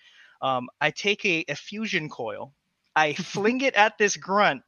Um, 0.42 0.68
I 0.80 0.90
take 0.90 1.24
a, 1.24 1.44
a 1.48 1.54
fusion 1.54 2.08
coil, 2.08 2.52
I 2.94 3.12
fling 3.14 3.60
it 3.60 3.74
at 3.74 3.98
this 3.98 4.16
grunt, 4.16 4.62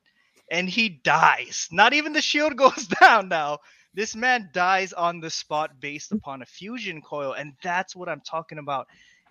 and 0.50 0.68
he 0.68 0.88
dies. 0.88 1.68
Not 1.70 1.92
even 1.92 2.12
the 2.12 2.22
shield 2.22 2.56
goes 2.56 2.86
down 3.00 3.28
now. 3.28 3.58
This 3.92 4.14
man 4.14 4.50
dies 4.52 4.92
on 4.92 5.20
the 5.20 5.30
spot 5.30 5.80
based 5.80 6.12
upon 6.12 6.42
a 6.42 6.46
fusion 6.46 7.02
coil. 7.02 7.32
And 7.32 7.54
that's 7.62 7.96
what 7.96 8.08
I'm 8.08 8.20
talking 8.20 8.58
about. 8.58 8.86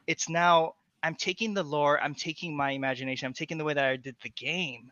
It's 0.07 0.27
now, 0.27 0.75
I'm 1.01 1.15
taking 1.15 1.53
the 1.53 1.63
lore, 1.63 2.01
I'm 2.01 2.15
taking 2.15 2.55
my 2.55 2.71
imagination, 2.71 3.25
I'm 3.25 3.33
taking 3.33 3.57
the 3.57 3.63
way 3.63 3.73
that 3.73 3.85
I 3.85 3.95
did 3.95 4.17
the 4.21 4.29
game, 4.29 4.91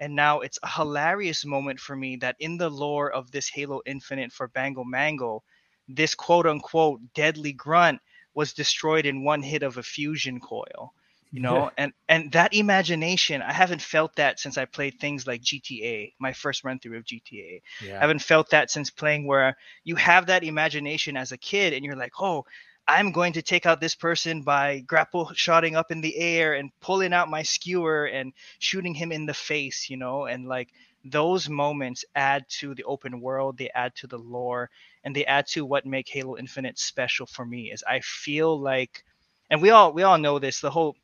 and 0.00 0.14
now 0.14 0.40
it's 0.40 0.58
a 0.62 0.68
hilarious 0.68 1.44
moment 1.44 1.80
for 1.80 1.94
me 1.94 2.16
that 2.16 2.36
in 2.38 2.56
the 2.56 2.70
lore 2.70 3.10
of 3.10 3.30
this 3.30 3.48
Halo 3.48 3.80
Infinite 3.86 4.32
for 4.32 4.48
Bango 4.48 4.84
Mango, 4.84 5.42
this 5.88 6.14
quote 6.14 6.46
unquote 6.46 7.00
deadly 7.14 7.52
grunt 7.52 8.00
was 8.34 8.52
destroyed 8.52 9.06
in 9.06 9.24
one 9.24 9.42
hit 9.42 9.62
of 9.62 9.78
a 9.78 9.82
fusion 9.82 10.40
coil. 10.40 10.92
You 11.30 11.40
know, 11.40 11.64
yeah. 11.64 11.70
and 11.78 11.92
and 12.08 12.32
that 12.32 12.54
imagination, 12.54 13.42
I 13.42 13.52
haven't 13.52 13.82
felt 13.82 14.14
that 14.16 14.38
since 14.38 14.56
I 14.56 14.66
played 14.66 15.00
things 15.00 15.26
like 15.26 15.42
GTA, 15.42 16.12
my 16.20 16.32
first 16.32 16.62
run 16.62 16.78
through 16.78 16.98
of 16.98 17.04
GTA. 17.04 17.60
Yeah. 17.82 17.96
I 17.96 18.00
haven't 18.02 18.22
felt 18.22 18.50
that 18.50 18.70
since 18.70 18.90
playing 18.90 19.26
where 19.26 19.56
you 19.82 19.96
have 19.96 20.26
that 20.26 20.44
imagination 20.44 21.16
as 21.16 21.32
a 21.32 21.36
kid 21.36 21.72
and 21.72 21.84
you're 21.84 21.96
like, 21.96 22.12
oh, 22.20 22.44
I'm 22.86 23.12
going 23.12 23.34
to 23.34 23.42
take 23.42 23.66
out 23.66 23.80
this 23.80 23.94
person 23.94 24.42
by 24.42 24.80
grapple 24.80 25.32
shotting 25.34 25.76
up 25.76 25.90
in 25.90 26.00
the 26.00 26.16
air 26.16 26.54
and 26.54 26.70
pulling 26.80 27.12
out 27.12 27.30
my 27.30 27.42
skewer 27.42 28.06
and 28.06 28.32
shooting 28.58 28.94
him 28.94 29.12
in 29.12 29.26
the 29.26 29.34
face, 29.34 29.88
you 29.90 29.96
know, 29.96 30.26
and 30.26 30.46
like 30.46 30.70
those 31.04 31.48
moments 31.48 32.04
add 32.14 32.46
to 32.48 32.74
the 32.74 32.84
open 32.84 33.20
world, 33.20 33.58
they 33.58 33.70
add 33.74 33.94
to 33.96 34.06
the 34.06 34.18
lore, 34.18 34.70
and 35.04 35.14
they 35.16 35.24
add 35.26 35.46
to 35.48 35.64
what 35.64 35.86
make 35.86 36.08
Halo 36.08 36.36
Infinite 36.36 36.78
special 36.78 37.26
for 37.26 37.44
me 37.44 37.70
is 37.72 37.84
I 37.86 38.00
feel 38.00 38.58
like 38.60 39.04
and 39.50 39.60
we 39.62 39.70
all 39.70 39.92
we 39.92 40.02
all 40.02 40.18
know 40.18 40.38
this, 40.38 40.60
the 40.60 40.70
whole 40.70 40.96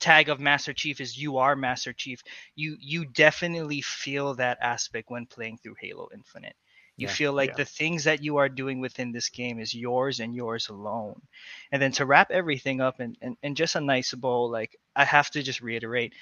tag 0.00 0.28
of 0.28 0.40
Master 0.40 0.72
Chief 0.72 1.00
is 1.00 1.18
you 1.18 1.38
are 1.38 1.56
Master 1.56 1.92
Chief. 1.92 2.22
You 2.56 2.76
you 2.80 3.04
definitely 3.06 3.80
feel 3.82 4.34
that 4.34 4.58
aspect 4.60 5.10
when 5.10 5.26
playing 5.26 5.58
through 5.58 5.76
Halo 5.80 6.08
Infinite. 6.14 6.56
You 6.96 7.08
yeah, 7.08 7.12
feel 7.12 7.32
like 7.32 7.50
yeah. 7.50 7.56
the 7.56 7.64
things 7.64 8.04
that 8.04 8.22
you 8.22 8.36
are 8.36 8.48
doing 8.48 8.80
within 8.80 9.10
this 9.10 9.28
game 9.28 9.58
is 9.58 9.74
yours 9.74 10.20
and 10.20 10.34
yours 10.34 10.68
alone. 10.68 11.20
And 11.72 11.82
then 11.82 11.92
to 11.92 12.06
wrap 12.06 12.30
everything 12.30 12.80
up 12.80 13.00
and, 13.00 13.16
and, 13.20 13.36
and 13.42 13.56
just 13.56 13.74
a 13.74 13.80
nice 13.80 14.14
bow, 14.14 14.44
like 14.44 14.76
I 14.94 15.04
have 15.04 15.30
to 15.32 15.42
just 15.42 15.60
reiterate, 15.60 16.14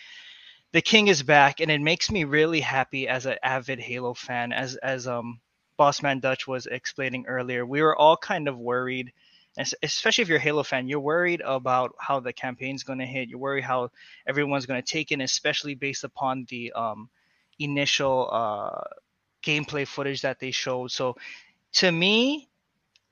the 0.73 0.81
king 0.81 1.09
is 1.09 1.23
back 1.23 1.61
and 1.61 1.71
it 1.71 1.81
makes 1.81 2.11
me 2.11 2.25
really 2.25 2.61
happy 2.61 3.07
as 3.07 3.27
an 3.27 3.37
avid 3.43 3.81
Halo 3.81 4.15
fan, 4.15 4.53
as 4.53 4.77
as 4.77 5.07
um 5.07 5.41
Bossman 5.79 6.21
Dutch 6.21 6.47
was 6.47 6.67
explaining 6.67 7.27
earlier. 7.27 7.67
We 7.67 7.83
were 7.83 7.97
all 7.97 8.17
kind 8.17 8.49
of 8.49 8.59
worried 8.59 9.13
especially 9.59 10.23
if 10.23 10.29
you're 10.29 10.39
a 10.39 10.41
Halo 10.41 10.63
fan, 10.63 10.89
you're 10.89 11.01
worried 11.01 11.43
about 11.45 11.95
how 11.99 12.21
the 12.21 12.33
campaign's 12.33 12.85
going 12.85 13.01
to 13.01 13.07
hit. 13.07 13.29
You're 13.29 13.39
worried 13.39 13.65
how 13.65 13.91
everyone's 14.27 14.67
going 14.67 14.83
to 14.83 14.87
take 14.89 15.13
it, 15.13 15.21
especially 15.21 15.75
based 15.75 16.05
upon 16.05 16.47
the 16.49 16.73
um, 16.73 17.11
initial 17.59 18.29
uh, 18.33 18.83
gameplay 19.43 19.87
footage 19.87 20.23
that 20.23 20.41
they 20.41 20.51
showed. 20.51 20.91
So 20.91 21.17
to 21.75 21.91
me, 21.91 22.49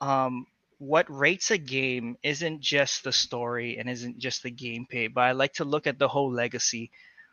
um, 0.01 0.47
what 0.78 1.07
rates 1.11 1.51
a 1.51 1.59
game 1.59 2.16
isn't 2.23 2.61
just 2.61 3.05
the 3.05 3.12
story 3.12 3.78
and 3.78 3.89
isn't 3.89 4.19
just 4.19 4.43
the 4.43 4.51
gameplay, 4.51 5.12
but 5.12 5.23
I 5.23 5.32
like 5.32 5.55
to 5.55 5.65
look 5.65 5.86
at 5.86 5.98
the 5.98 6.09
whole 6.09 6.32
legacy 6.32 6.90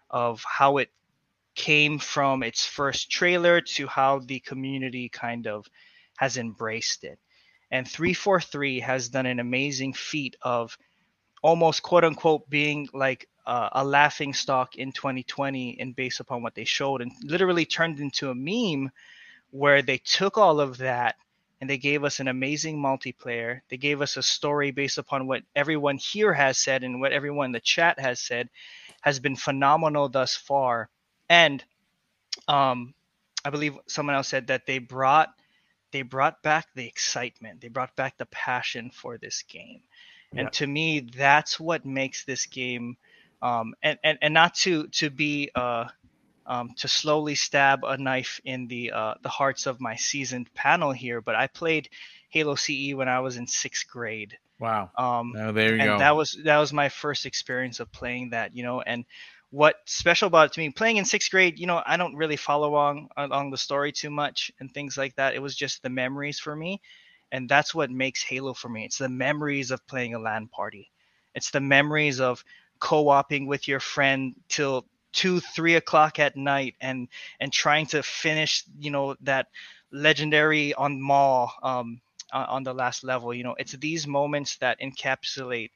of 0.10 0.44
how 0.44 0.78
it 0.78 0.90
came 1.56 1.98
from 1.98 2.44
its 2.44 2.66
first 2.66 3.10
trailer 3.10 3.62
to 3.62 3.88
how 3.88 4.20
the 4.20 4.40
community 4.42 5.10
kind 5.10 5.48
of 5.48 5.66
has 6.18 6.38
embraced 6.38 7.04
it. 7.04 7.20
And 7.72 7.88
343 7.88 8.82
has 8.82 9.10
done 9.10 9.26
an 9.26 9.40
amazing 9.40 9.94
feat 9.94 10.36
of 10.42 10.78
almost 11.42 11.84
quote 11.84 12.04
unquote 12.04 12.50
being 12.50 12.88
like 12.94 13.28
uh, 13.48 13.70
a 13.72 13.86
laughing 13.86 14.34
stock 14.34 14.76
in 14.76 14.92
2020 14.92 15.78
and 15.80 15.96
based 15.96 16.20
upon 16.20 16.44
what 16.44 16.54
they 16.54 16.66
showed 16.66 17.02
and 17.02 17.14
literally 17.24 17.66
turned 17.66 18.00
into 18.00 18.30
a 18.30 18.36
meme 18.36 18.92
where 19.52 19.82
they 19.82 19.98
took 19.98 20.38
all 20.38 20.60
of 20.60 20.78
that 20.78 21.16
and 21.62 21.70
they 21.70 21.78
gave 21.78 22.04
us 22.04 22.20
an 22.20 22.28
amazing 22.28 22.78
multiplayer. 22.78 23.62
They 23.70 23.78
gave 23.78 24.02
us 24.02 24.18
a 24.18 24.22
story 24.22 24.72
based 24.72 24.98
upon 24.98 25.28
what 25.28 25.44
everyone 25.56 25.98
here 25.98 26.34
has 26.34 26.58
said 26.58 26.84
and 26.84 27.00
what 27.00 27.14
everyone 27.14 27.48
in 27.48 27.52
the 27.54 27.62
chat 27.62 28.00
has 28.00 28.20
said 28.20 28.50
has 29.02 29.20
been 29.20 29.38
phenomenal 29.38 30.10
thus 30.10 30.36
far. 30.36 30.90
And 31.30 31.64
um, 32.50 32.94
I 33.46 33.50
believe 33.50 33.78
someone 33.88 34.16
else 34.16 34.28
said 34.28 34.48
that 34.48 34.66
they 34.66 34.80
brought 34.80 35.30
they 35.92 36.02
brought 36.02 36.44
back 36.44 36.68
the 36.76 36.86
excitement. 36.86 37.62
They 37.62 37.70
brought 37.70 37.96
back 37.96 38.18
the 38.18 38.26
passion 38.26 38.92
for 38.94 39.18
this 39.18 39.44
game. 39.44 39.84
And 40.36 40.52
to 40.54 40.68
me, 40.68 41.00
that's 41.00 41.58
what 41.58 41.86
makes 41.86 42.26
this 42.26 42.46
game 42.46 42.98
um, 43.42 43.74
and, 43.82 44.00
and 44.04 44.18
and 44.22 44.34
not 44.34 44.56
to 44.56 44.88
to 44.88 45.10
be 45.10 45.52
uh, 45.56 45.86
um, 46.46 46.72
to 46.78 46.88
slowly 46.88 47.36
stab 47.36 47.84
a 47.84 47.98
knife 47.98 48.40
in 48.46 48.68
the 48.68 48.92
uh, 48.92 49.14
the 49.22 49.30
hearts 49.30 49.68
of 49.68 49.80
my 49.80 49.96
seasoned 49.96 50.54
panel 50.54 50.92
here. 50.92 51.22
But 51.22 51.36
I 51.36 51.48
played 51.48 51.90
Halo 52.30 52.56
CE 52.56 52.94
when 52.94 53.10
I 53.10 53.20
was 53.20 53.38
in 53.38 53.48
sixth 53.48 53.88
grade. 53.88 54.38
Wow. 54.60 54.90
Um, 54.98 55.36
oh, 55.38 55.52
there 55.52 55.76
you 55.76 55.82
and 55.82 55.90
go. 55.92 55.98
that 56.00 56.16
was 56.16 56.38
that 56.44 56.58
was 56.58 56.74
my 56.74 56.90
first 56.90 57.26
experience 57.26 57.80
of 57.80 57.92
playing 57.92 58.32
that. 58.32 58.56
You 58.56 58.64
know, 58.64 58.82
and 58.82 59.06
what 59.50 59.76
special 59.86 60.28
about 60.28 60.48
it 60.48 60.54
to 60.54 60.60
me 60.60 60.70
playing 60.70 60.98
in 60.98 61.06
sixth 61.06 61.32
grade 61.32 61.58
you 61.58 61.66
know 61.66 61.82
i 61.86 61.96
don't 61.96 62.16
really 62.16 62.36
follow 62.36 62.72
along 62.72 63.08
along 63.16 63.50
the 63.50 63.58
story 63.58 63.94
too 63.94 64.10
much 64.10 64.52
and 64.60 64.74
things 64.74 64.98
like 64.98 65.16
that 65.16 65.36
it 65.36 65.42
was 65.42 65.56
just 65.56 65.82
the 65.82 65.90
memories 65.90 66.38
for 66.38 66.54
me 66.54 66.82
and 67.32 67.48
that's 67.48 67.74
what 67.74 67.90
makes 67.90 68.22
halo 68.22 68.54
for 68.54 68.68
me 68.68 68.84
it's 68.84 68.98
the 68.98 69.08
memories 69.08 69.72
of 69.72 69.86
playing 69.88 70.14
a 70.14 70.20
LAN 70.20 70.50
party 70.50 70.92
it's 71.34 71.52
the 71.52 71.62
memories 71.62 72.20
of 72.20 72.44
co-oping 72.80 73.48
with 73.48 73.68
your 73.68 73.80
friend 73.80 74.36
till 74.48 74.86
two 75.14 75.40
three 75.40 75.76
o'clock 75.76 76.20
at 76.20 76.36
night 76.36 76.76
and 76.82 77.08
and 77.40 77.52
trying 77.52 77.86
to 77.86 78.04
finish 78.04 78.64
you 78.80 78.92
know 78.92 79.16
that 79.22 79.48
legendary 79.92 80.74
on 80.74 81.02
mall 81.02 81.54
um 81.64 82.02
on 82.34 82.64
the 82.64 82.74
last 82.74 83.04
level 83.04 83.34
you 83.34 83.44
know 83.44 83.56
it's 83.58 83.72
these 83.74 84.06
moments 84.06 84.58
that 84.58 84.80
encapsulate 84.82 85.70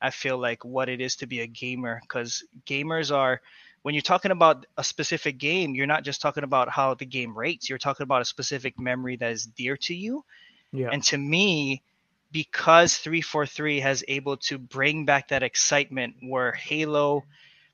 I 0.00 0.10
feel 0.10 0.38
like 0.38 0.64
what 0.64 0.88
it 0.88 1.00
is 1.00 1.16
to 1.16 1.26
be 1.26 1.40
a 1.40 1.46
gamer 1.46 2.00
because 2.02 2.44
gamers 2.66 3.14
are 3.14 3.40
when 3.82 3.94
you're 3.94 4.02
talking 4.02 4.30
about 4.32 4.66
a 4.76 4.84
specific 4.84 5.38
game, 5.38 5.74
you're 5.74 5.86
not 5.86 6.04
just 6.04 6.20
talking 6.20 6.44
about 6.44 6.68
how 6.68 6.94
the 6.94 7.06
game 7.06 7.36
rates, 7.36 7.68
you're 7.68 7.78
talking 7.78 8.04
about 8.04 8.22
a 8.22 8.24
specific 8.24 8.78
memory 8.78 9.16
that 9.16 9.32
is 9.32 9.46
dear 9.46 9.76
to 9.76 9.94
you. 9.94 10.24
Yeah. 10.72 10.90
And 10.92 11.02
to 11.04 11.18
me, 11.18 11.82
because 12.30 12.96
343 12.96 13.80
has 13.80 14.04
able 14.08 14.36
to 14.36 14.58
bring 14.58 15.04
back 15.04 15.28
that 15.28 15.42
excitement 15.42 16.16
where 16.22 16.52
Halo 16.52 17.24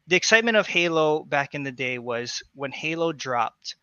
the 0.06 0.16
excitement 0.16 0.58
of 0.58 0.66
Halo 0.66 1.24
back 1.24 1.54
in 1.54 1.62
the 1.62 1.72
day 1.72 1.98
was 1.98 2.42
when 2.54 2.72
Halo 2.72 3.12
dropped, 3.12 3.76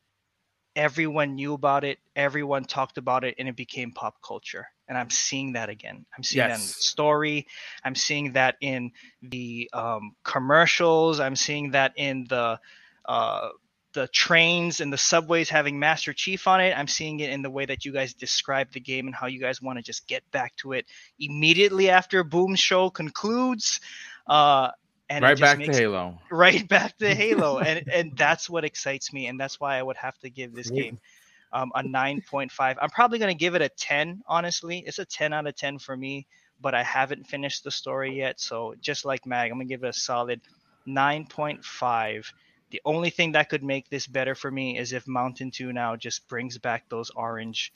everyone 0.76 1.34
knew 1.34 1.54
about 1.56 1.84
it, 1.84 1.98
everyone 2.16 2.64
talked 2.64 3.00
about 3.00 3.24
it, 3.24 3.34
and 3.40 3.48
it 3.48 3.56
became 3.56 3.92
pop 3.92 4.22
culture 4.22 4.68
and 4.92 4.98
I'm 4.98 5.10
seeing 5.10 5.54
that 5.54 5.70
again. 5.70 6.06
I'm 6.18 6.22
seeing 6.22 6.50
yes. 6.50 6.50
that 6.50 6.62
in 6.62 6.68
the 6.68 6.74
story. 6.74 7.48
I'm 7.86 7.96
seeing 7.96 8.34
that 8.34 8.58
in 8.60 8.92
the 9.22 9.70
um, 9.72 10.18
commercials. 10.26 11.22
I'm 11.22 11.38
seeing 11.38 11.72
that 11.72 11.94
in 11.96 12.26
the 12.28 12.60
uh, 13.06 13.50
the 13.94 14.08
trains 14.08 14.80
and 14.82 14.92
the 14.92 14.98
subways 14.98 15.50
having 15.50 15.80
Master 15.80 16.14
Chief 16.14 16.48
on 16.48 16.62
it. 16.62 16.78
I'm 16.78 16.88
seeing 16.88 17.20
it 17.20 17.30
in 17.30 17.42
the 17.42 17.50
way 17.50 17.66
that 17.66 17.86
you 17.86 17.92
guys 17.92 18.14
describe 18.14 18.72
the 18.72 18.80
game 18.80 19.08
and 19.08 19.16
how 19.16 19.28
you 19.28 19.40
guys 19.40 19.62
want 19.62 19.78
to 19.80 19.84
just 19.84 20.08
get 20.08 20.30
back 20.32 20.56
to 20.58 20.74
it 20.74 20.86
immediately 21.20 21.90
after 21.90 22.24
Boom 22.24 22.56
Show 22.56 22.90
concludes. 22.90 23.80
Uh, 24.28 24.70
and 25.10 25.24
right 25.24 25.40
back 25.40 25.60
to 25.60 25.72
Halo. 25.72 26.20
Right 26.32 26.66
back 26.68 26.98
to 27.00 27.14
Halo, 27.16 27.60
and 27.60 27.90
and 27.90 28.18
that's 28.18 28.50
what 28.50 28.64
excites 28.64 29.12
me, 29.12 29.28
and 29.28 29.38
that's 29.38 29.60
why 29.60 29.78
I 29.78 29.84
would 29.84 29.98
have 29.98 30.18
to 30.20 30.30
give 30.30 30.54
this 30.54 30.70
game 30.70 31.00
um, 31.54 31.72
a 31.76 31.84
9.5. 31.84 32.78
I'm 32.82 32.90
probably 32.90 33.20
going 33.20 33.34
to 33.34 33.38
give 33.38 33.56
it 33.56 33.62
a 33.62 33.70
10, 33.70 34.24
honestly. 34.28 34.84
It's 34.86 35.00
a 35.00 35.06
10 35.06 35.34
out 35.34 35.48
of 35.48 35.56
10 35.56 35.80
for 35.80 35.96
me, 35.96 36.28
but 36.62 36.74
I 36.74 36.84
haven't 36.84 37.28
finished 37.28 37.64
the 37.64 37.72
story 37.72 38.18
yet. 38.18 38.40
So 38.40 38.76
just 38.80 39.06
like 39.06 39.26
Mag, 39.26 39.52
I'm 39.52 39.58
going 39.58 39.68
to 39.68 39.74
give 39.74 39.84
it 39.84 39.90
a 39.90 39.94
solid 39.94 40.42
9.5. 40.88 42.32
The 42.72 42.82
only 42.86 43.10
thing 43.10 43.34
that 43.34 43.50
could 43.50 43.64
make 43.64 43.90
this 43.90 44.08
better 44.08 44.34
for 44.34 44.50
me 44.50 44.78
is 44.78 44.94
if 44.94 45.08
Mountain 45.08 45.50
Dew 45.50 45.74
now 45.74 45.96
just 45.96 46.28
brings 46.28 46.58
back 46.58 46.90
those 46.90 47.10
orange 47.12 47.74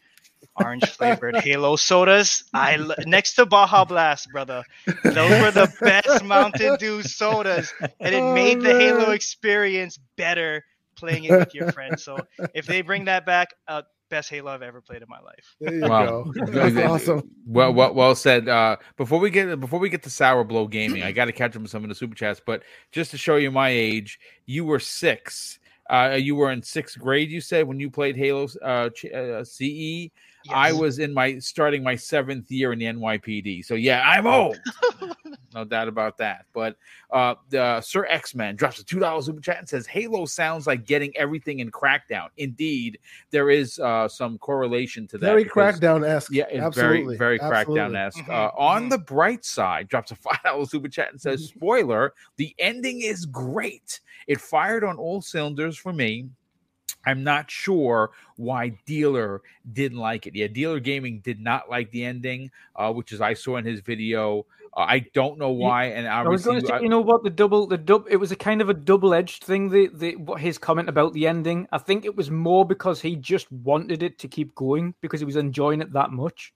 orange 0.56 0.86
flavored 0.86 1.36
Halo 1.44 1.76
sodas. 1.76 2.44
I 2.54 2.78
next 3.06 3.34
to 3.36 3.46
Baja 3.46 3.86
Blast, 3.86 4.32
brother. 4.32 4.64
Those 5.04 5.42
were 5.42 5.52
the 5.52 5.74
best 5.82 6.24
Mountain 6.24 6.78
Dew 6.78 7.02
sodas, 7.02 7.74
and 8.00 8.16
it 8.16 8.22
oh, 8.22 8.34
made 8.34 8.62
the 8.62 8.74
Halo 8.74 9.12
experience 9.12 10.00
better 10.16 10.64
playing 10.96 11.26
it 11.26 11.32
with 11.32 11.54
your 11.54 11.72
friends. 11.72 12.04
So 12.04 12.18
if 12.54 12.66
they 12.66 12.82
bring 12.82 13.06
that 13.06 13.26
back, 13.26 13.54
uh, 13.68 13.82
best 14.10 14.30
Halo 14.30 14.52
I've 14.52 14.62
ever 14.62 14.82
played 14.82 15.02
in 15.02 15.10
my 15.10 15.20
life. 15.20 15.56
There 15.60 15.76
you 15.76 15.82
wow. 15.82 16.24
go. 16.24 16.34
That's 16.46 16.78
awesome. 16.78 17.30
Well, 17.46 17.74
well, 17.74 17.94
well 17.94 18.16
said. 18.16 18.48
Uh, 18.48 18.78
before 18.98 19.20
we 19.20 19.30
get 19.30 19.60
before 19.60 19.80
we 19.80 19.90
get 19.90 20.04
to 20.04 20.10
Sour 20.10 20.44
Blow 20.44 20.68
Gaming, 20.68 21.04
I 21.04 21.12
got 21.12 21.26
to 21.26 21.32
catch 21.32 21.56
up 21.56 21.62
with 21.62 21.72
some 21.72 21.84
of 21.84 21.90
the 21.90 21.96
super 21.96 22.16
chats. 22.16 22.42
But 22.46 22.64
just 22.92 23.12
to 23.12 23.18
show 23.18 23.36
you 23.36 23.52
my 23.52 23.70
age, 23.70 24.20
you 24.46 24.66
were 24.66 24.80
six. 24.80 25.60
Uh, 25.90 26.18
you 26.20 26.36
were 26.36 26.52
in 26.52 26.64
sixth 26.64 26.98
grade. 26.98 27.30
You 27.30 27.42
said 27.42 27.68
when 27.68 27.80
you 27.80 27.90
played 27.90 28.18
Halo 28.18 28.48
uh, 28.64 28.90
uh 29.14 29.44
CE. 29.44 30.10
Yes. 30.46 30.54
I 30.56 30.72
was 30.74 31.00
in 31.00 31.12
my 31.12 31.40
starting 31.40 31.82
my 31.82 31.96
seventh 31.96 32.52
year 32.52 32.72
in 32.72 32.78
the 32.78 32.86
NYPD. 32.86 33.66
So 33.66 33.74
yeah, 33.74 34.04
I'm 34.06 34.28
old. 34.28 34.60
no 35.56 35.64
doubt 35.64 35.88
about 35.88 36.20
that. 36.20 36.46
But 36.54 36.78
uh, 37.12 37.34
the 37.50 37.82
Sir 37.82 38.06
X 38.06 38.36
Men 38.36 38.56
drops 38.56 38.80
a 38.80 38.84
two 38.84 39.00
dollars 39.00 39.26
super 39.26 39.42
chat 39.42 39.58
and 39.58 39.68
says 39.68 39.88
Halo 39.88 40.28
sounds 40.28 40.68
like 40.68 40.86
getting 40.86 41.18
everything 41.18 41.62
in 41.62 41.72
Crackdown. 41.72 42.28
Indeed, 42.38 43.00
there 43.32 43.50
is 43.50 43.80
uh, 43.80 44.08
some 44.08 44.38
correlation 44.38 45.08
to 45.08 45.18
that. 45.18 45.26
Very 45.26 45.46
Crackdown 45.46 46.08
esque. 46.08 46.32
Yeah, 46.32 46.46
it's 46.52 46.62
Absolutely. 46.62 47.18
very 47.18 47.40
very 47.40 47.40
Crackdown 47.40 47.98
esque. 47.98 48.20
Mm-hmm. 48.20 48.32
Uh, 48.32 48.50
on 48.56 48.84
mm-hmm. 48.84 48.90
the 48.90 49.00
bright 49.00 49.44
side, 49.44 49.88
drops 49.88 50.12
a 50.12 50.16
five 50.26 50.44
dollar 50.44 50.66
super 50.68 50.90
chat 50.90 51.12
and 51.12 51.20
says, 51.20 51.42
mm-hmm. 51.42 51.58
"Spoiler: 51.58 52.14
the 52.38 52.54
ending 52.60 53.02
is 53.02 53.26
great. 53.26 54.00
It 54.28 54.40
fired 54.40 54.84
on 54.84 54.98
all 54.98 55.24
cylinders 55.24 55.76
for 55.76 55.92
me." 55.92 56.28
I'm 57.06 57.24
not 57.24 57.52
sure 57.52 58.12
why 58.36 58.78
Dealer 58.86 59.42
didn't 59.72 60.00
like 60.00 60.28
it. 60.28 60.36
Yeah, 60.36 60.48
Dealer 60.48 60.80
Gaming 60.80 61.20
did 61.20 61.40
not 61.40 61.70
like 61.70 61.92
the 61.92 62.04
ending, 62.04 62.52
uh, 62.76 62.92
which 62.92 63.12
is 63.12 63.22
I 63.22 63.34
saw 63.34 63.58
in 63.58 63.66
his 63.66 63.82
video. 63.82 64.46
Uh, 64.76 64.82
I 64.82 65.00
don't 65.14 65.38
know 65.38 65.52
why, 65.52 65.86
and 65.86 66.08
I 66.08 66.28
was 66.28 66.44
going 66.44 66.62
to 66.62 66.68
say, 66.68 66.82
you 66.82 66.90
know 66.90 67.00
what, 67.00 67.24
the 67.24 67.30
double, 67.30 67.68
the 67.68 67.78
dub, 67.78 68.08
it 68.10 68.18
was 68.18 68.32
a 68.32 68.36
kind 68.36 68.62
of 68.62 68.70
a 68.70 68.74
double-edged 68.74 69.44
thing. 69.44 69.70
The, 69.70 69.88
the 69.94 70.16
what 70.18 70.42
his 70.42 70.58
comment 70.58 70.90
about 70.90 71.14
the 71.14 71.28
ending, 71.28 71.68
I 71.72 71.78
think 71.78 72.06
it 72.06 72.16
was 72.16 72.30
more 72.30 72.66
because 72.66 73.02
he 73.02 73.16
just 73.16 73.50
wanted 73.52 74.04
it 74.04 74.20
to 74.20 74.28
keep 74.28 74.54
going 74.56 74.96
because 75.02 75.22
he 75.22 75.26
was 75.26 75.38
enjoying 75.38 75.82
it 75.82 75.94
that 75.94 76.12
much. 76.12 76.54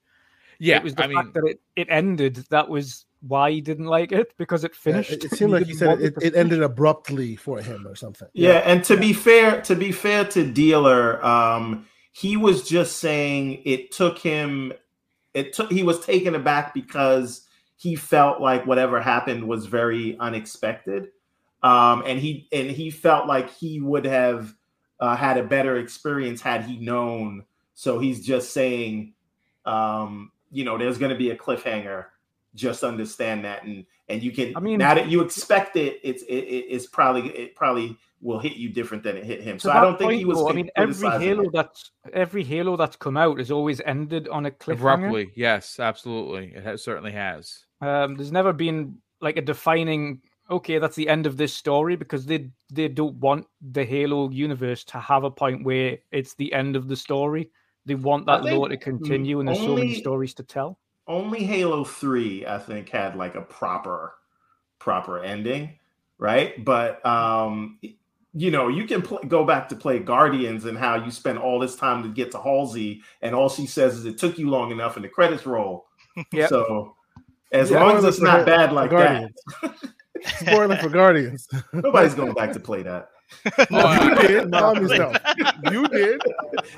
Yeah, 0.58 0.78
it 0.78 0.84
was 0.84 0.96
the 0.96 1.06
I 1.06 1.14
fact 1.14 1.26
mean, 1.28 1.32
that 1.36 1.50
it, 1.50 1.62
it 1.78 1.88
ended 1.90 2.46
that 2.50 2.68
was 2.68 3.06
why 3.22 3.52
he 3.52 3.62
didn't 3.62 3.86
like 3.86 4.12
it 4.12 4.34
because 4.38 4.64
it 4.64 4.76
finished. 4.76 5.12
it, 5.12 5.26
it 5.26 5.32
seemed 5.32 5.52
like 5.52 5.66
he 5.66 5.74
said 5.74 6.02
it, 6.02 6.16
it, 6.22 6.36
ended 6.36 6.62
abruptly 6.62 7.36
for 7.36 7.62
him 7.62 7.86
or 7.88 7.96
something. 7.96 8.28
Yeah, 8.34 8.54
yeah, 8.54 8.58
and 8.60 8.84
to 8.86 8.98
be 8.98 9.14
fair, 9.14 9.62
to 9.64 9.76
be 9.76 9.92
fair 9.92 10.26
to 10.26 10.50
Dealer, 10.50 11.24
um, 11.26 11.86
he 12.12 12.38
was 12.38 12.68
just 12.68 12.98
saying 12.98 13.62
it 13.66 13.92
took 13.92 14.20
him. 14.20 14.74
It 15.34 15.54
took 15.54 15.72
he 15.72 15.84
was 15.84 16.04
taken 16.06 16.34
aback 16.34 16.74
because 16.74 17.46
he 17.76 17.96
felt 17.96 18.42
like 18.42 18.66
whatever 18.66 19.02
happened 19.02 19.48
was 19.48 19.66
very 19.66 20.18
unexpected, 20.20 21.10
um, 21.62 22.04
and 22.06 22.20
he 22.20 22.48
and 22.52 22.70
he 22.70 22.90
felt 22.90 23.28
like 23.28 23.50
he 23.50 23.82
would 23.82 24.06
have 24.06 24.54
uh, 25.00 25.16
had 25.16 25.38
a 25.38 25.44
better 25.44 25.78
experience 25.78 26.42
had 26.42 26.64
he 26.64 26.78
known. 26.78 27.46
So 27.74 28.00
he's 28.00 28.26
just 28.26 28.52
saying, 28.52 29.14
um, 29.66 30.32
you 30.52 30.66
know, 30.66 30.78
there's 30.78 30.98
going 30.98 31.12
to 31.12 31.18
be 31.18 31.30
a 31.30 31.38
cliffhanger 31.38 32.06
just 32.56 32.84
understand 32.84 33.46
that 33.46 33.64
and 33.64 33.86
and 34.08 34.24
you 34.24 34.32
can 34.32 34.56
i 34.56 34.60
mean 34.60 34.80
now 34.80 34.94
that 34.94 35.08
you 35.08 35.22
expect 35.22 35.76
it 35.76 36.00
it's 36.04 36.24
it, 36.24 36.36
it's 36.36 36.88
probably 36.88 37.30
it 37.30 37.56
probably 37.56 37.96
will 38.22 38.40
hit 38.40 38.58
you 38.58 38.70
different 38.70 39.04
than 39.04 39.16
it 39.16 39.24
hit 39.24 39.42
him. 39.42 39.60
So 39.60 39.72
i 39.72 39.80
don't 39.80 39.98
think 39.98 40.14
he 40.14 40.26
was 40.26 40.38
though, 40.38 40.50
i 40.50 40.54
mean 40.54 40.70
every 40.76 41.10
halo 41.10 41.44
it. 41.44 41.52
that's 41.54 41.92
every 42.14 42.44
halo 42.44 42.76
that's 42.76 42.96
come 42.96 43.18
out 43.18 43.38
has 43.38 43.52
always 43.52 43.82
ended 43.82 44.28
on 44.28 44.46
a 44.46 44.52
cliffhanger. 44.52 44.74
Abruptly. 44.74 45.32
Yes 45.36 45.80
absolutely. 45.80 46.54
It 46.56 46.64
has, 46.64 46.84
certainly 46.84 47.12
has. 47.12 47.66
Um 47.82 48.16
there's 48.16 48.32
never 48.32 48.52
been 48.52 48.98
like 49.22 49.38
a 49.38 49.42
defining 49.42 50.22
okay 50.50 50.80
that's 50.80 50.96
the 50.96 51.08
end 51.08 51.28
of 51.28 51.38
this 51.38 51.54
story 51.54 51.96
because 51.96 52.26
they 52.26 52.50
they 52.72 52.88
don't 52.88 53.16
want 53.16 53.46
the 53.62 53.86
halo 53.86 54.30
universe 54.32 54.84
to 54.86 55.00
have 55.00 55.24
a 55.24 55.32
point 55.32 55.64
where 55.64 55.98
it's 56.12 56.34
the 56.36 56.52
end 56.54 56.76
of 56.76 56.88
the 56.88 56.96
story. 56.96 57.50
They 57.86 57.96
want 57.96 58.26
that 58.26 58.44
lore 58.44 58.70
to 58.70 58.78
continue 58.78 59.40
and 59.40 59.48
there's 59.48 59.60
only, 59.60 59.70
so 59.70 59.76
many 59.76 59.96
stories 59.96 60.34
to 60.36 60.44
tell 60.44 60.78
only 61.10 61.44
Halo 61.44 61.84
3, 61.84 62.46
I 62.46 62.60
think, 62.60 62.90
had 62.90 63.16
like 63.18 63.36
a 63.36 63.42
proper 63.42 64.14
proper 64.80 65.22
ending, 65.22 65.78
right? 66.18 66.64
But 66.64 67.06
um 67.06 67.80
you 68.34 68.52
know, 68.52 68.68
you 68.68 68.86
can 68.86 69.02
pl- 69.02 69.24
go 69.28 69.44
back 69.44 69.68
to 69.70 69.76
play 69.76 70.00
Guardians 70.00 70.66
and 70.66 70.78
how 70.78 71.04
you 71.04 71.10
spend 71.10 71.40
all 71.40 71.60
this 71.60 71.76
time 71.76 72.04
to 72.04 72.10
get 72.10 72.32
to 72.32 72.38
Halsey, 72.38 73.02
and 73.22 73.34
all 73.34 73.50
she 73.50 73.66
says 73.66 73.98
is 73.98 74.06
it 74.06 74.18
took 74.20 74.38
you 74.38 74.50
long 74.50 74.72
enough, 74.72 74.96
and 74.96 75.04
the 75.04 75.10
credits 75.10 75.46
roll. 75.46 75.88
Yeah. 76.34 76.48
So 76.48 76.96
as 77.54 77.72
yeah, 77.72 77.82
long 77.82 77.98
as 77.98 78.04
it's 78.04 78.20
not 78.20 78.46
bad 78.46 78.74
like 78.74 78.90
that. 78.92 79.32
Spoiler 80.40 80.76
for 80.78 80.90
Guardians. 80.90 81.48
Nobody's 81.74 82.14
going 82.14 82.34
back 82.34 82.52
to 82.54 82.60
play 82.60 82.84
that. 82.84 83.10
oh, 83.72 84.04
you 84.04 84.28
did. 84.28 84.52
Calm 84.52 84.82
yourself. 84.82 85.16
You 85.72 85.88
did. 85.88 86.22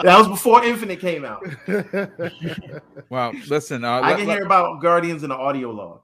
That 0.04 0.18
was 0.20 0.28
before 0.28 0.64
Infinite 0.64 1.00
came 1.00 1.26
out. 1.26 1.46
well, 3.10 3.34
listen. 3.48 3.84
Uh, 3.84 4.02
I 4.02 4.14
can 4.16 4.28
let, 4.28 4.38
hear 4.38 4.46
about 4.46 4.82
Guardians 4.82 5.24
in 5.24 5.30
the 5.30 5.36
audio 5.36 5.72
log. 5.72 6.02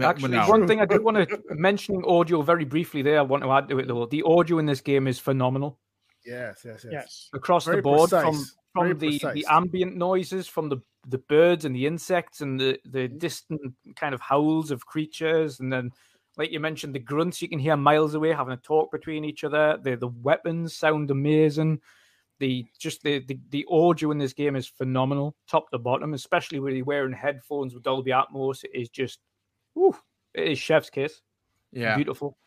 Actually, 0.00 0.30
no. 0.30 0.48
one 0.48 0.66
thing 0.66 0.80
I 0.80 0.86
did 0.86 1.02
want 1.02 1.16
to 1.16 1.40
mention 1.50 2.02
audio 2.06 2.42
very 2.42 2.64
briefly 2.64 3.02
there. 3.02 3.18
I 3.18 3.22
want 3.22 3.42
to 3.42 3.50
add 3.50 3.68
to 3.68 3.78
it 3.78 3.88
though. 3.88 4.06
The 4.06 4.22
audio 4.22 4.58
in 4.58 4.66
this 4.66 4.80
game 4.80 5.06
is 5.06 5.18
phenomenal. 5.18 5.78
Yes, 6.24 6.62
yes, 6.64 6.84
yes. 6.84 6.92
yes. 6.92 7.28
Across 7.32 7.64
very 7.64 7.78
the 7.78 7.82
board, 7.82 8.10
precise. 8.10 8.24
from 8.24 8.44
from 8.72 8.98
the, 8.98 9.18
the 9.34 9.44
ambient 9.50 9.96
noises, 9.96 10.46
from 10.46 10.68
the 10.68 10.78
the 11.08 11.18
birds 11.18 11.64
and 11.64 11.74
the 11.74 11.86
insects, 11.86 12.40
and 12.40 12.58
the 12.58 12.78
the 12.84 13.08
distant 13.08 13.74
kind 13.96 14.14
of 14.14 14.20
howls 14.20 14.70
of 14.70 14.86
creatures, 14.86 15.60
and 15.60 15.72
then 15.72 15.90
like 16.40 16.52
you 16.52 16.58
mentioned, 16.58 16.94
the 16.94 16.98
grunts 16.98 17.42
you 17.42 17.50
can 17.50 17.58
hear 17.58 17.76
miles 17.76 18.14
away 18.14 18.32
having 18.32 18.54
a 18.54 18.56
talk 18.56 18.90
between 18.90 19.26
each 19.26 19.44
other. 19.44 19.78
The 19.82 19.94
the 19.94 20.08
weapons 20.08 20.74
sound 20.74 21.10
amazing. 21.10 21.80
The 22.38 22.64
just 22.78 23.02
the, 23.02 23.18
the, 23.18 23.38
the 23.50 23.66
audio 23.70 24.10
in 24.10 24.16
this 24.16 24.32
game 24.32 24.56
is 24.56 24.66
phenomenal, 24.66 25.36
top 25.46 25.70
to 25.70 25.78
bottom, 25.78 26.14
especially 26.14 26.58
when 26.58 26.74
you're 26.74 26.86
wearing 26.86 27.12
headphones 27.12 27.74
with 27.74 27.82
Dolby 27.82 28.12
Atmos. 28.12 28.64
It 28.64 28.70
is 28.72 28.88
just, 28.88 29.18
whew, 29.74 29.94
it 30.32 30.48
is 30.48 30.58
chef's 30.58 30.88
kiss. 30.88 31.20
Yeah, 31.72 31.94
beautiful. 31.96 32.38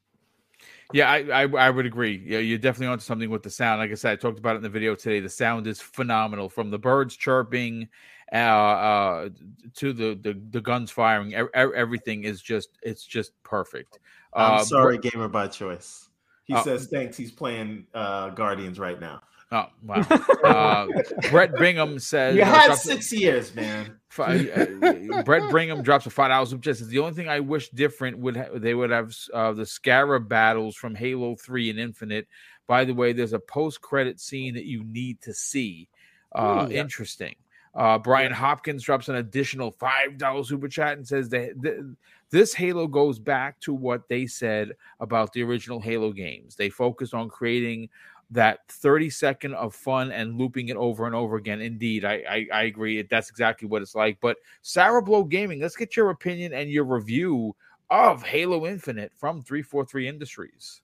Yeah, 0.92 1.12
I, 1.12 1.44
I, 1.44 1.48
I 1.48 1.70
would 1.70 1.86
agree. 1.86 2.24
Yeah, 2.26 2.40
you're 2.40 2.58
definitely 2.58 2.88
onto 2.88 3.04
something 3.04 3.30
with 3.30 3.44
the 3.44 3.52
sound. 3.52 3.80
Like 3.80 3.92
I 3.92 3.94
said, 3.94 4.14
I 4.14 4.16
talked 4.16 4.40
about 4.40 4.56
it 4.56 4.58
in 4.58 4.64
the 4.64 4.70
video 4.70 4.96
today. 4.96 5.20
The 5.20 5.30
sound 5.30 5.68
is 5.68 5.80
phenomenal, 5.80 6.50
from 6.50 6.72
the 6.72 6.80
birds 6.80 7.16
chirping, 7.16 7.90
uh, 8.32 8.36
uh, 8.36 9.30
to 9.76 9.94
the, 9.94 10.18
the 10.22 10.40
the 10.52 10.62
guns 10.62 10.92
firing. 10.92 11.34
Everything 11.54 12.24
is 12.24 12.42
just 12.42 12.70
it's 12.82 13.06
just 13.06 13.32
perfect. 13.44 14.00
I'm 14.34 14.60
uh, 14.60 14.64
sorry, 14.64 14.98
but, 14.98 15.12
gamer 15.12 15.28
by 15.28 15.48
choice. 15.48 16.10
He 16.46 16.54
uh, 16.54 16.64
says 16.64 16.88
thanks. 16.88 17.18
He's 17.18 17.32
playing 17.32 17.86
uh, 17.94 18.30
Guardians 18.30 18.80
right 18.80 19.00
now. 19.00 19.22
Oh 19.52 19.68
wow! 19.84 20.08
Uh, 20.44 20.88
Brett 21.30 21.56
Bingham 21.56 22.00
says 22.00 22.36
you 22.36 22.44
had 22.44 22.74
six 22.76 23.14
a, 23.14 23.18
years, 23.18 23.56
man. 23.56 23.98
Five, 24.10 24.50
uh, 24.56 25.22
Brett 25.24 25.52
Bingham 25.54 25.84
drops 25.84 26.06
a 26.06 26.10
five 26.10 26.30
dollars 26.30 26.54
just 26.60 26.88
the 26.90 27.00
only 27.00 27.14
thing 27.14 27.30
I 27.30 27.40
wish 27.40 27.70
different 27.70 28.18
would 28.18 28.36
ha- 28.36 28.50
they 28.56 28.74
would 28.74 28.90
have 28.90 29.16
uh, 29.34 29.54
the 29.54 29.66
Scarab 29.66 30.28
battles 30.28 30.76
from 30.76 30.96
Halo 30.96 31.36
Three 31.36 31.70
and 31.70 31.80
Infinite. 31.80 32.28
By 32.68 32.84
the 32.84 32.94
way, 32.94 33.14
there's 33.14 33.34
a 33.34 33.40
post 33.40 33.82
credit 33.82 34.20
scene 34.20 34.56
that 34.56 34.66
you 34.66 34.84
need 34.84 35.22
to 35.22 35.34
see. 35.34 35.88
Uh, 36.34 36.66
Ooh, 36.68 36.74
yeah. 36.74 36.82
Interesting. 36.82 37.36
Uh, 37.76 37.98
Brian 37.98 38.32
Hopkins 38.32 38.84
drops 38.84 39.10
an 39.10 39.16
additional 39.16 39.72
five 39.72 40.18
dollars 40.18 40.50
super 40.50 40.68
chat 40.68 40.98
and 40.98 41.08
says 41.08 41.30
that 41.30 41.96
this 42.30 42.54
Halo 42.54 42.88
goes 42.88 43.20
back 43.20 43.60
to 43.62 43.74
what 43.74 44.08
they 44.08 44.28
said 44.28 44.74
about 45.00 45.34
the 45.34 45.44
original 45.44 45.80
Halo 45.80 46.12
games. 46.12 46.56
They 46.56 46.70
focused 46.70 47.14
on 47.14 47.30
creating 47.30 47.90
that 48.32 48.60
30 48.70 49.10
second 49.10 49.54
of 49.54 49.76
fun 49.76 50.12
and 50.12 50.38
looping 50.38 50.70
it 50.70 50.78
over 50.78 51.06
and 51.06 51.16
over 51.16 51.36
again. 51.36 51.62
Indeed, 51.62 52.06
I, 52.06 52.24
I, 52.28 52.48
I 52.52 52.64
agree. 52.64 53.02
That's 53.04 53.30
exactly 53.30 53.68
what 53.68 53.82
it's 53.82 53.94
like. 53.94 54.18
But 54.22 54.38
Sarah 54.64 55.02
Blow 55.02 55.24
Gaming, 55.24 55.60
let's 55.60 55.76
get 55.76 55.96
your 55.96 56.10
opinion 56.10 56.54
and 56.54 56.70
your 56.72 56.86
review 56.86 57.56
of 57.92 58.24
Halo 58.24 58.66
Infinite 58.66 59.12
from 59.16 59.42
343 59.44 60.08
Industries. 60.08 60.82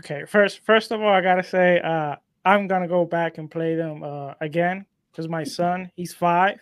Okay, 0.00 0.24
first 0.26 0.60
first 0.60 0.90
of 0.90 1.00
all, 1.02 1.08
I 1.08 1.22
gotta 1.22 1.42
say, 1.42 1.80
uh, 1.80 2.16
I'm 2.44 2.66
gonna 2.66 2.88
go 2.88 3.04
back 3.06 3.38
and 3.38 3.50
play 3.50 3.74
them 3.74 4.02
uh, 4.02 4.34
again 4.40 4.84
because 5.16 5.28
my 5.28 5.44
son, 5.44 5.90
he's 5.96 6.12
five. 6.12 6.58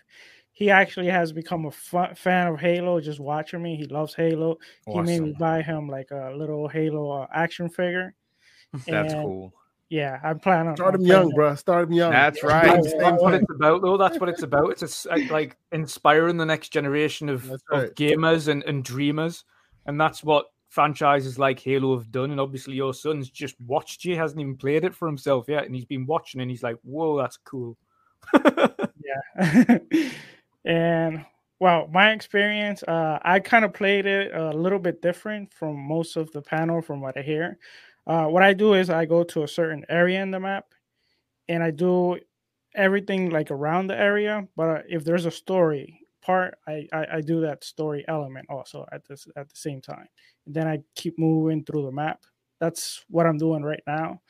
He 0.52 0.70
actually 0.70 1.08
has 1.08 1.32
become 1.32 1.64
a 1.64 1.68
f- 1.68 2.16
fan 2.16 2.46
of 2.46 2.60
Halo. 2.60 3.00
Just 3.00 3.18
watching 3.18 3.60
me, 3.60 3.74
he 3.74 3.86
loves 3.86 4.14
Halo. 4.14 4.58
Awesome. 4.86 5.06
He 5.06 5.12
made 5.12 5.26
me 5.26 5.36
buy 5.36 5.62
him 5.62 5.88
like 5.88 6.12
a 6.12 6.32
little 6.36 6.68
Halo 6.68 7.10
uh, 7.10 7.26
action 7.34 7.68
figure. 7.68 8.14
That's 8.86 9.12
and, 9.12 9.24
cool 9.24 9.52
yeah, 9.94 10.18
I'm 10.24 10.40
planning 10.40 10.70
on 10.70 10.76
start 10.76 10.94
him 10.96 11.02
young, 11.02 11.30
bro. 11.30 11.54
Start 11.54 11.84
him 11.84 11.92
young. 11.92 12.10
That's 12.10 12.42
right. 12.42 12.82
That's, 12.82 12.94
that's 12.94 13.22
what 13.22 13.34
it's 13.34 13.50
about, 13.50 13.82
though. 13.82 13.96
That's 13.96 14.18
what 14.18 14.28
it's 14.28 14.42
about. 14.42 14.70
It's 14.70 15.06
a, 15.06 15.28
like 15.28 15.56
inspiring 15.72 16.36
the 16.36 16.46
next 16.46 16.70
generation 16.70 17.28
of, 17.28 17.48
right. 17.70 17.84
of 17.84 17.94
gamers 17.94 18.48
and, 18.48 18.64
and 18.64 18.82
dreamers, 18.82 19.44
and 19.86 20.00
that's 20.00 20.24
what 20.24 20.46
franchises 20.68 21.38
like 21.38 21.60
Halo 21.60 21.96
have 21.96 22.10
done. 22.10 22.30
And 22.30 22.40
obviously, 22.40 22.74
your 22.74 22.92
son's 22.92 23.30
just 23.30 23.54
watched 23.60 24.04
you, 24.04 24.16
hasn't 24.16 24.40
even 24.40 24.56
played 24.56 24.84
it 24.84 24.94
for 24.94 25.06
himself 25.06 25.44
yet, 25.48 25.64
and 25.64 25.74
he's 25.74 25.84
been 25.84 26.06
watching, 26.06 26.40
and 26.40 26.50
he's 26.50 26.62
like, 26.62 26.76
"Whoa, 26.82 27.18
that's 27.18 27.36
cool." 27.36 27.76
Yeah, 28.34 29.78
and 30.64 31.24
well, 31.60 31.88
my 31.92 32.12
experience, 32.12 32.82
uh, 32.82 33.18
I 33.22 33.40
kind 33.40 33.64
of 33.64 33.72
played 33.72 34.06
it 34.06 34.34
a 34.34 34.50
little 34.50 34.78
bit 34.78 35.00
different 35.00 35.52
from 35.52 35.76
most 35.78 36.16
of 36.16 36.30
the 36.32 36.42
panel, 36.42 36.82
from 36.82 37.00
what 37.00 37.16
I 37.16 37.22
hear. 37.22 37.58
Uh, 38.06 38.26
what 38.26 38.42
I 38.42 38.52
do 38.52 38.74
is 38.74 38.90
I 38.90 39.06
go 39.06 39.24
to 39.24 39.44
a 39.44 39.48
certain 39.48 39.84
area 39.88 40.22
in 40.22 40.30
the 40.30 40.40
map, 40.40 40.66
and 41.48 41.62
I 41.62 41.70
do 41.70 42.18
everything 42.74 43.30
like 43.30 43.50
around 43.50 43.86
the 43.86 43.98
area. 43.98 44.46
But 44.56 44.84
if 44.88 45.04
there's 45.04 45.26
a 45.26 45.30
story 45.30 46.00
part, 46.22 46.56
I, 46.66 46.88
I, 46.92 47.06
I 47.14 47.20
do 47.20 47.40
that 47.42 47.64
story 47.64 48.04
element 48.08 48.46
also 48.50 48.86
at 48.92 49.06
this 49.06 49.26
at 49.36 49.48
the 49.48 49.56
same 49.56 49.80
time. 49.80 50.08
And 50.46 50.54
then 50.54 50.66
I 50.66 50.80
keep 50.96 51.18
moving 51.18 51.64
through 51.64 51.84
the 51.86 51.92
map. 51.92 52.22
That's 52.60 53.04
what 53.08 53.26
I'm 53.26 53.38
doing 53.38 53.62
right 53.62 53.82
now. 53.86 54.20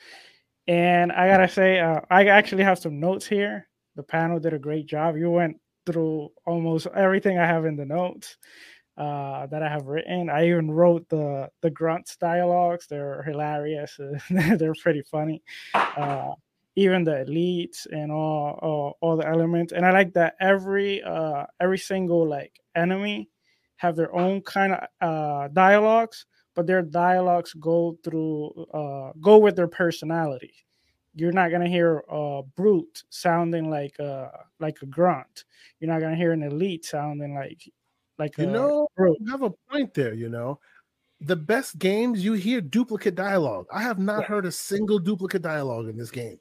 And 0.67 1.13
I 1.13 1.29
gotta 1.29 1.49
say, 1.49 1.81
uh, 1.81 2.01
I 2.11 2.27
actually 2.27 2.65
have 2.65 2.79
some 2.79 3.01
notes 3.01 3.27
here. 3.27 3.69
The 3.97 4.03
panel 4.03 4.41
did 4.41 4.55
a 4.55 4.59
great 4.59 4.87
job. 4.87 5.17
You 5.17 5.31
went 5.31 5.59
through 5.87 6.31
almost 6.47 6.87
everything 6.95 7.39
I 7.39 7.47
have 7.47 7.67
in 7.67 7.77
the 7.77 7.85
notes 7.85 8.37
uh, 8.97 9.47
that 9.47 9.63
I 9.63 9.69
have 9.69 9.87
written. 9.87 10.31
I 10.31 10.47
even 10.49 10.71
wrote 10.71 11.09
the 11.09 11.49
the 11.63 11.71
grunts 11.71 12.17
dialogues. 12.17 12.87
They're 12.87 13.23
hilarious. 13.23 13.99
They're 14.31 14.75
pretty 14.83 15.03
funny. 15.03 15.43
Uh, 15.75 16.33
even 16.77 17.05
the 17.05 17.25
elites 17.29 17.87
and 17.91 18.11
all, 18.11 18.59
all, 18.61 18.99
all 19.01 19.17
the 19.17 19.27
elements. 19.27 19.73
And 19.73 19.87
I 19.87 19.93
like 19.93 20.13
that 20.15 20.35
every 20.41 21.03
uh 21.03 21.45
every 21.61 21.79
single 21.79 22.27
like 22.29 22.59
enemy 22.75 23.29
have 23.77 23.97
their 23.97 24.15
own 24.15 24.41
kind 24.43 24.73
of 24.75 24.89
uh 25.01 25.49
dialogues, 25.49 26.27
but 26.55 26.67
their 26.67 26.83
dialogues 26.83 27.53
go 27.55 27.97
through 28.03 28.67
uh 28.75 29.13
go 29.21 29.39
with 29.39 29.57
their 29.57 29.69
personality. 29.69 30.55
You're 31.15 31.33
not 31.33 31.51
gonna 31.51 31.69
hear 31.69 32.03
a 32.09 32.43
brute 32.57 33.05
sounding 33.09 33.71
like 33.71 33.99
a 33.99 34.31
like 34.59 34.83
a 34.83 34.87
grunt. 34.87 35.45
You're 35.79 35.91
not 35.91 36.01
gonna 36.01 36.17
hear 36.17 36.33
an 36.33 36.43
elite 36.43 36.85
sounding 36.85 37.35
like 37.35 37.71
like 38.19 38.39
a 38.39 38.43
you 38.43 38.51
know, 38.51 38.89
you 38.99 39.17
have 39.31 39.43
a 39.43 39.51
point 39.71 39.95
there. 39.95 40.15
You 40.15 40.29
know, 40.29 40.61
the 41.21 41.37
best 41.37 41.79
games 41.79 42.25
you 42.25 42.35
hear 42.35 42.61
duplicate 42.61 43.15
dialogue. 43.15 43.67
I 43.73 43.83
have 43.83 43.99
not 43.99 44.23
yeah. 44.23 44.27
heard 44.27 44.47
a 44.47 44.53
single 44.53 44.99
duplicate 44.99 45.43
dialogue 45.43 45.89
in 45.89 45.97
this 45.97 46.11
game. 46.11 46.39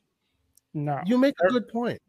No, 0.74 1.00
you 1.06 1.18
make 1.18 1.36
a 1.44 1.50
good 1.50 1.68
point. 1.68 2.02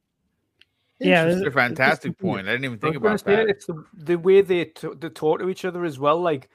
Yeah, 1.01 1.25
it's 1.25 1.47
a 1.47 1.51
fantastic 1.51 2.19
point. 2.19 2.49
I 2.49 2.53
didn't 2.53 2.65
even 2.65 2.79
think 2.79 2.97
about 2.97 3.23
that. 3.25 3.49
It's 3.49 3.67
the, 3.67 3.85
the 3.95 4.17
way 4.17 4.41
they 4.41 4.67
t- 4.67 4.89
they 4.99 5.09
talk 5.11 5.41
to 5.41 5.51
each 5.51 5.65
other 5.65 5.85
as 5.85 5.99
well. 5.99 6.21
Like 6.21 6.49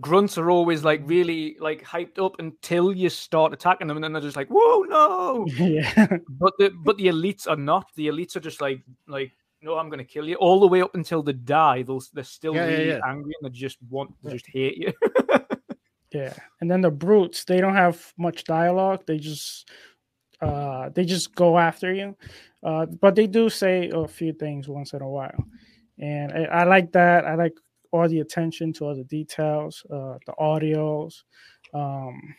grunts 0.00 0.38
are 0.38 0.50
always 0.50 0.84
like 0.84 1.02
really 1.04 1.56
like 1.60 1.84
hyped 1.84 2.24
up 2.24 2.38
until 2.38 2.92
you 2.92 3.08
start 3.08 3.52
attacking 3.52 3.86
them, 3.86 3.96
and 3.96 4.04
then 4.04 4.12
they're 4.12 4.22
just 4.22 4.36
like, 4.36 4.48
"Whoa, 4.48 4.82
no!" 4.82 5.46
yeah. 5.56 6.06
But 6.28 6.54
the 6.58 6.70
but 6.84 6.96
the 6.96 7.06
elites 7.06 7.48
are 7.48 7.56
not. 7.56 7.90
The 7.96 8.08
elites 8.08 8.36
are 8.36 8.40
just 8.40 8.60
like 8.60 8.80
like 9.06 9.32
no, 9.64 9.78
I'm 9.78 9.88
going 9.88 9.98
to 9.98 10.04
kill 10.04 10.28
you, 10.28 10.36
all 10.36 10.60
the 10.60 10.68
way 10.68 10.82
up 10.82 10.94
until 10.94 11.22
they 11.22 11.32
die. 11.32 11.82
They'll, 11.82 12.02
they're 12.12 12.22
still 12.22 12.54
yeah, 12.54 12.66
really 12.66 12.88
yeah, 12.88 12.96
yeah. 12.96 13.10
angry 13.10 13.32
and 13.40 13.50
they 13.50 13.56
just 13.56 13.78
want, 13.88 14.14
they 14.22 14.32
just 14.32 14.46
hate 14.46 14.76
you. 14.76 14.92
yeah, 16.12 16.34
and 16.60 16.70
then 16.70 16.82
the 16.82 16.90
brutes, 16.90 17.44
they 17.44 17.60
don't 17.60 17.74
have 17.74 18.12
much 18.18 18.44
dialogue. 18.44 19.04
They 19.06 19.18
just, 19.18 19.70
uh, 20.40 20.90
they 20.90 21.04
just 21.04 21.34
go 21.34 21.58
after 21.58 21.92
you. 21.92 22.14
Uh, 22.62 22.86
but 22.86 23.14
they 23.14 23.26
do 23.26 23.48
say 23.48 23.90
a 23.92 24.06
few 24.06 24.32
things 24.32 24.68
once 24.68 24.92
in 24.92 25.02
a 25.02 25.08
while, 25.08 25.44
and 25.98 26.32
I, 26.32 26.44
I 26.44 26.64
like 26.64 26.92
that. 26.92 27.26
I 27.26 27.34
like 27.34 27.54
all 27.94 28.08
the 28.08 28.18
attention 28.18 28.72
to 28.72 28.84
all 28.84 28.96
the 28.96 29.04
details, 29.04 29.86
uh, 29.88 30.18
the 30.26 30.34
audios. 30.40 31.22
Um, 31.72 32.34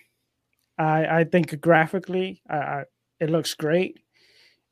I 0.77 1.19
I 1.19 1.23
think 1.23 1.61
graphically, 1.61 2.41
I, 2.49 2.57
I 2.57 2.84
it 3.22 3.30
looks 3.30 3.53
great. 3.53 3.98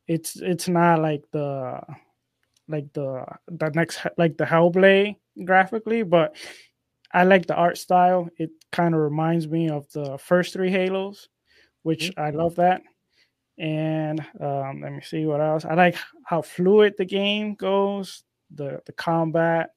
It's 0.09 0.35
it's 0.35 0.67
not 0.67 1.01
like 1.01 1.23
the 1.31 1.79
like 2.67 2.91
the 2.91 3.25
the 3.47 3.69
next 3.73 4.05
like 4.17 4.35
the 4.35 4.43
Hellblade 4.43 5.15
graphically, 5.45 6.03
but 6.03 6.35
I 7.13 7.23
like 7.23 7.45
the 7.45 7.55
art 7.55 7.77
style. 7.77 8.27
It 8.37 8.51
kind 8.73 8.93
of 8.93 8.99
reminds 8.99 9.47
me 9.47 9.69
of 9.69 9.89
the 9.93 10.17
first 10.17 10.51
three 10.51 10.69
Halos, 10.71 11.29
which 11.83 12.11
mm-hmm. 12.11 12.21
I 12.21 12.29
love 12.31 12.55
that. 12.55 12.81
And 13.57 14.19
um, 14.41 14.81
let 14.81 14.91
me 14.91 15.01
see 15.01 15.25
what 15.25 15.39
else. 15.39 15.63
I 15.63 15.75
like 15.75 15.95
how 16.25 16.41
fluid 16.41 16.95
the 16.97 17.05
game 17.05 17.55
goes, 17.55 18.25
the 18.53 18.81
the 18.85 18.93
combat, 18.93 19.69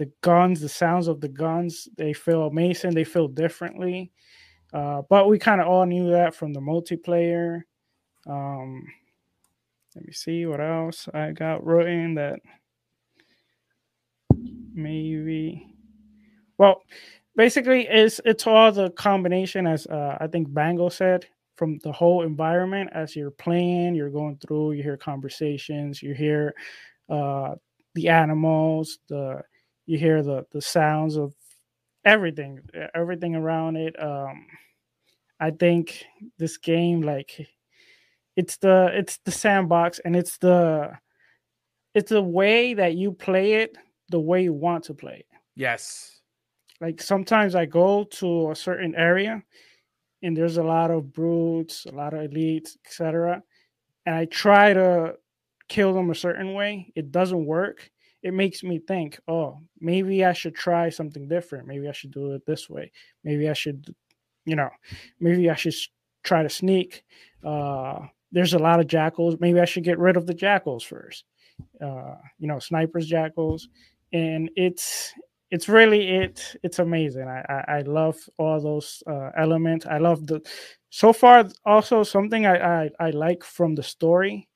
the 0.00 0.10
guns, 0.22 0.62
the 0.62 0.68
sounds 0.68 1.08
of 1.08 1.20
the 1.20 1.28
guns. 1.28 1.86
They 1.98 2.14
feel 2.14 2.46
amazing. 2.46 2.94
They 2.94 3.04
feel 3.04 3.28
differently. 3.28 4.10
Uh, 4.72 5.02
but 5.10 5.28
we 5.28 5.38
kind 5.38 5.60
of 5.60 5.66
all 5.66 5.84
knew 5.84 6.10
that 6.10 6.34
from 6.34 6.54
the 6.54 6.60
multiplayer. 6.60 7.60
Um, 8.26 8.82
let 9.94 10.06
me 10.06 10.12
see 10.14 10.46
what 10.46 10.58
else 10.58 11.06
I 11.12 11.32
got 11.32 11.62
written 11.66 12.14
that 12.14 12.40
maybe. 14.72 15.66
Well, 16.56 16.80
basically, 17.36 17.86
it's 17.86 18.22
it's 18.24 18.46
all 18.46 18.72
the 18.72 18.88
combination 18.92 19.66
as 19.66 19.86
uh, 19.86 20.16
I 20.18 20.28
think 20.28 20.52
Bango 20.54 20.88
said 20.88 21.26
from 21.56 21.78
the 21.82 21.92
whole 21.92 22.22
environment 22.22 22.88
as 22.94 23.14
you're 23.14 23.32
playing, 23.32 23.94
you're 23.94 24.08
going 24.08 24.38
through, 24.38 24.72
you 24.72 24.82
hear 24.82 24.96
conversations, 24.96 26.02
you 26.02 26.14
hear 26.14 26.54
uh, 27.10 27.54
the 27.94 28.08
animals, 28.08 28.98
the 29.10 29.42
you 29.90 29.98
hear 29.98 30.22
the 30.22 30.46
the 30.52 30.62
sounds 30.62 31.16
of 31.16 31.34
everything, 32.04 32.60
everything 32.94 33.34
around 33.34 33.76
it. 33.76 34.00
Um, 34.00 34.46
I 35.40 35.50
think 35.50 36.04
this 36.38 36.58
game, 36.58 37.02
like, 37.02 37.48
it's 38.36 38.56
the 38.58 38.90
it's 38.94 39.18
the 39.24 39.32
sandbox, 39.32 39.98
and 40.04 40.14
it's 40.14 40.38
the 40.38 40.92
it's 41.92 42.10
the 42.10 42.22
way 42.22 42.72
that 42.74 42.94
you 42.94 43.10
play 43.10 43.54
it, 43.54 43.76
the 44.10 44.20
way 44.20 44.44
you 44.44 44.52
want 44.52 44.84
to 44.84 44.94
play 44.94 45.24
it. 45.28 45.36
Yes. 45.56 46.20
Like 46.80 47.02
sometimes 47.02 47.56
I 47.56 47.66
go 47.66 48.04
to 48.04 48.52
a 48.52 48.54
certain 48.54 48.94
area, 48.94 49.42
and 50.22 50.36
there's 50.36 50.58
a 50.58 50.62
lot 50.62 50.92
of 50.92 51.12
brutes, 51.12 51.84
a 51.86 51.92
lot 51.92 52.14
of 52.14 52.30
elites, 52.30 52.76
etc. 52.86 53.42
And 54.06 54.14
I 54.14 54.26
try 54.26 54.72
to 54.72 55.16
kill 55.68 55.92
them 55.92 56.10
a 56.10 56.14
certain 56.14 56.54
way. 56.54 56.92
It 56.94 57.10
doesn't 57.10 57.44
work 57.44 57.90
it 58.22 58.34
makes 58.34 58.62
me 58.62 58.78
think, 58.78 59.18
oh, 59.28 59.58
maybe 59.80 60.24
I 60.24 60.32
should 60.32 60.54
try 60.54 60.90
something 60.90 61.26
different. 61.26 61.66
Maybe 61.66 61.88
I 61.88 61.92
should 61.92 62.10
do 62.10 62.32
it 62.32 62.44
this 62.46 62.68
way. 62.68 62.92
Maybe 63.24 63.48
I 63.48 63.54
should, 63.54 63.94
you 64.44 64.56
know, 64.56 64.70
maybe 65.20 65.48
I 65.48 65.54
should 65.54 65.74
try 66.22 66.42
to 66.42 66.48
sneak. 66.48 67.02
Uh, 67.44 68.00
there's 68.32 68.54
a 68.54 68.58
lot 68.58 68.80
of 68.80 68.86
jackals. 68.86 69.36
Maybe 69.40 69.60
I 69.60 69.64
should 69.64 69.84
get 69.84 69.98
rid 69.98 70.16
of 70.16 70.26
the 70.26 70.34
jackals 70.34 70.84
first. 70.84 71.24
Uh, 71.80 72.14
you 72.38 72.46
know, 72.46 72.58
snipers, 72.58 73.06
jackals, 73.06 73.68
and 74.12 74.50
it's 74.56 75.12
it's 75.50 75.68
really 75.68 76.08
it 76.08 76.56
it's 76.62 76.78
amazing. 76.78 77.28
I 77.28 77.44
I, 77.48 77.78
I 77.78 77.80
love 77.82 78.16
all 78.38 78.60
those 78.60 79.02
uh, 79.06 79.30
elements. 79.36 79.84
I 79.86 79.98
love 79.98 80.26
the 80.26 80.40
so 80.88 81.12
far 81.12 81.46
also 81.66 82.02
something 82.02 82.46
I, 82.46 82.84
I 82.84 82.90
I 82.98 83.10
like 83.10 83.44
from 83.44 83.74
the 83.74 83.82
story 83.82 84.48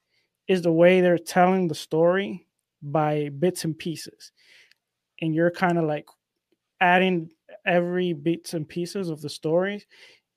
is 0.48 0.62
the 0.62 0.72
way 0.72 1.00
they're 1.00 1.18
telling 1.18 1.68
the 1.68 1.74
story 1.74 2.46
by 2.84 3.30
bits 3.38 3.64
and 3.64 3.78
pieces. 3.78 4.32
And 5.20 5.34
you're 5.34 5.50
kind 5.50 5.78
of 5.78 5.84
like 5.84 6.06
adding 6.80 7.30
every 7.66 8.12
bits 8.12 8.54
and 8.54 8.68
pieces 8.68 9.08
of 9.08 9.20
the 9.20 9.30
story 9.30 9.84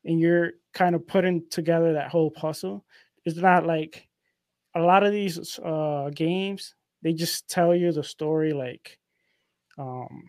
and 0.05 0.19
you're 0.19 0.51
kind 0.73 0.95
of 0.95 1.05
putting 1.07 1.43
together 1.49 1.93
that 1.93 2.09
whole 2.09 2.31
puzzle. 2.31 2.85
It's 3.25 3.37
not 3.37 3.65
like 3.65 4.07
a 4.75 4.81
lot 4.81 5.03
of 5.03 5.11
these 5.11 5.59
uh 5.59 6.09
games 6.13 6.75
they 7.01 7.13
just 7.13 7.49
tell 7.49 7.73
you 7.75 7.91
the 7.91 8.03
story 8.03 8.53
like 8.53 8.99
um 9.77 10.23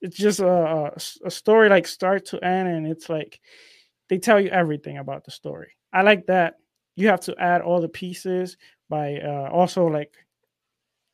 it's 0.00 0.16
just 0.16 0.40
a, 0.40 0.92
a 1.24 1.30
story 1.30 1.68
like 1.68 1.86
start 1.86 2.24
to 2.26 2.44
end 2.44 2.68
and 2.68 2.86
it's 2.86 3.08
like 3.08 3.40
they 4.08 4.18
tell 4.18 4.40
you 4.40 4.48
everything 4.48 4.98
about 4.98 5.24
the 5.24 5.30
story. 5.30 5.72
I 5.92 6.02
like 6.02 6.26
that. 6.26 6.54
You 6.96 7.08
have 7.08 7.20
to 7.22 7.36
add 7.38 7.60
all 7.62 7.80
the 7.80 7.88
pieces 7.88 8.56
by 8.88 9.18
uh 9.18 9.48
also 9.52 9.86
like 9.86 10.14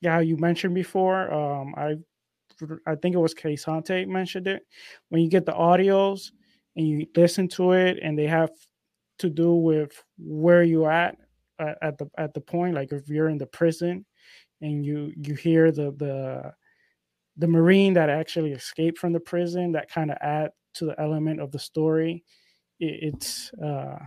yeah, 0.01 0.21
you 0.21 0.37
mentioned 0.37 0.75
before. 0.75 1.33
Um, 1.33 1.75
I 1.77 1.97
I 2.87 2.95
think 2.95 3.15
it 3.15 3.19
was 3.19 3.35
Kay 3.35 3.55
Asante 3.55 4.07
mentioned 4.07 4.47
it. 4.47 4.63
When 5.09 5.23
you 5.23 5.29
get 5.29 5.47
the 5.47 5.53
audios 5.53 6.31
and 6.77 6.87
you 6.89 7.07
listen 7.17 7.49
to 7.49 7.73
it, 7.73 7.99
and 8.03 8.19
they 8.19 8.27
have 8.27 8.51
to 9.19 9.31
do 9.31 9.55
with 9.55 10.03
where 10.19 10.63
you're 10.63 10.91
at 10.91 11.17
at 11.59 11.99
the 11.99 12.11
at 12.19 12.35
the 12.35 12.41
point, 12.41 12.75
like 12.75 12.93
if 12.93 13.09
you're 13.09 13.29
in 13.29 13.39
the 13.39 13.47
prison 13.47 14.05
and 14.61 14.85
you 14.85 15.13
you 15.17 15.35
hear 15.35 15.73
the 15.73 15.93
the 15.93 16.53
the 17.37 17.49
marine 17.49 17.95
that 17.95 18.11
actually 18.11 18.53
escaped 18.53 18.99
from 18.99 19.13
the 19.13 19.21
prison, 19.21 19.73
that 19.73 19.91
kind 19.91 20.11
of 20.11 20.19
add 20.21 20.51
to 20.75 20.87
the 20.87 21.01
element 21.01 21.41
of 21.41 21.51
the 21.53 21.59
story. 21.59 22.25
It, 22.81 23.15
it's 23.15 23.53
uh, 23.55 23.99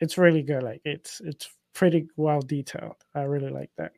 it's 0.00 0.18
really 0.18 0.42
good. 0.42 0.62
Like 0.62 0.82
it's 0.84 1.20
it's 1.24 1.48
pretty 1.74 2.08
well 2.16 2.40
detailed. 2.40 2.96
I 3.14 3.22
really 3.22 3.50
like 3.50 3.70
that. 3.78 3.92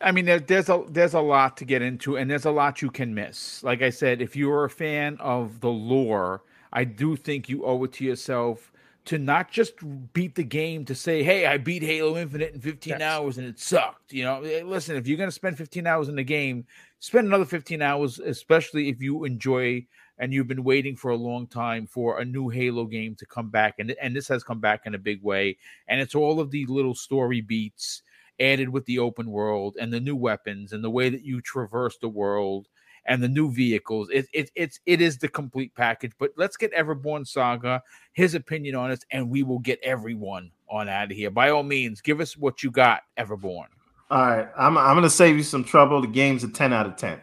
I 0.00 0.12
mean, 0.12 0.24
there, 0.24 0.40
there's 0.40 0.68
a 0.68 0.84
there's 0.88 1.14
a 1.14 1.20
lot 1.20 1.56
to 1.58 1.64
get 1.64 1.82
into, 1.82 2.16
and 2.16 2.30
there's 2.30 2.46
a 2.46 2.50
lot 2.50 2.80
you 2.80 2.90
can 2.90 3.14
miss. 3.14 3.62
Like 3.62 3.82
I 3.82 3.90
said, 3.90 4.22
if 4.22 4.34
you 4.34 4.50
are 4.50 4.64
a 4.64 4.70
fan 4.70 5.16
of 5.20 5.60
the 5.60 5.68
lore, 5.68 6.42
I 6.72 6.84
do 6.84 7.16
think 7.16 7.48
you 7.48 7.64
owe 7.64 7.84
it 7.84 7.92
to 7.94 8.04
yourself 8.04 8.72
to 9.06 9.18
not 9.18 9.50
just 9.50 9.74
beat 10.12 10.34
the 10.34 10.44
game 10.44 10.84
to 10.86 10.94
say, 10.94 11.22
"Hey, 11.22 11.46
I 11.46 11.58
beat 11.58 11.82
Halo 11.82 12.16
Infinite 12.16 12.54
in 12.54 12.60
15 12.60 12.92
yes. 12.92 13.02
hours 13.02 13.36
and 13.36 13.46
it 13.46 13.58
sucked." 13.58 14.12
You 14.12 14.24
know, 14.24 14.42
eh, 14.42 14.62
listen, 14.64 14.96
if 14.96 15.06
you're 15.06 15.18
going 15.18 15.28
to 15.28 15.34
spend 15.34 15.58
15 15.58 15.86
hours 15.86 16.08
in 16.08 16.16
the 16.16 16.24
game, 16.24 16.64
spend 17.00 17.26
another 17.26 17.44
15 17.44 17.82
hours, 17.82 18.18
especially 18.18 18.88
if 18.88 19.02
you 19.02 19.24
enjoy 19.24 19.86
and 20.18 20.34
you've 20.34 20.48
been 20.48 20.64
waiting 20.64 20.96
for 20.96 21.10
a 21.10 21.16
long 21.16 21.46
time 21.46 21.86
for 21.86 22.20
a 22.20 22.24
new 22.24 22.50
Halo 22.50 22.84
game 22.84 23.14
to 23.16 23.26
come 23.26 23.50
back, 23.50 23.74
and 23.78 23.90
and 24.00 24.14
this 24.16 24.28
has 24.28 24.44
come 24.44 24.60
back 24.60 24.82
in 24.86 24.94
a 24.94 24.98
big 24.98 25.22
way, 25.22 25.58
and 25.88 26.00
it's 26.00 26.14
all 26.14 26.40
of 26.40 26.50
these 26.50 26.68
little 26.68 26.94
story 26.94 27.40
beats 27.40 28.02
added 28.40 28.68
with 28.68 28.84
the 28.86 28.98
open 28.98 29.30
world 29.30 29.76
and 29.80 29.92
the 29.92 30.00
new 30.00 30.16
weapons 30.16 30.72
and 30.72 30.82
the 30.82 30.90
way 30.90 31.08
that 31.10 31.24
you 31.24 31.40
traverse 31.40 31.98
the 31.98 32.08
world 32.08 32.68
and 33.06 33.22
the 33.22 33.28
new 33.28 33.50
vehicles. 33.50 34.08
It, 34.12 34.26
it, 34.32 34.50
it's 34.54 34.80
it 34.86 35.00
is 35.00 35.18
the 35.18 35.28
complete 35.28 35.74
package. 35.74 36.12
But 36.18 36.30
let's 36.36 36.56
get 36.56 36.72
Everborn 36.74 37.26
Saga, 37.26 37.82
his 38.12 38.34
opinion 38.34 38.74
on 38.74 38.90
it, 38.90 39.04
and 39.10 39.30
we 39.30 39.42
will 39.42 39.58
get 39.58 39.78
everyone 39.82 40.50
on 40.68 40.88
out 40.88 41.10
of 41.10 41.16
here. 41.16 41.30
By 41.30 41.50
all 41.50 41.62
means, 41.62 42.00
give 42.00 42.20
us 42.20 42.36
what 42.36 42.62
you 42.62 42.70
got, 42.70 43.02
Everborn. 43.18 43.66
All 44.10 44.22
right, 44.22 44.48
I'm 44.56 44.76
I'm 44.76 44.96
gonna 44.96 45.10
save 45.10 45.36
you 45.36 45.42
some 45.42 45.64
trouble. 45.64 46.00
The 46.00 46.08
game's 46.08 46.44
a 46.44 46.48
10 46.48 46.72
out 46.72 46.86
of 46.86 46.96
10. 46.96 47.20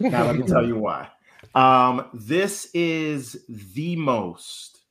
Now 0.00 0.26
let 0.26 0.36
me 0.36 0.42
tell 0.42 0.66
you 0.66 0.78
why. 0.78 1.08
Um, 1.54 2.10
this 2.12 2.68
is 2.74 3.46
the 3.48 3.96
most 3.96 4.82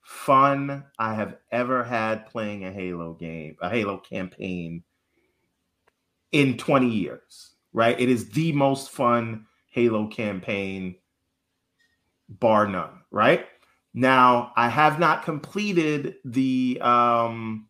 fun 0.00 0.84
I 0.98 1.12
have 1.14 1.36
ever 1.50 1.84
had 1.84 2.24
playing 2.26 2.64
a 2.64 2.72
Halo 2.72 3.12
game, 3.12 3.56
a 3.60 3.68
Halo 3.68 3.98
campaign 3.98 4.82
in 6.32 6.56
20 6.56 6.88
years, 6.88 7.52
right? 7.72 7.98
It 7.98 8.08
is 8.08 8.30
the 8.30 8.52
most 8.52 8.90
fun 8.90 9.46
Halo 9.70 10.06
campaign, 10.08 10.96
bar 12.28 12.66
none, 12.66 13.02
right? 13.10 13.46
Now, 13.94 14.52
I 14.56 14.68
have 14.68 14.98
not 14.98 15.24
completed 15.24 16.16
the 16.24 16.78
um 16.82 17.68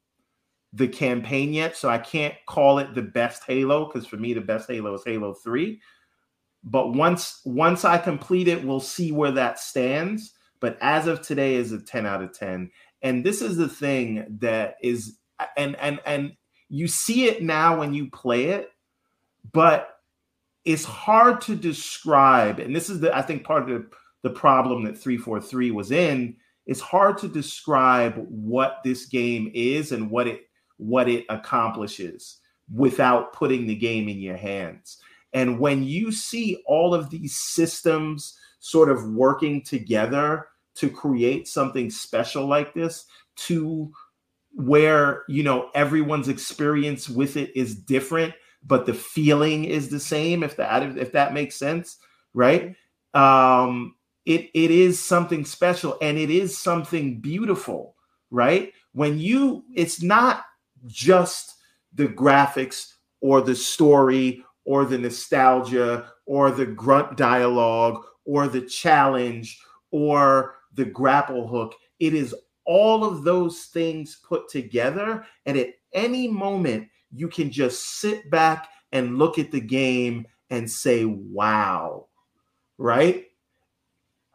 the 0.73 0.89
campaign 0.89 1.55
yet, 1.55 1.76
so 1.76 1.89
I 1.89 1.99
can't 1.99 2.35
call 2.47 2.78
it 2.78 2.94
the 2.94 3.02
best 3.02 3.44
Halo 3.47 3.86
because 3.86 4.07
for 4.07 4.17
me 4.17 4.35
the 4.35 4.41
best 4.41 4.68
Halo 4.68 4.94
is 4.94 5.05
Halo 5.07 5.33
3. 5.33 5.81
But 6.65 6.93
once 6.93 7.41
once 7.44 7.85
I 7.85 7.97
complete 7.99 8.49
it, 8.49 8.65
we'll 8.65 8.81
see 8.81 9.12
where 9.12 9.31
that 9.33 9.59
stands. 9.59 10.33
But 10.60 10.76
as 10.81 11.07
of 11.07 11.23
today 11.23 11.55
is 11.55 11.73
a 11.73 11.81
10 11.81 12.07
out 12.07 12.23
of 12.23 12.36
10. 12.36 12.70
And 13.02 13.25
this 13.25 13.41
is 13.41 13.57
the 13.57 13.68
thing 13.68 14.39
that 14.41 14.76
is 14.83 15.18
and 15.57 15.76
and 15.76 16.01
and 16.05 16.33
you 16.68 16.88
see 16.88 17.26
it 17.26 17.42
now 17.42 17.78
when 17.78 17.94
you 17.94 18.10
play 18.10 18.46
it, 18.46 18.70
but 19.52 20.00
it's 20.64 20.84
hard 20.84 21.40
to 21.42 21.54
describe. 21.54 22.58
And 22.58 22.74
this 22.74 22.90
is 22.90 23.00
the 23.00 23.16
I 23.16 23.22
think 23.22 23.44
part 23.44 23.62
of 23.62 23.68
the, 23.68 23.86
the 24.22 24.30
problem 24.30 24.84
that 24.84 24.98
343 24.98 25.70
was 25.70 25.92
in. 25.92 26.36
It's 26.66 26.80
hard 26.80 27.18
to 27.18 27.28
describe 27.28 28.16
what 28.28 28.80
this 28.82 29.06
game 29.06 29.50
is 29.54 29.92
and 29.92 30.10
what 30.10 30.26
it 30.26 30.48
what 30.78 31.08
it 31.08 31.24
accomplishes 31.28 32.38
without 32.72 33.32
putting 33.32 33.66
the 33.66 33.74
game 33.74 34.08
in 34.08 34.18
your 34.18 34.36
hands. 34.36 34.98
And 35.32 35.60
when 35.60 35.84
you 35.84 36.10
see 36.10 36.62
all 36.66 36.94
of 36.94 37.10
these 37.10 37.36
systems 37.36 38.36
sort 38.58 38.90
of 38.90 39.12
working 39.12 39.62
together 39.62 40.48
to 40.74 40.90
create 40.90 41.46
something 41.46 41.90
special 41.90 42.46
like 42.46 42.74
this, 42.74 43.06
to 43.36 43.92
where 44.57 45.23
you 45.28 45.43
know 45.43 45.70
everyone's 45.75 46.28
experience 46.28 47.10
with 47.10 47.36
it 47.36 47.55
is 47.55 47.76
different 47.76 48.33
but 48.65 48.86
the 48.86 48.94
feeling 48.94 49.65
is 49.65 49.91
the 49.91 50.01
same 50.01 50.43
if 50.43 50.57
that 50.57 50.97
if 50.97 51.12
that 51.12 51.35
makes 51.35 51.57
sense 51.57 51.99
right? 52.33 52.75
Um 53.12 53.94
it 54.25 54.51
it 54.55 54.70
is 54.70 54.99
something 54.99 55.44
special 55.44 55.99
and 56.01 56.17
it 56.17 56.31
is 56.31 56.57
something 56.57 57.20
beautiful 57.20 57.94
right? 58.31 58.73
When 58.93 59.18
you 59.18 59.65
it's 59.75 60.02
not 60.02 60.44
just 60.86 61.55
the 61.93 62.09
graphics 62.09 62.94
or 63.20 63.43
the 63.43 63.55
story 63.55 64.43
or 64.65 64.86
the 64.86 64.97
nostalgia 64.99 66.10
or 66.25 66.51
the 66.51 66.67
grunt 66.67 67.18
dialogue 67.18 68.02
or 68.25 68.49
the 68.49 68.62
challenge 68.62 69.60
or 69.91 70.57
the 70.75 70.85
grapple 70.85 71.47
hook. 71.47 71.75
It 72.01 72.15
is 72.15 72.35
all 72.66 73.04
of 73.04 73.24
those 73.24 73.64
things 73.66 74.20
put 74.26 74.48
together. 74.48 75.24
And 75.46 75.56
at 75.56 75.74
any 75.92 76.28
moment, 76.28 76.88
you 77.12 77.28
can 77.28 77.50
just 77.50 78.00
sit 78.00 78.30
back 78.30 78.68
and 78.92 79.18
look 79.18 79.38
at 79.38 79.50
the 79.50 79.60
game 79.60 80.26
and 80.50 80.70
say, 80.70 81.04
wow, 81.04 82.06
right? 82.78 83.26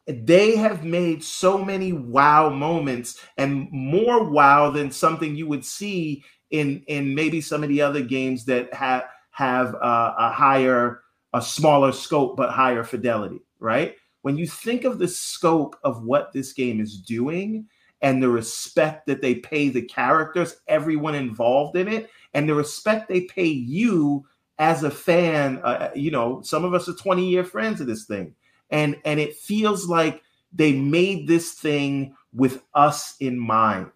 They 0.07 0.55
have 0.55 0.83
made 0.83 1.23
so 1.23 1.63
many 1.63 1.93
wow 1.93 2.49
moments 2.49 3.21
and 3.37 3.69
more 3.71 4.23
wow 4.29 4.71
than 4.71 4.91
something 4.91 5.35
you 5.35 5.47
would 5.47 5.63
see 5.63 6.23
in, 6.49 6.83
in 6.87 7.15
maybe 7.15 7.39
some 7.39 7.63
of 7.63 7.69
the 7.69 7.81
other 7.81 8.01
games 8.01 8.45
that 8.45 8.73
have, 8.73 9.03
have 9.31 9.73
a, 9.75 10.15
a 10.17 10.31
higher, 10.31 11.01
a 11.33 11.41
smaller 11.41 11.91
scope, 11.91 12.35
but 12.35 12.49
higher 12.49 12.83
fidelity, 12.83 13.39
right? 13.59 13.95
When 14.21 14.37
you 14.37 14.47
think 14.47 14.83
of 14.83 14.99
the 14.99 15.07
scope 15.07 15.77
of 15.83 16.03
what 16.03 16.33
this 16.33 16.53
game 16.53 16.81
is 16.81 16.99
doing, 16.99 17.67
and 18.01 18.21
the 18.21 18.29
respect 18.29 19.05
that 19.07 19.21
they 19.21 19.35
pay 19.35 19.69
the 19.69 19.81
characters, 19.81 20.57
everyone 20.67 21.15
involved 21.15 21.77
in 21.77 21.87
it, 21.87 22.09
and 22.33 22.47
the 22.47 22.55
respect 22.55 23.07
they 23.07 23.21
pay 23.21 23.47
you 23.47 24.25
as 24.59 24.83
a 24.83 24.91
fan. 24.91 25.59
Uh, 25.63 25.89
you 25.95 26.11
know, 26.11 26.41
some 26.41 26.63
of 26.65 26.73
us 26.73 26.89
are 26.89 26.93
20 26.93 27.29
year 27.29 27.43
friends 27.43 27.81
of 27.81 27.87
this 27.87 28.05
thing, 28.05 28.33
and 28.69 28.97
and 29.05 29.19
it 29.19 29.35
feels 29.35 29.87
like 29.87 30.21
they 30.53 30.73
made 30.73 31.27
this 31.27 31.53
thing 31.53 32.15
with 32.33 32.63
us 32.73 33.15
in 33.19 33.37
mind. 33.37 33.91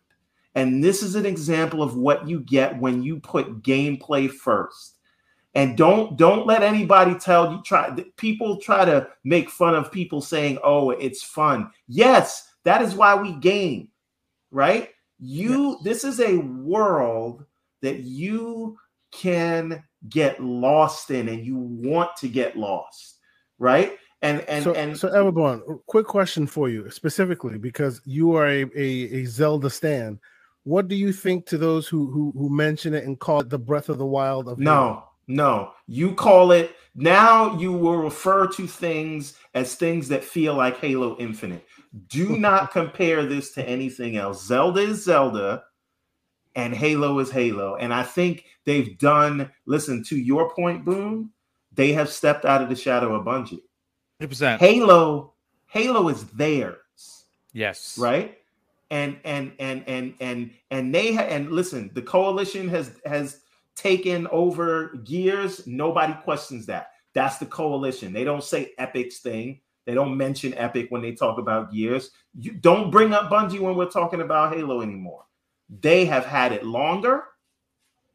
And 0.55 0.83
this 0.83 1.03
is 1.03 1.15
an 1.15 1.25
example 1.25 1.83
of 1.83 1.97
what 1.97 2.27
you 2.27 2.39
get 2.39 2.79
when 2.79 3.03
you 3.03 3.19
put 3.19 3.61
gameplay 3.61 4.31
first. 4.31 4.95
And 5.53 5.77
don't 5.77 6.17
don't 6.17 6.45
let 6.45 6.63
anybody 6.63 7.15
tell 7.15 7.51
you 7.51 7.61
try 7.63 7.89
people 8.17 8.57
try 8.59 8.85
to 8.85 9.07
make 9.23 9.49
fun 9.49 9.73
of 9.73 9.91
people 9.91 10.21
saying, 10.21 10.59
"Oh, 10.63 10.91
it's 10.91 11.23
fun." 11.23 11.71
Yes, 11.87 12.49
that 12.63 12.81
is 12.81 12.93
why 12.93 13.15
we 13.15 13.33
game. 13.33 13.89
Right? 14.55 14.89
You 15.19 15.71
yes. 15.71 15.83
this 15.83 16.03
is 16.05 16.19
a 16.21 16.37
world 16.37 17.45
that 17.81 17.99
you 17.99 18.77
can 19.11 19.83
get 20.09 20.41
lost 20.41 21.11
in 21.11 21.29
and 21.29 21.45
you 21.45 21.57
want 21.57 22.15
to 22.17 22.27
get 22.27 22.55
lost, 22.55 23.19
right? 23.59 23.97
And 24.21 24.41
and 24.41 24.63
so, 24.63 24.73
and 24.73 24.97
so 24.97 25.09
Everborn, 25.09 25.61
quick 25.87 26.07
question 26.07 26.47
for 26.47 26.69
you 26.69 26.89
specifically 26.89 27.57
because 27.57 28.01
you 28.05 28.35
are 28.35 28.47
a, 28.47 28.63
a, 28.75 29.21
a 29.21 29.25
Zelda 29.25 29.69
stan. 29.69 30.19
What 30.63 30.87
do 30.87 30.95
you 30.95 31.11
think 31.11 31.45
to 31.47 31.57
those 31.57 31.87
who 31.87 32.09
who 32.09 32.33
who 32.35 32.49
mention 32.49 32.93
it 32.93 33.03
and 33.03 33.19
call 33.19 33.41
it 33.41 33.49
the 33.49 33.59
Breath 33.59 33.89
of 33.89 33.97
the 33.97 34.05
Wild 34.05 34.47
of 34.47 34.57
no? 34.57 35.03
No, 35.27 35.71
you 35.87 36.13
call 36.13 36.51
it 36.51 36.75
now. 36.93 37.57
You 37.57 37.71
will 37.71 37.97
refer 37.97 38.47
to 38.47 38.67
things 38.67 39.37
as 39.53 39.75
things 39.75 40.07
that 40.09 40.23
feel 40.23 40.55
like 40.55 40.79
Halo 40.79 41.17
Infinite. 41.17 41.65
Do 42.07 42.37
not 42.37 42.71
compare 42.73 43.25
this 43.25 43.51
to 43.53 43.67
anything 43.67 44.17
else. 44.17 44.45
Zelda 44.45 44.81
is 44.81 45.03
Zelda, 45.03 45.63
and 46.55 46.73
Halo 46.73 47.19
is 47.19 47.31
Halo. 47.31 47.75
And 47.75 47.93
I 47.93 48.03
think 48.03 48.45
they've 48.65 48.97
done. 48.97 49.51
Listen 49.65 50.03
to 50.05 50.17
your 50.17 50.53
point, 50.53 50.85
Boom. 50.85 51.31
They 51.73 51.91
have 51.93 52.09
stepped 52.09 52.45
out 52.45 52.61
of 52.61 52.69
the 52.69 52.75
shadow 52.75 53.15
of 53.15 53.25
Bungie. 53.25 53.61
100%. 54.21 54.59
Halo, 54.59 55.33
Halo 55.67 56.07
is 56.07 56.25
theirs. 56.27 56.77
Yes. 57.51 57.97
Right? 57.97 58.37
And 58.91 59.17
and 59.25 59.51
and 59.59 59.83
and 59.87 60.13
and 60.19 60.51
and 60.69 60.93
they 60.93 61.13
ha- 61.15 61.23
and 61.23 61.51
listen, 61.51 61.89
the 61.93 62.01
coalition 62.01 62.69
has 62.69 62.99
has 63.05 63.41
taken 63.75 64.27
over 64.27 64.93
gears. 65.03 65.65
Nobody 65.67 66.13
questions 66.23 66.65
that. 66.67 66.91
That's 67.13 67.37
the 67.37 67.45
coalition. 67.45 68.13
They 68.13 68.23
don't 68.23 68.43
say 68.43 68.73
Epic's 68.77 69.19
thing. 69.19 69.61
They 69.85 69.93
don't 69.93 70.17
mention 70.17 70.53
Epic 70.55 70.87
when 70.89 71.01
they 71.01 71.13
talk 71.13 71.37
about 71.37 71.71
gears. 71.71 72.11
You 72.39 72.51
don't 72.51 72.89
bring 72.89 73.13
up 73.13 73.29
Bungie 73.29 73.59
when 73.59 73.75
we're 73.75 73.89
talking 73.89 74.21
about 74.21 74.53
Halo 74.53 74.81
anymore. 74.81 75.25
They 75.81 76.05
have 76.05 76.25
had 76.25 76.51
it 76.51 76.65
longer, 76.65 77.23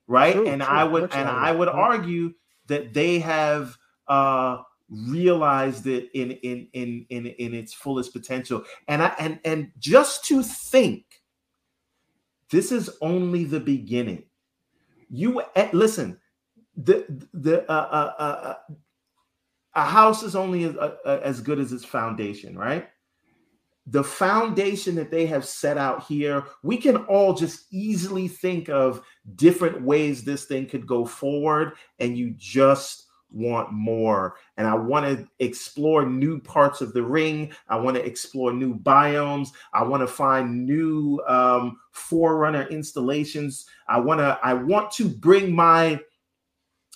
right? 0.06 0.34
True, 0.34 0.48
and 0.48 0.62
true, 0.62 0.70
I 0.70 0.84
would 0.84 1.12
and 1.14 1.28
I 1.28 1.52
would 1.52 1.68
argue 1.68 2.34
that 2.66 2.92
they 2.92 3.18
have 3.20 3.76
uh 4.08 4.62
realized 4.90 5.86
it 5.86 6.10
in 6.14 6.32
in 6.32 6.66
in 6.72 7.06
in 7.10 7.26
in 7.26 7.54
its 7.54 7.72
fullest 7.72 8.12
potential 8.12 8.64
and 8.88 9.00
i 9.00 9.14
and 9.20 9.38
and 9.44 9.70
just 9.78 10.24
to 10.24 10.42
think 10.42 11.04
this 12.50 12.72
is 12.72 12.90
only 13.00 13.44
the 13.44 13.60
beginning 13.60 14.24
you 15.10 15.42
eh, 15.56 15.68
listen 15.72 16.18
the 16.76 17.04
the 17.34 17.70
uh, 17.70 17.74
uh, 17.74 18.12
uh, 18.18 18.22
uh, 18.22 18.74
a 19.74 19.84
house 19.84 20.22
is 20.22 20.34
only 20.34 20.64
as, 20.64 20.76
uh, 20.76 20.96
uh, 21.04 21.20
as 21.22 21.40
good 21.40 21.58
as 21.58 21.72
its 21.72 21.84
foundation 21.84 22.56
right? 22.56 22.88
The 23.86 24.04
foundation 24.04 24.94
that 24.96 25.10
they 25.10 25.26
have 25.26 25.44
set 25.44 25.76
out 25.76 26.04
here 26.04 26.44
we 26.62 26.76
can 26.76 26.96
all 27.06 27.34
just 27.34 27.66
easily 27.72 28.28
think 28.28 28.68
of 28.68 29.02
different 29.34 29.82
ways 29.82 30.22
this 30.22 30.44
thing 30.44 30.66
could 30.66 30.86
go 30.86 31.04
forward 31.04 31.72
and 31.98 32.16
you 32.16 32.34
just 32.36 33.06
want 33.32 33.72
more 33.72 34.36
and 34.56 34.66
I 34.66 34.74
want 34.74 35.06
to 35.06 35.28
explore 35.38 36.04
new 36.04 36.40
parts 36.40 36.80
of 36.80 36.92
the 36.92 37.02
ring. 37.02 37.52
I 37.68 37.76
want 37.76 37.96
to 37.96 38.04
explore 38.04 38.52
new 38.52 38.78
biomes. 38.78 39.50
I 39.72 39.84
want 39.84 40.02
to 40.02 40.06
find 40.06 40.66
new 40.66 41.20
um, 41.28 41.78
forerunner 41.92 42.66
installations. 42.68 43.66
I 43.88 44.00
want 44.00 44.20
to 44.20 44.38
I 44.42 44.54
want 44.54 44.90
to 44.92 45.08
bring 45.08 45.54
my 45.54 46.00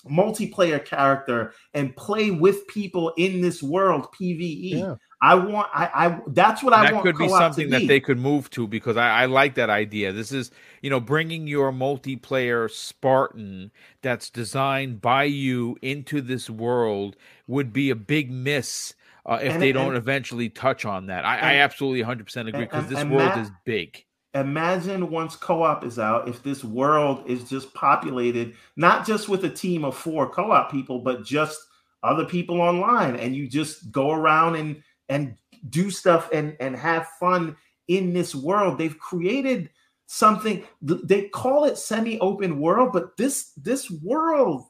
multiplayer 0.08 0.84
character 0.84 1.54
and 1.72 1.96
play 1.96 2.30
with 2.30 2.66
people 2.68 3.12
in 3.16 3.40
this 3.40 3.62
world 3.62 4.08
PvE. 4.12 4.70
Yeah. 4.72 4.94
I 5.24 5.34
want 5.36 5.68
I, 5.72 5.90
I 5.94 6.20
that's 6.26 6.62
what 6.62 6.74
I 6.74 6.84
that 6.84 6.92
want. 6.92 7.06
That 7.06 7.14
could 7.14 7.18
be 7.18 7.30
something 7.30 7.70
that 7.70 7.88
they 7.88 7.98
could 7.98 8.18
move 8.18 8.50
to 8.50 8.68
because 8.68 8.98
I, 8.98 9.22
I 9.22 9.24
like 9.24 9.54
that 9.54 9.70
idea. 9.70 10.12
This 10.12 10.32
is 10.32 10.50
you 10.82 10.90
know 10.90 11.00
bringing 11.00 11.46
your 11.46 11.72
multiplayer 11.72 12.70
Spartan 12.70 13.70
that's 14.02 14.28
designed 14.28 15.00
by 15.00 15.24
you 15.24 15.78
into 15.80 16.20
this 16.20 16.50
world 16.50 17.16
would 17.46 17.72
be 17.72 17.88
a 17.88 17.94
big 17.94 18.30
miss 18.30 18.92
uh, 19.24 19.38
if 19.40 19.54
and, 19.54 19.62
they 19.62 19.72
don't 19.72 19.88
and, 19.88 19.96
eventually 19.96 20.50
touch 20.50 20.84
on 20.84 21.06
that. 21.06 21.24
I, 21.24 21.36
and, 21.36 21.46
I 21.46 21.54
absolutely 21.56 22.02
100 22.02 22.24
percent 22.24 22.48
agree 22.50 22.66
because 22.66 22.88
this 22.88 23.02
world 23.04 23.30
Matt, 23.30 23.38
is 23.38 23.50
big. 23.64 24.04
Imagine 24.34 25.10
once 25.10 25.36
co-op 25.36 25.86
is 25.86 25.98
out, 25.98 26.28
if 26.28 26.42
this 26.42 26.62
world 26.62 27.22
is 27.26 27.48
just 27.48 27.72
populated 27.72 28.56
not 28.76 29.06
just 29.06 29.30
with 29.30 29.42
a 29.46 29.50
team 29.50 29.86
of 29.86 29.96
four 29.96 30.28
co-op 30.28 30.70
people, 30.70 30.98
but 30.98 31.24
just 31.24 31.58
other 32.02 32.26
people 32.26 32.60
online, 32.60 33.16
and 33.16 33.34
you 33.34 33.48
just 33.48 33.90
go 33.90 34.10
around 34.10 34.56
and 34.56 34.82
and 35.08 35.36
do 35.68 35.91
stuff 35.91 36.28
and 36.33 36.57
and 36.60 36.76
have 36.76 37.08
fun 37.20 37.57
in 37.89 38.12
this 38.12 38.34
world. 38.34 38.78
They've 38.78 38.99
created 38.99 39.70
something 40.07 40.65
they 40.83 41.28
call 41.28 41.65
it 41.65 41.78
semi-open 41.78 42.60
world, 42.60 42.92
but 42.92 43.16
this 43.16 43.52
this 43.57 43.91
world 43.91 44.66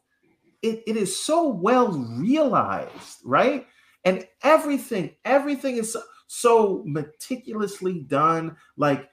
it, 0.64 0.82
it 0.86 0.96
is 0.96 1.22
so 1.22 1.48
well 1.48 1.92
realized, 1.92 3.18
right? 3.22 3.66
And 4.04 4.26
everything, 4.42 5.14
everything 5.24 5.76
is 5.76 5.92
so, 5.92 6.02
so 6.26 6.82
meticulously 6.86 8.00
done. 8.00 8.56
Like 8.78 9.08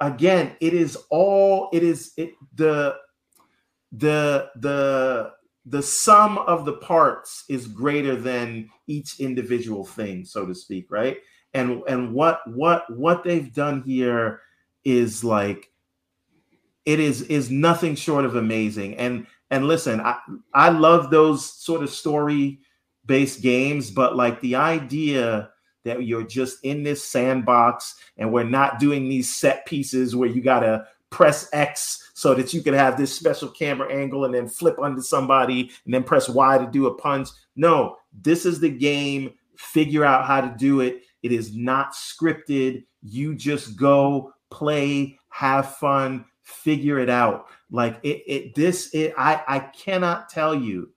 again, 0.00 0.56
it 0.60 0.72
is 0.72 0.96
all 1.10 1.68
it 1.72 1.82
is 1.82 2.12
it 2.16 2.32
the 2.54 2.96
the 3.92 4.50
the 4.56 5.32
the 5.70 5.82
sum 5.82 6.38
of 6.38 6.64
the 6.64 6.74
parts 6.74 7.44
is 7.48 7.66
greater 7.66 8.16
than 8.16 8.68
each 8.86 9.20
individual 9.20 9.84
thing 9.84 10.24
so 10.24 10.46
to 10.46 10.54
speak 10.54 10.90
right? 10.90 11.18
And 11.54 11.82
and 11.88 12.12
what 12.12 12.40
what 12.46 12.84
what 12.94 13.24
they've 13.24 13.52
done 13.52 13.82
here 13.82 14.40
is 14.84 15.24
like 15.24 15.70
it 16.84 17.00
is 17.00 17.22
is 17.22 17.50
nothing 17.50 17.94
short 17.94 18.24
of 18.24 18.36
amazing. 18.36 18.96
And 18.96 19.26
and 19.50 19.66
listen 19.66 20.00
i 20.00 20.18
i 20.54 20.68
love 20.68 21.10
those 21.10 21.44
sort 21.44 21.82
of 21.82 21.90
story 21.90 22.60
based 23.06 23.40
games 23.40 23.90
but 23.90 24.16
like 24.16 24.40
the 24.40 24.54
idea 24.54 25.50
that 25.84 26.04
you're 26.04 26.24
just 26.24 26.62
in 26.64 26.82
this 26.82 27.02
sandbox 27.02 27.94
and 28.16 28.30
we're 28.30 28.44
not 28.44 28.78
doing 28.78 29.08
these 29.08 29.34
set 29.34 29.64
pieces 29.64 30.14
where 30.14 30.28
you 30.28 30.42
got 30.42 30.60
to 30.60 30.86
press 31.10 31.48
X 31.52 32.10
so 32.14 32.34
that 32.34 32.52
you 32.52 32.62
can 32.62 32.74
have 32.74 32.96
this 32.96 33.14
special 33.14 33.48
camera 33.48 33.92
angle 33.92 34.24
and 34.24 34.34
then 34.34 34.48
flip 34.48 34.78
under 34.82 35.00
somebody 35.00 35.70
and 35.84 35.94
then 35.94 36.04
press 36.04 36.28
Y 36.28 36.58
to 36.58 36.66
do 36.70 36.86
a 36.86 36.94
punch. 36.94 37.28
No, 37.56 37.96
this 38.22 38.44
is 38.44 38.60
the 38.60 38.70
game. 38.70 39.32
Figure 39.56 40.04
out 40.04 40.26
how 40.26 40.40
to 40.40 40.54
do 40.58 40.80
it. 40.80 41.02
It 41.22 41.32
is 41.32 41.54
not 41.54 41.94
scripted. 41.94 42.84
You 43.02 43.34
just 43.34 43.76
go 43.76 44.32
play, 44.50 45.18
have 45.30 45.76
fun, 45.76 46.24
figure 46.42 46.98
it 46.98 47.10
out. 47.10 47.46
Like 47.70 47.98
it, 48.02 48.22
it 48.26 48.54
this 48.54 48.92
it 48.94 49.14
I 49.16 49.42
I 49.46 49.58
cannot 49.60 50.28
tell 50.28 50.54
you 50.54 50.90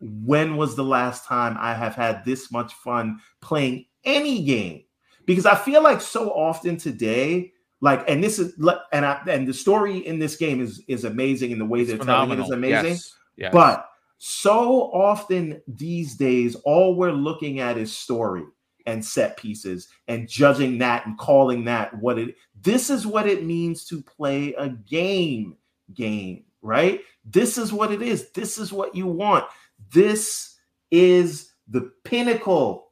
when 0.00 0.56
was 0.56 0.74
the 0.74 0.84
last 0.84 1.26
time 1.26 1.56
I 1.58 1.74
have 1.74 1.94
had 1.94 2.24
this 2.24 2.50
much 2.50 2.72
fun 2.74 3.20
playing 3.40 3.86
any 4.04 4.42
game 4.42 4.84
because 5.26 5.46
I 5.46 5.54
feel 5.54 5.82
like 5.82 6.00
so 6.00 6.30
often 6.30 6.76
today 6.76 7.52
like 7.80 8.04
and 8.08 8.22
this 8.22 8.38
is 8.38 8.54
and 8.92 9.06
I, 9.06 9.20
and 9.26 9.46
the 9.46 9.54
story 9.54 9.98
in 9.98 10.18
this 10.18 10.36
game 10.36 10.60
is 10.60 10.82
is 10.88 11.04
amazing 11.04 11.50
in 11.50 11.58
the 11.58 11.64
way 11.64 11.84
they're 11.84 11.98
telling 11.98 12.30
it 12.30 12.42
is 12.42 12.50
amazing. 12.50 12.92
Yes. 12.92 13.14
Yes. 13.36 13.52
but 13.52 13.88
so 14.18 14.92
often 14.92 15.62
these 15.66 16.14
days 16.14 16.54
all 16.64 16.94
we're 16.94 17.12
looking 17.12 17.60
at 17.60 17.78
is 17.78 17.96
story 17.96 18.44
and 18.86 19.04
set 19.04 19.36
pieces 19.36 19.88
and 20.08 20.28
judging 20.28 20.78
that 20.78 21.06
and 21.06 21.16
calling 21.16 21.64
that 21.64 21.96
what 22.00 22.18
it 22.18 22.34
this 22.62 22.90
is 22.90 23.06
what 23.06 23.26
it 23.26 23.44
means 23.44 23.84
to 23.84 24.02
play 24.02 24.52
a 24.54 24.68
game 24.68 25.56
game 25.94 26.44
right? 26.62 27.00
This 27.24 27.58
is 27.58 27.72
what 27.72 27.92
it 27.92 28.02
is. 28.02 28.30
This 28.30 28.58
is 28.58 28.72
what 28.72 28.94
you 28.94 29.06
want. 29.06 29.44
This 29.92 30.58
is 30.90 31.52
the 31.68 31.92
pinnacle 32.04 32.88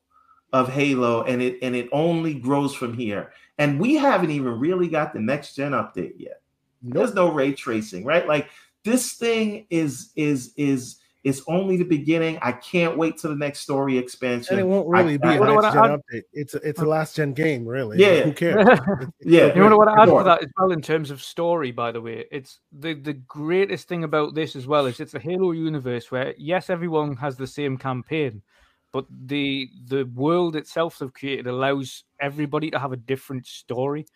of 0.53 0.69
halo 0.69 1.25
and 1.25 1.43
it 1.43 1.59
and 1.61 1.77
it 1.77 1.89
only 1.93 2.33
grows 2.33 2.75
from 2.75 2.95
here 2.95 3.33
and 3.59 3.79
we 3.79 3.95
haven't 3.95 4.31
even 4.31 4.59
really 4.59 4.89
got 4.89 5.13
the 5.13 5.21
next 5.21 5.57
gen 5.57 5.73
update 5.73 6.15
yet. 6.17 6.41
Nope. 6.83 6.95
There's 6.95 7.15
no 7.15 7.33
ray 7.33 7.53
tracing, 7.53 8.05
right? 8.05 8.27
Like 8.27 8.49
this 8.85 9.15
thing 9.15 9.67
is 9.69 10.13
is 10.17 10.55
is 10.57 10.99
It's 11.25 11.43
only 11.49 11.77
the 11.77 11.85
beginning. 11.85 12.39
I 12.41 12.53
can't 12.53 12.97
wait 12.97 13.19
to 13.19 13.29
the 13.29 13.35
next 13.35 13.61
story 13.61 13.99
expansion. 13.99 14.59
And 14.59 14.61
it 14.61 14.65
won't 14.65 14.89
really 14.89 15.15
I, 15.15 15.17
be 15.17 15.29
I, 15.29 15.35
a 15.35 15.41
next 15.41 15.75
gen 15.75 15.99
update. 15.99 16.23
It's 16.33 16.55
a, 16.55 16.59
it's 16.59 16.81
a 16.81 16.87
last 16.87 17.17
gen 17.17 17.33
game, 17.33 17.67
really. 17.67 17.99
Yeah. 17.99 18.23
Who 18.23 18.33
cares? 18.33 18.79
yeah. 19.21 19.53
You 19.55 19.69
know 19.69 19.77
what 19.77 19.89
I 19.89 20.03
add 20.03 20.07
to 20.07 20.23
that 20.25 20.45
as 20.45 20.51
well 20.57 20.71
in 20.71 20.81
terms 20.81 21.11
of 21.11 21.21
story, 21.21 21.73
by 21.73 21.91
the 21.91 22.01
way? 22.01 22.27
It's 22.31 22.61
the, 22.73 22.95
the 22.95 23.15
greatest 23.15 23.89
thing 23.89 24.05
about 24.05 24.35
this 24.35 24.55
as 24.55 24.67
well 24.69 24.87
is 24.87 25.01
it's 25.01 25.15
a 25.15 25.19
Halo 25.19 25.51
universe 25.51 26.11
where 26.13 26.35
yes, 26.39 26.71
everyone 26.71 27.17
has 27.17 27.37
the 27.37 27.49
same 27.49 27.77
campaign, 27.77 28.43
but 28.93 29.07
the 29.11 29.71
the 29.87 30.05
world 30.15 30.57
itself 30.57 30.99
they've 30.99 31.13
created 31.13 31.47
allows 31.47 32.05
everybody 32.21 32.71
to 32.71 32.79
have 32.79 32.93
a 32.93 32.97
different 32.97 33.47
story 33.47 34.07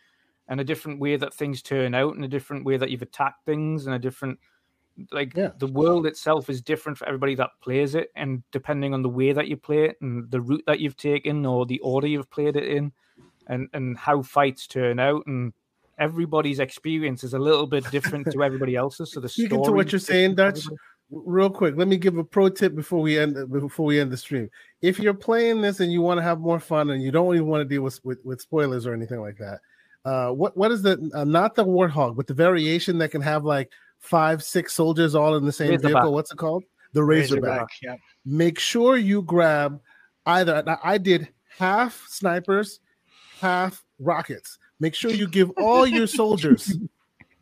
and 0.48 0.60
a 0.60 0.64
different 0.64 1.00
way 1.00 1.16
that 1.16 1.34
things 1.34 1.62
turn 1.62 1.94
out 1.94 2.14
and 2.14 2.24
a 2.24 2.28
different 2.28 2.64
way 2.64 2.76
that 2.76 2.90
you've 2.90 3.02
attacked 3.02 3.44
things 3.44 3.86
and 3.86 3.94
a 3.94 3.98
different 3.98 4.38
like 5.10 5.34
yeah. 5.34 5.50
the 5.58 5.66
world 5.66 6.06
itself 6.06 6.50
is 6.50 6.60
different 6.60 6.98
for 6.98 7.06
everybody 7.06 7.34
that 7.34 7.50
plays 7.62 7.94
it 7.94 8.10
and 8.14 8.42
depending 8.52 8.92
on 8.92 9.02
the 9.02 9.08
way 9.08 9.32
that 9.32 9.48
you 9.48 9.56
play 9.56 9.84
it 9.84 9.96
and 10.00 10.30
the 10.30 10.40
route 10.40 10.62
that 10.66 10.80
you've 10.80 10.96
taken 10.96 11.46
or 11.46 11.64
the 11.64 11.80
order 11.80 12.06
you've 12.06 12.30
played 12.30 12.56
it 12.56 12.64
in 12.64 12.92
and 13.48 13.68
and 13.72 13.96
how 13.96 14.22
fights 14.22 14.66
turn 14.66 14.98
out 14.98 15.26
and 15.26 15.52
everybody's 15.98 16.60
experience 16.60 17.24
is 17.24 17.34
a 17.34 17.38
little 17.38 17.66
bit 17.66 17.88
different 17.90 18.30
to 18.30 18.42
everybody 18.42 18.76
else's 18.82 19.12
so 19.12 19.20
the 19.20 19.28
speaking 19.28 19.62
to 19.64 19.72
what 19.72 19.90
you're 19.92 19.98
saying 19.98 20.34
dutch 20.34 20.66
real 21.12 21.50
quick 21.50 21.76
let 21.76 21.88
me 21.88 21.96
give 21.96 22.16
a 22.16 22.24
pro 22.24 22.48
tip 22.48 22.74
before 22.74 23.00
we 23.00 23.18
end 23.18 23.36
before 23.52 23.86
we 23.86 24.00
end 24.00 24.10
the 24.10 24.16
stream 24.16 24.50
if 24.80 24.98
you're 24.98 25.14
playing 25.14 25.60
this 25.60 25.80
and 25.80 25.92
you 25.92 26.00
want 26.00 26.18
to 26.18 26.22
have 26.22 26.40
more 26.40 26.58
fun 26.58 26.90
and 26.90 27.02
you 27.02 27.10
don't 27.10 27.34
even 27.34 27.46
want 27.46 27.60
to 27.60 27.64
deal 27.64 27.82
with 27.82 28.02
with, 28.04 28.18
with 28.24 28.40
spoilers 28.40 28.86
or 28.86 28.94
anything 28.94 29.20
like 29.20 29.36
that 29.36 29.60
uh 30.04 30.30
what 30.30 30.56
what 30.56 30.72
is 30.72 30.82
the 30.82 31.10
uh, 31.14 31.22
not 31.24 31.54
the 31.54 31.64
warthog 31.64 32.16
but 32.16 32.26
the 32.26 32.34
variation 32.34 32.98
that 32.98 33.10
can 33.10 33.20
have 33.20 33.44
like 33.44 33.70
five, 34.02 34.42
six 34.42 34.74
soldiers 34.74 35.14
all 35.14 35.36
in 35.36 35.46
the 35.46 35.52
same 35.52 35.70
Razorback. 35.70 35.92
vehicle. 35.92 36.12
What's 36.12 36.32
it 36.32 36.36
called? 36.36 36.64
The 36.92 37.02
Razorback. 37.02 37.42
Razorback 37.42 37.68
yeah. 37.82 37.96
Make 38.26 38.58
sure 38.58 38.96
you 38.96 39.22
grab 39.22 39.80
either. 40.26 40.78
I 40.82 40.98
did 40.98 41.28
half 41.56 42.04
snipers, 42.08 42.80
half 43.40 43.82
rockets. 43.98 44.58
Make 44.80 44.94
sure 44.94 45.10
you 45.10 45.28
give 45.28 45.50
all 45.56 45.86
your 45.86 46.06
soldiers 46.20 46.76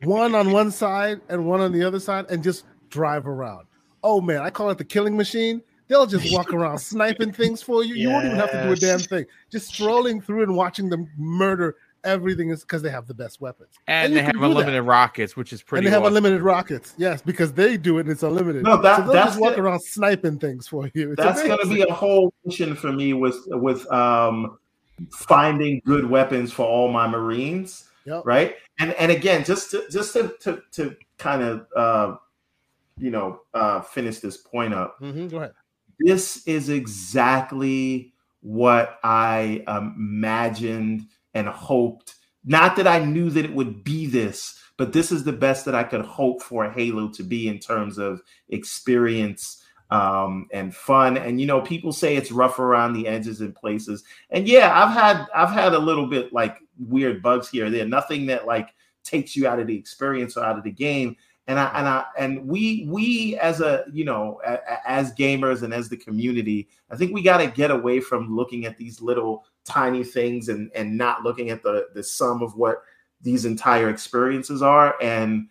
one 0.02 0.34
on 0.34 0.52
one 0.52 0.70
side 0.70 1.20
and 1.28 1.46
one 1.46 1.60
on 1.60 1.72
the 1.72 1.82
other 1.82 1.98
side, 1.98 2.26
and 2.30 2.44
just 2.44 2.64
drive 2.90 3.26
around. 3.26 3.66
Oh 4.02 4.20
man, 4.20 4.42
I 4.42 4.50
call 4.50 4.70
it 4.70 4.78
the 4.78 4.84
killing 4.84 5.16
machine. 5.16 5.62
They'll 5.88 6.06
just 6.06 6.32
walk 6.32 6.52
around 6.54 6.78
sniping 6.78 7.32
things 7.32 7.62
for 7.62 7.82
you. 7.82 7.94
Yes. 7.94 8.02
You 8.02 8.10
won't 8.10 8.24
even 8.26 8.36
have 8.36 8.52
to 8.52 8.62
do 8.62 8.72
a 8.72 8.76
damn 8.76 9.00
thing. 9.00 9.26
Just 9.50 9.68
strolling 9.68 10.20
through 10.20 10.44
and 10.44 10.54
watching 10.54 10.88
them 10.88 11.10
murder 11.16 11.76
everything 12.04 12.50
is 12.50 12.62
because 12.62 12.82
they 12.82 12.90
have 12.90 13.06
the 13.06 13.14
best 13.14 13.40
weapons, 13.40 13.70
and, 13.86 14.06
and 14.06 14.16
they 14.16 14.22
have 14.22 14.34
unlimited 14.36 14.74
that. 14.74 14.82
rockets, 14.82 15.36
which 15.36 15.52
is 15.52 15.62
pretty. 15.62 15.86
And 15.86 15.92
they 15.92 15.96
awesome. 15.96 16.04
have 16.04 16.08
unlimited 16.10 16.42
rockets, 16.42 16.94
yes, 16.96 17.22
because 17.22 17.52
they 17.52 17.76
do 17.76 17.98
it 17.98 18.02
and 18.02 18.10
it's 18.10 18.22
unlimited. 18.22 18.62
No, 18.62 18.80
that, 18.80 18.96
so 18.96 19.02
they'll 19.02 19.12
that's 19.12 19.30
just 19.30 19.40
walk 19.40 19.58
around 19.58 19.80
sniping 19.80 20.38
things 20.38 20.66
for 20.68 20.90
you. 20.94 21.12
It's 21.12 21.22
that's 21.22 21.42
going 21.42 21.58
to 21.58 21.68
be 21.68 21.82
a 21.82 21.92
whole 21.92 22.32
mission 22.44 22.74
for 22.74 22.92
me 22.92 23.12
with 23.12 23.36
with 23.48 23.90
um 23.92 24.58
finding 25.12 25.80
good 25.84 26.08
weapons 26.08 26.52
for 26.52 26.66
all 26.66 26.90
my 26.90 27.06
Marines. 27.06 27.88
Yep. 28.06 28.22
Right, 28.24 28.56
and 28.78 28.92
and 28.94 29.12
again, 29.12 29.44
just 29.44 29.70
to 29.72 29.84
just 29.90 30.12
to 30.14 30.34
to, 30.40 30.62
to 30.72 30.96
kind 31.18 31.42
of 31.42 31.66
uh, 31.76 32.16
you 33.00 33.10
know 33.10 33.40
uh, 33.54 33.80
finish 33.80 34.20
this 34.20 34.36
point 34.36 34.74
up. 34.74 34.98
Mm-hmm. 35.00 35.28
Go 35.28 35.38
ahead. 35.38 35.52
This 35.98 36.46
is 36.46 36.68
exactly 36.68 38.12
what 38.40 38.98
I 39.04 39.62
imagined 39.68 41.06
and 41.34 41.46
hoped. 41.46 42.14
Not 42.44 42.76
that 42.76 42.86
I 42.86 43.04
knew 43.04 43.30
that 43.30 43.44
it 43.44 43.54
would 43.54 43.84
be 43.84 44.06
this, 44.06 44.58
but 44.78 44.92
this 44.92 45.12
is 45.12 45.24
the 45.24 45.32
best 45.32 45.66
that 45.66 45.74
I 45.74 45.84
could 45.84 46.00
hope 46.00 46.42
for 46.42 46.70
Halo 46.70 47.08
to 47.10 47.22
be 47.22 47.48
in 47.48 47.58
terms 47.58 47.98
of 47.98 48.22
experience 48.48 49.62
um, 49.90 50.46
and 50.52 50.74
fun. 50.74 51.16
And 51.16 51.40
you 51.40 51.46
know, 51.46 51.60
people 51.60 51.92
say 51.92 52.16
it's 52.16 52.32
rough 52.32 52.58
around 52.58 52.94
the 52.94 53.06
edges 53.06 53.40
in 53.40 53.52
places, 53.52 54.04
and 54.30 54.48
yeah, 54.48 54.72
I've 54.72 54.94
had 54.94 55.26
I've 55.34 55.50
had 55.50 55.74
a 55.74 55.78
little 55.78 56.06
bit 56.06 56.32
like 56.32 56.58
weird 56.78 57.22
bugs 57.22 57.48
here. 57.48 57.70
There, 57.70 57.86
nothing 57.86 58.26
that 58.26 58.46
like 58.46 58.70
takes 59.04 59.36
you 59.36 59.46
out 59.46 59.60
of 59.60 59.66
the 59.66 59.76
experience 59.76 60.36
or 60.36 60.44
out 60.44 60.58
of 60.58 60.64
the 60.64 60.70
game. 60.70 61.16
And 61.46 61.58
I 61.58 61.66
and 61.74 61.88
I 61.88 62.04
and 62.16 62.46
we 62.46 62.86
we 62.88 63.36
as 63.38 63.60
a 63.60 63.84
you 63.92 64.04
know 64.04 64.40
a, 64.46 64.58
as 64.88 65.12
gamers 65.14 65.62
and 65.62 65.74
as 65.74 65.88
the 65.88 65.96
community, 65.96 66.68
I 66.90 66.96
think 66.96 67.12
we 67.12 67.22
got 67.22 67.38
to 67.38 67.48
get 67.48 67.70
away 67.70 68.00
from 68.00 68.34
looking 68.34 68.66
at 68.66 68.78
these 68.78 69.00
little 69.00 69.44
tiny 69.64 70.04
things 70.04 70.48
and 70.48 70.70
and 70.74 70.96
not 70.96 71.22
looking 71.22 71.50
at 71.50 71.62
the 71.62 71.88
the 71.94 72.02
sum 72.02 72.42
of 72.42 72.54
what 72.56 72.82
these 73.20 73.44
entire 73.44 73.88
experiences 73.88 74.62
are. 74.62 74.94
And 75.02 75.48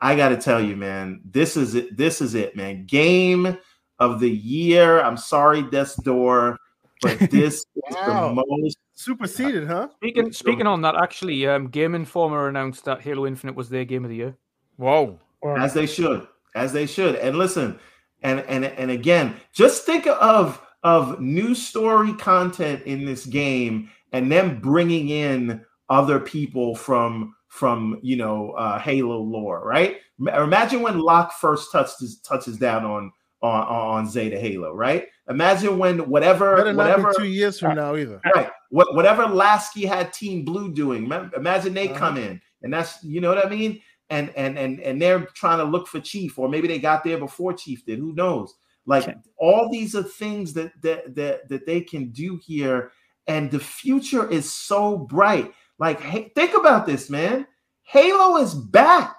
i 0.00 0.14
got 0.14 0.28
to 0.28 0.36
tell 0.36 0.60
you 0.60 0.76
man 0.76 1.20
this 1.24 1.56
is 1.56 1.74
it 1.74 1.96
this 1.96 2.20
is 2.20 2.34
it 2.34 2.54
man. 2.54 2.86
Game 2.86 3.58
of 3.98 4.20
the 4.20 4.30
year. 4.30 5.00
I'm 5.00 5.16
sorry 5.16 5.62
death's 5.62 5.96
door 5.96 6.58
but 7.00 7.18
this 7.30 7.64
wow. 7.74 8.30
is 8.30 8.36
the 8.36 8.44
most 8.48 8.78
superseded 8.94 9.66
huh? 9.66 9.88
Speaking 9.96 10.32
speaking 10.32 10.66
on 10.66 10.82
that 10.82 10.96
actually 10.96 11.46
um 11.46 11.68
game 11.68 11.94
informer 11.94 12.48
announced 12.48 12.84
that 12.84 13.00
halo 13.00 13.26
infinite 13.26 13.54
was 13.54 13.68
their 13.68 13.84
game 13.84 14.04
of 14.04 14.10
the 14.10 14.16
year 14.16 14.36
whoa 14.78 15.18
as 15.58 15.74
they 15.74 15.86
should 15.86 16.26
as 16.54 16.72
they 16.72 16.86
should 16.86 17.14
and 17.16 17.36
listen 17.36 17.78
and 18.22 18.40
and 18.40 18.64
and 18.64 18.90
again 18.90 19.34
just 19.52 19.84
think 19.84 20.06
of 20.06 20.60
of 20.82 21.20
new 21.20 21.54
story 21.54 22.12
content 22.14 22.82
in 22.84 23.04
this 23.04 23.26
game 23.26 23.90
and 24.12 24.30
them 24.32 24.60
bringing 24.60 25.10
in 25.10 25.60
other 25.88 26.20
people 26.20 26.74
from 26.74 27.34
from 27.48 27.98
you 28.02 28.16
know 28.16 28.52
uh, 28.52 28.78
Halo 28.78 29.18
lore, 29.18 29.66
right? 29.66 29.96
Imagine 30.18 30.82
when 30.82 30.98
Locke 30.98 31.32
first 31.32 31.72
touches 31.72 32.20
touches 32.20 32.58
down 32.58 32.84
on 32.84 33.12
on 33.42 33.62
on 33.66 34.06
Zeta 34.08 34.38
Halo, 34.38 34.72
right? 34.74 35.06
Imagine 35.28 35.78
when 35.78 36.08
whatever 36.08 36.56
Better 36.56 36.74
whatever 36.74 37.12
two 37.16 37.26
years 37.26 37.58
from 37.58 37.76
now 37.76 37.96
either, 37.96 38.20
right? 38.34 38.50
What 38.70 38.94
whatever 38.94 39.26
Lasky 39.26 39.86
had 39.86 40.12
Team 40.12 40.44
Blue 40.44 40.72
doing, 40.72 41.10
imagine 41.36 41.74
they 41.74 41.88
uh-huh. 41.88 41.98
come 41.98 42.16
in, 42.18 42.40
and 42.62 42.72
that's 42.72 43.02
you 43.02 43.20
know 43.20 43.34
what 43.34 43.44
I 43.44 43.48
mean, 43.48 43.80
and 44.10 44.30
and 44.36 44.58
and 44.58 44.80
and 44.80 45.00
they're 45.00 45.20
trying 45.20 45.58
to 45.58 45.64
look 45.64 45.86
for 45.86 46.00
Chief, 46.00 46.38
or 46.38 46.48
maybe 46.48 46.68
they 46.68 46.78
got 46.78 47.04
there 47.04 47.18
before 47.18 47.52
Chief 47.52 47.84
did. 47.84 47.98
Who 47.98 48.12
knows? 48.14 48.54
Like 48.86 49.04
okay. 49.04 49.16
all 49.36 49.68
these 49.70 49.94
are 49.94 50.02
things 50.02 50.54
that 50.54 50.72
that 50.82 51.14
that 51.14 51.48
that 51.48 51.66
they 51.66 51.80
can 51.80 52.10
do 52.10 52.40
here, 52.42 52.92
and 53.26 53.50
the 53.50 53.58
future 53.58 54.28
is 54.30 54.52
so 54.52 54.96
bright. 54.96 55.52
Like, 55.78 56.00
hey, 56.00 56.32
think 56.34 56.56
about 56.56 56.86
this, 56.86 57.10
man. 57.10 57.46
Halo 57.82 58.38
is 58.38 58.54
back. 58.54 59.14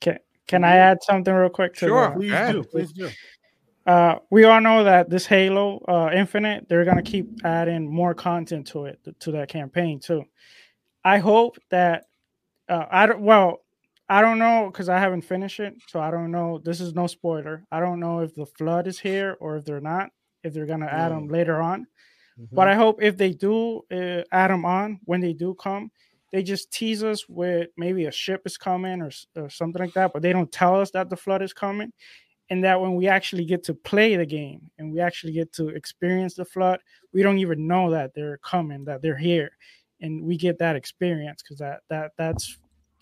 Okay, 0.00 0.18
can 0.46 0.64
I 0.64 0.76
add 0.76 1.02
something 1.02 1.34
real 1.34 1.50
quick? 1.50 1.74
To 1.74 1.86
sure, 1.86 2.10
please 2.12 2.52
do. 2.52 2.64
Please 2.64 2.92
do. 2.92 3.10
Uh, 3.84 4.18
we 4.30 4.44
all 4.44 4.60
know 4.60 4.84
that 4.84 5.10
this 5.10 5.26
Halo 5.26 5.82
uh, 5.88 6.10
Infinite, 6.14 6.68
they're 6.68 6.84
gonna 6.84 7.02
keep 7.02 7.44
adding 7.44 7.92
more 7.92 8.14
content 8.14 8.68
to 8.68 8.84
it 8.84 9.00
to 9.20 9.32
that 9.32 9.48
campaign 9.48 9.98
too. 9.98 10.24
I 11.04 11.18
hope 11.18 11.58
that 11.70 12.04
uh, 12.68 12.84
I 12.90 13.06
don't. 13.06 13.22
Well, 13.22 13.62
I 14.08 14.22
don't 14.22 14.38
know 14.38 14.68
because 14.72 14.88
I 14.88 14.98
haven't 14.98 15.22
finished 15.22 15.60
it, 15.60 15.74
so 15.86 16.00
I 16.00 16.10
don't 16.10 16.30
know. 16.30 16.60
This 16.64 16.80
is 16.80 16.94
no 16.94 17.06
spoiler. 17.06 17.64
I 17.70 17.80
don't 17.80 18.00
know 18.00 18.20
if 18.20 18.34
the 18.34 18.46
flood 18.46 18.86
is 18.86 18.98
here 18.98 19.36
or 19.40 19.58
if 19.58 19.64
they're 19.64 19.80
not. 19.80 20.10
If 20.44 20.54
they're 20.54 20.66
gonna 20.66 20.86
add 20.86 21.10
them 21.10 21.28
mm. 21.28 21.32
later 21.32 21.60
on, 21.60 21.86
mm-hmm. 22.38 22.54
but 22.54 22.68
I 22.68 22.74
hope 22.74 23.02
if 23.02 23.16
they 23.16 23.32
do 23.32 23.82
uh, 23.92 24.22
add 24.32 24.50
them 24.50 24.64
on 24.64 25.00
when 25.04 25.20
they 25.20 25.32
do 25.32 25.54
come, 25.54 25.90
they 26.32 26.42
just 26.42 26.70
tease 26.72 27.02
us 27.02 27.28
with 27.28 27.68
maybe 27.76 28.06
a 28.06 28.12
ship 28.12 28.42
is 28.46 28.56
coming 28.56 29.02
or, 29.02 29.10
or 29.36 29.50
something 29.50 29.80
like 29.80 29.94
that, 29.94 30.12
but 30.12 30.22
they 30.22 30.32
don't 30.32 30.52
tell 30.52 30.80
us 30.80 30.90
that 30.92 31.10
the 31.10 31.16
flood 31.16 31.42
is 31.42 31.52
coming, 31.52 31.92
and 32.50 32.62
that 32.64 32.80
when 32.80 32.94
we 32.94 33.08
actually 33.08 33.44
get 33.44 33.64
to 33.64 33.74
play 33.74 34.16
the 34.16 34.24
game 34.24 34.70
and 34.78 34.92
we 34.92 35.00
actually 35.00 35.32
get 35.32 35.52
to 35.54 35.68
experience 35.68 36.34
the 36.34 36.44
flood, 36.44 36.80
we 37.12 37.22
don't 37.22 37.38
even 37.38 37.66
know 37.66 37.90
that 37.90 38.12
they're 38.14 38.38
coming, 38.38 38.84
that 38.84 39.02
they're 39.02 39.18
here, 39.18 39.50
and 40.00 40.22
we 40.22 40.36
get 40.36 40.58
that 40.60 40.76
experience 40.76 41.42
because 41.42 41.58
that 41.58 41.80
that 41.90 42.12
that's 42.16 42.58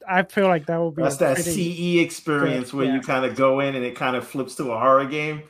I 0.09 0.23
feel 0.23 0.47
like 0.49 0.67
that 0.67 0.78
will 0.78 0.93
be 0.93 1.02
that's 1.02 1.17
that 1.18 1.39
CE 1.39 1.99
experience 1.99 2.70
good, 2.70 2.76
where 2.76 2.86
yeah. 2.86 2.94
you 2.94 3.01
kind 3.01 3.25
of 3.25 3.36
go 3.36 3.60
in 3.60 3.75
and 3.75 3.85
it 3.85 3.97
kind 3.97 4.17
of 4.17 4.26
flips 4.26 4.55
to 4.57 4.73
a 4.73 4.78
horror 4.78 5.07
game. 5.07 5.43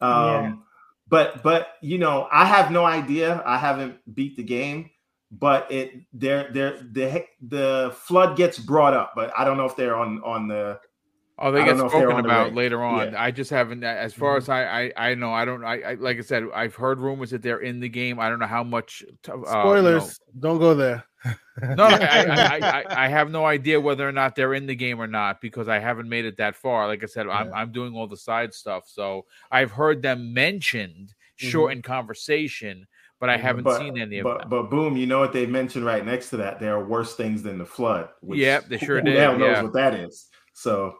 Um, 0.00 0.10
yeah. 0.12 0.54
But 1.08 1.42
but 1.42 1.68
you 1.80 1.98
know, 1.98 2.28
I 2.30 2.44
have 2.44 2.70
no 2.70 2.84
idea. 2.84 3.42
I 3.44 3.58
haven't 3.58 3.96
beat 4.14 4.36
the 4.36 4.42
game, 4.42 4.90
but 5.30 5.70
it 5.70 5.92
there 6.12 6.50
there 6.52 6.78
the 6.78 7.24
the 7.40 7.94
flood 7.94 8.36
gets 8.36 8.58
brought 8.58 8.94
up, 8.94 9.12
but 9.14 9.32
I 9.36 9.44
don't 9.44 9.56
know 9.56 9.66
if 9.66 9.76
they're 9.76 9.96
on 9.96 10.22
on 10.24 10.48
the 10.48 10.80
Oh, 11.36 11.50
they 11.50 11.64
get 11.64 11.76
spoken 11.78 12.24
about 12.24 12.54
later 12.54 12.82
on. 12.82 13.12
Yeah. 13.12 13.22
I 13.22 13.32
just 13.32 13.50
haven't. 13.50 13.82
As 13.82 14.14
far 14.14 14.38
mm-hmm. 14.38 14.42
as 14.42 14.48
I, 14.48 14.82
I, 14.84 15.10
I 15.10 15.14
know, 15.14 15.32
I 15.32 15.44
don't. 15.44 15.64
I, 15.64 15.80
I, 15.80 15.94
like 15.94 16.18
I 16.18 16.20
said, 16.20 16.44
I've 16.54 16.76
heard 16.76 17.00
rumors 17.00 17.30
that 17.30 17.42
they're 17.42 17.60
in 17.60 17.80
the 17.80 17.88
game. 17.88 18.20
I 18.20 18.28
don't 18.28 18.38
know 18.38 18.46
how 18.46 18.62
much. 18.62 19.02
Uh, 19.28 19.42
Spoilers. 19.42 20.02
You 20.02 20.08
know. 20.08 20.40
Don't 20.40 20.58
go 20.58 20.74
there. 20.74 21.04
no, 21.60 21.84
I, 21.84 22.84
I, 22.86 23.04
I, 23.04 23.08
have 23.08 23.30
no 23.30 23.46
idea 23.46 23.80
whether 23.80 24.06
or 24.06 24.12
not 24.12 24.36
they're 24.36 24.54
in 24.54 24.66
the 24.66 24.74
game 24.74 25.00
or 25.00 25.06
not 25.06 25.40
because 25.40 25.68
I 25.68 25.78
haven't 25.78 26.08
made 26.08 26.24
it 26.24 26.36
that 26.36 26.54
far. 26.54 26.86
Like 26.86 27.02
I 27.02 27.06
said, 27.06 27.26
yeah. 27.26 27.32
I'm, 27.32 27.52
I'm 27.52 27.72
doing 27.72 27.94
all 27.94 28.06
the 28.06 28.16
side 28.16 28.52
stuff. 28.52 28.84
So 28.86 29.24
I've 29.50 29.70
heard 29.70 30.02
them 30.02 30.34
mentioned 30.34 31.14
short 31.36 31.70
mm-hmm. 31.70 31.78
in 31.78 31.82
conversation, 31.82 32.86
but 33.18 33.30
I 33.30 33.38
haven't 33.38 33.64
but, 33.64 33.78
seen 33.78 33.98
any 33.98 34.18
of 34.18 34.24
but, 34.24 34.40
them. 34.40 34.50
But 34.50 34.70
boom, 34.70 34.96
you 34.96 35.06
know 35.06 35.18
what 35.18 35.32
they 35.32 35.46
mentioned 35.46 35.84
right 35.84 36.04
next 36.04 36.30
to 36.30 36.36
that? 36.36 36.60
There 36.60 36.74
are 36.74 36.84
worse 36.84 37.16
things 37.16 37.42
than 37.42 37.58
the 37.58 37.66
flood. 37.66 38.10
Which, 38.20 38.38
yep, 38.38 38.68
they 38.68 38.78
sure 38.78 39.00
who 39.00 39.06
did. 39.06 39.30
Who 39.30 39.38
knows 39.38 39.62
what 39.62 39.72
that 39.72 39.94
is? 39.94 40.28
So 40.52 40.94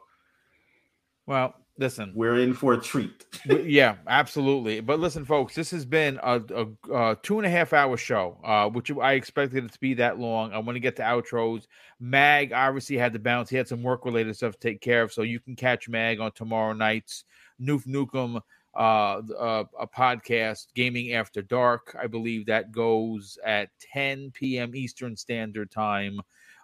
well, 1.26 1.54
Listen, 1.76 2.12
we're 2.14 2.38
in 2.38 2.54
for 2.54 2.74
a 2.74 2.80
treat. 2.80 3.26
yeah, 3.46 3.96
absolutely. 4.06 4.78
But 4.80 5.00
listen, 5.00 5.24
folks, 5.24 5.56
this 5.56 5.72
has 5.72 5.84
been 5.84 6.20
a, 6.22 6.40
a, 6.54 6.94
a, 6.94 7.16
two 7.16 7.38
and 7.38 7.46
a 7.46 7.50
half 7.50 7.72
hour 7.72 7.96
show, 7.96 8.38
uh, 8.44 8.68
which 8.68 8.92
I 8.92 9.14
expected 9.14 9.64
it 9.64 9.72
to 9.72 9.80
be 9.80 9.94
that 9.94 10.20
long. 10.20 10.52
I 10.52 10.58
want 10.58 10.76
to 10.76 10.80
get 10.80 10.94
to 10.96 11.02
outros. 11.02 11.66
Mag 11.98 12.52
obviously 12.52 12.96
had 12.96 13.12
to 13.14 13.18
bounce. 13.18 13.50
He 13.50 13.56
had 13.56 13.66
some 13.66 13.82
work 13.82 14.04
related 14.04 14.36
stuff 14.36 14.52
to 14.52 14.60
take 14.60 14.80
care 14.80 15.02
of, 15.02 15.12
so 15.12 15.22
you 15.22 15.40
can 15.40 15.56
catch 15.56 15.88
Mag 15.88 16.20
on 16.20 16.30
tomorrow 16.30 16.74
night's 16.74 17.24
Noof 17.60 17.88
Nukem 17.88 18.40
uh, 18.76 19.22
uh, 19.38 19.64
a 19.78 19.86
podcast, 19.86 20.66
Gaming 20.74 21.12
After 21.12 21.42
Dark. 21.42 21.96
I 22.00 22.06
believe 22.06 22.46
that 22.46 22.70
goes 22.70 23.36
at 23.44 23.70
10 23.80 24.30
p.m. 24.32 24.76
Eastern 24.76 25.16
Standard 25.16 25.70
Time, 25.72 26.20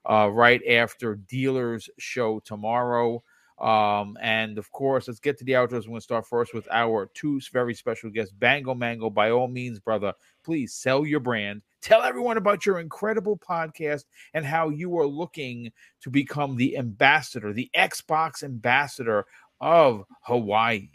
uh, 0.09 0.29
right 0.33 0.61
after 0.69 1.17
Dealers 1.17 1.89
Show 1.99 2.41
tomorrow. 2.41 3.23
Um, 3.61 4.17
and 4.23 4.57
of 4.57 4.71
course, 4.73 5.07
let's 5.07 5.21
get 5.21 5.39
to 5.39 5.45
the 5.45 5.53
outros. 5.53 5.83
We're 5.83 5.89
going 5.89 5.97
to 5.97 6.01
start 6.01 6.27
first 6.27 6.55
with 6.55 6.67
our 6.71 7.11
two 7.13 7.41
very 7.53 7.75
special 7.75 8.11
guests, 8.11 8.33
Bango 8.33 8.75
Mango. 8.75 9.11
By 9.11 9.31
all 9.31 9.49
means, 9.49 9.79
brother, 9.79 10.15
please 10.43 10.73
sell 10.73 11.05
your 11.05 11.21
brand. 11.21 11.63
Tell 11.83 12.03
everyone 12.03 12.39
about 12.39 12.65
your 12.65 12.81
incredible 12.81 13.39
podcast 13.39 14.05
and 14.33 14.47
how 14.47 14.71
you 14.71 14.99
are 14.99 15.07
looking 15.07 15.73
to 16.03 16.11
become 16.11 16.57
the 16.57 16.79
ambassador, 16.79 17.53
the 17.53 17.71
Xbox 17.77 18.43
ambassador 18.43 19.27
of 19.61 20.05
Hawaii. 20.23 20.89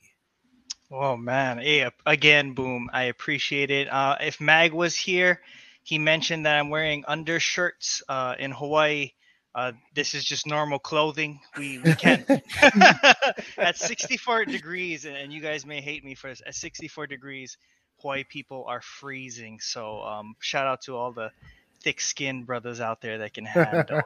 Oh 0.91 1.17
man, 1.17 1.57
hey, 1.57 1.89
again, 2.05 2.53
boom! 2.53 2.89
I 2.93 3.03
appreciate 3.03 3.71
it. 3.71 3.91
Uh, 3.91 4.17
if 4.21 4.39
Mag 4.39 4.71
was 4.71 4.95
here, 4.95 5.41
he 5.83 5.97
mentioned 5.97 6.45
that 6.45 6.57
I'm 6.57 6.69
wearing 6.69 7.03
undershirts 7.07 8.03
uh, 8.07 8.35
in 8.37 8.51
Hawaii. 8.51 9.11
Uh, 9.55 9.71
this 9.93 10.13
is 10.13 10.25
just 10.25 10.45
normal 10.45 10.77
clothing. 10.77 11.39
We, 11.57 11.79
we 11.79 11.95
can't 11.95 12.29
at 13.57 13.77
64 13.77 14.45
degrees, 14.45 15.05
and 15.05 15.31
you 15.31 15.39
guys 15.39 15.65
may 15.65 15.79
hate 15.79 16.03
me 16.03 16.13
for 16.13 16.27
this. 16.27 16.41
At 16.45 16.55
64 16.55 17.07
degrees, 17.07 17.57
Hawaii 18.01 18.25
people 18.25 18.65
are 18.67 18.81
freezing. 18.81 19.61
So 19.61 20.01
um, 20.01 20.35
shout 20.39 20.67
out 20.67 20.81
to 20.81 20.97
all 20.97 21.13
the 21.13 21.31
thick-skinned 21.83 22.45
brothers 22.45 22.81
out 22.81 22.99
there 22.99 23.19
that 23.19 23.33
can 23.33 23.45
handle. 23.45 24.01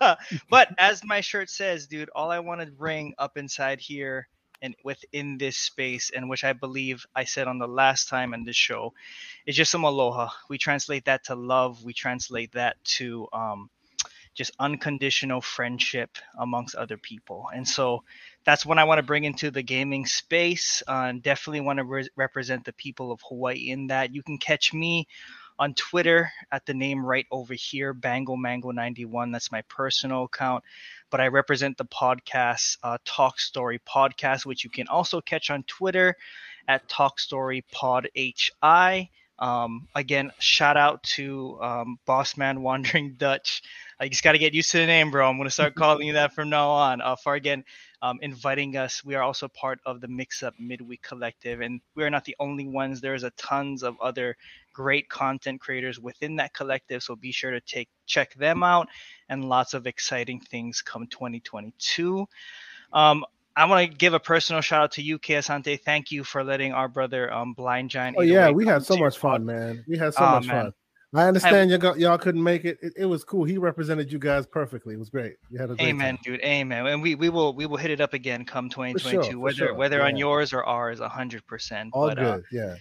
but 0.50 0.68
as 0.78 1.04
my 1.04 1.20
shirt 1.20 1.50
says, 1.50 1.86
dude, 1.86 2.08
all 2.14 2.30
I 2.30 2.38
want 2.38 2.62
to 2.62 2.66
bring 2.68 3.12
up 3.18 3.36
inside 3.36 3.80
here 3.80 4.28
and 4.62 4.74
within 4.84 5.36
this 5.36 5.58
space, 5.58 6.10
and 6.10 6.30
which 6.30 6.44
I 6.44 6.54
believe 6.54 7.04
I 7.14 7.24
said 7.24 7.46
on 7.46 7.58
the 7.58 7.68
last 7.68 8.08
time 8.08 8.32
in 8.32 8.44
this 8.44 8.56
show, 8.56 8.94
is 9.46 9.54
just 9.54 9.70
some 9.70 9.84
aloha. 9.84 10.30
We 10.48 10.56
translate 10.56 11.04
that 11.04 11.24
to 11.24 11.34
love. 11.34 11.84
We 11.84 11.92
translate 11.92 12.52
that 12.52 12.82
to 12.96 13.28
um, 13.34 13.70
just 14.38 14.52
unconditional 14.58 15.40
friendship 15.40 16.16
amongst 16.38 16.76
other 16.76 16.96
people. 16.96 17.48
And 17.54 17.68
so 17.68 18.04
that's 18.44 18.64
what 18.64 18.78
I 18.78 18.84
want 18.84 18.98
to 18.98 19.02
bring 19.02 19.24
into 19.24 19.50
the 19.50 19.62
gaming 19.62 20.06
space. 20.06 20.82
Uh, 20.86 21.12
definitely 21.20 21.60
want 21.60 21.78
to 21.78 21.84
re- 21.84 22.08
represent 22.16 22.64
the 22.64 22.72
people 22.72 23.12
of 23.12 23.20
Hawaii 23.28 23.70
in 23.70 23.88
that. 23.88 24.14
You 24.14 24.22
can 24.22 24.38
catch 24.38 24.72
me 24.72 25.08
on 25.58 25.74
Twitter 25.74 26.30
at 26.52 26.64
the 26.64 26.74
name 26.74 27.04
right 27.04 27.26
over 27.32 27.52
here, 27.52 27.92
Bango 27.92 28.36
Mango 28.36 28.70
91. 28.70 29.32
That's 29.32 29.50
my 29.50 29.62
personal 29.62 30.24
account 30.24 30.62
but 31.10 31.20
I 31.20 31.28
represent 31.28 31.76
the 31.76 31.86
podcast 31.86 32.76
uh, 32.82 32.98
Talk 33.04 33.40
Story 33.40 33.80
Podcast, 33.88 34.44
which 34.44 34.64
you 34.64 34.70
can 34.70 34.88
also 34.88 35.20
catch 35.20 35.50
on 35.50 35.62
Twitter 35.64 36.14
at 36.66 36.88
Talk 36.88 37.18
Story 37.18 37.64
Pod 37.72 38.08
HI. 38.14 39.10
Um, 39.38 39.86
again, 39.94 40.32
shout 40.38 40.76
out 40.76 41.02
to 41.14 41.58
um, 41.62 41.98
Bossman 42.06 42.58
Wandering 42.58 43.14
Dutch. 43.14 43.62
I 44.00 44.08
just 44.08 44.22
got 44.22 44.32
to 44.32 44.38
get 44.38 44.54
used 44.54 44.70
to 44.72 44.78
the 44.78 44.86
name, 44.86 45.10
bro. 45.10 45.28
I'm 45.28 45.36
going 45.36 45.46
to 45.46 45.50
start 45.50 45.74
calling 45.76 46.06
you 46.06 46.12
that 46.14 46.34
from 46.34 46.50
now 46.50 46.70
on. 46.70 47.00
Uh, 47.00 47.16
for 47.16 47.34
again, 47.34 47.64
um, 48.02 48.18
inviting 48.22 48.76
us. 48.76 49.04
We 49.04 49.14
are 49.14 49.22
also 49.22 49.48
part 49.48 49.80
of 49.86 50.00
the 50.00 50.08
Mix 50.08 50.42
Up 50.42 50.54
Midweek 50.58 51.02
Collective, 51.02 51.60
and 51.60 51.80
we 51.94 52.04
are 52.04 52.10
not 52.10 52.24
the 52.24 52.36
only 52.38 52.68
ones. 52.68 53.00
There's 53.00 53.24
a 53.24 53.30
tons 53.30 53.82
of 53.82 53.96
other 54.00 54.36
great 54.72 55.08
content 55.08 55.60
creators 55.60 55.98
within 55.98 56.36
that 56.36 56.54
collective. 56.54 57.02
So 57.02 57.16
be 57.16 57.32
sure 57.32 57.50
to 57.50 57.60
take 57.60 57.88
check 58.06 58.34
them 58.34 58.62
out, 58.62 58.88
and 59.28 59.48
lots 59.48 59.74
of 59.74 59.86
exciting 59.86 60.40
things 60.40 60.82
come 60.82 61.06
2022. 61.08 62.26
Um, 62.92 63.24
I 63.58 63.64
want 63.64 63.90
to 63.90 63.96
give 63.96 64.14
a 64.14 64.20
personal 64.20 64.62
shout 64.62 64.84
out 64.84 64.92
to 64.92 65.02
you, 65.02 65.18
Kay 65.18 65.34
Asante. 65.34 65.80
Thank 65.80 66.12
you 66.12 66.22
for 66.22 66.44
letting 66.44 66.72
our 66.72 66.86
brother 66.86 67.32
um, 67.32 67.54
Blind 67.54 67.90
Giant. 67.90 68.16
Oh 68.16 68.22
yeah, 68.22 68.50
we 68.50 68.64
had 68.64 68.84
so 68.84 68.96
much 68.96 69.18
fun, 69.18 69.44
man. 69.44 69.84
We 69.88 69.98
had 69.98 70.14
so 70.14 70.24
oh, 70.24 70.30
much 70.30 70.46
man. 70.46 70.64
fun. 70.66 70.72
I 71.12 71.26
understand 71.26 71.70
y'all, 71.70 71.98
y'all 71.98 72.18
couldn't 72.18 72.42
make 72.42 72.64
it. 72.64 72.78
it. 72.82 72.92
it. 72.96 73.06
was 73.06 73.24
cool. 73.24 73.42
He 73.42 73.58
represented 73.58 74.12
you 74.12 74.20
guys 74.20 74.46
perfectly. 74.46 74.94
It 74.94 74.98
was 74.98 75.10
great. 75.10 75.36
You 75.50 75.58
had 75.58 75.70
a 75.70 75.74
great 75.74 75.88
amen, 75.88 76.16
time. 76.16 76.22
dude. 76.22 76.40
Amen. 76.42 76.86
And 76.86 77.02
we, 77.02 77.16
we 77.16 77.30
will 77.30 77.52
we 77.52 77.66
will 77.66 77.78
hit 77.78 77.90
it 77.90 78.00
up 78.00 78.12
again 78.12 78.44
come 78.44 78.68
2022, 78.68 79.30
sure, 79.32 79.38
whether 79.40 79.56
sure. 79.56 79.74
whether 79.74 79.98
yeah. 79.98 80.04
on 80.04 80.16
yours 80.16 80.52
or 80.52 80.64
ours, 80.64 81.00
hundred 81.00 81.44
percent. 81.46 81.90
All 81.94 82.06
but, 82.06 82.18
uh, 82.18 82.22
good. 82.22 82.40
Uh, 82.40 82.46
yeah. 82.52 82.74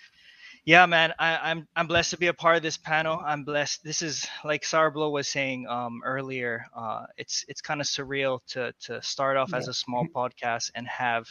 Yeah, 0.68 0.86
man. 0.86 1.14
I, 1.18 1.32
am 1.32 1.40
I'm, 1.44 1.68
I'm 1.78 1.88
blessed 1.88 2.12
to 2.12 2.18
be 2.18 2.28
a 2.28 2.34
part 2.34 2.58
of 2.58 2.62
this 2.62 2.76
panel. 2.76 3.22
I'm 3.26 3.46
blessed. 3.46 3.86
This 3.86 4.02
is 4.02 4.28
like 4.44 4.66
Sour 4.66 4.92
Blow 4.92 5.10
was 5.10 5.30
saying 5.30 5.66
um, 5.66 6.02
earlier. 6.04 6.66
Uh, 6.76 7.06
it's 7.16 7.46
it's 7.48 7.62
kind 7.62 7.80
of 7.80 7.88
surreal 7.88 8.42
to 8.48 8.74
to 8.82 9.02
start 9.02 9.38
off 9.38 9.52
yeah. 9.54 9.60
as 9.60 9.70
a 9.70 9.74
small 9.74 10.06
podcast 10.14 10.72
and 10.76 10.86
have 10.86 11.26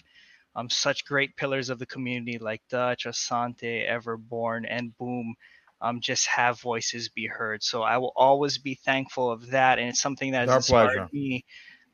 um, 0.54 0.70
such 0.70 1.04
great 1.04 1.36
pillars 1.36 1.68
of 1.68 1.78
the 1.78 1.84
community 1.84 2.38
like 2.38 2.62
Dutch, 2.70 3.04
Asante, 3.04 3.86
Everborn, 3.86 4.64
and 4.66 4.96
Boom 4.96 5.34
um, 5.82 6.00
just 6.00 6.26
have 6.28 6.58
voices 6.58 7.10
be 7.10 7.26
heard. 7.26 7.62
So 7.62 7.82
I 7.82 7.98
will 7.98 8.14
always 8.16 8.56
be 8.56 8.78
thankful 8.86 9.30
of 9.30 9.50
that, 9.50 9.78
and 9.78 9.90
it's 9.90 10.00
something 10.00 10.32
that 10.32 10.48
has 10.48 10.56
inspired 10.56 10.94
pleasure. 10.94 11.08
me 11.12 11.44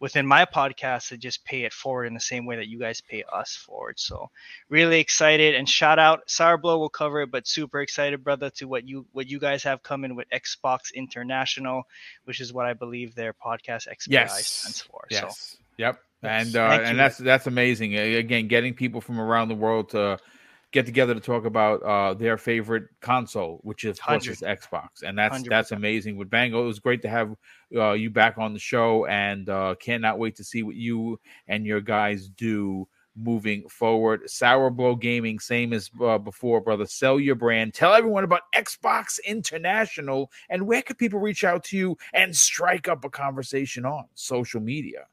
within 0.03 0.27
my 0.27 0.45
podcast 0.45 1.11
to 1.11 1.17
just 1.17 1.45
pay 1.45 1.63
it 1.63 1.73
forward 1.73 2.07
in 2.07 2.13
the 2.13 2.19
same 2.19 2.45
way 2.45 2.57
that 2.57 2.67
you 2.67 2.77
guys 2.77 3.01
pay 3.01 3.23
us 3.33 3.55
forward. 3.55 4.01
So 4.01 4.31
really 4.69 4.99
excited 4.99 5.55
and 5.55 5.69
shout 5.69 6.01
out 6.01 6.29
Sour 6.29 6.59
Blow 6.59 6.81
will 6.81 6.89
cover 6.89 7.23
it, 7.23 7.31
but 7.31 7.47
super 7.47 7.81
excited, 7.81 8.25
brother, 8.25 8.51
to 8.57 8.67
what 8.67 8.87
you 8.87 9.07
what 9.13 9.29
you 9.29 9.39
guys 9.39 9.63
have 9.63 9.85
coming 9.85 10.17
with 10.17 10.27
Xbox 10.31 10.93
International, 10.93 11.85
which 12.25 12.41
is 12.41 12.53
what 12.53 12.67
I 12.67 12.73
believe 12.73 13.15
their 13.15 13.33
podcast 13.33 13.87
XBI 13.87 14.09
yes. 14.09 14.45
stands 14.45 14.81
for. 14.83 15.07
Yes. 15.09 15.39
So. 15.53 15.59
Yep. 15.79 16.01
And 16.25 16.57
uh, 16.57 16.81
and 16.83 16.99
that's 16.99 17.19
that's 17.19 17.47
amazing. 17.47 17.97
Again, 17.97 18.49
getting 18.49 18.75
people 18.75 19.01
from 19.01 19.21
around 19.21 19.49
the 19.49 19.55
world 19.55 19.91
to 19.91 20.19
get 20.73 20.87
together 20.87 21.15
to 21.15 21.21
talk 21.21 21.45
about 21.45 21.83
uh, 21.83 22.15
their 22.15 22.39
favorite 22.39 22.85
console, 23.01 23.61
which 23.63 23.85
is 23.85 23.99
of 23.99 24.05
course 24.05 24.27
is 24.27 24.41
Xbox, 24.41 25.03
and 25.05 25.17
that's 25.17 25.43
100%. 25.43 25.49
that's 25.49 25.73
amazing. 25.73 26.17
With 26.17 26.31
Bango, 26.31 26.63
it 26.65 26.67
was 26.67 26.81
great 26.81 27.03
to 27.03 27.09
have 27.09 27.37
uh, 27.77 27.93
you 27.93 28.11
back 28.11 28.39
on 28.39 28.53
the 28.53 28.59
show, 28.59 29.07
and 29.07 29.49
uh, 29.49 29.75
cannot 29.79 30.19
wait 30.19 30.37
to 30.37 30.45
see 30.45 30.63
what 30.63 30.75
you 30.75 31.21
and 31.47 31.67
your 31.67 31.81
guys 31.81 32.29
do 32.29 32.89
moving 33.15 33.69
forward. 33.69 34.29
Sour 34.29 34.71
Blow 34.71 34.97
Gaming, 34.97 35.39
same 35.39 35.75
as 35.75 35.91
uh, 36.01 36.19
before, 36.19 36.61
brother. 36.63 36.87
Sell 36.87 37.21
your 37.21 37.35
brand. 37.35 37.75
Tell 37.75 37.93
everyone 37.93 38.25
about 38.25 38.43
Xbox 38.55 39.21
International, 39.25 40.31
and 40.49 40.67
where 40.67 40.83
can 40.83 40.97
people 40.97 41.21
reach 41.21 41.45
out 41.45 41.65
to 41.65 41.77
you 41.77 41.99
and 42.15 42.35
strike 42.35 42.89
up 42.89 43.05
a 43.05 43.11
conversation 43.11 43.85
on 43.85 44.05
social 44.15 44.61
media. 44.61 45.07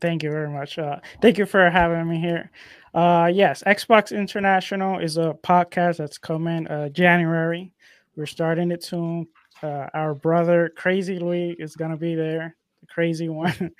Thank 0.00 0.24
you 0.24 0.30
very 0.30 0.50
much. 0.50 0.78
Uh, 0.78 0.96
thank 1.22 1.38
you 1.38 1.46
for 1.46 1.70
having 1.70 2.08
me 2.08 2.20
here. 2.20 2.50
Uh, 2.96 3.26
yes, 3.26 3.62
Xbox 3.66 4.16
International 4.16 4.98
is 5.00 5.18
a 5.18 5.36
podcast 5.42 5.98
that's 5.98 6.16
coming 6.16 6.66
uh, 6.66 6.88
January. 6.88 7.70
We're 8.16 8.24
starting 8.24 8.70
it 8.70 8.82
soon. 8.82 9.28
Uh, 9.62 9.88
our 9.92 10.14
brother 10.14 10.72
Crazy 10.74 11.18
Louis 11.18 11.54
is 11.58 11.76
gonna 11.76 11.98
be 11.98 12.14
there, 12.14 12.56
the 12.80 12.86
crazy 12.86 13.28
one. 13.44 13.70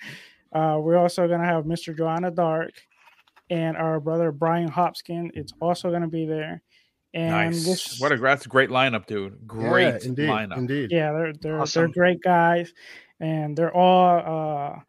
uh, 0.52 0.76
we're 0.78 0.98
also 0.98 1.26
gonna 1.26 1.46
have 1.46 1.64
Mr. 1.64 1.96
Joanna 1.96 2.30
Dark 2.30 2.72
and 3.48 3.74
our 3.78 4.00
brother 4.00 4.32
Brian 4.32 4.68
Hopkins. 4.68 5.30
It's 5.32 5.54
also 5.62 5.90
gonna 5.90 6.08
be 6.08 6.26
there. 6.26 6.60
And 7.14 7.54
nice. 7.54 7.64
This, 7.64 7.98
what 7.98 8.12
a 8.12 8.18
that's 8.18 8.44
a 8.44 8.50
great 8.50 8.68
lineup, 8.68 9.06
dude. 9.06 9.46
Great 9.46 10.02
yeah, 10.02 10.08
indeed, 10.08 10.28
lineup. 10.28 10.58
Indeed. 10.58 10.92
Yeah, 10.92 11.12
they're 11.12 11.32
they're 11.32 11.60
awesome. 11.62 11.84
they're 11.84 11.88
great 11.88 12.20
guys, 12.20 12.74
and 13.18 13.56
they're 13.56 13.74
all 13.74 14.76
uh, 14.76 14.80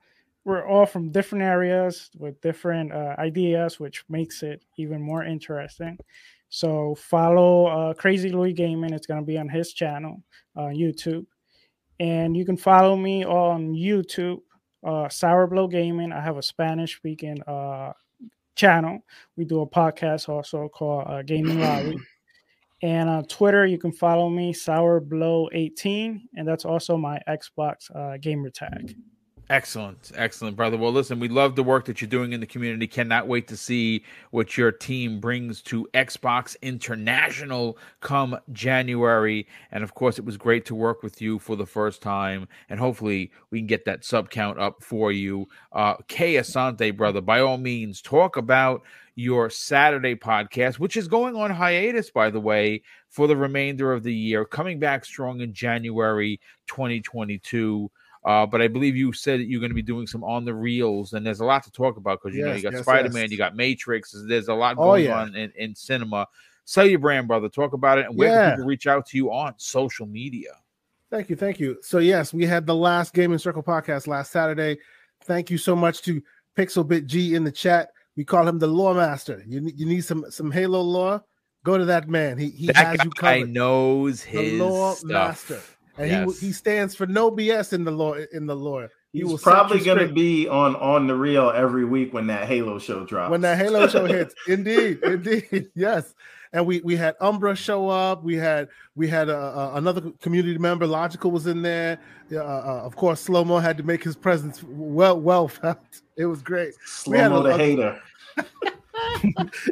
we're 0.48 0.66
all 0.66 0.85
from 0.85 1.11
different 1.11 1.43
areas 1.43 2.09
with 2.17 2.40
different 2.40 2.93
uh, 2.93 3.14
ideas, 3.19 3.82
which 3.82 4.06
makes 4.08 4.43
it 4.43 4.64
even 4.77 5.01
more 5.01 5.26
interesting. 5.26 5.98
So 6.48 6.95
follow 6.95 7.66
uh, 7.66 7.93
Crazy 7.93 8.30
Louis 8.30 8.53
Gaming. 8.53 8.93
It's 8.93 9.06
going 9.06 9.19
to 9.19 9.26
be 9.26 9.38
on 9.38 9.50
his 9.50 9.74
channel, 9.74 10.24
uh, 10.56 10.72
YouTube, 10.72 11.26
and 12.00 12.38
you 12.38 12.45
can 12.45 12.56
follow 12.56 12.95
me 12.95 13.26
on 13.26 13.74
YouTube, 13.74 14.40
uh, 14.85 15.09
Sour 15.09 15.48
Blow 15.48 15.67
Gaming. 15.67 16.14
I 16.14 16.22
have 16.22 16.38
a 16.38 16.42
Spanish 16.42 16.95
speaking 16.95 17.42
uh, 17.43 17.92
channel. 18.56 19.01
We 19.35 19.43
do 19.43 19.59
a 19.59 19.67
podcast 19.67 20.30
also 20.30 20.69
called 20.69 21.08
uh, 21.08 21.24
Gaming 21.24 21.59
Lobby. 21.59 21.98
And 22.84 23.09
on 23.09 23.26
Twitter, 23.26 23.66
you 23.66 23.80
can 23.80 23.92
follow 23.92 24.30
me, 24.30 24.53
Sour 24.53 25.00
Blow 25.00 25.50
18, 25.51 26.30
and 26.35 26.48
that's 26.48 26.64
also 26.64 26.95
my 26.95 27.19
Xbox 27.27 27.90
uh, 27.95 28.17
gamer 28.17 28.51
tag. 28.51 28.95
Excellent, 29.50 30.11
excellent, 30.14 30.58
brother. 30.58 30.76
Well, 30.76 30.92
listen, 30.92 31.22
we 31.22 31.30
love 31.30 31.56
the 31.56 31.64
work 31.64 31.85
that 31.85 32.01
you're 32.01 32.09
doing 32.09 32.34
in 32.34 32.42
the 32.42 32.45
community. 32.45 32.85
Cannot 32.85 33.30
wait 33.30 33.48
to 33.48 33.56
see 33.56 34.03
what 34.32 34.58
your 34.58 34.74
team 34.74 35.22
brings 35.22 35.61
to 35.64 35.88
Xbox 35.93 36.58
International 36.61 37.77
come 38.01 38.38
January. 38.51 39.48
And 39.72 39.85
of 39.85 39.93
course, 39.93 40.19
it 40.19 40.26
was 40.26 40.35
great 40.35 40.66
to 40.66 40.76
work 40.76 41.01
with 41.01 41.22
you 41.22 41.40
for 41.40 41.56
the 41.56 41.66
first 41.66 42.01
time. 42.01 42.50
And 42.67 42.77
hopefully, 42.77 43.32
we 43.50 43.59
can 43.59 43.67
get 43.67 43.85
that 43.85 44.03
sub 44.03 44.30
count 44.30 44.59
up 44.59 44.84
for 44.84 45.14
you. 45.14 45.48
Uh, 45.72 45.95
Kay 46.09 46.34
Asante, 46.34 46.95
brother, 46.95 47.22
by 47.22 47.40
all 47.40 47.58
means, 47.58 48.01
talk 48.01 48.35
about 48.35 48.82
your 49.16 49.50
Saturday 49.50 50.16
podcast, 50.16 50.77
which 50.77 50.98
is 50.98 51.08
going 51.08 51.38
on 51.38 51.51
hiatus, 51.51 52.11
by 52.11 52.30
the 52.30 52.42
way, 52.42 52.82
for 53.09 53.27
the 53.27 53.38
remainder 53.38 53.93
of 53.93 54.03
the 54.03 54.14
year, 54.14 54.43
coming 54.43 54.77
back 54.77 55.06
strong 55.06 55.40
in 55.40 55.53
January 55.53 56.38
2022. 56.67 57.90
Uh, 58.27 58.45
but 58.45 58.61
I 58.61 58.67
believe 58.67 58.97
you 58.97 59.14
said 59.14 59.39
that 59.39 59.45
you're 59.45 59.61
going 59.61 59.69
to 59.69 59.75
be 59.75 59.81
doing 59.81 60.06
some 60.06 60.22
on 60.22 60.43
the 60.43 60.53
reels, 60.53 61.14
and 61.14 61.25
there's 61.25 61.39
a 61.39 61.45
lot 61.45 61.64
to 61.64 61.72
talk 61.72 61.95
about 61.95 62.22
because 62.22 62.35
you 62.35 62.43
yes, 62.43 62.49
know 62.49 62.56
you 62.57 62.61
got 62.61 62.73
yes, 62.73 62.81
Spider 62.81 63.09
Man, 63.09 63.23
yes. 63.23 63.31
you 63.31 63.38
got 63.38 63.56
Matrix. 63.56 64.14
There's 64.27 64.49
a 64.49 64.53
lot 64.53 64.75
oh, 64.77 64.83
going 64.83 65.07
oh, 65.07 65.09
yeah. 65.09 65.22
on 65.22 65.33
in, 65.33 65.53
in 65.56 65.73
cinema. 65.73 66.27
Sell 66.65 66.85
your 66.85 66.99
brand, 66.99 67.30
brother. 67.30 67.47
Talk 67.47 67.72
about 67.72 67.99
it, 67.99 68.07
and 68.07 68.17
where 68.17 68.27
yeah. 68.27 68.49
can 68.49 68.57
people 68.57 68.67
reach 68.67 68.85
out 68.85 69.06
to 69.07 69.17
you 69.17 69.31
on 69.31 69.53
social 69.56 70.06
media? 70.06 70.49
Thank 71.09 71.30
you, 71.30 71.38
thank 71.38 71.57
you. 71.57 71.77
So 71.81 71.99
yes, 71.99 72.33
we 72.33 72.45
had 72.45 72.65
the 72.65 72.75
last 72.75 73.14
Gaming 73.14 73.38
Circle 73.38 73.64
podcast 73.64 74.07
last 74.07 74.33
Saturday. 74.33 74.77
Thank 75.23 75.49
you 75.49 75.57
so 75.57 75.73
much 75.73 76.01
to 76.01 76.22
Pixelbit 76.57 77.06
G 77.06 77.33
in 77.33 77.45
the 77.45 77.51
chat. 77.51 77.91
We 78.17 78.25
call 78.25 78.45
him 78.45 78.59
the 78.59 78.67
lore 78.67 78.93
master. 78.93 79.41
You, 79.47 79.72
you 79.73 79.85
need 79.85 80.03
some 80.03 80.25
some 80.30 80.51
Halo 80.51 80.81
lore? 80.81 81.23
Go 81.64 81.77
to 81.77 81.85
that 81.85 82.09
man. 82.09 82.38
He 82.38 82.49
he 82.49 82.67
that 82.67 82.75
has 82.75 83.06
you 83.06 83.09
covered. 83.11 83.51
knows 83.51 84.22
his 84.22 84.51
the 84.51 84.65
lore 84.65 84.95
stuff. 84.95 85.09
master 85.09 85.61
and 85.98 86.09
yes. 86.09 86.40
he 86.40 86.48
he 86.48 86.51
stands 86.51 86.95
for 86.95 87.06
no 87.06 87.32
BS 87.32 87.74
in 87.74 87.84
the 87.84 87.92
law 87.92 88.16
in 88.32 88.45
the 88.45 88.56
lore. 88.56 88.90
He 89.14 89.22
He's 89.22 89.42
probably 89.42 89.80
going 89.80 90.06
to 90.06 90.14
be 90.14 90.48
on 90.48 90.76
on 90.76 91.08
the 91.08 91.16
real 91.16 91.50
every 91.50 91.85
week 91.85 92.14
when 92.14 92.27
that 92.27 92.48
Halo 92.48 92.77
show 92.80 93.06
drops. 93.06 93.32
When 93.32 93.42
that 93.42 93.58
Halo 93.58 93.88
show 93.88 94.06
hits, 94.06 94.35
indeed, 94.48 95.00
indeed, 95.03 95.69
yes. 95.76 96.14
And 96.53 96.66
we 96.66 96.82
we 96.82 96.95
had 96.95 97.16
Umbra 97.19 97.56
show 97.56 97.90
up. 97.90 98.24
We 98.24 98.35
had 98.35 98.69
we 98.95 99.08
had 99.08 99.30
uh, 99.30 99.34
uh, 99.34 99.72
another 99.76 100.11
community 100.22 100.58
member. 100.58 100.88
Logical 100.88 101.30
was 101.32 101.48
in 101.48 101.61
there. 101.61 102.00
Uh, 102.32 102.38
uh, 102.38 102.82
of 102.84 102.95
course, 102.95 103.19
Slow 103.19 103.43
Mo 103.43 103.58
had 103.58 103.77
to 103.77 103.84
make 103.84 104.03
his 104.03 104.16
presence 104.16 104.64
well 104.64 105.19
well 105.19 105.48
felt. 105.48 106.01
It 106.16 106.26
was 106.26 106.42
great. 106.42 106.74
Slow 106.85 107.30
Mo 107.30 107.43
the 107.43 107.50
a, 107.50 107.58
hater. 107.58 108.01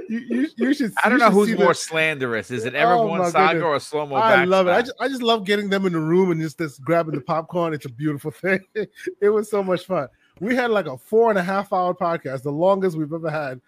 you, 0.10 0.20
you, 0.20 0.48
you, 0.56 0.74
should. 0.74 0.94
I 1.04 1.10
don't 1.10 1.20
know 1.20 1.30
who's 1.30 1.58
more 1.58 1.74
slanderous. 1.74 2.52
Is 2.52 2.66
it 2.66 2.74
Everborn 2.74 3.20
oh, 3.20 3.30
Saga 3.30 3.54
goodness. 3.54 3.64
or 3.64 3.80
Slow 3.80 4.06
Mo? 4.06 4.16
I 4.16 4.46
love 4.46 4.68
it. 4.68 4.72
I 4.72 4.82
just, 4.82 4.94
I 5.00 5.08
just 5.08 5.22
love 5.22 5.46
getting 5.46 5.70
them 5.70 5.86
in 5.86 5.94
the 5.94 6.00
room 6.00 6.32
and 6.32 6.42
just, 6.42 6.58
just 6.58 6.82
grabbing 6.82 7.16
the 7.16 7.22
popcorn. 7.22 7.74
It's 7.74 7.86
a 7.86 7.90
beautiful 7.90 8.32
thing. 8.32 8.62
it 8.76 9.30
was 9.30 9.50
so 9.50 9.64
much 9.64 9.86
fun. 9.86 10.08
We 10.40 10.56
had 10.56 10.72
like 10.72 10.88
a 10.88 10.98
four 10.98 11.30
and 11.30 11.40
a 11.40 11.44
half 11.44 11.72
hour 11.72 11.94
podcast, 11.94 12.44
the 12.44 12.52
longest 12.52 12.98
we've 12.98 13.14
ever 13.14 13.30
had. 13.30 13.62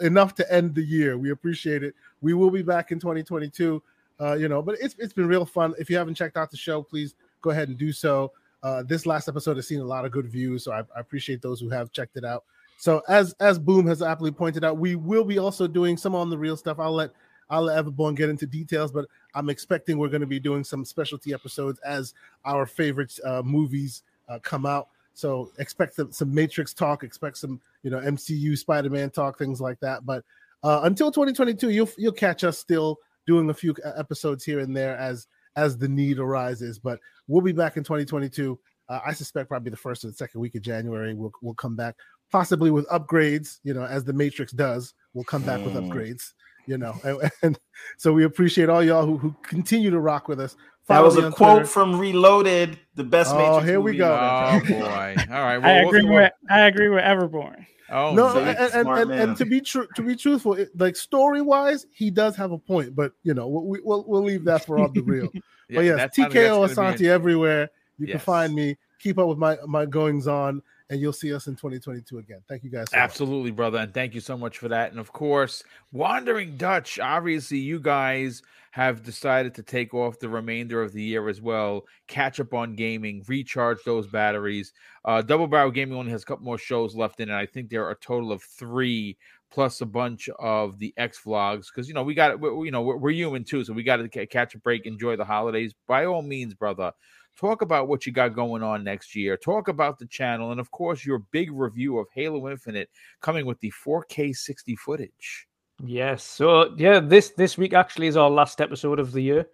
Enough 0.00 0.34
to 0.36 0.52
end 0.52 0.74
the 0.74 0.82
year. 0.82 1.16
We 1.18 1.30
appreciate 1.30 1.82
it. 1.82 1.94
We 2.20 2.34
will 2.34 2.50
be 2.50 2.62
back 2.62 2.92
in 2.92 2.98
2022. 2.98 3.82
Uh, 4.20 4.34
you 4.34 4.48
know, 4.48 4.62
but 4.62 4.76
it's 4.80 4.94
it's 4.98 5.12
been 5.12 5.26
real 5.26 5.44
fun. 5.44 5.74
If 5.78 5.90
you 5.90 5.96
haven't 5.96 6.14
checked 6.14 6.36
out 6.36 6.50
the 6.50 6.56
show, 6.56 6.82
please 6.82 7.14
go 7.40 7.50
ahead 7.50 7.68
and 7.68 7.76
do 7.76 7.92
so. 7.92 8.32
Uh, 8.62 8.82
this 8.82 9.06
last 9.06 9.28
episode 9.28 9.56
has 9.56 9.66
seen 9.66 9.80
a 9.80 9.84
lot 9.84 10.04
of 10.04 10.12
good 10.12 10.28
views, 10.28 10.64
so 10.64 10.72
I, 10.72 10.80
I 10.96 11.00
appreciate 11.00 11.42
those 11.42 11.60
who 11.60 11.68
have 11.70 11.90
checked 11.90 12.16
it 12.16 12.24
out. 12.24 12.44
So 12.82 13.00
as 13.06 13.32
as 13.38 13.60
Boom 13.60 13.86
has 13.86 14.02
aptly 14.02 14.32
pointed 14.32 14.64
out, 14.64 14.76
we 14.76 14.96
will 14.96 15.22
be 15.22 15.38
also 15.38 15.68
doing 15.68 15.96
some 15.96 16.16
on 16.16 16.30
the 16.30 16.36
real 16.36 16.56
stuff. 16.56 16.80
I'll 16.80 16.90
let 16.90 17.12
I'll 17.48 17.62
let 17.62 17.84
Everborn 17.84 18.16
get 18.16 18.28
into 18.28 18.44
details, 18.44 18.90
but 18.90 19.04
I'm 19.36 19.50
expecting 19.50 19.98
we're 19.98 20.08
going 20.08 20.20
to 20.20 20.26
be 20.26 20.40
doing 20.40 20.64
some 20.64 20.84
specialty 20.84 21.32
episodes 21.32 21.78
as 21.86 22.12
our 22.44 22.66
favorite 22.66 23.16
uh, 23.24 23.40
movies 23.44 24.02
uh, 24.28 24.40
come 24.40 24.66
out. 24.66 24.88
So 25.14 25.52
expect 25.60 25.94
some, 25.94 26.10
some, 26.10 26.34
Matrix 26.34 26.74
talk, 26.74 27.04
expect 27.04 27.36
some 27.36 27.60
you 27.84 27.90
know 27.92 28.00
MCU 28.00 28.58
Spider-Man 28.58 29.10
talk, 29.10 29.38
things 29.38 29.60
like 29.60 29.78
that. 29.78 30.04
But 30.04 30.24
uh, 30.64 30.80
until 30.82 31.12
2022, 31.12 31.70
you'll 31.70 31.90
you'll 31.96 32.10
catch 32.10 32.42
us 32.42 32.58
still 32.58 32.98
doing 33.28 33.48
a 33.48 33.54
few 33.54 33.76
episodes 33.94 34.42
here 34.42 34.58
and 34.58 34.76
there 34.76 34.96
as 34.96 35.28
as 35.54 35.78
the 35.78 35.86
need 35.86 36.18
arises. 36.18 36.80
But 36.80 36.98
we'll 37.28 37.42
be 37.42 37.52
back 37.52 37.76
in 37.76 37.84
2022. 37.84 38.58
Uh, 38.88 39.00
I 39.06 39.12
suspect 39.12 39.48
probably 39.48 39.70
the 39.70 39.76
first 39.76 40.04
or 40.04 40.08
the 40.08 40.14
second 40.14 40.40
week 40.40 40.56
of 40.56 40.62
January. 40.62 41.14
We'll 41.14 41.32
we'll 41.42 41.54
come 41.54 41.76
back 41.76 41.94
possibly 42.32 42.70
with 42.70 42.88
upgrades, 42.88 43.58
you 43.62 43.74
know, 43.74 43.84
as 43.84 44.02
the 44.02 44.12
Matrix 44.12 44.50
does. 44.50 44.94
We'll 45.14 45.24
come 45.24 45.42
back 45.42 45.62
with 45.64 45.74
mm. 45.74 45.86
upgrades, 45.86 46.32
you 46.66 46.78
know. 46.78 46.98
And, 47.04 47.30
and, 47.42 47.58
so 47.98 48.12
we 48.12 48.24
appreciate 48.24 48.68
all 48.68 48.82
y'all 48.82 49.06
who, 49.06 49.18
who 49.18 49.36
continue 49.42 49.90
to 49.90 50.00
rock 50.00 50.26
with 50.26 50.40
us. 50.40 50.56
Follow 50.84 51.10
that 51.10 51.16
was 51.16 51.24
a 51.24 51.30
quote 51.30 51.58
Twitter. 51.58 51.66
from 51.66 51.98
Reloaded, 51.98 52.78
the 52.96 53.04
best. 53.04 53.32
Oh, 53.32 53.38
Matrix 53.38 53.68
here 53.68 53.80
we 53.80 53.96
go. 53.96 54.10
Oh 54.10 54.60
boy! 54.68 55.14
All 55.30 55.42
right, 55.42 55.58
well, 55.58 55.66
I 55.66 55.86
agree 55.86 56.02
with 56.02 56.32
I 56.50 56.60
agree 56.62 56.88
with 56.88 57.04
Everborn. 57.04 57.66
Oh 57.88 58.14
no, 58.14 58.38
and, 58.38 58.58
and, 58.58 58.88
and, 58.88 59.12
and, 59.12 59.36
to 59.36 59.44
be 59.44 59.60
true, 59.60 59.86
to 59.96 60.02
be 60.02 60.16
truthful, 60.16 60.54
it, 60.54 60.70
like 60.76 60.96
story 60.96 61.42
wise, 61.42 61.86
he 61.92 62.10
does 62.10 62.34
have 62.36 62.50
a 62.50 62.58
point, 62.58 62.96
but 62.96 63.12
you 63.22 63.34
know, 63.34 63.46
we, 63.46 63.80
will 63.82 64.04
we'll 64.08 64.24
leave 64.24 64.44
that 64.44 64.64
for 64.64 64.78
on 64.78 64.92
the 64.94 65.02
real. 65.02 65.28
yeah, 65.34 65.40
but 65.68 65.84
yes, 65.84 66.16
TKO 66.16 66.68
Asante 66.68 67.06
everywhere. 67.06 67.70
You 67.98 68.06
yes. 68.06 68.12
can 68.12 68.20
find 68.20 68.54
me. 68.54 68.78
Keep 68.98 69.18
up 69.18 69.28
with 69.28 69.38
my 69.38 69.58
my 69.66 69.84
goings 69.84 70.26
on 70.26 70.62
and 70.92 71.00
you'll 71.00 71.10
see 71.10 71.32
us 71.32 71.46
in 71.46 71.54
2022 71.54 72.18
again. 72.18 72.40
Thank 72.50 72.64
you 72.64 72.70
guys. 72.70 72.90
So 72.90 72.98
Absolutely, 72.98 73.50
much. 73.50 73.56
brother, 73.56 73.78
and 73.78 73.94
thank 73.94 74.14
you 74.14 74.20
so 74.20 74.36
much 74.36 74.58
for 74.58 74.68
that. 74.68 74.90
And 74.90 75.00
of 75.00 75.10
course, 75.10 75.64
Wandering 75.90 76.58
Dutch. 76.58 76.98
Obviously, 77.00 77.56
you 77.56 77.80
guys 77.80 78.42
have 78.72 79.02
decided 79.02 79.54
to 79.54 79.62
take 79.62 79.94
off 79.94 80.18
the 80.18 80.28
remainder 80.28 80.82
of 80.82 80.92
the 80.92 81.02
year 81.02 81.30
as 81.30 81.40
well. 81.40 81.86
Catch 82.08 82.40
up 82.40 82.52
on 82.52 82.74
gaming, 82.74 83.24
recharge 83.26 83.78
those 83.86 84.06
batteries. 84.06 84.74
Uh, 85.06 85.22
Double 85.22 85.46
Barrel 85.46 85.70
Gaming 85.70 85.96
only 85.96 86.12
has 86.12 86.24
a 86.24 86.26
couple 86.26 86.44
more 86.44 86.58
shows 86.58 86.94
left 86.94 87.20
in 87.20 87.30
it. 87.30 87.34
I 87.34 87.46
think 87.46 87.70
there 87.70 87.86
are 87.86 87.92
a 87.92 87.96
total 87.96 88.30
of 88.30 88.42
three 88.42 89.16
plus 89.50 89.80
a 89.80 89.86
bunch 89.86 90.28
of 90.38 90.78
the 90.78 90.92
X 90.98 91.20
vlogs 91.24 91.66
because 91.66 91.88
you 91.88 91.94
know 91.94 92.02
we 92.02 92.14
got 92.14 92.38
you 92.42 92.70
know 92.70 92.82
we're, 92.82 92.96
we're 92.96 93.10
human 93.12 93.44
too, 93.44 93.64
so 93.64 93.72
we 93.72 93.82
got 93.82 93.96
to 93.96 94.26
catch 94.26 94.54
a 94.54 94.58
break, 94.58 94.84
enjoy 94.84 95.16
the 95.16 95.24
holidays. 95.24 95.74
By 95.86 96.04
all 96.04 96.22
means, 96.22 96.52
brother, 96.52 96.92
Talk 97.38 97.62
about 97.62 97.88
what 97.88 98.06
you 98.06 98.12
got 98.12 98.34
going 98.34 98.62
on 98.62 98.84
next 98.84 99.14
year. 99.14 99.36
Talk 99.36 99.68
about 99.68 99.98
the 99.98 100.06
channel, 100.06 100.50
and 100.50 100.60
of 100.60 100.70
course, 100.70 101.04
your 101.04 101.20
big 101.30 101.50
review 101.50 101.98
of 101.98 102.06
Halo 102.14 102.50
Infinite 102.50 102.90
coming 103.20 103.46
with 103.46 103.58
the 103.60 103.72
4K 103.84 104.36
60 104.36 104.76
footage. 104.76 105.48
Yes. 105.84 106.22
So 106.22 106.74
yeah, 106.76 107.00
this 107.00 107.30
this 107.30 107.58
week 107.58 107.72
actually 107.72 108.06
is 108.06 108.16
our 108.16 108.30
last 108.30 108.60
episode 108.60 108.98
of 108.98 109.12
the 109.12 109.20
year 109.20 109.46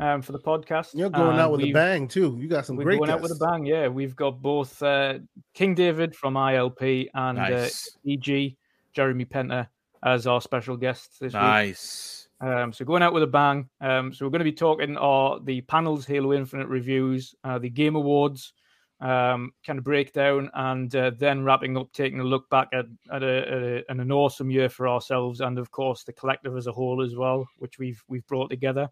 um, 0.00 0.22
for 0.22 0.32
the 0.32 0.38
podcast. 0.38 0.94
You're 0.94 1.10
going 1.10 1.38
out 1.38 1.52
with 1.52 1.62
a 1.62 1.72
bang 1.72 2.08
too. 2.08 2.36
You 2.40 2.48
got 2.48 2.66
some 2.66 2.76
we're 2.76 2.84
great. 2.84 2.98
Going 2.98 3.08
guests. 3.08 3.16
out 3.16 3.22
with 3.22 3.32
a 3.32 3.46
bang. 3.46 3.66
Yeah, 3.66 3.88
we've 3.88 4.16
got 4.16 4.42
both 4.42 4.82
uh, 4.82 5.18
King 5.54 5.74
David 5.74 6.16
from 6.16 6.34
ILP 6.34 7.08
and 7.14 7.38
uh, 7.38 7.48
nice. 7.48 7.96
uh, 7.96 8.08
ACG 8.08 8.56
Jeremy 8.92 9.24
Penter 9.24 9.68
as 10.02 10.26
our 10.26 10.40
special 10.40 10.76
guests 10.76 11.18
this 11.18 11.32
nice. 11.32 11.42
week. 11.42 11.68
Nice. 11.68 12.27
Um, 12.40 12.72
so 12.72 12.84
going 12.84 13.02
out 13.02 13.12
with 13.12 13.22
a 13.22 13.28
bang. 13.28 13.68
Um, 13.80 14.12
so 14.12 14.24
we're 14.24 14.30
going 14.30 14.40
to 14.40 14.44
be 14.44 14.52
talking 14.52 14.96
uh, 14.96 15.38
the 15.42 15.60
panels, 15.62 16.06
Halo 16.06 16.32
Infinite 16.32 16.68
reviews, 16.68 17.34
uh, 17.44 17.58
the 17.58 17.70
Game 17.70 17.96
Awards, 17.96 18.52
um, 19.00 19.52
kind 19.66 19.78
of 19.78 19.84
breakdown, 19.84 20.50
and 20.54 20.94
uh, 20.94 21.10
then 21.16 21.44
wrapping 21.44 21.76
up, 21.76 21.92
taking 21.92 22.20
a 22.20 22.24
look 22.24 22.48
back 22.50 22.68
at, 22.72 22.86
at, 23.12 23.22
a, 23.22 23.84
a, 23.88 23.92
an 23.92 24.12
awesome 24.12 24.50
year 24.50 24.68
for 24.68 24.88
ourselves, 24.88 25.40
and 25.40 25.58
of 25.58 25.70
course 25.70 26.04
the 26.04 26.12
collective 26.12 26.56
as 26.56 26.66
a 26.66 26.72
whole 26.72 27.02
as 27.02 27.14
well, 27.14 27.48
which 27.58 27.78
we've 27.78 28.02
we've 28.08 28.26
brought 28.26 28.50
together. 28.50 28.88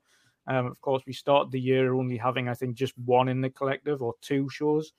Um, 0.48 0.66
of 0.66 0.80
course, 0.80 1.02
we 1.06 1.12
started 1.12 1.50
the 1.50 1.60
year 1.60 1.92
only 1.92 2.16
having 2.16 2.48
I 2.48 2.54
think 2.54 2.76
just 2.76 2.96
one 2.98 3.28
in 3.28 3.40
the 3.40 3.50
collective 3.50 4.00
or 4.00 4.14
two 4.22 4.48
shows, 4.48 4.92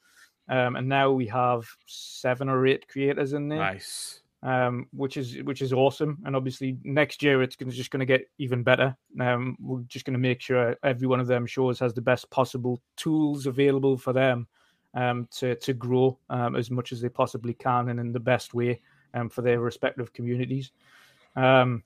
um, 0.50 0.76
and 0.76 0.88
now 0.88 1.12
we 1.12 1.28
have 1.28 1.66
seven 1.86 2.50
or 2.50 2.68
eight 2.68 2.88
creators 2.90 3.34
in 3.34 3.48
there. 3.48 3.60
Nice 3.60 4.22
um, 4.44 4.88
which 4.92 5.18
is 5.18 5.42
which 5.44 5.62
is 5.62 5.74
awesome. 5.74 6.18
And 6.26 6.36
obviously 6.36 6.78
next 6.84 7.24
year 7.24 7.42
it's 7.42 7.56
gonna, 7.56 7.72
just 7.72 7.92
going 7.92 8.00
to 8.00 8.06
get 8.06 8.30
even 8.38 8.64
better. 8.64 8.96
Um, 9.20 9.58
we're 9.60 9.82
just 9.82 10.06
going 10.06 10.14
to 10.14 10.20
make 10.20 10.42
sure 10.42 10.76
every 10.84 11.08
one 11.08 11.20
of 11.20 11.28
them 11.28 11.46
shows 11.46 11.80
has 11.80 11.94
the 11.94 12.02
best 12.02 12.30
possible 12.30 12.82
tools 12.96 13.46
available 13.46 13.98
for 13.98 14.14
them 14.14 14.48
um, 14.94 15.28
to 15.38 15.56
to 15.56 15.74
grow 15.74 16.18
um, 16.30 16.56
as 16.56 16.70
much 16.70 16.92
as 16.92 17.02
they 17.02 17.10
possibly 17.10 17.54
can 17.54 17.90
and 17.90 18.00
in 18.00 18.12
the 18.12 18.20
best 18.20 18.54
way 18.54 18.82
um, 19.14 19.30
for 19.30 19.42
their 19.42 19.60
respective 19.60 20.14
communities. 20.14 20.72
Um, 21.36 21.84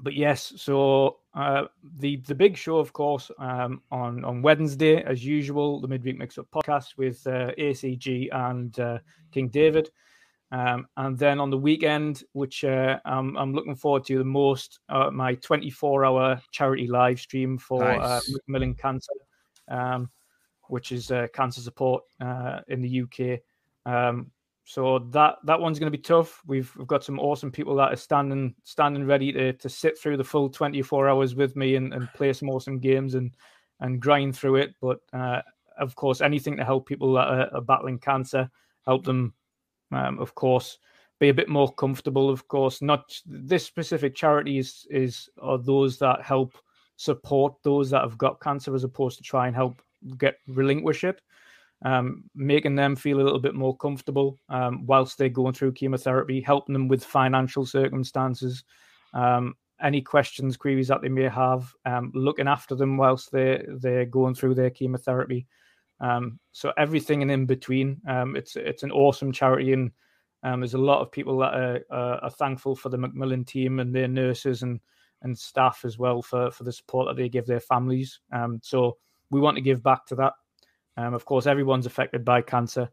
but 0.00 0.14
yes, 0.14 0.52
so 0.56 1.18
uh, 1.34 1.64
the 1.98 2.16
the 2.16 2.34
big 2.34 2.56
show, 2.56 2.78
of 2.78 2.92
course, 2.92 3.30
on 3.38 3.80
on 3.90 4.42
Wednesday, 4.42 5.02
as 5.02 5.24
usual, 5.24 5.80
the 5.80 5.88
midweek 5.88 6.18
mix 6.18 6.38
up 6.38 6.48
podcast 6.50 6.96
with 6.96 7.24
uh, 7.26 7.52
ACG 7.58 8.28
and 8.32 8.78
uh, 8.80 8.98
King 9.30 9.48
David. 9.48 9.90
Um, 10.52 10.86
and 10.98 11.18
then 11.18 11.40
on 11.40 11.48
the 11.48 11.56
weekend, 11.56 12.24
which 12.32 12.62
uh, 12.62 12.98
I'm, 13.06 13.38
I'm, 13.38 13.54
looking 13.54 13.74
forward 13.74 14.04
to 14.04 14.18
the 14.18 14.24
most, 14.24 14.80
uh, 14.90 15.10
my 15.10 15.34
24 15.36 16.04
hour 16.04 16.42
charity 16.50 16.86
live 16.86 17.18
stream 17.18 17.56
for 17.56 17.82
uh, 17.82 17.96
nice. 17.96 18.28
uh, 18.28 18.32
Macmillan 18.32 18.74
Cancer, 18.74 19.14
um, 19.68 20.10
which 20.68 20.92
is 20.92 21.10
uh, 21.10 21.28
cancer 21.32 21.62
support 21.62 22.04
uh, 22.20 22.60
in 22.68 22.82
the 22.82 23.00
UK. 23.00 23.40
Um, 23.90 24.30
so 24.64 24.98
that 25.10 25.36
that 25.44 25.58
one's 25.58 25.78
going 25.78 25.90
to 25.90 25.98
be 25.98 26.02
tough. 26.02 26.42
We've 26.46 26.70
we've 26.76 26.86
got 26.86 27.02
some 27.02 27.18
awesome 27.18 27.50
people 27.50 27.74
that 27.76 27.92
are 27.92 27.96
standing 27.96 28.54
standing 28.62 29.06
ready 29.06 29.32
to, 29.32 29.54
to 29.54 29.68
sit 29.70 29.98
through 29.98 30.18
the 30.18 30.24
full 30.24 30.50
24 30.50 31.08
hours 31.08 31.34
with 31.34 31.56
me 31.56 31.76
and, 31.76 31.94
and 31.94 32.12
play 32.12 32.32
some 32.34 32.50
awesome 32.50 32.78
games 32.78 33.14
and 33.14 33.34
and 33.80 34.00
grind 34.00 34.36
through 34.36 34.56
it. 34.56 34.74
But 34.82 34.98
of 35.78 35.96
course, 35.96 36.20
anything 36.20 36.58
to 36.58 36.64
help 36.64 36.86
people 36.86 37.14
that 37.14 37.28
are, 37.28 37.54
are 37.54 37.60
battling 37.62 37.98
cancer, 37.98 38.50
help 38.84 39.04
them, 39.04 39.34
um, 39.94 40.18
of 40.18 40.34
course, 40.34 40.78
be 41.20 41.28
a 41.28 41.34
bit 41.34 41.48
more 41.48 41.72
comfortable. 41.74 42.30
Of 42.30 42.48
course, 42.48 42.82
not 42.82 43.12
this 43.26 43.64
specific 43.64 44.14
charity 44.14 44.58
is 44.58 44.86
is 44.90 45.28
are 45.40 45.58
those 45.58 45.98
that 45.98 46.22
help 46.22 46.54
support 46.96 47.54
those 47.62 47.90
that 47.90 48.02
have 48.02 48.18
got 48.18 48.40
cancer, 48.40 48.74
as 48.74 48.84
opposed 48.84 49.18
to 49.18 49.24
try 49.24 49.46
and 49.46 49.56
help 49.56 49.80
get 50.18 50.36
relinquish 50.48 51.04
it. 51.04 51.20
Um, 51.84 52.24
making 52.34 52.76
them 52.76 52.94
feel 52.94 53.20
a 53.20 53.24
little 53.24 53.40
bit 53.40 53.56
more 53.56 53.76
comfortable 53.76 54.38
um, 54.48 54.86
whilst 54.86 55.18
they're 55.18 55.28
going 55.28 55.52
through 55.52 55.72
chemotherapy, 55.72 56.40
helping 56.40 56.74
them 56.74 56.86
with 56.86 57.04
financial 57.04 57.66
circumstances, 57.66 58.62
um, 59.14 59.56
any 59.82 60.00
questions, 60.00 60.56
queries 60.56 60.86
that 60.88 61.02
they 61.02 61.08
may 61.08 61.28
have, 61.28 61.74
um, 61.84 62.12
looking 62.14 62.46
after 62.46 62.76
them 62.76 62.96
whilst 62.96 63.32
they're 63.32 63.64
they're 63.80 64.06
going 64.06 64.34
through 64.34 64.54
their 64.54 64.70
chemotherapy. 64.70 65.46
Um, 66.02 66.40
so 66.50 66.72
everything 66.76 67.22
and 67.22 67.30
in 67.30 67.46
between. 67.46 68.00
Um, 68.08 68.36
it's 68.36 68.56
it's 68.56 68.82
an 68.82 68.90
awesome 68.90 69.32
charity, 69.32 69.72
and 69.72 69.90
um, 70.42 70.60
there's 70.60 70.74
a 70.74 70.78
lot 70.78 71.00
of 71.00 71.12
people 71.12 71.38
that 71.38 71.54
are, 71.54 71.80
are, 71.90 72.24
are, 72.24 72.30
thankful 72.30 72.74
for 72.74 72.88
the 72.88 72.98
Macmillan 72.98 73.44
team 73.44 73.78
and 73.78 73.94
their 73.94 74.08
nurses 74.08 74.62
and 74.62 74.80
and 75.22 75.38
staff 75.38 75.84
as 75.84 75.98
well 75.98 76.20
for 76.20 76.50
for 76.50 76.64
the 76.64 76.72
support 76.72 77.06
that 77.06 77.16
they 77.16 77.28
give 77.28 77.46
their 77.46 77.60
families. 77.60 78.20
Um, 78.32 78.58
so 78.62 78.98
we 79.30 79.40
want 79.40 79.56
to 79.56 79.62
give 79.62 79.82
back 79.82 80.04
to 80.06 80.16
that. 80.16 80.32
Um, 80.96 81.14
of 81.14 81.24
course, 81.24 81.46
everyone's 81.46 81.86
affected 81.86 82.24
by 82.24 82.42
cancer. 82.42 82.90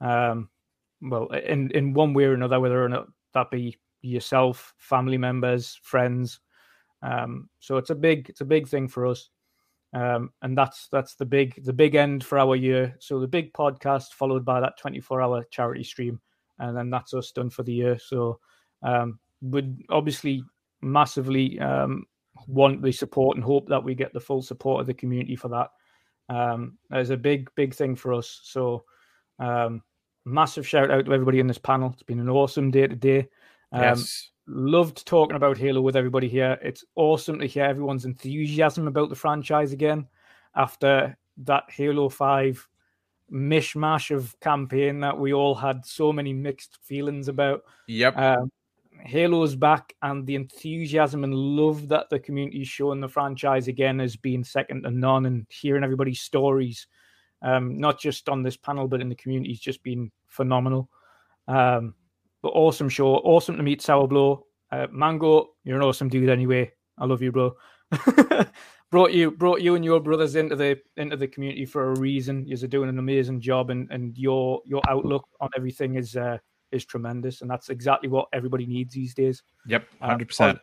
well, 0.00 1.28
in 1.46 1.70
in 1.72 1.92
one 1.92 2.14
way 2.14 2.24
or 2.24 2.32
another, 2.32 2.58
whether 2.58 2.82
or 2.82 2.88
not 2.88 3.06
that 3.34 3.50
be 3.50 3.78
yourself, 4.00 4.74
family 4.78 5.18
members, 5.18 5.78
friends. 5.82 6.40
Um, 7.02 7.50
so 7.60 7.76
it's 7.76 7.90
a 7.90 7.94
big 7.94 8.30
it's 8.30 8.40
a 8.40 8.46
big 8.46 8.66
thing 8.66 8.88
for 8.88 9.06
us, 9.06 9.28
um, 9.92 10.30
and 10.42 10.56
that's 10.56 10.88
that's 10.90 11.14
the 11.14 11.24
big 11.24 11.64
the 11.64 11.72
big 11.72 11.94
end 11.94 12.24
for 12.24 12.38
our 12.38 12.56
year. 12.56 12.94
So 12.98 13.20
the 13.20 13.28
big 13.28 13.52
podcast 13.52 14.12
followed 14.12 14.44
by 14.44 14.60
that 14.60 14.78
24 14.78 15.22
hour 15.22 15.44
charity 15.50 15.84
stream, 15.84 16.20
and 16.58 16.76
then 16.76 16.90
that's 16.90 17.14
us 17.14 17.30
done 17.30 17.50
for 17.50 17.62
the 17.62 17.72
year. 17.72 17.98
So 17.98 18.40
um, 18.82 19.18
would 19.40 19.82
obviously 19.90 20.44
massively 20.82 21.58
um, 21.60 22.04
want 22.46 22.82
the 22.82 22.92
support 22.92 23.36
and 23.36 23.44
hope 23.44 23.68
that 23.68 23.82
we 23.82 23.94
get 23.94 24.12
the 24.12 24.20
full 24.20 24.42
support 24.42 24.80
of 24.80 24.86
the 24.86 24.94
community 24.94 25.36
for 25.36 25.48
that. 25.48 25.70
Um, 26.28 26.78
there's 26.90 27.10
a 27.10 27.16
big 27.16 27.48
big 27.54 27.74
thing 27.74 27.96
for 27.96 28.12
us. 28.12 28.40
So 28.42 28.84
um, 29.38 29.82
massive 30.24 30.66
shout 30.66 30.90
out 30.90 31.06
to 31.06 31.12
everybody 31.14 31.40
in 31.40 31.46
this 31.46 31.58
panel. 31.58 31.90
It's 31.92 32.02
been 32.02 32.20
an 32.20 32.28
awesome 32.28 32.70
day 32.70 32.86
today. 32.86 33.28
Um, 33.72 33.82
yes. 33.82 34.30
Loved 34.46 35.06
talking 35.06 35.36
about 35.36 35.58
Halo 35.58 35.80
with 35.80 35.96
everybody 35.96 36.28
here. 36.28 36.58
It's 36.62 36.84
awesome 36.94 37.40
to 37.40 37.46
hear 37.46 37.64
everyone's 37.64 38.04
enthusiasm 38.04 38.86
about 38.86 39.08
the 39.08 39.16
franchise 39.16 39.72
again 39.72 40.06
after 40.54 41.16
that 41.38 41.64
Halo 41.68 42.08
5 42.08 42.68
mishmash 43.32 44.14
of 44.14 44.38
campaign 44.40 45.00
that 45.00 45.18
we 45.18 45.32
all 45.32 45.54
had 45.54 45.84
so 45.84 46.12
many 46.12 46.32
mixed 46.32 46.78
feelings 46.82 47.28
about. 47.28 47.62
Yep. 47.88 48.16
Um, 48.16 48.52
Halo's 49.04 49.54
back, 49.54 49.94
and 50.02 50.26
the 50.26 50.34
enthusiasm 50.34 51.24
and 51.24 51.34
love 51.34 51.88
that 51.88 52.08
the 52.10 52.18
community 52.18 52.62
is 52.62 52.68
showing 52.68 53.00
the 53.00 53.08
franchise 53.08 53.68
again 53.68 53.98
has 53.98 54.16
been 54.16 54.42
second 54.42 54.82
to 54.82 54.90
none. 54.90 55.26
And 55.26 55.46
hearing 55.50 55.84
everybody's 55.84 56.20
stories, 56.20 56.86
um, 57.42 57.76
not 57.76 58.00
just 58.00 58.28
on 58.28 58.42
this 58.42 58.56
panel, 58.56 58.88
but 58.88 59.00
in 59.00 59.08
the 59.08 59.14
community, 59.14 59.50
has 59.50 59.60
just 59.60 59.82
been 59.82 60.10
phenomenal. 60.26 60.88
Um, 61.46 61.94
but 62.46 62.58
awesome 62.58 62.88
show. 62.88 63.16
Awesome 63.16 63.56
to 63.56 63.62
meet 63.62 63.82
Sour 63.82 64.06
Blow. 64.06 64.46
Uh, 64.70 64.86
Mango, 64.92 65.48
you're 65.64 65.76
an 65.76 65.82
awesome 65.82 66.08
dude 66.08 66.28
anyway. 66.28 66.70
I 66.96 67.04
love 67.04 67.20
you, 67.20 67.32
bro. 67.32 67.56
brought 68.90 69.12
you 69.12 69.32
brought 69.32 69.62
you 69.62 69.74
and 69.74 69.84
your 69.84 69.98
brothers 69.98 70.36
into 70.36 70.54
the 70.54 70.78
into 70.96 71.16
the 71.16 71.26
community 71.26 71.64
for 71.64 71.90
a 71.90 71.98
reason. 71.98 72.46
You're 72.46 72.68
doing 72.68 72.88
an 72.88 73.00
amazing 73.00 73.40
job, 73.40 73.70
and 73.70 73.90
and 73.90 74.16
your 74.16 74.60
your 74.64 74.80
outlook 74.88 75.26
on 75.40 75.50
everything 75.56 75.96
is 75.96 76.16
uh, 76.16 76.38
is 76.70 76.84
tremendous, 76.84 77.42
and 77.42 77.50
that's 77.50 77.68
exactly 77.68 78.08
what 78.08 78.28
everybody 78.32 78.64
needs 78.64 78.94
these 78.94 79.12
days. 79.12 79.42
Yep, 79.66 79.84
uh, 80.00 80.06
hundred 80.06 80.28
percent. 80.28 80.58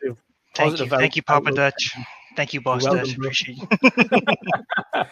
Thank 0.54 0.80
you, 0.80 0.86
thank 0.86 1.16
you, 1.16 1.22
Papa 1.22 1.52
Dutch. 1.52 1.96
Thank 2.34 2.54
you, 2.54 2.62
Boss 2.62 2.84
Dutch. 2.84 3.14
Appreciate 3.14 3.58
you. 3.58 3.68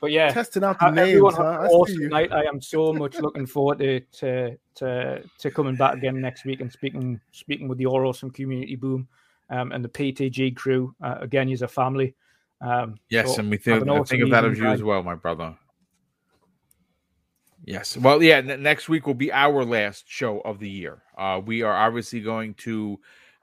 But 0.00 0.12
yeah, 0.12 0.32
testing 0.32 0.64
out 0.64 0.78
the 0.80 0.90
names. 0.90 1.34
Huh? 1.34 1.68
Awesome 1.70 2.08
night. 2.08 2.32
I 2.32 2.44
am 2.44 2.60
so 2.60 2.92
much 2.92 3.18
looking 3.18 3.46
forward 3.46 3.78
to, 3.80 4.00
to 4.00 4.56
to 4.76 5.22
to 5.38 5.50
coming 5.50 5.76
back 5.76 5.94
again 5.94 6.20
next 6.20 6.44
week 6.44 6.60
and 6.60 6.72
speaking 6.72 7.20
speaking 7.32 7.68
with 7.68 7.78
the 7.78 7.86
All 7.86 8.06
Awesome 8.06 8.30
Community 8.30 8.76
Boom 8.76 9.06
um, 9.50 9.72
and 9.72 9.84
the 9.84 9.88
PTG 9.88 10.56
crew. 10.56 10.94
Uh, 11.02 11.16
again, 11.20 11.48
you're 11.48 11.62
a 11.64 11.68
family. 11.68 12.14
Um, 12.62 12.96
yes, 13.08 13.34
so 13.34 13.40
and 13.40 13.50
we 13.50 13.56
think, 13.56 13.86
awesome 13.86 14.04
think 14.04 14.22
of 14.22 14.30
that 14.30 14.44
of 14.44 14.56
you 14.56 14.66
as 14.66 14.82
well, 14.82 15.02
my 15.02 15.14
brother. 15.14 15.56
Yes. 17.64 17.96
Well, 17.96 18.22
yeah. 18.22 18.40
Next 18.40 18.88
week 18.88 19.06
will 19.06 19.14
be 19.14 19.32
our 19.32 19.64
last 19.64 20.04
show 20.08 20.40
of 20.40 20.58
the 20.58 20.68
year. 20.68 21.02
Uh, 21.16 21.40
we 21.44 21.62
are 21.62 21.74
obviously 21.74 22.20
going 22.20 22.54
to 22.54 22.98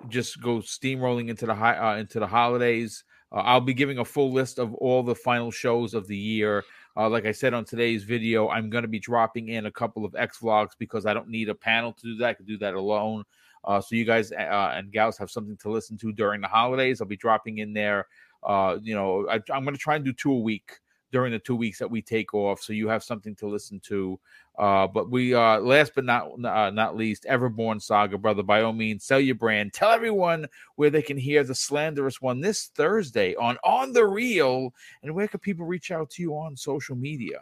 just 0.09 0.41
go 0.41 0.57
steamrolling 0.57 1.29
into 1.29 1.45
the 1.45 1.55
high 1.55 1.77
uh, 1.77 1.97
into 1.97 2.19
the 2.19 2.27
holidays. 2.27 3.03
Uh, 3.31 3.39
I'll 3.39 3.61
be 3.61 3.73
giving 3.73 3.99
a 3.99 4.05
full 4.05 4.31
list 4.31 4.59
of 4.59 4.73
all 4.75 5.03
the 5.03 5.15
final 5.15 5.51
shows 5.51 5.93
of 5.93 6.07
the 6.07 6.17
year. 6.17 6.63
Uh, 6.95 7.09
like 7.09 7.25
I 7.25 7.31
said 7.31 7.53
on 7.53 7.65
today's 7.65 8.03
video, 8.03 8.49
I'm 8.49 8.69
going 8.69 8.83
to 8.83 8.87
be 8.87 8.99
dropping 8.99 9.49
in 9.49 9.65
a 9.65 9.71
couple 9.71 10.05
of 10.05 10.15
X 10.15 10.39
vlogs 10.39 10.71
because 10.79 11.05
I 11.05 11.13
don't 11.13 11.29
need 11.29 11.49
a 11.49 11.55
panel 11.55 11.93
to 11.93 12.01
do 12.01 12.17
that. 12.17 12.29
I 12.29 12.33
can 12.33 12.45
do 12.45 12.57
that 12.59 12.73
alone. 12.73 13.23
Uh, 13.63 13.81
so 13.81 13.95
you 13.95 14.05
guys 14.05 14.31
uh, 14.31 14.71
and 14.75 14.91
gals 14.91 15.17
have 15.17 15.29
something 15.29 15.57
to 15.57 15.69
listen 15.69 15.97
to 15.97 16.11
during 16.13 16.41
the 16.41 16.47
holidays. 16.47 17.01
I'll 17.01 17.07
be 17.07 17.17
dropping 17.17 17.57
in 17.57 17.73
there. 17.73 18.07
Uh, 18.43 18.77
you 18.81 18.95
know, 18.95 19.27
I, 19.29 19.35
I'm 19.51 19.63
going 19.63 19.75
to 19.75 19.79
try 19.79 19.95
and 19.95 20.05
do 20.05 20.13
two 20.13 20.31
a 20.31 20.39
week 20.39 20.71
during 21.11 21.31
the 21.31 21.39
two 21.39 21.55
weeks 21.55 21.79
that 21.79 21.89
we 21.89 22.01
take 22.01 22.33
off, 22.33 22.61
so 22.61 22.73
you 22.73 22.87
have 22.87 23.03
something 23.03 23.35
to 23.35 23.47
listen 23.47 23.79
to. 23.81 24.19
Uh, 24.57 24.87
but 24.87 25.11
we, 25.11 25.33
uh, 25.33 25.59
last 25.59 25.93
but 25.95 26.03
not 26.03 26.31
uh, 26.43 26.69
not 26.71 26.97
least, 26.97 27.25
Everborn 27.29 27.81
Saga, 27.81 28.17
brother. 28.17 28.43
By 28.43 28.61
all 28.61 28.73
means, 28.73 29.03
sell 29.03 29.19
your 29.19 29.35
brand. 29.35 29.73
Tell 29.73 29.91
everyone 29.91 30.47
where 30.75 30.89
they 30.89 31.01
can 31.01 31.17
hear 31.17 31.43
the 31.43 31.55
slanderous 31.55 32.21
one 32.21 32.41
this 32.41 32.67
Thursday 32.75 33.35
on 33.35 33.57
On 33.63 33.93
the 33.93 34.05
Real, 34.05 34.73
and 35.03 35.13
where 35.13 35.27
can 35.27 35.39
people 35.39 35.65
reach 35.65 35.91
out 35.91 36.09
to 36.11 36.21
you 36.21 36.33
on 36.33 36.55
social 36.55 36.95
media? 36.95 37.41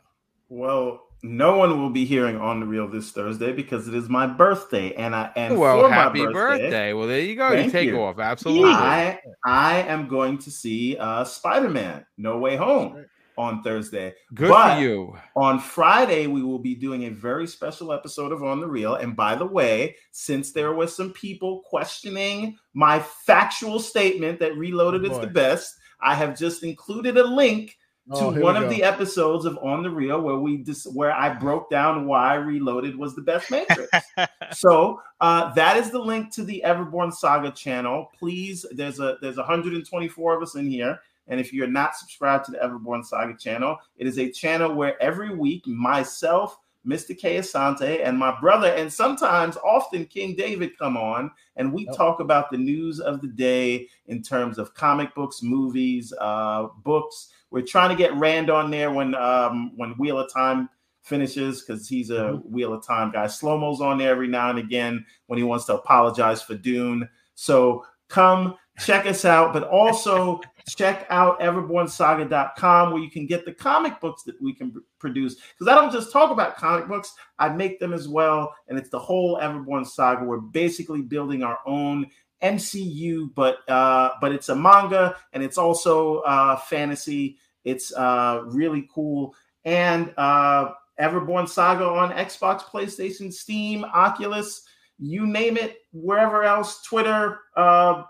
Well, 0.50 1.08
no 1.24 1.58
one 1.58 1.82
will 1.82 1.90
be 1.90 2.06
hearing 2.06 2.40
on 2.40 2.60
the 2.60 2.66
real 2.66 2.88
this 2.88 3.12
Thursday 3.12 3.52
because 3.52 3.88
it 3.88 3.96
is 3.96 4.10
my 4.10 4.28
birthday, 4.28 4.94
and 4.94 5.16
I 5.16 5.32
and 5.36 5.58
well, 5.58 5.82
for 5.82 5.90
happy 5.90 6.24
my 6.24 6.32
birthday, 6.32 6.64
birthday. 6.64 6.94
Well, 6.94 7.08
there 7.08 7.22
you 7.22 7.36
go. 7.36 7.52
You 7.52 7.72
take 7.72 7.88
you. 7.88 8.00
off 8.00 8.20
absolutely. 8.20 8.72
I 8.72 9.20
I 9.44 9.80
am 9.84 10.08
going 10.08 10.38
to 10.40 10.52
see 10.52 10.98
uh, 10.98 11.24
Spider 11.24 11.70
Man 11.70 12.06
No 12.18 12.38
Way 12.38 12.58
Home 12.58 13.06
on 13.38 13.62
Thursday. 13.64 14.14
Good 14.34 14.50
but 14.50 14.76
for 14.76 14.82
you. 14.82 15.18
On 15.36 15.60
Friday, 15.60 16.28
we 16.28 16.44
will 16.44 16.60
be 16.60 16.76
doing 16.76 17.06
a 17.06 17.10
very 17.10 17.48
special 17.48 17.92
episode 17.92 18.32
of 18.32 18.44
On 18.44 18.60
the 18.60 18.68
Real. 18.68 18.96
And 18.96 19.16
by 19.16 19.36
the 19.36 19.46
way, 19.46 19.96
since 20.12 20.52
there 20.52 20.74
was 20.74 20.96
some 20.96 21.12
people 21.14 21.62
questioning 21.66 22.58
my 22.74 23.00
factual 23.00 23.80
statement 23.80 24.40
that 24.40 24.58
Reloaded 24.58 25.06
oh, 25.06 25.12
is 25.12 25.20
the 25.20 25.28
best, 25.28 25.76
I 26.02 26.16
have 26.16 26.38
just 26.38 26.64
included 26.64 27.18
a 27.18 27.24
link 27.24 27.78
to 28.14 28.20
oh, 28.20 28.40
one 28.40 28.56
of 28.56 28.70
the 28.70 28.84
episodes 28.84 29.46
of 29.46 29.58
On 29.64 29.82
the 29.82 29.90
Real 29.90 30.22
where 30.22 30.36
we 30.36 30.58
just 30.58 30.94
where 30.94 31.12
I 31.12 31.34
broke 31.34 31.72
down 31.72 32.06
why 32.06 32.36
Reloaded 32.36 32.96
was 32.96 33.16
the 33.16 33.24
best 33.24 33.50
Matrix. 33.50 33.90
so 34.52 35.02
uh, 35.22 35.52
that 35.56 35.78
is 35.78 35.90
the 35.90 36.00
link 36.00 36.32
to 36.36 36.44
the 36.44 36.62
Everborn 36.64 37.12
Saga 37.12 37.50
channel. 37.50 38.12
Please, 38.18 38.64
there's 38.72 39.00
a 39.00 39.18
there's 39.22 39.38
124 39.38 40.36
of 40.36 40.44
us 40.44 40.54
in 40.56 40.70
here. 40.70 41.00
And 41.28 41.40
if 41.40 41.52
you're 41.54 41.68
not 41.68 41.96
subscribed 41.96 42.46
to 42.46 42.52
the 42.52 42.60
Everborn 42.60 43.04
Saga 43.04 43.36
channel, 43.38 43.78
it 43.98 44.08
is 44.08 44.20
a 44.20 44.32
channel 44.32 44.74
where 44.74 45.02
every 45.02 45.36
week 45.36 45.66
myself, 45.68 46.58
Mr. 46.86 47.18
Kay 47.18 47.38
Asante, 47.38 48.06
and 48.06 48.18
my 48.18 48.40
brother, 48.40 48.68
and 48.68 48.92
sometimes 48.92 49.58
often 49.58 50.06
King 50.06 50.36
David 50.36 50.78
come 50.78 50.98
on, 50.98 51.32
and 51.56 51.74
we 51.74 51.86
talk 51.88 52.20
about 52.20 52.52
the 52.52 52.58
news 52.58 53.00
of 53.00 53.22
the 53.22 53.28
day 53.28 53.88
in 54.08 54.22
terms 54.22 54.60
of 54.60 54.76
comic 54.76 55.14
books, 55.16 55.42
movies, 55.42 56.14
uh, 56.20 56.68
books. 56.84 57.30
We're 57.50 57.64
trying 57.64 57.90
to 57.90 57.96
get 57.96 58.14
Rand 58.16 58.50
on 58.50 58.70
there 58.70 58.92
when 58.92 59.16
um, 59.16 59.72
when 59.76 59.92
Wheel 59.92 60.20
of 60.20 60.32
Time 60.32 60.70
finishes 61.06 61.62
because 61.62 61.88
he's 61.88 62.10
a 62.10 62.14
mm-hmm. 62.14 62.52
Wheel 62.52 62.74
of 62.74 62.86
Time 62.86 63.12
guy. 63.12 63.28
Slow 63.28 63.58
Mo's 63.58 63.82
on 63.82 63.98
there 63.98 64.12
every 64.12 64.28
now 64.28 64.50
and 64.50 64.60
again 64.60 65.06
when 65.28 65.38
he 65.38 65.44
wants 65.44 65.66
to 65.66 65.76
apologize 65.76 66.42
for 66.42 66.56
Dune. 66.56 67.08
So 67.36 67.86
come 68.10 68.56
check 68.80 69.06
us 69.06 69.26
out, 69.26 69.54
but 69.54 69.64
also 69.64 70.42
check 70.68 71.06
out 71.10 71.40
everbornsaga.com 71.40 72.92
where 72.92 73.02
you 73.02 73.10
can 73.10 73.26
get 73.26 73.46
the 73.46 73.54
comic 73.54 74.00
books 74.00 74.24
that 74.24 74.42
we 74.42 74.54
can 74.54 74.74
produce. 75.00 75.36
Because 75.36 75.72
I 75.72 75.76
don't 75.76 75.92
just 75.92 76.12
talk 76.12 76.32
about 76.32 76.58
comic 76.58 76.88
books, 76.88 77.14
I 77.40 77.50
make 77.50 77.80
them 77.80 77.94
as 77.94 78.08
well. 78.08 78.54
And 78.68 78.78
it's 78.78 78.90
the 78.90 79.00
whole 79.00 79.38
Everborn 79.38 79.86
saga. 79.86 80.26
We're 80.26 80.38
basically 80.38 81.02
building 81.02 81.44
our 81.44 81.60
own 81.66 82.08
MCU, 82.42 83.34
but 83.34 83.68
uh, 83.70 84.12
but 84.22 84.32
it's 84.32 84.50
a 84.50 84.56
manga 84.56 85.16
and 85.34 85.42
it's 85.42 85.58
also 85.58 86.20
uh, 86.20 86.58
fantasy. 86.58 87.38
It's 87.64 87.94
uh, 87.94 88.44
really 88.48 88.88
cool. 88.94 89.34
And 89.64 90.14
uh, 90.18 90.72
Everborn 91.00 91.50
Saga 91.50 91.86
on 91.86 92.12
Xbox, 92.12 92.62
PlayStation, 92.62 93.34
Steam, 93.34 93.84
Oculus, 93.84 94.62
you 95.00 95.26
name 95.26 95.58
it, 95.58 95.78
wherever 95.92 96.44
else, 96.44 96.84
Twitter, 96.84 97.40
uh, 97.56 98.04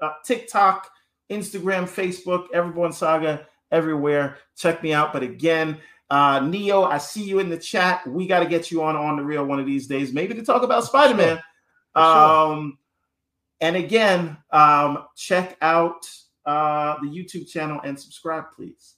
uh, 0.00 0.12
TikTok, 0.24 0.90
Instagram, 1.30 1.84
Facebook, 1.84 2.48
Everborn 2.54 2.92
Saga, 2.92 3.46
everywhere. 3.70 4.38
Check 4.56 4.82
me 4.82 4.92
out. 4.92 5.12
But 5.12 5.22
again, 5.22 5.78
Uh, 6.10 6.38
Neo, 6.38 6.84
I 6.84 6.98
see 6.98 7.24
you 7.24 7.38
in 7.38 7.48
the 7.48 7.56
chat. 7.56 8.06
We 8.06 8.26
got 8.26 8.40
to 8.40 8.46
get 8.46 8.70
you 8.70 8.82
on 8.82 8.94
on 8.94 9.16
the 9.16 9.24
real 9.24 9.44
one 9.46 9.58
of 9.58 9.66
these 9.66 9.86
days, 9.86 10.12
maybe 10.12 10.34
to 10.34 10.44
talk 10.44 10.62
about 10.62 10.84
Spider 10.84 11.14
Man. 11.14 11.40
Sure. 11.96 12.04
Um, 12.04 12.78
and 13.60 13.74
again, 13.74 14.36
um, 14.50 15.06
check 15.16 15.56
out 15.62 16.06
uh, 16.44 16.96
the 17.00 17.08
YouTube 17.08 17.48
channel 17.48 17.80
and 17.82 17.98
subscribe, 17.98 18.44
please. 18.54 18.94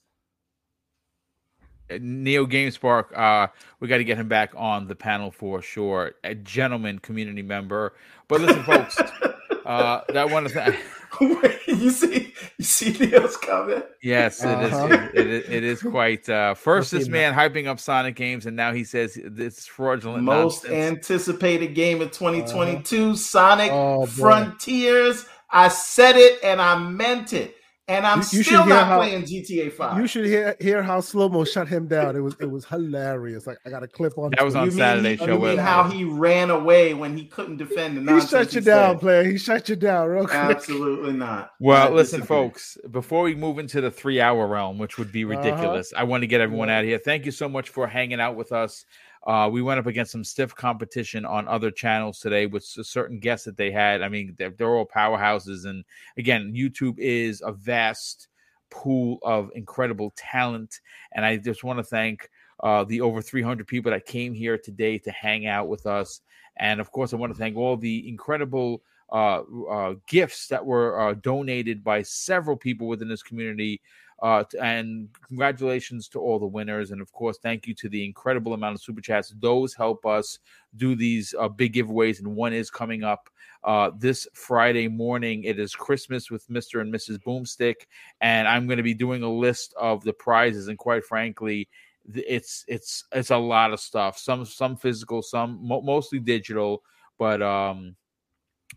Neo 1.88 2.44
GameSpark, 2.44 3.16
uh, 3.16 3.46
we 3.78 3.86
got 3.86 3.98
to 3.98 4.04
get 4.04 4.18
him 4.18 4.28
back 4.28 4.52
on 4.56 4.88
the 4.88 4.96
panel 4.96 5.30
for 5.30 5.62
sure. 5.62 6.12
A 6.24 6.34
gentleman 6.34 6.98
community 6.98 7.42
member. 7.42 7.94
But 8.26 8.40
listen, 8.40 8.64
folks, 8.64 8.98
uh, 9.66 10.02
that 10.08 10.30
one 10.30 10.48
thing. 10.48 10.74
you 11.66 11.90
see, 11.90 12.34
you 12.58 12.64
see 12.64 12.92
Neo's 12.92 13.36
comment. 13.36 13.84
Yes, 14.02 14.42
it 14.42 14.48
uh-huh. 14.48 14.86
is. 14.86 15.10
It, 15.14 15.26
it, 15.26 15.52
it 15.52 15.64
is 15.64 15.82
quite. 15.82 16.28
Uh, 16.28 16.54
first, 16.54 16.90
this 16.90 17.08
man 17.08 17.34
hyping 17.34 17.66
up 17.66 17.80
Sonic 17.80 18.16
games, 18.16 18.46
and 18.46 18.56
now 18.56 18.72
he 18.72 18.84
says 18.84 19.18
this 19.24 19.66
fraudulent. 19.66 20.24
Most 20.24 20.64
nonsense. 20.64 21.10
anticipated 21.10 21.74
game 21.74 22.00
of 22.02 22.12
2022, 22.12 23.04
uh-huh. 23.04 23.16
Sonic 23.16 23.70
oh, 23.72 24.06
Frontiers. 24.06 25.24
I 25.50 25.68
said 25.68 26.16
it 26.16 26.40
and 26.42 26.60
I 26.60 26.76
meant 26.76 27.32
it 27.32 27.55
and 27.88 28.04
I'm 28.04 28.18
you, 28.18 28.38
you 28.38 28.42
still 28.42 28.66
not 28.66 28.86
how, 28.86 28.98
playing 28.98 29.22
GTA 29.22 29.72
Five. 29.72 30.00
You 30.00 30.08
should 30.08 30.26
hear 30.26 30.56
hear 30.58 30.82
how 30.82 31.00
slow 31.00 31.28
mo 31.28 31.44
shut 31.44 31.68
him 31.68 31.86
down. 31.86 32.16
It 32.16 32.20
was 32.20 32.34
it 32.40 32.50
was 32.50 32.64
hilarious. 32.64 33.46
Like 33.46 33.58
I 33.64 33.70
got 33.70 33.84
a 33.84 33.88
clip 33.88 34.18
on. 34.18 34.32
That 34.32 34.44
was 34.44 34.56
on 34.56 34.64
you 34.66 34.70
Saturday 34.72 35.10
mean, 35.10 35.18
show. 35.18 35.26
You 35.26 35.38
mean 35.38 35.58
how 35.58 35.88
he 35.88 36.02
ran 36.02 36.50
away 36.50 36.94
when 36.94 37.16
he 37.16 37.26
couldn't 37.26 37.58
defend 37.58 37.96
the 37.96 38.14
He 38.14 38.20
shut 38.26 38.52
you 38.54 38.60
down, 38.60 38.98
player. 38.98 39.22
He 39.24 39.38
shut 39.38 39.68
you 39.68 39.76
down, 39.76 40.08
real 40.08 40.26
quick. 40.26 40.34
Absolutely 40.34 41.12
not. 41.12 41.52
Well, 41.60 41.92
listen, 41.92 42.22
folks. 42.22 42.76
Before 42.90 43.22
we 43.22 43.34
move 43.34 43.58
into 43.58 43.80
the 43.80 43.90
three 43.90 44.20
hour 44.20 44.46
realm, 44.46 44.78
which 44.78 44.98
would 44.98 45.12
be 45.12 45.24
uh-huh. 45.24 45.36
ridiculous, 45.36 45.92
uh-huh. 45.92 46.02
I 46.02 46.04
want 46.04 46.22
to 46.22 46.26
get 46.26 46.40
everyone 46.40 46.68
out 46.70 46.80
of 46.80 46.86
here. 46.86 46.98
Thank 46.98 47.24
you 47.24 47.32
so 47.32 47.48
much 47.48 47.68
for 47.68 47.86
hanging 47.86 48.20
out 48.20 48.34
with 48.34 48.50
us. 48.50 48.84
Uh, 49.26 49.48
we 49.50 49.60
went 49.60 49.80
up 49.80 49.86
against 49.86 50.12
some 50.12 50.22
stiff 50.22 50.54
competition 50.54 51.24
on 51.24 51.48
other 51.48 51.70
channels 51.70 52.20
today 52.20 52.46
with 52.46 52.64
certain 52.64 53.18
guests 53.18 53.44
that 53.44 53.56
they 53.56 53.72
had. 53.72 54.00
I 54.00 54.08
mean, 54.08 54.34
they're, 54.38 54.50
they're 54.50 54.76
all 54.76 54.86
powerhouses. 54.86 55.66
And 55.66 55.84
again, 56.16 56.54
YouTube 56.56 56.98
is 56.98 57.42
a 57.44 57.52
vast 57.52 58.28
pool 58.70 59.18
of 59.22 59.50
incredible 59.54 60.12
talent. 60.16 60.80
And 61.12 61.24
I 61.24 61.38
just 61.38 61.64
want 61.64 61.78
to 61.80 61.82
thank 61.82 62.30
uh, 62.62 62.84
the 62.84 63.00
over 63.00 63.20
300 63.20 63.66
people 63.66 63.90
that 63.90 64.06
came 64.06 64.32
here 64.32 64.56
today 64.56 64.98
to 64.98 65.10
hang 65.10 65.46
out 65.46 65.68
with 65.68 65.86
us. 65.86 66.20
And 66.58 66.80
of 66.80 66.92
course, 66.92 67.12
I 67.12 67.16
want 67.16 67.32
to 67.32 67.38
thank 67.38 67.56
all 67.56 67.76
the 67.76 68.08
incredible 68.08 68.82
uh, 69.12 69.42
uh, 69.70 69.94
gifts 70.08 70.48
that 70.48 70.64
were 70.64 71.00
uh, 71.00 71.14
donated 71.14 71.84
by 71.84 72.02
several 72.02 72.56
people 72.56 72.88
within 72.88 73.08
this 73.08 73.22
community. 73.22 73.80
Uh, 74.22 74.44
and 74.62 75.08
congratulations 75.26 76.08
to 76.08 76.18
all 76.18 76.38
the 76.38 76.46
winners. 76.46 76.90
And 76.90 77.02
of 77.02 77.12
course, 77.12 77.38
thank 77.42 77.66
you 77.66 77.74
to 77.74 77.88
the 77.88 78.04
incredible 78.04 78.54
amount 78.54 78.74
of 78.74 78.82
super 78.82 79.02
chats. 79.02 79.34
Those 79.40 79.74
help 79.74 80.06
us 80.06 80.38
do 80.76 80.94
these 80.94 81.34
uh, 81.38 81.48
big 81.48 81.74
giveaways, 81.74 82.18
and 82.18 82.34
one 82.34 82.52
is 82.52 82.70
coming 82.70 83.04
up 83.04 83.28
uh, 83.64 83.90
this 83.98 84.26
Friday 84.32 84.88
morning. 84.88 85.44
It 85.44 85.58
is 85.58 85.74
Christmas 85.74 86.30
with 86.30 86.48
Mr. 86.48 86.80
and 86.80 86.92
Mrs. 86.92 87.18
Boomstick, 87.18 87.86
and 88.20 88.48
I'm 88.48 88.66
going 88.66 88.78
to 88.78 88.82
be 88.82 88.94
doing 88.94 89.22
a 89.22 89.30
list 89.30 89.74
of 89.78 90.02
the 90.02 90.14
prizes. 90.14 90.68
And 90.68 90.78
quite 90.78 91.04
frankly, 91.04 91.68
it's 92.14 92.64
it's 92.68 93.04
it's 93.12 93.30
a 93.30 93.36
lot 93.36 93.72
of 93.72 93.80
stuff. 93.80 94.18
Some 94.18 94.44
some 94.44 94.76
physical, 94.76 95.22
some 95.22 95.58
mo- 95.60 95.82
mostly 95.82 96.20
digital, 96.20 96.82
but 97.18 97.42
um 97.42 97.96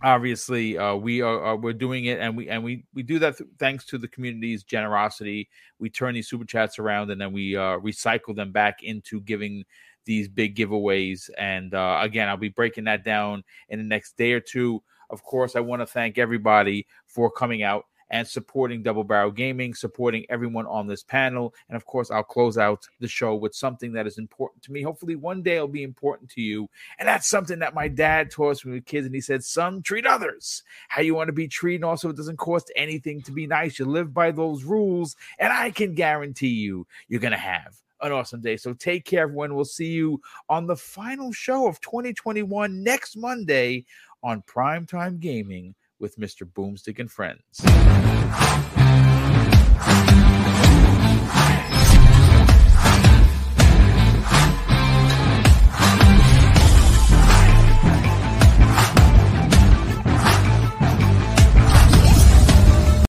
obviously 0.03 0.77
uh, 0.77 0.95
we 0.95 1.21
are, 1.21 1.43
are, 1.43 1.57
we're 1.57 1.73
doing 1.73 2.05
it 2.05 2.19
and 2.19 2.37
we 2.37 2.47
and 2.47 2.63
we 2.63 2.85
we 2.93 3.03
do 3.03 3.19
that 3.19 3.37
th- 3.37 3.49
thanks 3.57 3.85
to 3.85 3.97
the 3.97 4.07
community's 4.07 4.63
generosity 4.63 5.49
we 5.79 5.89
turn 5.89 6.13
these 6.13 6.29
super 6.29 6.45
chats 6.45 6.79
around 6.79 7.09
and 7.09 7.19
then 7.19 7.33
we 7.33 7.55
uh, 7.55 7.77
recycle 7.79 8.35
them 8.35 8.51
back 8.51 8.83
into 8.83 9.19
giving 9.21 9.65
these 10.09 10.27
big 10.27 10.55
giveaways. 10.55 11.29
And 11.37 11.73
uh, 11.75 11.99
again, 12.01 12.27
I'll 12.27 12.35
be 12.35 12.49
breaking 12.49 12.85
that 12.85 13.05
down 13.05 13.43
in 13.69 13.77
the 13.77 13.85
next 13.85 14.17
day 14.17 14.33
or 14.33 14.39
two. 14.39 14.81
Of 15.11 15.23
course, 15.23 15.55
I 15.55 15.59
want 15.59 15.83
to 15.83 15.85
thank 15.85 16.17
everybody 16.17 16.87
for 17.05 17.29
coming 17.29 17.61
out 17.61 17.85
and 18.09 18.27
supporting 18.27 18.83
Double 18.83 19.03
Barrel 19.03 19.31
Gaming, 19.31 19.73
supporting 19.73 20.25
everyone 20.29 20.65
on 20.65 20.87
this 20.87 21.03
panel. 21.03 21.53
And 21.67 21.75
of 21.75 21.85
course, 21.85 22.11
I'll 22.11 22.23
close 22.23 22.57
out 22.57 22.87
the 22.99 23.07
show 23.07 23.35
with 23.35 23.55
something 23.55 23.93
that 23.93 24.07
is 24.07 24.17
important 24.17 24.63
to 24.63 24.71
me. 24.71 24.81
Hopefully, 24.81 25.15
one 25.15 25.41
day 25.41 25.55
it'll 25.55 25.67
be 25.67 25.83
important 25.83 26.29
to 26.31 26.41
you. 26.41 26.69
And 26.97 27.07
that's 27.07 27.27
something 27.27 27.59
that 27.59 27.73
my 27.73 27.87
dad 27.87 28.31
taught 28.31 28.51
us 28.51 28.65
when 28.65 28.73
we 28.73 28.79
were 28.79 28.83
kids. 28.83 29.05
And 29.05 29.15
he 29.15 29.21
said, 29.21 29.43
Son, 29.43 29.81
treat 29.81 30.05
others 30.05 30.63
how 30.87 31.01
you 31.01 31.15
want 31.15 31.27
to 31.27 31.33
be 31.33 31.47
treated. 31.47 31.83
Also, 31.83 32.09
it 32.09 32.17
doesn't 32.17 32.37
cost 32.37 32.71
anything 32.75 33.21
to 33.23 33.31
be 33.31 33.47
nice. 33.47 33.79
You 33.79 33.85
live 33.85 34.13
by 34.13 34.31
those 34.31 34.63
rules. 34.63 35.15
And 35.37 35.53
I 35.53 35.71
can 35.71 35.93
guarantee 35.93 36.47
you, 36.47 36.87
you're 37.07 37.19
going 37.19 37.31
to 37.31 37.37
have 37.37 37.75
an 38.01 38.11
awesome 38.11 38.41
day. 38.41 38.57
So 38.57 38.73
take 38.73 39.05
care, 39.05 39.23
everyone. 39.23 39.55
We'll 39.55 39.65
see 39.65 39.91
you 39.91 40.21
on 40.47 40.65
the 40.65 40.75
final 40.75 41.31
show 41.31 41.67
of 41.67 41.81
2021 41.81 42.83
next 42.83 43.15
Monday 43.17 43.85
on 44.23 44.41
Primetime 44.43 45.19
Gaming 45.19 45.75
with 45.99 46.17
Mr. 46.17 46.43
Boomstick 46.43 46.99
and 46.99 47.11
Friends. 47.11 47.61